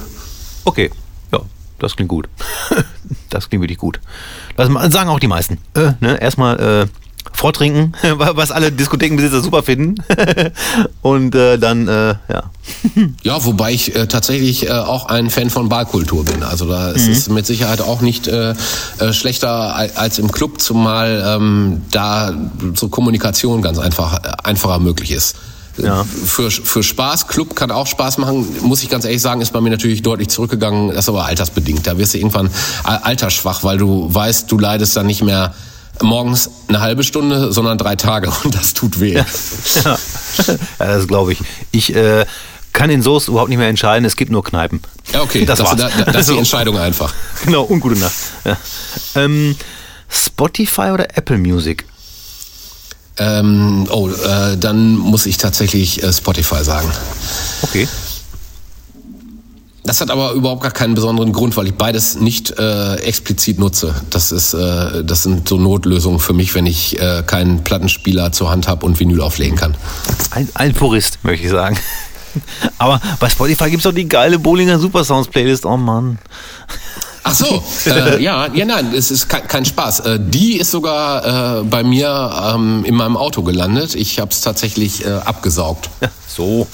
Okay, 0.65 0.91
ja, 1.31 1.39
das 1.79 1.95
klingt 1.95 2.09
gut. 2.09 2.27
das 3.29 3.49
klingt 3.49 3.61
wirklich 3.63 3.77
gut. 3.79 3.99
Das 4.57 4.67
sagen 4.91 5.09
auch 5.09 5.19
die 5.19 5.27
meisten. 5.27 5.59
Äh, 5.75 5.93
ne? 5.99 6.19
Erstmal 6.21 6.59
äh, 6.59 6.87
vortrinken, 7.33 7.93
was 8.17 8.51
alle 8.51 8.71
Diskothekenbesitzer 8.71 9.41
super 9.41 9.61
finden. 9.63 9.95
Und 11.01 11.35
äh, 11.35 11.57
dann, 11.57 11.87
äh, 11.87 12.15
ja. 12.29 12.43
Ja, 13.23 13.43
wobei 13.45 13.73
ich 13.73 13.95
äh, 13.95 14.07
tatsächlich 14.07 14.67
äh, 14.67 14.71
auch 14.71 15.05
ein 15.07 15.29
Fan 15.29 15.49
von 15.49 15.69
Barkultur 15.69 16.25
bin. 16.25 16.43
Also 16.43 16.67
da 16.67 16.89
Mhm. 16.89 16.95
ist 16.95 17.07
es 17.09 17.29
mit 17.29 17.45
Sicherheit 17.45 17.81
auch 17.81 18.01
nicht 18.01 18.27
äh, 18.27 18.53
äh, 18.99 19.13
schlechter 19.13 19.75
al- 19.75 19.91
als 19.95 20.17
im 20.19 20.31
Club, 20.31 20.59
zumal 20.61 21.23
ähm, 21.27 21.81
da 21.91 22.33
so 22.73 22.89
Kommunikation 22.89 23.61
ganz 23.61 23.77
einfach 23.79 24.13
äh, 24.23 24.31
einfacher 24.43 24.79
möglich 24.79 25.11
ist. 25.11 25.35
Ja. 25.77 26.05
Für, 26.05 26.49
für 26.51 26.83
Spaß, 26.83 27.27
Club 27.27 27.55
kann 27.55 27.69
auch 27.71 27.87
Spaß 27.87 28.17
machen, 28.17 28.47
muss 28.61 28.81
ich 28.83 28.89
ganz 28.89 29.03
ehrlich 29.05 29.21
sagen, 29.21 29.41
ist 29.41 29.51
bei 29.51 29.59
mir 29.61 29.69
natürlich 29.71 30.01
deutlich 30.01 30.29
zurückgegangen. 30.29 30.89
Das 30.89 30.99
ist 31.05 31.09
aber 31.09 31.25
altersbedingt. 31.25 31.85
Da 31.85 31.97
wirst 31.97 32.13
du 32.13 32.17
irgendwann 32.17 32.49
al- 32.83 32.99
altersschwach, 33.03 33.63
weil 33.63 33.77
du 33.77 34.07
weißt, 34.13 34.49
du 34.51 34.57
leidest 34.57 34.95
dann 34.95 35.05
nicht 35.05 35.21
mehr 35.21 35.53
morgens 36.01 36.49
eine 36.67 36.79
halbe 36.81 37.03
Stunde, 37.03 37.51
sondern 37.51 37.77
drei 37.77 37.95
Tage 37.95 38.31
und 38.43 38.55
das 38.55 38.73
tut 38.73 38.99
weh. 38.99 39.13
ja. 39.15 39.25
ja, 39.85 39.97
das 40.79 41.07
glaube 41.07 41.33
ich. 41.33 41.39
Ich 41.71 41.93
äh, 41.95 42.25
kann 42.73 42.89
in 42.89 43.01
Soest 43.01 43.27
überhaupt 43.29 43.49
nicht 43.49 43.57
mehr 43.57 43.69
entscheiden, 43.69 44.05
es 44.05 44.15
gibt 44.17 44.31
nur 44.31 44.43
Kneipen. 44.43 44.81
Ja, 45.13 45.21
okay, 45.21 45.45
das, 45.45 45.59
das, 45.59 45.67
war's. 45.69 45.77
da, 45.79 45.87
da, 45.89 45.89
das 45.89 46.05
ist 46.05 46.11
die 46.11 46.17
Also, 46.17 46.37
Entscheidung 46.37 46.77
einfach. 46.77 47.13
Genau, 47.45 47.63
und 47.63 47.79
gute 47.79 47.97
Nacht. 47.99 48.13
Ja. 48.43 48.57
Ähm, 49.15 49.55
Spotify 50.09 50.91
oder 50.91 51.17
Apple 51.17 51.37
Music? 51.37 51.85
Ähm, 53.17 53.87
oh, 53.89 54.09
äh, 54.09 54.57
dann 54.57 54.97
muss 54.97 55.25
ich 55.25 55.37
tatsächlich 55.37 56.03
äh, 56.03 56.11
Spotify 56.11 56.63
sagen. 56.63 56.89
Okay. 57.61 57.87
Das 59.85 60.01
hat 60.01 60.09
aber 60.09 60.31
überhaupt 60.31 60.63
gar 60.63 60.71
keinen 60.71 60.95
besonderen 60.95 61.31
Grund, 61.31 61.55
weil 61.57 61.67
ich 61.67 61.75
beides 61.75 62.15
nicht 62.15 62.57
äh, 62.57 62.95
explizit 62.95 63.59
nutze. 63.59 63.93
Das 64.09 64.31
ist, 64.31 64.55
äh, 64.55 65.03
das 65.03 65.23
sind 65.23 65.47
so 65.47 65.57
Notlösungen 65.57 66.19
für 66.19 66.33
mich, 66.33 66.55
wenn 66.55 66.65
ich 66.65 66.99
äh, 66.99 67.23
keinen 67.25 67.63
Plattenspieler 67.63 68.31
zur 68.31 68.49
Hand 68.49 68.67
habe 68.67 68.85
und 68.85 68.99
Vinyl 68.99 69.21
auflegen 69.21 69.55
kann. 69.55 69.77
Ein, 70.31 70.49
ein 70.55 70.73
Purist, 70.73 71.19
möchte 71.21 71.45
ich 71.45 71.51
sagen. 71.51 71.77
Aber 72.79 72.99
bei 73.19 73.29
Spotify 73.29 73.69
gibt 73.69 73.77
es 73.77 73.83
doch 73.83 73.95
die 73.95 74.09
geile 74.09 74.39
Bollinger 74.39 74.79
Supersounds 74.79 75.29
Playlist. 75.29 75.65
Oh 75.65 75.77
Mann. 75.77 76.17
Ach 77.27 77.33
so, 77.33 77.63
äh, 77.87 78.21
ja, 78.21 78.47
ja, 78.53 78.65
nein, 78.65 78.93
es 78.95 79.09
ist 79.09 79.27
kein, 79.27 79.47
kein 79.47 79.65
Spaß. 79.65 80.01
Äh, 80.01 80.19
die 80.21 80.57
ist 80.57 80.69
sogar 80.69 81.59
äh, 81.59 81.63
bei 81.63 81.81
mir 81.83 82.53
ähm, 82.53 82.85
in 82.85 82.93
meinem 82.93 83.17
Auto 83.17 83.41
gelandet. 83.41 83.95
Ich 83.95 84.19
habe 84.19 84.29
es 84.29 84.41
tatsächlich 84.41 85.03
äh, 85.03 85.09
abgesaugt. 85.09 85.89
So. 86.27 86.67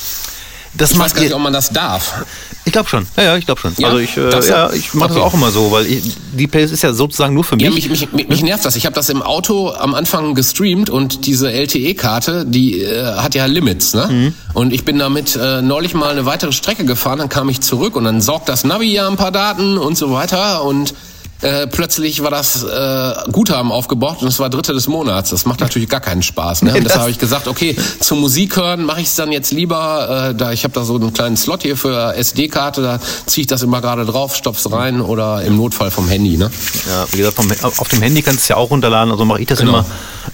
Das 0.74 0.92
Ich 0.92 0.98
macht 0.98 1.12
weiß 1.12 1.16
gar 1.16 1.22
nicht, 1.22 1.34
ob 1.34 1.42
man 1.42 1.54
das 1.54 1.70
darf. 1.70 2.26
Ich 2.64 2.72
glaube 2.74 2.88
schon. 2.90 3.08
Ja, 3.18 3.24
ja, 3.24 3.38
ich 3.38 3.46
glaube 3.46 3.60
schon. 3.60 3.74
Ja? 3.78 3.88
also 3.88 4.00
ich, 4.00 4.16
äh, 4.18 4.48
ja, 4.48 4.72
ich 4.72 4.94
mache 4.94 5.12
Okay. 5.12 5.20
das 5.20 5.24
auch 5.24 5.34
immer 5.34 5.50
so, 5.52 5.72
weil 5.72 5.88
ich, 5.88 6.04
die 6.34 6.46
Playlist 6.48 6.74
ist 6.74 6.84
ja 6.84 6.94
sozusagen 6.94 7.34
nur 7.34 7.44
für 7.44 7.56
mich. 7.56 7.66
Ja, 7.66 7.72
mich, 7.72 7.90
mich, 7.90 8.12
mich, 8.12 8.28
mich 8.28 8.44
nervt 8.44 8.64
das. 8.66 8.76
Ich 8.76 8.86
habe 8.86 8.94
das 8.94 9.10
im 9.10 9.22
Auto 9.24 9.72
am 9.72 9.96
Anfang 9.96 10.36
gestreamt 10.36 10.90
und 10.90 11.26
diese 11.26 11.52
LTE-Karte, 11.52 12.46
die 12.46 12.82
äh, 12.82 13.16
hat 13.16 13.34
ja 13.36 13.46
Limits, 13.46 13.94
ne? 13.96 14.08
Mhm. 14.12 14.34
Und 14.54 14.74
ich 14.74 14.86
bin 14.86 15.00
damit 15.00 15.36
äh, 15.36 15.62
neulich 15.62 15.94
mal 15.96 16.12
eine 16.12 16.26
weitere 16.26 16.52
Strecke 16.52 16.86
gefahren, 16.86 17.18
dann 17.20 17.30
kam 17.30 17.50
ich 17.50 17.62
zurück 17.62 17.96
und 17.96 18.04
dann 18.04 18.22
sorgt 18.22 18.48
das 18.48 18.64
Navi 18.64 18.94
ja 18.94 19.08
ein 19.08 19.18
paar 19.18 19.32
Daten 19.32 19.78
und 19.78 19.98
so 19.98 20.12
weiter 20.12 20.64
und 20.64 20.94
äh, 21.42 21.68
plötzlich 21.68 22.22
war 22.24 22.32
das 22.32 22.64
äh, 22.64 23.14
Guthaben 23.32 23.72
aufgebraucht 23.72 24.22
und 24.22 24.28
es 24.28 24.40
war 24.40 24.50
Dritte 24.50 24.74
des 24.74 24.88
Monats. 24.88 25.32
Das 25.32 25.46
macht 25.46 25.60
natürlich 25.60 25.90
gar 25.90 26.00
keinen 26.00 26.22
Spaß. 26.24 26.62
Ne? 26.64 26.70
Und 26.76 26.84
deshalb 26.84 26.88
das- 26.94 27.00
habe 27.02 27.12
ich 27.12 27.20
gesagt, 27.20 27.48
okay, 27.48 27.76
zum 28.00 28.20
Musik 28.20 28.56
hören 28.58 28.84
mache 28.86 29.02
ich 29.02 29.08
es 29.08 29.16
dann 29.16 29.32
jetzt 29.32 29.52
lieber. 29.52 30.30
Äh, 30.32 30.36
da 30.36 30.52
ich 30.52 30.64
habe 30.64 30.74
da 30.74 30.84
so 30.84 30.96
einen 30.96 31.14
kleinen 31.14 31.38
Slot 31.38 31.64
hier 31.64 31.76
für 31.78 32.14
SD-Karte, 32.16 32.82
da 32.82 33.00
ziehe 33.26 33.42
ich 33.44 33.48
das 33.48 33.62
immer 33.64 33.82
gerade 33.82 34.06
drauf, 34.06 34.36
stopf's 34.36 34.72
rein 34.72 35.02
oder 35.02 35.42
im 35.44 35.58
Notfall 35.58 35.92
vom 35.92 36.08
Handy. 36.08 36.38
Ne? 36.38 36.52
ja, 36.88 37.06
wie 37.12 37.18
gesagt, 37.18 37.36
vom, 37.36 37.52
auf 37.78 37.88
dem 37.90 38.02
Handy 38.02 38.22
kannst 38.22 38.40
du 38.40 38.44
es 38.44 38.48
ja 38.50 38.56
auch 38.58 38.70
runterladen, 38.70 39.12
also 39.12 39.26
mache 39.26 39.42
ich 39.42 39.48
das 39.48 39.60
Genau. 39.60 39.84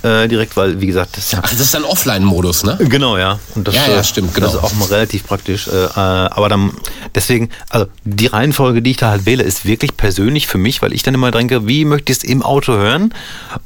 immer 0.04 0.22
äh, 0.24 0.28
direkt, 0.28 0.56
weil, 0.58 0.80
wie 0.82 0.88
gesagt, 0.88 1.16
das 1.18 1.26
ist 1.26 1.32
ja. 1.34 1.40
Ach, 1.44 1.50
das 1.50 1.60
ist 1.60 1.74
dann 1.74 1.84
Offline-Modus, 1.84 2.64
ne? 2.64 2.78
Genau, 2.80 3.18
ja. 3.18 3.40
Und 3.56 3.68
das, 3.68 3.76
Ja, 3.76 3.88
ja, 3.90 4.00
äh, 4.00 4.04
stimmt, 4.04 4.30
Das 4.30 4.36
genau. 4.36 4.48
ist 4.50 4.56
auch 4.64 4.74
mal 4.76 4.86
relativ 4.86 5.26
praktisch. 5.26 5.68
Äh, 5.68 5.72
äh, 5.86 5.90
aber 5.96 6.50
dann, 6.50 6.72
deswegen, 7.16 7.50
also 7.70 7.88
die 8.04 8.28
Reihenfolge, 8.28 8.82
die 8.82 8.92
ich 8.92 8.98
da 8.98 9.10
halt 9.12 9.26
wähle, 9.26 9.44
ist 9.44 9.66
wirklich 9.66 9.96
persönlich 9.98 10.48
für 10.48 10.58
mich, 10.58 10.82
weil 10.82 10.94
ich 10.94 10.97
dann 11.04 11.14
immer 11.14 11.32
denke, 11.32 11.68
wie 11.68 11.86
möchte 11.86 12.12
ich 12.12 12.20
es 12.20 12.24
im 12.24 12.42
Auto 12.44 12.74
hören? 12.74 13.14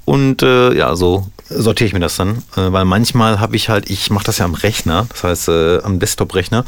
Und 0.05 0.41
äh, 0.43 0.73
ja, 0.75 0.95
so 0.95 1.27
sortiere 1.49 1.87
ich 1.87 1.93
mir 1.93 1.99
das 1.99 2.15
dann. 2.15 2.37
Äh, 2.55 2.71
weil 2.71 2.85
manchmal 2.85 3.39
habe 3.39 3.55
ich 3.55 3.69
halt, 3.69 3.89
ich 3.89 4.09
mache 4.09 4.23
das 4.25 4.37
ja 4.37 4.45
am 4.45 4.53
Rechner, 4.53 5.07
das 5.09 5.23
heißt 5.23 5.47
äh, 5.49 5.79
am 5.83 5.99
Desktop-Rechner, 5.99 6.65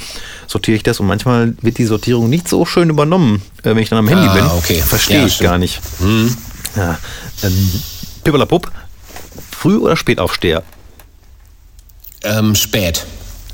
sortiere 0.47 0.75
ich 0.75 0.83
das 0.83 0.99
und 0.99 1.07
manchmal 1.07 1.55
wird 1.61 1.77
die 1.77 1.85
Sortierung 1.85 2.29
nicht 2.29 2.47
so 2.47 2.65
schön 2.65 2.89
übernommen, 2.89 3.41
äh, 3.63 3.69
wenn 3.69 3.77
ich 3.77 3.89
dann 3.89 3.99
am 3.99 4.07
Handy 4.07 4.27
Ah, 4.27 4.33
bin. 4.33 4.45
okay. 4.45 4.81
Verstehe 4.81 5.19
Ja, 5.21 5.25
ich 5.25 5.33
stimmt. 5.35 5.49
gar 5.49 5.57
nicht. 5.57 5.81
Ja, 6.75 6.97
ähm, 7.43 7.71
Pippalapupp, 8.23 8.71
Früh- 9.51 9.77
oder 9.77 9.95
Spätaufsteher? 9.95 10.63
Ähm, 12.23 12.55
spät. 12.55 13.05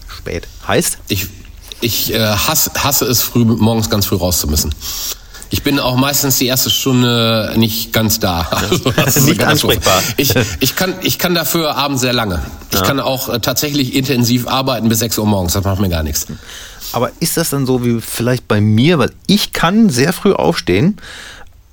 Spät. 0.07 0.48
Heißt? 0.68 0.99
Ich, 1.07 1.27
ich 1.81 2.14
äh, 2.14 2.19
hasse, 2.19 2.72
hasse 2.77 3.06
es, 3.06 3.22
früh, 3.22 3.44
morgens 3.45 3.90
ganz 3.90 4.06
früh 4.06 4.15
raus 4.15 4.40
zu 4.40 4.48
müssen. 4.48 4.73
Ich 5.52 5.64
bin 5.64 5.80
auch 5.80 5.96
meistens 5.96 6.38
die 6.38 6.46
erste 6.46 6.70
Stunde 6.70 7.54
nicht 7.58 7.92
ganz 7.94 8.20
da. 8.20 8.50
Also, 8.60 8.92
das 8.96 9.16
ist 9.16 9.24
eine 9.24 9.32
Nicht 9.32 9.44
ansprechbar. 9.44 10.02
Ich, 10.18 10.34
ich, 10.60 10.76
kann, 10.76 10.94
ich 11.02 11.18
kann 11.18 11.34
dafür 11.34 11.76
abends 11.76 12.02
sehr 12.02 12.14
lange. 12.14 12.42
Ich 12.72 12.84
kann 12.84 13.00
auch 13.00 13.30
äh, 13.30 13.40
tatsächlich 13.40 13.96
intensiv 13.96 14.48
arbeiten 14.48 14.90
bis 14.90 15.00
6 15.00 15.18
Uhr 15.18 15.26
morgens. 15.26 15.54
Das 15.54 15.64
macht 15.64 15.80
mir 15.80 15.90
gar 15.90 16.04
nichts. 16.04 16.28
Aber 16.92 17.12
ist 17.20 17.38
das 17.38 17.50
dann 17.50 17.66
so 17.66 17.86
wie 17.86 18.02
vielleicht 18.02 18.48
bei 18.48 18.62
mir? 18.62 19.00
Weil 19.00 19.12
ich 19.28 19.54
kann 19.54 19.90
sehr 19.90 20.14
früh 20.14 20.34
aufstehen, 20.34 20.98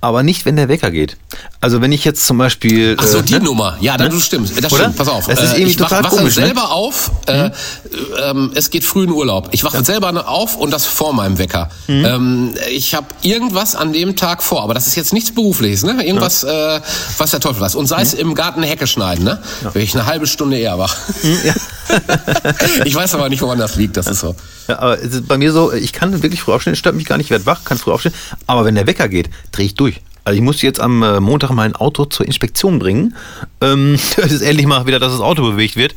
aber 0.01 0.23
nicht, 0.23 0.45
wenn 0.45 0.57
der 0.57 0.69
Wecker 0.69 0.91
geht. 0.91 1.17
Also 1.61 1.81
wenn 1.81 1.91
ich 1.91 2.05
jetzt 2.05 2.27
zum 2.27 2.39
Beispiel... 2.39 2.97
Ach 3.01 3.05
so, 3.07 3.19
äh, 3.19 3.23
die 3.23 3.33
ne? 3.35 3.41
Nummer. 3.41 3.77
Ja, 3.81 3.97
Ne? 3.97 4.09
das 4.09 4.25
stimmt. 4.25 4.51
Das 4.63 4.71
Oder? 4.73 4.83
stimmt. 4.85 4.97
Pass 4.97 5.09
auf. 5.09 5.27
Das 5.27 5.41
ist 5.43 5.45
Äh, 5.53 5.55
irgendwie 5.55 5.71
ich 5.71 5.77
total 5.79 6.05
wache 6.05 6.17
komisch, 6.17 6.37
ne? 6.37 6.45
selber 6.47 6.71
auf. 6.71 7.11
Äh, 7.27 7.51
ähm, 8.23 8.53
es 8.55 8.71
geht 8.71 8.85
früh 8.85 9.05
in 9.05 9.11
Urlaub. 9.11 9.49
Ich 9.53 9.65
wache 9.65 9.83
selber 9.85 10.29
auf 10.29 10.57
und 10.57 10.71
das 10.71 10.85
vor 10.87 11.13
meinem 11.13 11.39
Wecker. 11.39 11.71
Mhm. 11.89 12.05
Ähm, 12.05 12.55
ich 12.71 12.95
habe 12.95 13.07
irgendwas 13.23 13.75
an 13.75 13.93
dem 13.93 14.15
Tag 14.17 14.43
vor, 14.43 14.63
aber 14.63 14.75
das 14.75 14.87
ist 14.87 14.95
jetzt 14.97 15.13
nichts 15.13 15.35
Berufliches. 15.35 15.83
Ne? 15.83 16.05
Irgendwas, 16.07 16.45
äh, 16.45 16.81
was 17.19 17.31
der 17.31 17.41
Teufel 17.41 17.61
weiß. 17.63 17.75
Und 17.75 17.87
sei 17.87 18.03
es 18.03 18.13
Mhm. 18.15 18.21
im 18.21 18.35
Garten 18.35 18.61
eine 18.61 18.71
Hecke 18.71 18.87
schneiden. 18.87 19.25
Ne? 19.25 19.41
Wäre 19.63 19.81
ich 19.81 19.95
eine 19.95 20.07
halbe 20.07 20.27
Stunde 20.27 20.59
eher 20.59 20.79
wach. 20.79 20.95
ich 22.85 22.95
weiß 22.95 23.15
aber 23.15 23.29
nicht, 23.29 23.43
woran 23.43 23.59
das 23.59 23.77
liegt. 23.77 23.97
Das 23.97 24.07
ist 24.07 24.21
so. 24.21 24.35
Ja, 24.69 24.79
aber 24.79 24.99
es 25.03 25.15
ist 25.15 25.29
bei 25.29 25.39
mir 25.39 25.53
so, 25.53 25.73
ich 25.73 25.93
kann 25.93 26.23
wirklich 26.23 26.41
früh 26.41 26.53
aufstehen, 26.53 26.73
es 26.73 26.79
stört 26.79 26.97
mich 26.97 27.07
gar 27.07 27.17
nicht, 27.17 27.27
ich 27.27 27.31
werde 27.31 27.47
wach, 27.47 27.65
kann 27.65 27.79
früh 27.79 27.93
aufstehen, 27.93 28.15
aber 28.47 28.65
wenn 28.65 28.75
der 28.75 28.87
Wecker 28.87 29.09
geht, 29.09 29.31
drehe 29.53 29.67
ich 29.67 29.75
durch. 29.75 30.01
Also 30.25 30.37
ich 30.37 30.43
musste 30.43 30.67
jetzt 30.67 30.81
am 30.81 31.03
äh, 31.05 31.21
Montag 31.21 31.51
mein 31.51 31.77
Auto 31.77 32.05
zur 32.05 32.27
Inspektion 32.27 32.81
bringen. 32.81 33.15
Ähm, 33.61 33.95
es 34.17 34.33
ist 34.33 34.43
endlich 34.43 34.67
mal 34.67 34.87
wieder, 34.87 34.99
dass 34.99 35.13
das 35.13 35.21
Auto 35.21 35.43
bewegt 35.43 35.77
wird. 35.77 35.95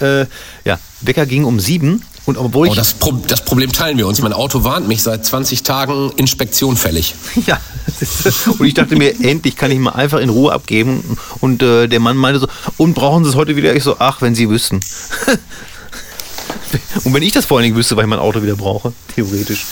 Äh, 0.00 0.26
ja, 0.64 0.78
Wecker 1.00 1.26
ging 1.26 1.44
um 1.44 1.58
sieben 1.58 2.02
und 2.24 2.38
obwohl 2.38 2.68
ich... 2.68 2.72
Oh, 2.72 2.76
das, 2.76 2.94
Pro 2.94 3.12
das 3.26 3.44
Problem 3.44 3.72
teilen 3.72 3.98
wir 3.98 4.06
uns. 4.06 4.22
Mein 4.22 4.32
Auto 4.32 4.62
warnt 4.62 4.86
mich 4.86 5.02
seit 5.02 5.24
20 5.24 5.64
Tagen 5.64 6.12
Inspektion 6.16 6.76
fällig. 6.76 7.14
Ja, 7.46 7.58
das 7.98 8.24
ist- 8.26 8.46
und 8.46 8.64
ich 8.64 8.74
dachte 8.74 8.94
mir, 8.94 9.20
endlich 9.20 9.56
kann 9.56 9.72
ich 9.72 9.80
mal 9.80 9.90
einfach 9.90 10.20
in 10.20 10.28
Ruhe 10.28 10.52
abgeben. 10.52 11.18
Und 11.40 11.62
äh, 11.62 11.88
der 11.88 11.98
Mann 11.98 12.16
meinte 12.16 12.38
so, 12.38 12.46
und 12.76 12.94
brauchen 12.94 13.24
Sie 13.24 13.30
es 13.30 13.36
heute 13.36 13.56
wieder? 13.56 13.74
Ich 13.74 13.82
so, 13.82 13.96
ach, 13.98 14.22
wenn 14.22 14.36
Sie 14.36 14.48
wüssten. 14.48 14.78
und 17.04 17.14
wenn 17.14 17.22
ich 17.22 17.32
das 17.32 17.44
vor 17.44 17.58
allen 17.58 17.64
Dingen 17.64 17.76
wüsste, 17.76 17.96
weil 17.96 18.04
ich 18.04 18.10
mein 18.10 18.18
Auto 18.18 18.42
wieder 18.42 18.56
brauche, 18.56 18.92
theoretisch. 19.14 19.66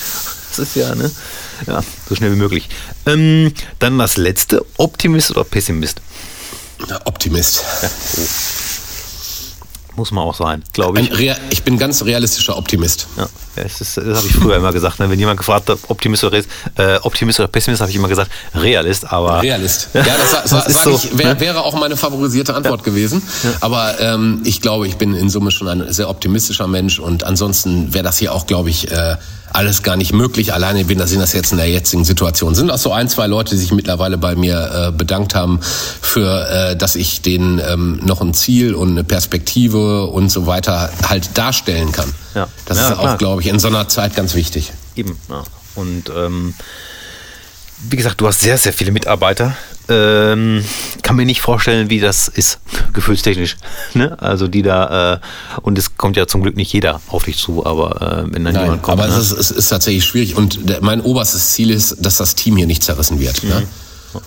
Das 0.50 0.58
ist 0.58 0.76
ja, 0.76 0.94
ne? 0.94 1.10
Ja, 1.66 1.82
so 2.08 2.14
schnell 2.14 2.32
wie 2.32 2.36
möglich. 2.36 2.68
Ähm, 3.06 3.52
dann 3.78 3.98
das 3.98 4.16
letzte, 4.16 4.64
Optimist 4.78 5.30
oder 5.30 5.44
Pessimist? 5.44 6.00
Optimist. 7.04 7.62
Muss 9.96 10.12
man 10.12 10.24
auch 10.24 10.34
sein, 10.34 10.62
glaube 10.72 11.00
ich. 11.00 11.18
Rea 11.18 11.36
ich 11.50 11.62
bin 11.62 11.78
ganz 11.78 12.04
realistischer 12.04 12.56
Optimist. 12.56 13.06
Ja, 13.16 13.28
das, 13.56 13.80
ist, 13.80 13.96
das 13.96 14.18
habe 14.18 14.26
ich 14.26 14.32
früher 14.32 14.56
immer 14.56 14.72
gesagt. 14.72 15.00
Ne? 15.00 15.10
Wenn 15.10 15.18
jemand 15.18 15.38
gefragt 15.38 15.68
hat, 15.68 15.78
Optimist 15.88 16.24
oder, 16.24 16.38
äh, 16.38 16.96
Optimist 17.02 17.40
oder 17.40 17.48
Pessimist, 17.48 17.80
habe 17.80 17.90
ich 17.90 17.96
immer 17.96 18.08
gesagt, 18.08 18.30
Realist. 18.54 19.10
Aber 19.10 19.42
Realist. 19.42 19.88
Ja, 19.94 20.16
das, 20.16 20.42
das, 20.42 20.52
war, 20.52 20.66
ist 20.66 20.82
so, 20.82 20.94
ich, 20.94 21.18
wär, 21.18 21.34
ne? 21.34 21.40
wäre 21.40 21.62
auch 21.62 21.74
meine 21.74 21.96
favorisierte 21.96 22.54
Antwort 22.54 22.84
gewesen. 22.84 23.22
Aber 23.60 24.00
ähm, 24.00 24.40
ich 24.44 24.60
glaube, 24.60 24.88
ich 24.88 24.96
bin 24.96 25.14
in 25.14 25.28
Summe 25.28 25.50
schon 25.50 25.68
ein 25.68 25.92
sehr 25.92 26.08
optimistischer 26.08 26.66
Mensch 26.66 26.98
und 26.98 27.24
ansonsten 27.24 27.92
wäre 27.92 28.04
das 28.04 28.18
hier 28.18 28.32
auch, 28.34 28.46
glaube 28.46 28.70
ich, 28.70 28.90
äh, 28.90 29.16
alles 29.52 29.82
gar 29.82 29.96
nicht 29.96 30.12
möglich. 30.12 30.52
Alleine, 30.52 30.88
wenn 30.88 30.98
das 30.98 31.12
das 31.12 31.32
jetzt 31.32 31.52
in 31.52 31.58
der 31.58 31.68
jetzigen 31.68 32.04
Situation 32.04 32.54
sind 32.54 32.70
auch 32.70 32.78
so 32.78 32.92
ein, 32.92 33.08
zwei 33.08 33.26
Leute, 33.26 33.54
die 33.54 33.60
sich 33.60 33.72
mittlerweile 33.72 34.16
bei 34.18 34.34
mir 34.36 34.88
äh, 34.88 34.92
bedankt 34.92 35.34
haben 35.34 35.60
für, 35.62 36.48
äh, 36.48 36.76
dass 36.76 36.96
ich 36.96 37.20
denen 37.22 37.58
ähm, 37.58 38.00
noch 38.04 38.20
ein 38.20 38.32
Ziel 38.34 38.74
und 38.74 38.90
eine 38.90 39.04
Perspektive 39.04 40.06
und 40.06 40.30
so 40.30 40.46
weiter 40.46 40.90
halt 41.08 41.36
darstellen 41.36 41.92
kann. 41.92 42.12
Ja. 42.34 42.48
Das 42.66 42.78
Ja, 42.78 42.88
ist 42.90 42.98
klar. 42.98 43.14
auch, 43.14 43.18
glaube 43.18 43.42
ich, 43.42 43.48
in 43.48 43.58
so 43.58 43.68
einer 43.68 43.88
Zeit 43.88 44.14
ganz 44.14 44.34
wichtig. 44.34 44.72
Eben, 44.96 45.18
ja. 45.28 45.42
Und 45.74 46.10
ähm, 46.14 46.54
wie 47.88 47.96
gesagt, 47.96 48.20
du 48.20 48.26
hast 48.26 48.40
sehr, 48.40 48.58
sehr 48.58 48.72
viele 48.72 48.92
Mitarbeiter. 48.92 49.56
Ähm, 49.90 50.64
kann 51.02 51.16
mir 51.16 51.26
nicht 51.26 51.42
vorstellen, 51.42 51.90
wie 51.90 52.00
das 52.00 52.28
ist, 52.28 52.60
gefühlstechnisch. 52.92 53.56
Ne? 53.92 54.16
Also 54.20 54.46
die 54.46 54.62
da, 54.62 55.14
äh, 55.14 55.18
und 55.62 55.76
es 55.76 55.96
kommt 55.96 56.16
ja 56.16 56.26
zum 56.26 56.42
Glück 56.42 56.56
nicht 56.56 56.72
jeder 56.72 57.00
auf 57.08 57.24
dich 57.24 57.38
zu, 57.38 57.66
aber 57.66 58.24
äh, 58.28 58.32
wenn 58.32 58.44
dann 58.44 58.54
Nein, 58.54 58.64
jemand 58.64 58.82
kommt. 58.82 59.00
aber 59.00 59.10
ne? 59.10 59.16
es, 59.16 59.32
ist, 59.32 59.38
es 59.38 59.50
ist 59.50 59.68
tatsächlich 59.68 60.04
schwierig 60.04 60.36
und 60.36 60.68
der, 60.68 60.80
mein 60.80 61.00
oberstes 61.00 61.52
Ziel 61.52 61.70
ist, 61.70 61.96
dass 61.98 62.16
das 62.16 62.36
Team 62.36 62.56
hier 62.56 62.66
nicht 62.66 62.84
zerrissen 62.84 63.18
wird. 63.18 63.42
Ne? 63.42 63.60
Mhm. 63.60 63.66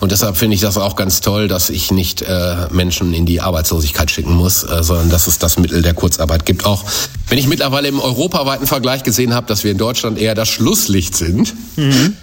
Und 0.00 0.12
deshalb 0.12 0.36
finde 0.36 0.54
ich 0.54 0.62
das 0.62 0.78
auch 0.78 0.96
ganz 0.96 1.20
toll, 1.20 1.48
dass 1.48 1.68
ich 1.68 1.90
nicht 1.90 2.22
äh, 2.22 2.66
Menschen 2.70 3.12
in 3.12 3.26
die 3.26 3.40
Arbeitslosigkeit 3.40 4.10
schicken 4.10 4.34
muss, 4.34 4.64
äh, 4.64 4.82
sondern 4.82 5.10
dass 5.10 5.26
es 5.26 5.38
das 5.38 5.58
Mittel 5.58 5.82
der 5.82 5.94
Kurzarbeit 5.94 6.46
gibt. 6.46 6.64
Auch 6.64 6.84
wenn 7.28 7.38
ich 7.38 7.46
mittlerweile 7.46 7.88
im 7.88 8.00
europaweiten 8.00 8.66
Vergleich 8.66 9.02
gesehen 9.02 9.34
habe, 9.34 9.46
dass 9.46 9.62
wir 9.62 9.72
in 9.72 9.78
Deutschland 9.78 10.18
eher 10.18 10.34
das 10.34 10.48
Schlusslicht 10.48 11.14
sind. 11.14 11.54
Mhm. 11.76 12.16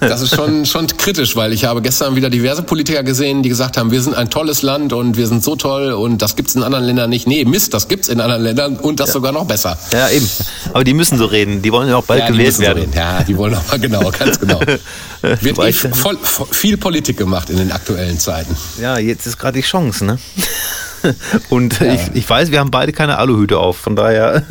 Das 0.00 0.20
ist 0.20 0.34
schon, 0.34 0.64
schon 0.66 0.86
kritisch, 0.86 1.36
weil 1.36 1.52
ich 1.52 1.64
habe 1.64 1.82
gestern 1.82 2.14
wieder 2.16 2.30
diverse 2.30 2.62
Politiker 2.62 3.02
gesehen, 3.02 3.42
die 3.42 3.48
gesagt 3.48 3.76
haben, 3.76 3.90
wir 3.90 4.00
sind 4.00 4.14
ein 4.14 4.30
tolles 4.30 4.62
Land 4.62 4.92
und 4.92 5.16
wir 5.16 5.26
sind 5.26 5.42
so 5.42 5.56
toll 5.56 5.92
und 5.92 6.22
das 6.22 6.36
gibt's 6.36 6.54
in 6.54 6.62
anderen 6.62 6.84
Ländern 6.84 7.10
nicht. 7.10 7.26
Nee, 7.26 7.44
Mist, 7.44 7.74
das 7.74 7.88
gibt's 7.88 8.08
in 8.08 8.20
anderen 8.20 8.42
Ländern 8.42 8.76
und 8.76 9.00
das 9.00 9.12
sogar 9.12 9.32
noch 9.32 9.46
besser. 9.46 9.76
ja, 9.92 10.08
eben. 10.10 10.28
Aber 10.72 10.84
die 10.84 10.94
müssen 10.94 11.18
so 11.18 11.26
reden. 11.26 11.62
Die 11.62 11.72
wollen 11.72 11.88
ja 11.88 11.96
auch 11.96 12.04
bald 12.04 12.20
Ja, 12.20 12.26
die 12.26 12.32
gewählt 12.32 12.48
müssen 12.48 12.56
so 12.60 12.62
werden. 12.66 12.78
reden. 12.80 12.92
Ja, 12.94 13.22
die 13.24 13.36
wollen 13.36 13.54
auch 13.54 13.66
mal 13.68 13.78
genau, 13.78 14.10
ganz 14.10 14.38
genau. 14.38 14.60
Wird 15.22 15.58
eh 15.58 15.72
voll, 15.72 16.16
voll, 16.22 16.46
viel 16.50 16.76
Politik 16.76 17.16
gemacht 17.16 17.50
in 17.50 17.56
den 17.56 17.72
aktuellen 17.72 18.18
Zeiten. 18.18 18.56
Ja, 18.80 18.98
jetzt 18.98 19.26
ist 19.26 19.38
gerade 19.38 19.58
die 19.58 19.66
Chance, 19.66 20.04
ne? 20.04 20.18
Und 21.48 21.80
ich, 21.80 22.00
ich 22.14 22.28
weiß, 22.28 22.50
wir 22.50 22.60
haben 22.60 22.70
beide 22.70 22.92
keine 22.92 23.18
Aluhüte 23.18 23.58
auf. 23.58 23.78
Von 23.78 23.96
daher 23.96 24.42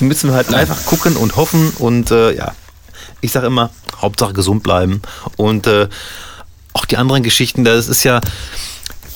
müssen 0.00 0.30
wir 0.30 0.34
halt 0.34 0.52
einfach 0.54 0.86
gucken 0.86 1.16
und 1.16 1.36
hoffen. 1.36 1.70
Und 1.78 2.10
äh, 2.10 2.34
ja, 2.34 2.54
ich 3.20 3.32
sage 3.32 3.46
immer, 3.46 3.70
Hauptsache 4.00 4.32
gesund 4.32 4.62
bleiben. 4.62 5.02
Und 5.36 5.66
äh, 5.66 5.88
auch 6.72 6.84
die 6.84 6.96
anderen 6.96 7.22
Geschichten, 7.22 7.64
das 7.64 7.88
ist 7.88 8.04
ja, 8.04 8.20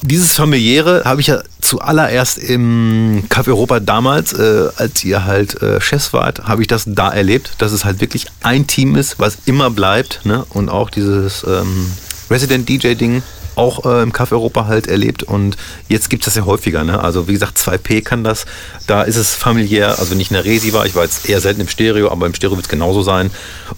dieses 0.02 0.32
familiäre 0.32 1.02
habe 1.04 1.20
ich 1.20 1.28
ja 1.28 1.42
zuallererst 1.60 2.36
im 2.38 3.24
Café 3.30 3.48
Europa 3.48 3.80
damals, 3.80 4.34
äh, 4.34 4.68
als 4.76 5.02
ihr 5.04 5.24
halt 5.24 5.60
äh, 5.62 5.80
Chefs 5.80 6.12
wart, 6.12 6.44
habe 6.44 6.62
ich 6.62 6.68
das 6.68 6.84
da 6.86 7.10
erlebt, 7.10 7.54
dass 7.58 7.72
es 7.72 7.84
halt 7.84 8.00
wirklich 8.00 8.26
ein 8.42 8.66
Team 8.66 8.96
ist, 8.96 9.18
was 9.18 9.38
immer 9.46 9.70
bleibt. 9.70 10.20
Ne? 10.24 10.44
Und 10.50 10.68
auch 10.68 10.90
dieses 10.90 11.44
ähm, 11.44 11.90
Resident 12.30 12.68
DJ-Ding 12.68 13.22
auch 13.56 13.84
äh, 13.84 14.02
im 14.02 14.12
Café 14.12 14.32
Europa 14.32 14.66
halt 14.66 14.86
erlebt 14.86 15.22
und 15.22 15.56
jetzt 15.88 16.10
gibt 16.10 16.22
es 16.22 16.26
das 16.26 16.34
ja 16.36 16.44
häufiger. 16.44 16.84
Ne? 16.84 17.00
Also 17.00 17.28
wie 17.28 17.32
gesagt, 17.32 17.58
2P 17.58 18.02
kann 18.02 18.24
das, 18.24 18.46
da 18.86 19.02
ist 19.02 19.16
es 19.16 19.34
familiär, 19.34 19.98
also 19.98 20.14
nicht 20.14 20.30
in 20.30 20.34
der 20.34 20.44
Resi 20.44 20.72
war, 20.72 20.86
ich 20.86 20.94
war 20.94 21.04
jetzt 21.04 21.28
eher 21.28 21.40
selten 21.40 21.60
im 21.60 21.68
Stereo, 21.68 22.10
aber 22.10 22.26
im 22.26 22.34
Stereo 22.34 22.56
wird 22.56 22.66
es 22.66 22.70
genauso 22.70 23.02
sein 23.02 23.30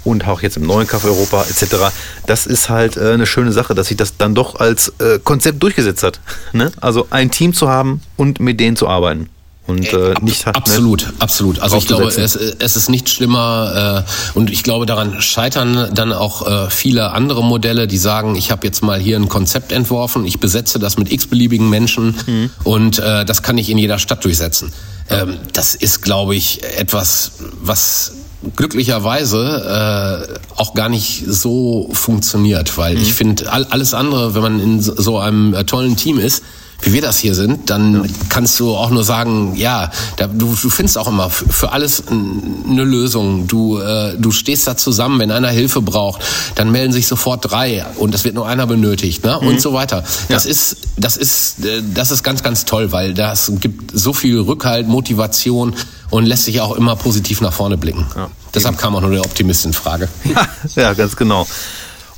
und 0.04 0.26
auch 0.26 0.42
jetzt 0.42 0.56
im 0.56 0.66
neuen 0.66 0.86
Café 0.86 1.06
Europa 1.06 1.44
etc. 1.48 1.92
Das 2.26 2.46
ist 2.46 2.68
halt 2.68 2.96
äh, 2.96 3.12
eine 3.12 3.26
schöne 3.26 3.52
Sache, 3.52 3.74
dass 3.74 3.88
sich 3.88 3.96
das 3.96 4.16
dann 4.16 4.34
doch 4.34 4.56
als 4.60 4.92
äh, 4.98 5.18
Konzept 5.22 5.62
durchgesetzt 5.62 6.02
hat. 6.02 6.20
Ne? 6.52 6.72
Also 6.80 7.06
ein 7.10 7.30
Team 7.30 7.54
zu 7.54 7.68
haben 7.68 8.00
und 8.16 8.40
mit 8.40 8.60
denen 8.60 8.76
zu 8.76 8.88
arbeiten. 8.88 9.28
Und 9.66 9.92
äh, 9.92 10.12
Ab- 10.12 10.22
nicht 10.22 10.46
halt, 10.46 10.54
absolut, 10.54 11.12
absolut. 11.18 11.58
Also 11.58 11.76
ich 11.76 11.86
glaube, 11.86 12.04
es, 12.04 12.36
es 12.36 12.76
ist 12.76 12.88
nicht 12.88 13.08
schlimmer 13.08 14.04
äh, 14.06 14.38
und 14.38 14.48
ich 14.50 14.62
glaube, 14.62 14.86
daran 14.86 15.20
scheitern 15.20 15.90
dann 15.92 16.12
auch 16.12 16.46
äh, 16.46 16.70
viele 16.70 17.10
andere 17.10 17.42
Modelle, 17.42 17.88
die 17.88 17.98
sagen, 17.98 18.36
ich 18.36 18.52
habe 18.52 18.64
jetzt 18.64 18.82
mal 18.82 18.98
hier 19.00 19.16
ein 19.16 19.28
Konzept 19.28 19.72
entworfen, 19.72 20.24
ich 20.24 20.38
besetze 20.38 20.78
das 20.78 20.98
mit 20.98 21.10
x-beliebigen 21.10 21.68
Menschen 21.68 22.14
Mhm. 22.26 22.50
und 22.62 22.98
äh, 23.00 23.24
das 23.24 23.42
kann 23.42 23.58
ich 23.58 23.68
in 23.68 23.78
jeder 23.78 23.98
Stadt 23.98 24.24
durchsetzen. 24.24 24.72
Ähm, 25.10 25.36
das 25.52 25.74
ist, 25.74 26.00
glaube 26.02 26.36
ich, 26.36 26.62
etwas, 26.78 27.32
was 27.60 28.12
glücklicherweise 28.54 30.28
äh, 30.56 30.60
auch 30.60 30.74
gar 30.74 30.88
nicht 30.88 31.24
so 31.26 31.88
funktioniert, 31.92 32.76
weil 32.78 32.96
ich 32.98 33.14
finde, 33.14 33.50
all, 33.50 33.64
alles 33.70 33.94
andere, 33.94 34.34
wenn 34.34 34.42
man 34.42 34.60
in 34.60 34.80
so- 34.82 34.94
so 35.00 35.18
einem 35.18 35.54
äh, 35.54 35.64
tollen 35.64 35.96
Team 35.96 36.18
ist, 36.18 36.42
wie 36.82 36.92
wir 36.92 37.02
das 37.02 37.18
hier 37.18 37.34
sind, 37.34 37.70
dann 37.70 38.08
kannst 38.28 38.58
du 38.60 38.74
auch 38.76 38.90
nur 38.90 39.04
sagen, 39.04 39.54
ja, 39.56 39.90
da, 40.16 40.26
du, 40.26 40.54
du 40.54 40.70
findest 40.70 40.98
auch 40.98 41.08
immer 41.08 41.30
für, 41.30 41.72
alles 41.72 42.04
eine 42.08 42.84
Lösung. 42.84 43.46
Du, 43.46 43.78
äh, 43.78 44.14
du 44.18 44.30
stehst 44.30 44.66
da 44.66 44.76
zusammen, 44.76 45.18
wenn 45.18 45.30
einer 45.30 45.48
Hilfe 45.48 45.80
braucht, 45.80 46.22
dann 46.54 46.70
melden 46.70 46.92
sich 46.92 47.06
sofort 47.06 47.50
drei 47.50 47.84
und 47.96 48.14
es 48.14 48.24
wird 48.24 48.34
nur 48.34 48.46
einer 48.46 48.66
benötigt, 48.66 49.24
ne? 49.24 49.38
Und 49.38 49.60
so 49.60 49.72
weiter. 49.72 50.04
Das 50.28 50.46
ist, 50.46 50.76
das 50.96 51.16
ist, 51.16 51.64
äh, 51.64 51.82
das 51.94 52.10
ist 52.10 52.22
ganz, 52.22 52.42
ganz 52.42 52.64
toll, 52.64 52.92
weil 52.92 53.14
das 53.14 53.52
gibt 53.60 53.98
so 53.98 54.12
viel 54.12 54.38
Rückhalt, 54.38 54.86
Motivation 54.86 55.74
und 56.10 56.24
lässt 56.24 56.44
sich 56.44 56.60
auch 56.60 56.76
immer 56.76 56.96
positiv 56.96 57.40
nach 57.40 57.52
vorne 57.52 57.76
blicken. 57.76 58.06
Deshalb 58.54 58.78
kam 58.78 58.94
auch 58.94 59.00
nur 59.00 59.10
der 59.10 59.22
Optimist 59.22 59.66
in 59.66 59.72
Frage. 59.72 60.08
ja, 60.76 60.92
ganz 60.94 61.16
genau. 61.16 61.46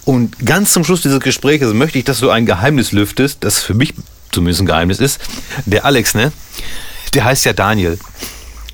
Und 0.05 0.39
ganz 0.44 0.72
zum 0.72 0.85
Schluss 0.85 1.02
dieses 1.02 1.20
Gesprächs 1.20 1.66
möchte 1.74 1.98
ich, 1.98 2.05
dass 2.05 2.20
du 2.20 2.30
ein 2.30 2.47
Geheimnis 2.47 2.93
lüftest, 2.93 3.39
das 3.40 3.59
für 3.59 3.74
mich 3.74 3.94
zumindest 4.32 4.62
ein 4.62 4.66
Geheimnis 4.66 4.98
ist. 4.98 5.20
Der 5.66 5.84
Alex, 5.84 6.14
ne? 6.14 6.32
Der 7.14 7.24
heißt 7.24 7.44
ja 7.44 7.52
Daniel. 7.52 7.98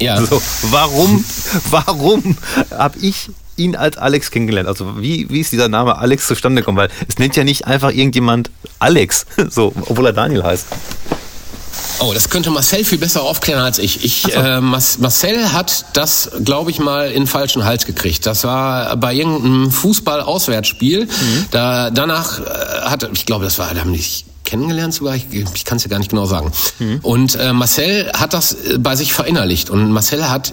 Ja. 0.00 0.20
So, 0.24 0.42
warum, 0.70 1.24
warum 1.70 2.36
habe 2.70 2.98
ich 2.98 3.30
ihn 3.56 3.76
als 3.76 3.96
Alex 3.96 4.30
kennengelernt? 4.30 4.68
Also 4.68 5.00
wie, 5.00 5.28
wie 5.30 5.40
ist 5.40 5.52
dieser 5.52 5.68
Name 5.68 5.98
Alex 5.98 6.26
zustande 6.26 6.62
gekommen? 6.62 6.78
Weil 6.78 6.90
es 7.08 7.18
nennt 7.18 7.36
ja 7.36 7.44
nicht 7.44 7.66
einfach 7.66 7.90
irgendjemand 7.90 8.50
Alex, 8.78 9.26
so, 9.50 9.72
obwohl 9.86 10.06
er 10.06 10.12
Daniel 10.12 10.42
heißt. 10.42 10.66
Oh, 12.00 12.12
das 12.12 12.28
könnte 12.28 12.50
Marcel 12.50 12.84
viel 12.84 12.98
besser 12.98 13.22
aufklären 13.22 13.62
als 13.62 13.78
ich. 13.78 14.04
Ich 14.04 14.34
äh, 14.34 14.60
Mas 14.60 14.98
Marcel 14.98 15.52
hat 15.52 15.86
das, 15.92 16.30
glaube 16.42 16.70
ich, 16.70 16.80
mal 16.80 17.08
in 17.08 17.22
den 17.22 17.26
falschen 17.26 17.64
Hals 17.64 17.86
gekriegt. 17.86 18.26
Das 18.26 18.44
war 18.44 18.96
bei 18.96 19.14
irgendeinem 19.14 19.70
Fußball-Auswärtsspiel. 19.70 21.08
Da 21.50 21.90
danach 21.90 22.40
äh, 22.40 22.42
hat, 22.82 23.08
ich 23.12 23.26
glaube, 23.26 23.44
das 23.44 23.58
war, 23.58 23.72
da 23.72 23.80
haben 23.80 23.92
die 23.92 24.04
kennengelernt 24.44 24.94
sogar. 24.94 25.16
Ich, 25.16 25.26
ich 25.32 25.64
kann 25.64 25.76
es 25.76 25.84
ja 25.84 25.90
gar 25.90 25.98
nicht 25.98 26.10
genau 26.10 26.26
sagen. 26.26 26.52
Und 27.02 27.34
äh, 27.36 27.52
Marcel 27.52 28.10
hat 28.12 28.34
das 28.34 28.52
äh, 28.52 28.78
bei 28.78 28.96
sich 28.96 29.12
verinnerlicht 29.12 29.70
und 29.70 29.90
Marcel 29.90 30.28
hat 30.30 30.52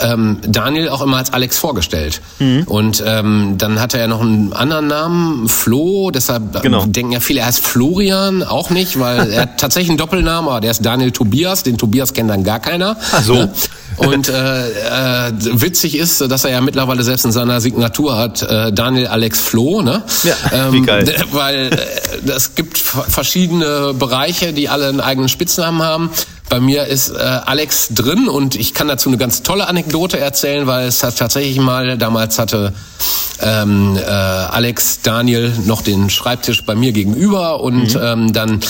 ähm, 0.00 0.38
Daniel 0.46 0.88
auch 0.88 1.02
immer 1.02 1.16
als 1.18 1.32
Alex 1.32 1.58
vorgestellt. 1.58 2.20
Und 2.66 3.02
ähm, 3.06 3.54
dann 3.58 3.80
hatte 3.80 3.98
er 3.98 4.08
noch 4.08 4.20
einen 4.20 4.52
anderen 4.52 4.86
Namen, 4.88 5.48
Flo. 5.48 6.10
Deshalb 6.10 6.62
Genau. 6.62 6.84
denken 6.86 7.12
ja 7.12 7.20
viele, 7.20 7.40
er 7.40 7.46
heißt 7.46 7.60
Florian, 7.64 8.42
auch 8.42 8.70
nicht, 8.70 8.98
weil 8.98 9.30
er 9.32 9.42
hat 9.42 9.56
tatsächlich 9.60 9.90
einen 9.90 9.98
Doppelnamen, 9.98 10.48
aber 10.50 10.60
der 10.60 10.70
ist 10.70 10.84
Daniel 10.84 11.10
Tobias. 11.12 11.62
Den 11.62 11.78
Tobias 11.78 12.12
kennt 12.12 12.30
dann 12.30 12.44
gar 12.44 12.60
keiner. 12.60 12.96
Ach 13.12 13.22
so. 13.22 13.34
Ne? 13.34 13.52
Und 13.98 14.28
äh, 14.28 15.28
äh, 15.28 15.32
witzig 15.40 15.96
ist, 15.96 16.20
dass 16.20 16.44
er 16.44 16.50
ja 16.50 16.60
mittlerweile 16.60 17.02
selbst 17.02 17.24
in 17.24 17.32
seiner 17.32 17.62
Signatur 17.62 18.18
hat, 18.18 18.42
äh, 18.42 18.70
Daniel 18.70 19.06
Alex 19.06 19.40
Flo, 19.40 19.80
ne? 19.80 20.02
Ja, 20.22 20.70
wie 20.70 20.82
geil. 20.82 21.14
Weil 21.32 21.70
äh, 22.26 22.30
es 22.30 22.54
gibt 22.54 22.76
v- 22.76 23.04
verschiedene 23.08 23.94
Bereiche, 23.94 24.52
die 24.52 24.68
alle 24.68 24.88
einen 24.88 25.00
eigenen 25.00 25.30
Spitznamen 25.30 25.80
haben. 25.82 26.10
Bei 26.48 26.60
mir 26.60 26.84
ist 26.86 27.10
äh, 27.10 27.14
Alex 27.16 27.88
drin 27.90 28.28
und 28.28 28.54
ich 28.54 28.72
kann 28.72 28.86
dazu 28.88 29.08
eine 29.08 29.18
ganz 29.18 29.42
tolle 29.42 29.66
Anekdote 29.68 30.18
erzählen, 30.18 30.66
weil 30.66 30.86
es 30.86 31.02
hat 31.02 31.16
tatsächlich 31.18 31.58
mal, 31.58 31.98
damals 31.98 32.38
hatte 32.38 32.72
ähm, 33.40 33.96
äh, 33.96 34.00
Alex 34.10 35.00
Daniel 35.02 35.52
noch 35.64 35.82
den 35.82 36.08
Schreibtisch 36.08 36.64
bei 36.64 36.74
mir 36.74 36.92
gegenüber 36.92 37.60
und 37.60 37.94
Mhm. 37.94 38.00
ähm, 38.02 38.32
dann 38.32 38.60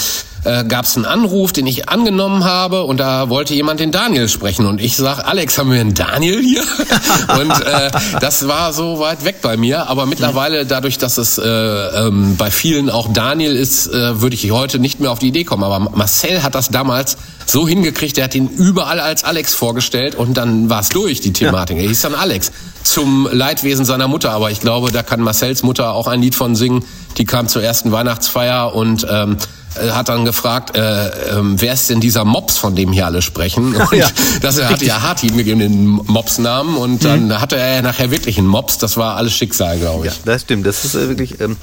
äh, 0.47 0.65
gab 0.67 0.85
es 0.85 0.97
einen 0.97 1.05
Anruf, 1.05 1.53
den 1.53 1.67
ich 1.67 1.89
angenommen 1.89 2.45
habe 2.45 2.85
und 2.85 2.99
da 2.99 3.29
wollte 3.29 3.55
jemand 3.55 3.81
den 3.81 3.93
Daniel 3.93 4.29
sprechen 4.29 4.67
und 4.67 4.81
ich 4.81 4.97
sag, 4.97 5.27
Alex, 5.27 5.59
haben 5.59 5.71
wir 5.73 5.81
einen 5.81 5.95
Daniel 5.95 6.43
hier? 6.43 6.63
und 7.41 7.51
äh, 7.51 7.91
das 8.21 8.47
war 8.49 8.73
so 8.73 9.01
weit 9.01 9.25
weg 9.25 9.37
bei 9.43 9.57
mir, 9.57 9.89
aber 9.89 10.07
mittlerweile 10.07 10.65
dadurch, 10.65 10.99
dass 10.99 11.19
es 11.19 11.39
äh, 11.39 11.47
ähm, 11.47 12.37
bei 12.37 12.51
vielen 12.51 12.91
auch 12.91 13.13
Daniel 13.13 13.55
ist, 13.55 13.89
äh, 13.89 14.21
würde 14.21 14.35
ich 14.35 14.51
heute 14.51 14.79
nicht 14.79 15.01
mehr 15.01 15.11
auf 15.11 15.19
die 15.19 15.29
Idee 15.29 15.45
kommen. 15.45 15.65
Aber 15.65 15.79
Marcel 15.79 16.43
hat 16.43 16.55
das 16.55 16.71
damals 16.71 17.17
so 17.47 17.67
hingekriegt, 17.67 18.19
er 18.19 18.25
hat 18.25 18.35
ihn 18.35 18.49
überall 18.49 19.01
als 19.01 19.25
Alex 19.25 19.55
vorgestellt 19.55 20.15
und 20.15 20.35
dann 20.35 20.71
war 20.71 20.81
es 20.81 20.89
durch, 20.89 21.21
die 21.21 21.33
Thematik. 21.33 21.79
Er 21.79 21.85
hieß 21.85 22.03
dann 22.03 22.15
Alex 22.15 22.53
zum 22.83 23.29
Leidwesen 23.31 23.85
seiner 23.85 24.09
Mutter, 24.09 24.31
aber 24.31 24.51
ich 24.51 24.61
glaube, 24.61 24.93
da 24.93 25.03
kann 25.03 25.21
Marcells 25.21 25.63
Mutter 25.63 25.93
auch 25.93 26.07
ein 26.07 26.23
Lied 26.23 26.35
von 26.35 26.55
singen. 26.55 26.85
Die 27.19 27.25
kam 27.25 27.49
zur 27.49 27.63
ersten 27.63 27.93
Weihnachtsfeier 27.93 28.75
und 28.75 29.07
ähm, 29.11 29.33
äh, 29.33 29.56
hat 29.93 30.09
dann 30.09 30.25
gefragt, 30.25 30.77
äh, 30.77 31.39
ähm, 31.39 31.61
wer 31.61 31.73
ist 31.73 31.91
denn 31.91 32.01
dieser 32.01 32.25
Mops, 32.25 32.59
von 32.59 32.75
dem 32.75 32.93
hier 32.93 33.07
alle 33.07 33.23
sprechen? 33.23 33.75
Und 33.77 33.93
Ja, 33.93 34.09
das 34.41 34.63
hat 34.63 34.83
ja 34.83 35.03
hart 35.03 35.23
ihm 35.23 35.37
gegeben, 35.37 35.61
den 35.61 35.87
Mops-Namen. 35.87 36.77
Und 36.77 37.05
dann 37.05 37.41
hatte 37.41 37.57
er 37.57 37.77
ja 37.77 37.83
nachher 37.83 38.11
wirklich 38.11 38.39
einen 38.39 38.49
Mops. 38.49 38.79
Das 38.79 38.97
war 38.97 39.17
alles 39.17 39.35
Schicksal, 39.35 39.79
glaube 39.79 40.07
ich. 40.07 40.13
Ja, 40.13 40.19
das 40.25 40.43
stimmt. 40.43 40.67
Das 40.67 40.85
ist 40.85 40.95
äh, 40.95 41.09
wirklich, 41.09 41.41
ähm, 41.41 41.57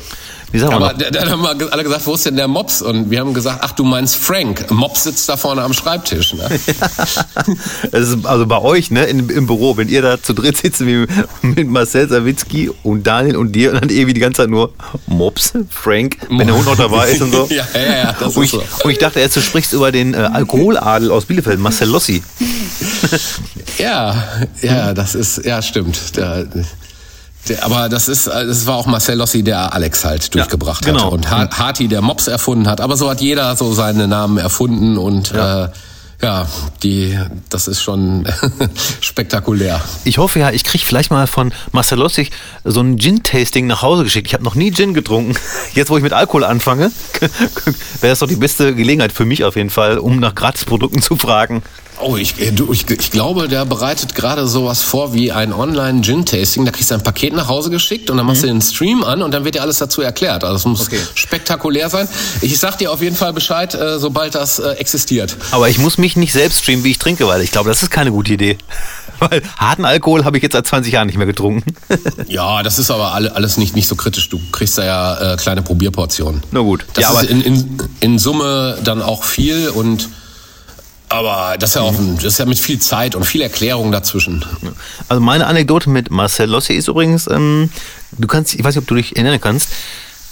wie 0.53 0.59
sagen 0.59 0.73
Aber 0.75 0.93
da- 0.93 1.09
dann 1.09 1.29
haben 1.29 1.41
wir 1.41 1.73
alle 1.73 1.83
gesagt, 1.83 2.05
wo 2.05 2.13
ist 2.13 2.25
denn 2.25 2.35
der 2.37 2.47
Mops? 2.47 2.81
Und 2.81 3.09
wir 3.11 3.19
haben 3.19 3.33
gesagt, 3.33 3.59
ach, 3.61 3.71
du 3.73 3.83
meinst 3.83 4.15
Frank. 4.15 4.71
Mops 4.71 5.03
sitzt 5.03 5.27
da 5.27 5.35
vorne 5.35 5.61
am 5.63 5.73
Schreibtisch. 5.73 6.33
Ne? 6.35 6.47
Also 7.91 8.45
bei 8.47 8.59
euch, 8.59 8.91
ne, 8.91 9.05
in, 9.05 9.29
im 9.29 9.47
Büro, 9.47 9.75
wenn 9.77 9.89
ihr 9.89 10.01
da 10.01 10.21
zu 10.21 10.33
dritt 10.33 10.57
sitzt 10.57 10.85
wie 10.85 11.05
mit 11.41 11.67
Marcel 11.67 12.07
Sawicki 12.07 12.69
und 12.83 13.05
Daniel 13.05 13.35
und 13.37 13.51
dir 13.53 13.71
und 13.73 13.81
dann 13.81 13.89
irgendwie 13.89 14.13
die 14.13 14.21
ganze 14.21 14.43
Zeit 14.43 14.49
nur 14.49 14.71
Mops, 15.07 15.53
Frank, 15.69 16.17
wenn 16.29 16.47
der 16.47 16.55
Hund 16.55 16.65
noch 16.65 16.77
dabei 16.77 17.09
ist 17.11 17.21
und 17.21 17.31
so. 17.31 17.47
Ja, 17.53 17.65
ja, 17.75 17.97
ja, 17.97 18.15
das 18.19 18.35
und, 18.35 18.43
ich, 18.43 18.51
so. 18.51 18.63
und 18.83 18.91
ich 18.91 18.97
dachte 18.99 19.19
erst, 19.19 19.35
du 19.35 19.41
sprichst 19.41 19.73
über 19.73 19.91
den 19.91 20.13
äh, 20.13 20.17
Alkoholadel 20.17 21.11
aus 21.11 21.25
Bielefeld, 21.25 21.59
Marcel 21.59 21.89
Lossi. 21.89 22.23
Ja, 23.77 24.23
ja, 24.61 24.93
das 24.93 25.15
ist, 25.15 25.43
ja, 25.45 25.61
stimmt. 25.61 26.15
Der, 26.15 26.45
aber 27.61 27.89
das 27.89 28.07
ist, 28.07 28.27
das 28.27 28.65
war 28.67 28.75
auch 28.75 28.85
Marcel 28.85 29.17
Lossi, 29.17 29.43
der 29.43 29.73
Alex 29.73 30.05
halt 30.05 30.33
durchgebracht 30.33 30.85
genau. 30.85 31.05
hat. 31.05 31.11
Und 31.11 31.29
Ha- 31.31 31.49
Harti, 31.51 31.87
der 31.87 32.01
Mops 32.01 32.27
erfunden 32.27 32.67
hat. 32.67 32.79
Aber 32.81 32.95
so 32.97 33.09
hat 33.09 33.21
jeder 33.21 33.55
so 33.55 33.73
seine 33.73 34.07
Namen 34.07 34.37
erfunden 34.37 34.97
und 34.97 35.31
ja, 35.31 35.65
äh, 35.65 35.69
ja 36.21 36.47
die, 36.83 37.19
das 37.49 37.67
ist 37.67 37.81
schon 37.81 38.25
spektakulär. 39.01 39.81
Ich 40.05 40.17
hoffe 40.19 40.39
ja, 40.39 40.51
ich 40.51 40.63
kriege 40.63 40.85
vielleicht 40.85 41.11
mal 41.11 41.27
von 41.27 41.53
Marcel 41.73 41.99
Lossi 41.99 42.29
so 42.63 42.79
ein 42.81 42.97
Gin-Tasting 42.97 43.67
nach 43.67 43.81
Hause 43.81 44.03
geschickt. 44.05 44.27
Ich 44.27 44.33
habe 44.33 44.43
noch 44.43 44.55
nie 44.55 44.71
Gin 44.71 44.93
getrunken. 44.93 45.35
Jetzt, 45.73 45.89
wo 45.89 45.97
ich 45.97 46.03
mit 46.03 46.13
Alkohol 46.13 46.45
anfange, 46.45 46.91
wäre 48.01 48.11
das 48.11 48.19
doch 48.19 48.27
die 48.27 48.37
beste 48.37 48.73
Gelegenheit 48.73 49.11
für 49.11 49.25
mich 49.25 49.43
auf 49.43 49.55
jeden 49.57 49.69
Fall, 49.69 49.97
um 49.97 50.19
nach 50.19 50.33
Gratisprodukten 50.35 51.01
zu 51.01 51.17
fragen. 51.17 51.61
Oh, 52.05 52.17
ich, 52.17 52.39
äh, 52.39 52.51
du, 52.51 52.71
ich, 52.73 52.89
ich 52.89 53.11
glaube, 53.11 53.47
der 53.47 53.65
bereitet 53.65 54.13
gerade 54.13 54.45
sowas 54.47 54.81
vor 54.81 55.13
wie 55.13 55.31
ein 55.31 55.53
Online-Gin-Tasting. 55.53 56.65
Da 56.65 56.71
kriegst 56.71 56.91
du 56.91 56.95
ein 56.95 57.03
Paket 57.03 57.33
nach 57.33 57.47
Hause 57.47 57.69
geschickt 57.69 58.09
und 58.09 58.17
dann 58.17 58.25
machst 58.25 58.43
du 58.43 58.47
den 58.47 58.61
Stream 58.61 59.03
an 59.03 59.21
und 59.21 59.31
dann 59.31 59.45
wird 59.45 59.55
dir 59.55 59.61
alles 59.61 59.77
dazu 59.77 60.01
erklärt. 60.01 60.43
Also 60.43 60.55
es 60.57 60.65
muss 60.65 60.81
Okay. 60.87 60.99
spektakulär 61.15 61.89
sein. 61.89 62.07
Ich 62.41 62.59
sag 62.59 62.77
dir 62.77 62.91
auf 62.91 63.01
jeden 63.01 63.15
Fall 63.15 63.31
Bescheid, 63.33 63.73
äh, 63.73 63.99
sobald 63.99 64.35
das 64.35 64.59
äh, 64.59 64.71
existiert. 64.73 65.37
Aber 65.51 65.69
ich 65.69 65.77
muss 65.77 65.97
mich 65.97 66.15
nicht 66.17 66.33
selbst 66.33 66.63
streamen, 66.63 66.83
wie 66.83 66.91
ich 66.91 66.99
trinke, 66.99 67.25
weil 67.27 67.41
ich 67.41 67.51
glaube, 67.51 67.69
das 67.69 67.81
ist 67.83 67.89
keine 67.89 68.11
gute 68.11 68.33
Idee. 68.33 68.57
Weil 69.19 69.41
harten 69.57 69.85
Alkohol 69.85 70.25
habe 70.25 70.35
ich 70.37 70.43
jetzt 70.43 70.53
seit 70.53 70.67
20 70.67 70.91
Jahren 70.91 71.05
nicht 71.07 71.17
mehr 71.17 71.27
getrunken. 71.27 71.73
Ja, 72.27 72.63
das 72.63 72.79
ist 72.79 72.89
aber 72.91 73.13
alle, 73.13 73.33
alles 73.35 73.57
nicht, 73.57 73.75
nicht 73.75 73.87
so 73.87 73.95
kritisch. 73.95 74.27
Du 74.27 74.39
kriegst 74.51 74.77
da 74.77 74.83
ja 74.83 75.33
äh, 75.33 75.37
kleine 75.37 75.61
Probierportionen. 75.61 76.41
Na 76.51 76.59
gut. 76.61 76.85
Das 76.93 77.03
Ja, 77.03 77.11
ist 77.11 77.17
aber- 77.17 77.29
in, 77.29 77.41
in, 77.41 77.77
in 78.01 78.19
Summe 78.19 78.77
dann 78.83 79.01
auch 79.01 79.23
viel 79.23 79.69
und 79.69 80.09
aber 81.13 81.57
das 81.57 81.69
ist 81.71 81.75
ja 81.75 81.81
auch 81.81 81.93
das 82.15 82.23
ist 82.25 82.37
ja 82.39 82.45
mit 82.45 82.57
viel 82.57 82.79
Zeit 82.79 83.15
und 83.15 83.23
viel 83.23 83.41
Erklärung 83.41 83.91
dazwischen. 83.91 84.43
Also 85.07 85.21
meine 85.21 85.45
Anekdote 85.45 85.89
mit 85.89 86.09
Marcel 86.09 86.49
Lossi 86.49 86.73
ist 86.73 86.87
übrigens, 86.87 87.27
ähm, 87.27 87.69
du 88.13 88.27
kannst, 88.27 88.55
ich 88.55 88.63
weiß 88.63 88.75
nicht, 88.75 88.81
ob 88.83 88.87
du 88.87 88.95
dich 88.95 89.15
erinnern 89.15 89.39
kannst, 89.39 89.69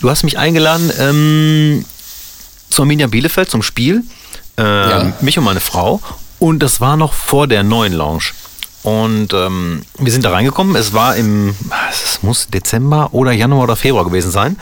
du 0.02 0.10
hast 0.10 0.24
mich 0.24 0.38
eingeladen 0.40 0.92
ähm, 1.00 1.86
zur 2.70 2.84
Arminia 2.84 3.08
Bielefeld 3.08 3.50
zum 3.50 3.62
Spiel. 3.62 4.04
Äh, 4.58 4.64
Ja. 4.64 5.14
Mich 5.22 5.38
und 5.38 5.44
meine 5.44 5.60
Frau. 5.60 6.02
Und 6.40 6.60
das 6.60 6.82
war 6.82 6.98
noch 6.98 7.14
vor 7.14 7.46
der 7.48 7.62
neuen 7.64 7.94
Lounge. 7.94 8.32
Und 8.82 9.32
ähm, 9.34 9.84
wir 10.00 10.12
sind 10.12 10.26
da 10.26 10.32
reingekommen. 10.32 10.76
Es 10.76 10.94
war 10.94 11.16
im, 11.16 11.54
es 11.92 12.24
muss 12.24 12.48
Dezember 12.48 13.10
oder 13.12 13.32
Januar 13.32 13.66
oder 13.66 13.76
Februar 13.76 14.04
gewesen 14.06 14.32
sein. 14.32 14.58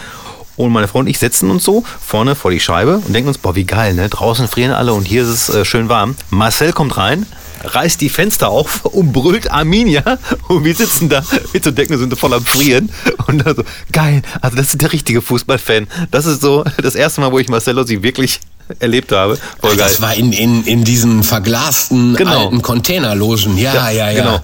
Und 0.59 0.73
meine 0.73 0.89
Frau 0.89 0.99
und 0.99 1.07
ich 1.07 1.17
setzen 1.19 1.49
uns 1.51 1.63
so 1.63 1.85
vorne 2.05 2.35
vor 2.35 2.51
die 2.51 2.59
Scheibe 2.59 2.97
und 2.97 3.13
denken 3.13 3.29
uns, 3.29 3.37
boah, 3.37 3.55
wie 3.55 3.63
geil, 3.63 3.93
ne? 3.93 4.09
Draußen 4.09 4.49
frieren 4.49 4.73
alle 4.73 4.91
und 4.93 5.05
hier 5.05 5.23
ist 5.23 5.29
es 5.29 5.47
äh, 5.55 5.63
schön 5.63 5.87
warm. 5.87 6.17
Marcel 6.31 6.73
kommt 6.73 6.97
rein, 6.97 7.25
reißt 7.63 8.01
die 8.01 8.09
Fenster 8.09 8.49
auf 8.49 8.83
und 8.83 9.13
brüllt 9.13 9.49
Arminia. 9.49 10.03
Und 10.49 10.65
wir 10.65 10.75
sitzen 10.75 11.07
da 11.07 11.23
mit 11.53 11.63
so 11.63 11.71
Decken 11.71 11.97
sind 11.97 12.13
voll 12.19 12.33
am 12.33 12.43
Frieren. 12.43 12.89
Und 13.27 13.45
dann 13.45 13.55
so, 13.55 13.63
geil, 13.93 14.21
also 14.41 14.57
das 14.57 14.71
ist 14.73 14.81
der 14.81 14.91
richtige 14.91 15.21
Fußballfan. 15.21 15.87
Das 16.11 16.25
ist 16.25 16.41
so 16.41 16.65
das 16.83 16.95
erste 16.95 17.21
Mal, 17.21 17.31
wo 17.31 17.39
ich 17.39 17.47
Marcelo 17.47 17.83
sie 17.83 18.03
wirklich 18.03 18.41
erlebt 18.79 19.13
habe. 19.13 19.37
Voll 19.61 19.77
geil. 19.77 19.87
Das 19.87 20.01
war 20.01 20.13
in, 20.13 20.33
in, 20.33 20.65
in 20.65 20.83
diesen 20.83 21.23
verglasten 21.23 22.15
Genau. 22.15 22.47
alten 22.47 22.61
Containerlogen. 22.61 23.57
Ja, 23.57 23.89
ja, 23.91 24.09
ja. 24.09 24.23
Genau. 24.23 24.39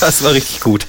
Das 0.00 0.24
war 0.24 0.32
richtig 0.32 0.62
gut. 0.62 0.88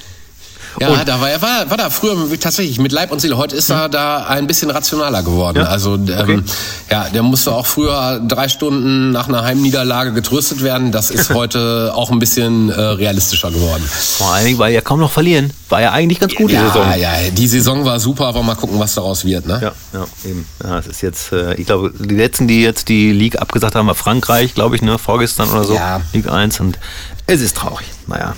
Ja, 0.80 0.88
Und- 0.88 1.08
da 1.08 1.20
war 1.20 1.30
er 1.30 1.40
war, 1.42 1.70
war 1.70 1.76
da 1.76 1.90
früher 1.90 2.16
tatsächlich 2.38 2.78
mit 2.78 2.92
Leib 2.92 3.12
und 3.12 3.20
Seele. 3.20 3.36
Heute 3.36 3.56
ist 3.56 3.70
er 3.70 3.88
da 3.88 4.24
ein 4.26 4.46
bisschen 4.46 4.70
rationaler 4.70 5.22
geworden. 5.22 5.58
Ja? 5.58 5.64
Also 5.64 5.94
ähm, 5.94 6.44
ja, 6.90 7.08
der 7.08 7.22
musste 7.22 7.52
auch 7.52 7.66
früher 7.66 8.20
drei 8.26 8.48
Stunden 8.48 9.12
nach 9.12 9.28
einer 9.28 9.42
Heimniederlage 9.42 10.12
getröstet 10.12 10.62
werden. 10.62 10.92
Das 10.92 11.10
ist 11.10 11.30
heute 11.34 11.92
auch 11.94 12.10
ein 12.10 12.18
bisschen 12.18 12.70
äh, 12.70 12.80
realistischer 12.80 13.50
geworden. 13.50 13.82
Vor 13.84 14.32
allen 14.32 14.46
Dingen, 14.46 14.58
weil 14.58 14.72
ja 14.72 14.80
kaum 14.80 15.00
noch 15.00 15.12
verlieren. 15.12 15.52
War 15.68 15.80
ja 15.80 15.92
eigentlich 15.92 16.20
ganz 16.20 16.34
gut 16.34 16.50
die 16.50 16.54
ja, 16.54 16.66
Saison. 16.66 16.86
ja, 16.98 17.10
die 17.32 17.48
Saison 17.48 17.84
war 17.84 17.98
super, 17.98 18.26
aber 18.26 18.42
mal 18.42 18.54
gucken, 18.54 18.78
was 18.78 18.94
daraus 18.94 19.24
wird. 19.24 19.46
Ne? 19.46 19.58
Ja, 19.62 19.72
ja, 19.98 20.06
eben. 20.24 20.46
Ja, 20.62 20.78
es 20.78 20.86
ist 20.86 21.00
jetzt, 21.00 21.32
äh, 21.32 21.54
ich 21.54 21.66
glaube, 21.66 21.92
die 21.98 22.14
letzten, 22.14 22.46
die 22.48 22.62
jetzt 22.62 22.88
die 22.88 23.12
League 23.12 23.40
abgesagt 23.40 23.74
haben, 23.74 23.86
war 23.86 23.94
Frankreich, 23.94 24.54
glaube 24.54 24.76
ich, 24.76 24.82
ne, 24.82 24.98
vorgestern 24.98 25.48
oder 25.50 25.64
so. 25.64 25.74
Ja. 25.74 26.00
Liga 26.12 26.32
1 26.32 26.60
und 26.60 26.78
es 27.26 27.40
ist 27.40 27.56
traurig. 27.56 27.86
Naja. 28.06 28.34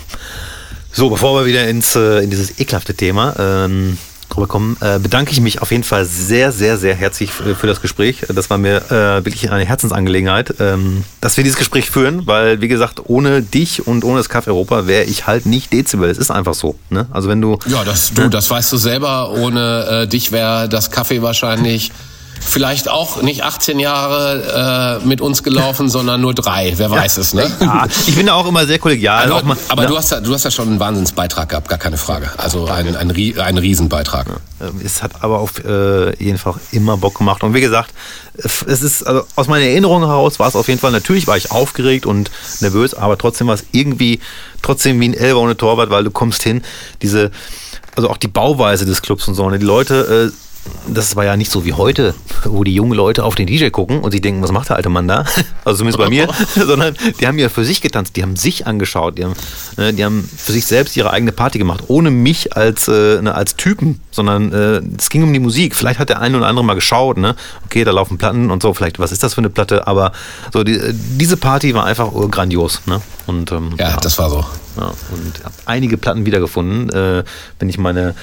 So, 0.96 1.10
bevor 1.10 1.38
wir 1.38 1.46
wieder 1.46 1.68
ins, 1.68 1.94
äh, 1.94 2.24
in 2.24 2.30
dieses 2.30 2.58
ekelhafte 2.58 2.94
Thema 2.94 3.34
ähm, 3.38 3.98
rüberkommen, 4.34 4.78
äh, 4.80 4.98
bedanke 4.98 5.30
ich 5.30 5.42
mich 5.42 5.60
auf 5.60 5.70
jeden 5.70 5.84
Fall 5.84 6.06
sehr, 6.06 6.52
sehr, 6.52 6.78
sehr 6.78 6.94
herzlich 6.94 7.32
für, 7.32 7.54
für 7.54 7.66
das 7.66 7.82
Gespräch. 7.82 8.22
Das 8.34 8.48
war 8.48 8.56
mir 8.56 8.78
äh, 8.90 9.22
wirklich 9.22 9.50
eine 9.50 9.66
Herzensangelegenheit, 9.66 10.54
ähm, 10.58 11.04
dass 11.20 11.36
wir 11.36 11.44
dieses 11.44 11.58
Gespräch 11.58 11.90
führen, 11.90 12.26
weil, 12.26 12.62
wie 12.62 12.68
gesagt, 12.68 13.02
ohne 13.04 13.42
dich 13.42 13.86
und 13.86 14.04
ohne 14.04 14.16
das 14.20 14.30
Café 14.30 14.46
Europa 14.46 14.86
wäre 14.86 15.04
ich 15.04 15.26
halt 15.26 15.44
nicht 15.44 15.70
Dezibel. 15.70 16.08
Es 16.08 16.16
ist 16.16 16.30
einfach 16.30 16.54
so. 16.54 16.78
Ne? 16.88 17.06
Also 17.10 17.28
wenn 17.28 17.42
du 17.42 17.58
Ja, 17.66 17.84
das, 17.84 18.14
du, 18.14 18.30
das 18.30 18.48
weißt 18.48 18.72
du 18.72 18.78
selber. 18.78 19.32
Ohne 19.32 20.04
äh, 20.04 20.06
dich 20.06 20.32
wäre 20.32 20.66
das 20.66 20.90
Kaffee 20.90 21.20
wahrscheinlich 21.20 21.92
vielleicht 22.40 22.88
auch 22.88 23.22
nicht 23.22 23.42
18 23.42 23.78
Jahre 23.78 25.00
äh, 25.02 25.06
mit 25.06 25.20
uns 25.20 25.42
gelaufen, 25.42 25.88
sondern 25.96 26.20
nur 26.20 26.34
drei. 26.34 26.72
Wer 26.76 26.90
weiß 26.90 27.18
es, 27.18 27.34
ne? 27.34 27.50
Ja, 27.60 27.86
ich 28.06 28.16
bin 28.16 28.26
da 28.26 28.34
auch 28.34 28.46
immer 28.46 28.66
sehr 28.66 28.78
kollegial. 28.78 29.26
Aber, 29.26 29.36
auch 29.36 29.42
mal, 29.42 29.56
aber 29.68 29.82
ja. 29.82 29.88
du, 29.88 29.96
hast 29.96 30.10
ja, 30.10 30.20
du 30.20 30.32
hast 30.32 30.44
ja 30.44 30.50
schon 30.50 30.68
einen 30.68 30.80
Wahnsinnsbeitrag 30.80 31.48
gehabt, 31.48 31.68
gar 31.68 31.78
keine 31.78 31.96
Frage. 31.96 32.30
Also 32.36 32.66
ein, 32.66 32.96
ein, 32.96 33.10
Rie- 33.10 33.38
ein 33.38 33.58
Riesenbeitrag. 33.58 34.26
Ähm, 34.60 34.80
Es 34.84 35.02
hat 35.02 35.22
aber 35.22 35.38
auf 35.40 35.64
äh, 35.64 36.16
jeden 36.22 36.38
Fall 36.38 36.54
immer 36.72 36.96
Bock 36.96 37.18
gemacht. 37.18 37.42
Und 37.42 37.54
wie 37.54 37.60
gesagt, 37.60 37.90
es 38.34 38.62
ist, 38.62 39.06
also 39.06 39.22
aus 39.36 39.48
meiner 39.48 39.64
Erinnerung 39.64 40.04
heraus 40.04 40.38
war 40.38 40.48
es 40.48 40.56
auf 40.56 40.68
jeden 40.68 40.80
Fall, 40.80 40.92
natürlich 40.92 41.26
war 41.26 41.36
ich 41.36 41.50
aufgeregt 41.50 42.04
und 42.06 42.30
nervös, 42.60 42.92
aber 42.94 43.16
trotzdem 43.16 43.46
war 43.46 43.54
es 43.54 43.64
irgendwie 43.72 44.20
trotzdem 44.62 45.00
wie 45.00 45.08
ein 45.08 45.14
Elber 45.14 45.40
ohne 45.40 45.56
Torwart, 45.56 45.90
weil 45.90 46.04
du 46.04 46.10
kommst 46.10 46.42
hin, 46.42 46.62
diese, 47.02 47.30
also 47.94 48.10
auch 48.10 48.16
die 48.18 48.28
Bauweise 48.28 48.84
des 48.84 49.00
Clubs 49.00 49.26
und 49.28 49.34
so, 49.36 49.48
ne, 49.48 49.58
die 49.58 49.64
Leute, 49.64 50.30
äh, 50.32 50.36
das 50.88 51.16
war 51.16 51.24
ja 51.24 51.36
nicht 51.36 51.50
so 51.50 51.64
wie 51.64 51.72
heute, 51.72 52.14
wo 52.44 52.64
die 52.64 52.74
jungen 52.74 52.92
Leute 52.92 53.24
auf 53.24 53.34
den 53.34 53.46
DJ 53.46 53.68
gucken 53.70 54.00
und 54.00 54.12
sie 54.12 54.20
denken, 54.20 54.42
was 54.42 54.52
macht 54.52 54.68
der 54.68 54.76
alte 54.76 54.88
Mann 54.88 55.08
da? 55.08 55.24
Also 55.64 55.78
zumindest 55.78 55.98
bei 55.98 56.08
mir, 56.08 56.28
sondern 56.54 56.94
die 57.20 57.26
haben 57.26 57.38
ja 57.38 57.48
für 57.48 57.64
sich 57.64 57.80
getanzt, 57.80 58.14
die 58.14 58.22
haben 58.22 58.36
sich 58.36 58.68
angeschaut, 58.68 59.18
die 59.18 59.24
haben, 59.24 59.34
ne, 59.76 59.92
die 59.92 60.04
haben 60.04 60.28
für 60.36 60.52
sich 60.52 60.64
selbst 60.64 60.96
ihre 60.96 61.10
eigene 61.10 61.32
Party 61.32 61.58
gemacht, 61.58 61.84
ohne 61.88 62.12
mich 62.12 62.56
als, 62.56 62.86
äh, 62.86 63.20
ne, 63.20 63.34
als 63.34 63.56
Typen, 63.56 64.00
sondern 64.12 64.52
äh, 64.52 64.80
es 64.96 65.10
ging 65.10 65.24
um 65.24 65.32
die 65.32 65.40
Musik. 65.40 65.74
Vielleicht 65.74 65.98
hat 65.98 66.08
der 66.08 66.20
eine 66.20 66.36
oder 66.36 66.46
andere 66.46 66.64
mal 66.64 66.74
geschaut, 66.74 67.16
ne? 67.16 67.34
okay, 67.64 67.82
da 67.82 67.90
laufen 67.90 68.16
Platten 68.16 68.50
und 68.52 68.62
so, 68.62 68.74
vielleicht, 68.74 69.00
was 69.00 69.10
ist 69.10 69.24
das 69.24 69.34
für 69.34 69.38
eine 69.38 69.50
Platte? 69.50 69.88
Aber 69.88 70.12
so 70.52 70.62
die, 70.62 70.74
äh, 70.74 70.94
diese 70.94 71.36
Party 71.36 71.74
war 71.74 71.84
einfach 71.84 72.12
grandios. 72.30 72.82
Ne? 72.86 73.00
Und, 73.26 73.50
ähm, 73.50 73.74
Ja, 73.78 73.96
das 73.96 74.18
war 74.18 74.30
so. 74.30 74.44
ja, 74.76 74.92
und 75.10 75.44
habe 75.44 75.54
einige 75.64 75.96
Platten 75.96 76.26
wiedergefunden. 76.26 76.90
Äh, 76.90 77.24
wenn 77.58 77.68
ich 77.68 77.78
meine 77.78 78.14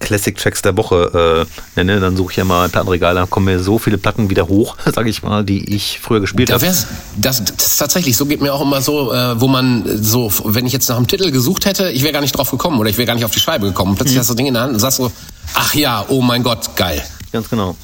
Classic 0.00 0.36
Tracks 0.36 0.62
der 0.62 0.76
Woche 0.76 1.46
äh, 1.46 1.80
nenne, 1.84 2.00
dann 2.00 2.16
suche 2.16 2.32
ich 2.32 2.36
ja 2.38 2.44
mal 2.44 2.64
ein 2.64 2.70
Plattenregal, 2.70 3.14
da 3.14 3.26
kommen 3.26 3.46
mir 3.46 3.60
so 3.60 3.78
viele 3.78 3.98
Platten 3.98 4.30
wieder 4.30 4.48
hoch, 4.48 4.76
sage 4.92 5.08
ich 5.08 5.22
mal, 5.22 5.44
die 5.44 5.74
ich 5.74 6.00
früher 6.00 6.20
gespielt 6.20 6.50
habe. 6.50 6.62
wär's, 6.62 6.86
das, 7.16 7.44
das 7.44 7.66
ist 7.66 7.76
tatsächlich, 7.76 8.16
so 8.16 8.26
geht 8.26 8.40
mir 8.40 8.52
auch 8.52 8.62
immer 8.62 8.80
so, 8.80 9.12
äh, 9.12 9.40
wo 9.40 9.46
man 9.46 9.84
so, 10.02 10.32
wenn 10.44 10.66
ich 10.66 10.72
jetzt 10.72 10.88
nach 10.88 10.96
einem 10.96 11.06
Titel 11.06 11.30
gesucht 11.30 11.66
hätte, 11.66 11.90
ich 11.90 12.02
wäre 12.02 12.12
gar 12.12 12.22
nicht 12.22 12.36
drauf 12.36 12.50
gekommen 12.50 12.80
oder 12.80 12.90
ich 12.90 12.98
wäre 12.98 13.06
gar 13.06 13.14
nicht 13.14 13.24
auf 13.24 13.30
die 13.30 13.40
Scheibe 13.40 13.66
gekommen. 13.66 13.94
Plötzlich 13.94 14.18
hast 14.18 14.28
du 14.28 14.32
das 14.32 14.36
Ding 14.36 14.46
in 14.46 14.54
der 14.54 14.64
Hand 14.64 14.72
und 14.72 14.80
sagst 14.80 14.96
so, 14.96 15.12
ach 15.54 15.74
ja, 15.74 16.04
oh 16.08 16.22
mein 16.22 16.42
Gott, 16.42 16.76
geil. 16.76 17.02
Ganz 17.32 17.48
genau. 17.48 17.76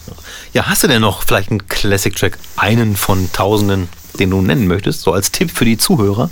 Ja, 0.52 0.66
hast 0.66 0.82
du 0.82 0.88
denn 0.88 1.02
noch 1.02 1.22
vielleicht 1.22 1.50
einen 1.50 1.68
Classic 1.68 2.14
Track, 2.14 2.38
einen 2.56 2.96
von 2.96 3.30
Tausenden, 3.32 3.88
den 4.18 4.30
du 4.30 4.40
nennen 4.40 4.66
möchtest, 4.66 5.02
so 5.02 5.12
als 5.12 5.30
Tipp 5.30 5.50
für 5.50 5.64
die 5.64 5.78
Zuhörer? 5.78 6.30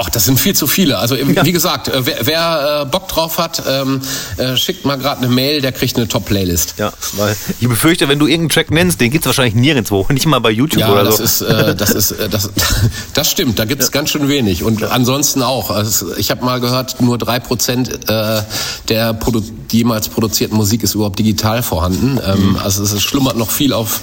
Ach, 0.00 0.08
das 0.10 0.24
sind 0.26 0.38
viel 0.38 0.54
zu 0.54 0.66
viele. 0.66 0.98
Also 0.98 1.14
Ja. 1.16 1.44
wie 1.44 1.52
gesagt, 1.52 1.88
äh, 1.88 2.06
wer, 2.06 2.16
wer 2.26 2.80
äh, 2.82 2.86
Bock 2.86 3.08
drauf 3.08 3.38
hat, 3.38 3.62
ähm, 3.68 4.00
äh, 4.36 4.56
schickt 4.56 4.84
mal 4.84 4.96
gerade 4.96 5.22
eine 5.22 5.28
Mail, 5.28 5.60
der 5.60 5.72
kriegt 5.72 5.96
eine 5.96 6.06
Top-Playlist. 6.06 6.74
Ja, 6.78 6.92
weil 7.16 7.36
ich 7.60 7.68
befürchte, 7.68 8.08
wenn 8.08 8.18
du 8.18 8.26
irgendeinen 8.26 8.50
Track 8.50 8.70
nennst, 8.70 9.00
den 9.00 9.10
gibt's 9.10 9.26
wahrscheinlich 9.26 9.54
nirgendwo, 9.54 10.06
nicht 10.12 10.26
mal 10.26 10.38
bei 10.38 10.50
YouTube 10.50 10.80
Ja, 10.80 10.92
oder 10.92 11.04
das 11.04 11.16
so. 11.16 11.22
ist, 11.24 11.40
äh, 11.42 11.74
das 11.74 11.90
ist, 11.90 12.12
äh, 12.12 12.28
das, 12.28 12.50
das 13.14 13.30
stimmt. 13.30 13.58
Da 13.58 13.64
gibt's 13.64 13.90
ganz 13.90 14.10
schön 14.10 14.28
wenig 14.28 14.62
und 14.62 14.84
ansonsten 14.84 15.42
auch. 15.42 15.70
Also 15.70 16.16
ich 16.16 16.30
habe 16.30 16.44
mal 16.44 16.60
gehört, 16.60 17.00
nur 17.00 17.18
drei 17.18 17.40
Prozent 17.40 18.08
äh, 18.08 18.42
der 18.88 19.14
produ 19.14 19.42
jemals 19.70 20.08
produzierten 20.08 20.56
Musik 20.56 20.82
ist 20.82 20.94
überhaupt 20.94 21.18
digital 21.18 21.62
vorhanden. 21.62 22.18
Ähm, 22.24 22.56
also 22.62 22.82
es 22.82 23.02
schlummert 23.02 23.36
noch 23.36 23.50
viel 23.50 23.72
auf 23.72 24.00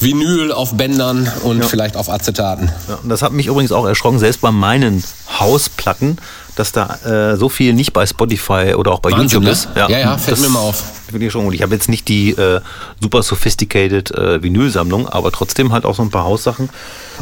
Vinyl, 0.00 0.52
auf 0.52 0.74
Bändern 0.74 1.30
und 1.42 1.64
vielleicht 1.64 1.96
auf 1.96 2.08
Acetaten. 2.08 2.70
Ja, 2.88 2.98
und 3.02 3.08
das 3.08 3.22
hat 3.22 3.32
mich 3.32 3.46
übrigens 3.46 3.72
auch 3.72 3.84
erschrocken, 3.86 4.18
selbst 4.18 4.40
bei 4.40 4.50
meinen 4.50 5.02
Hausplatten, 5.38 6.18
dass 6.56 6.72
da 6.72 7.32
äh, 7.32 7.36
so 7.36 7.48
viel 7.48 7.72
nicht 7.72 7.92
bei 7.92 8.04
Spotify 8.06 8.74
oder 8.74 8.92
auch 8.92 8.98
bei 8.98 9.10
Wahnsinn, 9.10 9.24
YouTube 9.24 9.44
ne? 9.44 9.50
ist. 9.50 9.68
Ja, 9.76 9.88
ja, 9.88 10.18
fällt 10.18 10.38
das 10.38 10.44
mir 10.44 10.48
mal 10.48 10.60
auf. 10.60 10.82
Finde 11.08 11.26
ich 11.26 11.32
schon 11.32 11.44
gut. 11.44 11.54
Ich 11.54 11.62
habe 11.62 11.74
jetzt 11.74 11.88
nicht 11.88 12.08
die 12.08 12.30
äh, 12.30 12.60
super 13.00 13.22
sophisticated 13.22 14.10
äh, 14.10 14.42
Vinylsammlung, 14.42 15.08
aber 15.08 15.30
trotzdem 15.30 15.72
halt 15.72 15.84
auch 15.84 15.94
so 15.94 16.02
ein 16.02 16.10
paar 16.10 16.24
Haussachen. 16.24 16.68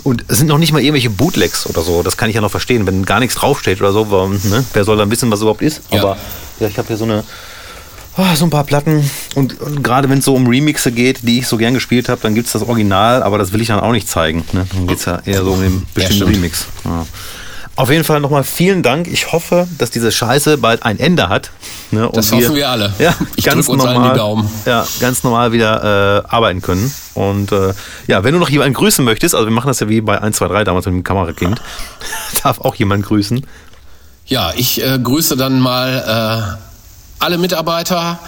Und 0.02 0.24
es 0.28 0.38
sind 0.38 0.46
noch 0.46 0.58
nicht 0.58 0.72
mal 0.72 0.80
irgendwelche 0.80 1.10
Bootlegs 1.10 1.66
oder 1.66 1.82
so. 1.82 2.02
Das 2.02 2.16
kann 2.16 2.28
ich 2.28 2.34
ja 2.34 2.40
noch 2.40 2.50
verstehen. 2.50 2.86
Wenn 2.86 3.04
gar 3.04 3.20
nichts 3.20 3.36
draufsteht 3.36 3.80
oder 3.80 3.92
so, 3.92 4.10
warum, 4.10 4.32
ne? 4.32 4.64
wer 4.72 4.84
soll 4.84 4.96
dann 4.96 5.10
wissen, 5.10 5.30
was 5.30 5.40
überhaupt 5.40 5.62
ist? 5.62 5.82
Ja. 5.90 6.00
Aber 6.00 6.16
ja, 6.58 6.68
ich 6.68 6.78
habe 6.78 6.88
hier 6.88 6.96
so 6.96 7.04
eine 7.04 7.22
Ah, 8.18 8.34
so 8.34 8.46
ein 8.46 8.50
paar 8.50 8.64
Platten 8.64 9.08
und, 9.34 9.60
und 9.60 9.84
gerade 9.84 10.08
wenn 10.08 10.20
es 10.20 10.24
so 10.24 10.34
um 10.34 10.46
Remixe 10.46 10.90
geht, 10.90 11.28
die 11.28 11.40
ich 11.40 11.46
so 11.46 11.58
gern 11.58 11.74
gespielt 11.74 12.08
habe, 12.08 12.18
dann 12.22 12.34
gibt 12.34 12.46
es 12.46 12.54
das 12.54 12.62
Original, 12.62 13.22
aber 13.22 13.36
das 13.36 13.52
will 13.52 13.60
ich 13.60 13.68
dann 13.68 13.78
auch 13.78 13.92
nicht 13.92 14.08
zeigen. 14.08 14.42
Ne? 14.52 14.66
Dann 14.72 14.86
geht 14.86 15.00
es 15.00 15.04
ja 15.04 15.20
eher 15.26 15.44
so 15.44 15.52
um 15.52 15.60
den 15.60 15.86
bestimmten 15.92 16.22
stimmt. 16.22 16.36
Remix. 16.36 16.66
Ja. 16.86 17.06
Auf 17.76 17.90
jeden 17.90 18.04
Fall 18.04 18.20
nochmal 18.20 18.42
vielen 18.42 18.82
Dank. 18.82 19.06
Ich 19.06 19.32
hoffe, 19.32 19.68
dass 19.76 19.90
diese 19.90 20.10
Scheiße 20.10 20.56
bald 20.56 20.82
ein 20.82 20.98
Ende 20.98 21.28
hat. 21.28 21.50
Ne? 21.90 22.06
Und 22.08 22.16
Das 22.16 22.32
hoffen 22.32 22.54
wir 22.54 22.70
alle. 22.70 22.92
Ja, 22.98 23.14
Ich 23.36 23.44
ganz 23.44 23.68
uns 23.68 23.84
normal, 23.84 24.12
die 24.12 24.18
Daumen. 24.18 24.50
Ja, 24.64 24.86
ganz 24.98 25.22
normal 25.24 25.52
wieder 25.52 26.24
äh, 26.24 26.34
arbeiten 26.34 26.62
können. 26.62 26.90
Und 27.12 27.52
äh, 27.52 27.74
ja, 28.06 28.24
wenn 28.24 28.32
du 28.32 28.40
noch 28.40 28.48
jemanden 28.48 28.72
grüßen 28.72 29.04
möchtest, 29.04 29.34
also 29.34 29.46
wir 29.46 29.52
machen 29.52 29.68
das 29.68 29.80
ja 29.80 29.90
wie 29.90 30.00
bei 30.00 30.20
1, 30.20 30.36
2, 30.38 30.48
3 30.48 30.64
damals 30.64 30.86
mit 30.86 30.94
dem 30.94 31.04
Kamerakind, 31.04 31.60
darf 32.42 32.60
auch 32.62 32.74
jemand 32.76 33.04
grüßen. 33.04 33.46
Ja, 34.24 34.52
ich 34.56 34.82
äh, 34.82 34.98
grüße 34.98 35.36
dann 35.36 35.60
mal 35.60 36.56
äh, 36.58 37.22
alle 37.22 37.36
Mitarbeiter, 37.36 38.18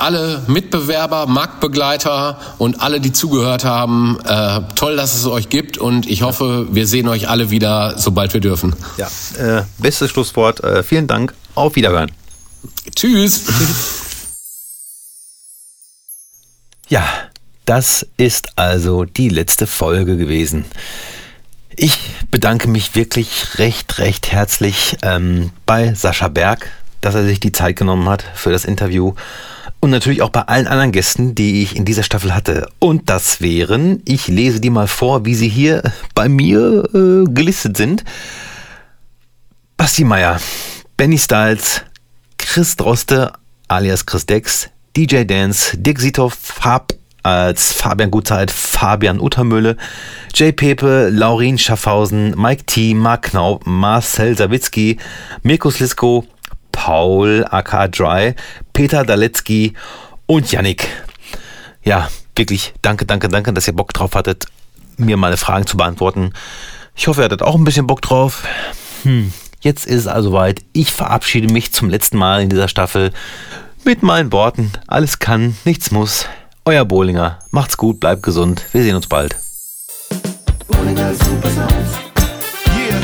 alle 0.00 0.42
Mitbewerber, 0.46 1.26
Marktbegleiter 1.26 2.38
und 2.58 2.80
alle, 2.80 3.00
die 3.00 3.12
zugehört 3.12 3.64
haben. 3.64 4.18
Äh, 4.24 4.60
toll, 4.74 4.96
dass 4.96 5.14
es 5.14 5.26
euch 5.26 5.48
gibt 5.48 5.78
und 5.78 6.08
ich 6.08 6.22
hoffe, 6.22 6.66
wir 6.70 6.86
sehen 6.86 7.08
euch 7.08 7.28
alle 7.28 7.50
wieder, 7.50 7.98
sobald 7.98 8.32
wir 8.32 8.40
dürfen. 8.40 8.74
Ja, 8.96 9.08
äh, 9.38 9.62
bestes 9.78 10.10
Schlusswort. 10.10 10.62
Äh, 10.64 10.82
vielen 10.82 11.06
Dank. 11.06 11.34
Auf 11.54 11.76
Wiederhören. 11.76 12.10
Tschüss. 12.94 13.44
Ja, 16.90 17.04
das 17.66 18.04
ist 18.16 18.58
also 18.58 19.04
die 19.04 19.28
letzte 19.28 19.68
Folge 19.68 20.16
gewesen. 20.16 20.64
Ich 21.76 21.96
bedanke 22.32 22.66
mich 22.66 22.96
wirklich 22.96 23.60
recht, 23.60 24.00
recht 24.00 24.32
herzlich 24.32 24.96
ähm, 25.02 25.50
bei 25.66 25.94
Sascha 25.94 26.26
Berg, 26.26 26.68
dass 27.00 27.14
er 27.14 27.24
sich 27.24 27.38
die 27.38 27.52
Zeit 27.52 27.76
genommen 27.76 28.08
hat 28.08 28.24
für 28.34 28.50
das 28.50 28.64
Interview. 28.64 29.14
Und 29.80 29.90
natürlich 29.90 30.20
auch 30.20 30.30
bei 30.30 30.42
allen 30.42 30.66
anderen 30.66 30.92
Gästen, 30.92 31.34
die 31.34 31.62
ich 31.62 31.74
in 31.74 31.86
dieser 31.86 32.02
Staffel 32.02 32.34
hatte. 32.34 32.68
Und 32.78 33.08
das 33.08 33.40
wären, 33.40 34.02
ich 34.04 34.28
lese 34.28 34.60
die 34.60 34.70
mal 34.70 34.86
vor, 34.86 35.24
wie 35.24 35.34
sie 35.34 35.48
hier 35.48 35.82
bei 36.14 36.28
mir 36.28 36.84
äh, 36.94 37.24
gelistet 37.24 37.78
sind. 37.78 38.04
Basti 39.78 40.04
Meier, 40.04 40.38
Benny 40.98 41.16
Styles, 41.16 41.82
Chris 42.36 42.76
Droste 42.76 43.32
alias 43.70 44.04
Chris 44.04 44.26
Dex, 44.26 44.68
DJ 44.96 45.24
Dance, 45.24 45.78
Dirk 45.78 46.00
Sitov, 46.00 46.34
Fab, 46.34 46.92
als 47.22 47.72
Fabian 47.72 48.10
Gutzeit, 48.10 48.50
Fabian 48.50 49.20
Uttermülle, 49.20 49.76
Jay 50.34 50.52
Pepe, 50.52 51.10
Laurin 51.10 51.58
Schaffhausen, 51.58 52.34
Mike 52.36 52.64
T, 52.64 52.94
Mark 52.94 53.30
Knaup, 53.30 53.66
Marcel 53.66 54.36
Sawitzki, 54.36 54.98
Mirko 55.42 55.70
Slisko, 55.70 56.24
Paul 56.72 57.44
aka 57.50 57.88
Dry, 57.88 58.34
Peter 58.72 59.04
Daletzky 59.04 59.74
und 60.26 60.50
Yannick. 60.52 60.88
Ja, 61.82 62.08
wirklich 62.36 62.74
danke, 62.82 63.06
danke, 63.06 63.28
danke, 63.28 63.52
dass 63.52 63.66
ihr 63.66 63.74
Bock 63.74 63.92
drauf 63.92 64.14
hattet, 64.14 64.46
mir 64.96 65.16
meine 65.16 65.36
Fragen 65.36 65.66
zu 65.66 65.76
beantworten. 65.76 66.32
Ich 66.94 67.06
hoffe, 67.06 67.22
ihr 67.22 67.24
hattet 67.24 67.42
auch 67.42 67.54
ein 67.54 67.64
bisschen 67.64 67.86
Bock 67.86 68.02
drauf. 68.02 68.44
Hm, 69.02 69.32
jetzt 69.60 69.86
ist 69.86 70.00
es 70.00 70.06
also 70.06 70.32
weit. 70.32 70.62
Ich 70.72 70.92
verabschiede 70.92 71.52
mich 71.52 71.72
zum 71.72 71.88
letzten 71.88 72.18
Mal 72.18 72.42
in 72.42 72.48
dieser 72.48 72.68
Staffel 72.68 73.12
mit 73.84 74.02
meinen 74.02 74.32
Worten. 74.32 74.72
Alles 74.86 75.18
kann, 75.18 75.56
nichts 75.64 75.90
muss. 75.90 76.26
Euer 76.64 76.84
Bohlinger. 76.84 77.38
Macht's 77.50 77.76
gut, 77.76 78.00
bleibt 78.00 78.22
gesund. 78.22 78.62
Wir 78.72 78.82
sehen 78.82 78.96
uns 78.96 79.06
bald. 79.06 79.36
Bollinger 80.68 81.14
Super. 81.14 81.48
Yeah, 82.76 83.00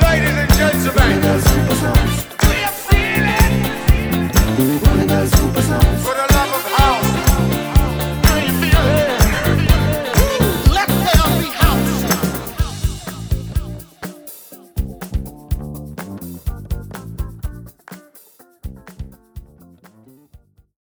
ladies 0.00 0.36
and 0.36 0.50
gentlemen. 0.56 1.47